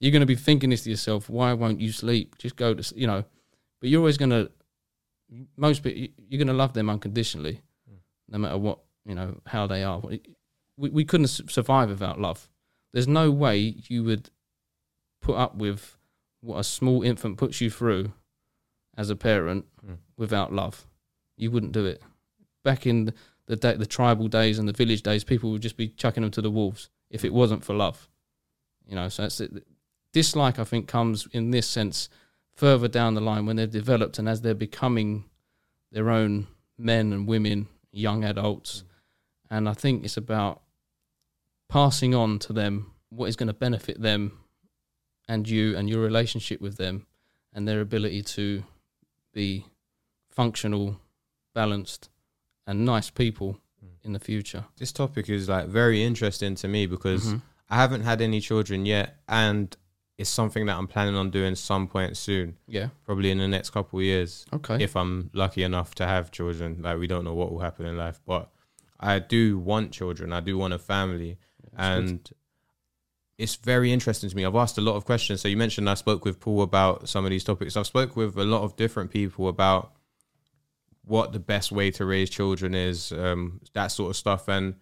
you're 0.00 0.10
going 0.12 0.20
to 0.20 0.26
be 0.26 0.34
thinking 0.36 0.70
this 0.70 0.84
to 0.84 0.90
yourself? 0.90 1.28
Why 1.28 1.52
won't 1.52 1.80
you 1.80 1.92
sleep? 1.92 2.38
Just 2.38 2.56
go 2.56 2.74
to 2.74 2.98
you 2.98 3.06
know. 3.06 3.24
But 3.80 3.88
you're 3.90 4.00
always 4.00 4.16
going 4.18 4.30
to 4.30 4.50
most 5.56 5.82
people 5.84 6.08
you're 6.28 6.38
going 6.38 6.48
to 6.48 6.54
love 6.54 6.72
them 6.72 6.90
unconditionally, 6.90 7.60
Mm. 7.88 7.96
no 8.30 8.38
matter 8.38 8.58
what 8.58 8.80
you 9.04 9.14
know 9.14 9.40
how 9.46 9.66
they 9.66 9.82
are. 9.82 10.00
We 10.00 10.20
we 10.90 11.04
couldn't 11.04 11.28
survive 11.28 11.88
without 11.90 12.20
love. 12.20 12.48
There's 12.92 13.08
no 13.08 13.30
way 13.30 13.58
you 13.88 14.02
would 14.04 14.30
put 15.20 15.36
up 15.36 15.54
with 15.56 15.96
what 16.40 16.58
a 16.58 16.64
small 16.64 17.02
infant 17.02 17.36
puts 17.36 17.60
you 17.60 17.70
through 17.70 18.12
as 18.96 19.10
a 19.10 19.16
parent 19.16 19.66
Mm. 19.86 19.98
without 20.16 20.52
love. 20.52 20.86
You 21.36 21.50
wouldn't 21.50 21.72
do 21.72 21.86
it. 21.86 22.02
Back 22.64 22.86
in 22.86 23.12
the 23.46 23.56
day, 23.56 23.74
the 23.76 23.86
tribal 23.86 24.28
days 24.28 24.58
and 24.58 24.68
the 24.68 24.72
village 24.72 25.02
days, 25.02 25.24
people 25.24 25.50
would 25.52 25.62
just 25.62 25.76
be 25.76 25.88
chucking 25.88 26.22
them 26.22 26.30
to 26.32 26.42
the 26.42 26.50
wolves 26.50 26.90
if 27.10 27.24
it 27.24 27.32
wasn't 27.32 27.64
for 27.64 27.74
love. 27.74 28.08
You 28.86 28.96
know, 28.96 29.08
so 29.08 29.24
it's 29.24 29.40
it. 29.40 29.66
dislike. 30.12 30.58
I 30.58 30.64
think 30.64 30.88
comes 30.88 31.26
in 31.32 31.50
this 31.50 31.66
sense 31.66 32.08
further 32.54 32.88
down 32.88 33.14
the 33.14 33.20
line 33.20 33.46
when 33.46 33.56
they're 33.56 33.66
developed 33.66 34.18
and 34.18 34.28
as 34.28 34.42
they're 34.42 34.54
becoming 34.54 35.24
their 35.92 36.10
own 36.10 36.46
men 36.76 37.12
and 37.12 37.26
women, 37.26 37.68
young 37.92 38.24
adults. 38.24 38.84
And 39.50 39.68
I 39.68 39.72
think 39.74 40.04
it's 40.04 40.16
about 40.16 40.62
passing 41.68 42.14
on 42.14 42.38
to 42.40 42.52
them 42.52 42.92
what 43.10 43.28
is 43.28 43.36
going 43.36 43.48
to 43.48 43.52
benefit 43.52 44.00
them 44.00 44.38
and 45.28 45.48
you 45.48 45.76
and 45.76 45.88
your 45.88 46.00
relationship 46.00 46.60
with 46.60 46.76
them 46.76 47.06
and 47.52 47.66
their 47.66 47.80
ability 47.80 48.22
to 48.22 48.62
be 49.32 49.66
functional, 50.28 51.00
balanced, 51.54 52.08
and 52.66 52.84
nice 52.84 53.10
people 53.10 53.58
in 54.04 54.12
the 54.12 54.20
future. 54.20 54.64
This 54.76 54.92
topic 54.92 55.28
is 55.28 55.48
like 55.48 55.66
very 55.66 56.02
interesting 56.02 56.54
to 56.56 56.68
me 56.68 56.86
because 56.86 57.26
Mhm. 57.26 57.42
I 57.68 57.76
haven't 57.76 58.02
had 58.02 58.20
any 58.20 58.40
children 58.40 58.84
yet, 58.86 59.20
and 59.28 59.76
it's 60.18 60.30
something 60.30 60.66
that 60.66 60.76
I'm 60.76 60.86
planning 60.86 61.14
on 61.16 61.30
doing 61.30 61.54
some 61.54 61.86
point 61.86 62.16
soon, 62.16 62.56
Yeah. 62.66 62.88
probably 63.04 63.30
in 63.30 63.38
the 63.38 63.48
next 63.48 63.70
couple 63.70 63.98
of 63.98 64.04
years, 64.04 64.44
Okay. 64.52 64.82
if 64.82 64.96
I'm 64.96 65.30
lucky 65.32 65.62
enough 65.62 65.94
to 65.96 66.06
have 66.06 66.30
children. 66.30 66.82
Like 66.82 66.98
we 66.98 67.06
don't 67.06 67.24
know 67.24 67.34
what 67.34 67.52
will 67.52 67.60
happen 67.60 67.86
in 67.86 67.96
life, 67.96 68.20
but 68.26 68.50
I 69.00 69.18
do 69.18 69.58
want 69.58 69.92
children. 69.92 70.32
I 70.32 70.40
do 70.40 70.58
want 70.58 70.74
a 70.74 70.78
family, 70.78 71.38
That's 71.72 72.00
good. 72.00 72.10
and 72.10 72.30
it's 73.38 73.56
very 73.56 73.90
interesting 73.90 74.28
to 74.28 74.36
me. 74.36 74.44
I've 74.44 74.54
asked 74.54 74.76
a 74.76 74.82
lot 74.82 74.96
of 74.96 75.06
questions. 75.06 75.40
So 75.40 75.48
you 75.48 75.56
mentioned 75.56 75.88
I 75.88 75.94
spoke 75.94 76.26
with 76.26 76.38
Paul 76.38 76.60
about 76.60 77.08
some 77.08 77.24
of 77.24 77.30
these 77.30 77.42
topics. 77.42 77.74
I've 77.74 77.86
spoke 77.86 78.14
with 78.14 78.36
a 78.36 78.44
lot 78.44 78.62
of 78.62 78.76
different 78.76 79.10
people 79.10 79.48
about 79.48 79.92
what 81.06 81.32
the 81.32 81.40
best 81.40 81.72
way 81.72 81.90
to 81.92 82.04
raise 82.04 82.28
children 82.28 82.74
is, 82.74 83.12
um, 83.12 83.62
that 83.72 83.86
sort 83.88 84.10
of 84.10 84.16
stuff. 84.16 84.46
And 84.46 84.74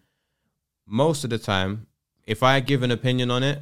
most 0.86 1.22
of 1.22 1.30
the 1.30 1.38
time, 1.38 1.86
if 2.26 2.42
I 2.42 2.58
give 2.58 2.82
an 2.82 2.90
opinion 2.90 3.30
on 3.30 3.44
it, 3.44 3.60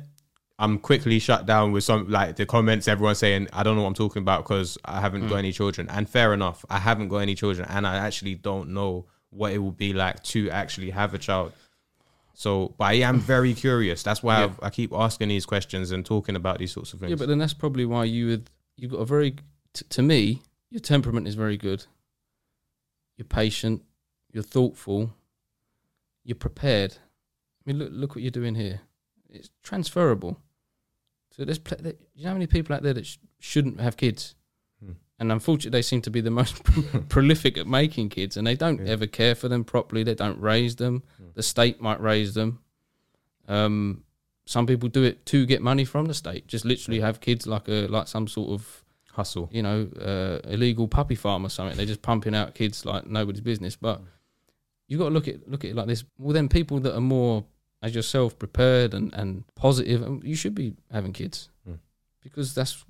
I'm 0.59 0.79
quickly 0.79 1.19
shut 1.19 1.45
down 1.45 1.73
with 1.73 1.85
some 1.85 2.09
like 2.09 2.37
the 2.37 2.47
comments. 2.47 2.89
Everyone 2.89 3.15
saying 3.15 3.49
I 3.53 3.63
don't 3.63 3.77
know 3.77 3.83
what 3.83 3.89
I'm 3.89 3.95
talking 3.95 4.23
about 4.23 4.45
because 4.45 4.79
I 4.87 5.03
haven't 5.03 5.29
got 5.29 5.37
any 5.37 5.53
children. 5.53 5.87
And 5.91 6.09
fair 6.09 6.33
enough, 6.33 6.65
I 6.71 6.79
haven't 6.79 7.09
got 7.09 7.19
any 7.19 7.35
children, 7.35 7.69
and 7.71 7.87
I 7.87 7.97
actually 7.97 8.37
don't 8.37 8.71
know 8.71 9.05
what 9.37 9.53
it 9.53 9.59
would 9.59 9.77
be 9.77 9.93
like 9.93 10.23
to 10.25 10.51
actually 10.51 10.91
have 10.91 11.15
a 11.15 11.19
child. 11.19 11.53
So, 12.35 12.75
but 12.77 12.85
I 12.85 12.95
am 12.95 13.19
very 13.19 13.55
curious. 13.55 14.03
That's 14.03 14.23
why 14.23 14.39
Yeah. 14.41 14.45
I've, 14.45 14.61
I 14.63 14.71
keep 14.71 14.93
asking 14.93 15.29
these 15.29 15.47
questions 15.47 15.91
and 15.91 16.05
talking 16.05 16.37
about 16.37 16.59
these 16.59 16.73
sorts 16.73 16.93
of 16.93 17.01
things. 17.01 17.11
Yeah, 17.11 17.17
but 17.17 17.29
then 17.29 17.39
that's 17.39 17.55
probably 17.55 17.87
why 17.87 18.05
you 18.05 18.27
would. 18.29 18.51
You've 18.77 18.91
got 18.91 18.99
a 18.99 19.05
very. 19.07 19.37
T- 19.73 19.87
to 19.89 20.03
me, 20.03 20.43
your 20.71 20.81
temperament 20.81 21.27
is 21.27 21.35
very 21.35 21.57
good. 21.57 21.87
You're 23.17 23.25
patient. 23.27 23.83
You're 24.33 24.43
thoughtful. 24.43 25.15
You're 26.25 26.37
prepared. 26.37 26.93
I 26.95 27.63
mean, 27.73 27.79
look 27.79 27.89
look 27.93 28.15
what 28.15 28.23
you're 28.23 28.31
doing 28.31 28.55
here. 28.55 28.81
It's 29.31 29.51
transferable. 29.63 30.39
So 31.31 31.45
there's 31.45 31.59
pl- 31.59 31.79
you 32.15 32.25
know 32.25 32.29
how 32.29 32.35
many 32.35 32.47
people 32.47 32.75
out 32.77 32.83
there 32.83 32.95
that 32.95 33.07
sh- 33.07 33.17
shouldn't 33.41 33.81
have 33.81 33.97
kids. 33.97 34.35
And 35.19 35.33
unfortunately 35.33 35.77
they 35.79 35.83
seem 35.83 36.03
to 36.03 36.11
be 36.11 36.21
the 36.21 36.31
most 36.31 36.63
prolific 37.09 37.57
at 37.59 37.67
making 37.67 38.09
kids, 38.11 38.37
and 38.37 38.47
they 38.47 38.55
don't 38.57 38.81
Yeah. 38.85 38.93
ever 38.93 39.07
care 39.07 39.35
for 39.35 39.49
them 39.49 39.65
properly. 39.65 40.03
They 40.03 40.15
don't 40.15 40.41
raise 40.41 40.77
them. 40.77 41.03
Hmm. 41.19 41.25
The 41.35 41.43
state 41.43 41.81
might 41.81 42.01
raise 42.01 42.35
them. 42.35 42.61
Um, 43.49 44.05
some 44.45 44.67
people 44.67 44.89
do 44.89 45.03
it 45.03 45.27
to 45.27 45.47
get 45.47 45.63
money 45.63 45.85
from 45.85 46.07
the 46.07 46.15
state. 46.15 46.47
Just 46.47 46.65
literally 46.65 47.01
have 47.01 47.21
kids 47.21 47.47
like 47.47 47.69
a 47.69 47.87
like 47.89 48.09
some 48.09 48.29
sort 48.29 48.51
of 48.51 48.83
Hustle. 49.13 49.49
you 49.51 49.63
know 49.63 49.89
uh, 50.01 50.47
illegal 50.51 50.87
puppy 50.89 51.15
farm 51.15 51.45
or 51.47 51.49
something. 51.49 51.77
They're 51.77 51.87
just 51.87 52.03
pumping 52.03 52.35
out 52.35 52.55
kids 52.55 52.85
like 52.85 53.07
nobody's 53.07 53.41
business. 53.41 53.75
But 53.77 54.03
you've 54.89 55.01
got 55.01 55.09
to 55.09 55.15
look 55.15 55.27
at 55.29 55.49
look 55.49 55.65
at 55.65 55.71
it 55.71 55.77
like 55.77 55.87
this. 55.87 56.05
Well, 56.19 56.35
then 56.35 56.49
people 56.49 56.79
that 56.81 56.95
are 56.95 57.01
more 57.01 57.45
as 57.83 57.95
yourself 57.95 58.39
prepared 58.39 58.95
and 58.95 59.13
and 59.15 59.45
positive, 59.55 60.03
and 60.03 60.23
you 60.23 60.37
should 60.37 60.55
be 60.55 60.75
having 60.93 61.13
kids 61.13 61.49
Mm. 61.69 61.79
because 62.23 62.55
that's 62.55 62.85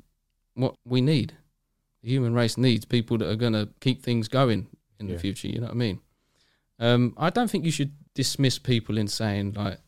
what 0.55 0.75
we 0.85 1.01
need. 1.01 1.35
The 2.03 2.09
human 2.09 2.35
race 2.35 2.57
needs 2.57 2.85
people 2.85 3.19
that 3.19 3.29
are 3.29 3.37
going 3.37 3.53
to 3.55 3.69
keep 3.81 4.03
things 4.03 4.29
going 4.29 4.69
in 5.01 5.09
Yeah. 5.09 5.15
the 5.15 5.21
future. 5.21 5.49
You 5.49 5.61
know 5.61 5.67
what 5.67 5.73
I 5.73 5.79
mean? 5.79 6.01
Um, 6.79 7.15
I 7.17 7.31
don't 7.31 7.51
think 7.51 7.65
you 7.65 7.71
should 7.71 7.93
dismiss 8.15 8.59
people 8.59 8.99
in 8.99 9.09
saying 9.09 9.53
like, 9.55 9.79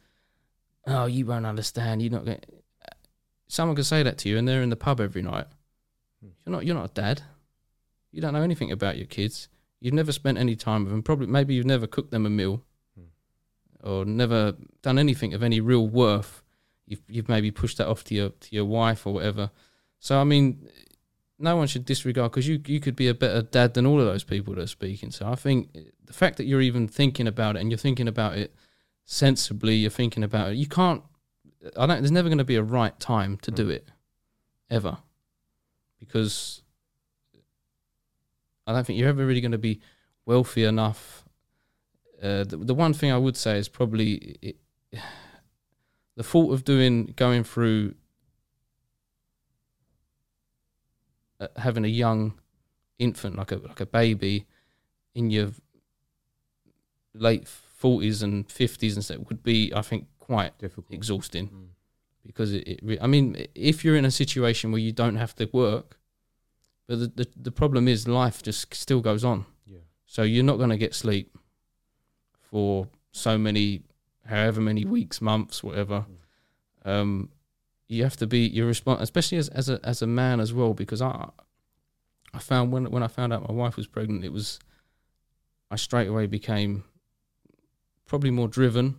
"Oh, 0.86 1.06
you 1.06 1.26
won't 1.26 1.46
understand. 1.46 2.02
You're 2.02 2.12
not 2.12 2.24
going." 2.24 2.40
Someone 3.48 3.76
could 3.76 3.86
say 3.86 4.02
that 4.02 4.18
to 4.18 4.28
you, 4.28 4.36
and 4.38 4.46
they're 4.46 4.62
in 4.62 4.70
the 4.70 4.76
pub 4.76 5.00
every 5.00 5.22
night. 5.22 5.46
Hmm. 6.20 6.28
You're 6.44 6.52
not. 6.52 6.66
You're 6.66 6.74
not 6.74 6.90
a 6.90 6.94
dad. 6.94 7.22
You 8.10 8.20
don't 8.22 8.32
know 8.32 8.42
anything 8.42 8.72
about 8.72 8.96
your 8.96 9.06
kids. 9.06 9.48
You've 9.80 9.94
never 9.94 10.12
spent 10.12 10.38
any 10.38 10.56
time 10.56 10.84
with 10.84 10.92
them. 10.92 11.02
Probably, 11.02 11.26
maybe 11.26 11.54
you've 11.54 11.66
never 11.66 11.86
cooked 11.86 12.10
them 12.10 12.26
a 12.26 12.30
meal, 12.30 12.64
Hmm. 12.96 13.86
or 13.88 14.04
never 14.04 14.56
done 14.82 14.98
anything 14.98 15.34
of 15.34 15.42
any 15.42 15.60
real 15.60 15.86
worth. 15.86 16.42
You've 16.86 17.02
you've 17.08 17.28
maybe 17.28 17.50
pushed 17.50 17.76
that 17.78 17.86
off 17.86 18.02
to 18.04 18.14
your 18.14 18.30
to 18.30 18.54
your 18.54 18.64
wife 18.64 19.06
or 19.06 19.12
whatever. 19.12 19.50
So 20.00 20.18
I 20.20 20.24
mean, 20.24 20.68
no 21.38 21.56
one 21.56 21.66
should 21.66 21.84
disregard 21.84 22.32
because 22.32 22.48
you 22.48 22.60
you 22.66 22.80
could 22.80 22.96
be 22.96 23.08
a 23.08 23.14
better 23.14 23.42
dad 23.42 23.74
than 23.74 23.86
all 23.86 24.00
of 24.00 24.06
those 24.06 24.24
people 24.24 24.54
that 24.54 24.62
are 24.62 24.66
speaking. 24.66 25.10
So 25.10 25.26
I 25.26 25.34
think 25.34 25.76
the 26.04 26.12
fact 26.12 26.36
that 26.38 26.44
you're 26.44 26.60
even 26.60 26.88
thinking 26.88 27.26
about 27.26 27.56
it 27.56 27.60
and 27.60 27.70
you're 27.70 27.78
thinking 27.78 28.08
about 28.08 28.36
it 28.36 28.54
sensibly, 29.04 29.76
you're 29.76 29.90
thinking 29.90 30.24
about 30.24 30.50
it. 30.50 30.56
You 30.56 30.66
can't. 30.66 31.02
I 31.76 31.86
don't. 31.86 32.00
There's 32.00 32.10
never 32.10 32.28
going 32.28 32.38
to 32.38 32.44
be 32.44 32.56
a 32.56 32.62
right 32.62 32.98
time 32.98 33.38
to 33.42 33.50
do 33.50 33.68
it, 33.68 33.88
ever, 34.70 34.98
because 35.98 36.62
I 38.66 38.72
don't 38.72 38.86
think 38.86 38.98
you're 38.98 39.08
ever 39.08 39.24
really 39.24 39.40
going 39.40 39.52
to 39.52 39.58
be 39.58 39.80
wealthy 40.26 40.64
enough. 40.64 41.24
Uh, 42.20 42.44
the, 42.44 42.56
the 42.56 42.74
one 42.74 42.92
thing 42.92 43.12
I 43.12 43.18
would 43.18 43.36
say 43.36 43.58
is 43.58 43.68
probably 43.68 44.36
it, 44.42 44.56
the 46.16 46.24
thought 46.24 46.52
of 46.52 46.64
doing 46.64 47.14
going 47.16 47.44
through 47.44 47.94
uh, 51.40 51.48
having 51.56 51.84
a 51.84 51.88
young 51.88 52.34
infant 52.98 53.36
like 53.36 53.52
a 53.52 53.56
like 53.56 53.80
a 53.80 53.86
baby 53.86 54.46
in 55.14 55.30
your 55.30 55.50
late 57.14 57.46
forties 57.48 58.22
and 58.22 58.50
fifties 58.50 58.94
and 58.96 59.04
stuff 59.04 59.18
would 59.28 59.42
be, 59.42 59.72
I 59.74 59.82
think, 59.82 60.06
quite 60.18 60.56
Difficult. 60.58 60.92
exhausting 60.92 61.48
Mm. 61.48 61.68
because 62.26 62.52
it, 62.52 62.66
it 62.68 62.80
re- 62.82 62.98
I 63.00 63.06
mean, 63.06 63.46
if 63.54 63.84
you're 63.84 63.96
in 63.96 64.04
a 64.04 64.10
situation 64.10 64.70
where 64.72 64.80
you 64.80 64.92
don't 64.92 65.16
have 65.16 65.34
to 65.36 65.48
work, 65.52 65.98
but 66.86 66.98
the, 67.00 67.06
the 67.08 67.26
the 67.36 67.50
problem 67.52 67.88
is 67.88 68.06
life 68.08 68.42
just 68.42 68.74
still 68.74 69.00
goes 69.00 69.24
on. 69.24 69.44
Yeah. 69.66 69.78
So 70.06 70.22
you're 70.22 70.44
not 70.44 70.56
going 70.58 70.70
to 70.70 70.76
get 70.78 70.94
sleep 70.94 71.36
for 72.50 72.88
so 73.12 73.36
many, 73.38 73.82
however 74.26 74.60
many 74.60 74.84
weeks, 74.84 75.20
months, 75.20 75.62
whatever. 75.62 76.06
Um, 76.84 77.30
you 77.88 78.02
have 78.02 78.16
to 78.18 78.26
be 78.26 78.40
you're 78.40 78.66
responsible, 78.66 79.02
especially 79.02 79.38
as 79.38 79.48
as 79.48 79.68
a 79.68 79.80
as 79.82 80.02
a 80.02 80.06
man 80.06 80.40
as 80.40 80.52
well, 80.52 80.74
because 80.74 81.02
I 81.02 81.30
I 82.34 82.38
found 82.38 82.72
when 82.72 82.90
when 82.90 83.02
I 83.02 83.08
found 83.08 83.32
out 83.32 83.48
my 83.48 83.54
wife 83.54 83.76
was 83.76 83.86
pregnant, 83.86 84.24
it 84.24 84.32
was 84.32 84.60
I 85.70 85.76
straight 85.76 86.08
away 86.08 86.26
became 86.26 86.84
probably 88.06 88.30
more 88.30 88.48
driven 88.48 88.98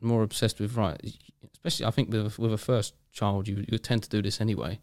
and 0.00 0.02
more 0.02 0.22
obsessed 0.22 0.60
with 0.60 0.76
right. 0.76 1.00
Especially, 1.52 1.86
I 1.86 1.90
think 1.90 2.10
with 2.10 2.38
with 2.38 2.52
a 2.52 2.58
first 2.58 2.94
child, 3.12 3.46
you 3.46 3.64
you 3.68 3.78
tend 3.78 4.02
to 4.04 4.08
do 4.08 4.22
this 4.22 4.40
anyway, 4.40 4.80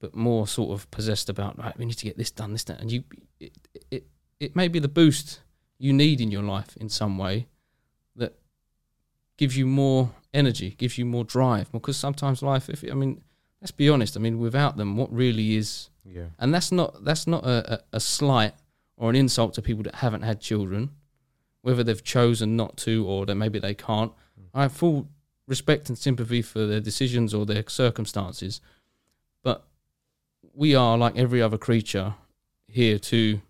but 0.00 0.14
more 0.14 0.46
sort 0.46 0.72
of 0.78 0.90
possessed 0.90 1.28
about 1.28 1.58
right. 1.58 1.78
We 1.78 1.86
need 1.86 1.98
to 1.98 2.04
get 2.04 2.18
this 2.18 2.30
done, 2.30 2.52
this 2.52 2.64
done, 2.64 2.78
and 2.80 2.90
you 2.90 3.04
it 3.38 3.52
it 3.90 4.06
it 4.40 4.56
may 4.56 4.68
be 4.68 4.80
the 4.80 4.88
boost 4.88 5.40
you 5.78 5.92
need 5.92 6.20
in 6.20 6.30
your 6.30 6.42
life 6.42 6.76
in 6.76 6.88
some 6.88 7.18
way 7.18 7.46
that 8.16 8.34
gives 9.36 9.56
you 9.56 9.66
more 9.66 10.10
energy, 10.36 10.70
gives 10.78 10.98
you 10.98 11.04
more 11.06 11.24
drive. 11.24 11.70
Because 11.72 11.96
sometimes 11.96 12.42
life, 12.42 12.68
if 12.68 12.84
I 12.90 12.94
mean, 12.94 13.22
let's 13.60 13.72
be 13.72 13.88
honest. 13.88 14.16
I 14.16 14.20
mean, 14.20 14.38
without 14.38 14.76
them, 14.76 14.96
what 14.96 15.12
really 15.12 15.56
is 15.56 15.90
Yeah. 16.04 16.28
and 16.38 16.54
that's 16.54 16.70
not 16.70 17.04
that's 17.04 17.26
not 17.26 17.44
a, 17.44 17.74
a, 17.74 17.78
a 17.94 18.00
slight 18.00 18.54
or 18.96 19.10
an 19.10 19.16
insult 19.16 19.54
to 19.54 19.62
people 19.62 19.82
that 19.84 19.96
haven't 19.96 20.22
had 20.22 20.40
children, 20.40 20.90
whether 21.62 21.82
they've 21.84 22.04
chosen 22.04 22.56
not 22.56 22.76
to 22.78 23.06
or 23.06 23.26
that 23.26 23.34
maybe 23.34 23.58
they 23.58 23.74
can't. 23.74 24.12
Mm. 24.38 24.44
I 24.54 24.62
have 24.62 24.72
full 24.72 25.08
respect 25.48 25.88
and 25.88 25.98
sympathy 25.98 26.42
for 26.42 26.66
their 26.66 26.80
decisions 26.80 27.32
or 27.34 27.46
their 27.46 27.64
circumstances, 27.68 28.60
but 29.42 29.64
we 30.54 30.74
are 30.74 30.96
like 30.98 31.16
every 31.16 31.42
other 31.42 31.58
creature 31.58 32.14
here 32.68 32.98
to 32.98 33.40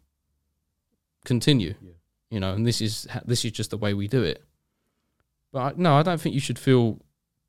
continue. 1.24 1.74
Yeah. 1.82 1.93
You 2.30 2.41
know, 2.41 2.53
and 2.55 2.66
this 2.66 2.80
is 2.80 3.07
this 3.24 3.45
is 3.45 3.53
just 3.53 3.70
the 3.70 3.76
way 3.78 3.95
we 3.95 4.09
do 4.09 4.22
it. 4.22 4.43
But 5.57 5.62
I, 5.62 5.72
no, 5.78 5.94
I 5.94 6.02
don't 6.02 6.20
think 6.20 6.34
you 6.34 6.40
should 6.40 6.59
feel 6.59 7.00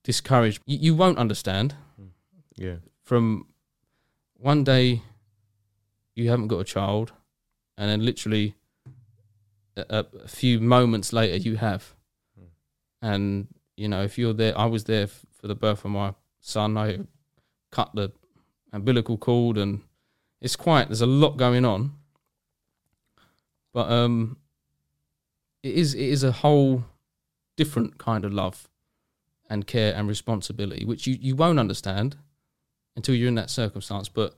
discouraged. 0.06 0.62
You, 0.66 0.78
you 0.78 0.96
won't 0.96 1.18
understand 1.18 1.76
Yeah. 2.56 2.78
from 3.04 3.48
one 4.38 4.64
day 4.64 5.02
you 6.16 6.30
haven't 6.30 6.48
got 6.48 6.60
a 6.60 6.64
child, 6.64 7.12
and 7.78 7.90
then 7.90 8.06
literally 8.06 8.56
a, 9.76 9.84
a- 9.90 10.28
few 10.28 10.62
moments 10.62 11.12
later 11.12 11.36
you 11.36 11.58
have. 11.58 11.94
Hmm. 12.40 12.46
And 13.02 13.48
you 13.76 13.90
know, 13.90 14.04
if 14.04 14.18
you're 14.18 14.32
there, 14.34 14.58
I 14.58 14.68
was 14.68 14.86
there 14.86 15.04
f- 15.04 15.26
for 15.34 15.48
the 15.50 15.56
birth 15.56 15.84
of 15.84 15.92
my 15.92 16.14
son. 16.40 16.78
I 16.78 17.00
cut 17.72 17.94
the 17.94 18.14
umbilical 18.72 19.18
cord, 19.18 19.58
and 19.58 19.82
it's 20.40 20.56
quite. 20.56 20.88
There's 20.88 21.02
a 21.02 21.06
lot 21.24 21.36
going 21.36 21.66
on, 21.66 21.92
but 23.74 23.92
um, 23.92 24.38
it 25.62 25.76
is 25.76 25.94
it 25.94 26.08
is 26.08 26.24
a 26.24 26.32
whole 26.32 26.86
different 27.58 27.98
kind 27.98 28.24
of 28.24 28.32
love 28.32 28.70
and 29.50 29.68
care 29.68 29.94
and 29.94 30.08
responsibility, 30.08 30.86
which 30.86 31.06
you, 31.08 31.18
you 31.20 31.36
won't 31.36 31.60
understand 31.60 32.16
until 32.96 33.14
you're 33.16 33.28
in 33.28 33.36
that 33.36 33.50
circumstance. 33.50 34.08
But 34.08 34.34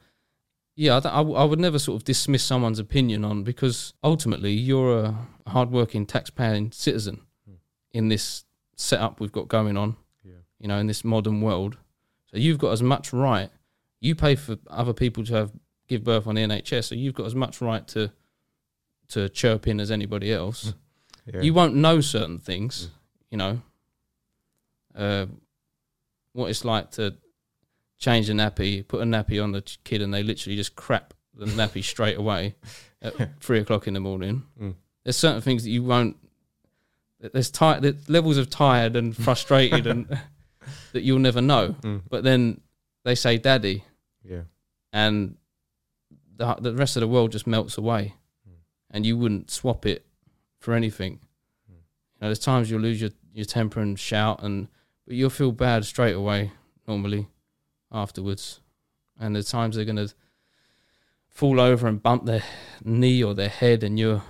yeah, 0.76 0.99
I, 1.03 1.22
I, 1.22 1.43
would 1.43 1.59
never 1.59 1.78
sort 1.78 1.97
of 1.97 2.05
dismiss 2.05 2.43
someone's 2.43 2.80
opinion 2.80 3.24
on 3.26 3.43
because 3.43 3.93
ultimately 4.03 4.53
you're 4.53 5.03
a 5.05 5.15
hardworking, 5.47 6.05
tax-paying 6.05 6.72
citizen 6.72 7.22
Hmm. 7.45 7.55
in 7.91 8.07
this 8.09 8.45
setup 8.76 9.20
we've 9.20 9.32
got 9.32 9.47
going 9.47 9.78
on. 9.78 9.95
Yeah. 10.24 10.32
You 10.59 10.67
know, 10.67 10.78
in 10.78 10.88
this 10.88 11.03
modern 11.03 11.41
world, 11.41 11.78
so 12.32 12.38
you've 12.38 12.59
got 12.59 12.72
as 12.72 12.82
much 12.82 13.11
right. 13.11 13.49
You 13.99 14.15
pay 14.15 14.36
for 14.36 14.57
other 14.70 14.93
people 14.93 15.26
to 15.26 15.34
have 15.34 15.51
give 15.88 16.03
birth 16.03 16.28
on 16.28 16.36
the 16.36 16.41
NHS, 16.43 16.86
so 16.86 16.95
you've 16.95 17.15
got 17.15 17.26
as 17.26 17.36
much 17.36 17.59
right 17.61 17.86
to 17.89 18.11
to 19.09 19.28
chirp 19.28 19.67
in 19.67 19.80
as 19.80 19.89
anybody 19.89 20.32
else. 20.32 20.74
Yeah. 21.26 21.41
You 21.41 21.53
won't 21.53 21.76
know 21.76 21.99
certain 21.99 22.38
things, 22.39 22.86
Mm. 22.88 22.91
You 23.32 23.38
know. 23.38 23.62
Uh, 24.96 25.26
what 26.34 26.50
it's 26.50 26.66
like 26.66 26.92
to 26.92 27.16
change 27.98 28.30
a 28.30 28.34
nappy, 28.34 28.88
put 28.88 29.02
a 29.02 29.06
nappy 29.06 29.42
on 29.44 29.52
the 29.52 29.62
kid, 29.84 30.02
and 30.02 30.14
they 30.14 30.24
literally 30.24 30.56
just 30.56 30.76
crap 30.76 31.14
the 31.34 31.46
nappy 31.60 31.84
straight 31.84 32.18
away 32.18 32.56
at 33.02 33.14
three 33.42 33.60
o'clock 33.60 33.88
in 33.88 33.94
the 33.94 34.00
morning. 34.00 34.44
Mm. 34.62 34.76
There's 35.04 35.18
certain 35.18 35.42
things 35.42 35.64
that 35.64 35.70
you 35.70 35.84
won't. 35.84 36.18
There's 37.20 37.52
ti- 37.52 37.80
there's 37.80 38.08
levels 38.10 38.38
of 38.38 38.50
tired 38.50 38.96
and 38.96 39.16
frustrated, 39.26 39.88
and 39.88 40.08
that 40.94 41.02
you'll 41.04 41.20
never 41.20 41.42
know. 41.42 41.76
Mm. 41.82 42.02
But 42.10 42.24
then 42.24 42.62
they 43.04 43.16
say 43.16 43.38
"daddy," 43.38 43.84
Yeah. 44.24 44.42
and 44.94 45.36
the 46.36 46.56
the 46.56 46.74
rest 46.76 46.96
of 46.96 47.02
the 47.02 47.08
world 47.08 47.32
just 47.32 47.48
melts 47.48 47.78
away, 47.78 48.14
Mm. 48.48 48.54
and 48.92 49.06
you 49.06 49.18
wouldn't 49.18 49.52
swap 49.52 49.86
it 49.86 50.06
for 50.60 50.74
anything. 50.74 51.20
Mm. 51.70 51.76
You 51.76 52.22
know, 52.22 52.28
there's 52.28 52.40
times 52.40 52.70
you'll 52.72 52.82
lose 52.82 53.02
your, 53.02 53.12
your 53.34 53.46
temper 53.46 53.80
and 53.80 54.00
shout, 54.00 54.42
and 54.44 54.68
but 55.06 55.16
you'll 55.16 55.30
feel 55.30 55.52
bad 55.52 55.86
straight 55.86 56.16
away 56.16 56.52
normally 56.88 57.28
afterwards, 57.92 58.60
and 59.20 59.36
the 59.36 59.44
times 59.44 59.76
they're 59.76 59.86
gonna 59.86 60.10
fall 61.28 61.60
over 61.60 61.88
and 61.88 62.02
bump 62.04 62.26
their 62.26 62.44
knee 62.84 63.24
or 63.24 63.34
their 63.34 63.50
head, 63.50 63.84
and 63.84 63.98
your 64.00 64.24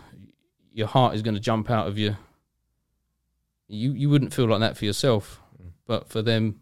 your 0.71 0.87
heart 0.87 1.15
is 1.15 1.21
gonna 1.21 1.39
jump 1.39 1.69
out 1.69 1.87
of 1.87 1.97
you. 1.97 2.15
You 3.67 3.93
you 3.93 4.09
wouldn't 4.09 4.33
feel 4.33 4.47
like 4.47 4.59
that 4.61 4.77
for 4.77 4.85
yourself, 4.85 5.41
Mm. 5.61 5.71
but 5.85 6.07
for 6.09 6.21
them, 6.21 6.61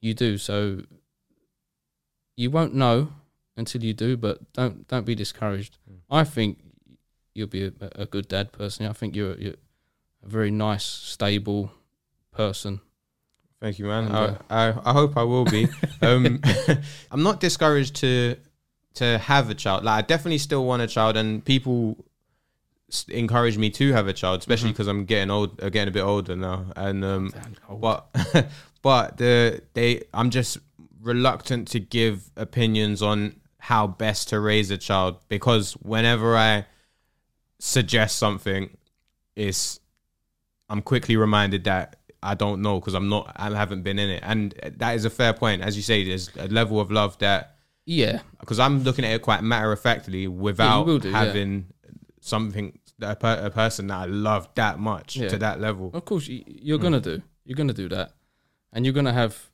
you 0.00 0.14
do. 0.14 0.36
So 0.38 0.82
you 2.36 2.50
won't 2.50 2.74
know 2.74 3.12
until 3.56 3.82
you 3.84 3.94
do, 3.94 4.16
but 4.16 4.52
don't 4.52 4.86
don't 4.88 5.06
be 5.06 5.14
discouraged. 5.14 5.78
Mm. 5.90 5.98
I 6.10 6.24
think 6.24 6.58
you'll 7.34 7.46
be 7.48 7.64
a, 7.64 7.72
a 7.94 8.06
good 8.06 8.28
dad 8.28 8.52
personally. 8.52 8.90
I 8.90 8.92
think 8.92 9.14
you're, 9.14 9.36
you're 9.38 9.54
a 10.24 10.28
very 10.28 10.50
nice, 10.50 10.84
stable 10.84 11.72
person. 12.32 12.80
Thank 13.60 13.78
you, 13.78 13.86
man. 13.86 14.12
I, 14.12 14.24
uh, 14.24 14.38
I 14.50 14.90
I 14.90 14.92
hope 14.92 15.16
I 15.16 15.24
will 15.24 15.44
be. 15.44 15.68
um, 16.02 16.40
I'm 17.10 17.22
not 17.22 17.40
discouraged 17.40 17.96
to 17.96 18.36
to 18.94 19.18
have 19.18 19.50
a 19.50 19.54
child. 19.54 19.84
Like 19.84 20.04
I 20.04 20.06
definitely 20.06 20.38
still 20.38 20.64
want 20.64 20.82
a 20.82 20.86
child, 20.86 21.16
and 21.16 21.44
people 21.44 21.96
encourage 23.08 23.58
me 23.58 23.70
to 23.70 23.92
have 23.92 24.06
a 24.06 24.12
child, 24.12 24.40
especially 24.40 24.70
because 24.70 24.86
I'm 24.86 25.04
getting 25.04 25.30
old, 25.30 25.62
uh, 25.62 25.68
getting 25.68 25.88
a 25.88 25.92
bit 25.92 26.02
older 26.02 26.36
now. 26.36 26.66
And 26.76 27.04
um, 27.04 27.32
but 27.68 28.08
but 28.82 29.16
the 29.16 29.62
they 29.74 30.04
I'm 30.14 30.30
just 30.30 30.58
reluctant 31.00 31.68
to 31.68 31.80
give 31.80 32.30
opinions 32.36 33.02
on 33.02 33.40
how 33.58 33.86
best 33.86 34.28
to 34.28 34.40
raise 34.40 34.70
a 34.70 34.78
child 34.78 35.16
because 35.28 35.72
whenever 35.74 36.36
I 36.36 36.66
suggest 37.58 38.16
something, 38.16 38.76
it's 39.36 39.80
I'm 40.68 40.82
quickly 40.82 41.16
reminded 41.16 41.64
that 41.64 41.96
I 42.22 42.34
don't 42.34 42.60
know 42.62 42.80
because 42.80 42.94
I'm 42.94 43.08
not 43.08 43.32
I 43.36 43.50
haven't 43.56 43.82
been 43.82 43.98
in 43.98 44.10
it, 44.10 44.22
and 44.26 44.54
that 44.78 44.96
is 44.96 45.04
a 45.04 45.10
fair 45.10 45.32
point. 45.32 45.62
As 45.62 45.76
you 45.76 45.82
say, 45.82 46.04
there's 46.04 46.30
a 46.36 46.48
level 46.48 46.80
of 46.80 46.90
love 46.90 47.16
that 47.18 47.56
Yeah, 47.86 48.20
because 48.40 48.58
I'm 48.58 48.82
looking 48.82 49.04
at 49.04 49.12
it 49.12 49.22
quite 49.22 49.42
matter 49.42 49.72
of 49.72 49.80
factly 49.80 50.26
without 50.28 50.86
will 50.86 50.98
do, 50.98 51.10
yeah. 51.10 51.24
having 51.24 51.66
something 52.20 52.78
a, 53.00 53.14
per, 53.14 53.40
a 53.46 53.50
person 53.50 53.86
that 53.86 53.96
I 53.98 54.04
love 54.06 54.48
that 54.56 54.78
much 54.78 55.16
Yeah. 55.16 55.28
to 55.28 55.38
that 55.38 55.60
level. 55.60 55.90
of 55.94 56.04
course 56.04 56.26
you, 56.26 56.42
you're 56.46 56.78
Mm. 56.78 56.82
gonna 56.82 57.00
do. 57.00 57.22
You're 57.44 57.56
gonna 57.56 57.72
do 57.72 57.88
that, 57.90 58.12
and 58.72 58.84
you're 58.84 58.92
gonna 58.94 59.12
have 59.12 59.48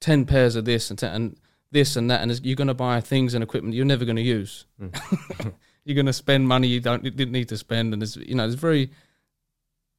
ten 0.00 0.24
pairs 0.24 0.56
of 0.56 0.64
this 0.64 0.90
and 0.90 0.98
ten, 0.98 1.12
and 1.14 1.36
this 1.70 1.96
and 1.96 2.10
that, 2.10 2.22
and 2.22 2.44
you're 2.44 2.56
gonna 2.56 2.74
buy 2.74 3.00
things 3.00 3.34
and 3.34 3.44
equipment 3.44 3.74
you're 3.74 3.84
never 3.84 4.04
gonna 4.04 4.20
use. 4.20 4.64
Mm. 4.80 5.52
you're 5.84 5.96
gonna 5.96 6.12
spend 6.12 6.48
money 6.48 6.66
you 6.68 6.80
don't 6.80 7.04
you 7.04 7.10
didn't 7.10 7.32
need 7.32 7.48
to 7.48 7.56
spend, 7.56 7.92
and 7.94 8.02
it's 8.02 8.16
you 8.16 8.34
know 8.34 8.44
it's 8.46 8.54
very 8.54 8.90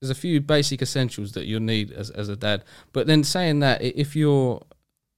there's 0.01 0.09
a 0.09 0.15
few 0.15 0.41
basic 0.41 0.81
essentials 0.81 1.33
that 1.33 1.45
you'll 1.45 1.59
need 1.61 1.91
as 1.91 2.09
as 2.09 2.27
a 2.27 2.35
dad. 2.35 2.63
But 2.91 3.07
then 3.07 3.23
saying 3.23 3.59
that, 3.59 3.81
if 3.81 4.15
you're 4.15 4.61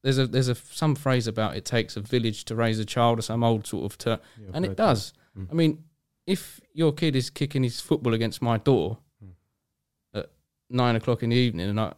there's 0.03 0.17
a 0.17 0.27
there's 0.27 0.49
a 0.49 0.55
some 0.55 0.93
phrase 0.95 1.25
about 1.25 1.55
it 1.55 1.63
takes 1.65 1.95
a 1.95 2.01
village 2.01 2.43
to 2.45 2.55
raise 2.55 2.79
a 2.79 2.85
child 2.85 3.19
or 3.19 3.21
some 3.21 3.43
old 3.43 3.65
sort 3.65 3.85
of 3.85 3.97
term, 3.97 4.19
Yeah, 4.39 4.49
and 4.53 4.65
it 4.65 4.75
does. 4.75 5.13
Mm. 5.37 5.47
I 5.49 5.53
mean, 5.53 5.83
if 6.27 6.59
your 6.73 6.91
kid 6.91 7.15
is 7.15 7.29
kicking 7.29 7.63
his 7.63 7.79
football 7.79 8.13
against 8.13 8.41
my 8.41 8.57
door 8.57 8.97
Mm. 9.23 9.29
at 10.15 10.29
nine 10.69 10.95
o'clock 10.97 11.23
in 11.23 11.29
the 11.29 11.37
evening, 11.37 11.69
and 11.69 11.79
I, 11.79 11.93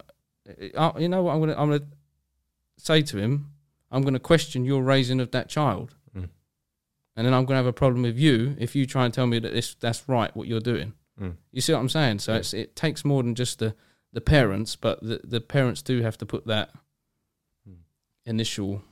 I 0.78 0.98
you 1.00 1.08
know 1.08 1.24
what 1.24 1.32
I'm 1.34 1.40
gonna 1.40 1.56
I'm 1.58 1.70
gonna 1.70 1.86
say 2.78 3.02
to 3.02 3.16
him, 3.18 3.50
I'm 3.90 4.02
gonna 4.02 4.20
question 4.20 4.64
your 4.64 4.82
raising 4.84 5.18
of 5.18 5.32
that 5.32 5.48
child, 5.48 5.96
Mm. 6.16 6.28
and 7.16 7.26
then 7.26 7.34
I'm 7.34 7.44
gonna 7.46 7.56
have 7.56 7.66
a 7.66 7.72
problem 7.72 8.02
with 8.02 8.16
you 8.16 8.54
if 8.60 8.76
you 8.76 8.86
try 8.86 9.04
and 9.04 9.12
tell 9.12 9.26
me 9.26 9.40
that 9.40 9.52
this 9.52 9.74
that's 9.74 10.08
right 10.08 10.34
what 10.36 10.46
you're 10.46 10.60
doing. 10.60 10.92
Mm. 11.20 11.36
You 11.52 11.60
see 11.60 11.72
what 11.72 11.80
I'm 11.80 11.88
saying? 11.88 12.18
So 12.20 12.32
Yeah. 12.32 12.38
it's 12.38 12.54
it 12.54 12.76
takes 12.76 13.04
more 13.04 13.22
than 13.22 13.34
just 13.34 13.58
the 13.58 13.74
the 14.12 14.20
parents, 14.20 14.76
but 14.76 15.00
the 15.02 15.20
the 15.24 15.40
parents 15.40 15.82
do 15.82 16.02
have 16.02 16.16
to 16.18 16.26
put 16.26 16.46
that 16.46 16.70
Mm. 17.68 17.78
initial 18.24 18.82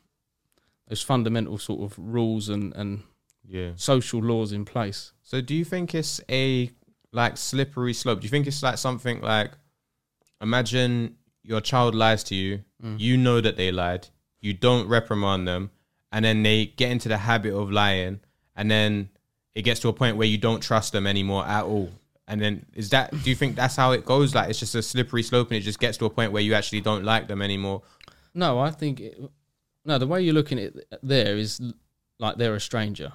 those 0.88 1.02
fundamental 1.02 1.58
sort 1.58 1.80
of 1.82 1.98
rules 1.98 2.48
and 2.48 2.72
and 2.74 3.02
Yeah. 3.46 3.72
social 3.76 4.20
laws 4.22 4.52
in 4.52 4.64
place. 4.64 5.12
So 5.22 5.40
do 5.40 5.54
you 5.54 5.64
think 5.64 5.94
it's 5.94 6.20
a 6.30 6.70
like 7.12 7.36
slippery 7.36 7.92
slope? 7.94 8.20
Do 8.20 8.24
you 8.24 8.30
think 8.30 8.46
it's 8.46 8.62
like 8.62 8.78
something 8.78 9.20
like 9.20 9.52
imagine 10.40 11.16
your 11.42 11.60
child 11.60 11.94
lies 11.94 12.24
to 12.24 12.34
you, 12.34 12.64
Mm. 12.82 12.98
you 12.98 13.16
know 13.16 13.40
that 13.40 13.56
they 13.56 13.70
lied, 13.70 14.08
you 14.40 14.52
don't 14.54 14.88
reprimand 14.88 15.46
them, 15.46 15.70
and 16.10 16.24
then 16.24 16.42
they 16.42 16.66
get 16.66 16.90
into 16.90 17.08
the 17.08 17.18
habit 17.18 17.54
of 17.54 17.70
lying, 17.70 18.20
and 18.56 18.70
then 18.70 19.10
it 19.54 19.62
gets 19.62 19.80
to 19.80 19.88
a 19.88 19.92
point 19.92 20.16
where 20.16 20.26
you 20.26 20.38
don't 20.38 20.62
trust 20.62 20.92
them 20.92 21.06
anymore 21.06 21.46
at 21.46 21.64
all. 21.64 21.92
And 22.26 22.40
then 22.40 22.66
is 22.74 22.88
that 22.90 23.10
do 23.22 23.28
you 23.30 23.36
think 23.36 23.54
that's 23.56 23.76
how 23.76 23.92
it 23.92 24.04
goes? 24.04 24.34
Like 24.34 24.48
it's 24.50 24.58
just 24.58 24.74
a 24.74 24.82
slippery 24.82 25.22
slope 25.22 25.48
and 25.50 25.58
it 25.58 25.60
just 25.60 25.78
gets 25.78 25.98
to 25.98 26.06
a 26.06 26.10
point 26.10 26.32
where 26.32 26.42
you 26.42 26.54
actually 26.54 26.80
don't 26.80 27.04
like 27.04 27.28
them 27.28 27.42
anymore. 27.42 27.82
No, 28.34 28.58
I 28.58 28.70
think 28.70 29.00
it, 29.00 29.20
no. 29.84 29.98
The 29.98 30.06
way 30.06 30.22
you're 30.22 30.34
looking 30.34 30.58
at 30.58 30.74
it 30.74 30.88
there 31.02 31.36
is 31.36 31.60
like 32.18 32.36
they're 32.36 32.54
a 32.54 32.60
stranger, 32.60 33.12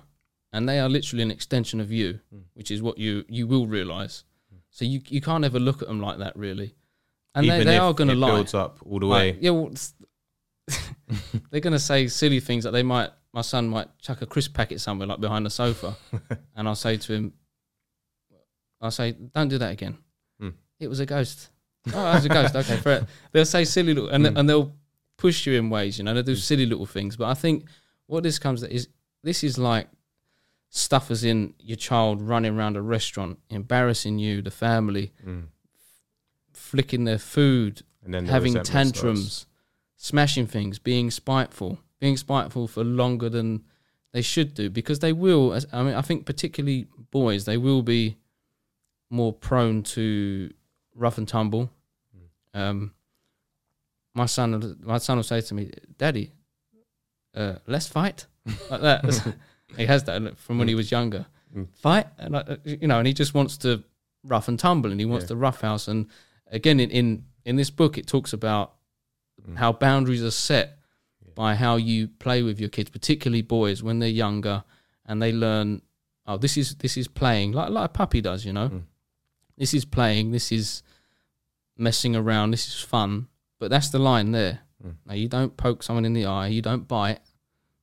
and 0.54 0.70
they 0.70 0.80
are 0.80 0.88
literally 0.88 1.24
an 1.24 1.32
extension 1.32 1.80
of 1.82 1.92
you, 1.92 2.20
Mm. 2.34 2.44
which 2.54 2.70
is 2.72 2.82
what 2.82 2.98
you 3.00 3.26
you 3.28 3.48
will 3.48 3.66
realize. 3.68 4.24
So 4.70 4.86
you 4.86 5.02
you 5.08 5.22
can't 5.22 5.44
ever 5.44 5.60
look 5.60 5.82
at 5.82 5.88
them 5.88 6.00
like 6.00 6.20
that 6.20 6.36
really, 6.36 6.76
and 7.34 7.46
Even 7.48 7.60
they, 7.60 7.64
they 7.66 7.78
are 7.80 7.94
going 7.94 8.10
to 8.10 8.16
lie. 8.16 8.30
builds 8.36 8.54
up 8.54 8.78
all 8.86 9.00
the 9.00 9.08
way. 9.08 9.32
Like, 9.34 9.42
yeah, 9.42 9.50
well, 9.50 9.72
they're 11.50 11.60
going 11.62 11.74
to 11.74 11.80
say 11.80 12.08
silly 12.08 12.40
things 12.40 12.64
that 12.64 12.72
they 12.72 12.84
might. 12.84 13.10
My 13.34 13.42
son 13.42 13.68
might 13.70 13.88
chuck 14.00 14.22
a 14.22 14.26
crisp 14.26 14.54
packet 14.56 14.80
somewhere, 14.82 15.08
like 15.08 15.20
behind 15.20 15.46
the 15.46 15.50
sofa, 15.50 15.96
and 16.56 16.68
I'll 16.68 16.76
say 16.76 16.98
to 16.98 17.14
him, 17.14 17.34
"I'll 18.82 18.92
say, 18.92 19.12
don't 19.12 19.48
do 19.50 19.58
that 19.58 19.72
again. 19.72 19.98
Hmm. 20.40 20.50
It 20.80 20.88
was 20.88 21.00
a 21.00 21.06
ghost. 21.06 21.50
Oh, 21.94 22.12
it 22.12 22.16
was 22.16 22.26
a 22.26 22.30
ghost. 22.30 22.56
Okay, 22.56 22.78
fair. 22.78 23.08
They'll 23.32 23.46
say 23.46 23.66
silly 23.66 23.94
little, 23.94 24.10
and 24.10 24.26
Hmm. 24.28 24.38
and 24.38 24.50
they'll 24.50 24.76
push 25.18 25.46
you 25.48 25.54
in 25.54 25.70
ways. 25.70 25.98
You 25.98 26.04
know, 26.06 26.14
they 26.14 26.20
will 26.22 26.26
do 26.26 26.36
silly 26.36 26.66
little 26.66 26.86
things. 26.86 27.16
But 27.18 27.28
I 27.28 27.34
think 27.34 27.66
what 28.08 28.24
this 28.24 28.40
comes 28.40 28.62
to 28.62 28.74
is 28.74 28.88
this 29.24 29.44
is 29.44 29.58
like 29.58 29.88
stuff 30.70 31.10
as 31.12 31.24
in 31.24 31.54
your 31.60 31.78
child 31.78 32.22
running 32.22 32.56
around 32.58 32.78
a 32.78 32.82
restaurant, 32.82 33.40
embarrassing 33.50 34.20
you, 34.20 34.42
the 34.42 34.52
family, 34.52 35.12
Mm. 35.26 35.48
flicking 36.54 37.04
their 37.06 37.18
food, 37.18 37.82
And 38.04 38.14
then 38.14 38.26
having 38.28 38.54
resentment 38.54 38.68
starts. 38.68 38.92
tantrums, 39.02 39.46
smashing 39.98 40.48
things, 40.48 40.80
being 40.80 41.12
spiteful, 41.12 41.80
being 42.00 42.18
spiteful 42.18 42.68
for 42.68 42.84
longer 42.84 43.30
than 43.30 43.64
they 44.12 44.22
should 44.22 44.54
do 44.54 44.70
because 44.70 45.00
they 45.00 45.14
will. 45.14 45.54
as- 45.54 45.68
I 45.72 45.84
mean, 45.84 45.94
I 45.96 46.02
think 46.02 46.26
particularly 46.26 46.88
boys, 47.12 47.46
they 47.46 47.58
will 47.58 47.82
be 47.82 48.18
more 49.10 49.34
prone 49.34 49.84
to 49.84 50.52
rough 50.96 51.18
and 51.18 51.28
tumble. 51.28 51.70
Um, 52.54 52.94
my 54.16 54.26
son, 54.26 54.78
my 54.82 54.98
son 54.98 55.18
will 55.18 55.24
say 55.24 55.42
to 55.42 55.54
me, 55.54 55.72
"Daddy, 55.98 56.32
uh, 57.36 57.56
let's 57.68 57.88
fight," 57.88 58.26
like 58.70 58.82
that. 58.82 59.36
he 59.78 59.86
has 59.86 60.04
that 60.06 60.38
from 60.38 60.58
when 60.58 60.68
he 60.68 60.76
was 60.76 60.92
younger. 60.92 61.26
Mm. 61.56 61.68
Fight, 61.74 62.08
and 62.18 62.38
I, 62.38 62.58
you 62.64 62.88
know, 62.88 62.98
and 63.00 63.08
he 63.08 63.14
just 63.14 63.34
wants 63.34 63.58
to 63.60 63.84
rough 64.24 64.48
and 64.48 64.60
tumble, 64.60 64.92
and 64.92 65.00
he 65.00 65.06
wants 65.06 65.24
Yeah. 65.26 65.30
to 65.30 65.36
roughhouse. 65.38 65.88
And 65.88 66.08
again, 66.48 66.80
in, 66.80 66.90
in 66.92 67.26
in 67.46 67.56
this 67.56 67.70
book, 67.70 67.98
it 67.98 68.08
talks 68.08 68.34
about 68.34 68.74
Mm. 69.48 69.56
how 69.58 69.72
boundaries 69.72 70.22
are 70.22 70.32
set 70.32 70.80
Yeah. 71.26 71.32
by 71.34 71.56
how 71.56 71.78
you 71.78 72.10
play 72.10 72.44
with 72.44 72.60
your 72.60 72.68
kids, 72.70 72.90
particularly 72.90 73.42
boys 73.42 73.82
when 73.82 74.00
they're 74.00 74.10
younger, 74.10 74.64
and 75.06 75.22
they 75.22 75.32
learn, 75.32 75.82
oh, 76.28 76.38
this 76.38 76.58
is 76.58 76.76
this 76.76 76.98
is 76.98 77.08
playing 77.08 77.54
like 77.54 77.70
like 77.70 77.86
a 77.86 77.94
puppy 77.94 78.20
does, 78.22 78.44
you 78.46 78.52
know. 78.54 78.70
Mm. 78.70 78.84
This 79.60 79.74
is 79.76 79.86
playing. 79.86 80.32
This 80.32 80.52
is 80.52 80.82
messing 81.78 82.16
around. 82.16 82.52
This 82.52 82.68
is 82.68 82.80
fun. 82.82 83.28
But 83.60 83.70
that's 83.70 83.90
the 83.90 84.00
line 84.00 84.32
there. 84.32 84.62
Mm. 84.84 84.96
Now 85.06 85.14
you 85.14 85.28
don't 85.28 85.56
poke 85.58 85.84
someone 85.84 86.06
in 86.06 86.14
the 86.14 86.26
eye. 86.26 86.48
You 86.48 86.62
don't 86.62 86.88
bite. 86.88 87.20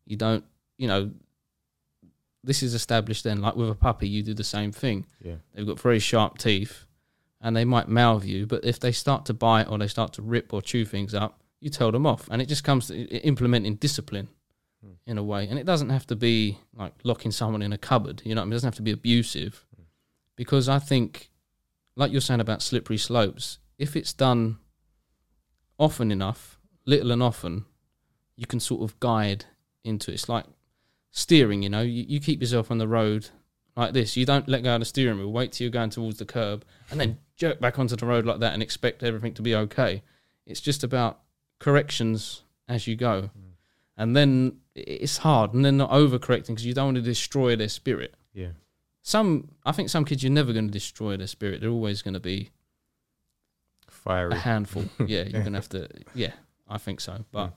You 0.06 0.16
don't. 0.16 0.44
You 0.78 0.88
know. 0.88 1.10
This 2.42 2.62
is 2.62 2.74
established 2.74 3.24
then. 3.24 3.40
Like 3.40 3.56
with 3.56 3.68
a 3.70 3.74
puppy, 3.74 4.08
you 4.08 4.22
do 4.22 4.32
the 4.34 4.44
same 4.44 4.72
thing. 4.72 5.04
Yeah. 5.22 5.36
They've 5.54 5.66
got 5.66 5.80
very 5.80 5.98
sharp 5.98 6.38
teeth, 6.38 6.84
and 7.40 7.56
they 7.56 7.64
might 7.64 7.88
mouth 7.88 8.24
you. 8.24 8.46
But 8.46 8.64
if 8.64 8.80
they 8.80 8.92
start 8.92 9.26
to 9.26 9.34
bite 9.34 9.68
or 9.68 9.78
they 9.78 9.88
start 9.88 10.12
to 10.14 10.22
rip 10.22 10.52
or 10.54 10.62
chew 10.62 10.84
things 10.84 11.12
up, 11.14 11.40
you 11.60 11.70
tell 11.70 11.90
them 11.90 12.06
off, 12.06 12.28
and 12.30 12.40
it 12.40 12.46
just 12.46 12.64
comes 12.64 12.86
to 12.88 12.96
implementing 13.26 13.74
discipline 13.76 14.28
Hmm. 14.82 14.92
in 15.06 15.18
a 15.18 15.24
way. 15.24 15.48
And 15.48 15.58
it 15.58 15.66
doesn't 15.66 15.88
have 15.88 16.06
to 16.08 16.16
be 16.16 16.58
like 16.74 16.92
locking 17.02 17.32
someone 17.32 17.62
in 17.62 17.72
a 17.72 17.78
cupboard. 17.78 18.22
You 18.24 18.34
know, 18.34 18.40
what 18.40 18.44
I 18.44 18.46
mean? 18.46 18.52
it 18.52 18.56
doesn't 18.56 18.66
have 18.68 18.74
to 18.76 18.82
be 18.82 18.92
abusive, 18.92 19.66
because 20.36 20.68
I 20.68 20.78
think, 20.78 21.30
like 21.96 22.12
you're 22.12 22.20
saying 22.20 22.40
about 22.40 22.62
slippery 22.62 22.98
slopes, 22.98 23.58
if 23.78 23.96
it's 23.96 24.12
done 24.12 24.58
often 25.78 26.12
enough, 26.12 26.58
little 26.84 27.10
and 27.10 27.22
often, 27.22 27.64
you 28.36 28.46
can 28.46 28.60
sort 28.60 28.82
of 28.82 28.98
guide 29.00 29.46
into 29.82 30.10
it. 30.10 30.14
It's 30.14 30.28
like 30.28 30.44
steering. 31.10 31.62
You 31.62 31.70
know, 31.70 31.82
you, 31.82 32.04
you 32.06 32.20
keep 32.20 32.40
yourself 32.40 32.70
on 32.70 32.78
the 32.78 32.86
road 32.86 33.30
like 33.76 33.92
this. 33.92 34.16
You 34.16 34.26
don't 34.26 34.48
let 34.48 34.62
go 34.62 34.74
of 34.74 34.80
the 34.80 34.84
steering 34.84 35.18
wheel. 35.18 35.32
Wait 35.32 35.52
till 35.52 35.64
you're 35.64 35.72
going 35.72 35.90
towards 35.90 36.18
the 36.18 36.26
curb, 36.26 36.64
and 36.90 37.00
then 37.00 37.18
jerk 37.36 37.60
back 37.60 37.78
onto 37.78 37.96
the 37.96 38.06
road 38.06 38.26
like 38.26 38.40
that 38.40 38.52
and 38.52 38.62
expect 38.62 39.02
everything 39.02 39.34
to 39.34 39.42
be 39.42 39.54
okay. 39.54 40.02
It's 40.46 40.60
just 40.60 40.84
about 40.84 41.20
corrections 41.58 42.42
as 42.68 42.86
you 42.86 42.96
go, 42.96 43.22
mm. 43.22 43.52
and 43.96 44.14
then 44.16 44.58
it's 44.74 45.18
hard, 45.18 45.54
and 45.54 45.64
then 45.64 45.78
not 45.78 45.90
overcorrecting 45.90 46.48
because 46.48 46.66
you 46.66 46.74
don't 46.74 46.86
want 46.86 46.96
to 46.96 47.02
destroy 47.02 47.56
their 47.56 47.68
spirit. 47.68 48.14
Yeah. 48.32 48.48
Some, 49.06 49.50
I 49.64 49.70
think, 49.70 49.88
some 49.88 50.04
kids 50.04 50.24
you're 50.24 50.32
never 50.32 50.52
going 50.52 50.66
to 50.66 50.72
destroy 50.72 51.16
their 51.16 51.28
spirit. 51.28 51.60
They're 51.60 51.70
always 51.70 52.02
going 52.02 52.14
to 52.14 52.20
be 52.20 52.50
fiery. 53.88 54.32
a 54.32 54.34
handful. 54.34 54.86
yeah, 54.98 55.22
you're 55.22 55.42
going 55.42 55.52
to 55.52 55.58
have 55.58 55.68
to. 55.68 55.88
Yeah, 56.12 56.32
I 56.68 56.78
think 56.78 57.00
so. 57.00 57.24
But 57.30 57.52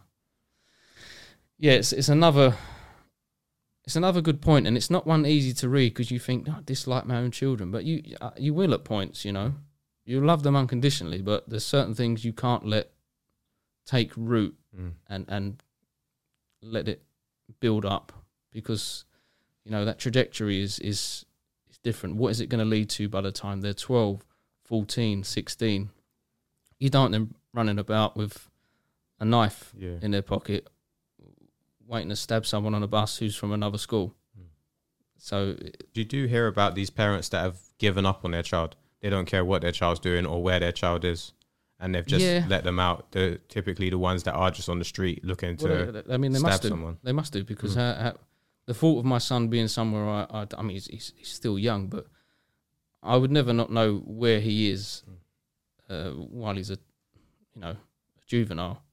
yeah, 1.58 1.72
it's 1.74 1.92
it's 1.92 2.08
another. 2.10 2.54
It's 3.86 3.96
another 3.96 4.22
good 4.22 4.42
point, 4.42 4.68
and 4.68 4.78
it's 4.78 4.92
not 4.92 5.08
one 5.08 5.26
easy 5.26 5.52
to 5.54 5.70
read 5.70 5.90
because 5.96 6.12
you 6.12 6.20
think, 6.20 6.46
oh, 6.48 6.58
I 6.60 6.62
dislike 6.64 7.08
my 7.08 7.16
own 7.16 7.32
children, 7.32 7.72
but 7.72 7.84
you 7.84 8.04
uh, 8.22 8.30
you 8.38 8.54
will 8.54 8.76
at 8.76 8.84
points, 8.84 9.26
you 9.26 9.32
know, 9.32 9.54
you 10.06 10.24
love 10.24 10.44
them 10.44 10.56
unconditionally, 10.56 11.24
but 11.24 11.50
there's 11.50 11.66
certain 11.66 11.96
things 11.96 12.24
you 12.24 12.34
can't 12.34 12.64
let 12.66 12.92
take 13.88 14.12
root 14.16 14.56
Mm. 14.80 14.92
and 15.08 15.26
and 15.28 15.64
let 16.62 16.88
it 16.88 17.02
build 17.60 17.86
up 17.86 18.12
because 18.52 19.04
you 19.66 19.72
know 19.72 19.84
that 19.84 19.98
trajectory 19.98 20.62
is 20.62 20.78
is 20.78 21.26
different 21.84 22.16
what 22.18 22.30
is 22.30 22.42
it 22.42 22.48
going 22.48 22.60
to 22.60 22.66
lead 22.66 22.90
to 22.90 23.08
by 23.10 23.22
the 23.22 23.32
time 23.32 23.62
they're 23.62 23.74
12 23.74 24.26
14 24.66 25.24
16 25.24 25.90
you 26.78 26.90
don't 26.90 27.02
want 27.04 27.12
them 27.14 27.36
running 27.54 27.80
about 27.80 28.16
with 28.18 28.50
a 29.20 29.26
knife 29.26 29.72
Yeah. 29.78 29.96
in 30.02 30.12
their 30.12 30.22
pocket 30.22 30.68
waiting 31.88 32.10
to 32.10 32.16
stab 32.16 32.46
someone 32.46 32.76
on 32.76 32.84
a 32.84 32.88
bus 32.88 33.18
who's 33.18 33.36
from 33.36 33.52
another 33.52 33.78
school 33.78 34.14
Mm. 34.40 34.44
so 35.18 35.56
You 35.94 36.06
do 36.06 36.26
hear 36.26 36.48
about 36.48 36.76
these 36.76 36.90
parents 36.90 37.30
that 37.30 37.40
have 37.42 37.58
given 37.80 38.06
up 38.06 38.24
on 38.24 38.32
their 38.32 38.44
child. 38.44 38.76
They 39.02 39.10
don't 39.10 39.26
care 39.26 39.44
what 39.46 39.62
their 39.62 39.72
child's 39.72 40.00
doing 40.00 40.26
or 40.26 40.44
where 40.44 40.60
their 40.60 40.72
child 40.74 41.04
is, 41.06 41.34
and 41.80 41.96
they've 41.96 42.06
just 42.06 42.24
Yeah. 42.24 42.46
let 42.50 42.64
them 42.66 42.80
out. 42.80 43.12
They're 43.14 43.38
typically 43.48 43.90
the 43.90 43.98
ones 43.98 44.24
that 44.24 44.34
are 44.34 44.52
just 44.52 44.68
on 44.70 44.78
the 44.80 44.86
street 44.86 45.24
looking 45.24 45.58
to 45.58 45.68
well, 45.68 46.04
I 46.14 46.18
mean 46.18 46.34
they 46.34 46.40
stab 46.40 46.50
must 46.52 46.62
do 46.64 46.68
someone. 46.70 46.98
They 47.04 47.12
must 47.14 47.34
do 47.34 47.44
because 47.44 47.76
Mm. 47.76 47.80
uh, 48.06 48.14
the 48.70 48.76
thought 48.76 49.00
of 49.00 49.06
my 49.06 49.18
son 49.18 49.48
being 49.48 49.68
somewhere, 49.68 50.08
I, 50.08 50.28
I, 50.30 50.48
I 50.56 50.62
mean, 50.62 50.76
he's, 50.76 50.86
he's, 50.86 51.12
he's 51.18 51.28
still 51.30 51.58
young, 51.58 51.88
but 51.88 52.06
I 53.02 53.18
would 53.18 53.32
never 53.32 53.52
not 53.52 53.72
know 53.72 53.96
where 54.06 54.40
he 54.40 54.70
is 54.70 55.02
uh, 55.90 56.12
while 56.12 56.54
he's 56.54 56.70
a, 56.70 56.78
you 57.56 57.62
know, 57.62 57.72
a 57.72 58.26
juvenile. 58.28 58.84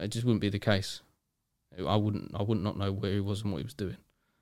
It 0.00 0.08
just 0.08 0.24
wouldn't 0.24 0.40
be 0.40 0.48
the 0.48 0.58
case. 0.58 1.02
I 1.78 1.94
wouldn't, 1.94 2.32
I 2.34 2.42
wouldn't 2.42 2.64
not 2.64 2.78
know 2.78 2.90
where 2.90 3.12
he 3.12 3.20
was 3.20 3.42
and 3.42 3.52
what 3.52 3.58
he 3.58 3.64
was 3.64 3.74
doing, 3.74 3.98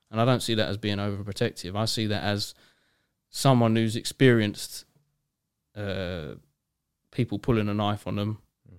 and 0.09 0.21
I 0.21 0.25
don't 0.25 0.41
see 0.41 0.55
that 0.55 0.69
as 0.69 0.77
being 0.77 0.99
overprotective. 0.99 1.75
I 1.75 1.83
see 1.83 2.07
that 2.07 2.23
as 2.23 2.53
someone 3.29 3.75
who's 3.75 3.97
experienced 3.97 4.85
uh, 5.75 6.35
people 7.11 7.39
pulling 7.39 7.67
a 7.67 7.73
knife 7.73 8.07
on 8.07 8.15
them, 8.15 8.37
Mm. 8.71 8.77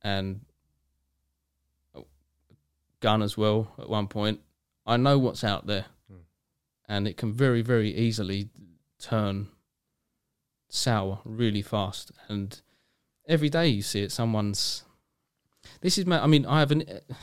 and 0.00 0.40
gun 3.00 3.22
as 3.22 3.36
well 3.36 3.72
at 3.78 3.88
one 3.88 4.06
point. 4.08 4.40
I 4.86 4.96
know 4.96 5.18
what's 5.18 5.44
out 5.44 5.66
there, 5.66 5.86
Mm. 6.10 6.20
and 6.88 7.08
it 7.08 7.16
can 7.16 7.32
very, 7.32 7.62
very 7.62 7.94
easily 7.94 8.48
turn 8.98 9.48
sour 10.68 11.20
really 11.24 11.62
fast. 11.62 12.12
And 12.28 12.60
every 13.26 13.48
day 13.48 13.68
you 13.68 13.82
see 13.82 14.02
it, 14.02 14.12
someone's. 14.12 14.84
this 15.80 15.98
is 15.98 16.06
my. 16.06 16.22
I 16.22 16.26
mean, 16.26 16.46
I 16.46 16.60
have 16.60 16.70
an 16.72 16.82
uh, 16.88 17.14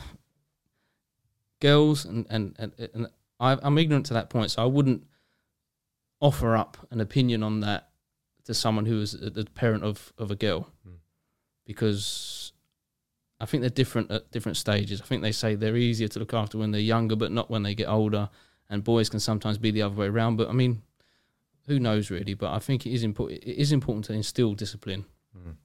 girls, 1.60 2.06
and 2.06 2.26
and 2.30 2.56
and, 2.60 2.72
and 2.94 3.08
I, 3.40 3.58
I'm 3.62 3.78
ignorant 3.78 4.06
to 4.08 4.14
that 4.14 4.30
point, 4.30 4.52
so 4.52 4.64
I 4.64 4.66
wouldn't 4.66 5.06
offer 6.20 6.56
up 6.56 6.78
an 6.92 7.00
opinion 7.02 7.44
on 7.44 7.60
that 7.62 7.90
to 8.46 8.54
someone 8.54 8.86
who 8.86 9.02
is 9.02 9.12
the 9.12 9.46
parent 9.56 9.84
of 9.84 10.14
of 10.18 10.32
a 10.32 10.36
girl, 10.36 10.70
Hmm. 10.84 10.96
because 11.66 12.47
I 13.40 13.46
think 13.46 13.62
they're 13.62 13.70
different 13.70 14.10
at 14.12 14.32
different 14.32 14.58
stages. 14.58 15.02
I 15.02 15.06
think 15.06 15.22
they 15.22 15.32
say 15.32 15.56
they're 15.56 15.78
easier 15.78 16.08
to 16.08 16.20
look 16.20 16.34
after 16.34 16.58
when 16.58 16.72
they're 16.72 16.82
younger, 16.82 17.16
but 17.16 17.32
not 17.32 17.50
when 17.52 17.64
they 17.64 17.76
get 17.76 17.88
older. 17.88 18.30
And 18.70 18.84
boys 18.84 19.10
can 19.10 19.20
sometimes 19.20 19.58
be 19.58 19.72
the 19.72 19.84
other 19.84 19.96
way 19.96 20.08
around. 20.08 20.38
But 20.38 20.50
I 20.50 20.54
mean, 20.54 20.82
who 21.68 21.80
knows 21.80 22.10
really? 22.10 22.34
But 22.34 22.52
I 22.54 22.60
think 22.60 22.86
it 22.86 22.92
is 22.94 23.04
important. 23.04 23.44
It 23.44 23.58
is 23.62 23.72
important 23.72 24.06
to 24.06 24.14
instill 24.14 24.54
discipline, 24.56 25.06
Mm. 25.38 25.56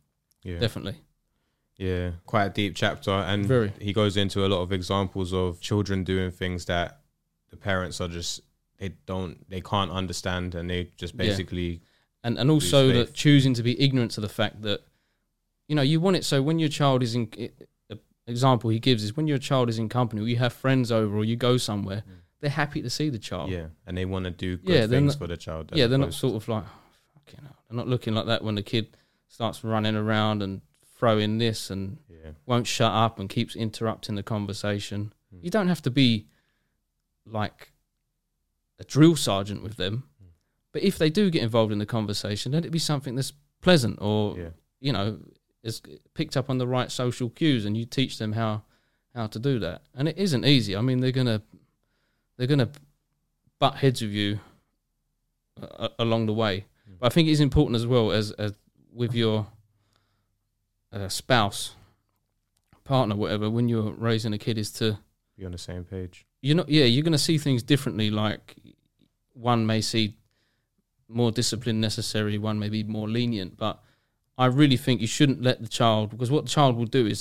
Yeah. 0.42 0.58
definitely. 0.58 0.96
Yeah, 1.78 2.10
quite 2.26 2.44
a 2.46 2.50
deep 2.50 2.74
chapter, 2.76 3.10
and 3.10 3.46
Very. 3.46 3.72
he 3.80 3.92
goes 3.92 4.16
into 4.16 4.44
a 4.44 4.48
lot 4.48 4.60
of 4.62 4.70
examples 4.72 5.32
of 5.32 5.60
children 5.60 6.04
doing 6.04 6.30
things 6.30 6.66
that 6.66 7.00
the 7.50 7.56
parents 7.56 8.00
are 8.00 8.08
just 8.08 8.40
they 8.78 8.90
don't 9.06 9.48
they 9.48 9.60
can't 9.62 9.90
understand, 9.90 10.54
and 10.54 10.68
they 10.68 10.90
just 10.96 11.14
Yeah. 11.14 11.18
basically 11.28 11.80
and 12.22 12.38
and 12.38 12.50
also 12.50 12.92
that 12.92 13.14
choosing 13.14 13.54
to 13.54 13.62
be 13.62 13.80
ignorant 13.80 14.10
to 14.12 14.20
the 14.20 14.28
fact 14.28 14.62
that 14.62 14.82
you 15.68 15.74
know 15.74 15.82
you 15.82 16.00
want 16.00 16.16
it 16.16 16.24
so 16.24 16.42
when 16.42 16.58
your 16.58 16.68
child 16.68 17.02
is 17.02 17.14
in 17.14 17.28
example 18.26 18.70
he 18.70 18.78
gives 18.78 19.02
is 19.02 19.16
when 19.16 19.26
your 19.26 19.38
child 19.38 19.68
is 19.68 19.78
in 19.78 19.88
company 19.88 20.22
or 20.22 20.28
you 20.28 20.36
have 20.36 20.52
friends 20.52 20.92
over 20.92 21.16
or 21.16 21.24
you 21.24 21.34
go 21.36 21.56
somewhere 21.56 22.02
they're 22.40 22.50
happy 22.50 22.80
to 22.82 22.90
see 22.90 23.08
the 23.10 23.18
child 23.18 23.50
yeah, 23.50 23.66
and 23.86 23.96
they 23.96 24.04
want 24.04 24.24
to 24.24 24.30
do 24.30 24.56
good 24.58 24.70
Oh. 24.70 24.78
Yeah, 24.80 24.86
things 24.86 25.14
not- 25.14 25.18
for 25.18 25.26
the 25.26 25.36
child. 25.36 25.70
yeah 25.74 25.86
they're 25.88 25.98
not 25.98 26.14
sort 26.14 26.34
of 26.36 26.46
like 26.48 26.64
fucking 27.14 27.40
hell. 27.44 27.56
they're 27.68 27.76
not 27.76 27.88
looking 27.88 28.14
like 28.14 28.26
that 28.26 28.44
when 28.44 28.54
the 28.54 28.62
kid 28.62 28.96
starts 29.28 29.64
running 29.64 29.96
around 29.96 30.42
and 30.42 30.60
throwing 30.96 31.38
this 31.38 31.68
and 31.70 31.98
yeah, 32.08 32.30
won't 32.46 32.66
shut 32.68 32.92
up 32.92 33.18
and 33.18 33.28
keeps 33.28 33.56
interrupting 33.56 34.14
the 34.14 34.22
conversation 34.22 35.12
Mm. 35.34 35.42
you 35.44 35.50
don't 35.50 35.68
have 35.68 35.80
to 35.82 35.90
be 35.90 36.26
like 37.26 37.72
a 38.78 38.84
drill 38.84 39.16
sergeant 39.16 39.62
with 39.62 39.76
them 39.76 40.04
Mm. 40.22 40.26
but 40.72 40.82
if 40.82 40.96
they 40.98 41.10
do 41.10 41.30
get 41.30 41.42
involved 41.42 41.72
in 41.72 41.78
the 41.78 41.86
conversation 41.86 42.52
let 42.52 42.64
it 42.64 42.70
be 42.70 42.78
something 42.78 43.14
that's 43.16 43.32
pleasant 43.60 43.98
or 44.00 44.36
yeah, 44.38 44.48
you 44.80 44.92
know, 44.92 45.18
is 45.62 45.80
picked 46.14 46.36
up 46.36 46.50
on 46.50 46.58
the 46.58 46.66
right 46.66 46.90
social 46.90 47.30
cues, 47.30 47.64
and 47.64 47.76
you 47.76 47.84
teach 47.84 48.18
them 48.18 48.32
how 48.32 48.62
how 49.14 49.26
to 49.26 49.38
do 49.38 49.58
that. 49.58 49.82
And 49.94 50.08
it 50.08 50.18
isn't 50.18 50.44
easy. 50.44 50.76
I 50.76 50.80
mean, 50.80 51.00
they're 51.00 51.12
gonna 51.12 51.42
they're 52.36 52.46
gonna 52.46 52.70
butt 53.58 53.76
heads 53.76 54.02
with 54.02 54.12
you 54.12 54.40
uh, 55.62 55.88
along 55.98 56.26
the 56.26 56.32
way. 56.32 56.66
Mm. 56.90 56.98
But 57.00 57.06
I 57.06 57.08
think 57.10 57.28
it's 57.28 57.40
important 57.40 57.76
as 57.76 57.86
well 57.86 58.10
as, 58.12 58.32
as 58.32 58.52
with 58.92 59.14
your 59.14 59.46
uh, 60.92 61.08
spouse, 61.08 61.74
partner, 62.84 63.14
whatever. 63.16 63.48
When 63.50 63.68
you're 63.68 63.92
raising 63.92 64.32
a 64.32 64.38
kid, 64.38 64.58
is 64.58 64.70
to 64.72 64.98
be 65.36 65.44
on 65.44 65.52
the 65.52 65.58
same 65.58 65.84
page. 65.84 66.26
you're 66.40 66.56
not 66.56 66.68
yeah 66.68 66.84
you're 66.84 67.02
going 67.02 67.12
to 67.12 67.18
see 67.18 67.38
things 67.38 67.62
differently 67.62 68.10
like 68.10 68.56
one 69.32 69.66
may 69.66 69.80
see 69.80 70.14
more 71.08 71.30
discipline 71.30 71.80
necessary 71.80 72.38
one 72.38 72.58
may 72.58 72.68
be 72.68 72.82
more 72.84 73.08
lenient 73.08 73.56
but 73.56 73.82
i 74.44 74.46
really 74.60 74.76
think 74.84 75.00
you 75.04 75.10
shouldn't 75.16 75.40
let 75.48 75.56
the 75.64 75.68
child 75.80 76.04
because 76.12 76.30
what 76.34 76.44
the 76.46 76.50
child 76.58 76.72
will 76.78 76.90
do 77.00 77.04
is 77.14 77.20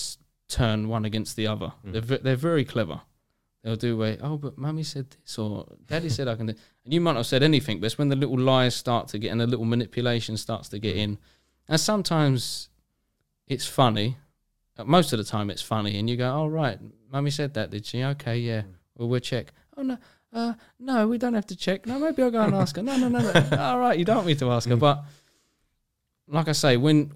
turn 0.57 0.79
one 0.95 1.05
against 1.09 1.35
the 1.39 1.47
other 1.53 1.69
Mm. 1.85 1.91
they're, 1.93 2.17
they're 2.25 2.45
very 2.51 2.65
clever 2.73 2.97
they'll 3.61 3.75
do 3.89 3.93
way 4.03 4.17
oh 4.27 4.37
but 4.45 4.53
mummy 4.65 4.83
said 4.93 5.05
this 5.11 5.37
or 5.43 5.51
daddy 5.91 6.09
said 6.09 6.27
i 6.27 6.35
can 6.39 6.47
do 6.51 6.55
and 6.83 6.93
you 6.93 6.99
might 7.03 7.13
not 7.15 7.19
have 7.23 7.31
said 7.35 7.43
anything 7.51 7.75
but 7.79 7.85
it's 7.89 7.97
when 8.01 8.09
the 8.13 8.15
little 8.23 8.39
lies 8.53 8.73
start 8.75 9.03
to 9.13 9.17
get 9.23 9.29
and 9.31 9.39
the 9.43 9.47
little 9.53 9.65
manipulation 9.75 10.35
starts 10.45 10.67
to 10.69 10.77
get 10.87 10.95
in 11.03 11.11
and 11.69 11.79
sometimes 11.79 12.69
it's 13.47 13.67
funny 13.81 14.09
Uh, 14.77 14.85
most 14.97 15.09
of 15.13 15.17
the 15.21 15.27
time 15.35 15.47
it's 15.53 15.61
funny 15.73 15.93
and 15.99 16.05
you 16.09 16.15
go 16.23 16.29
oh 16.39 16.47
right 16.61 16.79
mummy 17.13 17.29
said 17.39 17.53
that 17.53 17.67
did 17.73 17.83
she 17.85 17.97
okay 18.13 18.37
yeah 18.49 18.63
well, 18.97 19.07
we'll 19.09 19.19
check. 19.33 19.45
Oh 19.77 19.83
no, 19.89 19.97
uh, 20.33 20.53
no, 20.79 21.07
we 21.11 21.17
don't 21.17 21.33
have 21.33 21.47
to 21.47 21.55
check. 21.55 21.79
No, 21.87 21.97
maybe 21.97 22.21
I'll 22.21 22.29
go 22.39 22.41
and 22.41 22.53
ask 22.53 22.75
her. 22.75 22.83
No, 22.83 22.95
no, 22.97 23.07
no, 23.07 23.19
no. 23.19 23.57
All 23.67 23.79
right, 23.79 23.97
you 23.97 24.05
don't 24.05 24.27
need 24.27 24.37
to 24.39 24.51
ask 24.51 24.69
her. 24.69 24.75
But 24.75 24.97
like 26.27 26.47
I 26.47 26.53
say, 26.53 26.77
when 26.77 27.11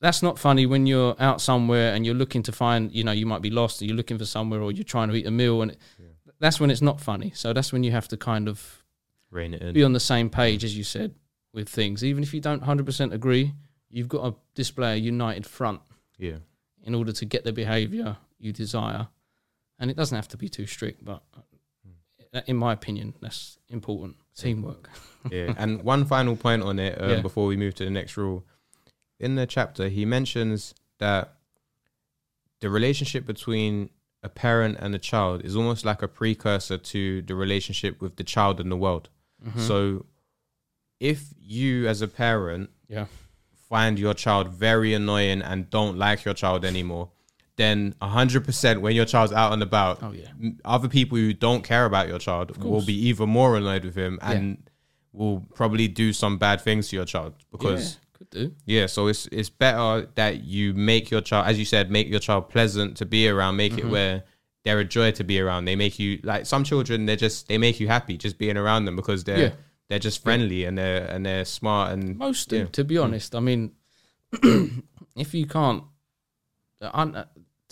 that's 0.00 0.22
not 0.22 0.38
funny 0.38 0.66
when 0.66 0.86
you're 0.86 1.16
out 1.18 1.40
somewhere 1.40 1.94
and 1.94 2.04
you're 2.04 2.14
looking 2.14 2.42
to 2.44 2.52
find, 2.52 2.92
you 2.92 3.04
know, 3.04 3.12
you 3.12 3.26
might 3.26 3.40
be 3.42 3.50
lost 3.50 3.80
and 3.80 3.88
you're 3.88 3.96
looking 3.96 4.18
for 4.18 4.26
somewhere 4.26 4.60
or 4.60 4.70
you're 4.70 4.84
trying 4.84 5.08
to 5.08 5.14
eat 5.14 5.26
a 5.26 5.30
meal, 5.30 5.62
and 5.62 5.76
Yeah. 5.98 6.06
that's 6.40 6.60
when 6.60 6.70
it's 6.70 6.82
not 6.82 7.00
funny. 7.00 7.32
So 7.34 7.52
that's 7.52 7.72
when 7.72 7.82
you 7.84 7.90
have 7.92 8.08
to 8.08 8.16
kind 8.16 8.48
of 8.48 8.84
Rein 9.30 9.54
it 9.54 9.62
in. 9.62 9.72
be 9.72 9.82
on 9.82 9.92
the 9.94 10.00
same 10.00 10.28
page 10.30 10.62
as 10.64 10.76
you 10.76 10.84
said 10.84 11.14
with 11.52 11.68
things. 11.68 12.04
Even 12.04 12.22
if 12.22 12.34
you 12.34 12.40
don't 12.40 12.62
hundred 12.62 12.86
percent 12.86 13.12
agree, 13.14 13.54
you've 13.90 14.08
got 14.08 14.24
to 14.28 14.36
display 14.54 14.92
a 14.94 14.96
united 14.96 15.46
front 15.46 15.80
yeah, 16.18 16.38
in 16.82 16.94
order 16.94 17.12
to 17.12 17.24
get 17.24 17.44
the 17.44 17.52
behaviour 17.52 18.16
you 18.38 18.52
desire. 18.52 19.08
And 19.78 19.90
it 19.90 19.96
doesn't 19.96 20.14
have 20.14 20.28
to 20.28 20.36
be 20.36 20.48
too 20.48 20.66
strict, 20.66 21.04
but 21.04 21.22
in 22.46 22.56
my 22.56 22.72
opinion, 22.72 23.14
that's 23.20 23.58
important. 23.68 24.16
Teamwork. 24.36 24.90
yeah. 25.30 25.54
and 25.56 25.82
one 25.82 26.04
final 26.04 26.36
point 26.36 26.62
on 26.62 26.78
it 26.78 27.00
um, 27.00 27.10
Yeah. 27.10 27.20
before 27.20 27.46
we 27.46 27.56
move 27.56 27.74
to 27.76 27.84
the 27.84 27.90
next 27.90 28.16
rule. 28.16 28.44
In 29.20 29.36
the 29.36 29.46
chapter, 29.46 29.88
he 29.88 30.04
mentions 30.04 30.74
that 30.98 31.34
the 32.60 32.68
relationship 32.68 33.24
between 33.26 33.90
a 34.22 34.28
parent 34.28 34.76
and 34.80 34.94
a 34.94 34.98
child 34.98 35.44
is 35.44 35.54
almost 35.54 35.84
like 35.84 36.02
a 36.02 36.08
precursor 36.08 36.78
to 36.78 37.22
the 37.22 37.34
relationship 37.34 38.00
with 38.00 38.16
the 38.16 38.24
child 38.24 38.58
and 38.60 38.70
the 38.72 38.76
world. 38.76 39.08
Mhm. 39.46 39.60
So, 39.60 40.06
if 40.98 41.28
you 41.38 41.86
as 41.86 42.00
a 42.02 42.08
parent 42.08 42.70
yeah, 42.88 43.06
find 43.68 43.98
your 43.98 44.14
child 44.14 44.48
very 44.48 44.94
annoying 44.94 45.42
and 45.42 45.68
don't 45.70 45.96
like 45.98 46.24
your 46.24 46.34
child 46.34 46.64
anymore, 46.64 47.10
then 47.56 47.94
100% 48.02 48.80
when 48.80 48.96
your 48.96 49.04
child's 49.04 49.32
out 49.32 49.52
and 49.52 49.62
about, 49.62 50.02
oh 50.02 50.12
yeah, 50.12 50.50
other 50.64 50.88
people 50.88 51.16
who 51.16 51.32
don't 51.32 51.62
care 51.62 51.84
about 51.84 52.08
your 52.08 52.18
child 52.18 52.56
will 52.62 52.84
be 52.84 52.94
even 53.08 53.28
more 53.28 53.56
annoyed 53.56 53.84
with 53.84 53.94
him 53.94 54.18
and 54.22 54.68
will 55.12 55.40
probably 55.54 55.86
do 55.86 56.12
some 56.12 56.36
bad 56.38 56.60
things 56.60 56.88
to 56.88 56.96
your 56.96 57.04
child 57.04 57.34
because 57.52 57.92
yeah, 57.94 58.18
could 58.18 58.30
do. 58.30 58.52
yeah. 58.66 58.86
so 58.86 59.06
it's 59.06 59.26
it's 59.30 59.48
better 59.48 60.08
that 60.16 60.42
you 60.42 60.74
make 60.74 61.08
your 61.12 61.20
child 61.20 61.46
as 61.46 61.56
you 61.56 61.64
said 61.64 61.88
make 61.92 62.08
your 62.08 62.18
child 62.18 62.48
pleasant 62.48 62.96
to 62.96 63.06
be 63.06 63.28
around 63.28 63.54
make 63.54 63.72
Mm-hmm. 63.74 63.86
it 63.86 63.90
where 63.92 64.24
they're 64.64 64.80
a 64.80 64.84
joy 64.84 65.12
to 65.12 65.22
be 65.22 65.38
around 65.38 65.66
they 65.66 65.76
make 65.76 66.00
you 66.00 66.18
like 66.24 66.46
some 66.46 66.64
children 66.64 67.06
they're 67.06 67.14
just 67.14 67.46
they 67.46 67.58
make 67.58 67.78
you 67.78 67.86
happy 67.86 68.16
just 68.18 68.38
being 68.38 68.56
around 68.56 68.86
them 68.86 68.96
because 68.96 69.22
they're 69.22 69.38
Yeah. 69.38 69.50
they're 69.88 70.00
just 70.00 70.20
friendly 70.24 70.64
and 70.64 70.76
they're 70.76 71.04
and 71.06 71.24
they're 71.24 71.44
smart 71.44 71.92
and 71.92 72.16
Most 72.18 72.48
do, 72.48 72.56
Yeah. 72.58 72.64
to 72.72 72.82
be 72.82 72.98
honest. 72.98 73.36
I 73.36 73.40
mean, 73.40 73.70
if 75.16 75.32
you 75.34 75.46
can't, 75.46 75.84
I, 76.80 77.02
uh, 77.02 77.24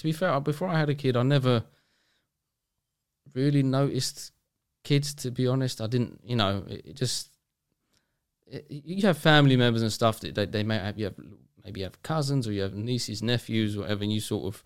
to 0.02 0.08
be 0.08 0.12
fair, 0.12 0.40
before 0.40 0.66
I 0.66 0.80
had 0.80 0.90
a 0.90 0.96
kid, 0.96 1.16
I 1.16 1.22
never 1.22 1.62
really 3.34 3.62
noticed 3.62 4.32
kids. 4.82 5.14
To 5.14 5.30
be 5.30 5.46
honest, 5.46 5.80
I 5.80 5.86
didn't. 5.86 6.18
You 6.24 6.34
know, 6.34 6.64
it, 6.68 6.86
it 6.86 6.96
just 6.96 7.28
it, 8.50 8.66
you 8.68 9.06
have 9.06 9.16
family 9.16 9.56
members 9.56 9.80
and 9.80 9.92
stuff 9.92 10.18
that 10.20 10.34
they, 10.34 10.46
they 10.46 10.64
may 10.64 10.76
have. 10.78 10.98
You 10.98 11.04
have 11.04 11.14
maybe 11.64 11.80
you 11.80 11.84
have 11.84 12.02
cousins 12.02 12.48
or 12.48 12.52
you 12.52 12.62
have 12.62 12.74
nieces, 12.74 13.22
nephews, 13.22 13.76
whatever, 13.76 14.02
and 14.02 14.12
you 14.12 14.18
sort 14.20 14.44
of. 14.52 14.64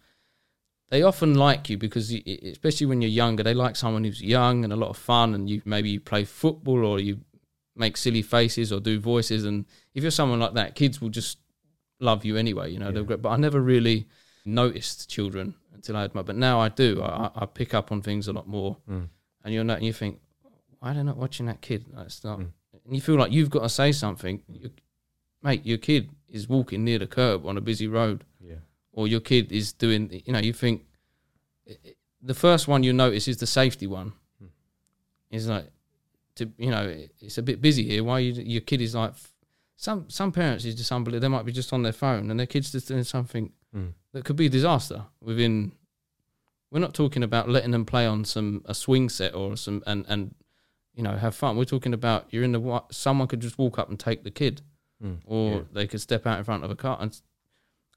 They 0.88 1.02
often 1.02 1.34
like 1.34 1.68
you 1.68 1.76
because, 1.76 2.10
you, 2.10 2.22
especially 2.50 2.86
when 2.86 3.02
you're 3.02 3.10
younger, 3.10 3.42
they 3.42 3.52
like 3.52 3.76
someone 3.76 4.04
who's 4.04 4.22
young 4.22 4.64
and 4.64 4.72
a 4.72 4.76
lot 4.76 4.88
of 4.88 4.96
fun, 4.96 5.34
and 5.34 5.50
you 5.50 5.60
maybe 5.66 5.90
you 5.90 6.00
play 6.00 6.24
football 6.24 6.82
or 6.82 6.98
you 6.98 7.20
make 7.74 7.98
silly 7.98 8.22
faces 8.22 8.72
or 8.72 8.80
do 8.80 8.98
voices. 8.98 9.44
And 9.44 9.66
if 9.94 10.02
you're 10.02 10.10
someone 10.10 10.40
like 10.40 10.54
that, 10.54 10.74
kids 10.76 10.98
will 11.02 11.10
just 11.10 11.36
love 12.00 12.24
you 12.24 12.38
anyway. 12.38 12.70
You 12.72 12.78
know, 12.78 12.90
they're 12.90 13.02
Yeah. 13.02 13.08
great. 13.08 13.22
But 13.22 13.30
I 13.30 13.36
never 13.36 13.60
really 13.60 14.06
noticed 14.46 15.08
children 15.10 15.54
until 15.74 15.96
I 15.96 16.02
had 16.02 16.14
my. 16.14 16.22
But 16.22 16.36
now 16.36 16.60
I 16.60 16.68
do. 16.68 17.02
I, 17.02 17.30
I- 17.34 17.46
pick 17.46 17.74
up 17.74 17.92
on 17.92 18.00
things 18.02 18.28
a 18.28 18.32
lot 18.32 18.46
more, 18.46 18.76
Mm. 18.88 19.08
and 19.44 19.54
you're 19.54 19.64
not. 19.64 19.78
And 19.78 19.86
you 19.86 19.92
think, 19.92 20.20
why 20.78 20.90
are 20.90 20.94
they 20.94 21.02
not 21.02 21.16
watching 21.16 21.46
that 21.46 21.60
kid? 21.60 21.86
Like, 21.92 22.06
It's 22.06 22.22
not. 22.24 22.38
Mm. 22.38 22.50
And 22.84 22.94
you 22.94 23.00
feel 23.00 23.16
like 23.16 23.32
you've 23.32 23.50
got 23.50 23.62
to 23.62 23.68
say 23.68 23.92
something. 23.92 24.42
You, 24.48 24.70
mate, 25.42 25.66
your 25.66 25.78
kid 25.78 26.10
is 26.28 26.48
walking 26.48 26.84
near 26.84 26.98
the 26.98 27.06
curb 27.06 27.46
on 27.46 27.56
a 27.56 27.60
busy 27.60 27.86
road 27.88 28.24
yeah 28.40 28.56
or 28.92 29.06
your 29.06 29.20
kid 29.20 29.52
is 29.52 29.72
doing, 29.72 30.22
you 30.24 30.32
know, 30.32 30.38
you 30.38 30.52
think 30.52 30.84
the 32.22 32.34
first 32.34 32.66
one 32.68 32.82
you 32.82 32.92
notice 32.92 33.28
is 33.28 33.36
the 33.36 33.46
safety 33.46 33.86
one. 33.86 34.12
Hmm. 34.38 34.46
It's 35.30 35.46
like, 35.46 35.70
to 36.36 36.50
you 36.58 36.70
know, 36.70 36.94
it's 37.20 37.38
a 37.38 37.42
bit 37.42 37.60
busy 37.60 37.84
here. 37.84 38.04
Why 38.04 38.20
you, 38.20 38.32
your 38.42 38.60
kid 38.62 38.80
is 38.80 38.94
like, 38.94 39.12
some 39.76 40.06
some 40.08 40.32
parents 40.32 40.64
is 40.64 40.74
just 40.74 40.90
unbelievable. 40.92 41.20
They 41.28 41.36
might 41.36 41.44
be 41.44 41.52
just 41.52 41.72
on 41.72 41.82
their 41.82 41.92
phone 41.92 42.30
and 42.30 42.38
their 42.40 42.46
kid's 42.46 42.72
just 42.72 42.88
doing 42.88 43.04
something 43.04 43.52
Mm. 43.76 43.92
that 44.12 44.24
could 44.24 44.36
be 44.36 44.46
a 44.46 44.50
disaster 44.50 45.04
within. 45.20 45.72
We're 46.70 46.80
not 46.80 46.94
talking 46.94 47.22
about 47.22 47.48
letting 47.48 47.70
them 47.72 47.84
play 47.84 48.06
on 48.06 48.24
some 48.24 48.62
a 48.64 48.74
swing 48.74 49.08
set 49.08 49.34
or 49.34 49.56
some 49.56 49.82
and 49.86 50.04
and 50.08 50.34
you 50.94 51.02
know 51.02 51.16
have 51.16 51.34
fun. 51.34 51.56
We're 51.56 51.64
talking 51.64 51.94
about 51.94 52.26
you're 52.30 52.42
in 52.44 52.52
the 52.52 52.82
someone 52.90 53.28
could 53.28 53.40
just 53.40 53.58
walk 53.58 53.78
up 53.78 53.88
and 53.88 53.98
take 54.00 54.24
the 54.24 54.30
kid 54.30 54.62
Mm. 55.04 55.18
or 55.26 55.50
Yeah. 55.50 55.60
they 55.72 55.86
could 55.86 56.00
step 56.00 56.26
out 56.26 56.38
in 56.38 56.44
front 56.44 56.64
of 56.64 56.70
a 56.70 56.74
car 56.74 56.96
and 56.98 57.20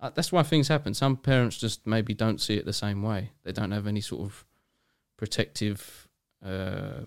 uh, 0.01 0.09
that's 0.09 0.33
why 0.33 0.43
things 0.43 0.67
happen 0.67 0.93
some 0.93 1.15
parents 1.15 1.57
just 1.57 1.87
maybe 1.87 2.13
don't 2.13 2.41
see 2.41 2.55
it 2.57 2.65
the 2.65 2.73
same 2.73 3.01
way 3.01 3.31
they 3.43 3.53
don't 3.53 3.71
have 3.71 3.87
any 3.87 4.01
sort 4.01 4.23
of 4.23 4.45
protective 5.15 6.09
uh, 6.45 7.05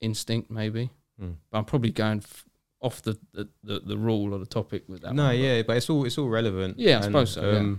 instinct 0.00 0.50
maybe 0.50 0.90
Mm. 1.20 1.34
but 1.50 1.58
i'm 1.58 1.64
probably 1.64 1.90
going 1.90 2.18
f- 2.18 2.44
off 2.80 3.02
the, 3.02 3.18
the, 3.32 3.48
the, 3.64 3.80
the 3.80 3.96
rule 3.96 4.34
or 4.34 4.38
the 4.38 4.46
topic 4.46 4.84
with 4.88 5.00
that 5.02 5.14
no 5.14 5.24
one, 5.26 5.38
yeah 5.38 5.62
but 5.62 5.76
it's 5.76 5.88
all 5.90 6.04
it's 6.04 6.18
all 6.18 6.28
relevant 6.28 6.78
Yeah, 6.78 6.92
I 6.92 6.94
And, 6.96 7.04
suppose 7.04 7.32
so, 7.32 7.50
yeah. 7.52 7.74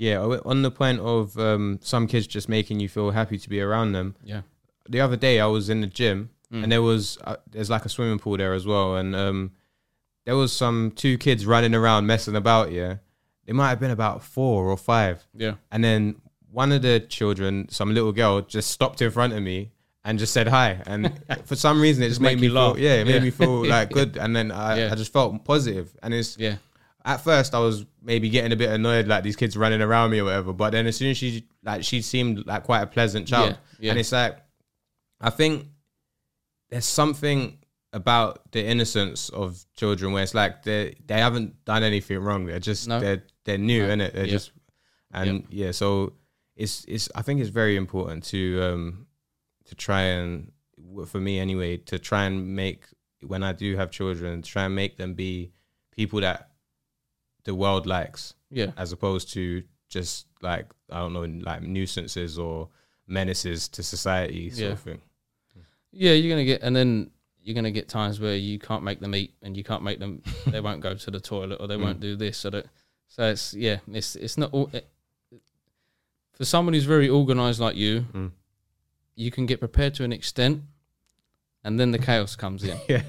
Yeah, 0.00 0.38
on 0.44 0.62
the 0.62 0.70
point 0.70 1.00
of 1.00 1.36
um, 1.38 1.80
some 1.82 2.06
kids 2.06 2.26
just 2.28 2.48
making 2.48 2.78
you 2.78 2.88
feel 2.88 3.10
happy 3.10 3.36
to 3.36 3.48
be 3.48 3.60
around 3.60 3.92
them. 3.92 4.14
Yeah. 4.22 4.42
The 4.88 5.00
other 5.00 5.16
day 5.16 5.40
I 5.40 5.46
was 5.46 5.68
in 5.68 5.80
the 5.80 5.86
gym 5.88 6.30
Mm. 6.52 6.62
and 6.62 6.72
there 6.72 6.80
was 6.82 7.18
uh, 7.24 7.36
there's 7.50 7.68
like 7.68 7.84
a 7.84 7.90
swimming 7.90 8.18
pool 8.18 8.38
there 8.38 8.54
as 8.54 8.64
well, 8.64 8.96
and 8.96 9.14
um, 9.14 9.50
there 10.24 10.34
was 10.34 10.50
some 10.50 10.92
two 10.96 11.18
kids 11.18 11.44
running 11.44 11.74
around 11.74 12.06
messing 12.06 12.34
about. 12.36 12.72
Yeah, 12.72 12.98
they 13.44 13.52
might 13.52 13.68
have 13.68 13.80
been 13.80 13.90
about 13.90 14.22
four 14.22 14.70
or 14.70 14.78
five, 14.78 15.26
Yeah. 15.34 15.56
and 15.70 15.84
then 15.84 16.22
one 16.50 16.72
of 16.72 16.80
the 16.80 17.00
children, 17.00 17.68
some 17.68 17.92
little 17.92 18.12
girl, 18.12 18.40
just 18.40 18.70
stopped 18.70 19.02
in 19.02 19.10
front 19.10 19.34
of 19.34 19.42
me 19.42 19.72
and 20.04 20.18
just 20.18 20.32
said 20.32 20.48
hi, 20.48 20.80
and 20.86 21.12
for 21.44 21.56
some 21.56 21.80
reason 21.80 22.02
it 22.02 22.08
just 22.08 22.20
made 22.20 22.40
me 22.40 22.48
laugh. 22.48 22.74
feel 22.76 22.84
yeah, 22.84 22.94
it 22.94 23.04
made 23.06 23.14
Yeah. 23.16 23.20
me 23.20 23.30
feel 23.30 23.66
like 23.76 23.90
good, 23.90 24.16
and 24.16 24.34
then 24.34 24.50
I, 24.52 24.78
Yeah. 24.78 24.92
I 24.92 24.94
just 24.94 25.12
felt 25.12 25.44
positive. 25.44 25.94
and 26.02 26.14
it's 26.14 26.36
Yeah. 26.38 26.56
at 27.04 27.18
first 27.22 27.54
I 27.54 27.58
was 27.58 27.84
maybe 28.02 28.28
getting 28.30 28.52
a 28.52 28.56
bit 28.56 28.70
annoyed 28.70 29.06
like 29.08 29.22
these 29.24 29.36
kids 29.36 29.56
running 29.56 29.82
around 29.82 30.10
me 30.10 30.20
or 30.20 30.24
whatever. 30.24 30.52
But 30.52 30.70
then 30.70 30.86
as 30.86 30.96
soon 30.96 31.10
as 31.10 31.16
she 31.16 31.46
like 31.64 31.84
she 31.84 32.00
seemed 32.02 32.46
like 32.46 32.64
quite 32.64 32.82
a 32.82 32.86
pleasant 32.86 33.26
child. 33.28 33.58
Yeah. 33.80 33.90
And 33.90 33.98
it's 34.00 34.12
like 34.12 34.38
I 35.20 35.30
think 35.30 35.66
there's 36.70 36.84
something 36.84 37.58
about 37.92 38.52
the 38.52 38.64
innocence 38.64 39.30
of 39.30 39.64
children 39.76 40.12
where 40.12 40.22
it's 40.22 40.34
like 40.34 40.62
they 40.62 40.94
they 41.06 41.18
haven't 41.18 41.64
done 41.64 41.82
anything 41.82 42.18
wrong. 42.18 42.46
They're 42.46 42.60
just 42.60 42.86
No. 42.88 43.00
they're 43.00 43.24
they're 43.44 43.58
new, 43.58 43.86
No. 43.86 43.94
innit? 43.94 44.12
They're 44.12 44.26
just 44.26 44.52
and 45.12 45.44
yeah, 45.50 45.72
so 45.72 46.12
it's 46.56 46.84
it's 46.86 47.08
I 47.14 47.22
think 47.22 47.40
it's 47.40 47.50
very 47.50 47.76
important 47.76 48.24
to 48.24 48.62
um 48.62 49.06
to 49.68 49.74
try 49.74 50.02
and 50.02 50.52
for 51.06 51.20
me 51.20 51.38
anyway 51.38 51.76
to 51.76 51.98
try 51.98 52.24
and 52.24 52.54
make 52.54 52.84
when 53.26 53.42
I 53.42 53.52
do 53.52 53.76
have 53.76 53.90
children 53.90 54.42
try 54.42 54.64
and 54.64 54.74
make 54.74 54.96
them 54.96 55.14
be 55.14 55.50
people 55.90 56.20
that 56.20 56.50
the 57.44 57.54
world 57.54 57.86
likes 57.86 58.34
Yeah. 58.50 58.72
as 58.76 58.92
opposed 58.92 59.32
to 59.34 59.62
just 59.88 60.26
like 60.42 60.66
I 60.90 60.98
don't 61.00 61.12
know 61.14 61.24
like 61.50 61.62
nuisances 61.62 62.38
or 62.38 62.68
menaces 63.06 63.68
to 63.70 63.82
society 63.82 64.50
sort 64.50 64.60
Yeah. 64.60 64.72
of 64.72 64.80
thing. 64.80 65.00
Yeah, 65.90 66.12
you're 66.12 66.30
gonna 66.30 66.44
get, 66.44 66.62
and 66.62 66.76
then 66.76 67.10
you're 67.42 67.54
gonna 67.54 67.70
get 67.70 67.88
times 67.88 68.20
where 68.20 68.36
you 68.36 68.58
can't 68.58 68.84
make 68.84 69.00
them 69.00 69.14
eat, 69.14 69.32
and 69.42 69.56
you 69.56 69.64
can't 69.64 69.82
make 69.82 69.98
them. 69.98 70.22
they 70.46 70.60
won't 70.60 70.80
go 70.82 70.94
to 70.94 71.10
the 71.10 71.18
toilet, 71.18 71.56
or 71.60 71.66
they 71.66 71.78
won't 71.78 71.98
do 72.00 72.14
this, 72.14 72.44
or 72.44 72.50
that. 72.50 72.66
So 73.08 73.24
it's 73.30 73.54
yeah, 73.54 73.78
it's 73.90 74.14
it's 74.14 74.36
not 74.36 74.52
all. 74.52 74.68
It, 74.74 74.86
for 76.34 76.44
someone 76.44 76.74
who's 76.74 76.84
very 76.84 77.08
organised 77.08 77.58
like 77.60 77.74
you, 77.76 78.02
Mm. 78.12 78.30
You 79.18 79.30
can 79.30 79.46
get 79.46 79.58
prepared 79.58 79.94
to 79.94 80.04
an 80.04 80.12
extent, 80.12 80.62
and 81.64 81.78
then 81.78 81.90
the 81.90 81.98
chaos 81.98 82.36
comes 82.36 82.62
in. 82.64 82.78
Yeah, 82.88 83.02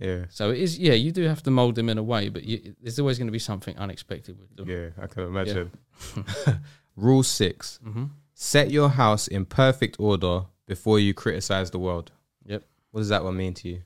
yeah, 0.00 0.24
So 0.30 0.50
it 0.50 0.58
is 0.58 0.78
yeah, 0.78 0.94
you 0.94 1.12
do 1.12 1.22
have 1.24 1.42
to 1.44 1.50
mould 1.50 1.74
them 1.76 1.88
in 1.88 1.98
a 1.98 2.02
way, 2.02 2.28
but 2.28 2.42
you, 2.44 2.74
there's 2.82 2.98
always 2.98 3.18
going 3.18 3.28
to 3.28 3.32
be 3.32 3.38
something 3.38 3.76
unexpected 3.78 4.36
with 4.40 4.56
them. 4.56 4.68
yeah. 4.68 4.88
I 5.00 5.06
can 5.06 5.22
imagine. 5.24 5.70
Rule 6.96 7.22
six: 7.22 7.78
hmm 7.82 8.06
Set 8.34 8.70
your 8.70 8.88
house 8.88 9.28
in 9.28 9.44
perfect 9.44 9.96
order 10.00 10.46
before 10.66 10.98
you 10.98 11.12
criticize 11.14 11.70
the 11.70 11.78
world. 11.78 12.10
Yep. 12.46 12.62
What 12.90 13.00
does 13.02 13.10
that 13.10 13.22
one 13.24 13.36
mean 13.36 13.54
to 13.54 13.68
you? 13.68 13.82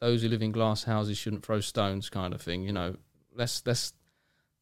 those 0.00 0.22
who 0.22 0.28
live 0.28 0.42
in 0.42 0.52
glass 0.52 0.84
houses 0.84 1.16
shouldn't 1.16 1.42
throw 1.44 1.58
stones 1.60 2.10
kind 2.10 2.34
of 2.34 2.40
thing 2.42 2.62
you 2.62 2.70
know 2.72 2.94
let's 3.34 3.62
let's 3.64 3.94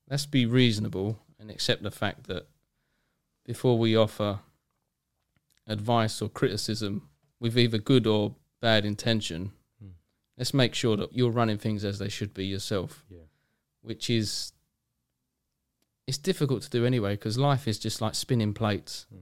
let's 0.08 0.26
be 0.26 0.46
reasonable 0.46 1.18
and 1.40 1.50
accept 1.50 1.82
the 1.82 1.90
fact 1.90 2.28
that 2.28 2.46
before 3.44 3.76
we 3.76 3.96
offer 3.96 4.38
advice 5.66 6.20
or 6.22 6.28
criticism 6.28 7.08
with 7.40 7.58
either 7.58 7.78
good 7.78 8.06
or 8.06 8.34
bad 8.60 8.84
intention 8.84 9.52
Hmm. 9.80 9.88
let's 10.38 10.54
make 10.54 10.74
sure 10.74 10.96
that 10.96 11.12
you're 11.14 11.30
running 11.30 11.58
things 11.58 11.84
as 11.84 11.98
they 11.98 12.08
should 12.08 12.32
be 12.34 12.46
yourself 12.46 13.04
Yeah. 13.10 13.18
which 13.82 14.08
is 14.10 14.52
it's 16.06 16.18
difficult 16.18 16.62
to 16.62 16.70
do 16.70 16.84
anyway 16.84 17.14
because 17.14 17.38
life 17.38 17.66
is 17.66 17.78
just 17.78 18.00
like 18.00 18.14
spinning 18.14 18.52
plates 18.54 19.06
Hmm. 19.10 19.18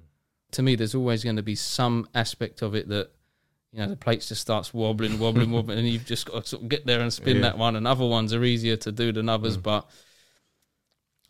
to 0.52 0.62
me 0.62 0.74
there's 0.74 0.94
always 0.94 1.22
going 1.24 1.36
to 1.36 1.42
be 1.42 1.54
some 1.54 2.08
aspect 2.14 2.62
of 2.62 2.74
it 2.74 2.88
that 2.88 3.10
you 3.72 3.78
know 3.78 3.88
the 3.88 3.96
plates 3.96 4.28
just 4.28 4.40
starts 4.42 4.74
wobbling 4.74 5.18
wobbling 5.18 5.50
wobbling 5.56 5.78
and 5.78 5.88
you've 5.88 6.04
just 6.06 6.26
got 6.26 6.42
to 6.42 6.48
sort 6.48 6.62
of 6.64 6.68
get 6.68 6.84
there 6.86 7.00
and 7.00 7.12
spin 7.12 7.36
Yeah. 7.36 7.42
that 7.42 7.58
one 7.58 7.76
and 7.76 7.86
other 7.86 8.06
ones 8.06 8.32
are 8.34 8.44
easier 8.44 8.76
to 8.76 8.92
do 8.92 9.12
than 9.12 9.28
others 9.28 9.56
Mm. 9.56 9.62
but 9.62 9.88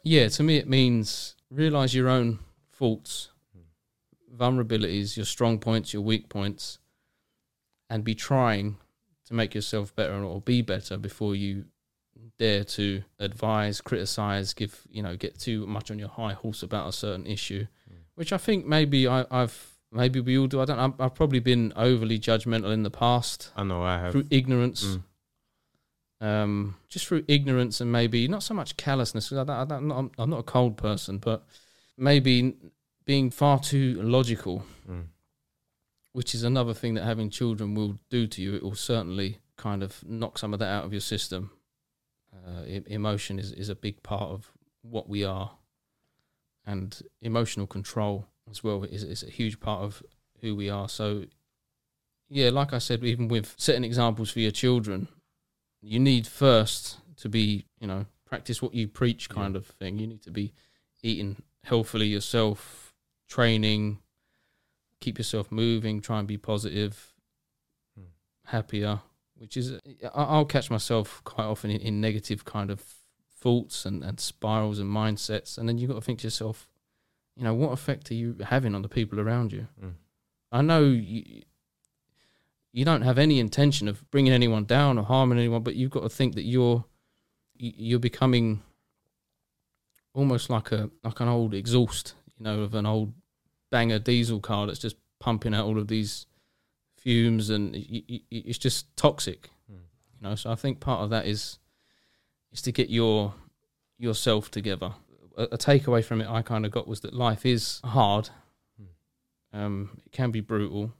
yeah 0.02 0.28
to 0.28 0.42
me 0.42 0.56
it 0.56 0.68
means 0.68 1.36
realize 1.50 1.94
your 1.94 2.08
own 2.08 2.38
faults 2.70 3.28
vulnerabilities 4.36 5.16
your 5.16 5.26
strong 5.26 5.58
points 5.58 5.92
your 5.92 6.02
weak 6.02 6.28
points 6.28 6.78
and 7.90 8.02
be 8.04 8.14
trying 8.14 8.76
to 9.26 9.34
make 9.34 9.54
yourself 9.54 9.94
better 9.94 10.22
or 10.24 10.40
be 10.40 10.62
better 10.62 10.96
before 10.96 11.34
you 11.34 11.64
dare 12.38 12.64
to 12.64 13.02
advise 13.18 13.80
criticize 13.80 14.54
give 14.54 14.80
you 14.90 15.02
know 15.02 15.16
get 15.16 15.38
too 15.38 15.66
much 15.66 15.90
on 15.90 15.98
your 15.98 16.08
high 16.08 16.32
horse 16.32 16.62
about 16.62 16.88
a 16.88 16.92
certain 16.92 17.26
issue 17.26 17.66
which 18.14 18.32
i 18.32 18.38
think 18.38 18.64
maybe 18.64 19.06
I, 19.06 19.26
i've 19.30 19.68
maybe 19.90 20.18
we 20.20 20.38
all 20.38 20.46
do 20.46 20.60
i 20.60 20.64
don't 20.64 20.78
I've, 20.78 20.98
I've 21.00 21.14
probably 21.14 21.40
been 21.40 21.72
overly 21.76 22.18
judgmental 22.18 22.72
in 22.72 22.82
the 22.84 22.90
past 22.90 23.50
I 23.54 23.64
know 23.64 23.82
I 23.82 23.98
have. 23.98 24.12
through 24.12 24.26
ignorance 24.30 24.98
Mm. 26.22 26.26
um, 26.26 26.76
just 26.88 27.06
through 27.06 27.24
ignorance 27.28 27.80
and 27.80 27.90
maybe 27.92 28.28
not 28.28 28.42
so 28.44 28.54
much 28.54 28.76
callousness. 28.76 29.32
I 29.32 29.42
I 29.42 29.66
I'm, 29.68 29.88
not, 29.88 30.10
I'm 30.18 30.30
not 30.30 30.38
a 30.38 30.44
cold 30.44 30.76
person, 30.76 31.18
but 31.18 31.44
maybe 31.98 32.54
being 33.04 33.30
far 33.30 33.58
too 33.60 34.00
logical, 34.02 34.64
Mm. 34.88 35.06
which 36.12 36.34
is 36.34 36.42
another 36.42 36.74
thing 36.74 36.94
that 36.94 37.04
having 37.04 37.30
children 37.30 37.74
will 37.74 37.98
do 38.10 38.26
to 38.26 38.42
you. 38.42 38.54
It 38.54 38.62
will 38.62 38.74
certainly 38.74 39.38
kind 39.56 39.82
of 39.82 40.02
knock 40.06 40.38
some 40.38 40.52
of 40.52 40.58
that 40.60 40.68
out 40.68 40.84
of 40.84 40.92
your 40.92 41.00
system. 41.00 41.50
Uh, 42.34 42.64
e- 42.66 42.82
emotion 42.86 43.38
is, 43.38 43.52
is 43.52 43.68
a 43.68 43.74
big 43.74 44.02
part 44.02 44.30
of 44.30 44.50
what 44.82 45.08
we 45.08 45.24
are, 45.24 45.52
and 46.66 47.02
emotional 47.20 47.66
control 47.66 48.26
as 48.50 48.62
well 48.64 48.84
is, 48.84 49.02
is 49.04 49.22
a 49.22 49.30
huge 49.30 49.60
part 49.60 49.82
of 49.82 50.02
who 50.40 50.54
we 50.56 50.68
are. 50.68 50.88
So, 50.88 51.24
yeah, 52.28 52.50
like 52.50 52.72
I 52.72 52.78
said, 52.78 53.04
even 53.04 53.28
with 53.28 53.54
setting 53.58 53.84
examples 53.84 54.30
for 54.30 54.40
your 54.40 54.50
children, 54.50 55.08
you 55.80 56.00
need 56.00 56.26
first 56.26 56.98
to 57.18 57.28
be, 57.28 57.66
you 57.80 57.86
know, 57.86 58.06
practice 58.24 58.60
what 58.62 58.74
you 58.74 58.88
preach 58.88 59.28
kind 59.28 59.54
of 59.56 59.66
thing. 59.66 59.98
You 59.98 60.06
need 60.06 60.22
to 60.22 60.30
be 60.30 60.52
eating 61.02 61.42
healthily 61.64 62.06
yourself, 62.06 62.81
training, 63.28 63.98
keep 65.00 65.18
yourself 65.18 65.50
moving, 65.50 66.00
try 66.00 66.18
and 66.18 66.28
be 66.28 66.38
positive, 66.38 67.14
Hmm. 67.96 68.06
happier, 68.46 69.00
which 69.34 69.56
is, 69.56 69.78
I'll 70.14 70.44
catch 70.44 70.70
myself 70.70 71.22
quite 71.24 71.44
often 71.44 71.70
in, 71.70 71.80
in 71.80 72.00
negative 72.00 72.44
kind 72.44 72.70
of 72.70 72.80
thoughts 73.40 73.84
and, 73.84 74.04
and 74.04 74.20
spirals 74.20 74.78
and 74.78 74.88
mindsets. 74.90 75.58
And 75.58 75.68
then 75.68 75.78
you've 75.78 75.90
got 75.90 75.96
to 75.96 76.00
think 76.00 76.20
to 76.20 76.26
yourself, 76.26 76.68
you 77.36 77.42
know, 77.44 77.54
what 77.54 77.72
effect 77.72 78.10
are 78.10 78.14
you 78.14 78.36
having 78.44 78.74
on 78.74 78.82
the 78.82 78.88
people 78.88 79.18
around 79.18 79.52
you? 79.52 79.66
Mm. 79.82 79.94
I 80.52 80.62
know 80.62 80.84
you, 80.84 81.42
you 82.72 82.84
don't 82.84 83.02
have 83.02 83.18
any 83.18 83.40
intention 83.40 83.88
of 83.88 84.08
bringing 84.10 84.32
anyone 84.32 84.64
down 84.64 84.98
or 84.98 85.04
harming 85.04 85.38
anyone, 85.38 85.62
but 85.62 85.74
you've 85.74 85.90
got 85.90 86.02
to 86.02 86.08
think 86.08 86.34
that 86.34 86.44
you're 86.44 86.84
you're 87.54 87.98
becoming 87.98 88.62
almost 90.14 90.50
like 90.50 90.72
a 90.72 90.90
like 91.04 91.20
an 91.20 91.28
old 91.28 91.54
exhaust, 91.54 92.14
you 92.42 92.48
know, 92.50 92.62
of 92.62 92.74
an 92.74 92.86
old 92.86 93.12
banger 93.70 94.00
diesel 94.00 94.40
car 94.40 94.66
that's 94.66 94.80
just 94.80 94.96
pumping 95.20 95.54
out 95.54 95.64
all 95.64 95.78
of 95.78 95.86
these 95.86 96.26
fumes, 96.96 97.50
and 97.50 97.72
y 97.72 98.02
y 98.08 98.20
y- 98.32 98.42
it's 98.46 98.58
just 98.58 98.94
toxic, 98.96 99.50
Mm. 99.70 99.76
you 99.76 100.28
know. 100.28 100.34
So 100.34 100.50
I 100.50 100.56
think 100.56 100.80
part 100.80 101.02
of 101.02 101.10
that 101.10 101.26
is 101.26 101.58
is 102.50 102.62
to 102.62 102.72
get 102.72 102.90
your 102.90 103.34
yourself 103.98 104.50
together. 104.50 104.94
A, 105.36 105.44
a 105.52 105.58
takeaway 105.58 106.04
from 106.04 106.20
it 106.20 106.28
I 106.28 106.42
kind 106.42 106.66
of 106.66 106.72
got 106.72 106.88
was 106.88 107.00
that 107.00 107.14
life 107.14 107.46
is 107.46 107.80
hard. 107.84 108.30
Um, 109.52 110.00
it 110.04 110.10
can 110.12 110.30
be 110.32 110.40
brutal. 110.40 110.92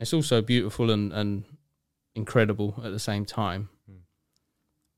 It's 0.00 0.12
also 0.14 0.40
beautiful 0.40 0.90
and, 0.90 1.12
and 1.12 1.44
incredible 2.14 2.80
at 2.84 2.92
the 2.92 2.98
same 3.00 3.24
time. 3.26 3.68
Mm. 3.90 3.96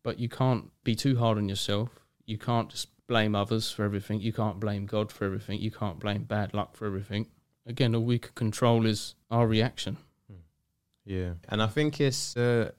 But 0.03 0.19
you 0.21 0.29
can't 0.29 0.71
be 0.85 0.95
too 0.95 1.17
hard 1.19 1.39
on 1.39 1.49
yourself. 1.49 1.89
You 2.27 2.37
can't 2.39 2.69
just 2.69 2.89
blame 3.11 3.35
others 3.35 3.73
for 3.73 3.85
everything. 3.85 4.21
You 4.21 4.33
can't 4.33 4.61
blame 4.61 4.87
God 4.87 5.11
for 5.11 5.25
everything. 5.25 5.61
You 5.61 5.73
can't 5.73 5.99
blame 5.99 6.23
bad 6.23 6.55
luck 6.55 6.77
for 6.77 6.87
everything. 6.87 7.27
Again, 7.67 7.93
all 7.97 8.05
we 8.05 8.21
can 8.21 8.33
control 8.35 8.87
is 8.87 9.17
our 9.33 9.47
reaction. 9.49 9.97
Yeah. 11.05 11.33
And 11.49 11.61
I 11.61 11.67
think 11.67 12.01
it's 12.01 12.37
a 12.37 12.73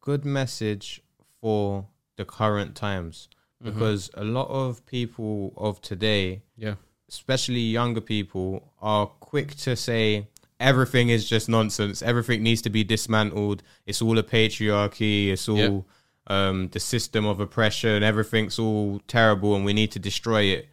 good 0.00 0.24
message 0.24 1.02
for 1.40 1.86
the 2.16 2.24
current 2.24 2.74
times 2.74 3.28
Mhm. 3.62 3.64
because 3.74 4.10
a 4.14 4.24
lot 4.24 4.48
of 4.48 4.84
people 4.86 5.52
of 5.56 5.82
today, 5.82 6.42
yeah, 6.56 6.76
especially 7.08 7.60
younger 7.60 8.00
people, 8.00 8.72
are 8.80 9.06
quick 9.06 9.54
to 9.66 9.76
say 9.76 10.28
everything 10.58 11.10
is 11.10 11.28
just 11.28 11.46
nonsense. 11.48 12.00
Everything 12.00 12.42
needs 12.42 12.62
to 12.62 12.70
be 12.70 12.84
dismantled. 12.84 13.62
It's 13.84 14.00
all 14.00 14.16
a 14.18 14.22
patriarchy. 14.22 15.28
It's 15.28 15.46
all 15.48 15.58
Yeah. 15.58 15.80
Um, 16.26 16.68
the 16.68 16.80
system 16.80 17.26
of 17.26 17.40
oppression. 17.40 17.90
And 17.90 18.04
everything's 18.04 18.58
all 18.58 19.00
terrible 19.08 19.54
and 19.56 19.64
we 19.64 19.72
need 19.72 19.90
to 19.92 19.98
destroy 19.98 20.42
it. 20.44 20.68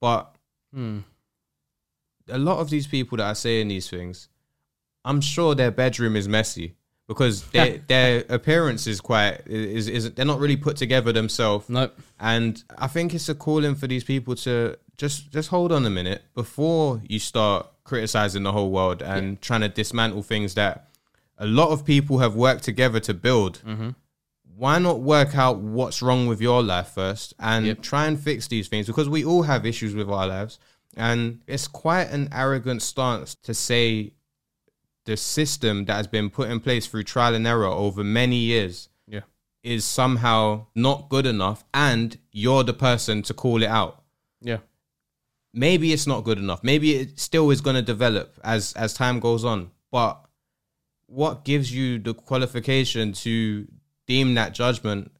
But 0.00 0.34
Hmm. 0.72 1.00
a 2.28 2.38
lot 2.38 2.58
of 2.58 2.70
these 2.70 2.86
people 2.86 3.18
that 3.18 3.24
are 3.24 3.34
saying 3.34 3.68
these 3.68 3.88
things, 3.88 4.28
I'm 5.04 5.20
sure 5.20 5.54
their 5.54 5.70
bedroom 5.70 6.16
is 6.16 6.26
messy, 6.28 6.74
because 7.06 7.42
their 7.52 7.78
their 7.86 8.24
appearance 8.28 8.86
is 8.86 9.00
quite 9.00 9.42
is 9.46 9.88
is 9.88 10.10
they're 10.12 10.24
not 10.24 10.40
really 10.40 10.56
put 10.56 10.76
together 10.76 11.12
themselves. 11.12 11.68
Nope. 11.68 11.96
And 12.18 12.62
I 12.78 12.86
think 12.86 13.14
it's 13.14 13.28
a 13.28 13.34
calling 13.34 13.74
for 13.74 13.86
these 13.86 14.04
people 14.04 14.34
to 14.36 14.76
just 14.96 15.30
just 15.30 15.48
hold 15.50 15.70
on 15.72 15.84
a 15.86 15.90
minute 15.90 16.22
before 16.34 17.00
you 17.08 17.18
start 17.18 17.66
criticizing 17.84 18.42
the 18.42 18.52
whole 18.52 18.70
world 18.70 19.02
and 19.02 19.40
trying 19.42 19.60
to 19.60 19.68
dismantle 19.68 20.22
things 20.22 20.54
that 20.54 20.88
a 21.38 21.46
lot 21.46 21.68
of 21.70 21.84
people 21.84 22.18
have 22.18 22.34
worked 22.34 22.64
together 22.64 23.00
to 23.00 23.12
build. 23.14 23.60
Mm-hmm. 23.66 23.90
Why 24.56 24.78
not 24.78 25.00
work 25.00 25.34
out 25.36 25.58
what's 25.58 26.00
wrong 26.02 26.26
with 26.28 26.40
your 26.40 26.62
life 26.62 26.88
first 26.88 27.34
and 27.38 27.66
Yep. 27.66 27.82
try 27.82 28.06
and 28.06 28.18
fix 28.20 28.46
these 28.46 28.68
things 28.68 28.86
because 28.86 29.08
we 29.08 29.24
all 29.24 29.42
have 29.42 29.66
issues 29.66 29.94
with 29.94 30.08
our 30.08 30.26
lives. 30.26 30.58
And 30.96 31.40
it's 31.46 31.66
quite 31.66 32.10
an 32.10 32.28
arrogant 32.32 32.82
stance 32.82 33.34
to 33.42 33.52
say 33.54 34.12
the 35.06 35.16
system 35.16 35.84
that 35.86 35.94
has 35.96 36.06
been 36.06 36.30
put 36.30 36.48
in 36.50 36.60
place 36.60 36.86
through 36.86 37.02
trial 37.04 37.34
and 37.34 37.46
error 37.46 37.66
over 37.66 38.04
many 38.04 38.36
years 38.36 38.88
Yeah. 39.08 39.20
is 39.62 39.84
somehow 39.84 40.66
not 40.74 41.08
good 41.08 41.26
enough 41.26 41.64
and 41.74 42.16
you're 42.32 42.62
the 42.64 42.72
person 42.74 43.22
to 43.22 43.34
call 43.34 43.62
it 43.62 43.68
out 43.68 44.02
Yeah. 44.40 44.58
maybe 45.52 45.92
it's 45.92 46.06
not 46.06 46.24
good 46.24 46.38
enough 46.38 46.62
maybe 46.64 46.94
it 46.94 47.18
still 47.20 47.50
is 47.50 47.60
going 47.60 47.76
to 47.76 47.82
develop 47.82 48.38
as 48.42 48.72
as 48.74 48.94
time 48.94 49.20
goes 49.20 49.44
on 49.44 49.70
but 49.90 50.24
what 51.06 51.44
gives 51.44 51.70
you 51.72 51.98
the 51.98 52.14
qualification 52.14 53.12
to 53.12 53.66
deem 54.06 54.34
that 54.34 54.52
judgment 54.54 55.10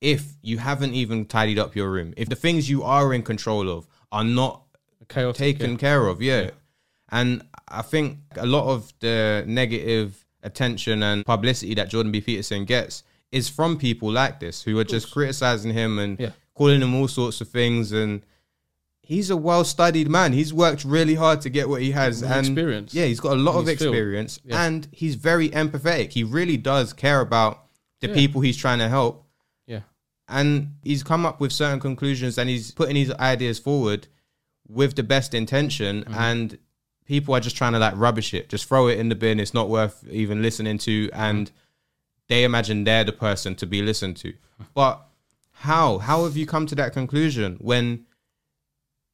if 0.00 0.34
you 0.42 0.58
haven't 0.58 0.92
even 0.94 1.24
tidied 1.24 1.58
up 1.58 1.74
your 1.74 1.90
room 1.90 2.12
if 2.16 2.28
the 2.28 2.36
things 2.36 2.68
you 2.68 2.82
are 2.82 3.12
in 3.14 3.22
control 3.22 3.68
of 3.70 3.86
are 4.12 4.24
not 4.24 4.62
Chaotic. 5.08 5.36
taken 5.36 5.70
yeah. 5.72 5.76
care 5.78 6.06
of 6.06 6.20
yeah. 6.20 6.50
and 7.10 7.42
i 7.68 7.82
think 7.82 8.18
a 8.36 8.46
lot 8.46 8.66
of 8.72 8.92
the 9.00 9.44
negative 9.46 10.24
attention 10.42 11.02
and 11.02 11.24
publicity 11.24 11.74
that 11.74 11.88
jordan 11.88 12.12
b 12.12 12.20
peterson 12.20 12.64
gets 12.64 13.02
is 13.32 13.48
from 13.48 13.76
people 13.78 14.10
like 14.10 14.38
this 14.40 14.62
who 14.62 14.78
are 14.78 14.84
just 14.84 15.10
criticizing 15.10 15.72
him 15.72 15.98
and 15.98 16.18
Yeah. 16.20 16.30
calling 16.54 16.80
him 16.80 16.94
all 16.94 17.08
sorts 17.08 17.40
of 17.40 17.48
things 17.48 17.90
and 17.92 18.22
he's 19.02 19.30
a 19.30 19.36
well-studied 19.36 20.08
man 20.08 20.32
he's 20.32 20.52
worked 20.52 20.84
really 20.84 21.14
hard 21.14 21.40
to 21.40 21.48
get 21.50 21.68
what 21.68 21.80
he 21.80 21.92
has 21.92 22.20
With 22.22 22.30
and 22.30 22.46
experience 22.46 22.92
yeah 22.94 23.04
he's 23.06 23.20
got 23.20 23.32
a 23.32 23.40
lot 23.40 23.54
in 23.54 23.60
of 23.62 23.68
experience 23.68 24.40
Yeah. 24.44 24.64
and 24.66 24.86
he's 24.92 25.14
very 25.14 25.48
empathetic 25.50 26.12
he 26.12 26.22
really 26.24 26.56
does 26.56 26.92
care 26.92 27.20
about 27.20 27.65
the 28.00 28.08
Yeah. 28.08 28.14
people 28.14 28.40
he's 28.40 28.56
trying 28.56 28.78
to 28.80 28.88
help. 28.88 29.24
Yeah. 29.66 29.80
and 30.28 30.74
he's 30.82 31.02
come 31.02 31.24
up 31.24 31.40
with 31.40 31.52
certain 31.52 31.78
conclusions 31.80 32.36
and 32.38 32.48
he's 32.50 32.70
putting 32.72 32.96
his 32.96 33.12
ideas 33.12 33.58
forward 33.58 34.08
with 34.68 34.94
the 34.96 35.02
best 35.02 35.34
intention. 35.34 36.02
Mm-hmm. 36.02 36.14
and 36.14 36.58
people 37.04 37.34
are 37.34 37.40
just 37.40 37.56
trying 37.56 37.72
to 37.72 37.78
like 37.78 37.94
rubbish 37.96 38.34
it. 38.34 38.48
Just 38.48 38.66
throw 38.66 38.88
it 38.88 38.98
in 38.98 39.08
the 39.08 39.14
bin. 39.14 39.38
It's 39.38 39.54
not 39.54 39.68
worth 39.68 40.04
even 40.10 40.42
listening 40.42 40.78
to. 40.78 41.08
And 41.12 41.50
they 42.28 42.42
imagine 42.42 42.82
they're 42.84 43.04
the 43.04 43.12
person 43.12 43.54
to 43.56 43.66
be 43.66 43.80
listened 43.82 44.16
to. 44.18 44.32
But 44.74 45.00
how? 45.52 45.98
How 45.98 46.24
have 46.24 46.36
you 46.36 46.44
come 46.46 46.66
to 46.66 46.74
that 46.74 46.92
conclusion 46.92 47.56
when 47.60 48.06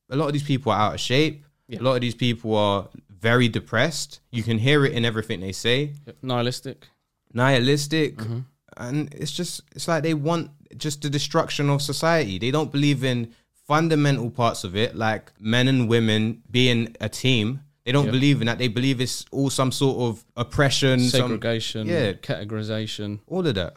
a 0.09 0.17
lot 0.17 0.29
of 0.29 0.33
these 0.33 0.43
people 0.43 0.73
are 0.73 0.81
out 0.81 0.95
of 0.95 1.01
shape? 1.01 1.45
Yeah. 1.69 1.81
a 1.81 1.83
lot 1.83 1.95
of 1.95 2.01
these 2.01 2.15
people 2.15 2.57
are 2.57 2.89
very 3.11 3.49
depressed. 3.49 4.21
You 4.31 4.43
can 4.43 4.59
hear 4.59 4.85
it 4.87 4.93
in 4.93 5.05
everything 5.05 5.41
they 5.41 5.53
say. 5.53 5.93
Nihilistic. 6.23 6.89
nihilistic. 7.35 8.17
Mm-hmm. 8.17 8.39
And 8.83 9.13
it's 9.15 9.33
just 9.33 9.61
it's 9.75 9.89
like 9.89 10.03
they 10.03 10.15
want 10.15 10.51
just 10.77 11.03
the 11.03 11.11
destruction 11.11 11.69
of 11.71 11.81
society 11.83 12.39
they 12.39 12.51
don't 12.51 12.73
believe 12.73 13.05
in 13.05 13.33
fundamental 13.67 14.31
parts 14.31 14.65
of 14.65 14.75
it 14.77 14.97
like 14.97 15.33
men 15.39 15.69
and 15.69 15.89
women 15.89 16.43
being 16.51 16.95
a 17.01 17.09
team 17.09 17.61
they 17.85 17.93
don't 17.93 18.07
Yeah. 18.07 18.11
believe 18.19 18.41
in 18.41 18.47
that 18.47 18.59
they 18.59 18.69
believe 18.69 19.01
it's 19.01 19.25
all 19.31 19.51
some 19.51 19.73
sort 19.73 19.97
of 19.99 20.25
oppression 20.37 21.01
some, 21.01 21.21
Segregation. 21.23 21.87
yeah. 21.87 22.13
Categorization. 22.13 23.21
all 23.27 23.47
of 23.47 23.55
that 23.55 23.75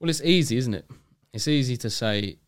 Well, 0.00 0.10
it's 0.10 0.22
easy, 0.22 0.56
isn't 0.56 0.74
it? 0.74 0.86
It's 1.32 1.48
easy 1.48 1.76
to 1.78 1.90
say 1.90 2.38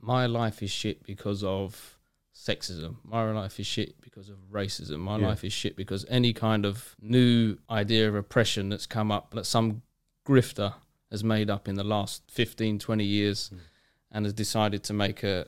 my 0.00 0.26
life 0.26 0.62
is 0.62 0.70
shit 0.70 1.02
because 1.04 1.42
of 1.42 1.98
sexism. 2.34 2.96
My 3.04 3.30
life 3.32 3.58
is 3.58 3.66
shit 3.66 4.00
because 4.00 4.28
of 4.28 4.36
racism. 4.52 4.98
My 5.00 5.18
Yeah. 5.18 5.28
life 5.28 5.42
is 5.44 5.52
shit 5.52 5.74
because 5.76 6.04
any 6.08 6.32
kind 6.32 6.64
of 6.66 6.96
new 7.00 7.56
idea 7.70 8.08
of 8.08 8.14
oppression 8.14 8.68
that's 8.68 8.86
come 8.86 9.10
up 9.10 9.32
that 9.34 9.46
some 9.46 9.82
grifter 10.26 10.74
has 11.10 11.24
made 11.24 11.50
up 11.50 11.68
in 11.68 11.74
the 11.74 11.84
last 11.84 12.22
15, 12.30 12.78
20 12.78 13.04
years 13.04 13.48
hmm. 13.48 13.58
and 14.12 14.26
has 14.26 14.32
decided 14.32 14.82
to 14.84 14.92
make 14.92 15.22
a, 15.22 15.46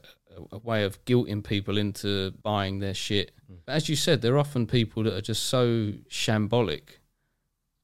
a, 0.53 0.59
way 0.59 0.85
of 0.85 1.05
guilting 1.05 1.45
people 1.45 1.77
into 1.77 2.33
buying 2.43 2.79
their 2.79 2.95
shit. 2.95 3.33
Hmm. 3.47 3.55
But 3.67 3.73
as 3.73 3.89
you 3.89 3.97
said, 3.97 4.23
they're 4.23 4.39
often 4.39 4.67
people 4.67 5.03
that 5.05 5.15
are 5.15 5.21
just 5.21 5.47
so 5.47 5.93
shambolic. 6.09 6.99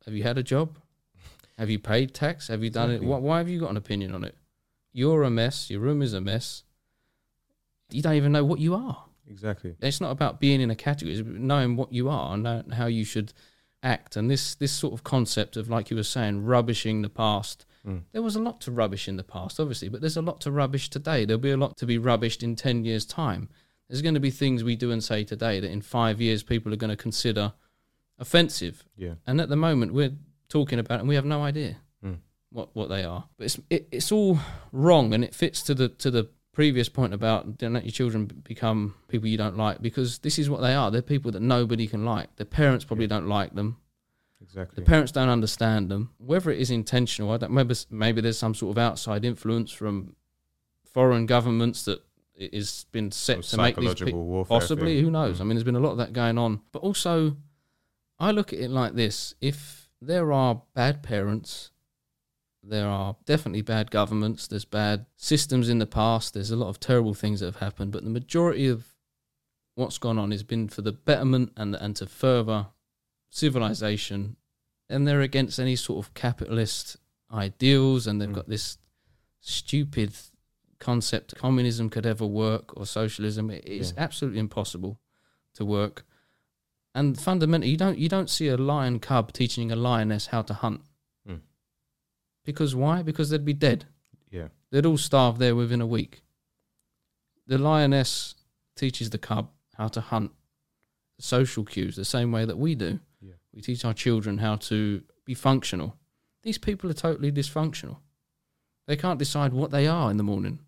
Have 0.05 0.15
you 0.15 0.23
had 0.23 0.39
a 0.39 0.43
job? 0.43 0.79
Have 1.59 1.71
you 1.71 1.79
paid 1.79 2.15
tax? 2.15 2.49
Have 2.49 2.63
you 2.63 2.71
done 2.71 2.91
Exactly. 2.91 3.07
it? 3.07 3.11
Why, 3.11 3.19
why 3.19 3.39
have 3.39 3.49
you 3.49 3.61
got 3.61 3.71
an 3.71 3.77
opinion 3.77 4.15
on 4.15 4.25
it? 4.25 4.37
You're 4.93 5.23
a 5.23 5.31
mess. 5.31 5.71
Your 5.71 5.81
room 5.81 6.03
is 6.03 6.13
a 6.13 6.21
mess. 6.21 6.63
You 7.91 8.03
don't 8.03 8.15
even 8.15 8.33
know 8.33 8.45
what 8.45 8.61
you 8.61 8.75
are. 8.75 9.05
exactly 9.29 9.75
It's 9.81 10.01
not 10.01 10.11
about 10.11 10.41
being 10.41 10.61
in 10.61 10.71
a 10.71 10.77
category. 10.77 11.17
It's 11.17 11.27
knowing 11.27 11.77
what 11.77 11.93
you 11.93 12.09
are 12.09 12.35
and 12.35 12.73
how 12.73 12.87
you 12.87 13.05
should 13.05 13.33
act. 13.95 14.17
And 14.17 14.31
this 14.31 14.55
this 14.57 14.73
sort 14.73 14.95
of 14.95 15.03
concept 15.05 15.57
of, 15.57 15.69
like 15.69 15.91
you 15.91 15.97
were 15.97 16.03
saying, 16.17 16.45
rubbishing 16.45 17.03
the 17.03 17.09
past. 17.25 17.65
Mm. 17.87 18.03
There 18.13 18.23
was 18.23 18.37
a 18.37 18.41
lot 18.49 18.61
to 18.63 18.71
rubbish 18.73 19.09
in 19.09 19.17
the 19.17 19.23
past, 19.37 19.61
obviously, 19.61 19.89
but 19.89 20.01
there's 20.01 20.17
a 20.17 20.23
lot 20.31 20.41
to 20.41 20.51
rubbish 20.51 20.91
today. 20.91 21.25
There'll 21.25 21.41
be 21.51 21.53
a 21.53 21.65
lot 21.67 21.77
to 21.79 21.87
be 21.87 21.99
rubbished 21.99 22.43
in 22.43 22.57
ten 22.57 22.85
years' 22.85 23.07
time. 23.07 23.49
There's 23.89 24.03
going 24.03 24.15
to 24.15 24.21
be 24.29 24.33
things 24.33 24.65
we 24.65 24.77
do 24.77 24.91
and 24.91 25.03
say 25.05 25.25
today 25.25 25.61
that 25.61 25.71
in 25.71 25.81
five 25.83 26.21
years 26.21 26.43
people 26.43 26.73
are 26.73 26.81
going 26.85 26.97
to 26.97 27.03
consider 27.09 27.53
offensive. 28.19 28.85
yeah 28.97 29.15
And 29.27 29.41
at 29.41 29.49
the 29.49 29.57
moment, 29.57 29.93
we're 29.95 30.17
talking 30.49 30.79
about, 30.81 30.97
it 30.97 31.01
and 31.01 31.09
we 31.09 31.15
have 31.15 31.25
no 31.37 31.43
idea 31.43 31.77
Mm. 32.05 32.19
what 32.51 32.69
what 32.75 32.89
they 32.89 33.05
are. 33.05 33.23
But 33.37 33.45
it's 33.45 33.59
it, 33.71 33.89
it's 33.91 34.13
all 34.13 34.39
wrong, 34.73 35.15
and 35.15 35.25
it 35.25 35.35
fits 35.35 35.63
to 35.63 35.75
the 35.75 35.89
to 35.89 36.11
the 36.11 36.25
previous 36.57 36.89
point 36.89 37.13
about 37.13 37.59
don't 37.59 37.75
let 37.75 37.85
your 37.85 37.93
children 37.93 38.25
become 38.43 38.95
people 39.09 39.29
you 39.29 39.37
don't 39.37 39.59
like 39.59 39.83
because 39.83 40.21
this 40.21 40.39
is 40.39 40.49
what 40.49 40.63
they 40.63 40.73
are. 40.73 40.91
They're 40.91 41.03
people 41.03 41.31
that 41.33 41.43
nobody 41.43 41.87
can 41.87 42.07
like. 42.07 42.35
Their 42.37 42.47
parents 42.47 42.83
probably 42.83 43.07
don't 43.07 43.29
like 43.29 43.55
them. 43.55 43.77
exactly 44.41 44.83
The 44.83 44.89
parents 44.89 45.13
don't 45.13 45.29
understand 45.29 45.91
them. 45.91 46.13
Whether 46.17 46.51
it 46.51 46.59
is 46.59 46.71
intentional, 46.71 47.31
I 47.31 47.37
don't. 47.37 47.53
Maybe 47.53 47.75
maybe 47.91 48.23
there's 48.23 48.39
some 48.39 48.55
sort 48.55 48.75
of 48.75 48.79
outside 48.79 49.23
influence 49.23 49.71
from 49.71 50.17
foreign 50.95 51.27
governments 51.27 51.85
that 51.85 52.03
it 52.35 52.55
has 52.55 52.87
been 52.91 53.13
set 53.13 53.43
to 53.43 53.59
make 53.59 53.77
these 53.77 53.93
people 53.93 54.47
Possibly, 54.49 54.95
thing. 54.95 55.05
who 55.05 55.11
knows? 55.11 55.43
I 55.43 55.45
mean, 55.45 55.57
there's 55.57 55.65
been 55.65 55.77
a 55.77 55.81
lot 55.81 55.93
of 55.93 55.99
that 55.99 56.15
going 56.15 56.39
on. 56.39 56.63
But 56.73 56.79
also, 56.79 57.37
I 58.19 58.31
look 58.31 58.55
at 58.55 58.61
it 58.61 58.71
like 58.71 58.95
this: 58.95 59.35
if 59.43 59.91
there 60.01 60.33
are 60.33 60.63
bad 60.73 61.03
parents, 61.03 61.71
there 62.69 62.89
are 62.89 63.17
definitely 63.25 63.63
bad 63.63 63.91
governments. 63.91 64.47
There's 64.49 64.65
bad 64.65 65.07
systems 65.17 65.69
in 65.69 65.79
the 65.79 65.87
past. 65.87 66.35
There's 66.35 66.51
a 66.51 66.57
lot 66.57 66.69
of 66.69 66.81
terrible 66.81 67.15
things 67.15 67.41
that 67.41 67.47
have 67.47 67.57
happened. 67.57 67.93
But 67.93 68.05
the 68.05 68.11
majority 68.11 68.67
of 68.69 68.95
what's 69.75 69.99
gone 69.99 70.19
on 70.19 70.31
has 70.31 70.43
been 70.43 70.69
for 70.69 70.83
the 70.83 70.93
betterment 70.93 71.53
and 71.57 71.75
and 71.77 71.95
to 71.97 72.07
further 72.07 72.67
civilization. 73.31 74.37
And 74.89 75.07
they're 75.07 75.21
against 75.21 75.59
any 75.59 75.77
sort 75.77 76.05
of 76.05 76.15
capitalist 76.15 76.97
ideals, 77.33 78.07
and 78.07 78.21
they've 78.21 78.29
Mm. 78.31 78.35
got 78.35 78.49
this 78.49 78.79
stupid 79.41 80.13
concept 80.79 81.35
communism 81.37 81.89
could 81.91 82.07
ever 82.07 82.27
work 82.27 82.77
or 82.77 82.87
socialism. 82.87 83.51
It 83.51 83.65
is 83.65 83.93
Yeah. 83.97 84.03
absolutely 84.05 84.41
impossible 84.41 84.99
to 85.55 85.65
work. 85.65 86.07
And 86.95 87.19
fundamentally, 87.21 87.71
you 87.71 87.77
don't 87.77 87.99
you 87.99 88.09
don't 88.09 88.31
see 88.31 88.49
a 88.49 88.57
lion 88.57 89.01
cub 89.01 89.33
teaching 89.33 89.71
a 89.73 89.77
lioness 89.77 90.27
how 90.27 90.43
to 90.43 90.55
hunt. 90.55 90.83
Because 92.47 92.75
why? 92.75 93.03
Because 93.03 93.29
they'd 93.29 93.45
be 93.45 93.53
dead. 93.53 93.85
yeah 94.31 94.49
They'd 94.71 94.87
all 94.87 94.97
starve 94.97 95.39
there 95.39 95.55
within 95.55 95.83
a 95.83 95.87
week. 95.87 96.23
The 97.47 97.59
lioness 97.59 98.35
teaches 98.77 99.11
the 99.11 99.19
cub 99.19 99.51
how 99.77 99.89
to 99.89 100.01
hunt 100.01 100.33
social 101.19 101.65
cues 101.65 101.97
the 101.97 102.05
same 102.05 102.33
way 102.33 102.45
that 102.45 102.59
we 102.59 102.75
do. 102.75 103.01
Yeah. 103.21 103.35
We 103.53 103.61
teach 103.61 103.85
our 103.85 103.95
children 103.95 104.39
how 104.39 104.57
to 104.57 105.03
be 105.25 105.35
functional. 105.35 105.97
These 106.43 106.59
people 106.59 106.89
are 106.91 106.95
totally 106.95 107.33
dysfunctional. 107.33 107.99
They 108.87 108.97
can't 108.97 109.19
decide 109.19 109.53
what 109.53 109.71
they 109.71 109.87
are 109.87 110.11
in 110.11 110.17
the 110.17 110.23
morning. 110.23 110.61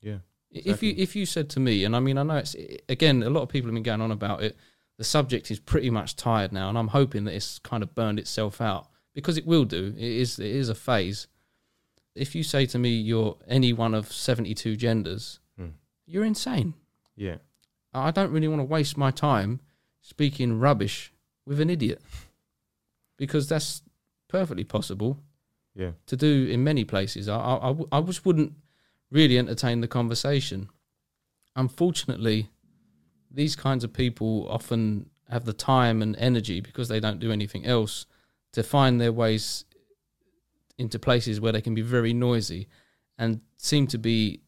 yeah 0.00 0.18
If 0.50 0.82
you 0.82 0.94
if 0.96 1.14
you 1.14 1.26
said 1.26 1.50
to 1.50 1.60
me, 1.60 1.84
and 1.84 1.94
I 1.94 2.00
mean 2.00 2.16
I 2.16 2.22
know 2.22 2.36
it's 2.36 2.56
again 2.88 3.22
a 3.22 3.30
lot 3.30 3.42
of 3.42 3.50
people 3.50 3.68
have 3.68 3.74
been 3.74 3.82
going 3.82 4.00
on 4.00 4.10
about 4.10 4.42
it. 4.42 4.56
The 4.96 5.04
subject 5.04 5.50
is 5.50 5.60
pretty 5.60 5.90
much 5.90 6.16
tired 6.16 6.52
now, 6.52 6.68
and 6.68 6.78
I'm 6.78 6.88
hoping 6.88 7.24
that 7.24 7.34
it's 7.34 7.58
kind 7.58 7.82
of 7.82 7.94
burned 7.94 8.18
itself 8.18 8.60
out 8.60 8.87
because 9.14 9.36
it 9.38 9.46
will 9.46 9.64
do. 9.64 9.94
It 9.96 10.02
is 10.24 10.38
it 10.38 10.46
is 10.54 10.68
a 10.68 10.74
phase. 10.74 11.26
If 12.14 12.34
you 12.34 12.42
say 12.42 12.66
to 12.66 12.78
me 12.78 12.90
you're 12.90 13.36
any 13.46 13.72
one 13.72 13.94
of 13.94 14.12
72 14.12 14.76
genders, 14.76 15.40
Hmm. 15.56 15.68
you're 16.06 16.24
insane. 16.24 16.74
yeah 17.16 17.36
I 17.94 18.10
don't 18.10 18.30
really 18.32 18.48
want 18.48 18.60
to 18.60 18.64
waste 18.64 18.96
my 18.96 19.10
time 19.10 19.60
speaking 20.00 20.58
rubbish 20.60 21.12
with 21.46 21.60
an 21.60 21.70
idiot 21.70 22.00
because 23.16 23.48
that's 23.48 23.82
perfectly 24.28 24.64
possible 24.64 25.18
yeah 25.74 25.92
to 26.06 26.16
do 26.16 26.46
in 26.50 26.62
many 26.64 26.84
places. 26.84 27.28
I, 27.28 27.36
I, 27.38 27.74
I 27.92 28.00
just 28.02 28.24
wouldn't 28.26 28.52
really 29.10 29.38
entertain 29.38 29.80
the 29.80 29.88
conversation. 29.88 30.68
Unfortunately, 31.56 32.50
these 33.30 33.56
kinds 33.56 33.84
of 33.84 33.92
people 33.92 34.46
often 34.48 35.10
have 35.28 35.44
the 35.44 35.52
time 35.52 36.02
and 36.02 36.14
energy 36.16 36.60
because 36.60 36.88
they 36.88 37.00
don't 37.00 37.18
do 37.20 37.32
anything 37.32 37.66
else 37.66 38.06
to 38.58 38.64
find 38.64 39.00
their 39.00 39.12
ways 39.12 39.64
into 40.78 40.98
places 40.98 41.40
where 41.40 41.52
they 41.52 41.60
can 41.60 41.74
be 41.74 41.82
very 41.82 42.12
noisy 42.12 42.68
and 43.16 43.40
seem 43.56 43.86
to 43.86 43.98
be 43.98 44.42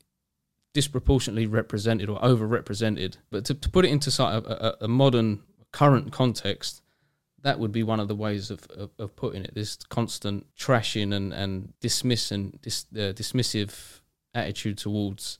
disproportionately 0.74 1.47
represented 1.47 2.09
or 2.09 2.20
overrepresented. 2.20 3.16
But 3.31 3.45
to, 3.47 3.55
to 3.55 3.70
put 3.70 3.85
it 3.85 3.89
into 3.89 4.11
sort 4.11 4.35
of 4.35 4.47
a, 4.47 4.77
a, 4.82 4.89
modern 4.89 5.43
current 5.73 6.12
context, 6.12 6.82
that 7.43 7.61
would 7.61 7.70
be 7.70 7.85
one 7.85 8.01
of 8.01 8.09
the 8.09 8.16
ways 8.16 8.51
of, 8.51 8.66
of, 8.77 8.91
of 8.99 9.15
putting 9.15 9.45
it. 9.45 9.55
This 9.55 9.77
constant 9.77 10.47
trashing 10.57 11.15
and, 11.15 11.32
and 11.32 11.73
dismissing, 11.81 12.59
dis, 12.62 12.87
uh, 12.93 13.15
dismissive 13.15 14.01
attitude 14.35 14.77
towards 14.78 15.39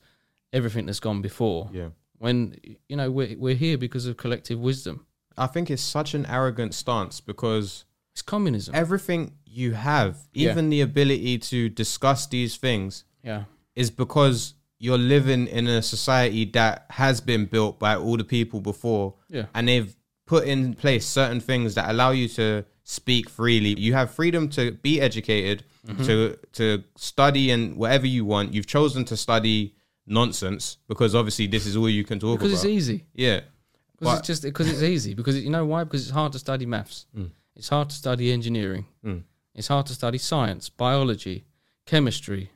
everything 0.53 0.85
that's 0.85 1.01
gone 1.01 1.21
before. 1.21 1.69
Yeah. 1.73 1.89
When 2.19 2.55
you 2.87 2.95
know 2.95 3.09
we're 3.09 3.35
we're 3.37 3.55
here 3.55 3.77
because 3.77 4.05
of 4.05 4.15
collective 4.15 4.59
wisdom. 4.59 5.07
I 5.37 5.47
think 5.47 5.71
it's 5.71 5.81
such 5.81 6.13
an 6.13 6.25
arrogant 6.27 6.75
stance 6.75 7.19
because 7.19 7.85
It's 8.13 8.21
communism. 8.21 8.75
everything 8.75 9.33
you 9.45 9.73
have, 9.73 10.17
even 10.33 10.69
the 10.69 10.81
ability 10.81 11.37
to 11.39 11.69
discuss 11.69 12.27
these 12.27 12.57
things, 12.57 13.03
yeah. 13.23 13.43
is 13.75 13.89
because 13.91 14.53
you're 14.79 14.97
living 14.97 15.47
in 15.47 15.67
a 15.67 15.81
society 15.81 16.45
that 16.45 16.85
has 16.89 17.21
been 17.21 17.45
built 17.45 17.79
by 17.79 17.95
all 17.95 18.17
the 18.17 18.23
people 18.23 18.59
before 18.61 19.15
Yeah. 19.29 19.45
and 19.53 19.67
they've 19.67 19.95
put 20.25 20.45
in 20.47 20.73
place 20.73 21.05
certain 21.05 21.39
things 21.39 21.75
that 21.75 21.89
allow 21.89 22.11
you 22.11 22.27
to 22.29 22.65
speak 22.83 23.29
freely. 23.29 23.79
You 23.79 23.93
have 23.93 24.11
freedom 24.11 24.49
to 24.49 24.71
be 24.71 24.99
educated, 25.01 25.63
Mm-hmm. 25.87 26.05
to 26.05 26.37
to 26.53 26.83
study 26.95 27.49
and 27.49 27.75
whatever 27.75 28.05
you 28.05 28.23
want. 28.23 28.53
You've 28.53 28.67
chosen 28.67 29.03
to 29.05 29.17
study 29.17 29.73
nonsense 30.05 30.77
because 30.87 31.15
obviously 31.15 31.47
this 31.47 31.65
is 31.65 31.75
all 31.75 31.89
you 31.89 32.03
can 32.03 32.19
talk 32.19 32.37
Because 32.37 32.53
about. 32.53 32.61
Because 32.63 32.77
it's 32.89 32.89
easy. 32.89 33.05
yeah. 33.15 33.39
Because 33.97 34.19
it's 34.19 34.27
just 34.27 34.43
because 34.43 34.69
it's 34.69 34.83
easy. 34.83 35.15
Because 35.15 35.43
you 35.43 35.49
know 35.49 35.65
why? 35.65 35.83
Because 35.83 36.03
it's 36.03 36.11
hard 36.11 36.33
to 36.33 36.39
study 36.39 36.65
maths. 36.67 37.07
It's 37.55 37.69
hard 37.69 37.89
to 37.89 37.95
study 37.95 38.31
engineering. 38.31 38.85
Mm. 39.05 39.23
It's 39.53 39.67
hard 39.67 39.85
to 39.87 39.93
study 39.93 40.17
science, 40.17 40.69
biology, 40.69 41.45
chemistry, 41.85 42.51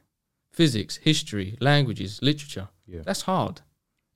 physics, 0.51 0.97
history, 0.97 1.57
languages, 1.59 2.19
literature. 2.21 2.69
Yeah. 2.87 3.01
That's 3.03 3.23
hard. 3.23 3.61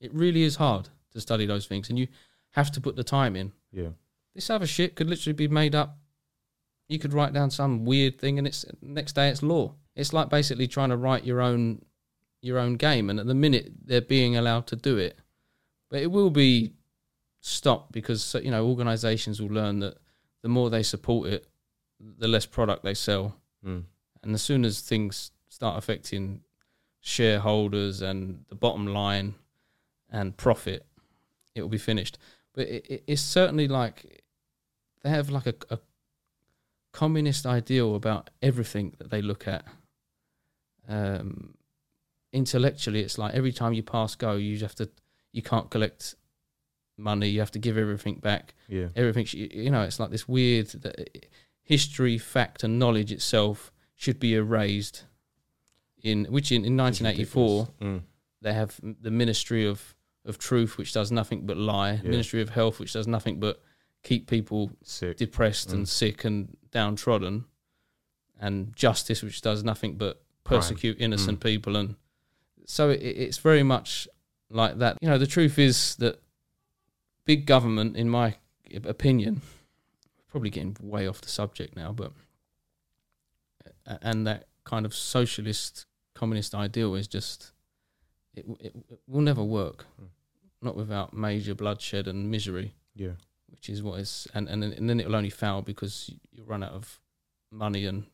It 0.00 0.12
really 0.14 0.42
is 0.42 0.56
hard 0.56 0.88
to 1.12 1.20
study 1.20 1.46
those 1.46 1.66
things, 1.66 1.90
and 1.90 1.98
you 1.98 2.08
have 2.52 2.70
to 2.72 2.80
put 2.80 2.96
the 2.96 3.04
time 3.04 3.36
in. 3.36 3.52
Yeah. 3.70 3.90
This 4.34 4.48
other 4.48 4.66
shit 4.66 4.94
could 4.94 5.08
literally 5.08 5.34
be 5.34 5.48
made 5.48 5.74
up. 5.74 5.98
You 6.88 6.98
could 6.98 7.12
write 7.12 7.32
down 7.32 7.50
some 7.50 7.84
weird 7.84 8.18
thing, 8.18 8.38
and 8.38 8.46
it's 8.46 8.64
next 8.80 9.12
day 9.14 9.28
it's 9.28 9.42
law. 9.42 9.74
It's 9.94 10.12
like 10.12 10.30
basically 10.30 10.66
trying 10.66 10.88
to 10.90 10.96
write 10.96 11.24
your 11.24 11.40
own 11.40 11.82
your 12.40 12.58
own 12.58 12.76
game, 12.76 13.10
and 13.10 13.20
at 13.20 13.26
the 13.26 13.34
minute 13.34 13.72
they're 13.84 14.00
being 14.00 14.36
allowed 14.36 14.66
to 14.68 14.76
do 14.76 14.96
it, 14.96 15.18
but 15.90 16.00
it 16.00 16.10
will 16.10 16.30
be 16.30 16.72
stopped 17.40 17.92
because 17.92 18.34
you 18.42 18.50
know 18.50 18.66
organisations 18.66 19.40
will 19.40 19.50
learn 19.50 19.80
that 19.80 19.98
the 20.42 20.48
more 20.48 20.70
they 20.70 20.82
support 20.82 21.28
it, 21.28 21.46
the 22.00 22.28
less 22.28 22.46
product 22.46 22.82
they 22.82 22.94
sell, 22.94 23.36
Mm. 23.64 23.84
and 24.22 24.34
as 24.34 24.40
soon 24.42 24.64
as 24.64 24.80
things 24.80 25.32
start 25.48 25.76
affecting 25.76 26.40
shareholders 27.00 28.00
and 28.00 28.44
the 28.48 28.54
bottom 28.54 28.86
line 28.86 29.34
and 30.10 30.36
profit, 30.36 30.86
it 31.54 31.60
will 31.62 31.68
be 31.68 31.76
finished. 31.78 32.16
But 32.54 32.68
it, 32.68 32.86
it, 32.88 33.04
it's 33.06 33.20
certainly 33.22 33.68
like 33.68 34.22
they 35.02 35.10
have 35.10 35.28
like 35.30 35.46
a, 35.46 35.54
a 35.68 35.78
communist 36.92 37.44
ideal 37.46 37.94
about 37.94 38.30
everything 38.40 38.94
that 38.98 39.10
they 39.10 39.20
look 39.22 39.46
at. 39.46 39.64
Um, 40.88 41.54
intellectually, 42.32 43.00
it's 43.00 43.18
like 43.18 43.34
every 43.34 43.52
time 43.52 43.72
you 43.74 43.82
pass 43.82 44.14
go, 44.14 44.36
you 44.36 44.58
have 44.60 44.74
to, 44.76 44.88
you 45.32 45.42
can't 45.42 45.70
collect 45.70 46.14
money. 47.00 47.28
You 47.28 47.40
have 47.40 47.50
to 47.52 47.58
give 47.58 47.76
everything 47.78 48.16
back. 48.16 48.54
Yeah. 48.68 48.88
Everything, 48.96 49.26
you 49.32 49.70
know, 49.70 49.82
it's 49.82 49.98
like 49.98 50.10
this 50.10 50.28
weird 50.28 50.68
that 50.82 51.26
history, 51.62 52.18
fact, 52.18 52.62
and 52.64 52.78
knowledge 52.78 53.10
itself 53.12 53.72
should 53.96 54.18
be 54.20 54.34
erased. 54.34 55.04
In 56.02 56.24
which 56.26 56.50
in, 56.50 56.64
in 56.64 56.76
1984. 56.76 57.68
Mm. 57.82 58.02
they 58.40 58.54
have 58.54 58.78
the 58.82 59.10
Ministry 59.10 59.66
of 59.66 59.94
of 60.24 60.38
Truth, 60.38 60.76
which 60.78 60.92
does 60.92 61.10
nothing 61.10 61.46
but 61.46 61.56
lie. 61.56 61.92
Yeah. 62.02 62.10
Ministry 62.10 62.40
of 62.42 62.50
Health, 62.50 62.78
which 62.78 62.92
does 62.92 63.06
nothing 63.06 63.40
but 63.40 63.62
keep 64.02 64.28
people 64.28 64.70
Sick. 64.82 65.16
depressed 65.16 65.68
Mm. 65.70 65.74
and 65.74 65.88
sick 65.88 66.24
and 66.24 66.56
downtrodden, 66.70 67.44
and 68.38 68.74
Justice, 68.76 69.22
which 69.22 69.40
does 69.42 69.62
nothing 69.64 69.96
but 69.96 70.22
Crime. 70.44 70.60
persecute 70.60 70.96
innocent 71.00 71.38
Mm. 71.40 71.42
people. 71.42 71.76
And 71.76 71.96
so 72.66 72.88
it, 72.90 73.00
it's 73.02 73.38
very 73.38 73.62
much 73.62 74.08
like 74.50 74.78
that. 74.78 74.96
You 75.02 75.08
know, 75.08 75.18
the 75.18 75.26
truth 75.26 75.58
is 75.58 75.96
that 75.96 76.20
big 77.30 77.46
government, 77.46 77.96
in 77.96 78.08
my 78.08 78.28
opinion, 78.84 79.40
probably 80.30 80.50
getting 80.50 80.76
way 80.80 81.06
off 81.08 81.20
the 81.20 81.28
subject 81.28 81.76
now, 81.76 81.92
but 81.92 82.12
and 84.02 84.26
that 84.26 84.46
kind 84.64 84.84
of 84.86 84.94
socialist 84.94 85.86
communist 86.14 86.54
ideal 86.54 86.94
is 86.94 87.06
just 87.08 87.52
it, 88.34 88.44
it, 88.60 88.72
it 88.88 89.00
will 89.06 89.20
never 89.22 89.42
work 89.44 89.86
Mm. 90.00 90.08
not 90.62 90.76
without 90.76 91.12
major 91.14 91.54
bloodshed 91.54 92.06
and 92.08 92.30
misery 92.30 92.74
Yeah. 92.94 93.14
which 93.48 93.68
is 93.68 93.82
what 93.82 94.00
is 94.00 94.28
and 94.34 94.48
and, 94.48 94.62
then- 94.62 94.72
and 94.78 94.88
then 94.88 95.00
it'll 95.00 95.16
only 95.16 95.30
fail 95.30 95.62
because 95.62 96.10
you 96.32 96.42
run 96.44 96.62
out 96.62 96.72
of 96.72 97.00
money 97.50 97.86
and 97.86 98.04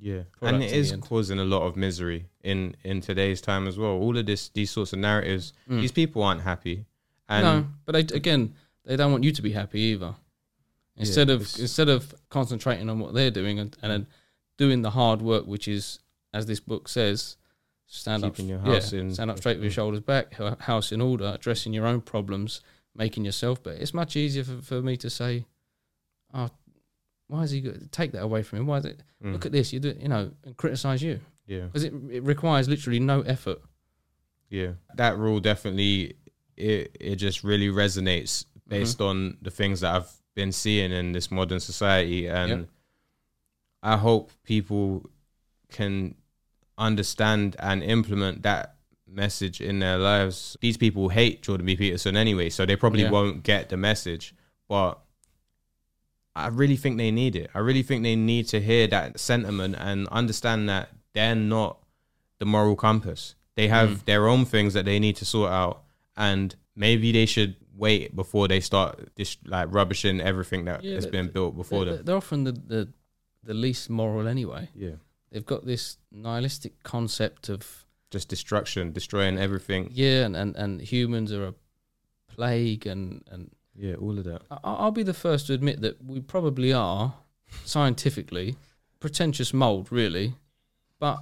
Yeah, 0.00 0.22
and 0.42 0.62
it 0.62 0.72
is 0.72 0.94
causing 1.00 1.38
a 1.40 1.44
lot 1.44 1.62
of 1.68 1.76
misery 1.76 2.20
in 2.42 2.74
in 2.84 3.00
today's 3.00 3.40
time 3.40 3.66
as 3.70 3.76
well. 3.76 3.94
All 4.04 4.16
of 4.16 4.26
this, 4.26 4.48
these 4.50 4.70
sorts 4.70 4.92
of 4.92 4.98
narratives, 5.00 5.52
Mm. 5.68 5.80
these 5.80 5.92
people 6.00 6.22
aren't 6.22 6.42
happy, 6.42 6.84
and 7.28 7.44
no 7.44 7.66
but 7.84 7.92
they, 7.92 8.16
again 8.16 8.54
they 8.84 8.96
don't 8.96 9.12
want 9.12 9.24
you 9.24 9.32
to 9.32 9.42
be 9.42 9.52
happy 9.52 9.80
either. 9.80 10.14
Instead 10.96 11.30
of 11.30 11.40
instead 11.58 11.88
of 11.88 12.12
concentrating 12.28 12.90
on 12.90 12.98
what 12.98 13.14
they're 13.14 13.30
doing 13.30 13.58
and, 13.60 13.76
and 13.82 13.92
then 13.92 14.06
doing 14.56 14.82
the 14.82 14.90
hard 14.90 15.22
work 15.22 15.46
which 15.46 15.68
is 15.68 16.00
as 16.34 16.46
this 16.46 16.58
book 16.60 16.88
says 16.88 17.36
stand 17.86 18.24
up 18.24 18.36
your 18.38 18.58
house 18.58 18.92
yeah, 18.92 19.08
stand 19.10 19.30
up 19.30 19.38
straight 19.38 19.56
with 19.58 19.64
your 19.64 19.70
Mm. 19.70 19.74
shoulders 19.74 20.00
back 20.00 20.34
house 20.62 20.90
in 20.92 21.00
order 21.00 21.32
addressing 21.34 21.72
your 21.72 21.86
own 21.86 22.00
problems 22.00 22.60
making 22.96 23.24
yourself 23.24 23.62
better. 23.62 23.76
It's 23.78 23.94
much 23.94 24.16
easier 24.16 24.42
for, 24.42 24.60
for 24.60 24.82
me 24.82 24.96
to 24.98 25.08
say 25.08 25.46
oh 26.34 26.48
why 27.28 27.42
is 27.42 27.50
he 27.52 27.60
go- 27.60 27.76
take 27.92 28.12
that 28.12 28.22
away 28.22 28.42
from 28.42 28.60
him? 28.60 28.66
Why 28.66 28.78
is 28.78 28.84
it 28.86 29.02
Mm. 29.24 29.32
look 29.32 29.46
at 29.46 29.52
this 29.52 29.72
you 29.72 29.80
do 29.80 29.94
you 30.00 30.08
know 30.08 30.30
and 30.44 30.56
criticize 30.56 31.02
you. 31.02 31.20
Yeah, 31.46 31.62
because 31.62 31.82
it, 31.84 31.92
it 32.10 32.22
requires 32.24 32.68
literally 32.68 33.00
no 33.00 33.22
effort. 33.22 33.60
Yeah, 34.50 34.72
that 34.96 35.16
rule 35.16 35.40
definitely 35.40 36.16
it 36.58 36.96
it 37.00 37.16
just 37.16 37.44
really 37.44 37.68
resonates 37.68 38.44
Mm-hmm. 38.68 38.80
based 38.80 39.00
on 39.00 39.38
the 39.40 39.50
things 39.50 39.80
that 39.80 39.94
I've 39.94 40.12
been 40.34 40.52
seeing 40.52 40.92
in 40.92 41.12
this 41.12 41.30
modern 41.30 41.58
society, 41.60 42.26
and 42.26 42.50
Yep. 42.50 42.68
I 43.82 43.96
hope 43.96 44.30
people 44.44 45.08
can 45.72 46.14
understand 46.76 47.56
and 47.60 47.82
implement 47.82 48.42
that 48.42 48.74
message 49.06 49.60
in 49.62 49.78
their 49.78 49.96
lives. 49.96 50.56
These 50.60 50.76
people 50.76 51.08
hate 51.08 51.40
Jordan 51.42 51.64
B. 51.66 51.76
Peterson 51.76 52.14
anyway, 52.16 52.50
so 52.50 52.66
they 52.66 52.76
probably 52.76 53.02
Yeah. 53.04 53.10
won't 53.10 53.42
get 53.42 53.70
the 53.70 53.76
message. 53.78 54.34
But 54.68 55.00
I 56.36 56.48
really 56.48 56.76
think 56.76 56.98
they 56.98 57.10
need 57.10 57.34
it. 57.34 57.50
I 57.54 57.60
really 57.60 57.82
think 57.82 58.02
they 58.02 58.14
need 58.16 58.48
to 58.48 58.60
hear 58.60 58.86
that 58.88 59.18
sentiment 59.18 59.76
and 59.78 60.06
understand 60.08 60.68
that 60.68 60.90
they're 61.14 61.34
not 61.34 61.78
the 62.38 62.44
moral 62.44 62.76
compass. 62.76 63.34
They 63.56 63.68
have 63.68 63.90
Mm. 63.90 64.04
their 64.04 64.28
own 64.28 64.44
things 64.44 64.74
that 64.74 64.84
they 64.84 64.98
need 65.00 65.16
to 65.16 65.24
sort 65.24 65.50
out, 65.50 65.82
and 66.18 66.54
maybe 66.76 67.12
they 67.12 67.24
should 67.26 67.56
wait 67.74 68.14
before 68.14 68.48
they 68.48 68.60
start 68.60 69.08
this 69.14 69.36
like 69.46 69.68
rubbishing 69.72 70.20
everything 70.20 70.64
that 70.66 70.82
Yeah, 70.84 70.96
has 70.96 71.06
been 71.06 71.28
built 71.28 71.56
before 71.56 71.84
they're, 71.84 71.96
them. 71.96 72.04
they're 72.04 72.16
often 72.16 72.44
the, 72.44 72.52
the 72.52 72.88
the 73.44 73.54
least 73.54 73.88
moral 73.88 74.26
anyway. 74.28 74.68
Yeah, 74.74 74.96
they've 75.30 75.46
got 75.46 75.64
this 75.64 75.96
nihilistic 76.12 76.82
concept 76.82 77.48
of 77.48 77.86
just 78.10 78.28
destruction, 78.28 78.92
destroying 78.92 79.38
everything. 79.38 79.90
yeah 79.92 80.24
and, 80.26 80.34
and, 80.36 80.56
and 80.56 80.80
humans 80.80 81.32
are 81.32 81.46
a 81.48 81.54
plague 82.34 82.86
and, 82.86 83.22
and 83.30 83.50
Yeah, 83.76 83.94
all 83.94 84.18
of 84.18 84.24
that. 84.24 84.42
I- 84.50 84.58
I'll 84.64 84.90
be 84.90 85.02
the 85.04 85.14
first 85.14 85.46
to 85.46 85.52
admit 85.54 85.80
that 85.82 86.02
we 86.04 86.20
probably 86.20 86.72
are 86.72 87.14
scientifically 87.64 88.56
pretentious 89.00 89.52
mold 89.54 89.88
really 89.92 90.34
but 90.98 91.18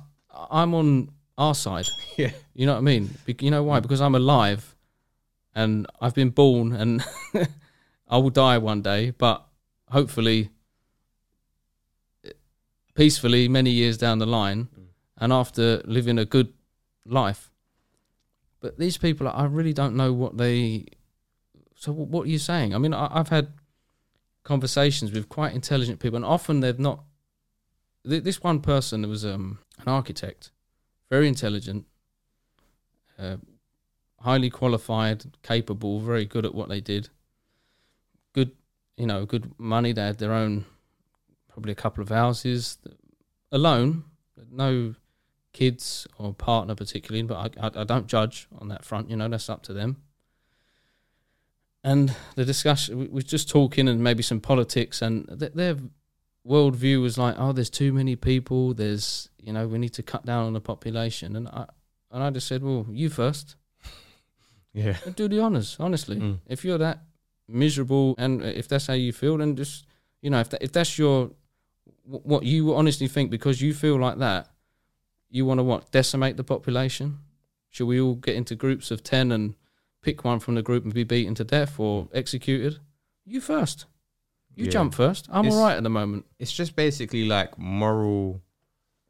I'm 0.51 0.75
on 0.75 1.11
our 1.39 1.55
side. 1.55 1.87
Yeah, 2.17 2.31
you 2.55 2.65
know 2.67 2.73
what 2.73 2.79
I 2.79 2.83
mean? 2.83 3.11
Bec- 3.27 3.43
you 3.43 3.51
know 3.51 3.63
why? 3.63 3.81
Because 3.81 4.01
I'm 4.01 4.15
alive 4.15 4.75
and 5.57 5.87
I've 6.01 6.15
been 6.15 6.31
born 6.31 6.73
and 6.73 7.05
I 8.09 8.19
will 8.19 8.31
die 8.31 8.59
one 8.59 8.83
day 8.83 9.11
but 9.11 9.45
hopefully 9.91 10.51
peacefully 12.95 13.49
many 13.49 13.71
years 13.71 13.97
down 13.97 14.19
the 14.19 14.27
line 14.27 14.69
and 15.17 15.33
after 15.33 15.83
living 15.85 16.19
a 16.19 16.25
good 16.25 16.53
life. 17.07 17.51
But 18.61 18.79
these 18.79 18.99
people 18.99 19.27
I 19.27 19.45
really 19.47 19.73
don't 19.73 19.97
know 19.97 20.13
what 20.13 20.37
they 20.37 20.87
so 21.75 21.93
what 21.93 22.27
are 22.27 22.31
you 22.31 22.39
saying? 22.39 22.75
I 22.75 22.79
mean 22.79 22.93
I, 22.93 23.09
I've 23.11 23.31
had 23.31 23.53
conversations 24.45 25.11
with 25.11 25.29
quite 25.29 25.55
intelligent 25.55 26.01
people 26.01 26.17
and 26.17 26.25
often 26.25 26.61
they've 26.61 26.79
not 26.79 27.03
this 28.05 28.43
one 28.43 28.61
person 28.61 29.09
was 29.09 29.25
um, 29.25 29.59
an 29.81 29.89
architect 29.89 30.53
very 31.11 31.27
intelligent 31.27 31.87
uh, 33.19 33.37
highly 34.21 34.51
qualified 34.51 35.25
capable 35.43 36.01
very 36.01 36.25
good 36.25 36.45
at 36.45 36.55
what 36.55 36.69
they 36.69 36.81
did 36.81 37.09
good 38.33 38.51
you 38.97 39.07
know 39.07 39.25
good 39.25 39.53
money 39.59 39.93
they 39.93 40.03
had 40.03 40.19
their 40.19 40.33
own 40.33 40.65
probably 41.49 41.73
a 41.73 41.77
couple 41.77 42.03
of 42.03 42.09
houses 42.09 42.79
alone 43.53 44.05
No 44.51 44.95
kids 45.53 46.07
or 46.19 46.35
partner 46.35 46.75
particularly, 46.75 47.23
but 47.23 47.59
I, 47.59 47.67
I, 47.67 47.81
I 47.81 47.85
don't 47.85 48.07
judge 48.07 48.47
on 48.59 48.69
that 48.69 48.85
front. 48.85 49.09
You 49.09 49.17
know, 49.17 49.29
that's 49.29 49.49
up 49.49 49.63
to 49.65 49.73
them. 49.73 50.03
And 51.83 52.15
the 52.35 52.45
discussion 52.45 52.99
we 52.99 53.09
was 53.09 53.25
just 53.25 53.49
talking 53.49 53.89
and 53.89 54.03
maybe 54.03 54.23
some 54.23 54.41
politics, 54.41 55.01
and 55.01 55.27
th- 55.39 55.53
their 55.53 55.77
worldview 56.47 57.01
was 57.01 57.17
like, 57.17 57.37
oh, 57.39 57.53
there's 57.53 57.71
too 57.71 57.93
many 57.93 58.17
people. 58.17 58.75
There's 58.75 59.31
you 59.41 59.53
know 59.53 59.67
we 59.67 59.79
need 59.79 59.95
to 59.95 60.03
cut 60.03 60.27
down 60.27 60.47
on 60.47 60.53
the 60.53 60.61
population, 60.61 61.37
and 61.37 61.49
I 61.49 61.67
and 62.11 62.23
I 62.23 62.31
just 62.31 62.49
said, 62.49 62.63
well, 62.63 62.87
you 62.91 63.09
first. 63.09 63.57
Yeah. 64.77 64.97
Do 65.17 65.27
the 65.27 65.41
honors, 65.41 65.77
honestly. 65.81 66.17
Mm. 66.17 66.39
If 66.47 66.63
you're 66.65 66.79
that 66.79 66.99
miserable, 67.49 68.15
and 68.19 68.43
if 68.43 68.69
that's 68.69 68.87
how 68.87 68.93
you 68.95 69.13
feel, 69.13 69.39
then 69.39 69.57
just 69.57 69.87
you 70.21 70.29
know, 70.31 70.41
if 70.41 70.51
that, 70.51 70.63
if 70.63 70.71
that's 70.73 70.99
your 70.99 71.31
what 72.05 72.43
you 72.45 72.75
honestly 72.75 73.09
think, 73.09 73.31
because 73.31 73.61
you 73.63 73.73
feel 73.75 73.99
like 73.99 74.19
that, 74.19 74.49
you 75.31 75.47
want 75.47 75.59
to 75.59 75.65
what 75.65 75.91
decimate 75.91 76.37
the 76.37 76.45
population? 76.45 77.19
Should 77.71 77.87
we 77.87 78.01
all 78.01 78.15
get 78.17 78.37
into 78.37 78.55
groups 78.55 78.91
of 78.91 79.03
ten 79.03 79.33
and 79.33 79.55
pick 80.03 80.25
one 80.25 80.41
from 80.41 80.55
the 80.57 80.63
group 80.63 80.85
and 80.85 80.93
be 80.95 81.05
beaten 81.05 81.35
to 81.37 81.45
death 81.45 81.81
or 81.81 82.09
executed? 82.13 82.79
You 83.25 83.41
first. 83.41 83.87
You 84.55 84.65
Yeah. 84.67 84.71
jump 84.71 84.95
first. 84.95 85.27
I'm 85.31 85.47
It's- 85.47 85.55
all 85.55 85.67
right 85.67 85.77
at 85.77 85.83
the 85.83 85.91
moment. 85.91 86.27
It's 86.39 86.53
just 86.53 86.77
basically 86.77 87.25
like 87.27 87.59
moral 87.59 88.43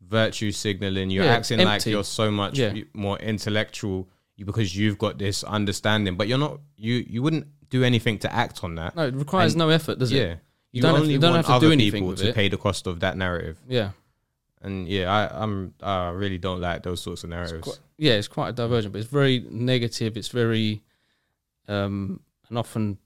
virtue 0.01 0.53
signaling. 0.53 1.11
You're 1.11 1.25
Yeah, 1.25 1.35
acting 1.37 1.59
like 1.61 1.85
you're 1.87 2.05
so 2.05 2.31
much 2.31 2.59
Yeah. 2.59 2.73
more 2.95 3.19
intellectual 3.19 4.09
because 4.45 4.77
you've 4.77 4.99
got 4.99 5.19
this 5.19 5.43
understanding, 5.45 6.17
but 6.17 6.29
you're 6.29 6.39
not. 6.39 6.61
You 6.77 7.05
you 7.09 7.23
wouldn't 7.23 7.47
do 7.71 7.83
anything 7.85 8.19
to 8.21 8.33
act 8.33 8.63
on 8.63 8.75
that. 8.77 8.95
No, 8.95 9.07
it 9.07 9.15
requires 9.15 9.53
And- 9.55 9.59
no 9.61 9.69
effort, 9.71 9.99
does 9.99 10.13
it? 10.13 10.17
yeah. 10.17 10.23
it? 10.33 10.39
You, 10.73 10.83
don't 10.83 10.93
have- 10.95 11.01
only 11.03 11.15
you 11.15 11.19
don't 11.21 11.33
want 11.35 11.47
have 11.47 11.61
to 11.61 11.67
do 11.67 11.73
anything 11.73 12.15
to 12.17 12.29
it. 12.29 12.35
pay 12.35 12.49
the 12.49 12.59
cost 12.59 12.87
of 12.87 13.01
that 13.01 13.17
narrative. 13.17 13.59
Yeah. 13.69 13.93
And 14.63 14.87
yeah, 14.89 15.11
I, 15.11 15.43
I'm 15.43 15.75
I 15.83 16.09
really 16.11 16.39
don't 16.39 16.61
like 16.61 16.83
those 16.83 17.01
sorts 17.01 17.25
of 17.25 17.31
narratives. 17.31 17.63
quite- 17.63 17.79
yeah, 17.99 18.13
it's 18.15 18.29
quite 18.29 18.51
a 18.51 18.53
divergent, 18.53 18.93
but 18.93 19.01
it's 19.01 19.11
very 19.11 19.47
negative. 19.51 20.17
It's 20.17 20.29
very, 20.29 20.83
um, 21.69 22.21
and 22.49 22.59
often 22.59 22.99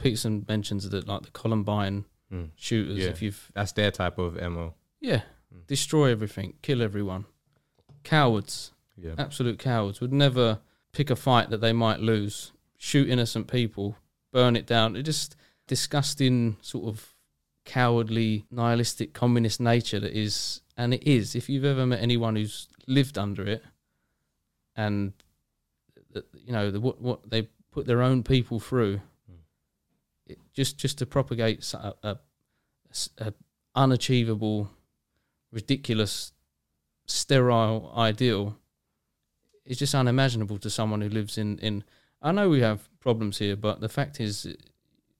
Peterson 0.00 0.44
mentions 0.48 0.88
that 0.88 1.08
like 1.08 1.22
the 1.22 1.30
Columbine 1.32 2.04
Mm. 2.32 2.50
shooters. 2.54 2.98
Yeah. 2.98 3.06
If 3.08 3.22
you've 3.22 3.50
That's 3.54 3.72
their 3.72 3.90
type 3.90 4.16
of 4.18 4.34
mo. 4.40 4.74
yeah, 5.00 5.22
Mm. 5.52 5.66
destroy 5.66 6.10
everything, 6.12 6.54
kill 6.62 6.80
everyone, 6.80 7.24
cowards, 8.04 8.72
Yeah, 9.02 9.14
absolute 9.18 9.58
cowards 9.58 10.00
would 10.00 10.12
never 10.12 10.60
pick 10.92 11.10
a 11.10 11.16
fight 11.16 11.50
that 11.50 11.60
they 11.60 11.72
might 11.72 12.00
lose, 12.00 12.52
shoot 12.76 13.08
innocent 13.08 13.50
people, 13.50 13.96
burn 14.32 14.56
it 14.56 14.66
down. 14.66 14.96
It 14.96 15.04
just 15.04 15.36
disgusting 15.66 16.56
sort 16.60 16.86
of 16.86 17.14
cowardly, 17.64 18.44
nihilistic, 18.50 19.12
communist 19.12 19.60
nature 19.60 20.00
that 20.00 20.12
is, 20.12 20.60
and 20.76 20.92
it 20.92 21.02
is. 21.06 21.34
If 21.34 21.48
you've 21.48 21.64
ever 21.64 21.86
met 21.86 22.02
anyone 22.02 22.36
who's 22.36 22.68
lived 22.86 23.16
under 23.16 23.46
it, 23.46 23.62
and 24.76 25.12
you 26.14 26.52
know 26.52 26.70
the, 26.70 26.80
what 26.80 27.00
what 27.00 27.30
they 27.30 27.48
put 27.70 27.86
their 27.86 28.02
own 28.02 28.22
people 28.22 28.60
through, 28.60 29.00
it, 30.26 30.38
just 30.52 30.76
just 30.76 30.98
to 30.98 31.06
propagate 31.06 31.72
a, 31.72 31.94
a, 32.02 32.18
a 33.18 33.32
unachievable, 33.74 34.70
ridiculous, 35.52 36.32
sterile 37.06 37.92
ideal 37.96 38.56
it's 39.70 39.78
just 39.78 39.94
unimaginable 39.94 40.58
to 40.58 40.68
someone 40.68 41.00
who 41.00 41.08
lives 41.08 41.38
in 41.38 41.58
in 41.60 41.84
I 42.22 42.32
know 42.32 42.50
we 42.50 42.60
have 42.60 42.80
problems 43.00 43.38
here, 43.38 43.56
but 43.56 43.80
the 43.80 43.88
fact 43.88 44.20
is 44.20 44.32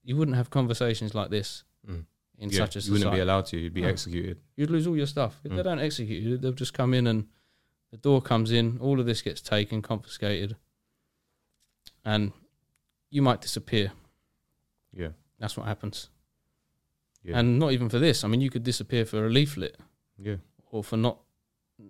you 0.03 0.15
wouldn't 0.17 0.37
have 0.37 0.49
conversations 0.49 1.15
like 1.15 1.29
this 1.31 1.63
Mm. 1.87 2.05
in 2.37 2.49
yeah. 2.49 2.57
such 2.57 2.75
a 2.75 2.79
you 2.79 2.81
society. 2.81 2.91
wouldn't 2.91 3.15
be 3.15 3.21
allowed 3.21 3.45
to. 3.47 3.57
You'd 3.57 3.73
be 3.73 3.81
No. 3.81 3.87
executed. 3.87 4.37
You'd 4.57 4.69
lose 4.69 4.85
all 4.87 4.95
your 4.97 5.07
stuff. 5.07 5.33
If 5.43 5.51
they 5.51 5.57
Mm. 5.61 5.69
don't 5.69 5.79
execute 5.79 6.21
you, 6.23 6.37
they'll 6.37 6.59
just 6.65 6.73
come 6.73 6.93
in 6.93 7.07
and 7.07 7.27
the 7.91 7.97
door 7.97 8.21
comes 8.21 8.51
in, 8.51 8.77
all 8.79 8.99
of 8.99 9.05
this 9.05 9.21
gets 9.23 9.41
taken, 9.41 9.81
confiscated, 9.81 10.55
and 12.05 12.31
you 13.09 13.21
might 13.21 13.41
disappear. 13.41 13.91
Yeah, 14.93 15.09
That's 15.39 15.57
what 15.57 15.65
happens. 15.67 16.09
yeah, 17.23 17.39
And 17.39 17.57
not 17.59 17.71
even 17.71 17.89
for 17.89 17.99
this. 17.99 18.23
I 18.23 18.27
mean, 18.27 18.41
you 18.41 18.49
could 18.49 18.63
disappear 18.63 19.05
for 19.05 19.25
a 19.25 19.29
leaflet 19.29 19.75
yeah. 20.17 20.37
or 20.71 20.83
for 20.83 20.97
not 20.97 21.17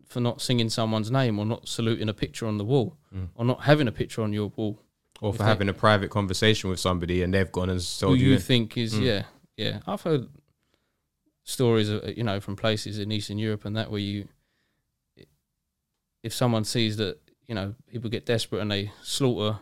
for 0.07 0.19
not 0.19 0.41
singing 0.41 0.69
someone's 0.69 1.09
name 1.11 1.39
or 1.39 1.45
not 1.45 1.67
saluting 1.67 2.09
a 2.09 2.13
picture 2.13 2.45
on 2.47 2.57
the 2.57 2.65
wall 2.65 2.97
Mm. 3.13 3.27
or 3.35 3.45
not 3.45 3.61
having 3.61 3.87
a 3.87 3.91
picture 3.91 4.21
on 4.21 4.31
your 4.33 4.49
wall. 4.55 4.79
Or 5.21 5.33
for 5.33 5.43
having 5.43 5.69
a 5.69 5.73
private 5.73 6.09
conversation 6.09 6.69
with 6.69 6.79
somebody 6.79 7.21
and 7.23 7.33
they've 7.33 7.51
gone 7.51 7.69
and 7.69 7.79
told 7.99 8.19
you, 8.19 8.31
you. 8.31 8.39
think 8.39 8.75
is 8.77 8.93
Mm. 8.95 9.03
yeah 9.03 9.23
yeah 9.57 9.79
i've 9.85 10.01
heard 10.01 10.27
stories 11.43 11.89
of 11.89 12.17
you 12.17 12.23
know 12.23 12.39
from 12.39 12.55
places 12.55 12.97
in 12.97 13.11
eastern 13.11 13.37
europe 13.37 13.65
and 13.65 13.75
that 13.77 13.91
where 13.91 13.99
you 13.99 14.27
if 16.23 16.33
someone 16.33 16.63
sees 16.63 16.97
that 16.97 17.17
you 17.47 17.55
know 17.55 17.75
people 17.87 18.09
get 18.09 18.25
desperate 18.25 18.61
and 18.61 18.71
they 18.71 18.91
slaughter 19.03 19.59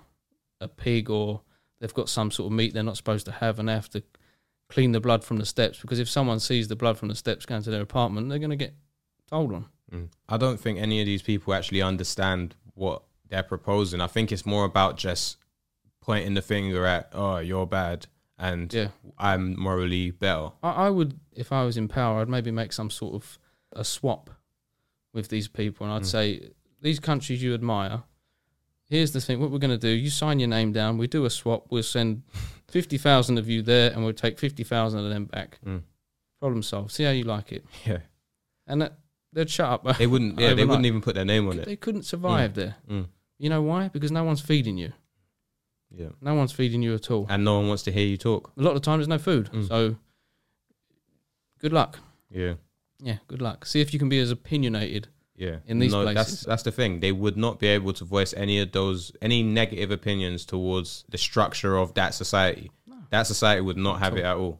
a 0.62 0.68
pig 0.68 1.10
or 1.10 1.42
they've 1.80 1.94
got 1.94 2.10
some 2.10 2.32
sort 2.32 2.48
of 2.48 2.52
meat 2.54 2.74
they're 2.74 2.84
not 2.84 2.98
supposed 2.98 3.26
to 3.26 3.32
have 3.32 3.60
and 3.60 3.70
they 3.70 3.74
have 3.74 3.90
to 3.90 4.04
clean 4.70 4.92
the 4.92 5.00
blood 5.00 5.24
from 5.24 5.38
the 5.38 5.46
steps 5.46 5.80
because 5.82 6.00
if 6.00 6.10
someone 6.10 6.40
sees 6.40 6.68
the 6.68 6.76
blood 6.76 6.98
from 6.98 7.08
the 7.08 7.16
steps 7.16 7.46
going 7.46 7.64
to 7.64 7.72
their 7.72 7.82
apartment 7.82 8.30
they're 8.30 8.40
going 8.40 8.50
to 8.50 8.56
get 8.56 8.74
told 9.30 9.54
on 9.54 9.66
Mm. 9.94 10.10
I 10.28 10.38
don't 10.38 10.60
think 10.60 10.80
any 10.80 11.00
of 11.02 11.06
these 11.06 11.22
people 11.22 11.54
actually 11.54 11.82
understand 11.82 12.56
what 12.76 13.04
they're 13.28 13.44
proposing. 13.44 14.02
I 14.02 14.08
think 14.08 14.32
it's 14.32 14.46
more 14.46 14.66
about 14.66 14.98
just 14.98 15.38
pointing 16.02 16.34
the 16.34 16.42
finger 16.42 16.86
at, 16.86 17.10
oh, 17.14 17.38
you're 17.38 17.66
bad 17.68 18.08
and 18.38 18.74
yeah 18.74 18.88
I'm 19.18 19.60
morally 19.60 20.12
better. 20.12 20.52
I, 20.64 20.72
I 20.72 20.90
would, 20.90 21.20
if 21.34 21.52
I 21.52 21.64
was 21.66 21.76
in 21.78 21.88
power, 21.88 22.22
I'd 22.22 22.30
maybe 22.30 22.52
make 22.52 22.72
some 22.72 22.90
sort 22.90 23.14
of 23.16 23.38
a 23.74 23.84
swap 23.84 24.30
with 25.14 25.28
these 25.30 25.48
people, 25.48 25.86
and 25.86 25.94
I'd 25.94 26.04
Mm. 26.04 26.06
say 26.06 26.50
these 26.82 27.00
countries 27.00 27.44
you 27.44 27.54
admire. 27.54 28.04
Here's 28.86 29.12
the 29.12 29.20
thing: 29.22 29.40
what 29.40 29.52
we're 29.52 29.60
going 29.60 29.78
to 29.78 29.78
do, 29.78 29.90
you 29.90 30.10
sign 30.10 30.40
your 30.40 30.48
name 30.50 30.72
down. 30.72 30.98
We 30.98 31.08
do 31.08 31.26
a 31.26 31.30
swap. 31.30 31.68
We'll 31.70 31.84
send 31.84 32.24
fifty 32.70 32.98
thousand 32.98 33.38
of 33.38 33.50
you 33.50 33.62
there, 33.62 33.92
and 33.92 34.04
we'll 34.04 34.14
take 34.14 34.40
fifty 34.40 34.64
thousand 34.64 35.04
of 35.04 35.10
them 35.10 35.26
back. 35.26 35.60
Mm. 35.66 35.82
Problem 36.40 36.64
solved. 36.64 36.92
See 36.92 37.04
how 37.04 37.12
you 37.12 37.24
like 37.26 37.52
it, 37.52 37.66
Yeah. 37.86 38.00
and 38.68 38.82
that, 38.82 38.94
they'd 39.34 39.50
shut 39.50 39.70
up. 39.70 39.98
They 39.98 40.08
wouldn't, 40.08 40.40
yeah, 40.40 40.54
they 40.54 40.66
wouldn't 40.66 40.86
even 40.86 41.02
put 41.02 41.16
their 41.16 41.26
name 41.26 41.48
on 41.48 41.60
it. 41.60 41.66
They 41.66 41.76
couldn't 41.76 42.04
survive 42.04 42.54
there. 42.56 42.76
Mm. 42.90 43.08
You 43.38 43.50
know 43.50 43.62
why? 43.62 43.88
Because 43.88 44.12
no 44.12 44.24
one's 44.24 44.42
feeding 44.42 44.78
you. 44.78 44.94
Yeah. 45.92 46.10
No 46.22 46.36
one's 46.36 46.52
feeding 46.52 46.82
you 46.82 46.94
at 46.94 47.10
all. 47.10 47.26
And 47.30 47.44
no 47.44 47.58
one 47.58 47.68
wants 47.68 47.84
to 47.84 47.92
hear 47.92 48.06
you 48.06 48.18
talk. 48.18 48.52
A 48.58 48.62
lot 48.62 48.72
of 48.72 48.76
the 48.76 48.82
time, 48.82 49.00
there's 49.00 49.08
no 49.08 49.18
food. 49.18 49.50
Mm. 49.52 49.68
So, 49.68 49.96
good 51.60 51.74
luck. 51.74 52.00
Yeah. 52.30 52.54
Yeah, 53.02 53.18
good 53.28 53.42
luck. 53.42 53.66
See 53.66 53.82
if 53.82 53.94
you 53.94 54.00
can 54.00 54.10
be 54.10 54.20
as 54.20 54.30
opinionated 54.30 55.08
Yeah. 55.36 55.58
In 55.66 55.80
these 55.80 55.94
no, 55.94 56.04
That's 56.04 56.14
places. 56.30 56.42
that's 56.42 56.64
the 56.64 56.72
thing. 56.72 57.00
They 57.00 57.12
would 57.14 57.38
not 57.38 57.60
be 57.60 57.68
able 57.68 57.94
to 57.94 58.04
voice 58.06 58.34
any 58.36 58.60
of 58.60 58.72
those 58.74 59.12
any 59.22 59.42
negative 59.42 59.90
opinions 59.90 60.46
towards 60.46 61.06
the 61.10 61.18
structure 61.18 61.78
of 61.78 61.94
that 61.94 62.14
society. 62.14 62.72
No. 62.86 62.98
That 63.10 63.26
society 63.26 63.62
would 63.62 63.78
not 63.78 64.00
have 64.00 64.18
it 64.18 64.26
at 64.26 64.36
all. 64.36 64.60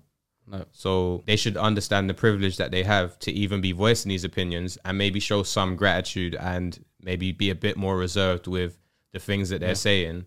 No. 0.50 0.66
So 0.72 1.24
they 1.28 1.36
should 1.36 1.58
understand 1.58 2.10
the 2.10 2.14
privilege 2.14 2.58
that 2.58 2.72
they 2.72 2.84
have 2.84 3.20
to 3.20 3.32
even 3.32 3.62
be 3.62 3.72
voicing 3.72 4.10
these 4.10 4.24
opinions 4.24 4.78
and 4.84 4.98
maybe 4.98 5.20
show 5.20 5.44
some 5.44 5.76
gratitude 5.76 6.34
and 6.36 6.84
maybe 7.02 7.32
be 7.32 7.50
a 7.52 7.56
bit 7.56 7.78
more 7.78 7.98
reserved 7.98 8.48
with 8.48 8.78
the 9.12 9.20
things 9.20 9.50
that 9.50 9.60
they're 9.60 9.70
Yeah. 9.70 9.74
saying. 9.76 10.26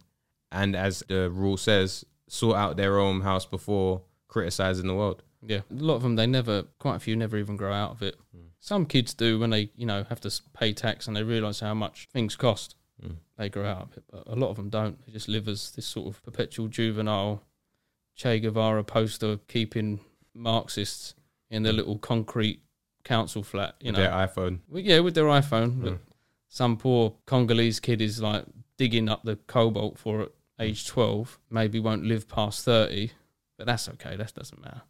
And 0.53 0.77
as 0.77 1.03
the 1.09 1.29
rule 1.31 1.57
says, 1.57 2.05
sort 2.29 2.57
out 2.57 2.77
their 2.77 2.99
own 2.99 3.23
house 3.23 3.45
before 3.47 4.03
criticizing 4.29 4.87
the 4.87 4.95
world. 4.95 5.23
Yeah, 5.45 5.63
a 5.71 5.75
lot 5.75 5.97
of 5.97 6.03
them 6.03 6.15
they 6.17 6.27
never, 6.27 6.63
quite 6.79 6.97
a 6.97 7.01
few 7.01 7.17
never 7.17 7.37
even 7.37 7.57
grow 7.57 7.73
out 7.73 7.91
of 7.91 8.03
it. 8.03 8.17
Mm. 8.37 8.51
Some 8.61 8.87
kids 8.87 9.13
do 9.13 9.41
when 9.41 9.51
they, 9.51 9.71
you 9.75 9.87
know, 9.87 10.05
have 10.05 10.21
to 10.21 10.31
pay 10.53 10.73
tax 10.73 11.09
and 11.09 11.17
they 11.17 11.25
realise 11.25 11.59
how 11.61 11.75
much 11.75 12.09
things 12.13 12.37
cost. 12.37 12.77
Mm. 13.05 13.17
They 13.37 13.49
grow 13.49 13.67
out 13.67 13.83
of 13.83 13.97
it, 13.97 14.05
but 14.09 14.23
a 14.29 14.37
lot 14.37 14.51
of 14.51 14.57
them 14.57 14.69
don't. 14.71 15.05
They 15.05 15.11
just 15.13 15.29
live 15.29 15.49
as 15.49 15.73
this 15.73 15.85
sort 15.87 16.07
of 16.15 16.23
perpetual 16.23 16.69
juvenile 16.69 17.43
Che 18.15 18.39
Guevara 18.41 18.85
poster 18.85 19.39
keeping 19.49 20.01
Marxists 20.35 21.15
in 21.51 21.63
their 21.63 21.73
little 21.73 21.99
concrete 21.99 22.63
council 23.05 23.43
flat. 23.43 23.75
You 23.81 23.93
with 23.93 23.97
know, 23.97 24.03
their 24.03 24.11
iPhone. 24.11 24.61
Well, 24.69 24.83
yeah, 24.83 25.01
with 25.01 25.15
their 25.15 25.25
iPhone. 25.25 25.77
Mm. 25.77 25.83
But 25.83 25.99
some 26.49 26.77
poor 26.77 27.15
Congolese 27.27 27.81
kid 27.81 28.01
is 28.01 28.21
like 28.21 28.45
digging 28.77 29.09
up 29.09 29.23
the 29.25 29.37
cobalt 29.47 29.99
for 29.99 30.23
at 30.23 30.29
age 30.59 30.87
twelve. 30.87 31.39
Maybe 31.51 31.81
won't 31.81 32.05
live 32.05 32.29
past 32.29 32.65
thirty, 32.65 33.13
but 33.57 33.67
that's 33.67 33.89
okay. 33.91 34.17
That 34.17 34.35
doesn't 34.35 34.61
matter. 34.61 34.83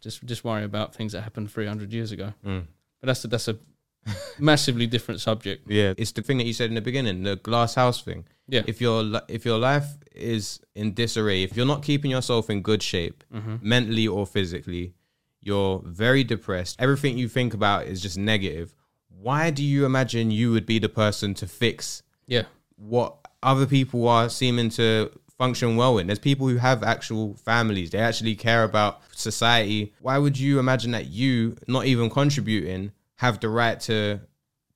Just 0.00 0.24
just 0.24 0.44
worry 0.44 0.64
about 0.64 0.94
things 0.94 1.12
that 1.12 1.22
happened 1.22 1.50
three 1.50 1.66
hundred 1.66 1.92
years 1.92 2.12
ago. 2.12 2.34
Mm. 2.44 2.66
But 3.00 3.06
that's 3.06 3.24
a, 3.24 3.28
that's 3.28 3.48
a 3.48 3.56
massively 4.38 4.86
different 4.86 5.20
subject. 5.20 5.70
Yeah, 5.70 5.94
it's 5.96 6.12
the 6.12 6.22
thing 6.22 6.38
that 6.38 6.44
you 6.44 6.52
said 6.52 6.68
in 6.68 6.74
the 6.74 6.80
beginning, 6.80 7.22
the 7.22 7.36
glass 7.36 7.74
house 7.74 8.02
thing. 8.02 8.24
Yeah. 8.48 8.62
If 8.66 8.80
your 8.80 9.20
if 9.28 9.44
your 9.44 9.58
life 9.58 9.86
is 10.14 10.60
in 10.74 10.94
disarray, 10.94 11.42
if 11.42 11.56
you're 11.56 11.66
not 11.66 11.82
keeping 11.82 12.10
yourself 12.10 12.48
in 12.50 12.62
good 12.62 12.82
shape, 12.82 13.22
hmm 13.32 13.56
mentally 13.60 14.08
or 14.08 14.26
physically, 14.26 14.94
you're 15.40 15.80
very 15.84 16.24
depressed. 16.24 16.76
Everything 16.80 17.18
you 17.18 17.28
think 17.28 17.54
about 17.54 17.86
is 17.86 18.00
just 18.00 18.16
negative. 18.18 18.74
Why 19.10 19.50
do 19.50 19.62
you 19.64 19.84
imagine 19.84 20.30
you 20.30 20.52
would 20.52 20.66
be 20.66 20.78
the 20.78 20.88
person 20.88 21.34
to 21.34 21.46
fix 21.46 22.02
Yeah. 22.26 22.44
what 22.76 23.16
other 23.42 23.66
people 23.66 24.08
are 24.08 24.28
seeming 24.28 24.70
to 24.70 25.10
function 25.36 25.76
well 25.76 25.98
in? 25.98 26.06
There's 26.06 26.18
people 26.20 26.48
who 26.48 26.56
have 26.56 26.82
actual 26.84 27.34
families. 27.34 27.90
They 27.90 27.98
actually 27.98 28.36
care 28.36 28.62
about 28.64 29.00
society. 29.12 29.92
Why 30.00 30.18
would 30.18 30.38
you 30.38 30.58
imagine 30.60 30.92
that 30.92 31.06
you, 31.08 31.56
not 31.66 31.86
even 31.86 32.10
contributing, 32.10 32.92
have 33.16 33.40
the 33.40 33.48
right 33.48 33.78
to 33.80 34.20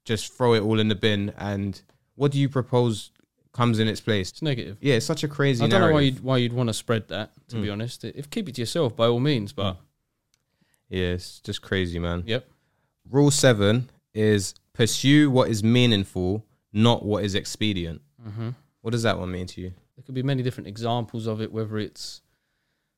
just 0.05 0.32
throw 0.32 0.55
it 0.55 0.61
all 0.62 0.81
in 0.81 0.89
the 0.89 0.97
bin 0.97 1.32
and 1.39 1.81
what 2.16 2.32
do 2.32 2.39
you 2.40 2.49
propose 2.49 3.11
comes 3.53 3.79
in 3.79 3.89
its 3.89 4.01
place? 4.01 4.31
It's 4.31 4.43
negative. 4.43 4.79
Yeah, 4.81 4.95
it's 4.95 5.07
such 5.07 5.23
a 5.24 5.29
crazy 5.29 5.65
I 5.65 5.69
don't 5.69 5.81
know 5.81 5.93
why 5.93 6.01
you'd 6.01 6.20
why 6.20 6.37
you'd 6.39 6.53
want 6.53 6.69
to 6.69 6.74
spread 6.74 7.09
that. 7.09 7.33
To 7.49 7.57
be 7.57 7.69
Mm. 7.69 7.73
honest, 7.73 8.05
if 8.05 8.31
keep 8.31 8.49
it 8.49 8.55
to 8.57 8.62
yourself 8.62 8.97
by 8.97 9.07
all 9.07 9.20
means. 9.20 9.53
But 9.53 9.77
Yeah, 10.89 11.12
it's 11.15 11.41
just 11.41 11.62
crazy, 11.62 11.99
man. 11.99 12.23
yep, 12.27 12.49
Rule 13.11 13.31
seven 13.31 13.91
is 14.15 14.55
pursue 14.73 15.31
what 15.31 15.49
is 15.51 15.62
meaningful, 15.65 16.45
not 16.73 17.05
what 17.05 17.24
is 17.24 17.35
expedient. 17.35 18.01
hmm 18.23 18.51
What 18.83 18.91
does 18.91 19.03
that 19.05 19.19
one 19.19 19.31
mean 19.31 19.47
to 19.49 19.61
you? 19.61 19.73
there 19.97 20.03
could 20.05 20.15
be 20.15 20.23
many 20.23 20.43
different 20.43 20.66
examples 20.66 21.27
of 21.27 21.41
it. 21.41 21.53
Whether 21.53 21.79
it's 21.79 22.23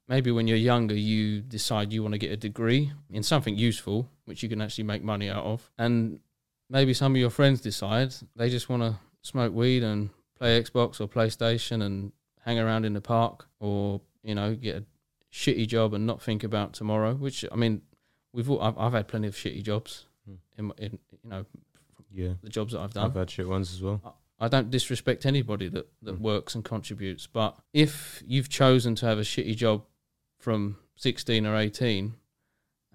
maybe 0.08 0.30
when 0.30 0.46
you're 0.46 0.56
younger, 0.56 0.94
you 0.94 1.40
decide 1.40 1.92
you 1.92 2.02
want 2.02 2.12
to 2.14 2.18
get 2.18 2.30
a 2.30 2.36
degree 2.36 2.92
in 3.10 3.22
something 3.22 3.56
useful, 3.56 4.08
which 4.24 4.42
you 4.42 4.48
can 4.48 4.60
actually 4.60 4.84
make 4.84 5.02
money 5.02 5.28
out 5.28 5.44
of, 5.44 5.70
and 5.78 6.20
maybe 6.70 6.94
some 6.94 7.12
of 7.14 7.18
your 7.20 7.30
friends 7.30 7.60
decide 7.60 8.14
they 8.36 8.48
just 8.48 8.68
want 8.68 8.82
to 8.82 8.98
smoke 9.22 9.52
weed 9.52 9.82
and 9.82 10.10
play 10.38 10.60
Xbox 10.62 11.00
or 11.00 11.08
PlayStation 11.08 11.82
and 11.82 12.12
hang 12.44 12.58
around 12.58 12.84
in 12.84 12.92
the 12.92 13.00
park, 13.00 13.46
or 13.60 14.00
you 14.22 14.34
know, 14.34 14.54
get 14.54 14.76
a 14.76 14.84
shitty 15.32 15.66
job 15.66 15.94
and 15.94 16.06
not 16.06 16.22
think 16.22 16.44
about 16.44 16.72
tomorrow. 16.74 17.14
Which 17.14 17.44
I 17.50 17.56
mean, 17.56 17.82
we've 18.32 18.48
all, 18.50 18.60
I've, 18.62 18.78
I've 18.78 18.92
had 18.92 19.08
plenty 19.08 19.28
of 19.28 19.34
shitty 19.34 19.62
jobs 19.62 20.06
Hmm. 20.26 20.34
in, 20.56 20.72
in 20.78 20.98
you 21.22 21.30
know 21.30 21.44
Yeah, 22.10 22.32
the 22.42 22.48
jobs 22.48 22.72
that 22.72 22.80
I've 22.80 22.94
done. 22.94 23.04
I've 23.10 23.14
had 23.14 23.30
shit 23.30 23.46
ones 23.48 23.72
as 23.74 23.82
well. 23.82 24.00
I 24.40 24.48
don't 24.48 24.70
disrespect 24.70 25.26
anybody 25.26 25.68
that, 25.68 25.86
that 26.02 26.16
Mm. 26.16 26.20
works 26.20 26.54
and 26.54 26.64
contributes, 26.64 27.26
but 27.26 27.56
if 27.72 28.22
you've 28.26 28.48
chosen 28.48 28.94
to 28.96 29.06
have 29.06 29.18
a 29.18 29.22
shitty 29.22 29.54
job 29.56 29.84
from 30.38 30.76
16 30.96 31.46
or 31.46 31.56
18, 31.56 32.14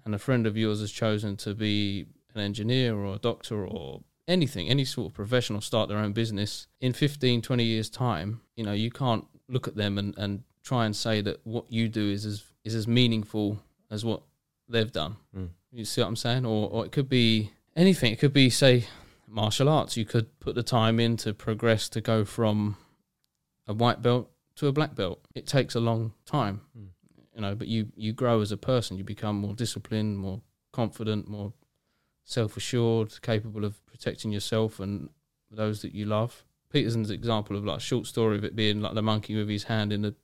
and 0.04 0.14
a 0.14 0.18
friend 0.18 0.46
of 0.46 0.56
yours 0.56 0.80
has 0.80 0.90
chosen 0.92 1.36
to 1.38 1.54
be 1.54 2.06
an 2.34 2.40
engineer 2.40 2.94
or 2.96 3.14
a 3.14 3.18
doctor 3.18 3.66
or 3.66 4.02
anything, 4.30 4.68
any 4.68 4.84
sort 4.84 5.08
of 5.08 5.14
professional, 5.14 5.60
start 5.60 5.88
their 5.88 5.98
own 5.98 6.12
business, 6.12 6.66
in 6.80 6.92
15, 6.92 7.42
20 7.42 7.64
years' 7.64 7.90
time, 7.90 8.40
you 8.56 8.64
know, 8.64 8.72
you 8.72 8.90
can't 8.90 9.26
look 9.48 9.66
at 9.68 9.76
them 9.76 9.98
and, 9.98 10.16
and 10.16 10.42
try 10.62 10.86
and 10.86 10.94
say 10.94 11.20
that 11.20 11.44
what 11.44 11.64
you 11.68 11.88
do 11.88 12.08
is 12.10 12.24
as, 12.24 12.44
is 12.64 12.74
as 12.74 12.86
meaningful 12.86 13.58
as 13.90 14.04
what 14.04 14.22
they've 14.68 14.92
done. 14.92 15.16
Mm. 15.36 15.48
You 15.72 15.84
see 15.84 16.00
what 16.00 16.08
I'm 16.08 16.16
saying? 16.16 16.46
Or, 16.46 16.70
or 16.70 16.86
it 16.86 16.92
could 16.92 17.08
be 17.08 17.50
anything. 17.74 18.12
It 18.12 18.18
could 18.20 18.32
be, 18.32 18.50
say, 18.50 18.86
martial 19.26 19.68
arts. 19.68 19.96
You 19.96 20.04
could 20.04 20.38
put 20.40 20.54
the 20.54 20.62
time 20.62 21.00
in 21.00 21.16
to 21.18 21.34
progress 21.34 21.88
to 21.90 22.00
go 22.00 22.24
from 22.24 22.76
a 23.66 23.74
white 23.74 24.00
belt 24.02 24.30
to 24.56 24.68
a 24.68 24.72
black 24.72 24.94
belt. 24.94 25.20
It 25.34 25.46
takes 25.46 25.74
a 25.74 25.80
long 25.80 26.12
time, 26.24 26.60
Mm. 26.78 26.88
you 27.34 27.40
know, 27.40 27.54
but 27.54 27.66
you, 27.66 27.88
you 27.96 28.12
grow 28.12 28.40
as 28.40 28.52
a 28.52 28.56
person. 28.56 28.96
You 28.96 29.04
become 29.04 29.36
more 29.36 29.54
disciplined, 29.54 30.18
more 30.18 30.40
confident, 30.72 31.28
more 31.28 31.52
self 32.30 32.56
assured, 32.56 33.20
capable 33.22 33.64
of 33.64 33.84
protecting 33.86 34.30
yourself 34.32 34.78
and 34.80 35.10
those 35.50 35.82
that 35.82 35.94
you 35.94 36.04
love. 36.06 36.44
Peterson's 36.72 37.10
example 37.10 37.56
of 37.56 37.64
like 37.64 37.78
a 37.78 37.80
short 37.80 38.06
story 38.06 38.36
of 38.36 38.44
it 38.44 38.54
being 38.54 38.80
like 38.80 38.94
the 38.94 39.02
monkey 39.02 39.36
with 39.36 39.48
his 39.48 39.64
hand 39.64 39.92
in 39.92 40.02
the 40.02 40.14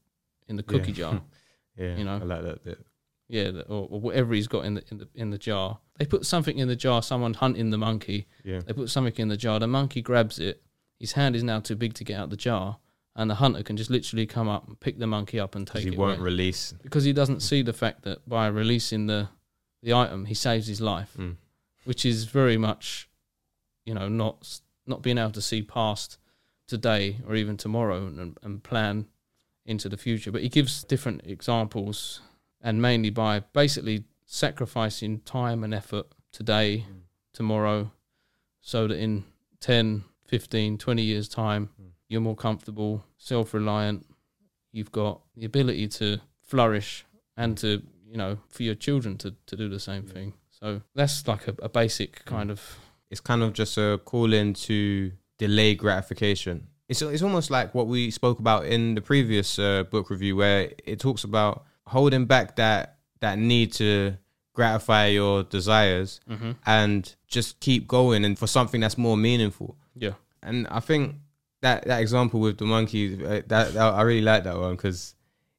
in 0.49 0.57
the 0.57 0.63
cookie 0.63 0.93
Yeah. 0.93 0.97
jar. 1.11 1.23
Yeah, 1.79 1.97
You 1.97 2.05
know. 2.05 2.15
I 2.23 2.25
like 2.25 2.43
that. 2.43 2.65
bit. 2.65 2.79
Yeah, 3.29 3.51
the, 3.51 3.63
or, 3.67 3.87
or 3.91 4.01
whatever 4.01 4.33
he's 4.33 4.47
got 4.49 4.65
in 4.65 4.75
the 4.75 4.85
in 4.91 4.97
the 4.99 5.09
in 5.15 5.29
the 5.31 5.37
jar. 5.37 5.79
They 5.99 6.07
put 6.07 6.25
something 6.25 6.57
in 6.59 6.69
the 6.69 6.77
jar. 6.77 7.03
Someone 7.03 7.35
hunting 7.35 7.69
the 7.69 7.77
monkey. 7.77 8.29
Yeah, 8.45 8.61
They 8.61 8.73
put 8.73 8.89
something 8.89 9.13
in 9.19 9.29
the 9.29 9.37
jar. 9.37 9.59
The 9.59 9.67
monkey 9.67 10.01
grabs 10.01 10.39
it. 10.39 10.63
His 10.99 11.13
hand 11.13 11.37
is 11.37 11.43
now 11.43 11.61
too 11.61 11.77
big 11.77 11.93
to 11.95 12.05
get 12.05 12.19
out 12.19 12.31
the 12.31 12.37
jar, 12.37 12.79
and 13.15 13.29
the 13.29 13.35
hunter 13.35 13.63
can 13.63 13.77
just 13.77 13.91
literally 13.91 14.25
come 14.27 14.49
up 14.49 14.67
and 14.69 14.81
pick 14.81 14.99
the 14.99 15.07
monkey 15.07 15.39
up 15.39 15.55
and 15.55 15.67
take 15.67 15.83
he 15.83 15.89
it 15.89 15.99
won't 15.99 16.19
away. 16.21 16.25
release. 16.25 16.73
because 16.83 17.05
he 17.05 17.13
doesn't 17.13 17.41
see 17.41 17.61
the 17.61 17.75
fact 17.75 18.03
that 18.05 18.27
by 18.27 18.47
releasing 18.47 19.07
the 19.07 19.29
the 19.83 19.93
item, 19.93 20.25
he 20.25 20.35
saves 20.35 20.67
his 20.67 20.81
life, 20.81 21.13
Mm. 21.19 21.37
Which 21.87 22.05
is 22.05 22.25
very 22.25 22.57
much, 22.57 23.09
you 23.85 23.95
know, 23.95 24.09
not 24.09 24.61
not 24.87 25.03
being 25.03 25.19
able 25.19 25.33
to 25.33 25.43
see 25.43 25.63
past 25.63 26.19
today 26.69 27.19
or 27.27 27.35
even 27.35 27.57
tomorrow 27.57 28.07
and, 28.07 28.39
and 28.43 28.63
plan 28.63 29.07
into 29.65 29.89
the 29.89 29.97
future. 29.97 30.31
But 30.31 30.43
he 30.43 30.49
gives 30.49 30.85
different 30.85 31.23
examples, 31.25 32.21
and 32.61 32.81
mainly 32.81 33.11
by 33.11 33.41
basically 33.53 34.05
sacrificing 34.27 35.21
time 35.21 35.65
and 35.65 35.75
effort 35.75 36.07
today, 36.33 36.85
Mm. 36.89 37.01
tomorrow, 37.33 37.91
so 38.61 38.87
that 38.89 38.97
in 38.99 39.25
10, 39.61 40.05
15, 40.25 40.79
20 40.79 41.03
years' 41.03 41.29
time, 41.29 41.71
Mm. 41.81 41.91
you're 42.09 42.21
more 42.21 42.37
comfortable, 42.37 43.05
self 43.19 43.53
reliant, 43.55 44.07
you've 44.73 44.93
got 44.93 45.21
the 45.37 45.45
ability 45.47 45.89
to 45.89 46.21
flourish 46.43 47.05
and 47.37 47.57
to, 47.59 47.83
you 48.07 48.17
know, 48.17 48.39
for 48.49 48.63
your 48.63 48.75
children 48.77 49.17
to, 49.19 49.35
to 49.47 49.57
do 49.57 49.69
the 49.69 49.81
same 49.81 50.05
Yeah. 50.07 50.13
thing. 50.15 50.35
So 50.67 50.83
that's 50.97 51.29
like 51.29 51.47
a, 51.47 51.55
a 51.63 51.69
basic 51.69 52.25
kind 52.25 52.51
of 52.51 52.61
It's 53.09 53.21
kind 53.21 53.43
of 53.45 53.53
just 53.53 53.79
a 53.79 54.01
call 54.05 54.33
in 54.33 54.55
to 54.55 55.13
delay 55.39 55.77
gratification. 55.77 56.67
It's 56.89 57.03
it's 57.03 57.23
almost 57.23 57.51
like 57.51 57.73
what 57.73 57.87
we 57.87 58.11
spoke 58.11 58.41
about 58.41 58.65
in 58.65 58.97
the 58.97 59.01
previous 59.01 59.59
uh, 59.61 59.85
book 59.85 60.11
review, 60.11 60.35
where 60.35 60.73
it 60.85 60.99
talks 60.99 61.23
about 61.23 61.65
holding 61.87 62.27
back 62.27 62.57
that 62.57 62.99
that 63.21 63.39
need 63.39 63.73
to 63.75 64.17
gratify 64.55 65.07
your 65.07 65.45
desires 65.45 66.21
mm-hmm. 66.29 66.53
and 66.65 67.15
just 67.29 67.61
keep 67.61 67.87
going 67.87 68.25
and 68.25 68.37
for 68.37 68.49
something 68.49 68.81
that's 68.81 68.99
more 68.99 69.17
meaningful. 69.17 69.77
yeah. 69.95 70.15
And 70.43 70.67
I 70.69 70.81
think 70.81 71.17
that 71.61 71.87
that 71.87 72.01
example 72.01 72.41
with 72.41 72.59
the 72.59 72.65
monkey, 72.65 73.25
uh, 73.25 73.43
that, 73.47 73.75
that 73.75 73.77
I 73.77 74.03
really 74.03 74.23
like 74.23 74.45
that 74.45 74.57
one 74.57 74.75
because 74.75 75.15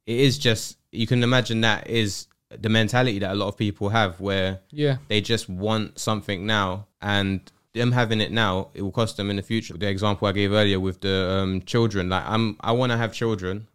it 0.05 0.19
is 0.19 0.37
just 0.37 0.77
you 0.91 1.07
can 1.07 1.23
imagine 1.23 1.61
that 1.61 1.89
is 1.89 2.27
the 2.49 2.69
mentality 2.69 3.19
that 3.19 3.31
a 3.31 3.35
lot 3.35 3.47
of 3.47 3.57
people 3.57 3.89
have 3.89 4.19
where 4.19 4.59
Yeah. 4.71 4.97
they 5.09 5.21
just 5.21 5.49
want 5.49 5.99
something 5.99 6.45
now 6.45 6.87
and 7.01 7.41
them 7.73 7.91
having 7.91 8.21
it 8.21 8.31
now 8.31 8.69
it 8.73 8.81
will 8.81 8.91
cost 8.91 9.17
them 9.17 9.29
in 9.29 9.35
the 9.35 9.41
future 9.41 9.75
the 9.77 9.87
example 9.87 10.27
i 10.27 10.31
gave 10.31 10.51
earlier 10.51 10.79
with 10.79 11.01
the 11.01 11.29
um, 11.29 11.61
children 11.61 12.09
like 12.09 12.23
i'm 12.25 12.55
i 12.61 12.71
want 12.71 12.91
to 12.91 12.97
have 12.97 13.13
children 13.13 13.67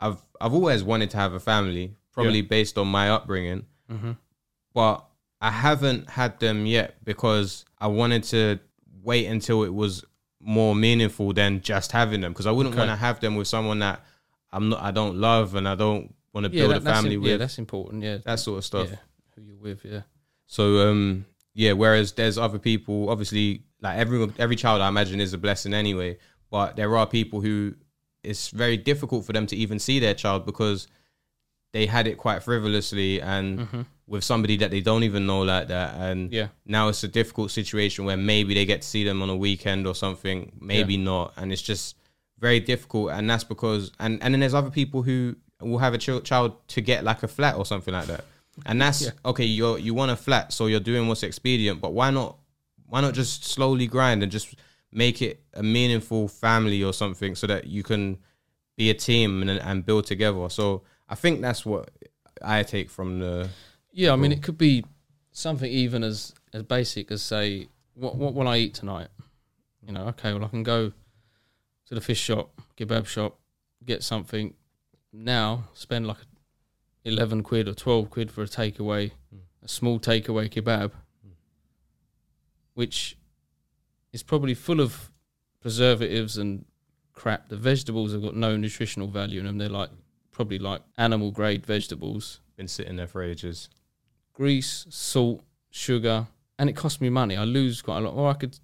i've 0.00 0.20
i've 0.40 0.52
always 0.52 0.82
wanted 0.82 1.08
to 1.10 1.16
have 1.16 1.32
a 1.32 1.40
family 1.40 1.94
probably 2.12 2.42
based 2.42 2.76
on 2.76 2.88
my 2.88 3.08
upbringing 3.10 3.64
Mm-hmm. 3.90 4.12
but 4.74 5.04
i 5.40 5.50
haven't 5.50 6.10
had 6.10 6.38
them 6.40 6.66
yet 6.66 6.96
because 7.04 7.64
i 7.78 7.86
wanted 7.86 8.24
to 8.24 8.58
wait 9.02 9.26
until 9.26 9.62
it 9.62 9.72
was 9.72 10.04
more 10.40 10.74
meaningful 10.74 11.32
than 11.32 11.60
just 11.62 11.92
having 11.92 12.20
them 12.20 12.32
because 12.32 12.46
i 12.46 12.50
wouldn't 12.50 12.74
Okay. 12.74 12.80
want 12.86 12.90
to 12.90 12.96
have 12.96 13.20
them 13.20 13.34
with 13.36 13.48
someone 13.48 13.78
that 13.78 14.04
i'm 14.52 14.68
not 14.68 14.82
i 14.82 14.90
don't 14.90 15.16
love 15.16 15.54
and 15.54 15.66
i 15.66 15.74
don't 15.74 16.14
want 16.32 16.46
to 16.46 16.52
Yeah, 16.52 16.62
build 16.62 16.74
that- 16.74 16.90
a 16.90 16.94
family 16.94 17.14
im- 17.14 17.22
with 17.22 17.30
yeah, 17.32 17.36
that's 17.38 17.58
important. 17.58 18.02
Yeah. 18.02 18.18
that 18.24 18.38
sort 18.40 18.58
of 18.58 18.64
stuff 18.64 18.88
Yeah. 18.90 18.96
Who 19.36 19.42
you're 19.42 19.56
with, 19.56 19.84
yeah. 19.84 20.02
so 20.46 20.88
um 20.88 21.24
yeah, 21.54 21.72
whereas 21.72 22.12
there's 22.12 22.38
other 22.38 22.58
people, 22.58 23.08
obviously 23.10 23.62
like 23.80 23.98
every 23.98 24.30
every 24.38 24.56
child 24.56 24.80
I 24.82 24.88
imagine 24.88 25.20
is 25.20 25.32
a 25.32 25.38
blessing 25.38 25.74
anyway, 25.74 26.18
but 26.50 26.76
there 26.76 26.96
are 26.96 27.06
people 27.06 27.40
who 27.40 27.74
it's 28.22 28.48
very 28.50 28.76
difficult 28.76 29.24
for 29.24 29.32
them 29.32 29.46
to 29.46 29.56
even 29.56 29.78
see 29.78 29.98
their 30.00 30.14
child 30.14 30.44
because 30.44 30.88
they 31.72 31.86
had 31.86 32.06
it 32.06 32.16
quite 32.18 32.42
frivolously 32.42 33.20
and 33.20 33.60
Mm-hmm. 33.60 33.80
with 34.06 34.24
somebody 34.24 34.56
that 34.56 34.70
they 34.70 34.80
don't 34.80 35.02
even 35.04 35.26
know 35.26 35.42
like 35.42 35.68
that 35.68 35.94
and 35.96 36.32
Yeah. 36.32 36.48
now 36.64 36.88
it's 36.88 37.04
a 37.04 37.08
difficult 37.08 37.50
situation 37.50 38.04
where 38.06 38.16
maybe 38.16 38.54
they 38.54 38.64
get 38.64 38.82
to 38.82 38.88
see 38.88 39.04
them 39.04 39.22
on 39.22 39.28
a 39.30 39.36
weekend 39.36 39.86
or 39.86 39.94
something, 39.94 40.52
maybe 40.60 40.96
not, 40.96 41.34
and 41.36 41.52
it's 41.52 41.62
just 41.62 41.96
very 42.38 42.58
difficult. 42.60 43.10
And 43.12 43.28
that's 43.28 43.44
because 43.44 43.92
and 43.98 44.22
and 44.22 44.32
then 44.34 44.40
there's 44.40 44.54
other 44.54 44.70
people 44.70 45.02
who 45.02 45.36
will 45.60 45.78
have 45.78 45.94
a 45.94 45.98
ch- 45.98 46.22
child 46.24 46.66
to 46.68 46.80
get 46.80 47.04
like 47.04 47.22
a 47.22 47.28
flat 47.28 47.56
or 47.56 47.66
something 47.66 47.92
like 47.94 48.06
that, 48.06 48.24
and 48.66 48.80
that's 48.80 49.02
Yeah. 49.02 49.10
okay. 49.24 49.44
You 49.44 49.76
you 49.76 49.94
want 49.94 50.10
a 50.10 50.16
flat, 50.16 50.52
so 50.52 50.66
you're 50.66 50.80
doing 50.80 51.08
what's 51.08 51.22
expedient, 51.22 51.80
but 51.80 51.92
why 51.92 52.10
not? 52.10 52.36
Why 52.86 53.00
not 53.00 53.14
just 53.14 53.44
slowly 53.44 53.86
grind 53.86 54.22
and 54.22 54.32
just 54.32 54.54
make 54.90 55.20
it 55.20 55.42
a 55.52 55.62
meaningful 55.62 56.28
family 56.28 56.82
or 56.82 56.92
something 56.94 57.34
so 57.34 57.46
that 57.46 57.66
you 57.66 57.82
can 57.82 58.18
be 58.76 58.88
a 58.90 58.94
team 58.94 59.42
and 59.42 59.50
and 59.50 59.84
build 59.84 60.06
together. 60.06 60.48
So 60.48 60.82
I 61.08 61.14
think 61.14 61.40
that's 61.40 61.66
what 61.66 61.90
I 62.40 62.62
take 62.62 62.88
from 62.90 63.18
the 63.18 63.48
Yeah, 63.92 64.12
I 64.12 64.16
mean, 64.16 64.32
it 64.32 64.42
could 64.42 64.56
be 64.58 64.84
something 65.32 65.70
even 65.70 66.02
as 66.04 66.32
as 66.52 66.62
basic 66.62 67.10
as 67.10 67.20
say, 67.22 67.68
what 67.94 68.16
what 68.16 68.32
will 68.34 68.48
I 68.48 68.58
eat 68.58 68.74
tonight? 68.74 69.08
You 69.86 69.92
know, 69.92 70.06
okay, 70.08 70.32
well 70.32 70.44
I 70.44 70.48
can 70.48 70.62
go 70.62 70.92
to 71.86 71.94
the 71.94 72.00
fish 72.00 72.20
shop, 72.20 72.50
kebab 72.76 73.06
shop, 73.06 73.38
get 73.84 74.02
something. 74.02 74.54
Now 75.24 75.64
spend 75.74 76.06
like 76.06 76.18
eleven 77.04 77.42
quid 77.42 77.66
or 77.66 77.74
twelve 77.74 78.08
quid 78.08 78.30
for 78.30 78.42
a 78.42 78.46
takeaway, 78.46 79.10
Mm. 79.34 79.40
a 79.62 79.68
small 79.68 79.98
takeaway 79.98 80.48
kebab, 80.48 80.92
Mm. 81.26 81.32
which 82.74 83.16
is 84.12 84.22
probably 84.22 84.54
full 84.54 84.80
of 84.80 85.10
preservatives 85.60 86.38
and 86.38 86.64
crap. 87.12 87.48
The 87.48 87.56
vegetables 87.56 88.12
have 88.12 88.22
got 88.22 88.36
no 88.36 88.56
nutritional 88.56 89.08
value 89.08 89.40
in 89.40 89.46
them. 89.46 89.58
They're 89.58 89.68
like 89.68 89.90
probably 90.30 90.58
like 90.60 90.82
animal 90.96 91.32
grade 91.32 91.66
vegetables 91.66 92.40
been 92.56 92.68
sitting 92.68 92.96
there 92.96 93.08
for 93.08 93.22
ages. 93.22 93.68
grease, 94.34 94.86
salt, 94.88 95.42
sugar, 95.68 96.28
and 96.60 96.70
it 96.70 96.76
costs 96.76 97.00
me 97.00 97.08
money. 97.10 97.36
I 97.36 97.42
lose 97.42 97.82
quite 97.82 97.98
a 97.98 98.00
lot. 98.02 98.14
Or 98.14 98.30
I 98.30 98.34
could 98.34 98.56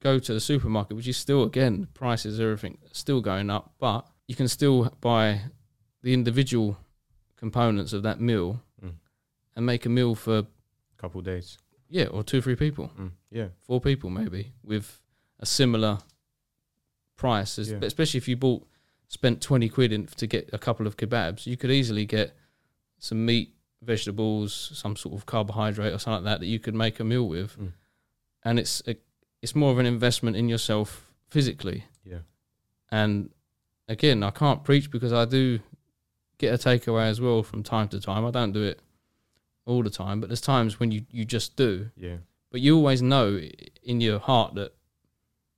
go 0.00 0.18
to 0.18 0.34
the 0.34 0.40
supermarket, 0.40 0.96
which 0.96 1.06
is 1.06 1.16
still 1.16 1.44
again 1.44 1.86
prices, 1.94 2.40
everything 2.40 2.78
still 2.90 3.20
going 3.20 3.48
up, 3.48 3.72
but 3.78 4.04
you 4.26 4.34
can 4.34 4.48
still 4.48 4.90
buy 5.00 5.42
the 6.02 6.12
individual 6.12 6.76
components 7.36 7.92
of 7.92 8.02
that 8.02 8.20
meal 8.20 8.62
Mm. 8.82 8.94
and 9.56 9.66
make 9.66 9.86
a 9.86 9.88
meal 9.88 10.14
for 10.14 10.38
a 10.38 10.46
Couple 10.98 11.20
days. 11.22 11.58
yeah, 11.88 12.06
or 12.06 12.22
two 12.22 12.38
or 12.38 12.40
three 12.42 12.56
people, 12.56 12.88
Mm, 12.98 13.12
yeah, 13.30 13.48
four 13.60 13.80
people 13.80 14.10
maybe 14.10 14.52
with 14.62 15.00
a 15.40 15.46
similar 15.46 15.98
price. 17.16 17.58
As, 17.58 17.70
Yeah. 17.70 17.78
especially 17.82 18.18
if 18.18 18.28
you 18.28 18.36
bought 18.36 18.66
spent 19.08 19.42
twenty 19.42 19.68
quid 19.68 19.92
in 19.92 20.06
to 20.06 20.26
get 20.26 20.48
a 20.52 20.58
couple 20.58 20.86
of 20.86 20.96
kebabs, 20.96 21.46
you 21.46 21.56
could 21.56 21.70
easily 21.70 22.06
get 22.06 22.34
some 22.98 23.24
meat, 23.26 23.54
vegetables, 23.82 24.54
some 24.74 24.96
sort 24.96 25.14
of 25.14 25.26
carbohydrate 25.26 25.92
or 25.92 25.98
something 25.98 26.24
like 26.24 26.32
that 26.34 26.40
that 26.40 26.46
you 26.46 26.58
could 26.58 26.74
make 26.74 26.98
a 27.00 27.04
meal 27.04 27.28
with, 27.28 27.58
Mm. 27.58 27.72
and 28.44 28.58
it's 28.58 28.82
a, 28.86 28.96
it's 29.42 29.54
more 29.54 29.70
of 29.72 29.78
an 29.78 29.86
investment 29.86 30.36
in 30.36 30.48
yourself 30.48 31.12
physically. 31.28 31.84
yeah, 32.04 32.20
And 32.90 33.30
again, 33.88 34.22
I 34.22 34.30
can't 34.30 34.64
preach 34.64 34.90
because 34.90 35.12
I 35.12 35.24
do 35.24 35.60
get 36.42 36.52
a 36.52 36.58
takeaway 36.68 37.06
as 37.08 37.20
well 37.20 37.42
from 37.42 37.62
time 37.62 37.88
to 37.88 38.00
time. 38.00 38.24
I 38.26 38.30
don't 38.30 38.52
do 38.52 38.62
it 38.64 38.80
all 39.64 39.82
the 39.82 39.90
time, 39.90 40.20
but 40.20 40.28
there's 40.28 40.40
times 40.40 40.78
when 40.80 40.90
you, 40.90 41.02
you 41.10 41.24
just 41.24 41.56
do. 41.56 41.90
yeah, 41.96 42.16
But 42.50 42.60
you 42.60 42.76
always 42.76 43.00
know 43.00 43.40
in 43.82 44.00
your 44.00 44.18
heart 44.18 44.54
that 44.56 44.72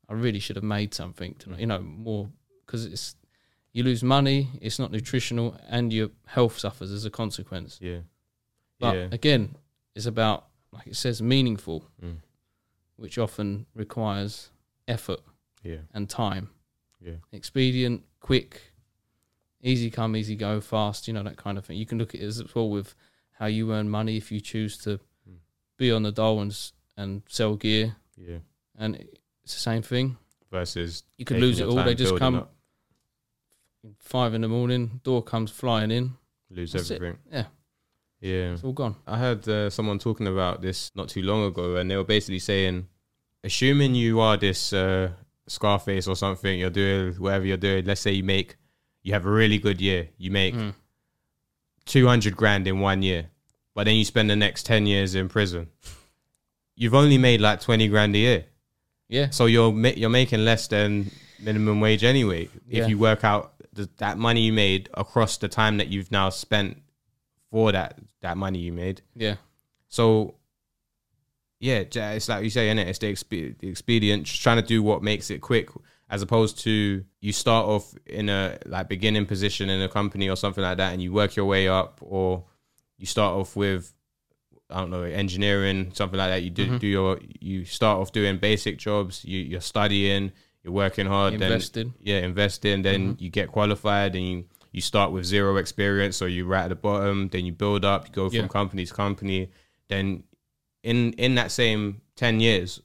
I 0.08 0.12
really 0.12 0.38
should 0.40 0.56
have 0.56 0.64
made 0.78 0.92
something 0.94 1.34
to, 1.40 1.54
you 1.58 1.66
know, 1.66 1.80
more 1.80 2.28
because 2.66 2.84
it's 2.84 3.16
you 3.72 3.82
lose 3.82 4.02
money, 4.04 4.50
it's 4.60 4.78
not 4.78 4.92
nutritional, 4.92 5.56
and 5.68 5.92
your 5.92 6.10
health 6.26 6.58
suffers 6.58 6.92
as 6.92 7.04
a 7.04 7.10
consequence. 7.10 7.78
yeah, 7.80 8.00
But 8.78 8.94
yeah, 8.96 9.08
again, 9.10 9.56
it's 9.96 10.06
about 10.06 10.46
like 10.70 10.86
it 10.88 10.96
says, 10.96 11.22
meaningful, 11.22 11.84
Mm. 12.04 12.16
which 12.96 13.16
often 13.18 13.66
requires 13.74 14.50
effort 14.86 15.20
yeah, 15.62 15.82
and 15.94 16.10
time. 16.10 16.50
yeah, 17.00 17.14
expedient, 17.32 18.02
quick, 18.20 18.73
easy 19.64 19.90
come, 19.90 20.14
easy 20.16 20.36
go, 20.36 20.60
fast, 20.60 21.08
you 21.08 21.14
know, 21.14 21.22
that 21.24 21.36
kind 21.36 21.58
of 21.58 21.64
thing. 21.64 21.76
You 21.76 21.86
can 21.86 21.98
look 21.98 22.14
at 22.14 22.20
it 22.20 22.24
as 22.24 22.54
well 22.54 22.70
with 22.70 22.94
how 23.32 23.46
you 23.46 23.72
earn 23.72 23.88
money 23.88 24.16
if 24.16 24.30
you 24.30 24.40
choose 24.40 24.78
to 24.78 25.00
Mm. 25.28 25.38
be 25.78 25.90
on 25.90 26.02
the 26.04 26.12
dole 26.12 26.40
and, 26.40 26.56
and 26.96 27.22
sell 27.28 27.56
gear. 27.56 27.96
yeah. 28.16 28.38
And 28.78 28.96
it's 29.42 29.54
the 29.54 29.60
same 29.60 29.82
thing. 29.82 30.16
Versus 30.52 31.02
You 31.18 31.24
could 31.24 31.40
lose 31.40 31.58
it 31.60 31.66
all. 31.66 31.82
They 31.82 31.94
just 31.96 32.16
come 32.18 32.36
up, 32.36 32.52
five 33.98 34.34
in 34.34 34.40
the 34.42 34.48
morning, 34.48 35.00
door 35.02 35.22
comes 35.22 35.50
flying 35.50 35.90
in, 35.90 36.12
lose 36.50 36.72
That's 36.72 36.90
it. 36.90 36.96
everything. 36.96 37.18
Yeah. 37.32 37.44
yeah. 38.20 38.52
it's 38.52 38.64
all 38.64 38.72
gone. 38.72 38.96
I 39.06 39.18
heard 39.18 39.48
uh, 39.48 39.70
someone 39.70 39.98
talking 39.98 40.26
about 40.26 40.62
this 40.62 40.90
not 40.94 41.08
too 41.08 41.22
long 41.22 41.44
ago, 41.44 41.76
and 41.76 41.90
they 41.90 41.96
were 41.96 42.04
basically 42.04 42.38
saying, 42.38 42.86
assuming 43.42 43.94
you 43.94 44.20
are 44.20 44.36
this 44.36 44.72
uh, 44.72 45.10
Scarface 45.46 46.06
or 46.08 46.16
something, 46.16 46.58
you're 46.58 46.70
doing 46.70 47.14
whatever 47.14 47.44
you're 47.46 47.56
doing. 47.56 47.84
Let's 47.84 48.00
say 48.00 48.12
you 48.12 48.24
make, 48.24 48.56
you 49.04 49.12
have 49.12 49.24
a 49.26 49.30
really 49.30 49.58
good 49.58 49.80
year, 49.80 50.08
you 50.18 50.32
make 50.32 50.54
Mm. 50.54 50.74
two 51.84 52.06
hundred 52.08 52.36
grand 52.36 52.66
in 52.66 52.80
one 52.80 53.02
year, 53.02 53.26
but 53.74 53.84
then 53.84 53.94
you 53.94 54.04
spend 54.04 54.28
the 54.30 54.34
next 54.36 54.66
ten 54.66 54.86
years 54.86 55.14
in 55.14 55.28
prison. 55.28 55.68
You've 56.74 56.94
only 56.94 57.18
made 57.18 57.40
like 57.40 57.60
twenty 57.60 57.86
grand 57.86 58.16
a 58.16 58.18
year, 58.18 58.44
Yeah. 59.08 59.30
so 59.30 59.46
you're 59.46 59.72
you're 59.90 60.10
making 60.10 60.44
less 60.44 60.66
than 60.66 61.10
minimum 61.38 61.80
wage 61.80 62.02
anyway. 62.02 62.48
Yeah. 62.66 62.82
If 62.84 62.88
you 62.88 62.98
work 62.98 63.22
out 63.22 63.52
the, 63.72 63.88
that 63.98 64.18
money 64.18 64.40
you 64.42 64.52
made 64.52 64.88
across 64.94 65.36
the 65.36 65.48
time 65.48 65.76
that 65.76 65.88
you've 65.88 66.10
now 66.10 66.30
spent 66.30 66.80
for 67.50 67.70
that 67.72 67.98
that 68.22 68.36
money 68.36 68.58
you 68.58 68.72
made. 68.72 69.02
Yeah. 69.14 69.36
So, 69.88 70.34
yeah, 71.60 71.84
it's 71.84 72.28
like 72.28 72.42
you 72.42 72.50
say, 72.50 72.68
innit? 72.68 72.86
It's 72.86 72.98
the, 72.98 73.12
expe- 73.12 73.58
the 73.58 73.68
expedient, 73.68 74.24
just 74.24 74.42
trying 74.42 74.56
to 74.60 74.66
do 74.66 74.82
what 74.82 75.02
makes 75.02 75.30
it 75.30 75.40
quick, 75.40 75.68
as 76.10 76.22
opposed 76.22 76.58
to 76.60 77.04
you 77.20 77.32
start 77.32 77.66
off 77.66 77.94
in 78.06 78.28
a 78.28 78.58
like 78.66 78.88
beginning 78.88 79.26
position 79.26 79.70
in 79.70 79.80
a 79.82 79.88
company 79.88 80.28
or 80.28 80.36
something 80.36 80.62
like 80.62 80.76
that, 80.78 80.92
and 80.92 81.02
you 81.02 81.12
work 81.12 81.34
your 81.36 81.46
way 81.46 81.68
up, 81.68 81.98
or 82.02 82.44
you 82.98 83.06
start 83.06 83.34
off 83.34 83.56
with 83.56 83.92
I 84.70 84.80
don't 84.80 84.90
know 84.90 85.02
engineering, 85.02 85.92
something 85.94 86.18
like 86.18 86.30
that. 86.30 86.42
You 86.42 86.50
do 86.50 86.66
Mhm. 86.72 86.78
do 86.80 86.86
your 86.86 87.20
you 87.40 87.64
start 87.64 88.00
off 88.00 88.12
doing 88.12 88.38
basic 88.38 88.78
jobs. 88.78 89.24
You 89.24 89.40
you're 89.40 89.60
studying, 89.60 90.32
you're 90.62 90.72
working 90.72 91.06
hard, 91.06 91.34
Invested. 91.34 91.86
then 91.88 91.94
yeah, 92.02 92.18
invest 92.20 92.64
in, 92.64 92.82
then 92.82 93.14
Mhm. 93.16 93.20
you 93.20 93.30
get 93.30 93.48
qualified, 93.52 94.14
and 94.16 94.26
you 94.28 94.44
you 94.72 94.80
start 94.80 95.12
with 95.12 95.24
zero 95.24 95.56
experience, 95.56 96.16
so 96.16 96.24
you're 96.26 96.46
right 96.46 96.64
at 96.64 96.68
the 96.68 96.74
bottom. 96.74 97.28
Then 97.28 97.46
you 97.46 97.52
build 97.52 97.84
up, 97.84 98.08
you 98.08 98.12
go 98.12 98.28
from 98.28 98.36
Yeah. 98.40 98.48
company 98.48 98.84
to 98.84 98.92
company. 98.94 99.50
Then 99.88 100.24
in 100.82 101.12
in 101.14 101.34
that 101.36 101.50
same 101.52 102.00
ten 102.16 102.40
years, 102.40 102.80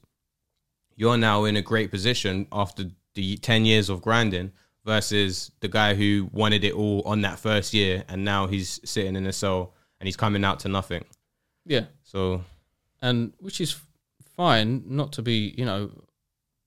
you're 0.96 1.16
now 1.16 1.44
in 1.44 1.56
a 1.56 1.62
great 1.62 1.90
position 1.90 2.46
after 2.52 2.90
the 3.14 3.36
ten 3.38 3.64
years 3.64 3.88
of 3.88 4.02
grinding 4.02 4.52
versus 4.84 5.50
the 5.60 5.68
guy 5.68 5.94
who 5.94 6.28
wanted 6.32 6.64
it 6.64 6.72
all 6.74 7.02
on 7.04 7.20
that 7.22 7.38
first 7.38 7.74
year, 7.74 8.04
and 8.08 8.24
now 8.24 8.46
he's 8.46 8.80
sitting 8.84 9.14
in 9.16 9.26
a 9.26 9.32
cell 9.32 9.74
and 10.00 10.06
he's 10.06 10.16
coming 10.16 10.44
out 10.44 10.60
to 10.60 10.68
nothing. 10.68 11.04
Yeah. 11.66 11.86
So 12.02 12.42
and 13.02 13.32
which 13.38 13.60
is 13.60 13.76
fine 14.36 14.82
not 14.86 15.12
to 15.12 15.22
be 15.22 15.54
you 15.56 15.64
know 15.64 15.90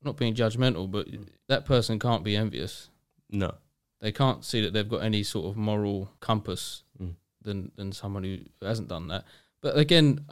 not 0.03 0.17
being 0.17 0.35
judgmental 0.35 0.89
but 0.89 1.07
that 1.47 1.65
person 1.65 1.97
can't 1.97 2.23
be 2.23 2.35
envious 2.35 2.89
no, 3.29 3.55
they 4.01 4.11
can't 4.11 4.43
see 4.45 4.61
that 4.61 4.73
they've 4.73 4.89
got 4.89 5.01
any 5.03 5.23
sort 5.23 5.47
of 5.47 5.57
moral 5.57 6.11
compass 6.19 6.83
Mm. 7.01 7.15
than 7.41 7.71
than 7.75 7.91
someone 7.91 8.23
who 8.23 8.37
hasn't 8.61 8.87
done 8.89 9.07
that 9.07 9.25
but 9.61 9.75
again 9.77 10.23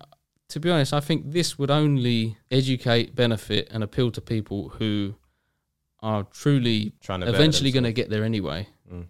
to 0.50 0.60
be 0.60 0.70
honest 0.70 0.94
i 0.94 1.00
think 1.00 1.32
this 1.32 1.58
would 1.58 1.72
only 1.72 2.38
educate 2.52 3.16
benefit 3.16 3.68
and 3.72 3.84
appeal 3.84 4.12
to 4.12 4.22
people 4.22 4.70
who 4.78 5.16
are 6.02 6.24
truly 6.24 6.94
trying 7.02 7.20
to 7.20 7.28
better 7.28 7.38
eventually 7.38 7.72
going 7.72 7.84
to 7.84 7.94
get 7.94 8.10
there 8.10 8.24
anyway. 8.24 8.68
Mm. 8.92 9.06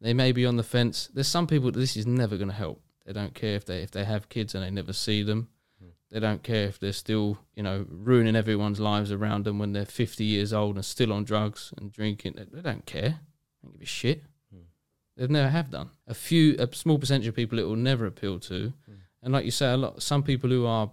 they 0.00 0.14
may 0.14 0.32
be 0.32 0.46
on 0.46 0.56
the 0.56 0.62
fence. 0.62 1.08
There's 1.12 1.28
some 1.28 1.46
people 1.46 1.70
that 1.70 1.78
this 1.78 1.96
is 1.96 2.06
never 2.06 2.36
going 2.36 2.48
to 2.48 2.54
help. 2.54 2.82
They 3.04 3.12
don't 3.12 3.34
care 3.34 3.54
if 3.54 3.64
they 3.64 3.82
if 3.82 3.90
they 3.90 4.04
have 4.04 4.28
kids 4.28 4.54
and 4.54 4.64
they 4.64 4.70
never 4.70 4.92
see 4.92 5.22
them. 5.22 5.48
Mm. 5.82 5.90
they 6.10 6.20
don't 6.20 6.42
care 6.42 6.66
if 6.66 6.78
they're 6.78 6.92
still 6.92 7.38
you 7.54 7.62
know 7.62 7.86
ruining 7.88 8.36
everyone's 8.36 8.80
lives 8.80 9.12
around 9.12 9.44
them 9.44 9.58
when 9.58 9.72
they're 9.72 9.84
50 9.84 10.24
years 10.24 10.52
old 10.52 10.76
and 10.76 10.84
still 10.84 11.12
on 11.12 11.24
drugs 11.24 11.72
and 11.76 11.92
drinking. 11.92 12.34
They, 12.36 12.44
they 12.44 12.62
don't 12.62 12.86
care. 12.86 13.20
They 13.20 13.66
don't 13.66 13.72
give 13.72 13.82
a 13.82 13.86
shit. 13.86 14.22
Mm. 14.54 14.62
they 15.16 15.26
never 15.26 15.50
have 15.50 15.70
done. 15.70 15.90
A 16.06 16.14
few 16.14 16.56
a 16.58 16.74
small 16.74 16.98
percentage 16.98 17.26
of 17.26 17.36
people 17.36 17.58
it 17.58 17.66
will 17.66 17.76
never 17.76 18.06
appeal 18.06 18.38
to. 18.40 18.72
Mm. 18.90 18.96
and 19.22 19.32
like 19.32 19.44
you 19.44 19.50
say 19.50 19.72
a 19.72 19.76
lot 19.76 20.02
some 20.02 20.22
people 20.22 20.48
who 20.48 20.66
are 20.66 20.90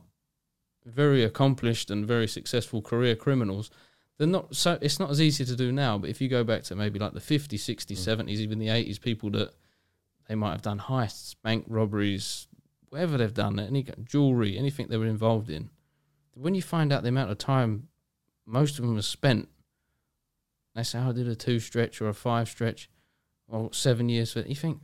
very 0.86 1.24
accomplished 1.24 1.92
and 1.92 2.06
very 2.06 2.28
successful 2.28 2.82
career 2.82 3.16
criminals 3.16 3.70
they're 4.18 4.28
not 4.28 4.56
so 4.56 4.78
it's 4.82 5.00
not 5.00 5.10
as 5.12 5.22
easy 5.22 5.46
to 5.46 5.56
do 5.56 5.72
now 5.72 5.98
but 5.98 6.10
if 6.10 6.20
you 6.22 6.28
go 6.28 6.44
back 6.44 6.64
to 6.64 6.76
maybe 6.76 6.98
like 7.00 7.14
the 7.14 7.20
50s 7.20 7.54
60s 7.60 7.98
Mm. 7.98 8.26
70s 8.26 8.38
even 8.38 8.60
the 8.60 8.68
80s 8.68 9.00
people 9.00 9.30
that 9.32 9.52
they 10.28 10.36
might 10.36 10.52
have 10.52 10.62
done 10.62 10.80
heists 10.80 11.36
bank 11.44 11.66
robberies 11.68 12.48
whatever 12.90 13.18
they've 13.18 13.34
done 13.34 13.60
any 13.60 13.86
jewelry 14.04 14.58
anything 14.58 14.88
they 14.88 14.98
were 14.98 15.06
involved 15.06 15.50
in 15.50 15.70
when 16.34 16.56
you 16.56 16.62
find 16.62 16.92
out 16.94 17.04
the 17.04 17.10
amount 17.10 17.32
of 17.32 17.38
time 17.38 17.88
most 18.46 18.80
of 18.80 18.86
them 18.86 18.96
have 18.96 19.06
spent 19.06 19.48
they 20.76 20.84
say 20.84 21.00
oh, 21.00 21.10
i 21.10 21.12
did 21.12 21.28
a 21.28 21.36
two 21.36 21.60
stretch 21.60 22.02
or 22.02 22.08
a 22.10 22.14
five 22.14 22.48
stretch 22.48 22.90
or 23.48 23.72
seven 23.74 24.10
years 24.10 24.34
for 24.34 24.40
you 24.42 24.56
think 24.56 24.80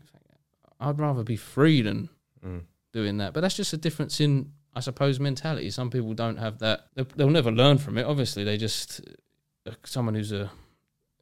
i'd 0.80 1.00
rather 1.00 1.24
be 1.24 1.36
free 1.38 1.82
than 1.82 2.10
Mm. 2.46 2.64
doing 2.92 3.18
that. 3.20 3.32
But 3.34 3.40
that's 3.40 3.56
just 3.56 3.72
a 3.72 3.78
difference 3.78 4.20
in, 4.20 4.52
I 4.76 4.80
suppose, 4.80 5.20
mentality. 5.20 5.70
Some 5.70 5.90
people 5.92 6.14
don't 6.14 6.38
have 6.38 6.60
that. 6.60 6.88
They'll, 7.16 7.30
never 7.30 7.52
learn 7.52 7.78
from 7.78 7.98
it. 7.98 8.06
Obviously, 8.06 8.44
they 8.44 8.58
just 8.58 9.02
uh, 9.68 9.72
someone 9.86 10.16
who's 10.16 10.32
a 10.32 10.50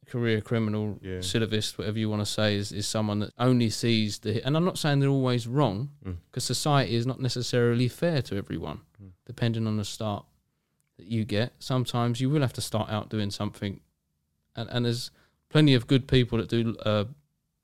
career 0.06 0.40
criminal, 0.40 0.98
Yeah. 1.02 1.18
recidivist, 1.18 1.78
whatever 1.78 1.98
you 1.98 2.08
want 2.10 2.20
to 2.22 2.26
say, 2.26 2.56
is 2.56 2.72
is 2.72 2.86
someone 2.86 3.18
that 3.20 3.32
only 3.38 3.70
sees 3.70 4.18
the. 4.20 4.44
And 4.46 4.56
I'm 4.56 4.64
not 4.64 4.78
saying 4.78 5.00
they're 5.00 5.08
always 5.20 5.46
wrong, 5.46 5.90
Mm. 6.04 6.16
because 6.30 6.44
society 6.44 6.94
is 6.96 7.06
not 7.06 7.20
necessarily 7.20 7.88
fair 7.88 8.22
to 8.22 8.36
everyone, 8.36 8.80
Mm. 9.02 9.10
depending 9.26 9.66
on 9.66 9.76
the 9.76 9.84
start 9.84 10.24
that 10.98 11.06
you 11.06 11.24
get. 11.24 11.52
Sometimes 11.58 12.20
you 12.20 12.30
will 12.30 12.40
have 12.42 12.52
to 12.54 12.60
start 12.60 12.90
out 12.90 13.10
doing 13.10 13.30
something, 13.30 13.80
and 14.56 14.68
and 14.70 14.84
there's 14.86 15.10
plenty 15.48 15.74
of 15.74 15.86
good 15.86 16.06
people 16.08 16.38
that 16.38 16.48
do 16.48 16.74
uh, 16.86 17.04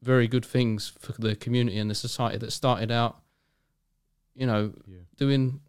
very 0.03 0.29
good 0.29 0.45
things 0.45 0.89
for 0.99 1.13
the 1.13 1.35
community 1.35 1.79
and 1.79 1.91
the 1.91 1.95
society 1.95 2.39
that 2.39 2.53
started 2.53 2.91
out, 2.91 3.23
you 4.35 4.47
know, 4.47 4.73
Yeah. 4.87 4.99
doing 5.17 5.61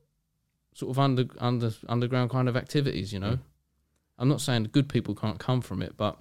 sort 0.80 0.91
of 0.91 0.99
under 0.99 1.26
under 1.39 1.72
underground 1.88 2.30
kind 2.31 2.47
of 2.49 2.56
activities. 2.56 3.11
You 3.14 3.19
know, 3.19 3.34
Mm. 3.35 3.39
I'm 4.18 4.30
not 4.30 4.41
saying 4.41 4.69
good 4.72 4.88
people 4.89 5.14
can't 5.15 5.39
come 5.39 5.61
from 5.61 5.81
it, 5.81 5.93
but 5.97 6.18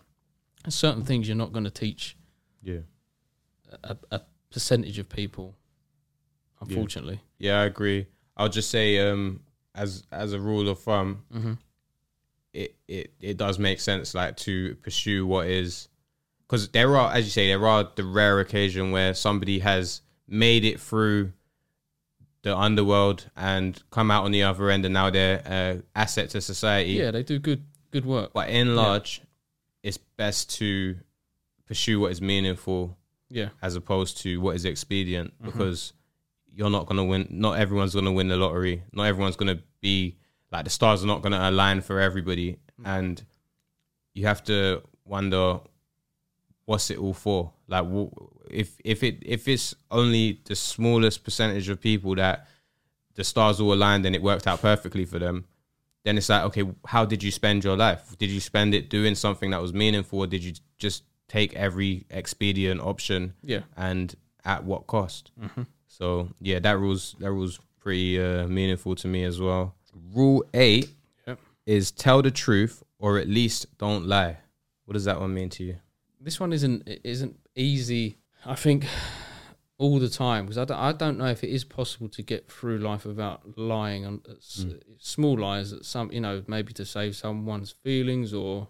certain 0.69 1.05
things 1.05 1.27
you're 1.29 1.37
not 1.45 1.53
going 1.53 1.65
to 1.65 1.71
teach 1.71 2.17
Yeah. 2.63 2.83
a, 3.83 3.97
a 4.11 4.21
percentage 4.51 4.99
of 4.99 5.09
people. 5.09 5.57
Unfortunately, 6.61 7.21
Yeah, 7.39 7.61
I 7.61 7.65
agree. 7.67 8.07
I'll 8.37 8.49
just 8.49 8.71
say, 8.71 8.99
um, 9.09 9.41
as 9.75 10.03
as 10.11 10.33
a 10.33 10.41
rule 10.41 10.69
of 10.69 10.79
thumb, 10.81 11.25
hmm 11.33 11.53
it, 12.55 12.75
it, 12.89 13.13
it 13.21 13.37
does 13.37 13.59
make 13.59 13.79
sense 13.79 14.15
like 14.15 14.37
to 14.39 14.75
pursue 14.77 15.27
what 15.27 15.47
is 15.49 15.89
because 16.43 16.69
there 16.71 16.97
are 16.97 17.13
as 17.13 17.25
you 17.27 17.31
say 17.31 17.47
there 17.49 17.67
are 17.69 17.87
the 17.95 18.03
rare 18.03 18.41
occasion 18.41 18.91
where 18.91 19.13
somebody 19.15 19.59
has 19.59 20.01
made 20.27 20.65
it 20.65 20.81
through 20.81 21.31
the 22.43 22.57
underworld 22.57 23.29
and 23.37 23.83
come 23.91 24.11
out 24.11 24.25
on 24.25 24.31
the 24.31 24.43
other 24.43 24.71
end 24.71 24.85
and 24.85 24.95
now 24.95 25.11
they're 25.11 25.43
uh, 25.47 25.81
asset 25.99 26.31
to 26.31 26.41
society. 26.41 26.93
Yeah, 26.93 27.11
they 27.11 27.23
do 27.23 27.39
good 27.39 27.65
good 27.91 28.05
work. 28.05 28.33
but 28.35 28.49
in 28.51 28.77
large 28.77 29.23
it's 29.83 29.97
best 29.97 30.55
to 30.59 30.97
pursue 31.67 32.01
what 32.01 32.13
is 32.13 32.21
meaningful 32.21 32.97
Yeah, 33.31 33.49
as 33.63 33.77
opposed 33.77 34.19
to 34.19 34.41
what 34.41 34.57
is 34.57 34.65
expedient 34.65 35.33
Mhm. 35.41 35.47
because 35.47 35.93
you're 36.53 36.71
not 36.71 36.87
going 36.87 36.97
to 36.99 37.05
win 37.05 37.27
not 37.31 37.59
everyone's 37.59 37.93
going 37.95 38.05
to 38.07 38.13
win 38.13 38.29
the 38.29 38.37
lottery. 38.37 38.83
Not 38.93 39.05
everyone's 39.05 39.37
going 39.37 39.57
to 39.57 39.63
be 39.81 40.17
like 40.53 40.65
the 40.65 40.71
stars 40.71 41.03
are 41.05 41.07
not 41.07 41.23
going 41.23 41.33
to 41.33 41.49
align 41.49 41.81
for 41.83 42.01
everybody, 42.01 42.57
and 42.85 43.23
you 44.15 44.27
have 44.27 44.43
to 44.45 44.83
wonder 45.05 45.61
what's 46.69 46.91
it 46.91 46.99
all 46.99 47.15
for. 47.15 47.51
Like, 47.67 47.87
if 48.51 48.77
if 48.85 49.03
it 49.03 49.17
if 49.23 49.49
it's 49.49 49.75
only 49.91 50.41
the 50.45 50.55
smallest 50.55 51.25
percentage 51.25 51.69
of 51.71 51.81
people 51.81 52.15
that 52.17 52.47
the 53.15 53.25
stars 53.25 53.59
all 53.61 53.73
aligned 53.73 54.05
and 54.07 54.15
it 54.15 54.23
worked 54.23 54.47
out 54.47 54.61
perfectly 54.61 55.05
for 55.07 55.19
them, 55.19 55.45
then 56.05 56.19
it's 56.19 56.29
like, 56.29 56.45
okay, 56.45 56.65
how 56.87 57.05
did 57.07 57.23
you 57.23 57.31
spend 57.31 57.65
your 57.65 57.77
life? 57.77 58.17
Did 58.19 58.31
you 58.31 58.41
spend 58.41 58.75
it 58.75 58.91
doing 58.91 59.15
something 59.15 59.51
that 59.53 59.63
was 59.63 59.73
meaningful, 59.73 60.19
or 60.21 60.27
did 60.27 60.45
you 60.45 60.53
just 60.77 61.05
take 61.27 61.55
every 61.55 62.05
expedient 62.11 62.81
option 62.81 63.35
Yeah. 63.43 63.63
and 63.77 64.15
at 64.45 64.65
what 64.65 64.87
cost? 64.87 65.31
Mm-hmm. 65.41 65.63
So 65.87 66.29
yeah, 66.41 66.59
that 66.61 66.79
rules 66.79 67.17
that 67.19 67.33
rules 67.33 67.59
pretty 67.81 68.21
uh, 68.23 68.47
meaningful 68.47 68.95
to 68.97 69.09
me 69.09 69.25
as 69.25 69.41
well. 69.41 69.75
Rule 70.15 70.45
eight 70.53 70.91
Yep. 71.27 71.39
is 71.67 71.91
tell 71.91 72.21
the 72.23 72.31
truth 72.31 72.83
or 72.99 73.19
at 73.19 73.27
least 73.29 73.67
don't 73.79 74.05
lie. 74.07 74.37
What 74.85 74.95
does 74.95 75.05
that 75.07 75.19
one 75.21 75.33
mean 75.35 75.49
to 75.51 75.65
you? 75.65 75.77
This 76.21 76.39
one 76.41 76.53
isn't 76.53 76.89
isn't 77.05 77.39
easy. 77.55 78.19
I 78.45 78.55
think 78.55 78.87
all 79.79 79.99
the 80.01 80.09
time 80.09 80.45
because 80.47 80.59
I 80.59 80.65
don't, 80.65 80.79
I 80.79 80.93
don't 80.93 81.19
know 81.19 81.27
if 81.27 81.45
it 81.45 81.51
is 81.51 81.63
possible 81.65 82.09
to 82.09 82.23
get 82.23 82.51
through 82.51 82.79
life 82.79 83.05
without 83.05 83.57
lying 83.57 84.05
on 84.05 84.19
Mm. 84.19 84.83
small 84.99 85.39
lies 85.39 85.71
that 85.71 85.85
some 85.85 86.11
you 86.13 86.21
know 86.21 86.43
maybe 86.49 86.73
to 86.75 86.85
save 86.85 87.15
someone's 87.15 87.71
feelings 87.71 88.35
or 88.35 88.69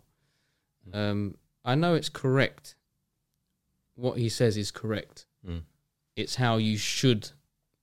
um 0.93 1.37
I 1.65 1.75
know 1.75 1.95
it's 1.95 2.09
correct 2.11 2.75
what 3.95 4.19
he 4.19 4.29
says 4.29 4.57
is 4.57 4.71
correct 4.71 5.25
Mm. 5.47 5.63
it's 6.17 6.35
how 6.37 6.57
you 6.59 6.77
should 6.77 7.31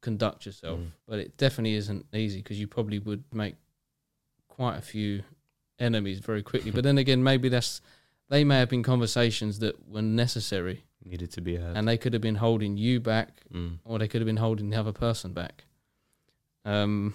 conduct 0.01 0.45
yourself 0.45 0.79
Mm. 0.79 0.91
but 1.07 1.17
it 1.19 1.37
definitely 1.37 1.75
isn't 1.75 2.05
easy 2.13 2.39
because 2.43 2.59
you 2.59 2.67
probably 2.67 2.99
would 2.99 3.23
make 3.33 3.55
quite 4.47 4.77
a 4.77 4.81
few 4.81 5.23
enemies 5.79 6.19
very 6.19 6.43
quickly 6.43 6.69
but 6.71 6.83
then 6.83 6.97
again 6.99 7.23
maybe 7.23 7.49
that's 7.49 7.81
they 8.29 8.43
may 8.43 8.59
have 8.59 8.69
been 8.69 8.83
conversations 8.83 9.59
that 9.59 9.87
were 9.87 10.01
necessary 10.01 10.83
Needed 11.03 11.31
to 11.33 11.41
be 11.41 11.55
heard. 11.57 11.77
and 11.77 11.87
they 11.87 11.97
could 11.97 12.13
have 12.13 12.21
been 12.21 12.35
holding 12.35 12.77
you 12.77 12.99
back 12.99 13.41
Mm. 13.53 13.79
or 13.85 13.99
they 13.99 14.07
could 14.07 14.21
have 14.21 14.25
been 14.25 14.37
holding 14.37 14.69
the 14.71 14.77
other 14.79 14.91
person 14.91 15.33
back. 15.33 15.65
Um, 16.65 17.13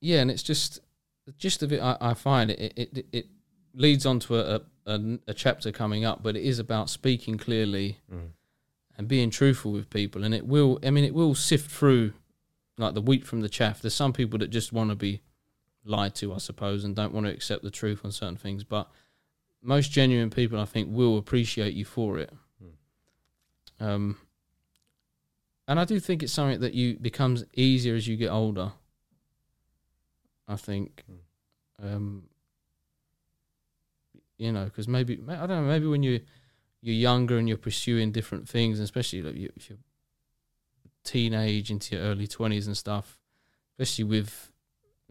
yeah, 0.00 0.20
and 0.20 0.30
it's 0.30 0.42
just 0.42 0.80
the 1.26 1.32
gist 1.32 1.62
of 1.62 1.72
it. 1.72 1.80
I, 1.80 1.96
I 2.00 2.14
find 2.14 2.50
it, 2.50 2.72
it 2.76 2.88
it 2.98 3.06
it 3.12 3.26
leads 3.74 4.06
on 4.06 4.18
to 4.20 4.36
a, 4.38 4.60
a 4.86 5.00
a 5.28 5.34
chapter 5.34 5.72
coming 5.72 6.04
up, 6.04 6.22
but 6.22 6.36
it 6.36 6.42
is 6.44 6.58
about 6.58 6.90
speaking 6.90 7.36
clearly 7.38 7.98
Mm. 8.12 8.30
and 8.96 9.08
being 9.08 9.30
truthful 9.30 9.72
with 9.72 9.90
people, 9.90 10.24
and 10.24 10.34
it 10.34 10.46
will. 10.46 10.78
I 10.84 10.90
mean, 10.90 11.04
it 11.04 11.14
will 11.14 11.34
sift 11.34 11.70
through 11.70 12.12
like 12.78 12.94
the 12.94 13.02
wheat 13.02 13.26
from 13.26 13.40
the 13.42 13.48
chaff. 13.48 13.82
There's 13.82 13.94
some 13.94 14.12
people 14.12 14.38
that 14.38 14.48
just 14.50 14.72
want 14.72 14.90
to 14.90 14.96
be 14.96 15.20
lied 15.84 16.14
to, 16.16 16.34
I 16.34 16.38
suppose, 16.38 16.84
and 16.84 16.94
don't 16.94 17.14
want 17.14 17.26
to 17.26 17.32
accept 17.32 17.62
the 17.62 17.70
truth 17.70 18.00
on 18.04 18.12
certain 18.12 18.36
things, 18.36 18.64
but 18.64 18.88
most 19.62 19.90
genuine 19.90 20.30
people, 20.30 20.58
I 20.58 20.64
think, 20.64 20.88
will 20.90 21.18
appreciate 21.18 21.74
you 21.74 21.84
for 21.84 22.18
it. 22.18 22.32
Um, 23.78 24.18
and 25.66 25.80
I 25.80 25.84
do 25.84 25.98
think 26.00 26.22
it's 26.22 26.32
something 26.32 26.60
that 26.60 26.74
you 26.74 26.98
becomes 26.98 27.44
easier 27.54 27.94
as 27.94 28.06
you 28.06 28.16
get 28.16 28.30
older. 28.30 28.72
I 30.46 30.56
think, 30.56 31.04
um, 31.82 32.24
you 34.36 34.52
know, 34.52 34.64
because 34.64 34.88
maybe 34.88 35.18
I 35.28 35.46
don't 35.46 35.48
know, 35.48 35.62
maybe 35.62 35.86
when 35.86 36.02
you 36.02 36.20
you're 36.82 36.96
younger 36.96 37.38
and 37.38 37.48
you're 37.48 37.56
pursuing 37.56 38.10
different 38.10 38.48
things, 38.48 38.78
and 38.78 38.84
especially 38.84 39.22
like 39.22 39.36
you, 39.36 39.50
if 39.56 39.70
you're 39.70 39.78
teenage 41.04 41.70
into 41.70 41.94
your 41.94 42.04
early 42.04 42.26
twenties 42.26 42.66
and 42.66 42.76
stuff, 42.76 43.16
especially 43.78 44.04
with 44.04 44.49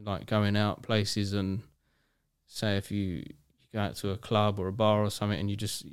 like 0.04 0.26
going 0.26 0.56
out 0.56 0.82
places 0.82 1.34
and 1.34 1.62
say 2.48 2.78
if 2.78 2.90
you 2.92 3.00
you 3.00 3.26
go 3.74 3.80
out 3.80 3.96
to 3.98 4.10
a 4.12 4.18
club 4.18 4.58
or 4.60 4.68
a 4.68 4.74
bar 4.74 5.04
or 5.04 5.10
something 5.12 5.40
and 5.40 5.50
you 5.50 5.56
just 5.58 5.86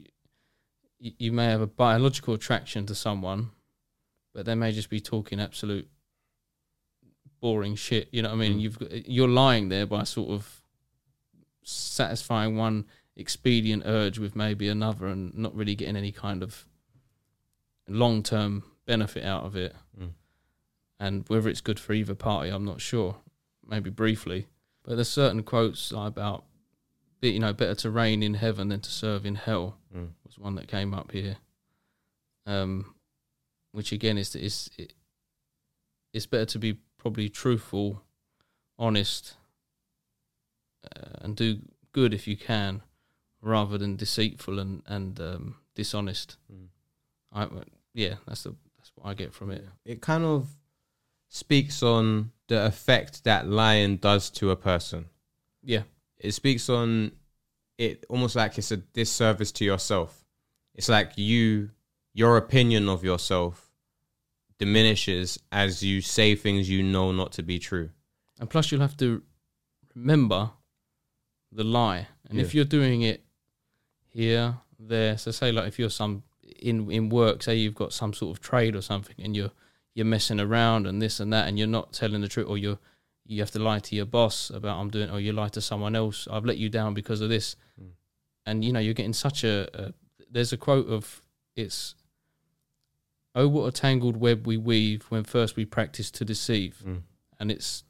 you, 0.99 1.13
you 1.19 1.33
may 1.33 1.47
have 1.47 1.61
a 1.61 1.67
biological 1.67 2.35
attraction 2.35 2.87
to 2.87 2.95
someone 2.95 3.51
but 4.33 4.47
they 4.47 4.55
may 4.55 4.73
just 4.73 4.89
be 4.89 5.01
talking 5.01 5.41
absolute 5.41 5.89
boring 7.41 7.75
shit 7.75 8.09
you 8.13 8.23
know 8.23 8.29
what 8.29 8.35
i 8.37 8.39
mean 8.39 8.55
Mm. 8.59 8.61
you've 8.61 8.79
got, 8.79 9.09
you're 9.09 9.29
lying 9.29 9.69
there 9.69 9.87
by 9.87 10.05
sort 10.05 10.31
of 10.31 10.63
satisfying 11.63 12.57
one 12.57 12.87
expedient 13.17 13.83
urge 13.87 14.19
with 14.19 14.37
maybe 14.37 14.69
another 14.69 15.07
and 15.07 15.35
not 15.37 15.55
really 15.55 15.75
getting 15.75 15.97
any 15.97 16.13
kind 16.13 16.43
of 16.43 16.65
long-term 17.89 18.63
benefit 18.87 19.25
out 19.25 19.45
of 19.45 19.57
it 19.57 19.75
Mm. 20.01 20.11
and 21.01 21.25
whether 21.29 21.49
it's 21.49 21.61
good 21.61 21.79
for 21.81 21.93
either 21.93 22.15
party 22.15 22.51
i'm 22.51 22.65
not 22.65 22.81
sure 22.81 23.17
maybe 23.69 23.91
briefly 23.91 24.47
but 24.85 24.95
there's 24.95 25.09
certain 25.09 25.43
quotes 25.43 25.93
about 25.93 26.45
you 27.23 27.39
know 27.41 27.53
better 27.53 27.75
to 27.75 27.91
reign 27.91 28.23
in 28.23 28.35
heaven 28.35 28.69
than 28.69 28.81
to 28.81 28.91
serve 28.91 29.27
in 29.27 29.35
hell 29.35 29.79
Mm. 29.95 30.11
was 30.25 30.39
one 30.39 30.55
that 30.57 30.69
came 30.69 30.93
up 30.95 31.13
here 31.13 31.37
um 32.47 32.95
which 33.73 33.93
again 33.93 34.19
is 34.19 34.35
is 34.37 34.71
it, 34.77 34.93
it's 36.13 36.27
better 36.27 36.45
to 36.47 36.59
be 36.59 36.79
probably 36.99 37.29
truthful 37.29 38.03
honest 38.79 39.35
uh, 40.85 41.11
and 41.23 41.37
do 41.37 41.59
good 41.93 42.13
if 42.15 42.27
you 42.27 42.37
can 42.37 42.83
rather 43.41 43.79
than 43.79 43.97
deceitful 43.97 44.59
and 44.59 44.83
and 44.87 45.21
um, 45.21 45.57
dishonest 45.75 46.37
Mm. 46.53 46.69
I 47.33 47.49
yeah 47.95 48.15
that's 48.27 48.43
the 48.45 48.55
that's 48.79 48.93
what 48.95 49.09
I 49.11 49.15
get 49.15 49.33
from 49.35 49.51
it 49.51 49.65
It 49.85 50.01
kind 50.01 50.25
of 50.25 50.49
speaks 51.37 51.83
on 51.83 52.33
the 52.49 52.65
effect 52.65 53.25
that 53.25 53.47
lying 53.47 53.97
does 53.99 54.31
to 54.31 54.51
a 54.51 54.57
person. 54.57 55.05
yeah 55.63 55.83
It 56.19 56.33
speaks 56.33 56.69
on 56.71 57.13
it 57.77 58.07
almost 58.09 58.37
like 58.37 58.57
it's 58.57 58.73
a 58.73 58.79
disservice 58.79 59.53
to 59.53 59.65
yourself. 59.65 60.25
It's 60.75 60.89
like 60.89 61.13
you, 61.17 61.71
your 62.15 62.39
opinion 62.39 62.89
of 62.89 63.05
yourself 63.05 63.71
diminishes 64.59 65.39
as 65.53 65.83
you 65.83 66.01
say 66.01 66.35
things 66.35 66.71
you 66.71 66.83
know 66.83 67.13
not 67.13 67.33
to 67.33 67.43
be 67.43 67.59
true. 67.59 67.91
And 68.41 68.49
plus, 68.49 68.73
you'll 68.73 68.81
have 68.81 68.97
to 68.99 69.23
remember 69.95 70.51
the 71.53 71.65
lie. 71.65 72.07
And 72.31 72.41
if 72.41 72.55
you're 72.55 72.65
doing 72.65 73.03
it 73.03 73.23
here, 74.09 74.57
there, 74.79 75.19
so 75.19 75.31
say 75.31 75.53
like 75.53 75.69
if 75.69 75.79
you're 75.79 75.91
some 75.91 76.23
in 76.43 76.91
in 76.91 77.11
work, 77.11 77.43
say 77.43 77.57
you've 77.57 77.75
got 77.75 77.93
some 77.93 78.13
sort 78.15 78.37
of 78.37 78.43
trade 78.43 78.75
or 78.75 78.83
something, 78.83 79.17
and 79.19 79.37
you're 79.37 79.53
you're 79.97 80.07
messing 80.07 80.39
around 80.41 80.87
and 80.87 81.03
this 81.03 81.19
and 81.21 81.33
that, 81.33 81.49
and 81.49 81.59
you're 81.59 81.67
not 81.67 81.93
telling 81.93 82.21
the 82.21 82.29
truth, 82.29 82.47
or 82.49 82.57
you're 82.59 82.79
you 83.29 83.41
have 83.41 83.51
to 83.51 83.59
lie 83.59 83.81
to 83.81 83.97
your 83.97 84.07
boss 84.07 84.51
about 84.51 84.79
I'm 84.79 84.91
doing, 84.91 85.11
or 85.11 85.19
you 85.19 85.33
lie 85.33 85.49
to 85.49 85.61
someone 85.61 85.97
else. 85.97 86.29
I've 86.31 86.45
let 86.45 86.59
you 86.59 86.69
down 86.69 86.95
because 86.95 87.21
of 87.21 87.29
this, 87.29 87.57
Mm. 87.81 87.91
and 88.47 88.65
you 88.65 88.73
know 88.73 88.79
you're 88.81 88.95
getting 88.95 89.13
such 89.15 89.43
a, 89.43 89.69
a. 89.75 89.93
There's 90.31 90.53
a 90.53 90.57
quote 90.57 90.89
of 90.89 91.23
it's. 91.57 91.95
Oh, 93.35 93.49
what 93.49 93.67
a 93.67 93.73
tangled 93.73 94.17
web 94.17 94.47
we 94.47 94.57
weave 94.57 95.05
when 95.11 95.25
first 95.25 95.57
we 95.57 95.65
practice 95.65 96.11
to 96.13 96.25
deceive 96.25 96.83
Mm. 96.87 97.03
and 97.41 97.51
it's 97.51 97.85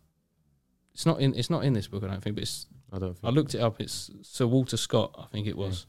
it's 0.94 1.06
not 1.06 1.20
in 1.20 1.34
it's 1.34 1.50
not 1.50 1.64
in 1.64 1.72
this 1.74 1.86
book 1.88 2.02
I 2.02 2.08
don't 2.08 2.20
think 2.22 2.34
but 2.36 2.42
it's 2.42 2.66
I 2.92 2.98
don't 2.98 3.16
I 3.22 3.30
looked 3.30 3.54
it 3.54 3.60
up 3.60 3.80
it's 3.80 4.10
Sir 4.22 4.46
Walter 4.46 4.76
Scott 4.76 5.14
I 5.18 5.26
think 5.26 5.46
it 5.46 5.56
was 5.56 5.86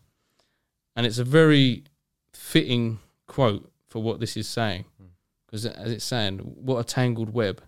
and 0.96 1.06
it's 1.08 1.18
a 1.18 1.24
very 1.24 1.84
fitting 2.34 3.00
quote 3.26 3.72
for 3.88 4.02
what 4.04 4.20
this 4.20 4.38
is 4.38 4.48
saying 4.48 4.86
Mm. 5.02 5.07
Because 5.48 5.66
as 5.66 5.92
it's 5.92 6.06
saying 6.06 6.40
what 6.40 6.78
a 6.78 6.84
tangled 6.84 7.34
web 7.34 7.62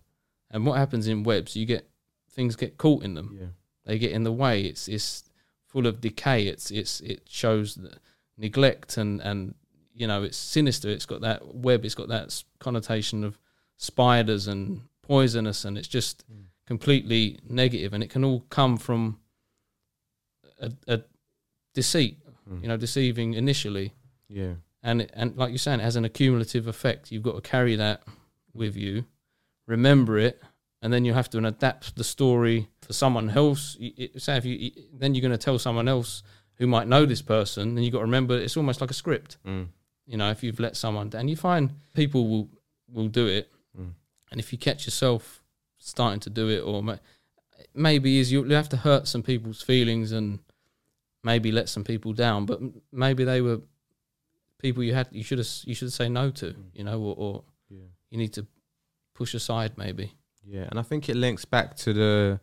and 0.51 0.65
what 0.65 0.77
happens 0.77 1.07
in 1.07 1.23
webs 1.23 1.56
you 1.56 1.65
get 1.65 1.89
things 2.31 2.56
get 2.56 2.77
caught 2.77 3.03
in 3.03 3.14
them 3.15 3.38
Yeah. 3.39 3.47
they 3.85 3.97
get 3.97 4.11
in 4.11 4.23
the 4.23 4.31
way 4.31 4.64
it's 4.64 4.88
it's 4.88 5.23
full 5.65 5.88
of 5.88 5.99
decay 6.01 6.47
it's 6.47 6.69
it's 6.72 6.99
it 7.01 7.22
shows 7.27 7.76
the 7.76 7.97
neglect 8.38 8.97
and 8.97 9.22
and 9.22 9.56
you 9.93 10.07
know 10.07 10.23
it's 10.23 10.38
sinister 10.38 10.89
it's 10.89 11.06
got 11.06 11.22
that 11.22 11.56
web 11.56 11.84
it's 11.85 11.95
got 11.95 12.07
that 12.10 12.43
connotation 12.60 13.23
of 13.23 13.38
spiders 13.77 14.47
and 14.47 14.81
poisonous 15.01 15.65
and 15.65 15.77
it's 15.77 15.88
just 15.88 16.23
Mm. 16.31 16.45
completely 16.68 17.39
negative 17.49 17.93
and 17.93 18.03
it 18.03 18.10
can 18.10 18.23
all 18.23 18.41
come 18.49 18.77
from 18.77 19.19
a, 20.60 20.72
a 20.88 21.01
deceit 21.73 22.18
Mm. 22.49 22.61
you 22.64 22.68
know 22.68 22.77
deceiving 22.77 23.34
initially 23.35 23.93
Yeah. 24.27 24.56
And 24.84 25.07
and 25.14 25.35
like 25.38 25.49
you're 25.49 25.57
saying, 25.57 25.80
it 25.80 25.84
has 25.84 25.95
an 25.95 26.06
accumulative 26.06 26.68
effect. 26.68 27.11
You've 27.11 27.23
got 27.23 27.35
to 27.35 27.41
carry 27.41 27.76
that 27.76 28.03
with 28.53 28.76
you, 28.76 29.06
remember 29.68 30.18
it, 30.18 30.41
and 30.81 30.91
then 30.93 31.06
you 31.06 31.14
have 31.14 31.30
to 31.31 31.38
adapt 31.39 31.95
the 31.95 32.03
story 32.03 32.68
for 32.81 32.93
someone 32.93 33.30
else. 33.30 33.77
Say 34.18 34.38
if 34.38 34.45
you 34.45 34.72
then 34.93 35.14
you're 35.15 35.22
going 35.22 35.31
to 35.31 35.38
tell 35.38 35.60
someone 35.60 35.88
else 35.88 36.23
who 36.56 36.68
might 36.68 36.88
know 36.88 37.06
this 37.06 37.22
person, 37.22 37.76
then 37.76 37.84
you 37.84 37.91
got 37.91 37.99
to 37.99 38.06
remember 38.06 38.38
it's 38.38 38.57
almost 38.57 38.81
like 38.81 38.91
a 38.91 38.93
script. 38.93 39.38
Mm. 39.45 39.68
You 40.06 40.18
know, 40.18 40.30
if 40.31 40.43
you've 40.43 40.60
let 40.60 40.76
someone 40.76 41.10
down, 41.10 41.27
you 41.27 41.35
find 41.35 41.72
people 41.93 42.27
will 42.27 42.49
will 42.91 43.07
do 43.07 43.27
it, 43.27 43.51
Mm. 43.80 43.93
and 44.31 44.39
if 44.39 44.51
you 44.51 44.57
catch 44.57 44.85
yourself 44.88 45.43
starting 45.77 46.19
to 46.22 46.30
do 46.30 46.49
it, 46.49 46.61
or 46.61 46.84
maybe 47.73 48.18
is 48.19 48.31
you 48.31 48.43
you 48.45 48.56
have 48.56 48.69
to 48.69 48.77
hurt 48.77 49.07
some 49.07 49.22
people's 49.23 49.61
feelings 49.61 50.11
and 50.11 50.39
maybe 51.23 51.51
let 51.51 51.69
some 51.69 51.84
people 51.84 52.14
down, 52.14 52.45
but 52.45 52.60
maybe 52.91 53.23
they 53.23 53.41
were 53.41 53.61
people 54.60 54.84
you 54.84 54.94
had 54.94 55.07
you 55.11 55.23
should 55.23 55.40
have 55.40 55.48
you 55.65 55.73
should 55.73 55.91
say 55.91 56.07
no 56.10 56.30
to, 56.31 56.48
Mm. 56.53 56.64
you 56.73 56.84
know, 56.84 56.99
or, 57.02 57.15
or 57.18 57.44
Yeah. 57.69 57.88
you 58.11 58.18
need 58.18 58.34
to 58.34 58.45
push 59.15 59.34
aside 59.34 59.77
maybe. 59.77 60.14
Yeah, 60.45 60.68
and 60.69 60.80
I 60.80 60.84
think 60.84 61.10
it 61.10 61.15
links 61.15 61.45
back 61.45 61.76
to 61.77 61.94
the 61.94 62.40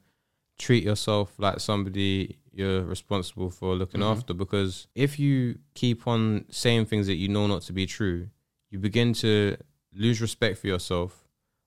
treat 0.59 0.83
yourself 0.85 1.35
like 1.39 1.61
somebody 1.61 2.39
you're 2.53 2.83
responsible 2.83 3.51
for 3.51 3.75
looking 3.77 4.01
Mhm. 4.01 4.11
after 4.17 4.33
because 4.35 4.87
if 4.95 5.19
you 5.19 5.59
keep 5.75 6.07
on 6.07 6.47
saying 6.51 6.87
things 6.87 7.07
that 7.07 7.17
you 7.17 7.29
know 7.29 7.47
not 7.47 7.63
to 7.63 7.73
be 7.73 7.85
true, 7.87 8.29
you 8.71 8.79
begin 8.79 9.13
to 9.15 9.57
lose 9.93 10.21
respect 10.23 10.59
for 10.59 10.67
yourself, 10.67 11.27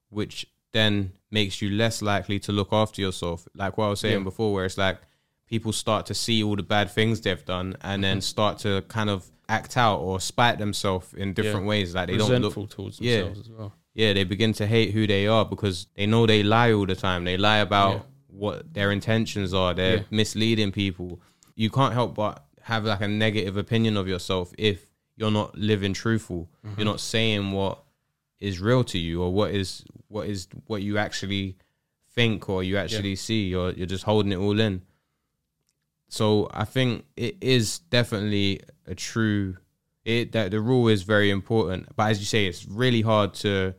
which 0.10 0.48
then 0.72 1.12
makes 1.32 1.62
you 1.62 1.70
less 1.70 2.02
likely 2.02 2.40
to 2.40 2.52
look 2.52 2.72
after 2.74 3.02
yourself. 3.02 3.48
Like 3.54 3.78
what 3.78 3.86
I 3.86 3.90
was 3.90 4.00
saying 4.00 4.20
Yeah. 4.20 4.24
before, 4.24 4.54
where 4.54 4.66
it's 4.66 4.78
like 4.78 5.00
people 5.48 5.72
start 5.74 6.06
to 6.08 6.14
see 6.14 6.44
all 6.44 6.56
the 6.56 6.64
bad 6.64 6.90
things 6.92 7.22
they've 7.22 7.46
done 7.46 7.76
and 7.82 8.04
then 8.04 8.18
Mhm. 8.20 8.24
start 8.24 8.60
to 8.60 8.84
kind 8.88 9.10
of 9.10 9.32
act 9.50 9.76
out 9.76 9.98
or 10.00 10.20
spite 10.22 10.58
themselves 10.60 11.14
in 11.14 11.34
different 11.34 11.66
ways. 11.66 11.94
Like 11.96 12.08
they 12.08 12.18
don't 12.18 12.42
look 12.42 12.70
towards 12.70 13.02
Yeah. 13.02 13.24
themselves 13.24 13.50
as 13.50 13.50
well. 13.50 13.74
yeah, 13.94 14.14
they 14.14 14.24
begin 14.24 14.54
to 14.54 14.66
hate 14.68 14.92
who 14.94 15.08
they 15.08 15.28
are 15.28 15.44
because 15.44 15.88
they 15.96 16.06
know 16.06 16.26
they 16.26 16.44
lie 16.44 16.72
all 16.72 16.86
the 16.86 16.96
time. 16.96 17.26
They 17.26 17.36
lie 17.38 17.58
about 17.58 17.96
Yeah. 17.96 18.02
what 18.28 18.74
their 18.74 18.92
intentions 18.92 19.54
are. 19.54 19.74
They're 19.74 19.98
Yeah. 19.98 20.04
misleading 20.12 20.72
people. 20.72 21.20
You 21.56 21.70
can't 21.70 21.94
help 21.94 22.16
but 22.16 22.46
have 22.62 22.86
like 22.86 23.02
a 23.02 23.08
negative 23.08 23.58
opinion 23.58 23.98
of 23.98 24.08
yourself 24.08 24.54
if 24.58 24.86
you're 25.18 25.32
not 25.32 25.58
living 25.58 25.94
truthful. 25.94 26.48
Mm-hmm. 26.66 26.76
You're 26.80 26.86
not 26.86 27.00
saying 27.02 27.52
what 27.52 27.84
is 28.40 28.62
real 28.62 28.84
to 28.86 28.98
you 29.00 29.22
or 29.24 29.34
what 29.34 29.52
is 29.52 29.84
what 30.08 30.28
is 30.30 30.48
what 30.68 30.82
you 30.82 30.98
actually 30.98 31.58
think 32.16 32.48
or 32.50 32.64
you 32.64 32.78
actually 32.78 33.16
see 33.16 33.54
or 33.56 33.72
you're 33.72 33.86
just 33.88 34.04
holding 34.06 34.32
it 34.32 34.38
all 34.38 34.60
in. 34.60 34.82
So 36.08 36.50
I 36.52 36.66
think 36.66 37.06
it 37.18 37.38
is 37.42 37.80
definitely 37.80 38.62
a 38.90 38.96
true 38.96 39.58
it 40.06 40.32
that 40.32 40.52
the 40.52 40.60
rule 40.60 40.88
is 40.88 41.04
very 41.04 41.30
important. 41.30 41.88
But 41.96 42.12
as 42.12 42.20
you 42.20 42.26
say, 42.26 42.48
it's 42.48 42.66
really 42.66 43.02
hard 43.02 43.34
to 43.36 43.74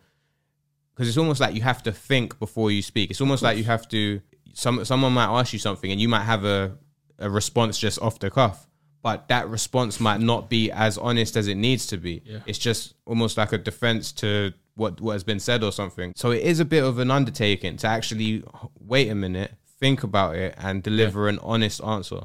because 0.94 1.08
it's 1.08 1.18
almost 1.18 1.40
like 1.40 1.54
you 1.54 1.62
have 1.62 1.82
to 1.84 1.92
think 1.92 2.38
before 2.38 2.70
you 2.70 2.82
speak. 2.82 3.10
It's 3.10 3.20
almost 3.20 3.42
like 3.42 3.58
you 3.58 3.64
have 3.64 3.88
to 3.88 4.20
some 4.54 4.84
someone 4.84 5.12
might 5.12 5.38
ask 5.38 5.52
you 5.52 5.58
something 5.58 5.90
and 5.90 6.00
you 6.00 6.08
might 6.08 6.24
have 6.24 6.44
a 6.44 6.76
a 7.18 7.28
response 7.28 7.78
just 7.78 8.00
off 8.00 8.18
the 8.18 8.30
cuff. 8.30 8.66
But 9.02 9.28
that 9.28 9.48
response 9.48 9.98
might 9.98 10.20
not 10.20 10.50
be 10.50 10.70
as 10.70 10.98
honest 10.98 11.36
as 11.36 11.48
it 11.48 11.54
needs 11.54 11.86
to 11.86 11.96
be. 11.96 12.22
Yeah. 12.24 12.40
It's 12.44 12.58
just 12.58 12.94
almost 13.06 13.38
like 13.38 13.52
a 13.52 13.58
defense 13.58 14.12
to 14.12 14.52
what 14.74 15.00
what 15.00 15.12
has 15.12 15.24
been 15.24 15.40
said 15.40 15.62
or 15.64 15.72
something. 15.72 16.12
So 16.16 16.32
it 16.32 16.42
is 16.42 16.60
a 16.60 16.64
bit 16.64 16.84
of 16.84 16.98
an 16.98 17.10
undertaking 17.10 17.76
to 17.78 17.86
actually 17.86 18.44
wait 18.78 19.08
a 19.08 19.14
minute, 19.14 19.54
think 19.78 20.02
about 20.02 20.36
it, 20.36 20.54
and 20.58 20.82
deliver 20.82 21.28
an 21.28 21.38
honest 21.42 21.82
answer. 21.82 22.22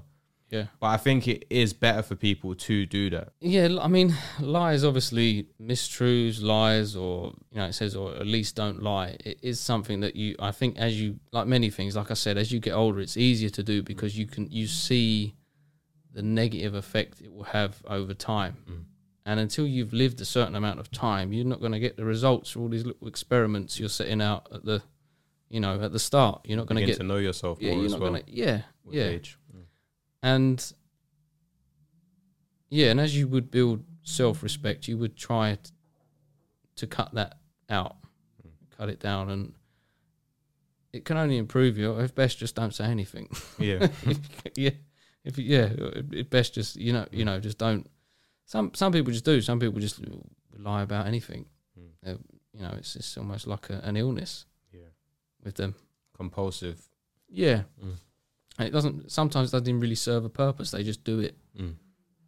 Yeah. 0.55 0.65
But 0.79 0.87
I 0.87 0.97
think 0.97 1.27
it 1.27 1.45
is 1.49 1.73
better 1.73 2.01
for 2.01 2.15
people 2.15 2.55
to 2.55 2.85
do 2.85 3.09
that. 3.09 3.29
Yeah, 3.41 3.77
I 3.81 3.87
mean, 3.87 4.15
lies 4.39 4.83
obviously 4.83 5.47
mistruths, 5.61 6.41
lies, 6.41 6.95
or 6.95 7.33
you 7.51 7.57
know, 7.57 7.65
it 7.65 7.73
says, 7.73 7.95
or 7.95 8.15
at 8.15 8.25
least 8.25 8.55
don't 8.55 8.81
lie. 8.81 9.17
It 9.25 9.39
is 9.41 9.59
something 9.59 9.99
that 9.99 10.15
you, 10.15 10.35
I 10.39 10.51
think, 10.51 10.77
as 10.77 10.99
you 10.99 11.19
like 11.31 11.47
many 11.47 11.69
things, 11.69 11.95
like 11.95 12.11
I 12.11 12.13
said, 12.15 12.37
as 12.37 12.51
you 12.51 12.59
get 12.59 12.73
older, 12.73 12.99
it's 13.01 13.17
easier 13.17 13.49
to 13.49 13.63
do 13.63 13.83
because 13.83 14.17
you 14.17 14.27
can 14.27 14.49
you 14.49 14.67
see 14.67 15.35
the 16.13 16.23
negative 16.23 16.73
effect 16.73 17.21
it 17.21 17.33
will 17.33 17.43
have 17.43 17.81
over 17.87 18.13
time. 18.13 18.57
Mm. 18.69 18.83
And 19.27 19.39
until 19.39 19.65
you've 19.65 19.91
lived 19.91 20.21
a 20.21 20.25
certain 20.25 20.55
amount 20.55 20.79
of 20.79 20.89
time, 20.91 21.33
you're 21.33 21.45
not 21.45 21.59
going 21.59 21.71
to 21.71 21.79
get 21.79 21.97
the 21.97 22.05
results 22.05 22.51
for 22.51 22.59
all 22.59 22.69
these 22.69 22.85
little 22.85 23.07
experiments 23.07 23.79
you're 23.79 23.89
setting 23.89 24.21
out 24.21 24.47
at 24.53 24.63
the, 24.63 24.83
you 25.49 25.59
know, 25.59 25.81
at 25.81 25.91
the 25.91 25.99
start. 25.99 26.41
You're 26.45 26.57
not 26.57 26.67
going 26.67 26.79
to 26.79 26.85
get, 26.85 26.97
to 26.97 27.03
know 27.03 27.17
yourself 27.17 27.57
yeah, 27.59 27.73
you're 27.73 27.85
as 27.85 27.91
not 27.93 28.01
well. 28.01 28.11
going 28.11 28.23
to, 28.23 28.31
yeah, 28.31 28.61
yeah 28.89 29.03
age. 29.05 29.37
And 30.25 30.73
yeah, 32.69 32.89
and 32.91 32.99
as 32.99 33.15
you 33.15 33.27
would 33.27 33.51
build 33.51 33.83
self 34.03 34.41
respect, 34.43 34.87
you 34.87 34.97
would 34.97 35.15
try 35.15 35.55
t- 35.61 35.71
to 36.77 36.87
cut 36.87 37.13
that 37.13 37.37
out, 37.69 37.95
cut 38.77 38.89
it 38.89 38.99
down, 38.99 39.29
and 39.29 39.53
it 40.91 41.05
can 41.05 41.17
only 41.17 41.37
improve 41.37 41.77
you. 41.77 41.97
If 41.99 42.15
best, 42.15 42.37
just 42.39 42.55
don't 42.55 42.73
say 42.73 42.85
anything. 42.85 43.29
Yeah. 43.59 43.87
yeah, 44.55 44.71
if 45.23 45.37
yeah, 45.37 45.69
if 46.11 46.29
best, 46.29 46.55
just 46.55 46.75
you 46.75 46.91
know, 46.93 47.05
you 47.11 47.23
know, 47.25 47.39
just 47.39 47.57
don't. 47.57 47.87
Some 48.45 48.71
some 48.73 48.91
people 48.91 49.11
just 49.13 49.25
do. 49.25 49.41
Some 49.41 49.59
people 49.59 49.79
just 49.79 50.01
lie 50.57 50.81
about 50.81 51.05
anything. 51.07 51.45
Mm. 51.79 52.13
Uh, 52.13 52.17
you 52.53 52.61
know, 52.61 52.73
it's 52.77 52.95
it's 52.95 53.17
almost 53.17 53.47
like 53.47 53.69
a, 53.69 53.79
an 53.83 53.95
illness 53.97 54.45
Yeah. 54.73 54.89
with 55.43 55.55
them. 55.55 55.75
Compulsive. 56.17 56.81
Yeah, 57.29 57.63
Mm. 57.83 57.95
And 58.57 58.67
it 58.67 58.71
doesn't. 58.71 59.11
Sometimes 59.11 59.53
it 59.53 59.59
doesn't 59.59 59.79
really 59.79 59.95
serve 59.95 60.25
a 60.25 60.29
purpose. 60.29 60.71
They 60.71 60.83
just 60.83 61.03
do 61.03 61.19
it. 61.19 61.35
Mm. 61.59 61.75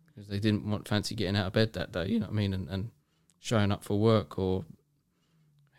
because 0.07 0.27
they 0.27 0.39
didn't 0.39 0.69
want 0.69 0.87
fancy 0.87 1.15
getting 1.15 1.35
out 1.35 1.47
of 1.47 1.53
bed 1.53 1.73
that 1.73 1.91
day. 1.91 2.07
You 2.07 2.19
know 2.19 2.25
what 2.25 2.33
I 2.33 2.35
mean? 2.35 2.53
And, 2.53 2.67
and 2.69 2.91
showing 3.39 3.71
up 3.71 3.83
for 3.83 3.99
work 3.99 4.37
or 4.39 4.65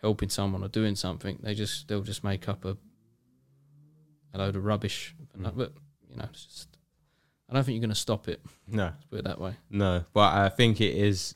helping 0.00 0.28
someone 0.28 0.62
or 0.62 0.68
doing 0.68 0.94
something. 0.96 1.38
They 1.42 1.54
just 1.54 1.88
they'll 1.88 2.02
just 2.02 2.22
make 2.24 2.48
up 2.48 2.64
a 2.64 2.76
a 4.34 4.38
load 4.38 4.56
of 4.56 4.64
rubbish. 4.64 5.14
Mm. 5.38 5.52
But 5.56 5.72
you 6.08 6.16
know, 6.16 6.26
it's 6.30 6.44
just 6.44 6.68
I 7.48 7.54
don't 7.54 7.64
think 7.64 7.74
you're 7.76 7.80
going 7.80 7.88
to 7.90 7.94
stop 7.94 8.28
it. 8.28 8.40
No, 8.66 8.84
Let's 8.84 9.04
put 9.06 9.18
it 9.20 9.24
that 9.24 9.40
way. 9.40 9.54
no. 9.70 10.04
But 10.12 10.34
I 10.34 10.48
think 10.50 10.80
it 10.80 10.94
is 10.94 11.34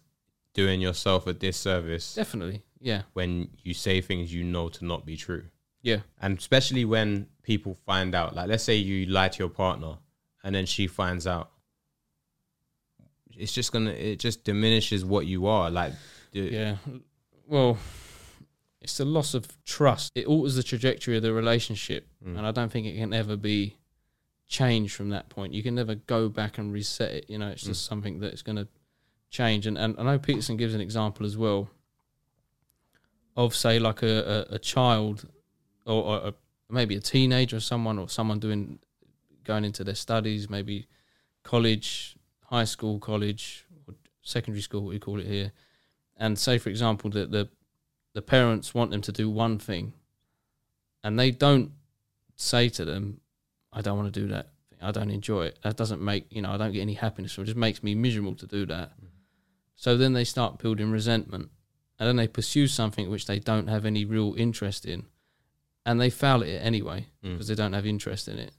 doing 0.55 0.83
yourself 0.83 1.27
a 1.27 1.33
disservice 1.33 2.15
Definitely, 2.15 2.63
yeah, 2.79 3.03
when 3.15 3.49
you 3.63 3.73
say 3.73 4.03
things 4.03 4.33
you 4.35 4.45
know 4.45 4.69
to 4.69 4.85
not 4.85 5.07
be 5.07 5.17
true. 5.17 5.45
Yeah, 5.83 5.99
And 6.21 6.39
especially 6.39 6.85
when 6.85 7.27
people 7.43 7.77
find 7.87 8.15
out. 8.15 8.35
Like, 8.37 8.49
let's 8.49 8.63
say 8.65 8.77
you 8.77 9.07
lie 9.07 9.29
to 9.29 9.39
your 9.39 9.49
partner 9.49 9.99
and 10.45 10.55
then 10.55 10.67
she 10.67 10.87
finds 10.87 11.27
out. 11.27 11.51
It's 13.37 13.53
just 13.53 13.73
gonna, 13.73 13.91
it 13.91 14.19
just 14.21 14.45
diminishes 14.45 15.05
what 15.05 15.27
you 15.27 15.47
are. 15.47 15.71
Like, 15.71 15.93
yeah. 16.33 16.77
Well, 17.49 17.79
it's 18.81 18.97
the 18.99 19.05
loss 19.05 19.35
of 19.35 19.47
trust. 19.65 20.13
It 20.15 20.27
alters 20.27 20.55
the 20.57 20.63
trajectory 20.63 21.17
of 21.17 21.23
the 21.23 21.33
relationship, 21.33 22.07
Mm. 22.25 22.39
and 22.39 22.47
I 22.47 22.51
don't 22.53 22.71
think 22.71 22.87
it 22.87 22.97
can 22.97 23.13
ever 23.13 23.37
be 23.37 23.77
changed 24.47 24.95
from 24.95 25.09
that 25.11 25.29
point. 25.29 25.55
You 25.55 25.63
can 25.63 25.75
never 25.75 25.95
go 25.95 26.29
back 26.29 26.59
and 26.59 26.73
reset 26.73 27.11
it. 27.11 27.25
You 27.29 27.39
know, 27.39 27.49
it's 27.49 27.63
just 27.65 27.85
something 27.87 28.21
that's 28.21 28.43
going 28.43 28.57
to 28.57 28.69
change. 29.31 29.67
And, 29.67 29.79
and 29.79 29.97
I 29.99 30.03
know 30.03 30.19
Peterson 30.19 30.57
gives 30.57 30.75
an 30.75 30.81
example 30.81 31.25
as 31.27 31.37
well 31.37 31.71
of, 33.37 33.55
say, 33.55 33.79
like 33.79 34.03
a, 34.03 34.47
a, 34.51 34.55
a 34.57 34.59
child 34.59 35.27
or, 35.87 36.21
or 36.21 36.35
maybe 36.71 36.97
a 36.97 37.01
teenager 37.01 37.57
or 37.57 37.61
someone 37.61 37.99
or 37.99 38.09
someone 38.09 38.39
doing 38.39 38.79
going 39.45 39.65
into 39.65 39.85
their 39.85 39.95
studies, 39.95 40.49
maybe 40.49 40.87
college, 41.43 42.17
high 42.47 42.65
school, 42.65 42.99
college, 42.99 43.67
or 43.89 43.95
secondary 44.23 44.63
school, 44.63 44.83
what 44.83 44.91
we 44.91 44.99
call 44.99 45.19
it 45.21 45.27
here. 45.27 45.53
And 46.17 46.39
say, 46.39 46.59
for 46.59 46.71
example, 46.71 47.11
that 47.11 47.31
the 47.31 47.49
the 48.15 48.23
parents 48.23 48.75
want 48.75 48.91
them 48.91 49.01
to 49.03 49.13
do 49.13 49.31
one 49.31 49.59
thing, 49.59 49.95
and 51.03 51.19
they 51.19 51.31
don't 51.31 51.73
say 52.37 52.69
to 52.71 52.85
them, 52.85 53.21
"I 53.73 53.81
don't 53.81 53.97
want 53.99 54.13
to 54.13 54.21
do 54.21 54.29
that. 54.29 54.51
I 54.81 54.91
don't 54.91 55.11
enjoy 55.11 55.47
it. 55.47 55.59
That 55.63 55.77
doesn't 55.77 56.01
make 56.01 56.27
you 56.31 56.43
know. 56.43 56.53
I 56.53 56.57
don't 56.57 56.73
get 56.73 56.83
any 56.83 56.95
happiness. 56.95 57.33
from 57.33 57.43
It 57.43 57.45
It 57.45 57.53
just 57.53 57.59
makes 57.59 57.83
me 57.83 57.95
miserable 57.95 58.35
to 58.37 58.47
do 58.47 58.67
that." 58.67 58.91
Mm-hmm. 58.91 59.07
So 59.77 59.97
then 59.97 60.13
they 60.13 60.25
start 60.25 60.59
building 60.59 60.93
resentment, 60.93 61.51
and 61.99 62.07
then 62.07 62.17
they 62.17 62.29
pursue 62.29 62.69
something 62.69 63.11
which 63.11 63.27
they 63.27 63.41
don't 63.41 63.69
have 63.69 63.85
any 63.85 64.05
real 64.05 64.35
interest 64.37 64.87
in, 64.87 65.07
and 65.85 66.01
they 66.01 66.11
foul 66.11 66.43
at 66.43 66.49
it 66.49 66.59
anyway 66.63 67.07
Mm. 67.25 67.33
because 67.33 67.49
they 67.49 67.55
don't 67.55 67.73
have 67.73 67.87
interest 67.87 68.29
in 68.29 68.39
it. 68.39 68.53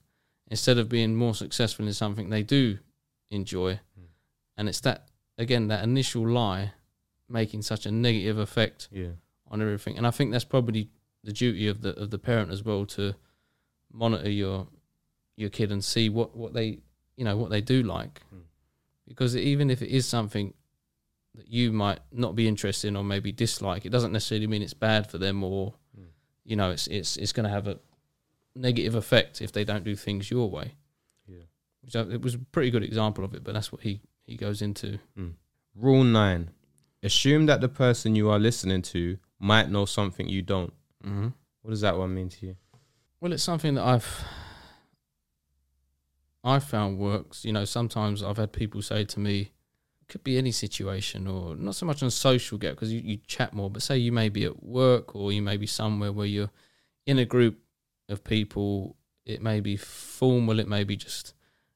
Instead 0.48 0.78
of 0.78 0.90
being 0.90 1.16
more 1.16 1.34
successful 1.36 1.86
in 1.88 1.94
something 1.94 2.30
they 2.30 2.44
do 2.44 2.80
enjoy, 3.32 3.80
and 4.58 4.70
it's 4.70 4.82
that 4.82 5.08
again 5.38 5.68
that 5.68 5.84
initial 5.84 6.28
lie 6.28 6.74
making 7.30 7.62
such 7.62 7.86
a 7.86 7.92
negative 7.92 8.38
effect 8.38 8.88
yeah, 8.92 9.12
on 9.50 9.62
everything. 9.62 9.98
And 9.98 10.06
I 10.06 10.12
think 10.12 10.32
that's 10.32 10.44
probably 10.46 10.90
the 11.24 11.32
duty 11.32 11.68
of 11.68 11.82
the 11.82 11.98
of 12.00 12.10
the 12.12 12.20
parent 12.20 12.52
as 12.52 12.64
well 12.64 12.86
to 12.88 13.16
monitor 13.92 14.30
your 14.30 14.68
your 15.36 15.50
kid 15.50 15.72
and 15.72 15.84
see 15.84 16.10
what, 16.10 16.36
what 16.36 16.54
they 16.54 16.80
you 17.18 17.24
know 17.26 17.38
what 17.38 17.50
they 17.50 17.62
do 17.62 17.82
like, 17.84 18.22
Mm. 18.34 18.42
because 19.08 19.36
even 19.36 19.70
if 19.70 19.82
it 19.82 19.90
is 19.90 20.06
something 20.06 20.54
that 21.36 21.48
you 21.48 21.72
might 21.72 22.00
not 22.12 22.36
be 22.36 22.48
interested 22.48 22.90
in 22.90 22.96
or 22.96 23.04
maybe 23.04 23.32
dislike, 23.32 23.86
it 23.86 23.90
doesn't 23.92 24.12
necessarily 24.12 24.46
mean 24.48 24.62
it's 24.62 24.76
bad 24.76 25.10
for 25.10 25.18
them 25.18 25.44
or 25.44 25.72
Mm. 25.72 25.76
You 26.46 26.56
know 26.56 26.72
it's 26.72 26.88
it's 26.88 27.18
it's 27.18 27.34
going 27.34 27.46
to 27.46 27.50
have 27.50 27.68
a 27.68 27.80
negative 28.56 28.96
effect 28.96 29.42
if 29.42 29.52
they 29.52 29.64
don't 29.64 29.84
do 29.84 29.96
things 29.96 30.30
your 30.30 30.50
way. 30.50 30.74
yeah. 31.28 31.46
Which 31.82 31.96
I, 31.96 32.02
it 32.02 32.22
was 32.22 32.36
a 32.36 32.40
pretty 32.40 32.70
good 32.72 32.84
example 32.84 33.24
of 33.24 33.34
it, 33.34 33.44
but 33.44 33.54
that's 33.54 33.72
what 33.72 33.82
he 33.82 34.02
he 34.26 34.36
goes 34.36 34.62
into. 34.62 35.00
Rule 35.76 36.04
nine: 36.04 36.52
Assume 37.02 37.46
that 37.48 37.62
the 37.62 37.70
person 37.70 38.16
you 38.16 38.30
are 38.30 38.40
listening 38.40 38.82
to 38.84 39.18
might 39.40 39.70
know 39.70 39.86
something 39.86 40.30
you 40.30 40.42
don't. 40.42 40.74
Mm-hmm. 41.04 41.30
What 41.62 41.72
does 41.72 41.82
that 41.82 41.98
one 41.98 42.14
mean 42.14 42.30
to 42.30 42.46
you? 42.46 42.56
Well, 43.20 43.32
it's 43.34 43.44
something 43.44 43.76
that 43.76 43.84
I've 43.84 44.24
I 46.44 46.60
found 46.60 47.00
works. 47.00 47.46
You 47.46 47.54
know, 47.54 47.66
sometimes 47.66 48.22
I've 48.22 48.38
had 48.38 48.52
people 48.52 48.82
say 48.82 49.06
to 49.06 49.20
me, 49.20 49.53
could 50.14 50.24
be 50.24 50.38
any 50.38 50.52
situation, 50.52 51.28
or 51.28 51.56
not 51.56 51.74
so 51.74 51.88
much 51.88 52.04
on 52.04 52.12
social 52.12 52.60
get 52.60 52.76
because 52.76 52.94
you, 52.94 53.02
you 53.04 53.18
chat 53.26 53.52
more. 53.52 53.68
But 53.68 53.82
say 53.82 53.98
you 53.98 54.12
may 54.12 54.30
be 54.30 54.46
at 54.46 54.64
work, 54.64 55.16
or 55.16 55.32
you 55.32 55.42
may 55.42 55.58
be 55.58 55.66
somewhere 55.66 56.12
where 56.12 56.28
you're 56.28 56.52
in 57.08 57.18
a 57.18 57.26
group 57.26 57.58
of 58.08 58.24
people. 58.24 58.96
It 59.26 59.42
may 59.42 59.60
be 59.60 59.76
formal. 59.76 60.60
It 60.60 60.68
may 60.68 60.84
be 60.84 60.96
just 60.96 61.34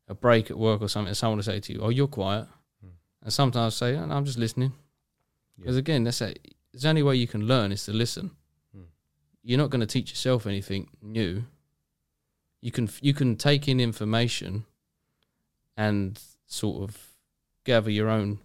a 0.07 0.13
break 0.13 0.51
at 0.51 0.57
work 0.57 0.83
or 0.83 0.87
something. 0.87 1.07
And 1.07 1.17
someone 1.17 1.37
will 1.37 1.43
say 1.43 1.59
to 1.59 1.73
you, 1.73 1.79
"Oh, 1.81 1.89
you're 1.89 2.07
quiet," 2.07 2.47
Hmm. 2.79 2.91
and 3.23 3.33
sometimes 3.33 3.81
I 3.81 3.87
say, 3.87 3.97
oh, 3.97 4.07
"I'm 4.07 4.25
just 4.25 4.37
listening." 4.37 4.73
Yeah. 5.57 5.63
Because 5.63 5.77
again, 5.77 6.03
that's 6.03 6.21
a, 6.21 6.35
the 6.73 6.87
only 6.87 7.01
way 7.01 7.15
you 7.15 7.27
can 7.27 7.47
learn 7.47 7.71
is 7.71 7.85
to 7.85 7.91
listen. 7.91 8.31
Hmm. 8.71 8.83
you're 9.41 9.57
not 9.57 9.71
going 9.71 9.81
to 9.81 9.87
teach 9.87 10.11
yourself 10.11 10.45
anything 10.45 10.91
new. 11.01 11.45
You 12.61 12.71
can 12.71 12.87
you 13.01 13.15
can 13.15 13.35
take 13.35 13.67
in 13.67 13.79
information 13.79 14.65
and 15.75 16.21
sort 16.45 16.83
of 16.83 17.16
gather 17.67 17.91
your 17.91 18.09
own 18.09 18.39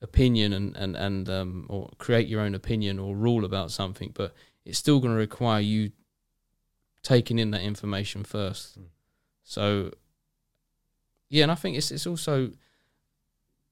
opinion 0.00 0.52
and 0.52 0.76
and 0.76 0.96
and 0.96 1.28
um, 1.28 1.66
or 1.68 1.90
create 1.98 2.28
your 2.28 2.40
own 2.40 2.54
opinion 2.54 2.98
or 2.98 3.14
rule 3.14 3.44
about 3.44 3.70
something, 3.70 4.10
but 4.14 4.34
it's 4.64 4.78
still 4.78 5.00
going 5.00 5.12
to 5.12 5.18
require 5.18 5.60
you 5.60 5.90
taking 7.02 7.38
in 7.38 7.50
that 7.50 7.62
information 7.62 8.24
first. 8.24 8.78
Mm. 8.78 8.84
So 9.42 9.90
yeah, 11.28 11.42
and 11.42 11.52
I 11.52 11.56
think 11.56 11.76
it's 11.76 11.90
it's 11.90 12.06
also 12.06 12.52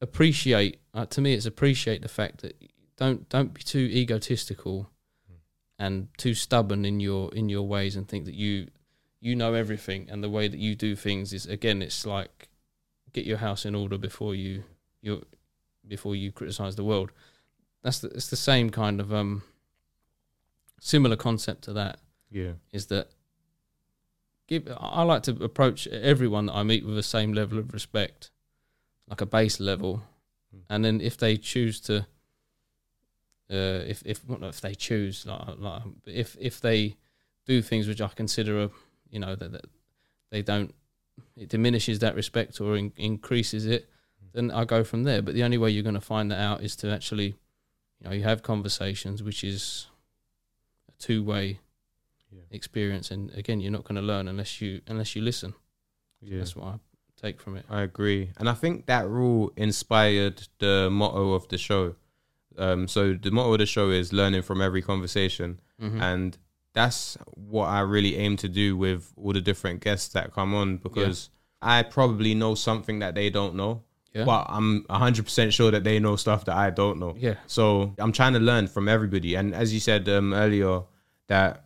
appreciate 0.00 0.80
uh, 0.94 1.06
to 1.06 1.20
me 1.20 1.34
it's 1.34 1.46
appreciate 1.46 2.02
the 2.02 2.08
fact 2.08 2.40
that 2.42 2.54
don't 2.96 3.28
don't 3.28 3.54
be 3.54 3.62
too 3.62 3.88
egotistical 4.02 4.90
Mm. 5.30 5.36
and 5.78 6.08
too 6.16 6.34
stubborn 6.34 6.84
in 6.84 7.00
your 7.00 7.32
in 7.34 7.48
your 7.50 7.66
ways 7.68 7.96
and 7.96 8.08
think 8.08 8.24
that 8.24 8.34
you 8.34 8.68
you 9.20 9.36
know 9.36 9.52
everything 9.52 10.08
and 10.10 10.24
the 10.24 10.30
way 10.30 10.48
that 10.48 10.58
you 10.58 10.74
do 10.74 10.96
things 10.96 11.32
is 11.32 11.46
again 11.46 11.82
it's 11.82 12.06
like 12.06 12.48
get 13.12 13.26
your 13.26 13.36
house 13.38 13.66
in 13.68 13.74
order 13.74 13.98
before 13.98 14.34
you 14.34 14.64
you 15.02 15.24
before 15.86 16.14
you 16.14 16.30
criticize 16.32 16.76
the 16.76 16.84
world 16.84 17.10
that's 17.82 18.00
the, 18.00 18.08
it's 18.08 18.28
the 18.28 18.36
same 18.36 18.70
kind 18.70 19.00
of 19.00 19.12
um 19.12 19.42
similar 20.80 21.16
concept 21.16 21.62
to 21.64 21.72
that 21.72 21.98
Yeah. 22.30 22.52
is 22.72 22.86
that 22.86 23.08
give 24.46 24.68
I 24.78 25.02
like 25.02 25.22
to 25.24 25.32
approach 25.44 25.86
everyone 25.88 26.46
that 26.46 26.54
I 26.54 26.62
meet 26.62 26.84
with 26.84 26.94
the 26.96 27.02
same 27.02 27.32
level 27.32 27.58
of 27.58 27.72
respect, 27.72 28.30
like 29.08 29.20
a 29.20 29.26
base 29.26 29.60
level, 29.60 30.02
Mm. 30.54 30.62
and 30.68 30.84
then 30.84 31.00
if 31.00 31.16
they 31.16 31.36
choose 31.36 31.80
to, 31.82 31.98
uh, 33.50 33.84
if 33.86 34.02
if 34.04 34.26
well, 34.26 34.42
if 34.44 34.60
they 34.60 34.74
choose, 34.74 35.24
like, 35.26 35.58
like 35.58 35.82
if 36.06 36.36
if 36.40 36.60
they 36.60 36.96
do 37.46 37.62
things 37.62 37.86
which 37.86 38.00
I 38.00 38.08
consider, 38.08 38.64
a, 38.64 38.70
you 39.10 39.20
know, 39.20 39.36
that, 39.36 39.52
that 39.52 39.66
they 40.30 40.42
don't, 40.42 40.74
it 41.36 41.48
diminishes 41.48 41.98
that 42.00 42.14
respect 42.16 42.60
or 42.60 42.76
in, 42.76 42.92
increases 42.96 43.64
it, 43.66 43.88
then 44.32 44.50
I 44.50 44.64
go 44.64 44.84
from 44.84 45.02
there. 45.04 45.22
But 45.22 45.34
the 45.34 45.42
only 45.42 45.58
way 45.58 45.70
you're 45.70 45.82
going 45.82 45.94
to 45.94 46.00
find 46.00 46.30
that 46.30 46.38
out 46.40 46.62
is 46.62 46.76
to 46.76 46.90
actually, 46.90 47.26
you 47.98 48.04
know, 48.04 48.12
you 48.12 48.22
have 48.22 48.42
conversations, 48.42 49.22
which 49.22 49.42
is 49.44 49.86
a 50.88 50.92
two 51.02 51.22
way 51.24 51.60
Yeah. 52.32 52.42
experience 52.50 53.10
and 53.10 53.30
again 53.34 53.60
you're 53.60 53.72
not 53.72 53.82
going 53.84 53.96
to 53.96 54.02
learn 54.12 54.28
unless 54.28 54.60
you 54.60 54.80
unless 54.86 55.16
you 55.16 55.22
listen 55.22 55.52
Yeah. 56.20 56.38
that's 56.38 56.54
what 56.54 56.66
i 56.74 56.74
take 57.20 57.40
from 57.40 57.56
it 57.56 57.64
I 57.68 57.82
agree, 57.82 58.30
and 58.38 58.48
I 58.48 58.54
think 58.54 58.86
that 58.86 59.08
rule 59.08 59.52
inspired 59.56 60.46
the 60.58 60.88
motto 60.90 61.32
of 61.34 61.48
the 61.48 61.58
show. 61.58 61.96
Um, 62.56 62.88
so 62.88 63.14
the 63.14 63.30
motto 63.30 63.52
of 63.54 63.58
the 63.58 63.66
show 63.66 63.90
is 63.90 64.12
learning 64.12 64.42
from 64.42 64.62
every 64.62 64.80
conversation, 64.82 65.60
Mhm. 65.82 66.00
and 66.00 66.38
that's 66.72 67.18
what 67.34 67.66
I 67.66 67.80
really 67.80 68.14
aim 68.16 68.36
to 68.38 68.48
do 68.48 68.76
with 68.76 69.12
all 69.16 69.32
the 69.34 69.40
different 69.42 69.80
guests 69.82 70.08
that 70.14 70.32
come 70.32 70.54
on 70.54 70.78
because 70.78 71.28
I 71.60 71.82
probably 71.82 72.34
know 72.34 72.54
something 72.54 73.00
that 73.00 73.14
they 73.14 73.28
don't 73.28 73.54
know, 73.54 73.82
yeah 74.14 74.24
but 74.24 74.46
I'm 74.48 74.84
hundred 74.90 75.24
percent 75.24 75.52
sure 75.52 75.70
that 75.70 75.84
they 75.84 75.98
know 75.98 76.16
stuff 76.16 76.44
that 76.46 76.56
I 76.56 76.70
don't 76.70 76.98
know. 76.98 77.14
yeah 77.18 77.34
So 77.46 77.94
I'm 77.98 78.12
trying 78.12 78.32
to 78.34 78.40
learn 78.40 78.66
from 78.68 78.88
everybody, 78.88 79.34
and 79.36 79.54
as 79.54 79.72
you 79.74 79.80
said 79.80 80.08
um, 80.08 80.32
earlier, 80.34 80.82
that 81.28 81.64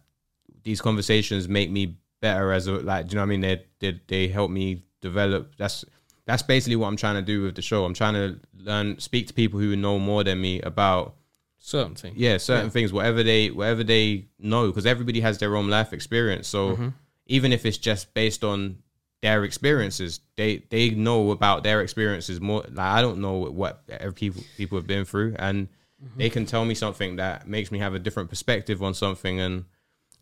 these 0.62 0.80
conversations 0.80 1.48
make 1.48 1.70
me 1.70 1.96
better 2.20 2.52
as 2.52 2.66
a 2.66 2.72
like. 2.72 3.06
Do 3.08 3.12
you 3.12 3.16
know 3.16 3.22
what 3.22 3.26
I 3.26 3.36
mean? 3.36 3.40
They 3.40 3.64
they 3.80 4.00
they 4.06 4.28
help 4.28 4.50
me 4.50 4.84
develop. 5.00 5.56
That's 5.56 5.84
that's 6.26 6.42
basically 6.42 6.76
what 6.76 6.88
I'm 6.88 6.96
trying 6.96 7.16
to 7.16 7.22
do 7.22 7.42
with 7.42 7.54
the 7.54 7.62
show. 7.62 7.84
I'm 7.84 7.92
trying 7.94 8.14
to 8.14 8.40
learn, 8.58 8.98
speak 8.98 9.26
to 9.28 9.34
people 9.34 9.60
who 9.60 9.76
know 9.76 9.98
more 9.98 10.24
than 10.24 10.40
me 10.40 10.60
about 10.62 11.16
certain 11.58 11.94
things 11.94 12.16
yeah 12.18 12.36
certain 12.38 12.66
Yeah. 12.66 12.70
things, 12.70 12.92
whatever 12.92 13.22
they 13.22 13.50
whatever 13.50 13.84
they 13.84 14.26
know, 14.38 14.66
because 14.68 14.86
everybody 14.86 15.20
has 15.20 15.38
their 15.38 15.56
own 15.56 15.68
life 15.68 15.92
experience. 15.92 16.46
So 16.48 16.76
Mhm. 16.76 16.92
even 17.26 17.52
if 17.52 17.64
it's 17.66 17.78
just 17.78 18.12
based 18.14 18.44
on 18.44 18.78
their 19.24 19.42
experiences, 19.42 20.20
they 20.36 20.62
they 20.68 20.90
know 20.90 21.30
about 21.30 21.62
their 21.62 21.80
experiences 21.80 22.42
more. 22.42 22.62
Like 22.70 22.86
I 22.86 23.00
don't 23.00 23.20
know 23.20 23.38
what 23.38 23.88
people 24.16 24.44
people 24.58 24.76
have 24.76 24.86
been 24.86 25.06
through, 25.06 25.34
and 25.38 25.66
mm-hmm. 25.66 26.18
they 26.18 26.28
can 26.28 26.44
tell 26.44 26.66
me 26.66 26.74
something 26.74 27.16
that 27.16 27.48
makes 27.48 27.72
me 27.72 27.78
have 27.78 27.94
a 27.94 27.98
different 27.98 28.28
perspective 28.28 28.82
on 28.82 28.92
something. 28.92 29.40
And 29.40 29.64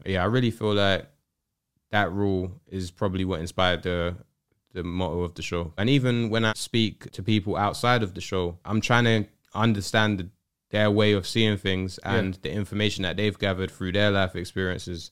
yeah, 0.06 0.22
I 0.22 0.26
really 0.26 0.52
feel 0.52 0.74
like 0.74 1.08
that 1.90 2.12
rule 2.12 2.52
is 2.68 2.92
probably 2.92 3.24
what 3.24 3.40
inspired 3.40 3.82
the 3.82 4.14
the 4.72 4.84
motto 4.84 5.22
of 5.22 5.34
the 5.34 5.42
show. 5.42 5.72
And 5.76 5.90
even 5.90 6.30
when 6.30 6.44
I 6.44 6.52
speak 6.54 7.10
to 7.10 7.24
people 7.24 7.56
outside 7.56 8.04
of 8.04 8.14
the 8.14 8.20
show, 8.20 8.58
I'm 8.64 8.80
trying 8.80 9.04
to 9.04 9.26
understand 9.52 10.20
the, 10.20 10.28
their 10.70 10.92
way 10.92 11.12
of 11.12 11.26
seeing 11.26 11.56
things 11.56 11.98
and 11.98 12.34
the 12.42 12.52
information 12.52 13.02
that 13.02 13.16
they've 13.16 13.36
gathered 13.36 13.72
through 13.72 13.92
their 13.92 14.12
life 14.12 14.36
experiences. 14.36 15.10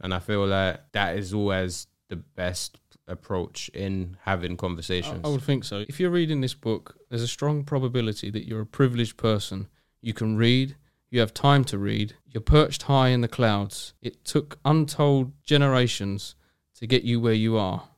And 0.00 0.14
I 0.14 0.20
feel 0.20 0.46
like 0.46 0.92
that 0.92 1.18
is 1.18 1.34
always 1.34 1.88
the 2.08 2.16
best 2.16 2.78
approach 3.08 3.68
in 3.74 4.16
having 4.22 4.56
conversations. 4.56 5.20
I 5.24 5.28
would 5.28 5.42
think 5.42 5.64
so 5.64 5.84
if 5.88 5.98
you're 5.98 6.10
reading 6.10 6.40
this 6.40 6.54
book 6.54 6.96
there's 7.08 7.22
a 7.22 7.28
strong 7.28 7.64
probability 7.64 8.30
that 8.30 8.46
you're 8.46 8.60
a 8.62 8.66
privileged 8.66 9.16
person 9.16 9.68
you 10.00 10.14
can 10.14 10.36
read 10.36 10.76
you 11.10 11.18
have 11.20 11.34
time 11.34 11.64
to 11.64 11.78
read 11.78 12.14
you're 12.24 12.40
perched 12.40 12.82
high 12.84 13.08
in 13.08 13.20
the 13.20 13.28
clouds 13.28 13.92
it 14.00 14.24
took 14.24 14.58
untold 14.64 15.32
generations 15.42 16.36
to 16.76 16.86
get 16.86 17.02
you 17.02 17.20
where 17.20 17.34
you 17.34 17.56
are 17.56 17.88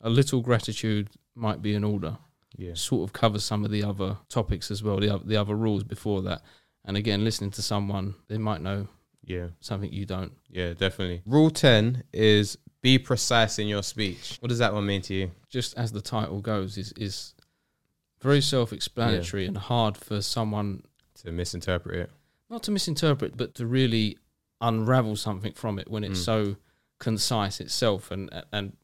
a 0.00 0.10
little 0.10 0.40
gratitude 0.40 1.08
might 1.34 1.62
be 1.62 1.72
in 1.74 1.84
order 1.84 2.18
yeah. 2.56 2.72
sort 2.74 3.08
of 3.08 3.12
covers 3.12 3.44
some 3.44 3.64
of 3.64 3.70
the 3.70 3.84
other 3.84 4.18
topics 4.28 4.70
as 4.72 4.82
well 4.82 4.98
the, 4.98 5.08
oth- 5.08 5.26
the 5.26 5.36
other 5.36 5.54
rules 5.54 5.84
before 5.84 6.20
that 6.22 6.42
and 6.84 6.96
again 6.96 7.22
listening 7.24 7.50
to 7.52 7.62
someone 7.62 8.14
they 8.28 8.38
might 8.38 8.60
know 8.60 8.88
Yeah. 9.24 9.48
something 9.60 9.92
you 9.92 10.04
don't 10.06 10.32
Yeah, 10.50 10.74
definitely. 10.74 11.22
Rule 11.26 11.50
10 11.50 12.02
is 12.12 12.58
be 12.90 12.98
precise 12.98 13.58
in 13.58 13.66
your 13.68 13.82
speech. 13.82 14.38
What 14.40 14.48
does 14.48 14.58
that 14.64 14.72
one 14.72 14.86
mean 14.86 15.02
to 15.02 15.14
you? 15.14 15.30
just 15.50 15.76
as 15.82 15.92
the 15.92 16.00
title 16.02 16.40
goes 16.40 16.76
is 16.82 16.92
is 17.06 17.34
very 18.20 18.40
self-explanatory 18.40 19.46
and 19.46 19.56
hard 19.56 19.94
for 19.96 20.20
someone 20.22 20.82
To 21.22 21.32
misinterpret 21.32 21.96
it. 22.04 22.10
not 22.50 22.62
to 22.64 22.70
misinterpret 22.70 23.32
but 23.36 23.54
to 23.58 23.66
really 23.66 24.06
unravel 24.60 25.16
something 25.16 25.52
from 25.62 25.78
it 25.78 25.86
when 25.90 26.02
it's 26.04 26.20
Mm. 26.20 26.24
so 26.30 26.56
concise 26.98 27.56
itself 27.60 28.10
and 28.10 28.24
and 28.52 28.76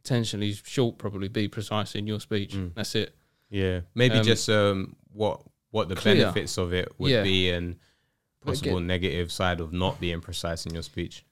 intentionally 0.00 0.52
short 0.76 0.98
probably 0.98 1.28
be 1.28 1.48
precise 1.48 1.94
in 1.94 2.06
your 2.06 2.20
speech 2.20 2.52
Mm. 2.54 2.74
that's 2.74 2.94
it 2.94 3.14
Yeah. 3.50 3.80
Maybe 3.94 4.16
Um, 4.18 4.24
just 4.24 4.48
um 4.50 4.96
what 5.12 5.36
what 5.70 5.88
the 5.88 5.96
clear. 5.96 6.16
benefits 6.16 6.58
of 6.58 6.72
it 6.72 6.88
would 6.98 7.10
Yeah. 7.10 7.22
be 7.22 7.50
and 7.50 7.76
possible 8.44 8.80
negative 8.80 9.30
side 9.32 9.60
of 9.60 9.72
not 9.72 9.94
being 10.00 10.20
precise 10.20 10.64
in 10.66 10.72
your 10.74 10.82
speech. 10.92 11.24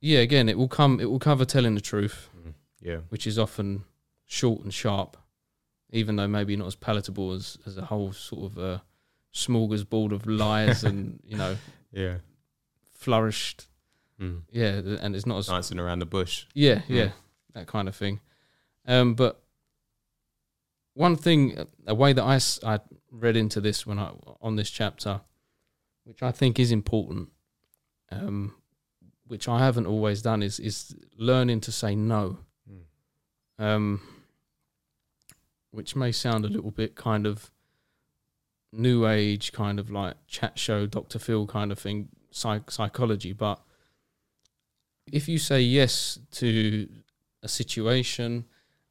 Yeah 0.00 0.18
again 0.20 0.48
it 0.48 0.56
will 0.58 0.68
come 0.68 1.00
it 1.00 1.10
will 1.10 1.18
cover 1.18 1.44
telling 1.44 1.74
the 1.74 1.80
truth 1.80 2.28
Yeah. 2.80 2.98
which 3.08 3.26
is 3.26 3.38
often 3.38 3.84
short 4.26 4.62
and 4.62 4.72
sharp 4.72 5.16
even 5.90 6.16
though 6.16 6.28
maybe 6.28 6.54
not 6.56 6.66
as 6.66 6.76
palatable 6.76 7.32
as 7.32 7.58
as 7.66 7.76
a 7.78 7.86
whole 7.86 8.12
sort 8.12 8.52
of 8.52 8.58
uh, 8.58 8.78
smorgasbord 9.34 10.12
of 10.12 10.26
lies 10.26 10.84
and 10.84 11.20
you 11.24 11.36
know 11.36 11.56
Yeah. 11.92 12.18
flourished 12.98 13.66
Mm. 14.20 14.42
yeah 14.50 14.80
and 15.00 15.14
it's 15.14 15.26
not 15.26 15.38
as 15.38 15.46
Dancing 15.46 15.78
around 15.78 16.00
the 16.00 16.06
bush. 16.06 16.46
Yeah, 16.52 16.80
Mm. 16.80 16.88
yeah, 16.88 17.10
that 17.54 17.68
kind 17.68 17.86
of 17.88 17.94
thing. 17.94 18.18
Um, 18.84 19.14
but 19.14 19.40
one 20.94 21.14
thing, 21.16 21.56
a 21.86 21.94
way 21.94 22.12
that 22.12 22.24
I 22.24 22.40
I 22.68 22.80
read 23.12 23.36
into 23.36 23.60
this 23.60 23.86
when 23.86 23.98
I 23.98 24.10
on 24.40 24.56
this 24.56 24.70
chapter, 24.70 25.20
which 26.04 26.20
I 26.20 26.32
think 26.32 26.58
is 26.58 26.72
important, 26.72 27.28
um, 28.10 28.54
which 29.28 29.48
I 29.48 29.60
haven't 29.60 29.86
always 29.86 30.22
done, 30.22 30.42
is 30.42 30.58
is 30.58 30.94
learning 31.16 31.60
to 31.62 31.72
say 31.72 31.94
no. 31.94 32.38
Mm. 32.70 33.64
Um, 33.64 34.00
which 35.70 35.94
may 35.94 36.12
sound 36.12 36.44
a 36.44 36.48
little 36.48 36.70
bit 36.70 36.96
kind 36.96 37.26
of 37.26 37.50
new 38.72 39.06
age, 39.06 39.52
kind 39.52 39.78
of 39.78 39.90
like 39.90 40.16
chat 40.26 40.58
show, 40.58 40.86
Doctor 40.86 41.18
Phil 41.18 41.46
kind 41.46 41.70
of 41.72 41.78
thing, 41.78 42.08
psych- 42.30 42.70
psychology, 42.70 43.32
but 43.32 43.60
if 45.12 45.28
you 45.28 45.38
say 45.38 45.60
yes 45.60 46.18
to 46.32 46.88
a 47.42 47.48
situation, 47.48 48.44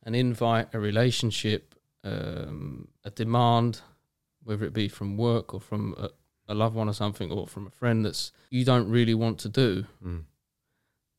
an 0.03 0.15
invite, 0.15 0.67
a 0.73 0.79
relationship, 0.79 1.75
um, 2.03 2.87
a 3.03 3.09
demand, 3.09 3.81
whether 4.43 4.65
it 4.65 4.73
be 4.73 4.87
from 4.87 5.17
work 5.17 5.53
or 5.53 5.59
from 5.59 5.93
a, 5.97 6.09
a 6.47 6.53
loved 6.53 6.75
one 6.75 6.87
or 6.89 6.93
something, 6.93 7.31
or 7.31 7.47
from 7.47 7.67
a 7.67 7.69
friend 7.71 8.05
that's 8.05 8.31
you 8.49 8.63
don't 8.65 8.89
really 8.89 9.13
want 9.13 9.37
to 9.39 9.49
do, 9.49 9.85
Mm. 10.03 10.23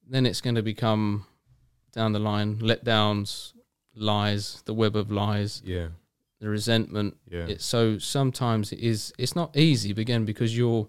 then 0.07 0.27
it's 0.27 0.41
going 0.41 0.55
to 0.57 0.63
become 0.63 1.27
down 1.93 2.13
the 2.13 2.19
line 2.19 2.59
letdowns, 2.61 3.53
lies, 3.95 4.63
the 4.65 4.75
web 4.75 4.97
of 4.97 5.11
lies, 5.11 5.63
Yeah. 5.65 5.89
the 6.41 6.49
resentment. 6.49 7.17
Yeah. 7.31 7.47
It's 7.47 7.65
so 7.65 7.99
sometimes 7.99 8.73
it 8.73 8.79
is. 8.81 9.13
It's 9.19 9.35
not 9.37 9.57
easy 9.57 9.91
again 9.91 10.25
because 10.25 10.57
you're 10.57 10.89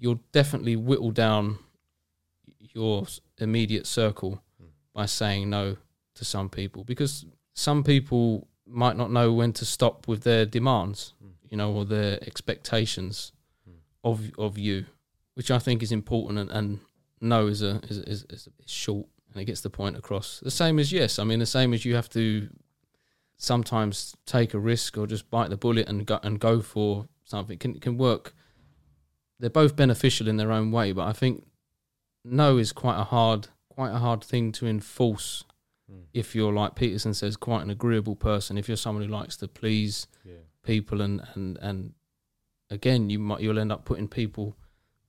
you'll 0.00 0.20
definitely 0.32 0.76
whittle 0.76 1.10
down 1.10 1.58
your 2.74 3.06
immediate 3.38 3.86
circle 3.86 4.42
Mm. 4.60 4.66
by 4.92 5.06
saying 5.06 5.50
no 5.50 5.76
to 6.14 6.24
some 6.24 6.48
people 6.48 6.84
because 6.84 7.24
some 7.54 7.82
people 7.82 8.48
might 8.66 8.96
not 8.96 9.10
know 9.10 9.32
when 9.32 9.52
to 9.54 9.64
stop 9.64 10.06
with 10.06 10.22
their 10.22 10.44
demands, 10.46 11.14
Mm. 11.22 11.32
you 11.50 11.56
know, 11.56 11.72
or 11.72 11.84
their 11.84 12.22
expectations. 12.24 13.32
Of 14.10 14.30
of 14.38 14.58
you, 14.58 14.86
which 15.34 15.50
I 15.50 15.58
think 15.58 15.82
is 15.82 15.92
important 15.92 16.38
and, 16.38 16.50
and 16.50 16.80
no 17.20 17.46
is 17.46 17.62
a 17.62 17.80
is 17.88 17.98
is, 17.98 18.24
is, 18.30 18.48
short 18.66 19.06
and 19.32 19.42
it 19.42 19.44
gets 19.46 19.60
the 19.60 19.70
point 19.70 19.96
across. 19.96 20.40
The 20.40 20.50
same 20.50 20.78
as 20.78 20.92
yes. 20.92 21.18
I 21.18 21.24
mean, 21.24 21.38
the 21.38 21.46
same 21.46 21.72
as 21.74 21.84
you 21.84 21.94
have 21.94 22.08
to 22.10 22.48
sometimes 23.36 24.14
take 24.26 24.54
a 24.54 24.58
risk 24.58 24.98
or 24.98 25.06
just 25.06 25.30
bite 25.30 25.50
the 25.50 25.56
bullet 25.56 25.88
and 25.88 26.06
go 26.06 26.18
and 26.22 26.40
go 26.40 26.60
for 26.60 27.06
something 27.24 27.58
can 27.58 27.78
can 27.80 27.96
work. 27.96 28.34
They're 29.38 29.50
both 29.50 29.76
beneficial 29.76 30.26
in 30.28 30.36
their 30.36 30.50
own 30.50 30.72
way, 30.72 30.92
but 30.92 31.06
I 31.06 31.12
think 31.12 31.46
no 32.24 32.58
is 32.58 32.72
quite 32.72 32.98
a 33.00 33.04
hard 33.04 33.48
quite 33.68 33.92
a 33.92 33.98
hard 33.98 34.24
thing 34.24 34.52
to 34.52 34.66
enforce 34.66 35.44
Mm. 35.90 36.02
if 36.12 36.34
you're 36.34 36.52
like 36.52 36.74
Peterson 36.74 37.14
says, 37.14 37.34
quite 37.38 37.62
an 37.62 37.70
agreeable 37.70 38.14
person. 38.14 38.58
If 38.58 38.68
you're 38.68 38.76
someone 38.76 39.02
who 39.06 39.10
likes 39.10 39.38
to 39.38 39.48
please 39.48 40.06
Yeah. 40.22 40.34
people 40.62 41.00
and 41.00 41.22
and 41.34 41.56
and 41.62 41.94
again, 42.70 43.10
you 43.10 43.18
might 43.18 43.40
you'll 43.40 43.58
end 43.58 43.72
up 43.72 43.84
putting 43.84 44.08
people 44.08 44.56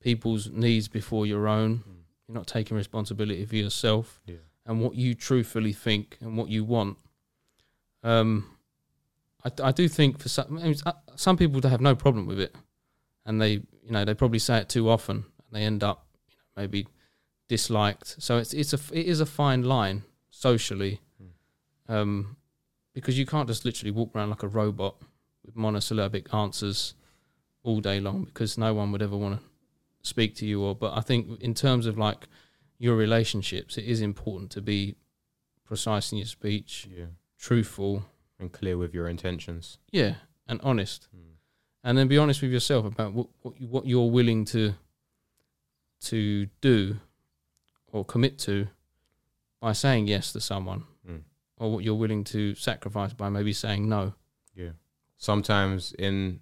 people's 0.00 0.48
needs 0.50 0.88
before 0.88 1.26
your 1.26 1.46
own. 1.48 1.78
Mm. 1.78 1.82
You're 2.28 2.34
not 2.36 2.46
taking 2.46 2.76
responsibility 2.76 3.44
for 3.44 3.56
yourself 3.56 4.20
Yeah. 4.26 4.36
and 4.66 4.80
what 4.80 4.94
you 4.94 5.14
truthfully 5.14 5.72
think 5.72 6.16
and 6.20 6.36
what 6.38 6.48
you 6.48 6.64
want. 6.64 6.96
Um, 8.02 8.56
I, 9.44 9.50
I 9.62 9.72
do 9.72 9.88
think 9.88 10.18
for 10.18 10.28
some 10.28 10.58
uh, 10.86 10.92
some 11.16 11.36
people 11.36 11.60
have 11.68 11.80
no 11.80 11.94
problem 11.94 12.26
with 12.26 12.40
it, 12.40 12.54
and 13.26 13.40
they 13.40 13.52
you 13.52 13.90
know 13.90 14.04
they 14.04 14.14
probably 14.14 14.38
say 14.38 14.58
it 14.58 14.68
too 14.68 14.88
often 14.88 15.16
and 15.16 15.52
they 15.52 15.62
end 15.64 15.82
up 15.84 16.06
you 16.28 16.36
know, 16.36 16.62
maybe 16.62 16.86
disliked. 17.48 18.22
So 18.22 18.38
it's 18.38 18.52
it's 18.54 18.72
a 18.72 18.78
it 18.92 19.06
is 19.06 19.20
a 19.20 19.26
fine 19.26 19.62
line 19.62 20.04
socially, 20.30 21.00
Mm. 21.22 21.94
um, 21.94 22.36
because 22.94 23.18
you 23.18 23.26
can't 23.26 23.48
just 23.48 23.64
literally 23.64 23.90
walk 23.90 24.14
around 24.14 24.30
like 24.30 24.42
a 24.42 24.48
robot 24.48 24.96
with 25.44 25.56
monosyllabic 25.56 26.32
answers 26.32 26.94
all 27.62 27.80
day 27.80 28.00
long 28.00 28.24
because 28.24 28.56
no 28.58 28.72
one 28.74 28.90
would 28.92 29.02
ever 29.02 29.16
want 29.16 29.38
to 29.38 29.44
speak 30.02 30.34
to 30.36 30.46
you 30.46 30.62
or 30.62 30.74
but 30.74 30.96
I 30.96 31.00
think 31.02 31.40
in 31.42 31.54
terms 31.54 31.86
of 31.86 31.98
like 31.98 32.26
your 32.78 32.96
relationships 32.96 33.76
it 33.76 33.84
is 33.84 34.00
important 34.00 34.50
to 34.52 34.62
be 34.62 34.94
precise 35.64 36.10
in 36.12 36.18
your 36.18 36.26
speech 36.26 36.88
Yeah. 36.90 37.06
truthful 37.38 38.04
And 38.38 38.50
clear 38.50 38.78
with 38.78 38.94
your 38.94 39.08
intentions. 39.08 39.78
yeah 39.92 40.14
and 40.48 40.60
honest 40.62 41.08
Mm. 41.14 41.34
and 41.84 41.98
then 41.98 42.08
be 42.08 42.16
honest 42.18 42.40
with 42.42 42.50
yourself 42.52 42.86
about 42.86 43.12
what 43.12 43.28
what, 43.42 43.60
you, 43.60 43.66
what 43.68 43.86
you're 43.86 44.10
willing 44.10 44.44
to 44.46 44.74
to 46.00 46.46
do 46.60 46.96
or 47.92 48.04
commit 48.04 48.38
to 48.38 48.68
by 49.60 49.72
saying 49.72 50.06
yes 50.08 50.32
to 50.32 50.40
someone 50.40 50.84
Mm. 51.08 51.22
or 51.58 51.72
what 51.72 51.84
you're 51.84 51.94
willing 51.94 52.24
to 52.24 52.54
sacrifice 52.54 53.12
by 53.12 53.28
maybe 53.28 53.52
saying 53.52 53.88
no 53.88 54.14
Yeah. 54.54 54.72
Sometimes 55.18 55.92
in 55.98 56.40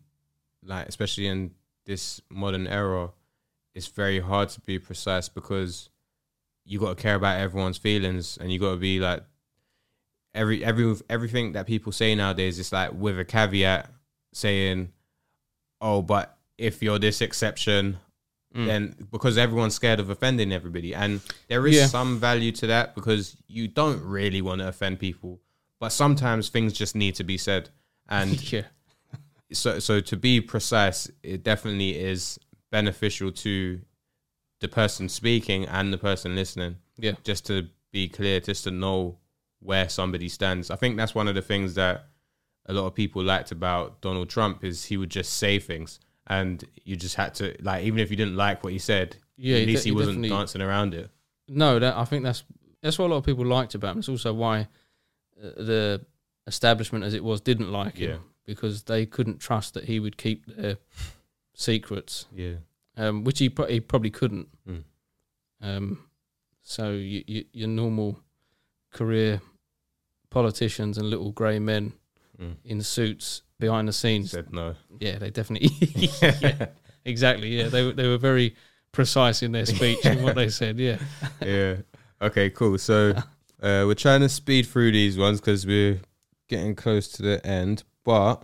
like 0.64 0.86
especially 0.88 1.26
in 1.26 1.52
this 1.86 2.20
modern 2.30 2.66
era, 2.66 3.10
it's 3.74 3.86
very 3.88 4.20
hard 4.20 4.48
to 4.50 4.60
be 4.60 4.78
precise 4.78 5.28
because 5.28 5.88
you 6.64 6.78
got 6.78 6.96
to 6.96 7.02
care 7.02 7.14
about 7.14 7.40
everyone's 7.40 7.78
feelings 7.78 8.36
and 8.40 8.52
you 8.52 8.58
got 8.58 8.72
to 8.72 8.76
be 8.76 9.00
like 9.00 9.22
every 10.34 10.64
every 10.64 10.94
everything 11.08 11.52
that 11.52 11.66
people 11.66 11.92
say 11.92 12.14
nowadays 12.14 12.58
is 12.58 12.72
like 12.72 12.92
with 12.92 13.18
a 13.18 13.24
caveat 13.24 13.90
saying, 14.32 14.92
"Oh, 15.80 16.02
but 16.02 16.36
if 16.58 16.82
you're 16.82 16.98
this 16.98 17.20
exception, 17.20 17.98
Mm. 18.54 18.66
then 18.66 19.06
because 19.12 19.36
everyone's 19.36 19.74
scared 19.74 20.00
of 20.00 20.08
offending 20.08 20.52
everybody 20.52 20.94
and 20.94 21.20
there 21.48 21.66
is 21.66 21.76
Yeah. 21.76 21.86
some 21.86 22.18
value 22.18 22.50
to 22.52 22.66
that 22.68 22.94
because 22.94 23.36
you 23.46 23.68
don't 23.68 24.02
really 24.02 24.40
want 24.40 24.62
to 24.62 24.68
offend 24.68 24.98
people 24.98 25.38
but 25.78 25.90
sometimes 25.90 26.48
things 26.48 26.72
just 26.72 26.96
need 26.96 27.14
to 27.16 27.24
be 27.24 27.36
said 27.36 27.68
and 28.08 28.30
yeah 28.52 28.62
so 29.52 29.78
so 29.78 30.00
to 30.00 30.16
be 30.16 30.40
precise 30.40 31.10
it 31.22 31.42
definitely 31.42 31.98
is 31.98 32.38
beneficial 32.70 33.32
to 33.32 33.80
the 34.60 34.68
person 34.68 35.08
speaking 35.08 35.64
and 35.66 35.92
the 35.92 35.98
person 35.98 36.34
listening. 36.34 36.76
Yeah. 36.98 37.12
Just 37.24 37.46
to 37.46 37.68
be 37.92 38.08
clear 38.08 38.40
just 38.40 38.64
to 38.64 38.70
know 38.70 39.18
where 39.60 39.88
somebody 39.88 40.28
stands. 40.28 40.70
I 40.70 40.76
think 40.76 40.96
that's 40.96 41.14
one 41.14 41.28
of 41.28 41.34
the 41.34 41.42
things 41.42 41.74
that 41.74 42.06
a 42.66 42.72
lot 42.72 42.86
of 42.86 42.94
people 42.94 43.22
liked 43.22 43.50
about 43.50 44.02
donald 44.02 44.28
trump 44.28 44.62
is 44.62 44.84
he 44.84 44.98
would 44.98 45.08
just 45.08 45.32
say 45.34 45.58
things 45.58 46.00
and 46.26 46.64
you 46.84 46.96
just 46.96 47.14
had 47.14 47.34
to 47.34 47.56
like 47.62 47.82
even 47.84 47.98
if 47.98 48.10
you 48.10 48.16
didn't 48.16 48.36
like 48.36 48.62
what 48.62 48.74
he 48.74 48.78
said 48.78 49.16
yeah 49.38 49.54
at 49.54 49.60
he 49.60 49.66
least 49.66 49.84
de- 49.84 49.88
he 49.88 49.94
he 49.94 49.96
wasn't 49.96 50.22
dancing 50.28 50.60
around 50.60 50.92
it. 50.92 51.10
No, 51.48 51.78
that 51.78 51.96
I 51.96 52.04
think 52.04 52.24
that's 52.24 52.44
that's 52.82 52.98
what 52.98 53.06
a 53.06 53.10
lot 53.10 53.16
of 53.18 53.24
people 53.24 53.46
liked 53.46 53.74
about 53.74 53.92
him. 53.92 54.00
It's 54.00 54.08
also 54.08 54.34
why 54.34 54.68
uh, 55.42 55.50
the 55.56 56.04
establishment, 56.46 57.04
as 57.04 57.14
it 57.14 57.24
was, 57.24 57.40
didn't 57.40 57.72
like 57.72 57.96
him. 57.96 58.10
Yeah. 58.10 58.16
Because 58.48 58.84
they 58.84 59.04
couldn't 59.06 59.38
trust 59.38 59.74
that 59.74 59.84
he 59.84 60.00
would 60.00 60.16
keep 60.16 60.46
their 60.46 60.78
secrets, 61.54 62.26
yeah 62.34 62.54
um, 62.98 63.24
which 63.24 63.38
he, 63.38 63.48
pro- 63.48 63.66
he 63.66 63.80
probably 63.80 64.10
couldn't. 64.10 64.48
Mm. 64.68 64.82
Um, 65.62 66.04
so 66.62 66.90
you, 66.90 67.22
you, 67.26 67.44
your 67.52 67.68
normal 67.68 68.18
career 68.92 69.40
politicians 70.30 70.98
and 70.98 71.08
little 71.08 71.30
grey 71.30 71.58
men 71.58 71.92
mm. 72.40 72.56
in 72.64 72.82
suits 72.82 73.42
behind 73.58 73.88
the 73.88 73.92
scenes, 73.92 74.32
said 74.32 74.52
no 74.52 74.74
yeah, 75.00 75.18
they 75.18 75.30
definitely, 75.30 75.70
yeah, 76.22 76.66
exactly, 77.04 77.56
yeah, 77.56 77.68
they 77.68 77.84
were- 77.84 77.92
they 77.92 78.08
were 78.08 78.18
very 78.18 78.54
precise 78.92 79.42
in 79.42 79.52
their 79.52 79.66
speech 79.76 80.04
and 80.04 80.22
what 80.22 80.34
they 80.34 80.48
said, 80.48 80.78
yeah. 80.78 80.98
yeah. 81.40 81.76
Okay, 82.20 82.50
cool. 82.50 82.78
So 82.78 83.10
uh, 83.62 83.84
we're 83.86 83.94
trying 83.94 84.20
to 84.20 84.28
speed 84.28 84.66
through 84.66 84.92
these 84.92 85.16
ones 85.16 85.40
because 85.40 85.66
we're 85.66 86.00
getting 86.48 86.74
close 86.74 87.08
to 87.08 87.22
the 87.22 87.46
end, 87.46 87.84
but 88.08 88.42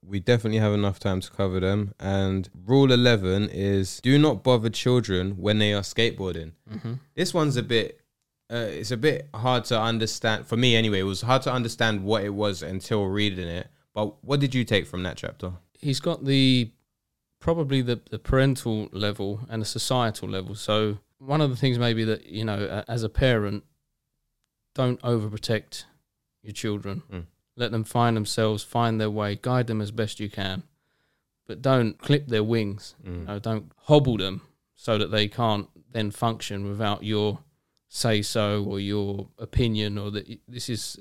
we 0.00 0.20
definitely 0.20 0.60
have 0.60 0.72
enough 0.72 1.00
time 1.00 1.20
to 1.20 1.30
cover 1.30 1.58
them. 1.58 1.92
And 1.98 2.48
rule 2.54 2.92
11 2.92 3.48
is 3.52 4.00
do 4.00 4.16
not 4.16 4.44
bother 4.44 4.70
children 4.70 5.32
when 5.32 5.58
they 5.58 5.72
are 5.72 5.82
skateboarding. 5.82 6.52
hmm 6.70 6.94
This 7.16 7.34
one's 7.34 7.56
a 7.56 7.64
bit, 7.64 8.00
uh, 8.52 8.68
it's 8.80 8.92
a 8.92 8.96
bit 8.96 9.28
hard 9.34 9.64
to 9.66 9.80
understand. 9.80 10.46
For 10.46 10.56
me, 10.56 10.76
anyway, 10.76 11.00
it 11.00 11.10
was 11.14 11.22
hard 11.22 11.42
to 11.42 11.52
understand 11.52 12.04
what 12.04 12.22
it 12.22 12.34
was 12.44 12.62
until 12.62 13.06
reading 13.06 13.48
it. 13.48 13.66
But 13.92 14.22
what 14.22 14.38
did 14.38 14.54
you 14.54 14.64
take 14.64 14.86
from 14.86 15.02
that 15.02 15.16
chapter? 15.16 15.52
he's 15.80 16.00
got 16.00 16.24
the 16.24 16.70
probably 17.40 17.80
the, 17.82 17.98
the 18.10 18.18
parental 18.18 18.88
level 18.92 19.40
and 19.48 19.62
the 19.62 19.66
societal 19.66 20.28
level. 20.28 20.54
So 20.54 20.98
one 21.18 21.40
of 21.40 21.50
the 21.50 21.56
things 21.56 21.78
maybe 21.78 22.04
that 22.04 22.26
you 22.26 22.44
know 22.44 22.84
as 22.86 23.02
a 23.02 23.08
parent, 23.08 23.64
don't 24.74 25.00
overprotect 25.02 25.84
your 26.42 26.52
children. 26.52 27.02
Mm. 27.12 27.26
Let 27.60 27.70
them 27.72 27.84
find 27.84 28.16
themselves, 28.16 28.62
find 28.64 29.00
their 29.00 29.10
way, 29.10 29.38
guide 29.40 29.66
them 29.68 29.80
as 29.80 29.90
best 29.90 30.18
you 30.18 30.30
can, 30.30 30.62
but 31.46 31.60
don't 31.62 31.98
clip 31.98 32.26
their 32.26 32.42
wings. 32.42 32.94
Mm. 33.06 33.18
You 33.20 33.24
know, 33.26 33.38
don't 33.38 33.70
hobble 33.84 34.16
them 34.16 34.40
so 34.74 34.96
that 34.98 35.10
they 35.10 35.28
can't 35.28 35.68
then 35.92 36.10
function 36.10 36.68
without 36.68 37.02
your 37.04 37.40
say 37.88 38.22
so 38.22 38.64
or 38.64 38.80
your 38.80 39.28
opinion 39.38 39.98
or 39.98 40.10
that 40.12 40.26
this 40.48 40.68
is 40.68 40.96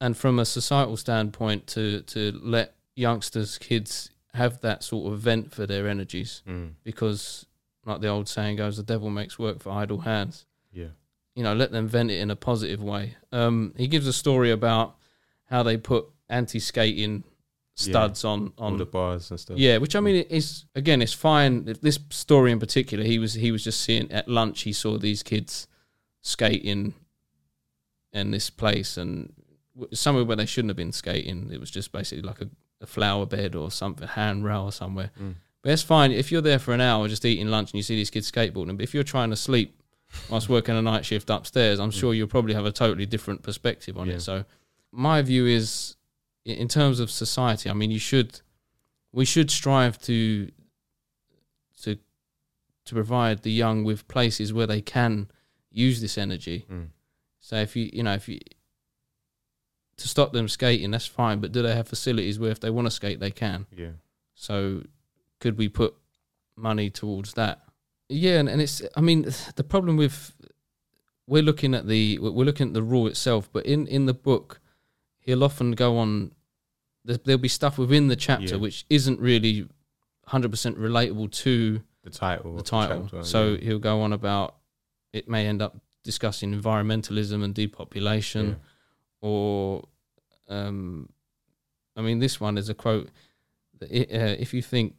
and 0.00 0.16
from 0.16 0.38
a 0.38 0.44
societal 0.44 0.96
standpoint 0.96 1.66
to 1.68 2.00
to 2.02 2.38
let 2.42 2.74
youngsters 2.96 3.58
kids 3.58 4.10
have 4.34 4.60
that 4.60 4.82
sort 4.82 5.12
of 5.12 5.20
vent 5.20 5.52
for 5.54 5.66
their 5.66 5.86
energies 5.88 6.42
Mm. 6.48 6.72
because 6.82 7.46
like 7.86 8.00
the 8.00 8.08
old 8.08 8.28
saying 8.28 8.56
goes 8.56 8.76
the 8.76 8.82
devil 8.82 9.08
makes 9.10 9.38
work 9.38 9.60
for 9.60 9.70
idle 9.70 9.98
hands 10.00 10.46
Yeah. 10.72 10.88
you 11.36 11.44
know 11.44 11.54
let 11.54 11.70
them 11.70 11.86
vent 11.88 12.10
it 12.10 12.18
in 12.18 12.30
a 12.30 12.36
positive 12.36 12.82
way 12.82 13.16
um 13.30 13.72
he 13.76 13.86
gives 13.86 14.06
a 14.08 14.12
story 14.12 14.50
about 14.50 14.96
how 15.52 15.62
they 15.62 15.76
put 15.76 16.06
anti-skating 16.28 17.22
studs 17.74 18.24
on 18.24 18.52
On 18.58 18.72
on 18.72 18.76
the 18.78 18.84
bars 18.86 19.30
and 19.30 19.38
stuff. 19.40 19.56
yeah, 19.58 19.76
which 19.78 19.94
I 19.96 20.00
mean 20.00 20.16
is 20.28 20.64
again, 20.74 21.00
it's 21.02 21.12
fine. 21.12 21.52
This 21.80 21.98
story 22.10 22.50
in 22.52 22.58
particular, 22.58 23.04
he 23.04 23.18
was 23.18 23.34
he 23.34 23.50
was 23.52 23.62
just 23.64 23.80
seeing 23.80 24.10
at 24.12 24.26
lunch. 24.28 24.62
He 24.62 24.72
saw 24.72 24.98
these 24.98 25.22
kids 25.22 25.66
skating 26.22 26.94
in 28.12 28.30
this 28.30 28.50
place 28.50 28.96
and 28.96 29.32
somewhere 29.92 30.24
where 30.24 30.36
they 30.36 30.46
shouldn't 30.46 30.70
have 30.70 30.76
been 30.76 30.92
skating. 30.92 31.50
It 31.52 31.60
was 31.60 31.70
just 31.70 31.92
basically 31.92 32.22
like 32.22 32.40
a, 32.40 32.48
a 32.80 32.86
flower 32.86 33.26
bed 33.26 33.54
or 33.54 33.70
something, 33.70 34.06
handrail 34.06 34.64
or 34.64 34.72
somewhere. 34.72 35.10
Mm. 35.20 35.34
But 35.62 35.72
it's 35.72 35.82
fine 35.82 36.12
if 36.12 36.30
you're 36.32 36.42
there 36.42 36.58
for 36.58 36.74
an 36.74 36.80
hour 36.80 37.08
just 37.08 37.24
eating 37.24 37.48
lunch 37.48 37.70
and 37.70 37.78
you 37.78 37.82
see 37.82 37.96
these 37.96 38.10
kids 38.10 38.30
skateboarding. 38.30 38.76
But 38.76 38.82
if 38.84 38.92
you're 38.94 39.04
trying 39.04 39.30
to 39.30 39.36
sleep 39.36 39.80
whilst 40.28 40.48
working 40.48 40.76
a 40.76 40.82
night 40.82 41.04
shift 41.06 41.30
upstairs, 41.30 41.78
I'm 41.80 41.90
sure 42.00 42.12
you'll 42.14 42.28
probably 42.28 42.54
have 42.54 42.66
a 42.66 42.72
totally 42.72 43.06
different 43.06 43.42
perspective 43.42 43.96
on 43.96 44.08
Yeah. 44.08 44.14
it. 44.14 44.20
So 44.20 44.44
my 44.92 45.22
view 45.22 45.46
is, 45.46 45.96
in 46.44 46.68
terms 46.68 47.00
of 47.00 47.10
society, 47.10 47.70
I 47.70 47.72
mean, 47.72 47.90
you 47.90 47.98
should, 47.98 48.40
we 49.12 49.24
should 49.24 49.50
strive 49.50 49.98
to, 50.02 50.50
to, 51.82 51.96
to 52.84 52.94
provide 52.94 53.42
the 53.42 53.50
young 53.50 53.84
with 53.84 54.06
places 54.06 54.52
where 54.52 54.66
they 54.66 54.80
can 54.80 55.30
use 55.70 56.00
this 56.00 56.18
energy. 56.18 56.66
Mm. 56.70 56.88
So 57.40 57.56
if 57.56 57.74
you, 57.74 57.90
you 57.92 58.02
know, 58.02 58.14
if 58.14 58.28
you, 58.28 58.38
to 59.96 60.08
stop 60.08 60.32
them 60.32 60.48
skating, 60.48 60.90
that's 60.90 61.06
fine. 61.06 61.40
But 61.40 61.52
do 61.52 61.62
they 61.62 61.74
have 61.74 61.88
facilities 61.88 62.38
where 62.38 62.50
if 62.50 62.60
they 62.60 62.70
want 62.70 62.86
to 62.86 62.90
skate, 62.90 63.20
they 63.20 63.30
can? 63.30 63.66
Yeah. 63.76 63.90
So 64.34 64.82
could 65.38 65.58
we 65.58 65.68
put 65.68 65.94
money 66.56 66.90
towards 66.90 67.34
that? 67.34 67.60
Yeah, 68.08 68.38
and, 68.38 68.48
and 68.48 68.60
it's 68.60 68.82
I 68.96 69.00
mean 69.00 69.30
the 69.56 69.64
problem 69.64 69.96
with 69.96 70.34
we're 71.26 71.42
looking 71.42 71.74
at 71.74 71.86
the 71.86 72.18
we're 72.18 72.44
looking 72.44 72.68
at 72.68 72.74
the 72.74 72.82
rule 72.82 73.06
itself, 73.06 73.48
but 73.52 73.64
in 73.66 73.86
in 73.86 74.06
the 74.06 74.14
book 74.14 74.60
he'll 75.22 75.42
often 75.44 75.72
go 75.72 75.96
on 75.98 76.32
there- 77.04 77.16
there'll 77.16 77.40
be 77.40 77.48
stuff 77.48 77.78
within 77.78 78.06
the 78.06 78.14
chapter 78.14 78.54
Yeah. 78.54 78.60
which 78.60 78.84
isn't 78.88 79.18
really 79.18 79.66
100% 80.28 80.76
relatable 80.78 81.32
to 81.32 81.82
the 82.04 82.10
title. 82.10 82.54
the 82.56 82.62
title. 82.62 83.02
chapter, 83.10 83.24
so 83.24 83.52
yeah. 83.54 83.58
he'll 83.64 83.78
go 83.80 84.00
on 84.02 84.12
about 84.12 84.56
it 85.12 85.28
may 85.28 85.46
end 85.48 85.60
up 85.60 85.80
discussing 86.04 86.52
environmentalism 86.54 87.42
and 87.44 87.54
depopulation, 87.54 88.46
Yeah. 88.50 88.54
or 89.20 89.88
um, 90.48 91.08
I 91.96 92.02
mean, 92.02 92.18
this 92.20 92.40
one 92.40 92.56
is 92.58 92.68
a 92.68 92.74
quote: 92.74 93.08
uh, 93.82 93.86
"If 93.90 94.52
you 94.54 94.62
think 94.62 94.96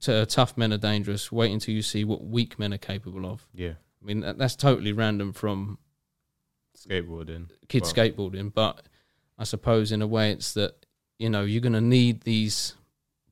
t- 0.00 0.24
tough 0.26 0.56
men 0.56 0.72
are 0.72 0.78
dangerous, 0.78 1.30
wait 1.32 1.52
until 1.52 1.74
you 1.74 1.82
see 1.82 2.04
what 2.04 2.24
weak 2.24 2.58
men 2.58 2.72
are 2.74 2.78
capable 2.78 3.24
of." 3.26 3.46
yeah, 3.54 3.74
I 4.02 4.04
mean, 4.04 4.20
that, 4.20 4.38
that's 4.38 4.56
totally 4.56 4.92
random 4.92 5.32
from 5.32 5.78
skateboarding. 6.76 7.48
kids 7.68 7.94
Wow. 7.96 8.04
skateboarding, 8.04 8.52
but 8.52 8.86
I 9.38 9.44
suppose 9.44 9.92
in 9.92 10.02
a 10.02 10.06
way 10.06 10.30
it's 10.30 10.52
that 10.54 10.86
you 11.18 11.30
know 11.30 11.42
you're 11.42 11.60
going 11.60 11.72
to 11.72 11.80
need 11.80 12.22
these 12.22 12.74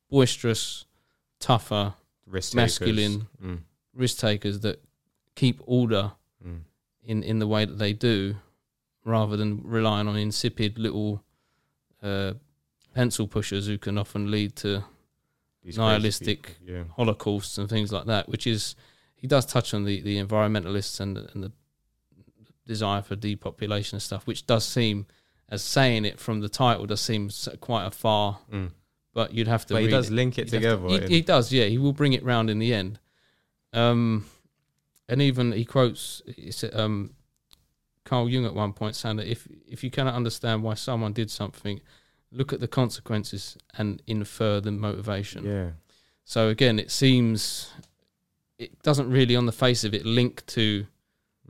boisterous, 0.08 0.84
tougher 1.38 1.94
Risk 2.26 2.54
Masculine. 2.54 3.26
Mm, 3.42 3.60
risk 3.94 4.18
takers 4.18 4.60
that 4.60 4.82
keep 5.34 5.60
order 5.66 6.12
mm. 6.46 6.60
in 7.04 7.22
in 7.22 7.38
the 7.38 7.46
way 7.46 7.64
that 7.64 7.78
they 7.78 7.92
do, 7.92 8.36
rather 9.04 9.36
than 9.36 9.62
relying 9.64 10.08
on 10.08 10.16
insipid 10.16 10.78
little 10.78 11.22
uh, 12.02 12.34
pencil 12.94 13.26
pushers 13.26 13.66
who 13.66 13.78
can 13.78 13.98
often 13.98 14.30
lead 14.30 14.56
to 14.56 14.84
These 15.62 15.78
Nihilistic. 15.78 16.56
Yeah. 16.64 16.84
holocausts 16.96 17.58
and 17.58 17.68
things 17.68 17.92
like 17.92 18.06
that. 18.06 18.28
Which 18.28 18.46
is 18.46 18.74
he 19.14 19.26
does 19.26 19.46
touch 19.46 19.74
on 19.74 19.84
the 19.84 20.00
the 20.00 20.22
environmentalists 20.22 21.00
and 21.00 21.16
and 21.16 21.44
the 21.44 21.52
desire 22.66 23.02
for 23.02 23.16
depopulation 23.16 23.96
and 23.96 24.02
stuff, 24.02 24.26
which 24.26 24.46
does 24.46 24.64
seem 24.64 25.06
as 25.50 25.62
saying 25.62 26.04
it 26.04 26.18
from 26.20 26.40
the 26.40 26.48
title 26.48 26.86
does 26.86 27.00
seem 27.00 27.30
quite 27.60 27.86
a 27.86 27.90
far. 27.90 28.38
Mm. 28.52 28.70
But 29.12 29.34
you'd 29.34 29.48
have 29.48 29.66
to. 29.66 29.74
But 29.74 29.82
he 29.82 29.88
does 29.88 30.08
it. 30.08 30.12
link 30.14 30.38
it 30.38 30.52
You'd 30.52 30.62
have 30.62 30.80
to- 30.82 30.88
together. 30.88 31.08
he, 31.08 31.14
he 31.16 31.20
does, 31.22 31.52
yeah. 31.52 31.64
He 31.64 31.78
will 31.78 31.92
bring 31.92 32.12
it 32.12 32.22
round 32.24 32.48
in 32.48 32.58
the 32.60 32.72
end. 32.72 33.00
Um, 33.72 34.26
and 35.08 35.20
even 35.20 35.52
he 35.52 35.64
quotes 35.64 36.22
um, 36.72 37.14
Carl 38.04 38.28
Jung 38.28 38.46
at 38.46 38.54
one 38.54 38.72
point 38.72 38.94
saying 38.96 39.16
that 39.16 39.26
if 39.26 39.46
if 39.66 39.82
you 39.84 39.90
cannot 39.90 40.14
understand 40.14 40.62
why 40.62 40.74
someone 40.74 41.12
did 41.12 41.30
something, 41.30 41.80
look 42.30 42.52
at 42.52 42.60
the 42.60 42.68
consequences 42.68 43.56
and 43.76 44.02
infer 44.06 44.60
the 44.60 44.70
motivation. 44.70 45.44
yeah. 45.44 45.70
So 46.24 46.48
again, 46.48 46.78
it 46.78 46.92
seems 46.92 47.72
it 48.58 48.80
doesn't 48.82 49.10
really, 49.10 49.34
on 49.34 49.46
the 49.46 49.52
face 49.52 49.82
of 49.84 49.94
it, 49.94 50.04
link 50.06 50.44
to 50.46 50.86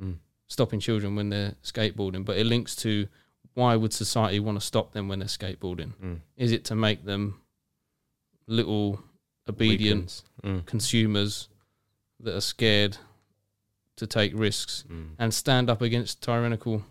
Mm. 0.01 0.16
stopping 0.48 0.81
children 0.81 1.14
when 1.16 1.28
they're 1.28 1.55
skateboarding, 1.62 2.24
but 2.24 2.39
it 2.39 2.47
links 2.47 2.74
to 2.77 3.06
why 3.55 3.77
would 3.77 3.93
society 3.93 4.40
want 4.40 4.59
to 4.60 4.64
stop 4.66 4.93
them 4.93 5.09
when 5.09 5.18
they're 5.18 5.28
skateboarding? 5.28 5.93
Mm. 6.02 6.20
Is 6.36 6.52
it 6.52 6.64
to 6.66 6.74
make 6.74 7.05
them 7.05 7.40
little 8.47 9.02
obedient 9.48 10.22
Mm. 10.43 10.64
consumers 10.66 11.48
that 12.20 12.35
are 12.35 12.40
scared 12.40 12.97
to 13.97 14.06
take 14.06 14.32
risks 14.35 14.85
Mm. 14.89 15.10
and 15.18 15.35
stand 15.35 15.68
up 15.68 15.82
against 15.82 16.22
tyrannical 16.22 16.85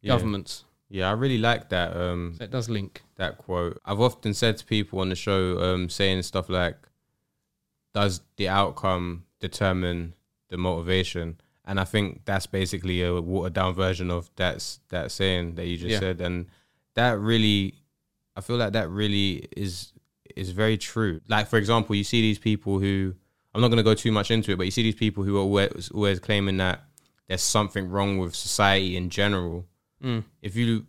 Yeah. 0.00 0.14
governments? 0.14 0.64
Yeah, 0.88 1.08
I 1.08 1.12
really 1.12 1.38
like 1.38 1.68
that. 1.70 1.96
Um, 1.96 2.34
So 2.38 2.44
it 2.44 2.50
does 2.50 2.68
link. 2.68 3.02
that 3.16 3.36
quote. 3.38 3.80
I've 3.84 4.00
often 4.00 4.32
said 4.34 4.56
to 4.58 4.64
people 4.64 5.00
on 5.00 5.08
the 5.10 5.16
show, 5.16 5.58
um, 5.62 5.88
saying 5.90 6.22
stuff 6.22 6.48
like, 6.48 6.76
"Does 7.94 8.20
the 8.36 8.48
outcome 8.48 9.24
determine 9.40 10.14
the 10.48 10.56
motivation?" 10.56 11.40
And 11.68 11.78
I 11.78 11.84
think 11.84 12.22
that's 12.24 12.46
basically 12.46 13.02
a 13.02 13.20
watered 13.20 13.52
down 13.52 13.74
version 13.74 14.10
of 14.10 14.28
that's 14.36 14.80
that 14.88 15.12
saying 15.12 15.54
that 15.56 15.66
you 15.66 15.76
just 15.76 15.90
Yeah. 15.90 16.00
said, 16.00 16.20
and 16.20 16.46
that 16.94 17.18
really, 17.20 17.74
I 18.34 18.40
feel 18.40 18.56
like 18.56 18.72
that 18.72 18.88
really 18.90 19.46
is 19.56 19.92
is 20.36 20.50
very 20.50 20.76
true. 20.78 21.20
Like 21.28 21.46
for 21.48 21.58
example, 21.58 21.94
you 21.94 22.04
see 22.04 22.20
these 22.22 22.38
people 22.38 22.78
who 22.80 23.14
I'm 23.54 23.60
not 23.60 23.68
going 23.68 23.78
to 23.78 23.82
go 23.82 23.94
too 23.94 24.12
much 24.12 24.30
into 24.30 24.50
it, 24.52 24.56
but 24.56 24.64
you 24.64 24.70
see 24.70 24.82
these 24.82 24.94
people 24.94 25.24
who 25.24 25.36
are 25.36 25.40
always, 25.40 25.90
always 25.90 26.20
claiming 26.20 26.56
that 26.58 26.84
there's 27.28 27.42
something 27.42 27.88
wrong 27.88 28.18
with 28.18 28.34
society 28.34 28.96
in 28.96 29.10
general 29.10 29.66
Mm. 30.02 30.24
if 30.42 30.54
you 30.56 30.86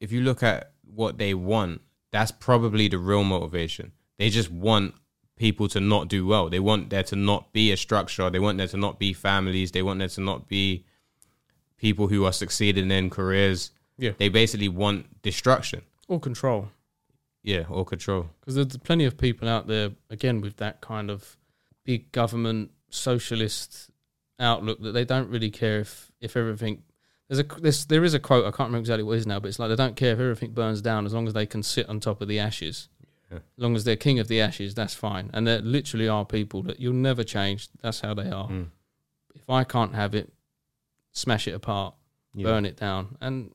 if 0.00 0.12
you 0.12 0.20
look 0.20 0.42
at 0.42 0.72
what 0.84 1.18
they 1.18 1.34
want, 1.34 1.80
that's 2.12 2.30
probably 2.30 2.86
the 2.88 2.98
real 2.98 3.24
motivation. 3.24 3.90
They 4.18 4.28
just 4.30 4.50
want 4.50 4.94
people 5.38 5.68
to 5.68 5.80
not 5.80 6.08
do 6.08 6.26
well. 6.26 6.48
They 6.48 6.60
want 6.60 6.90
there 6.90 7.02
to 7.04 7.16
not 7.16 7.52
be 7.52 7.72
a 7.72 7.76
structure. 7.76 8.28
They 8.30 8.38
want 8.38 8.58
there 8.58 8.68
to 8.68 8.76
not 8.76 8.98
be 8.98 9.12
families. 9.12 9.72
They 9.72 9.82
want 9.82 10.00
there 10.00 10.08
to 10.08 10.20
not 10.20 10.48
be 10.48 10.84
people 11.76 12.08
who 12.08 12.24
are 12.24 12.32
succeeding 12.32 12.90
in 12.90 13.10
careers. 13.10 13.70
Yeah. 13.96 14.12
They 14.18 14.28
basically 14.28 14.68
want 14.68 15.22
destruction. 15.22 15.82
Or 16.08 16.20
control. 16.20 16.68
Yeah, 17.42 17.64
or 17.68 17.84
control. 17.84 18.30
Because 18.40 18.56
there's 18.56 18.76
plenty 18.78 19.04
of 19.04 19.16
people 19.16 19.48
out 19.48 19.66
there, 19.66 19.90
again, 20.10 20.40
with 20.40 20.56
that 20.56 20.80
kind 20.80 21.10
of 21.10 21.36
big 21.84 22.12
government 22.12 22.70
socialist 22.90 23.90
outlook 24.38 24.80
that 24.82 24.92
they 24.92 25.04
don't 25.04 25.28
really 25.30 25.50
care 25.50 25.80
if, 25.80 26.12
if 26.20 26.36
everything. 26.36 26.82
There's 27.28 27.40
a 27.40 27.60
there's, 27.60 27.84
there 27.86 28.04
is 28.04 28.14
a 28.14 28.18
quote 28.18 28.44
I 28.44 28.50
can't 28.50 28.68
remember 28.68 28.78
exactly 28.78 29.02
what 29.02 29.14
it 29.14 29.18
is 29.18 29.26
now, 29.26 29.38
but 29.38 29.48
it's 29.48 29.58
like 29.58 29.68
they 29.68 29.76
don't 29.76 29.96
care 29.96 30.12
if 30.12 30.20
everything 30.20 30.52
burns 30.52 30.80
down 30.80 31.06
as 31.06 31.12
long 31.12 31.26
as 31.26 31.34
they 31.34 31.46
can 31.46 31.62
sit 31.62 31.88
on 31.88 32.00
top 32.00 32.20
of 32.20 32.28
the 32.28 32.38
ashes. 32.38 32.88
Yeah. 33.30 33.38
Long 33.56 33.76
as 33.76 33.84
they're 33.84 33.96
king 33.96 34.18
of 34.18 34.28
the 34.28 34.40
ashes, 34.40 34.74
that's 34.74 34.94
fine. 34.94 35.30
And 35.34 35.46
there 35.46 35.60
literally 35.60 36.08
are 36.08 36.24
people 36.24 36.62
that 36.62 36.80
you'll 36.80 36.94
never 36.94 37.22
change. 37.24 37.68
That's 37.82 38.00
how 38.00 38.14
they 38.14 38.30
are. 38.30 38.48
Mm. 38.48 38.68
If 39.34 39.48
I 39.50 39.64
can't 39.64 39.94
have 39.94 40.14
it, 40.14 40.32
smash 41.12 41.46
it 41.46 41.52
apart, 41.54 41.94
Yeah. 42.34 42.44
burn 42.44 42.64
it 42.64 42.76
down. 42.76 43.16
And 43.20 43.54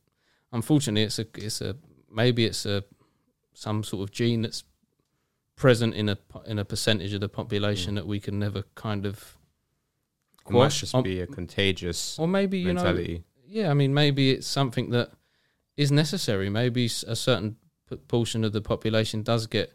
unfortunately, 0.52 1.04
it's 1.04 1.18
a 1.20 1.26
it's 1.36 1.62
a 1.62 1.76
maybe 2.12 2.46
it's 2.46 2.66
a 2.66 2.84
some 3.54 3.84
sort 3.84 4.04
of 4.08 4.12
gene 4.12 4.42
that's 4.44 4.64
present 5.56 5.94
in 5.96 6.10
a 6.10 6.18
in 6.46 6.60
a 6.60 6.66
percentage 6.66 7.14
of 7.14 7.22
the 7.22 7.30
population 7.30 7.96
that 7.96 8.06
we 8.08 8.20
can 8.20 8.38
never 8.40 8.64
kind 8.76 9.06
of 9.06 9.38
It 10.48 10.52
must 10.52 10.80
just 10.80 10.94
Um, 10.96 11.04
be 11.04 11.20
a 11.22 11.28
contagious 11.28 12.18
or 12.20 12.28
maybe 12.28 12.58
you 12.60 12.74
know 12.74 12.98
yeah 13.48 13.70
i 13.70 13.74
mean 13.76 13.94
maybe 13.94 14.32
it's 14.32 14.48
something 14.48 14.90
that 14.90 15.12
is 15.78 15.92
necessary 15.92 16.50
maybe 16.50 16.86
a 16.86 17.16
certain 17.16 17.56
portion 18.08 18.44
of 18.44 18.52
the 18.54 18.62
population 18.62 19.22
does 19.24 19.46
get 19.48 19.74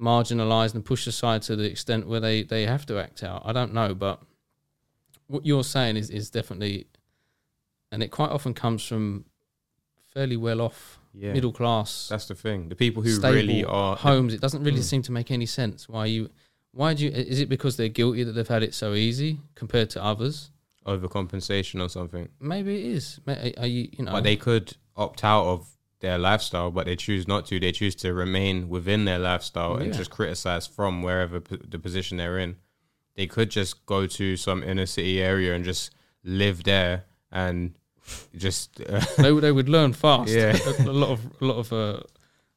marginalized 0.00 0.74
and 0.74 0.84
pushed 0.84 1.06
aside 1.06 1.42
to 1.42 1.56
the 1.56 1.64
extent 1.64 2.06
where 2.06 2.20
they 2.20 2.42
they 2.44 2.66
have 2.66 2.86
to 2.86 2.98
act 2.98 3.22
out 3.24 3.42
i 3.44 3.52
don't 3.52 3.74
know 3.74 3.94
but 3.94 4.20
what 5.26 5.44
you're 5.44 5.64
saying 5.64 5.96
is 5.96 6.08
is 6.08 6.30
definitely 6.30 6.86
and 7.90 8.02
it 8.02 8.08
quite 8.08 8.30
often 8.30 8.54
comes 8.54 8.84
from 8.84 9.24
fairly 10.14 10.36
well 10.36 10.60
off 10.60 11.00
yeah. 11.14 11.32
middle 11.32 11.52
class 11.52 12.06
That's 12.08 12.26
the 12.26 12.34
thing. 12.34 12.68
The 12.68 12.76
people 12.76 13.02
who 13.02 13.20
really 13.20 13.64
are 13.64 13.96
homes 13.96 14.32
it 14.34 14.40
doesn't 14.40 14.62
really 14.62 14.78
Mm. 14.80 14.84
seem 14.84 15.02
to 15.02 15.12
make 15.12 15.30
any 15.30 15.46
sense 15.46 15.88
why 15.88 16.06
you 16.06 16.30
why 16.72 16.94
do 16.94 17.04
you 17.04 17.10
is 17.10 17.40
it 17.40 17.48
because 17.48 17.76
they're 17.76 17.88
guilty 17.88 18.22
that 18.24 18.32
they've 18.32 18.46
had 18.46 18.62
it 18.62 18.74
so 18.74 18.94
easy 18.94 19.40
compared 19.56 19.90
to 19.90 20.02
others 20.02 20.50
overcompensation 20.86 21.82
or 21.82 21.88
something. 21.88 22.28
maybe 22.40 22.74
it 22.78 22.86
is 22.96 23.20
are 23.56 23.66
you 23.66 23.88
you 23.92 24.04
know 24.04 24.12
But 24.12 24.22
they 24.24 24.36
could 24.36 24.76
opt 24.96 25.24
out 25.24 25.44
of 25.46 25.68
their 26.00 26.18
lifestyle, 26.18 26.70
but 26.70 26.86
they 26.86 26.96
choose 26.96 27.26
not 27.26 27.46
to. 27.46 27.58
They 27.58 27.72
choose 27.72 27.94
to 27.96 28.14
remain 28.14 28.68
within 28.68 29.04
their 29.04 29.18
lifestyle 29.18 29.76
and 29.76 29.92
just 29.92 30.10
criticize 30.10 30.66
from 30.66 31.02
wherever 31.02 31.40
p- 31.40 31.58
the 31.68 31.78
position 31.78 32.16
they're 32.18 32.38
in. 32.38 32.56
They 33.16 33.26
could 33.26 33.50
just 33.50 33.84
go 33.86 34.06
to 34.06 34.36
some 34.36 34.62
inner 34.62 34.86
city 34.86 35.20
area 35.20 35.54
and 35.54 35.64
just 35.64 35.90
live 36.22 36.62
there 36.64 37.04
and 37.32 37.74
just 38.36 38.80
uh, 38.88 39.00
they, 39.18 39.32
would- 39.32 39.42
they 39.42 39.52
would 39.52 39.68
learn 39.68 39.92
fast. 39.92 40.30
Yeah. 40.30 40.56
a, 40.78 40.82
a 40.82 40.92
lot 40.92 41.10
of 41.10 41.20
a 41.40 41.44
lot 41.44 41.56
of 41.58 41.72
uh, 41.72 42.00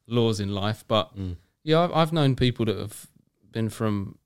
laws 0.06 0.38
in 0.40 0.54
life, 0.54 0.84
but 0.86 1.16
Mm. 1.18 1.36
yeah, 1.64 1.80
I've, 1.80 1.92
I've 1.92 2.12
known 2.12 2.36
people 2.36 2.64
that 2.66 2.76
have 2.78 3.08
been 3.50 3.68
from 3.70 4.18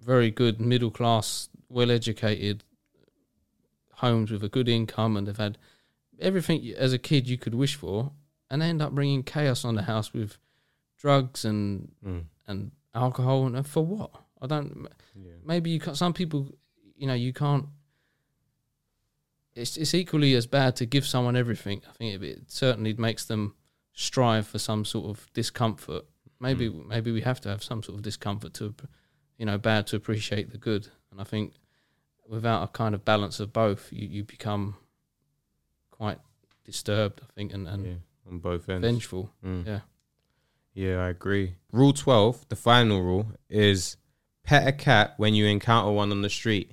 very 0.00 0.30
good 0.30 0.60
middle 0.60 0.90
class, 0.90 1.48
well 1.68 1.90
educated 1.90 2.64
homes 3.96 4.30
with 4.30 4.42
a 4.42 4.48
good 4.48 4.68
income, 4.68 5.16
and 5.16 5.26
they've 5.26 5.36
had 5.36 5.58
everything 6.18 6.72
as 6.76 6.92
a 6.92 6.98
kid 6.98 7.28
you 7.28 7.36
could 7.38 7.54
wish 7.54 7.74
for, 7.74 8.12
and 8.50 8.60
they 8.60 8.66
end 8.66 8.82
up 8.82 8.92
bringing 8.92 9.22
chaos 9.22 9.64
on 9.64 9.74
the 9.74 9.82
house 9.82 10.12
with 10.12 10.36
drugs 10.98 11.44
and 11.44 11.92
mm, 12.04 12.24
and 12.46 12.72
alcohol, 12.94 13.46
and 13.46 13.66
for 13.66 13.84
what? 13.84 14.10
I 14.42 14.46
don't. 14.46 14.88
yeah. 15.14 15.32
maybe 15.44 15.70
you 15.70 15.80
can't, 15.80 15.96
some 15.96 16.14
people 16.14 16.48
you 16.96 17.06
know 17.06 17.14
you 17.14 17.32
can't 17.32 17.66
it's 19.54 19.76
it's 19.76 19.94
equally 19.94 20.34
as 20.34 20.46
bad 20.46 20.76
to 20.76 20.86
give 20.86 21.06
someone 21.06 21.36
everything 21.36 21.82
i 21.88 21.92
think 21.92 22.14
it, 22.14 22.24
it 22.24 22.42
certainly 22.46 22.92
makes 22.94 23.24
them 23.24 23.54
strive 23.92 24.46
for 24.46 24.58
some 24.58 24.84
sort 24.84 25.10
of 25.10 25.26
discomfort 25.32 26.04
maybe 26.38 26.68
maybe 26.68 27.10
we 27.10 27.20
have 27.20 27.40
to 27.40 27.48
have 27.48 27.62
some 27.62 27.82
sort 27.82 27.96
of 27.96 28.02
discomfort 28.02 28.54
to 28.54 28.74
you 29.36 29.46
know 29.46 29.58
bad 29.58 29.86
to 29.86 29.96
appreciate 29.96 30.50
the 30.52 30.58
good 30.58 30.88
and 31.10 31.20
i 31.20 31.24
think 31.24 31.54
without 32.28 32.62
a 32.62 32.68
kind 32.68 32.94
of 32.94 33.04
balance 33.04 33.40
of 33.40 33.52
both 33.52 33.88
you, 33.92 34.06
you 34.06 34.24
become 34.24 34.76
quite 35.90 36.18
disturbed 36.64 37.20
i 37.22 37.32
think 37.34 37.52
and, 37.52 37.66
and 37.66 37.86
yeah, 37.86 37.92
on 38.30 38.38
both 38.38 38.68
ends. 38.68 38.86
vengeful 38.86 39.30
Mm. 39.44 39.66
yeah. 39.66 39.80
Yeah, 40.72 40.98
I 41.04 41.08
agree. 41.08 41.56
Rule 41.72 41.92
12, 41.92 42.48
the 42.48 42.54
final 42.56 43.02
rule, 43.02 43.32
is 43.48 43.96
pet 44.44 44.66
a 44.68 44.72
cat 44.72 45.14
when 45.16 45.34
you 45.34 45.46
encounter 45.46 45.90
one 45.90 46.12
on 46.12 46.22
the 46.22 46.30
street. 46.30 46.72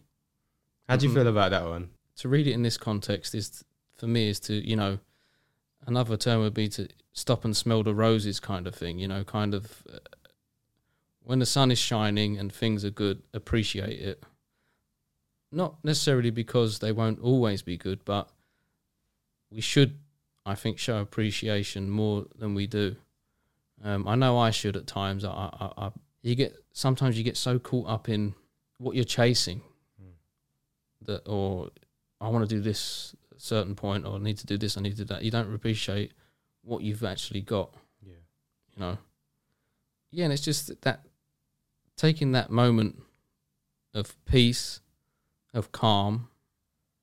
How 0.87 0.95
do 0.97 1.05
you 1.07 1.11
Mhm. 1.11 1.15
feel 1.15 1.27
about 1.27 1.51
that 1.51 1.65
one? 1.65 1.89
to 2.17 2.27
read 2.27 2.47
it 2.47 2.53
in 2.53 2.63
this 2.63 2.77
context 2.77 3.35
is 3.35 3.63
for 3.95 4.07
me 4.07 4.27
is 4.27 4.39
to 4.39 4.53
you 4.67 4.75
know 4.75 4.97
another 5.85 6.17
term 6.17 6.41
would 6.41 6.53
be 6.55 6.67
to 6.67 6.87
stop 7.13 7.45
and 7.45 7.55
smell 7.55 7.83
the 7.83 7.93
roses 7.93 8.39
kind 8.39 8.65
of 8.65 8.73
thing 8.73 8.97
you 8.97 9.07
know 9.07 9.23
kind 9.23 9.53
of 9.53 9.83
uh, 9.93 9.99
when 11.21 11.37
the 11.37 11.45
sun 11.45 11.69
is 11.69 11.77
shining 11.77 12.37
and 12.39 12.51
things 12.51 12.83
are 12.83 12.89
good, 12.89 13.21
appreciate 13.35 13.99
it. 13.99 14.23
Not 15.51 15.83
necessarily 15.83 16.29
because 16.31 16.79
they 16.79 16.91
won't 16.91 17.19
always 17.19 17.61
be 17.61 17.77
good, 17.77 18.03
but 18.05 18.29
we 19.51 19.61
should, 19.61 19.99
I 20.47 20.55
think, 20.55 20.79
show 20.79 20.97
appreciation 20.99 21.89
more 21.89 22.25
than 22.37 22.55
we 22.55 22.67
do. 22.67 22.95
Um, 23.83 24.07
I 24.07 24.15
know 24.15 24.37
I 24.37 24.49
should 24.49 24.75
at 24.75 24.87
times. 24.87 25.23
I, 25.23 25.29
I, 25.29 25.71
I, 25.77 25.91
you 26.23 26.35
get 26.35 26.55
sometimes 26.71 27.17
you 27.17 27.23
get 27.23 27.37
so 27.37 27.59
caught 27.59 27.87
up 27.87 28.09
in 28.09 28.33
what 28.79 28.95
you're 28.95 29.05
chasing 29.05 29.61
that, 31.07 31.27
or 31.27 31.69
I 32.21 32.29
want 32.29 32.47
to 32.47 32.55
do 32.55 32.61
this 32.61 33.15
at 33.31 33.41
certain 33.41 33.75
point, 33.75 34.05
or 34.05 34.15
I 34.15 34.19
need 34.19 34.37
to 34.37 34.45
do 34.45 34.57
this, 34.57 34.77
I 34.77 34.81
need 34.81 34.91
to 34.91 34.97
do 34.97 35.05
that. 35.05 35.23
You 35.23 35.31
don't 35.31 35.53
appreciate 35.53 36.11
what 36.61 36.83
you've 36.83 37.03
actually 37.03 37.41
got. 37.41 37.73
Yeah. 38.05 38.13
You 38.75 38.79
know. 38.79 38.97
Yeah, 40.11 40.25
and 40.25 40.33
it's 40.33 40.43
just 40.43 40.81
that 40.81 41.01
taking 41.95 42.33
that 42.33 42.51
moment 42.51 43.01
of 43.93 44.15
peace, 44.25 44.81
of 45.53 45.71
calm, 45.71 46.29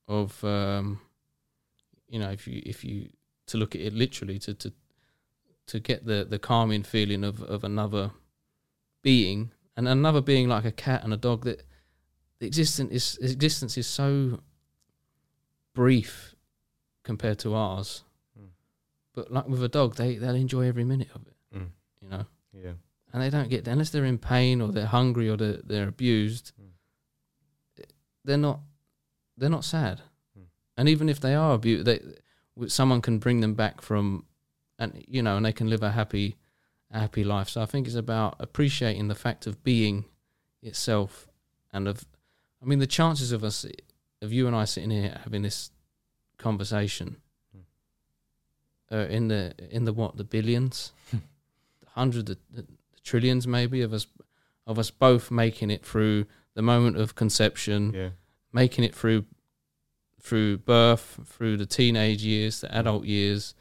of 0.06 0.42
um, 0.44 1.00
you 2.08 2.18
know, 2.18 2.30
if 2.30 2.46
you 2.46 2.62
if 2.64 2.84
you 2.84 3.08
to 3.46 3.56
look 3.58 3.74
at 3.74 3.80
it 3.80 3.92
literally, 3.92 4.38
to 4.40 4.54
to 4.54 4.72
to 5.66 5.80
get 5.80 6.04
the 6.06 6.24
the 6.28 6.38
calming 6.38 6.82
feeling 6.82 7.24
of 7.24 7.42
of 7.42 7.64
another 7.64 8.10
being 9.02 9.50
and 9.76 9.88
another 9.88 10.20
being 10.20 10.48
like 10.48 10.64
a 10.64 10.72
cat 10.72 11.02
and 11.04 11.12
a 11.12 11.16
dog 11.16 11.44
that 11.44 11.62
the 12.38 12.46
existence 12.46 12.90
is 12.92 13.32
existence 13.32 13.76
is 13.78 13.86
so 13.86 14.40
brief 15.74 16.34
compared 17.02 17.38
to 17.40 17.54
ours. 17.54 18.04
Mm. 18.38 18.48
But 19.14 19.30
like 19.32 19.48
with 19.48 19.62
a 19.62 19.68
dog, 19.68 19.96
they 19.96 20.16
they'll 20.16 20.34
enjoy 20.34 20.66
every 20.68 20.84
minute 20.84 21.08
of 21.14 21.22
it. 21.26 21.36
Mm. 21.56 21.68
You 22.00 22.08
know 22.08 22.26
Yeah. 22.52 22.72
and 23.12 23.22
they 23.22 23.30
don't 23.30 23.48
get 23.50 23.66
unless 23.68 23.90
they're 23.90 24.04
in 24.04 24.18
pain 24.18 24.60
or 24.60 24.68
they're 24.72 24.86
hungry 24.86 25.28
or 25.28 25.36
they're, 25.36 25.60
they're 25.64 25.88
abused. 25.88 26.52
Mm. 26.60 27.84
They're 28.24 28.38
not 28.38 28.60
they're 29.36 29.50
not 29.50 29.64
sad, 29.64 30.00
Mm. 30.38 30.44
and 30.76 30.88
even 30.88 31.08
if 31.08 31.20
they 31.20 31.34
are 31.34 31.54
abused, 31.54 31.86
they 31.86 32.00
someone 32.66 33.00
can 33.00 33.18
bring 33.18 33.40
them 33.40 33.54
back 33.54 33.80
from, 33.80 34.24
and 34.78 35.04
you 35.08 35.22
know, 35.22 35.36
and 35.36 35.44
they 35.46 35.52
can 35.52 35.68
live 35.68 35.82
a 35.82 35.90
happy 35.92 36.36
a 36.90 37.00
happy 37.00 37.24
life. 37.24 37.48
So 37.48 37.62
I 37.62 37.66
think 37.66 37.86
it's 37.86 37.96
about 37.96 38.36
appreciating 38.38 39.08
the 39.08 39.14
fact 39.14 39.46
of 39.46 39.62
being 39.64 40.04
itself, 40.62 41.26
and 41.72 41.88
of, 41.88 42.04
I 42.62 42.66
mean, 42.66 42.78
the 42.78 42.86
chances 42.86 43.32
of 43.32 43.42
us 43.44 43.66
of 44.22 44.32
you 44.32 44.46
and 44.46 44.54
I 44.56 44.64
sitting 44.64 44.90
here 44.90 45.20
having 45.24 45.42
this 45.42 45.70
conversation. 46.38 47.16
Mm. 47.56 47.62
Uh, 48.92 49.06
in 49.08 49.28
the 49.28 49.54
in 49.70 49.84
the 49.84 49.92
what 49.92 50.16
the 50.16 50.24
billions, 50.24 50.92
hundreds, 51.94 52.24
the, 52.24 52.38
the 52.50 52.66
trillions 53.02 53.46
maybe 53.46 53.82
of 53.82 53.92
us 53.92 54.06
of 54.66 54.78
us 54.78 54.90
both 54.90 55.30
making 55.30 55.70
it 55.70 55.84
through 55.84 56.26
the 56.54 56.62
moment 56.62 56.96
of 56.96 57.14
conception, 57.14 57.92
Yeah. 57.92 58.10
making 58.52 58.84
it 58.84 58.94
through 58.94 59.24
through 60.24 60.56
birth, 60.58 61.20
through 61.26 61.56
the 61.58 61.66
teenage 61.66 62.22
years, 62.24 62.62
the 62.62 62.74
adult 62.74 63.04
years, 63.04 63.54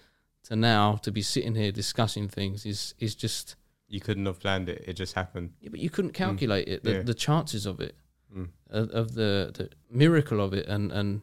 to 0.46 0.56
now 0.56 0.96
to 1.04 1.12
be 1.12 1.22
sitting 1.22 1.56
here 1.56 1.72
discussing 1.72 2.28
things 2.30 2.66
is 2.66 2.96
is 3.00 3.14
just. 3.16 3.56
You 3.90 4.00
couldn't 4.00 4.26
have 4.26 4.40
planned 4.40 4.70
it. 4.70 4.84
It 4.88 4.94
just 4.94 5.14
happened. 5.14 5.52
Yeah, 5.62 5.70
but 5.70 5.80
you 5.80 5.90
couldn't 5.90 6.14
calculate 6.14 6.68
it. 6.68 6.84
The, 6.84 6.92
Yeah. 6.94 7.02
the 7.04 7.14
chances 7.14 7.66
of 7.68 7.80
it, 7.80 7.96
Mm. 8.36 8.50
of, 8.70 8.90
of 8.90 9.14
the 9.14 9.52
the 9.54 9.70
miracle 9.92 10.40
of 10.42 10.54
it, 10.54 10.66
and 10.68 10.92
and 10.92 11.22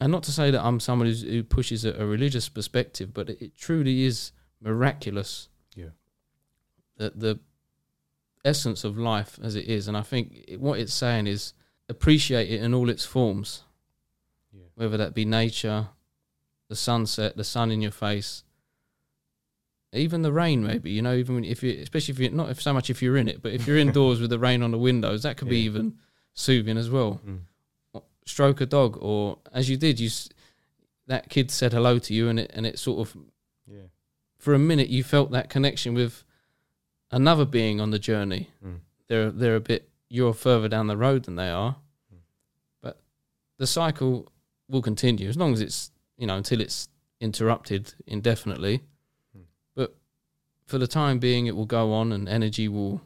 and 0.00 0.10
not 0.12 0.22
to 0.24 0.32
say 0.32 0.50
that 0.50 0.62
I'm 0.64 0.80
someone 0.80 1.06
who's, 1.08 1.22
who 1.22 1.42
pushes 1.44 1.84
a, 1.84 1.92
a 1.92 2.06
religious 2.06 2.48
perspective, 2.48 3.12
but 3.14 3.30
it, 3.30 3.40
it 3.42 3.56
truly 3.56 4.04
is 4.04 4.32
miraculous. 4.60 5.48
Yeah. 5.76 5.90
The 6.96 7.12
the 7.14 7.38
essence 8.44 8.82
of 8.84 8.96
life 8.98 9.38
as 9.42 9.54
it 9.56 9.66
is, 9.66 9.88
and 9.88 9.96
I 9.96 10.02
think 10.02 10.44
it, 10.48 10.60
what 10.60 10.78
it's 10.80 10.94
saying 10.94 11.26
is 11.28 11.52
appreciate 11.88 12.50
it 12.50 12.62
in 12.62 12.74
all 12.74 12.90
its 12.90 13.04
forms. 13.04 13.62
Whether 14.76 14.96
that 14.96 15.14
be 15.14 15.24
nature, 15.24 15.88
the 16.68 16.76
sunset, 16.76 17.36
the 17.36 17.44
sun 17.44 17.70
in 17.72 17.80
your 17.82 17.90
face, 17.90 18.44
even 19.92 20.22
the 20.22 20.32
rain. 20.32 20.64
Maybe 20.64 20.90
you 20.90 21.02
know, 21.02 21.14
even 21.14 21.44
if 21.44 21.62
you, 21.62 21.78
especially 21.82 22.12
if 22.12 22.18
you're 22.18 22.30
not 22.30 22.50
if 22.50 22.60
so 22.62 22.72
much 22.72 22.90
if 22.90 23.02
you're 23.02 23.16
in 23.16 23.28
it, 23.28 23.42
but 23.42 23.52
if 23.52 23.66
you're 23.66 23.78
indoors 23.86 24.20
with 24.20 24.30
the 24.30 24.38
rain 24.38 24.62
on 24.62 24.70
the 24.70 24.78
windows, 24.78 25.22
that 25.22 25.36
could 25.36 25.48
be 25.48 25.60
even 25.60 25.96
soothing 26.34 26.76
as 26.76 26.90
well. 26.90 27.20
Mm. 27.26 27.40
Stroke 28.26 28.60
a 28.60 28.66
dog, 28.66 28.98
or 29.00 29.38
as 29.52 29.70
you 29.70 29.76
did, 29.76 30.00
you 30.00 30.10
that 31.06 31.28
kid 31.30 31.50
said 31.50 31.72
hello 31.72 31.98
to 32.00 32.12
you, 32.12 32.28
and 32.28 32.40
it 32.40 32.50
and 32.54 32.66
it 32.66 32.78
sort 32.78 33.08
of 33.08 33.16
Yeah. 33.70 33.86
for 34.38 34.52
a 34.52 34.58
minute 34.58 34.88
you 34.88 35.04
felt 35.04 35.30
that 35.30 35.48
connection 35.48 35.94
with 35.94 36.24
another 37.10 37.44
being 37.44 37.80
on 37.80 37.90
the 37.92 37.98
journey. 38.00 38.50
Mm. 38.64 38.80
They're 39.08 39.30
they're 39.30 39.56
a 39.56 39.60
bit 39.60 39.88
you're 40.08 40.34
further 40.34 40.68
down 40.68 40.88
the 40.88 40.96
road 40.96 41.24
than 41.24 41.36
they 41.36 41.48
are, 41.50 41.76
Mm. 42.12 42.18
but 42.82 43.00
the 43.58 43.66
cycle 43.66 44.28
will 44.68 44.82
continue 44.82 45.28
as 45.28 45.36
long 45.36 45.52
as 45.52 45.60
it's 45.60 45.90
you 46.18 46.26
know 46.26 46.36
until 46.36 46.60
it's 46.60 46.88
interrupted 47.20 47.94
indefinitely. 48.06 48.78
Mm. 49.36 49.42
But 49.74 49.96
for 50.66 50.78
the 50.78 50.86
time 50.86 51.18
being, 51.18 51.46
it 51.46 51.56
will 51.56 51.66
go 51.66 51.92
on, 51.92 52.12
and 52.12 52.28
energy 52.28 52.68
will 52.68 53.00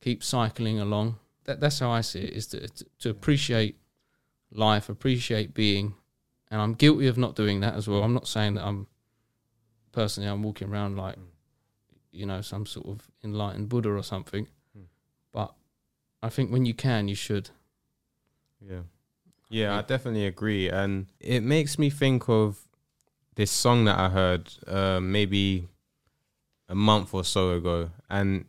keep 0.00 0.22
cycling 0.22 0.78
along. 0.80 1.16
That 1.44 1.60
that's 1.60 1.78
how 1.78 1.90
I 1.90 2.00
see 2.00 2.20
it: 2.20 2.32
is 2.34 2.46
to 2.48 2.68
to, 2.98 3.10
appreciate 3.10 3.76
life, 4.50 4.88
appreciate 4.88 5.54
being, 5.54 5.94
and 6.50 6.60
I'm 6.60 6.74
guilty 6.74 7.06
of 7.06 7.18
not 7.18 7.34
doing 7.36 7.60
that 7.60 7.74
as 7.74 7.86
well. 7.88 8.02
I'm 8.02 8.14
not 8.14 8.28
saying 8.28 8.54
that 8.54 8.64
I'm 8.64 8.86
personally 9.92 10.28
I'm 10.28 10.42
walking 10.42 10.68
around 10.70 10.96
like 10.96 11.16
Mm. 11.16 11.28
you 12.12 12.26
know 12.26 12.40
some 12.40 12.66
sort 12.66 12.86
of 12.86 13.10
enlightened 13.22 13.68
Buddha 13.68 13.90
or 13.90 14.02
something, 14.02 14.48
Mm. 14.76 14.86
but 15.32 15.54
I 16.22 16.28
think 16.30 16.50
when 16.50 16.64
you 16.66 16.74
can, 16.74 17.08
you 17.08 17.14
should. 17.14 17.50
Yeah. 18.60 18.82
Yeah, 19.54 19.78
I 19.78 19.82
definitely 19.82 20.26
agree. 20.26 20.68
And 20.68 21.06
it 21.20 21.44
makes 21.44 21.78
me 21.78 21.88
think 21.88 22.28
of 22.28 22.58
this 23.36 23.52
song 23.52 23.84
that 23.84 23.96
I 23.96 24.08
heard 24.08 24.52
uh, 24.66 24.98
maybe 24.98 25.68
a 26.68 26.74
month 26.74 27.14
or 27.14 27.22
so 27.22 27.50
ago. 27.50 27.90
And 28.10 28.46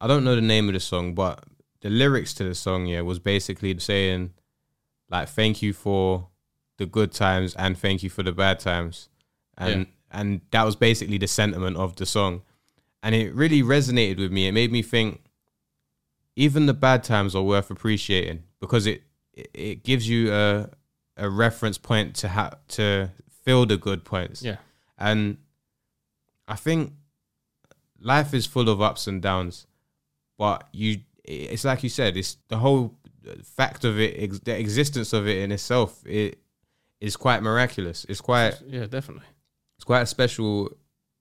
I 0.00 0.08
don't 0.08 0.24
know 0.24 0.34
the 0.34 0.40
name 0.40 0.66
of 0.66 0.74
the 0.74 0.80
song, 0.80 1.14
but 1.14 1.44
the 1.80 1.90
lyrics 1.90 2.34
to 2.34 2.44
the 2.44 2.56
song, 2.56 2.86
yeah, 2.86 3.02
was 3.02 3.20
basically 3.20 3.78
saying, 3.78 4.34
like, 5.10 5.28
thank 5.28 5.62
you 5.62 5.72
for 5.72 6.26
the 6.78 6.86
good 6.86 7.12
times 7.12 7.54
and 7.54 7.78
thank 7.78 8.02
you 8.02 8.10
for 8.10 8.24
the 8.24 8.32
bad 8.32 8.58
times. 8.58 9.08
And 9.56 9.86
and 10.10 10.40
that 10.50 10.64
was 10.64 10.74
basically 10.74 11.18
the 11.18 11.28
sentiment 11.28 11.76
of 11.76 11.94
the 11.94 12.06
song. 12.06 12.42
And 13.00 13.14
it 13.14 13.32
really 13.32 13.62
resonated 13.62 14.18
with 14.18 14.32
me. 14.32 14.48
It 14.48 14.52
made 14.52 14.72
me 14.72 14.82
think 14.82 15.22
even 16.34 16.66
the 16.66 16.74
bad 16.74 17.04
times 17.04 17.36
are 17.36 17.44
worth 17.44 17.70
appreciating 17.70 18.42
because 18.60 18.84
it 18.84 19.02
it- 19.54 19.84
gives 19.84 20.08
you 20.08 20.32
a 20.32 20.68
a 21.16 21.28
reference 21.28 21.78
point 21.78 22.14
to 22.14 22.28
how 22.28 22.50
to 22.68 23.10
feel 23.44 23.66
the 23.66 23.76
good 23.76 24.04
points. 24.04 24.40
Yeah, 24.42 24.56
And 24.96 25.38
I 26.46 26.54
think 26.54 26.92
life 28.00 28.32
is 28.34 28.46
full 28.46 28.68
of 28.68 28.80
ups 28.80 29.06
and 29.08 29.20
downs, 29.20 29.66
but 30.36 30.68
you 30.72 31.00
it's 31.24 31.64
like 31.64 31.82
you 31.82 31.88
said, 31.90 32.16
it's 32.16 32.36
the 32.48 32.58
whole 32.58 32.94
fact 33.44 33.84
of 33.84 33.98
it, 34.00 34.14
ex- 34.16 34.38
the 34.38 34.58
existence 34.58 35.12
of 35.12 35.26
it 35.26 35.38
in 35.38 35.52
itself, 35.52 36.06
it 36.06 36.38
is 37.00 37.16
quite 37.16 37.42
miraculous. 37.42 38.06
It's 38.08 38.20
quite 38.20 38.54
yeah, 38.66 38.86
definitely. 38.86 39.26
it's 39.76 39.84
quite 39.84 40.02
a 40.02 40.06
special 40.06 40.70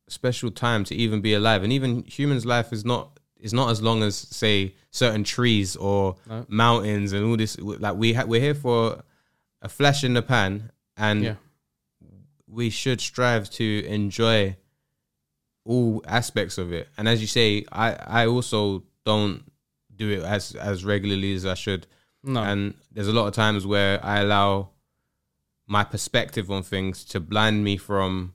special 0.09 0.51
time 0.51 0.83
to 0.85 0.95
even 0.95 1.19
be 1.21 1.33
alive 1.33 1.63
and 1.63 1.73
even 1.73 2.03
humans 2.05 2.45
life 2.45 2.71
is 2.71 2.85
not 2.85 3.16
is 3.39 3.53
not 3.53 3.69
as 3.69 3.81
long 3.81 4.03
as 4.03 4.15
say 4.15 4.73
certain 4.91 5.23
trees 5.23 5.75
or 5.75 6.15
No. 6.27 6.45
mountains 6.47 7.13
and 7.13 7.23
all 7.25 7.37
this 7.37 7.57
like 7.59 7.95
we 7.95 8.13
ha- 8.13 8.25
we're 8.25 8.41
here 8.41 8.55
for 8.55 9.03
a 9.61 9.69
flash 9.69 10.03
in 10.03 10.13
the 10.13 10.21
pan 10.21 10.71
and 10.95 11.23
Yeah. 11.23 11.35
we 12.47 12.69
should 12.69 12.99
strive 13.01 13.49
to 13.51 13.85
enjoy 13.85 14.57
all 15.65 16.01
aspects 16.07 16.57
of 16.57 16.71
it 16.71 16.87
and 16.97 17.07
as 17.07 17.19
you 17.21 17.27
say 17.27 17.65
i 17.71 17.93
i 18.21 18.25
also 18.25 18.83
don't 19.05 19.43
do 19.95 20.09
it 20.11 20.23
as 20.23 20.55
as 20.55 20.83
regularly 20.85 21.33
as 21.35 21.45
i 21.45 21.53
should 21.53 21.85
No, 22.23 22.41
and 22.41 22.73
there's 22.91 23.07
a 23.07 23.13
lot 23.13 23.27
of 23.27 23.33
times 23.33 23.65
where 23.65 24.03
I 24.03 24.19
allow 24.21 24.69
my 25.67 25.83
perspective 25.83 26.49
on 26.49 26.63
things 26.63 27.05
to 27.05 27.19
blind 27.19 27.63
me 27.63 27.77
from 27.77 28.33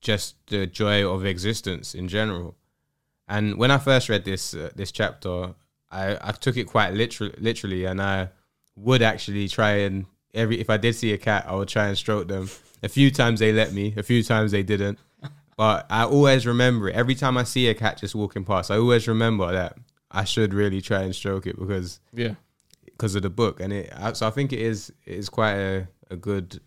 just 0.00 0.34
the 0.46 0.66
joy 0.66 1.04
of 1.08 1.24
existence 1.24 1.94
in 1.94 2.06
general. 2.08 2.54
And 3.28 3.56
when 3.58 3.70
I 3.70 3.78
first 3.78 4.08
read 4.08 4.24
this 4.24 4.54
uh, 4.54 4.70
this 4.74 4.90
chapter, 4.92 5.54
I, 5.90 6.16
I 6.20 6.32
took 6.32 6.56
it 6.56 6.64
quite 6.66 6.94
literally, 6.94 7.34
literally, 7.38 7.84
and 7.84 8.00
I 8.00 8.30
would 8.76 9.02
actually 9.02 9.48
try 9.48 9.70
and 9.86 10.06
every 10.34 10.60
if 10.60 10.70
I 10.70 10.76
did 10.76 10.94
see 10.94 11.12
a 11.12 11.18
cat, 11.18 11.44
I 11.48 11.54
would 11.54 11.68
try 11.68 11.88
and 11.88 11.96
stroke 11.98 12.28
them. 12.28 12.48
A 12.82 12.88
few 12.88 13.10
times 13.10 13.40
they 13.40 13.52
let 13.52 13.72
me, 13.72 13.94
a 13.96 14.02
few 14.02 14.22
times 14.22 14.52
they 14.52 14.62
didn't. 14.62 14.98
But 15.56 15.86
I 15.90 16.04
always 16.04 16.46
remember 16.46 16.88
it. 16.88 16.94
Every 16.94 17.16
time 17.16 17.36
I 17.36 17.42
see 17.42 17.66
a 17.66 17.74
cat 17.74 17.98
just 17.98 18.14
walking 18.14 18.44
past, 18.44 18.70
I 18.70 18.76
always 18.76 19.08
remember 19.08 19.50
that 19.50 19.76
I 20.10 20.22
should 20.22 20.54
really 20.54 20.80
try 20.80 21.02
and 21.02 21.12
stroke 21.14 21.48
it 21.48 21.58
because 21.58 21.98
yeah, 22.14 22.34
because 22.84 23.16
of 23.16 23.22
the 23.22 23.30
book, 23.30 23.58
and 23.60 23.72
it. 23.72 23.92
I- 23.94 24.12
So 24.12 24.26
I 24.26 24.30
think 24.30 24.52
it 24.52 24.60
is 24.60 24.90
it 25.04 25.14
is 25.16 25.28
quite 25.28 25.54
a, 25.56 25.88
a 26.10 26.16
good 26.16 26.60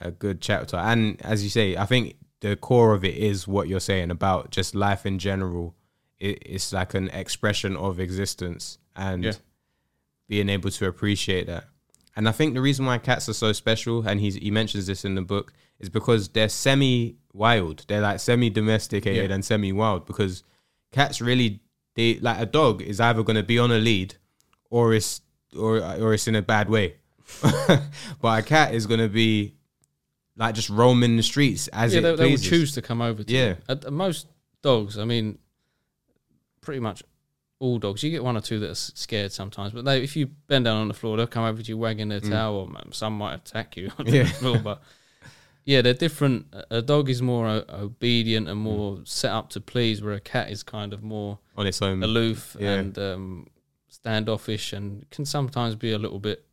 a 0.00 0.10
good 0.10 0.40
chapter, 0.42 0.76
and 0.76 1.20
as 1.22 1.42
you 1.42 1.48
say, 1.50 1.76
I 1.76 1.86
think 1.86 2.16
the 2.42 2.54
core 2.56 2.92
of 2.92 3.04
it 3.04 3.16
is 3.16 3.48
what 3.48 3.66
you're 3.68 3.80
saying 3.80 4.10
about 4.10 4.50
just 4.50 4.74
life 4.74 5.06
in 5.06 5.18
general, 5.18 5.74
it, 6.20 6.38
it's 6.44 6.72
like 6.72 6.92
an 6.94 7.08
expression 7.08 7.76
of 7.76 7.98
existence 7.98 8.78
and 8.94 9.24
Yeah. 9.24 9.32
being 10.28 10.48
able 10.48 10.70
to 10.70 10.86
appreciate 10.86 11.46
that. 11.46 11.64
And 12.14 12.28
I 12.28 12.32
think 12.32 12.52
the 12.54 12.60
reason 12.60 12.84
why 12.84 12.98
cats 12.98 13.28
are 13.28 13.32
so 13.32 13.52
special, 13.52 14.06
and 14.06 14.20
he's, 14.20 14.34
he 14.34 14.50
mentions 14.50 14.86
this 14.86 15.04
in 15.04 15.14
the 15.14 15.22
book, 15.22 15.52
is 15.80 15.88
because 15.88 16.28
they're 16.28 16.48
semi 16.50 17.16
wild. 17.32 17.84
They're 17.88 18.02
like 18.02 18.20
semi 18.20 18.50
domesticated 18.50 19.30
Yeah. 19.30 19.34
and 19.34 19.44
semi 19.44 19.72
wild 19.72 20.04
because 20.06 20.44
cats 20.92 21.20
really 21.20 21.60
they 21.94 22.18
like 22.20 22.38
a 22.40 22.46
dog 22.46 22.82
is 22.82 23.00
either 23.00 23.22
going 23.22 23.36
to 23.36 23.42
be 23.42 23.58
on 23.58 23.70
a 23.72 23.78
lead 23.78 24.14
or 24.70 24.92
it's 24.94 25.22
or 25.58 25.78
or 25.78 26.12
it's 26.14 26.28
in 26.28 26.34
a 26.36 26.42
bad 26.42 26.68
way. 26.68 26.96
but 28.20 28.38
a 28.40 28.42
cat 28.42 28.74
is 28.74 28.86
going 28.86 29.00
to 29.00 29.08
be 29.08 29.54
like 30.36 30.54
just 30.54 30.70
roaming 30.70 31.16
the 31.16 31.22
streets 31.22 31.68
as 31.68 31.92
yeah, 31.92 31.98
it 32.00 32.02
they, 32.02 32.16
they 32.16 32.30
would 32.30 32.42
choose 32.42 32.72
to 32.74 32.82
come 32.82 33.02
over 33.02 33.22
to 33.22 33.32
Yeah. 33.32 33.48
you. 33.48 33.56
At, 33.68 33.84
at 33.84 33.92
most 33.92 34.26
dogs, 34.62 34.98
I 34.98 35.04
mean, 35.04 35.38
pretty 36.60 36.80
much 36.80 37.02
all 37.58 37.78
dogs. 37.78 38.02
You 38.02 38.10
get 38.10 38.24
one 38.24 38.36
or 38.36 38.40
two 38.40 38.58
that 38.60 38.70
are 38.70 38.74
scared 38.74 39.32
sometimes, 39.32 39.72
but 39.72 39.84
they, 39.84 40.02
if 40.02 40.16
you 40.16 40.26
bend 40.48 40.64
down 40.64 40.78
on 40.78 40.88
the 40.88 40.94
floor, 40.94 41.16
they'll 41.16 41.26
come 41.26 41.44
over 41.44 41.62
to 41.62 41.68
you 41.68 41.76
wagging 41.78 42.08
their 42.08 42.20
Mm. 42.20 42.28
tail, 42.30 42.52
or 42.52 42.92
some 42.92 43.16
might 43.18 43.34
attack 43.34 43.76
you 43.76 43.90
on 43.98 44.06
Yeah. 44.06 44.22
the 44.24 44.28
floor. 44.30 44.58
But 44.58 44.82
yeah, 45.64 45.80
they're 45.82 45.94
different. 45.94 46.46
A- 46.70 46.82
dog 46.82 47.08
is 47.10 47.20
more 47.22 47.46
o- 47.46 47.64
obedient 47.68 48.48
and 48.48 48.58
more 48.58 49.00
set 49.04 49.30
up 49.32 49.50
to 49.50 49.60
please, 49.60 50.02
where 50.02 50.14
a 50.14 50.20
cat 50.20 50.50
is 50.50 50.62
kind 50.62 50.92
of 50.92 51.02
more 51.02 51.38
on 51.56 51.66
its 51.66 51.80
own. 51.82 52.02
aloof 52.02 52.56
Yeah. 52.58 52.72
and 52.74 52.98
um, 52.98 53.46
standoffish, 53.88 54.72
and 54.72 55.08
can 55.10 55.24
sometimes 55.24 55.76
be 55.76 55.92
a 55.92 55.98
little 55.98 56.18
bit 56.18 56.44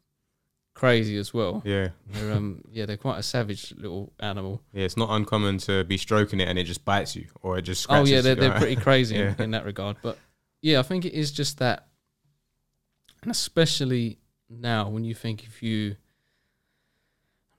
crazy 0.80 1.18
as 1.18 1.34
well. 1.34 1.62
Yeah, 1.66 1.90
They're, 2.08 2.32
um, 2.32 2.62
yeah, 2.72 2.86
they're 2.86 2.98
quite 2.98 3.20
a 3.20 3.24
savage 3.24 3.74
little 3.78 4.14
animal. 4.20 4.62
yeah. 4.74 4.86
It's 4.86 4.98
not 4.98 5.10
uncommon 5.12 5.58
to 5.60 5.84
be 5.84 5.98
stroking 5.98 6.40
it 6.40 6.48
and 6.48 6.58
it 6.58 6.64
just 6.64 6.86
bites 6.86 7.16
you, 7.16 7.28
or 7.42 7.58
it 7.58 7.64
just 7.64 7.86
Oh 7.90 8.06
scratches. 8.06 8.12
yeah, 8.12 8.22
they're, 8.22 8.36
they're 8.36 8.58
pretty 8.58 8.76
crazy 8.78 9.16
Yeah. 9.20 9.34
in, 9.38 9.44
in 9.46 9.52
that 9.52 9.66
regard. 9.66 9.98
But 10.02 10.18
yeah, 10.62 10.80
I 10.80 10.84
think 10.84 11.06
it 11.06 11.14
is 11.14 11.32
just 11.32 11.58
that, 11.60 11.88
and 13.22 13.32
especially 13.32 14.20
now 14.50 14.90
when 14.90 15.04
you 15.04 15.14
think 15.14 15.44
if 15.44 15.62
you, 15.62 15.96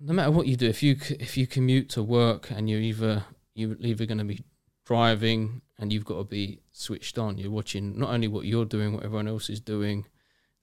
no 0.01 0.13
matter 0.15 0.31
what 0.31 0.47
you 0.47 0.57
do, 0.57 0.67
if 0.69 0.83
you 0.83 0.97
if 1.19 1.37
you 1.37 1.47
commute 1.47 1.89
to 1.91 2.03
work 2.03 2.51
and 2.51 2.69
you're 2.71 2.81
either 2.81 3.25
you're 3.55 3.77
either 3.81 4.07
going 4.07 4.19
to 4.19 4.25
be 4.25 4.41
driving 4.87 5.61
and 5.79 5.93
you've 5.93 6.05
got 6.07 6.17
to 6.19 6.25
be 6.25 6.61
switched 6.73 7.19
on, 7.19 7.37
you're 7.39 7.51
watching 7.51 7.99
not 7.99 8.11
only 8.11 8.29
what 8.29 8.45
you're 8.47 8.65
doing, 8.65 8.95
what 8.95 9.05
everyone 9.05 9.29
else 9.29 9.51
is 9.51 9.61
doing, 9.61 10.07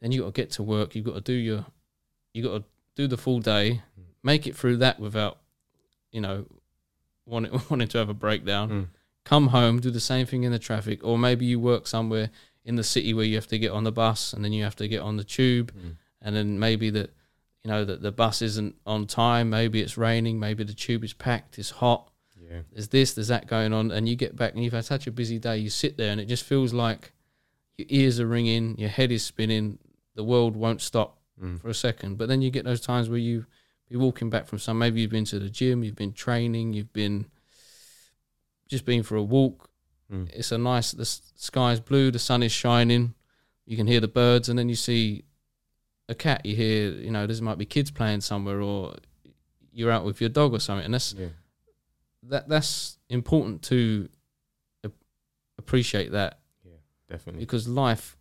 then 0.01 0.11
you 0.11 0.21
got 0.21 0.33
to 0.33 0.41
get 0.41 0.51
to 0.51 0.63
work. 0.63 0.95
You've 0.95 1.05
got 1.05 1.15
to 1.15 1.21
do 1.21 1.33
your, 1.33 1.65
you 2.37 2.43
got 2.43 2.57
to 2.59 2.63
do 2.95 3.07
the 3.07 3.17
full 3.17 3.39
day, 3.39 3.81
make 4.23 4.47
it 4.47 4.55
through 4.55 4.77
that 4.77 4.99
without, 4.99 5.39
you 6.11 6.21
know, 6.21 6.45
wanting 7.25 7.59
wanting 7.69 7.87
to 7.89 7.97
have 7.97 8.09
a 8.09 8.13
breakdown 8.13 8.69
Mm. 8.69 8.87
come 9.25 9.47
home, 9.47 9.79
do 9.81 9.91
the 9.91 9.99
same 9.99 10.25
thing 10.25 10.43
in 10.43 10.51
the 10.51 10.59
traffic, 10.59 11.03
or 11.03 11.17
maybe 11.17 11.45
you 11.45 11.59
work 11.59 11.87
somewhere 11.87 12.29
in 12.63 12.75
the 12.75 12.83
city 12.83 13.13
where 13.13 13.25
you 13.25 13.35
have 13.35 13.47
to 13.47 13.57
get 13.59 13.71
on 13.71 13.83
the 13.83 13.91
bus 13.91 14.33
and 14.33 14.43
then 14.43 14.53
you 14.53 14.63
have 14.63 14.75
to 14.77 14.87
get 14.87 15.01
on 15.01 15.17
the 15.17 15.23
tube, 15.23 15.71
Mm. 15.73 15.95
and 16.21 16.35
then 16.35 16.59
maybe 16.59 16.89
that 16.91 17.09
you 17.63 17.69
know 17.71 17.83
that 17.83 18.01
the 18.01 18.11
bus 18.11 18.41
isn't 18.41 18.75
on 18.85 19.07
time, 19.07 19.49
maybe 19.49 19.81
it's 19.81 19.97
raining, 19.97 20.39
maybe 20.39 20.63
the 20.63 20.73
tube 20.73 21.03
is 21.03 21.13
packed, 21.13 21.57
it's 21.59 21.71
hot, 21.71 22.09
Yeah, 22.49 22.61
there's 22.71 22.87
this, 22.89 23.13
there's 23.13 23.27
that 23.27 23.47
going 23.47 23.73
on, 23.73 23.91
and 23.91 24.07
you 24.07 24.15
get 24.15 24.35
back 24.37 24.53
and 24.53 24.63
you've 24.63 24.71
had 24.73 24.85
such 24.85 25.05
a 25.07 25.11
busy 25.11 25.37
day, 25.39 25.57
you 25.57 25.69
sit 25.69 25.97
there 25.97 26.11
and 26.13 26.21
it 26.21 26.27
just 26.27 26.43
feels 26.45 26.73
like 26.73 27.11
your 27.77 27.87
ears 27.89 28.19
are 28.21 28.27
ringing, 28.27 28.77
your 28.77 28.87
head 28.89 29.11
is 29.11 29.23
spinning, 29.25 29.79
the 30.15 30.23
world 30.23 30.55
won't 30.55 30.81
stop 30.81 31.16
Mm. 31.41 31.61
for 31.61 31.69
a 31.69 31.73
second. 31.73 32.17
But 32.17 32.29
then 32.29 32.41
you 32.41 32.49
get 32.49 32.65
those 32.65 32.81
times 32.81 33.09
where 33.09 33.19
you 33.19 33.45
be 33.89 33.95
walking 33.95 34.29
back 34.29 34.47
from 34.47 34.59
some. 34.59 34.77
Maybe 34.79 35.01
you've 35.01 35.11
been 35.11 35.25
to 35.25 35.39
the 35.39 35.49
gym, 35.49 35.83
you've 35.83 35.95
been 35.95 36.13
training, 36.13 36.73
you've 36.73 36.91
been 36.93 37.27
just 38.67 38.85
been 38.85 39.03
for 39.03 39.15
a 39.15 39.23
walk. 39.23 39.69
Mm. 40.11 40.29
It's 40.33 40.51
a 40.51 40.57
nice. 40.57 40.91
The 40.91 41.05
sky's 41.05 41.79
blue, 41.79 42.11
the 42.11 42.19
sun 42.19 42.43
is 42.43 42.51
shining. 42.51 43.13
You 43.65 43.77
can 43.77 43.87
hear 43.87 43.99
the 43.99 44.07
birds, 44.07 44.49
and 44.49 44.57
then 44.57 44.69
you 44.69 44.75
see 44.75 45.25
a 46.09 46.15
cat. 46.15 46.45
You 46.45 46.55
hear, 46.55 46.91
you 46.91 47.11
know, 47.11 47.27
there 47.27 47.41
might 47.43 47.57
be 47.57 47.65
kids 47.65 47.91
playing 47.91 48.21
somewhere, 48.21 48.61
or 48.61 48.95
you're 49.71 49.91
out 49.91 50.05
with 50.05 50.19
your 50.21 50.29
dog 50.29 50.53
or 50.53 50.59
something. 50.59 50.85
And 50.85 50.93
that's 50.93 51.13
yeah, 51.13 51.27
that. 52.23 52.47
That's 52.49 52.97
important 53.09 53.61
to 53.63 54.09
appreciate 55.57 56.11
that 56.11 56.39
Yeah, 56.63 56.77
definitely. 57.09 57.41
because 57.41 57.67
life 57.67 58.17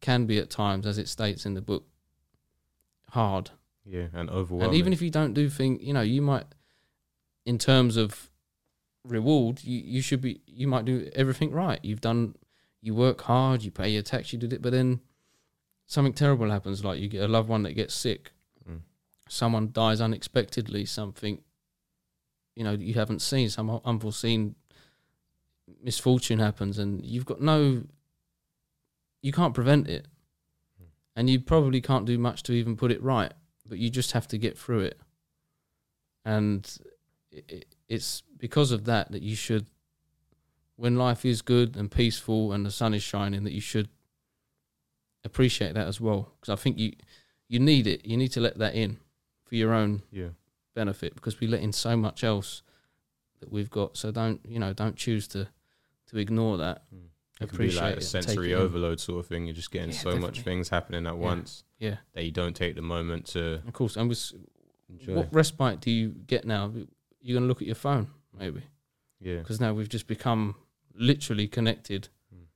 can 0.00 0.26
be 0.26 0.38
at 0.38 0.48
times, 0.50 0.86
as 0.86 0.96
it 0.98 1.08
states 1.08 1.44
in 1.44 1.54
the 1.54 1.60
book, 1.60 1.84
hard. 3.10 3.50
Yeah, 3.84 4.06
and 4.12 4.28
overwhelming. 4.30 4.68
And 4.70 4.78
even 4.78 4.92
if 4.92 5.00
you 5.02 5.10
don't 5.10 5.32
do 5.34 5.48
things, 5.48 5.82
you 5.82 5.92
know, 5.92 6.00
you 6.02 6.22
might, 6.22 6.44
in 7.46 7.58
terms 7.58 7.96
of 7.96 8.30
reward, 9.04 9.64
you, 9.64 9.80
you 9.84 10.02
should 10.02 10.20
be, 10.20 10.40
you 10.46 10.68
might 10.68 10.84
do 10.84 11.10
everything 11.14 11.50
right. 11.50 11.80
You've 11.82 12.00
done, 12.00 12.34
you 12.82 12.94
work 12.94 13.22
hard, 13.22 13.62
you 13.62 13.70
pay 13.70 13.88
your 13.88 14.02
tax, 14.02 14.32
you 14.32 14.38
did 14.38 14.52
it, 14.52 14.62
but 14.62 14.72
then 14.72 15.00
something 15.86 16.12
terrible 16.12 16.50
happens, 16.50 16.84
like 16.84 17.00
you 17.00 17.08
get 17.08 17.24
a 17.24 17.28
loved 17.28 17.48
one 17.48 17.62
that 17.64 17.72
gets 17.72 17.94
sick, 17.94 18.32
Mm. 18.68 18.80
someone 19.28 19.70
dies 19.72 20.00
unexpectedly, 20.00 20.84
something, 20.84 21.40
you 22.54 22.62
know, 22.62 22.72
you 22.72 22.94
haven't 22.94 23.22
seen, 23.22 23.48
some 23.48 23.80
unforeseen 23.84 24.54
misfortune 25.82 26.38
happens, 26.38 26.78
and 26.78 27.04
you've 27.04 27.24
got 27.24 27.40
no, 27.40 27.84
you 29.22 29.32
can't 29.32 29.54
prevent 29.54 29.88
it. 29.88 30.06
And 31.20 31.28
you 31.28 31.38
probably 31.38 31.80
can't 31.82 32.06
do 32.06 32.16
much 32.18 32.42
to 32.44 32.52
even 32.52 32.76
put 32.76 32.90
it 32.90 33.02
right 33.02 33.32
but 33.70 33.78
you 33.78 33.88
just 33.88 34.12
have 34.12 34.26
to 34.28 34.36
get 34.36 34.58
through 34.58 34.80
it. 34.80 35.00
And 36.24 36.68
i- 37.32 37.44
i 37.52 37.62
it's 37.88 38.22
because 38.36 38.72
of 38.72 38.84
that 38.84 39.10
that 39.12 39.22
you 39.22 39.34
should, 39.36 39.66
when 40.76 40.96
life 40.96 41.24
is 41.24 41.42
good 41.42 41.76
and 41.76 41.90
peaceful 41.90 42.52
and 42.52 42.64
the 42.66 42.70
sun 42.70 42.94
is 42.94 43.02
shining, 43.02 43.44
that 43.44 43.52
you 43.52 43.60
should 43.60 43.88
appreciate 45.24 45.74
that 45.74 45.86
as 45.88 46.00
well. 46.00 46.32
Because 46.40 46.52
I 46.52 46.60
think 46.62 46.78
you 46.78 46.92
you 47.48 47.58
need 47.58 47.86
it. 47.86 48.04
You 48.06 48.16
need 48.16 48.32
to 48.32 48.40
let 48.40 48.58
that 48.58 48.74
in 48.74 48.98
for 49.44 49.54
your 49.56 49.72
own 49.72 50.02
yeah, 50.12 50.30
benefit 50.74 51.14
because 51.14 51.40
we 51.40 51.46
let 51.48 51.60
in 51.62 51.72
so 51.72 51.96
much 51.96 52.22
else 52.22 52.62
that 53.40 53.50
we've 53.50 53.70
got. 53.70 53.96
So 53.96 54.10
don't 54.12 54.40
you 54.44 54.58
know? 54.58 54.72
Don't 54.72 54.96
choose 54.96 55.26
to 55.28 55.48
to 56.08 56.18
ignore 56.18 56.56
that. 56.58 56.82
Mm. 56.94 57.08
It 57.40 57.48
can 57.48 57.58
be 57.58 57.70
like 57.72 57.96
a 57.96 58.00
sensory 58.00 58.54
overload 58.54 59.00
sort 59.00 59.20
of 59.20 59.26
thing. 59.26 59.46
You're 59.46 59.54
just 59.54 59.70
getting 59.70 59.90
Yeah, 59.90 59.98
so 59.98 60.16
much 60.16 60.42
things 60.42 60.68
happening 60.68 61.06
at 61.06 61.16
once 61.16 61.64
Yeah, 61.78 61.96
that 62.12 62.24
you 62.24 62.30
don't 62.30 62.54
take 62.54 62.74
the 62.74 62.82
moment 62.82 63.26
to 63.28 63.54
of 63.66 63.72
course. 63.72 63.96
And 63.96 64.08
with, 64.08 64.32
enjoy. 64.88 65.14
what 65.14 65.28
respite 65.32 65.80
do 65.80 65.90
you 65.90 66.08
get 66.26 66.44
now? 66.44 66.70
You're 67.22 67.34
going 67.34 67.44
to 67.44 67.48
look 67.48 67.60
at 67.62 67.66
your 67.66 67.74
phone, 67.76 68.08
maybe. 68.38 68.62
yeah, 69.20 69.38
because 69.38 69.60
now 69.60 69.72
we've 69.72 69.88
just 69.88 70.06
become 70.06 70.54
literally 70.94 71.46
connected 71.48 72.08
Mm. 72.34 72.46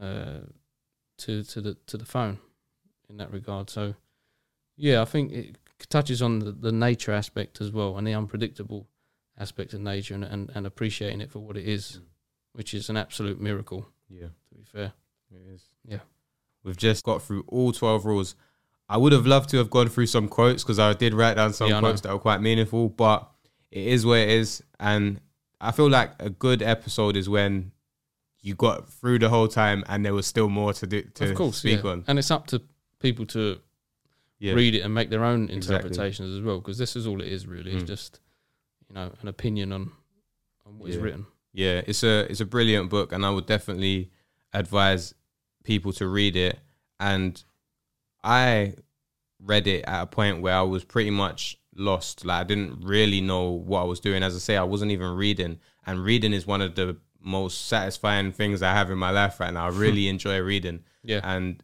uh, 0.00 0.46
to 1.18 1.42
to 1.44 1.60
the 1.60 1.74
to 1.86 1.96
the 1.96 2.04
phone 2.04 2.38
in 3.08 3.16
that 3.16 3.32
regard. 3.32 3.70
So 3.70 3.94
yeah, 4.76 5.00
I 5.02 5.04
think 5.04 5.32
it 5.32 5.56
touches 5.88 6.20
on 6.22 6.38
the, 6.40 6.52
the 6.52 6.72
nature 6.72 7.12
aspect 7.12 7.60
as 7.60 7.70
well 7.70 7.96
and 7.96 8.06
the 8.06 8.12
unpredictable 8.14 8.86
aspect 9.38 9.72
of 9.74 9.80
nature 9.80 10.14
and, 10.14 10.24
and, 10.24 10.50
and 10.54 10.66
appreciating 10.66 11.20
it 11.20 11.30
for 11.30 11.38
what 11.40 11.56
it 11.56 11.66
is, 11.68 11.98
Mm. 11.98 12.04
which 12.52 12.74
is 12.74 12.88
an 12.90 12.96
absolute 12.96 13.40
miracle. 13.40 13.86
Yeah. 14.08 14.26
To 14.48 14.54
be 14.54 14.62
fair, 14.64 14.92
It 15.30 15.54
is. 15.54 15.62
Yeah. 15.86 15.98
We've 16.62 16.76
just 16.76 17.04
got 17.04 17.22
through 17.22 17.44
all 17.48 17.72
12 17.72 18.04
rules. 18.04 18.34
I 18.88 18.96
would 18.96 19.12
have 19.12 19.26
loved 19.26 19.48
to 19.50 19.56
have 19.58 19.70
gone 19.70 19.88
through 19.88 20.06
some 20.06 20.28
quotes 20.28 20.62
because 20.62 20.78
I 20.78 20.92
did 20.92 21.14
write 21.14 21.34
down 21.36 21.52
some 21.52 21.68
Yeah, 21.68 21.80
quotes 21.80 22.00
that 22.02 22.12
were 22.12 22.18
quite 22.18 22.40
meaningful, 22.40 22.88
but 22.88 23.28
it 23.70 23.86
is 23.86 24.04
where 24.06 24.22
it 24.22 24.30
is. 24.30 24.62
And 24.80 25.20
I 25.60 25.72
feel 25.72 25.88
like 25.90 26.12
a 26.20 26.30
good 26.30 26.62
episode 26.62 27.16
is 27.16 27.28
when 27.28 27.72
you 28.42 28.54
got 28.54 28.88
through 28.88 29.18
the 29.20 29.28
whole 29.28 29.48
time 29.48 29.84
and 29.88 30.04
there 30.04 30.14
was 30.14 30.26
still 30.26 30.48
more 30.48 30.72
to 30.74 30.86
do 30.86 31.02
to 31.14 31.30
of 31.30 31.36
course, 31.36 31.56
speak 31.58 31.82
yeah. 31.82 31.90
on. 31.90 32.04
and 32.06 32.18
it's 32.18 32.30
up 32.30 32.46
to 32.48 32.62
people 33.00 33.26
to 33.26 33.58
Yeah. 34.38 34.52
read 34.54 34.74
it 34.76 34.82
and 34.82 34.94
make 34.94 35.10
their 35.10 35.24
own 35.24 35.50
Exactly. 35.50 35.88
interpretations 35.88 36.32
as 36.36 36.42
well, 36.42 36.60
because 36.60 36.78
this 36.78 36.94
is 36.94 37.06
all 37.08 37.20
it 37.20 37.28
is 37.28 37.46
really. 37.46 37.72
Mm. 37.72 37.80
It's 37.80 37.84
just 37.84 38.20
you 38.88 38.94
know 38.94 39.10
an 39.20 39.26
opinion 39.28 39.72
on 39.72 39.90
on 40.64 40.78
what 40.78 40.90
is 40.90 40.96
written. 40.98 41.26
Yeah, 41.56 41.80
it's 41.86 42.02
a 42.02 42.30
it's 42.30 42.40
a 42.40 42.44
brilliant 42.44 42.90
book, 42.90 43.12
and 43.12 43.24
I 43.24 43.30
would 43.30 43.46
definitely 43.46 44.10
advise 44.52 45.14
people 45.64 45.90
to 45.94 46.06
read 46.06 46.36
it. 46.36 46.58
And 47.00 47.42
I 48.22 48.74
read 49.42 49.66
it 49.66 49.84
at 49.86 50.02
a 50.02 50.06
point 50.06 50.42
where 50.42 50.54
I 50.54 50.60
was 50.60 50.84
pretty 50.84 51.10
much 51.10 51.58
lost. 51.74 52.26
Like 52.26 52.42
I 52.42 52.44
didn't 52.44 52.84
really 52.84 53.22
know 53.22 53.48
what 53.48 53.80
I 53.80 53.84
was 53.84 54.00
doing. 54.00 54.22
As 54.22 54.36
I 54.36 54.38
say, 54.38 54.58
I 54.58 54.64
wasn't 54.64 54.92
even 54.92 55.16
reading, 55.16 55.58
and 55.86 56.04
reading 56.04 56.34
is 56.34 56.46
one 56.46 56.60
of 56.60 56.74
the 56.74 56.98
most 57.22 57.68
satisfying 57.68 58.32
things 58.32 58.62
I 58.62 58.74
have 58.74 58.90
in 58.90 58.98
my 58.98 59.10
life 59.10 59.40
right 59.40 59.52
now. 59.52 59.64
I 59.64 59.70
really 59.70 60.08
enjoy 60.14 60.38
reading, 60.40 60.84
Yeah, 61.02 61.20
and 61.24 61.62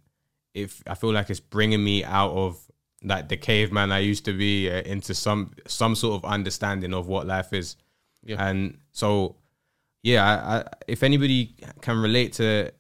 if 0.55 0.83
I 0.87 0.95
feel 0.95 1.13
like 1.13 1.29
it's 1.29 1.39
bringing 1.39 1.85
me 1.85 2.03
out 2.03 2.33
of 2.33 2.59
like 3.05 3.29
the 3.29 3.37
caveman 3.37 3.93
I 3.93 3.99
used 3.99 4.25
to 4.25 4.33
be 4.33 4.71
uh, 4.71 4.81
into 4.83 5.13
some 5.13 5.53
some 5.67 5.95
sort 5.95 6.15
of 6.15 6.31
understanding 6.31 6.95
of 6.95 7.09
what 7.09 7.27
life 7.27 7.53
is. 7.53 7.77
Yeah. 8.25 8.37
And 8.39 8.79
so, 8.93 9.37
yeah, 10.03 10.25
I, 10.25 10.57
I, 10.57 10.65
if 10.89 11.03
anybody 11.03 11.55
can 11.81 12.01
relate 12.01 12.35
to 12.35 12.73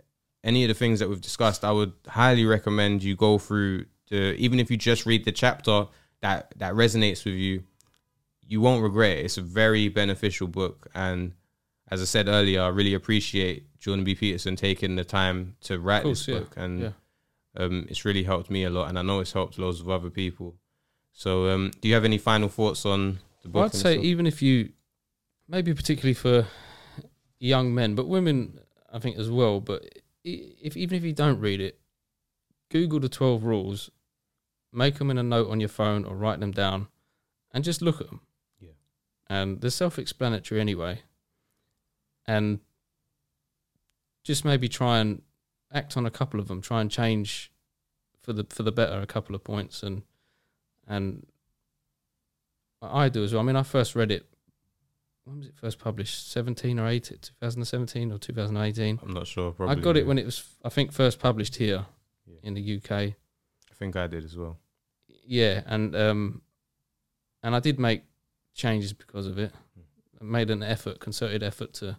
any 0.44 0.64
of 0.64 0.68
the 0.68 0.74
things 0.74 0.98
that 0.98 1.08
we've 1.08 1.20
discussed, 1.20 1.64
I 1.64 1.70
would 1.70 1.92
highly 2.06 2.44
recommend 2.44 3.02
you 3.02 3.14
go 3.14 3.38
through 3.38 3.86
the 4.10 4.34
even 4.34 4.60
if 4.60 4.70
you 4.70 4.76
just 4.76 5.06
read 5.06 5.24
the 5.24 5.32
chapter 5.32 5.86
that 6.20 6.52
that 6.56 6.74
resonates 6.74 7.24
with 7.24 7.34
you, 7.34 7.62
you 8.46 8.60
won't 8.60 8.82
regret 8.82 9.18
it. 9.18 9.24
It's 9.24 9.38
a 9.38 9.42
very 9.42 9.88
beneficial 9.88 10.48
book, 10.48 10.88
and 10.94 11.32
as 11.88 12.02
I 12.02 12.06
said 12.06 12.28
earlier, 12.28 12.62
I 12.62 12.68
really 12.68 12.94
appreciate 12.94 13.78
Jordan 13.78 14.04
B. 14.04 14.14
Peterson 14.14 14.56
taking 14.56 14.96
the 14.96 15.04
time 15.04 15.56
to 15.62 15.78
write 15.78 16.02
course, 16.02 16.26
this 16.26 16.34
yeah, 16.34 16.40
book, 16.40 16.54
and 16.56 16.80
yeah. 16.80 16.90
um, 17.56 17.86
it's 17.88 18.04
really 18.04 18.24
helped 18.24 18.50
me 18.50 18.64
a 18.64 18.70
lot, 18.70 18.88
and 18.88 18.98
I 18.98 19.02
know 19.02 19.20
it's 19.20 19.32
helped 19.32 19.58
loads 19.58 19.80
of 19.80 19.88
other 19.88 20.10
people. 20.10 20.56
So, 21.12 21.48
um, 21.48 21.70
do 21.80 21.88
you 21.88 21.94
have 21.94 22.04
any 22.04 22.18
final 22.18 22.48
thoughts 22.48 22.84
on 22.84 23.20
the 23.42 23.48
book? 23.48 23.54
Well, 23.54 23.64
I'd 23.66 23.74
say 23.74 23.98
even 23.98 24.26
if 24.26 24.42
you, 24.42 24.70
maybe 25.48 25.72
particularly 25.74 26.14
for 26.14 26.46
young 27.42 27.74
men, 27.74 27.94
but 27.94 28.08
women, 28.08 28.60
I 28.92 28.98
think 28.98 29.18
as 29.18 29.30
well. 29.30 29.60
But 29.60 30.00
if 30.24 30.76
even 30.76 30.96
if 30.96 31.04
you 31.04 31.12
don't 31.12 31.40
read 31.40 31.60
it, 31.60 31.80
Google 32.70 33.00
the 33.00 33.08
twelve 33.08 33.44
rules, 33.44 33.90
make 34.72 34.96
them 34.96 35.10
in 35.10 35.18
a 35.18 35.22
note 35.22 35.50
on 35.50 35.60
your 35.60 35.68
phone 35.68 36.04
or 36.04 36.14
write 36.14 36.40
them 36.40 36.52
down, 36.52 36.88
and 37.52 37.64
just 37.64 37.82
look 37.82 38.00
at 38.00 38.06
them. 38.08 38.20
Yeah. 38.60 38.70
And 39.28 39.60
they're 39.60 39.70
self-explanatory 39.70 40.60
anyway. 40.60 41.02
And 42.26 42.60
just 44.22 44.44
maybe 44.44 44.68
try 44.68 44.98
and 44.98 45.22
act 45.72 45.96
on 45.96 46.06
a 46.06 46.10
couple 46.10 46.38
of 46.38 46.46
them. 46.46 46.62
Try 46.62 46.80
and 46.80 46.90
change 46.90 47.50
for 48.22 48.32
the 48.32 48.46
for 48.48 48.62
the 48.62 48.72
better 48.72 49.00
a 49.00 49.06
couple 49.06 49.34
of 49.34 49.42
points 49.42 49.82
and 49.82 50.02
and 50.86 51.26
I 52.80 53.08
do 53.08 53.24
as 53.24 53.32
well. 53.32 53.42
I 53.42 53.44
mean, 53.44 53.56
I 53.56 53.62
first 53.62 53.94
read 53.96 54.12
it. 54.12 54.26
When 55.24 55.38
was 55.38 55.46
it 55.46 55.54
first 55.56 55.78
published? 55.78 56.30
Seventeen 56.30 56.78
or 56.78 56.86
eight? 56.88 57.04
Two 57.04 57.32
thousand 57.40 57.64
seventeen 57.64 58.10
or 58.12 58.18
two 58.18 58.32
thousand 58.32 58.56
eighteen? 58.56 58.98
I'm 59.02 59.12
not 59.12 59.26
sure. 59.26 59.54
I 59.60 59.74
got 59.76 59.96
it 59.96 60.06
when 60.06 60.18
it 60.18 60.24
was, 60.24 60.44
I 60.64 60.68
think, 60.68 60.92
first 60.92 61.18
published 61.20 61.56
here 61.56 61.86
Yeah. 62.26 62.38
in 62.42 62.54
the 62.54 62.76
UK. 62.76 62.90
I 62.90 63.14
think 63.74 63.96
I 63.96 64.06
did 64.06 64.24
as 64.24 64.36
well. 64.36 64.58
Yeah, 65.24 65.62
and 65.66 65.94
um, 65.94 66.42
and 67.42 67.54
I 67.54 67.60
did 67.60 67.78
make 67.78 68.02
changes 68.54 68.92
because 68.92 69.26
of 69.26 69.38
it. 69.38 69.52
I 70.20 70.24
made 70.24 70.50
an 70.50 70.62
effort, 70.62 70.98
concerted 71.00 71.42
effort 71.42 71.72
to, 71.74 71.96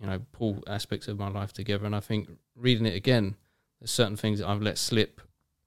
you 0.00 0.06
know, 0.06 0.20
pull 0.32 0.62
aspects 0.66 1.08
of 1.08 1.18
my 1.18 1.28
life 1.28 1.52
together. 1.52 1.86
And 1.86 1.94
I 1.94 2.00
think 2.00 2.28
reading 2.56 2.86
it 2.86 2.94
again, 2.94 3.36
there's 3.80 3.90
certain 3.90 4.16
things 4.16 4.40
that 4.40 4.48
I've 4.48 4.62
let 4.62 4.78
slip 4.78 5.20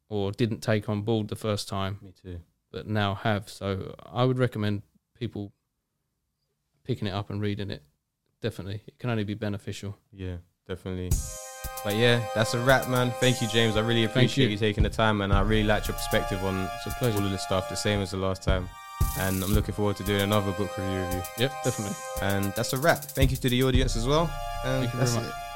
or 0.09 0.31
didn't 0.31 0.61
take 0.61 0.87
on 0.89 1.01
board 1.01 1.27
the 1.29 1.35
first 1.35 1.67
time. 1.67 1.99
Me 2.01 2.11
too. 2.21 2.39
but 2.71 2.87
now 2.87 3.15
have. 3.15 3.49
So 3.49 3.95
I 4.05 4.23
would 4.25 4.37
recommend 4.37 4.83
people 5.17 5.51
picking 6.87 7.07
it 7.07 7.13
up 7.13 7.29
and 7.29 7.41
reading 7.41 7.69
it. 7.69 7.83
Definitely, 8.41 8.81
it 8.87 8.97
can 8.97 9.09
only 9.09 9.25
be 9.25 9.33
beneficial. 9.33 9.97
Yeah, 10.13 10.37
definitely. 10.67 11.11
But 11.83 11.95
yeah, 11.95 12.21
that's 12.33 12.53
a 12.53 12.59
wrap, 12.59 12.87
man. 12.87 13.11
Thank 13.19 13.41
you, 13.41 13.47
James. 13.47 13.75
I 13.75 13.81
really 13.81 14.05
appreciate 14.05 14.45
you. 14.45 14.51
you. 14.51 14.57
taking 14.57 14.83
the 14.83 14.89
time, 14.89 15.21
and 15.21 15.33
I 15.33 15.41
really 15.41 15.63
liked 15.63 15.87
your 15.87 15.95
perspective 15.95 16.43
on 16.43 16.69
It's 16.77 16.87
a 16.87 16.97
pleasure. 16.97 17.17
all 17.17 17.25
of 17.25 17.31
this 17.31 17.43
stuff, 17.43 17.69
the 17.69 17.75
same 17.75 17.99
as 17.99 18.11
the 18.11 18.17
last 18.17 18.41
time. 18.41 18.69
And 19.19 19.43
I'm 19.43 19.53
looking 19.53 19.75
forward 19.75 19.95
to 19.97 20.03
doing 20.03 20.21
another 20.21 20.51
book 20.53 20.75
review 20.77 20.99
with 21.01 21.13
you. 21.15 21.43
Yep, 21.43 21.63
definitely. 21.63 21.97
And 22.21 22.45
that's 22.55 22.73
a 22.73 22.77
wrap. 22.77 23.03
Thank 23.03 23.31
you 23.31 23.37
to 23.37 23.49
the 23.49 23.63
audience 23.63 23.95
as 23.95 24.07
well. 24.07 24.29
And 24.65 24.87
Thank 24.89 24.93
you 24.93 25.07
very 25.07 25.27
it. 25.27 25.46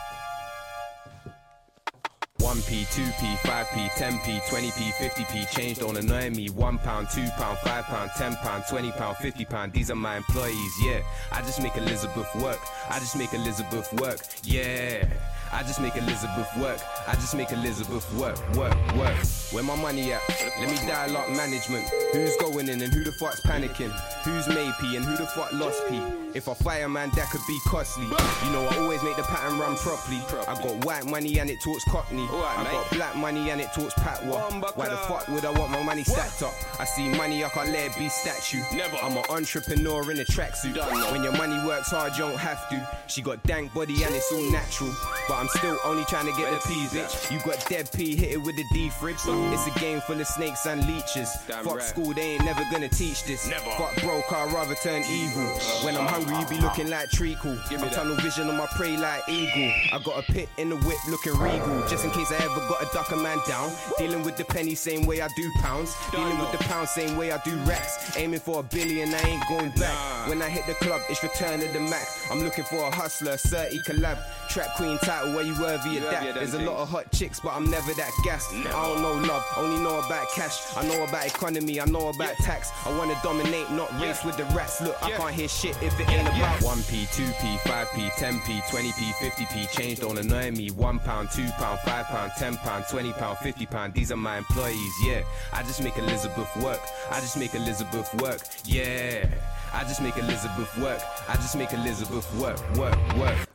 Much. 2.56 2.62
1p, 2.62 2.86
2p, 2.86 3.38
5p, 3.38 3.90
10p, 3.92 4.42
20p, 4.42 4.92
50p, 4.94 5.50
change 5.56 5.80
don't 5.80 5.98
annoy 5.98 6.30
me. 6.30 6.50
£1, 6.50 6.80
£2, 6.80 7.32
£5, 7.32 8.10
£10, 8.10 8.64
£20, 8.66 8.92
£50, 8.92 9.74
these 9.74 9.92
are 9.92 9.96
my 9.96 10.18
employees, 10.18 10.74
yeah. 10.84 11.02
I 11.32 11.42
just 11.42 11.62
make 11.62 11.76
Elizabeth 11.78 12.28
work. 12.36 12.60
I 12.90 13.00
just 13.00 13.16
make 13.16 13.34
Elizabeth 13.34 13.92
work, 13.94 14.20
yeah. 14.44 15.06
I 15.54 15.64
just 15.64 15.82
make 15.82 15.96
Elizabeth 15.96 16.48
work. 16.58 16.80
I 17.08 17.14
just 17.16 17.36
make 17.36 17.52
Elizabeth 17.52 18.12
work, 18.14 18.38
work, 18.56 18.76
work. 18.96 19.18
Where 19.52 19.64
my 19.64 19.76
money 19.76 20.14
at? 20.14 20.22
Let 20.60 20.70
me 20.70 20.78
dial 20.88 21.18
up 21.18 21.30
management. 21.30 21.86
Who's 22.14 22.36
going 22.38 22.70
in 22.70 22.82
and 22.82 22.94
who 22.94 23.04
the 23.04 23.12
fuck's 23.12 23.42
panicking? 23.42 23.92
Who's 24.24 24.48
made 24.48 24.72
P 24.80 24.96
and 24.96 25.04
who 25.04 25.18
the 25.18 25.26
fuck 25.28 25.52
lost 25.54 25.82
P? 25.90 26.02
If 26.34 26.48
I 26.48 26.54
fire 26.54 26.88
man, 26.88 27.12
that 27.16 27.30
could 27.32 27.42
be 27.48 27.60
costly. 27.68 28.06
You 28.06 28.52
know 28.52 28.66
I 28.72 28.78
always 28.78 29.04
make 29.04 29.18
the 29.18 29.24
pattern 29.24 29.60
run 29.60 29.76
properly. 29.76 30.22
I 30.48 30.56
got 30.56 30.86
white 30.86 31.06
money 31.06 31.38
and 31.40 31.50
it 31.50 31.58
talks 31.62 31.84
cockney. 31.86 32.28
I 32.32 32.68
got 32.72 32.90
black 32.92 33.16
money 33.18 33.50
and 33.50 33.60
it 33.60 33.74
talks 33.74 33.94
patwa. 33.96 34.76
Why 34.76 34.88
the 34.88 34.98
fuck 34.98 35.28
would 35.28 35.44
I 35.44 35.52
want 35.52 35.72
my 35.72 35.84
money 35.84 36.06
stacked 36.06 36.44
up? 36.44 36.54
I 36.80 36.86
see 36.86 37.10
money, 37.10 37.44
I 37.44 37.50
can't 37.50 37.70
let 37.70 37.92
it 37.92 37.98
be 38.00 38.08
statue. 38.08 38.62
Never. 38.74 38.96
I'm 38.98 39.18
an 39.18 39.26
entrepreneur 39.30 40.12
in 40.12 40.20
a 40.20 40.26
tracksuit. 40.26 40.78
When 41.12 41.24
your 41.24 41.36
money 41.36 41.58
works 41.68 41.92
hard, 41.92 42.14
you 42.14 42.20
don't 42.20 42.38
have 42.38 42.70
to. 42.70 42.98
She 43.08 43.22
got 43.22 43.44
dank 43.44 43.74
body 43.74 44.02
and 44.04 44.16
it's 44.16 44.32
all 44.32 44.50
natural. 44.52 44.94
But 45.28 45.41
I'm 45.42 45.48
still 45.48 45.76
only 45.84 46.06
trying 46.06 46.28
to 46.28 46.34
get 46.34 46.52
the 46.52 46.60
P's, 46.70 46.94
bitch. 46.94 47.32
You 47.32 47.40
got 47.40 47.66
dead 47.68 47.90
P, 47.92 48.16
hit 48.16 48.34
it 48.34 48.38
with 48.38 48.56
the 48.56 48.64
D 48.72 48.92
fridge. 48.92 49.16
It's 49.26 49.76
a 49.76 49.80
game 49.80 50.00
full 50.02 50.22
of 50.22 50.28
snakes 50.28 50.68
and 50.68 50.86
leeches. 50.86 51.36
Fuck 51.64 51.82
school, 51.82 52.14
they 52.14 52.34
ain't 52.34 52.46
never 52.46 52.62
gonna 52.72 52.88
teach 52.88 53.24
this. 53.24 53.50
Fuck 53.50 54.00
broke, 54.04 54.32
I'd 54.32 54.54
rather 54.54 54.76
turn 54.76 55.02
evil. 55.10 55.48
When 55.84 55.98
I'm 55.98 56.06
hungry, 56.06 56.38
you 56.38 56.46
be 56.46 56.62
looking 56.62 56.92
like 56.92 57.10
treacle. 57.10 57.58
I'm 57.72 57.90
tunnel 57.90 58.18
vision 58.18 58.50
on 58.50 58.58
my 58.58 58.68
prey 58.76 58.96
like 58.98 59.28
eagle. 59.28 59.74
I 59.92 60.00
got 60.06 60.20
a 60.20 60.32
pit 60.32 60.48
in 60.60 60.70
the 60.70 60.76
whip 60.76 61.00
looking 61.10 61.34
regal. 61.40 61.88
Just 61.88 62.06
in 62.06 62.12
case 62.12 62.32
I 62.32 62.36
ever 62.36 62.60
got 62.70 62.82
to 62.82 62.90
duck 62.94 63.12
a 63.12 63.16
man 63.16 63.40
down. 63.48 63.72
Dealing 63.98 64.22
with 64.22 64.38
the 64.38 64.46
penny, 64.46 64.76
same 64.76 65.08
way 65.08 65.22
I 65.24 65.28
do 65.36 65.52
pounds. 65.64 65.96
Dealing 66.12 66.38
with 66.38 66.52
the 66.52 66.60
pound, 66.66 66.88
same 66.88 67.18
way 67.18 67.32
I 67.32 67.42
do 67.44 67.56
racks. 67.66 68.16
Aiming 68.16 68.42
for 68.42 68.60
a 68.60 68.64
billion, 68.64 69.12
I 69.12 69.22
ain't 69.22 69.44
going 69.50 69.72
back. 69.72 70.30
When 70.30 70.40
I 70.44 70.50
hit 70.50 70.68
the 70.68 70.76
club, 70.86 71.02
it's 71.10 71.24
return 71.24 71.62
of 71.62 71.74
the 71.74 71.80
Mac. 71.80 72.06
I'm 72.30 72.44
looking 72.44 72.66
for 72.66 72.78
a 72.88 72.92
hustler, 72.92 73.38
30 73.38 73.82
collab. 73.88 74.20
Track 74.50 74.76
queen 74.76 75.00
title, 75.00 75.31
where 75.34 75.44
you 75.44 75.54
worthy 75.60 75.98
of 75.98 76.04
that? 76.04 76.36
There's 76.36 76.54
a 76.54 76.62
lot 76.62 76.78
of 76.78 76.90
hot 76.90 77.12
chicks, 77.12 77.40
but 77.40 77.54
I'm 77.54 77.70
never 77.70 77.94
that 77.94 78.12
gassed. 78.24 78.54
I 78.54 78.88
don't 78.88 79.02
know 79.02 79.14
love, 79.14 79.46
only 79.58 79.82
know 79.82 80.00
about 80.00 80.28
cash. 80.34 80.76
I 80.76 80.86
know 80.88 81.04
about 81.04 81.26
economy, 81.26 81.80
I 81.80 81.86
know 81.86 82.10
about 82.10 82.36
tax. 82.38 82.72
I 82.86 82.98
wanna 82.98 83.20
dominate, 83.24 83.70
not 83.72 83.92
race 84.02 84.24
with 84.24 84.38
the 84.38 84.46
rats. 84.56 84.82
Look, 84.82 84.96
I 85.04 85.12
can't 85.12 85.34
hear 85.34 85.48
shit 85.48 85.76
if 85.82 86.00
it 86.00 86.10
ain't 86.10 86.28
about 86.28 86.60
1p, 86.62 87.08
2p, 87.16 87.58
5p, 87.60 88.10
10p, 88.12 88.62
20p, 88.62 89.12
50p. 89.14 89.72
Change 89.72 90.00
don't 90.00 90.18
annoy 90.18 90.52
me. 90.52 90.70
£1, 90.70 91.00
£2, 91.00 91.52
£5, 91.52 92.32
£10, 92.32 92.58
£20, 92.58 93.14
£50. 93.14 93.94
These 93.94 94.12
are 94.12 94.18
my 94.18 94.38
employees, 94.38 94.94
yeah. 95.06 95.22
I 95.54 95.64
just 95.64 95.82
make 95.84 95.98
Elizabeth 95.98 96.50
work. 96.58 96.82
I 97.12 97.20
just 97.20 97.38
make 97.38 97.54
Elizabeth 97.54 98.14
work, 98.22 98.42
yeah. 98.66 99.28
I 99.74 99.84
just 99.84 100.02
make 100.02 100.18
Elizabeth 100.18 100.78
work. 100.78 101.02
I 101.30 101.36
just 101.36 101.56
make 101.56 101.72
Elizabeth 101.74 102.28
work, 102.36 102.60
work, 102.76 102.98
work. 103.18 103.51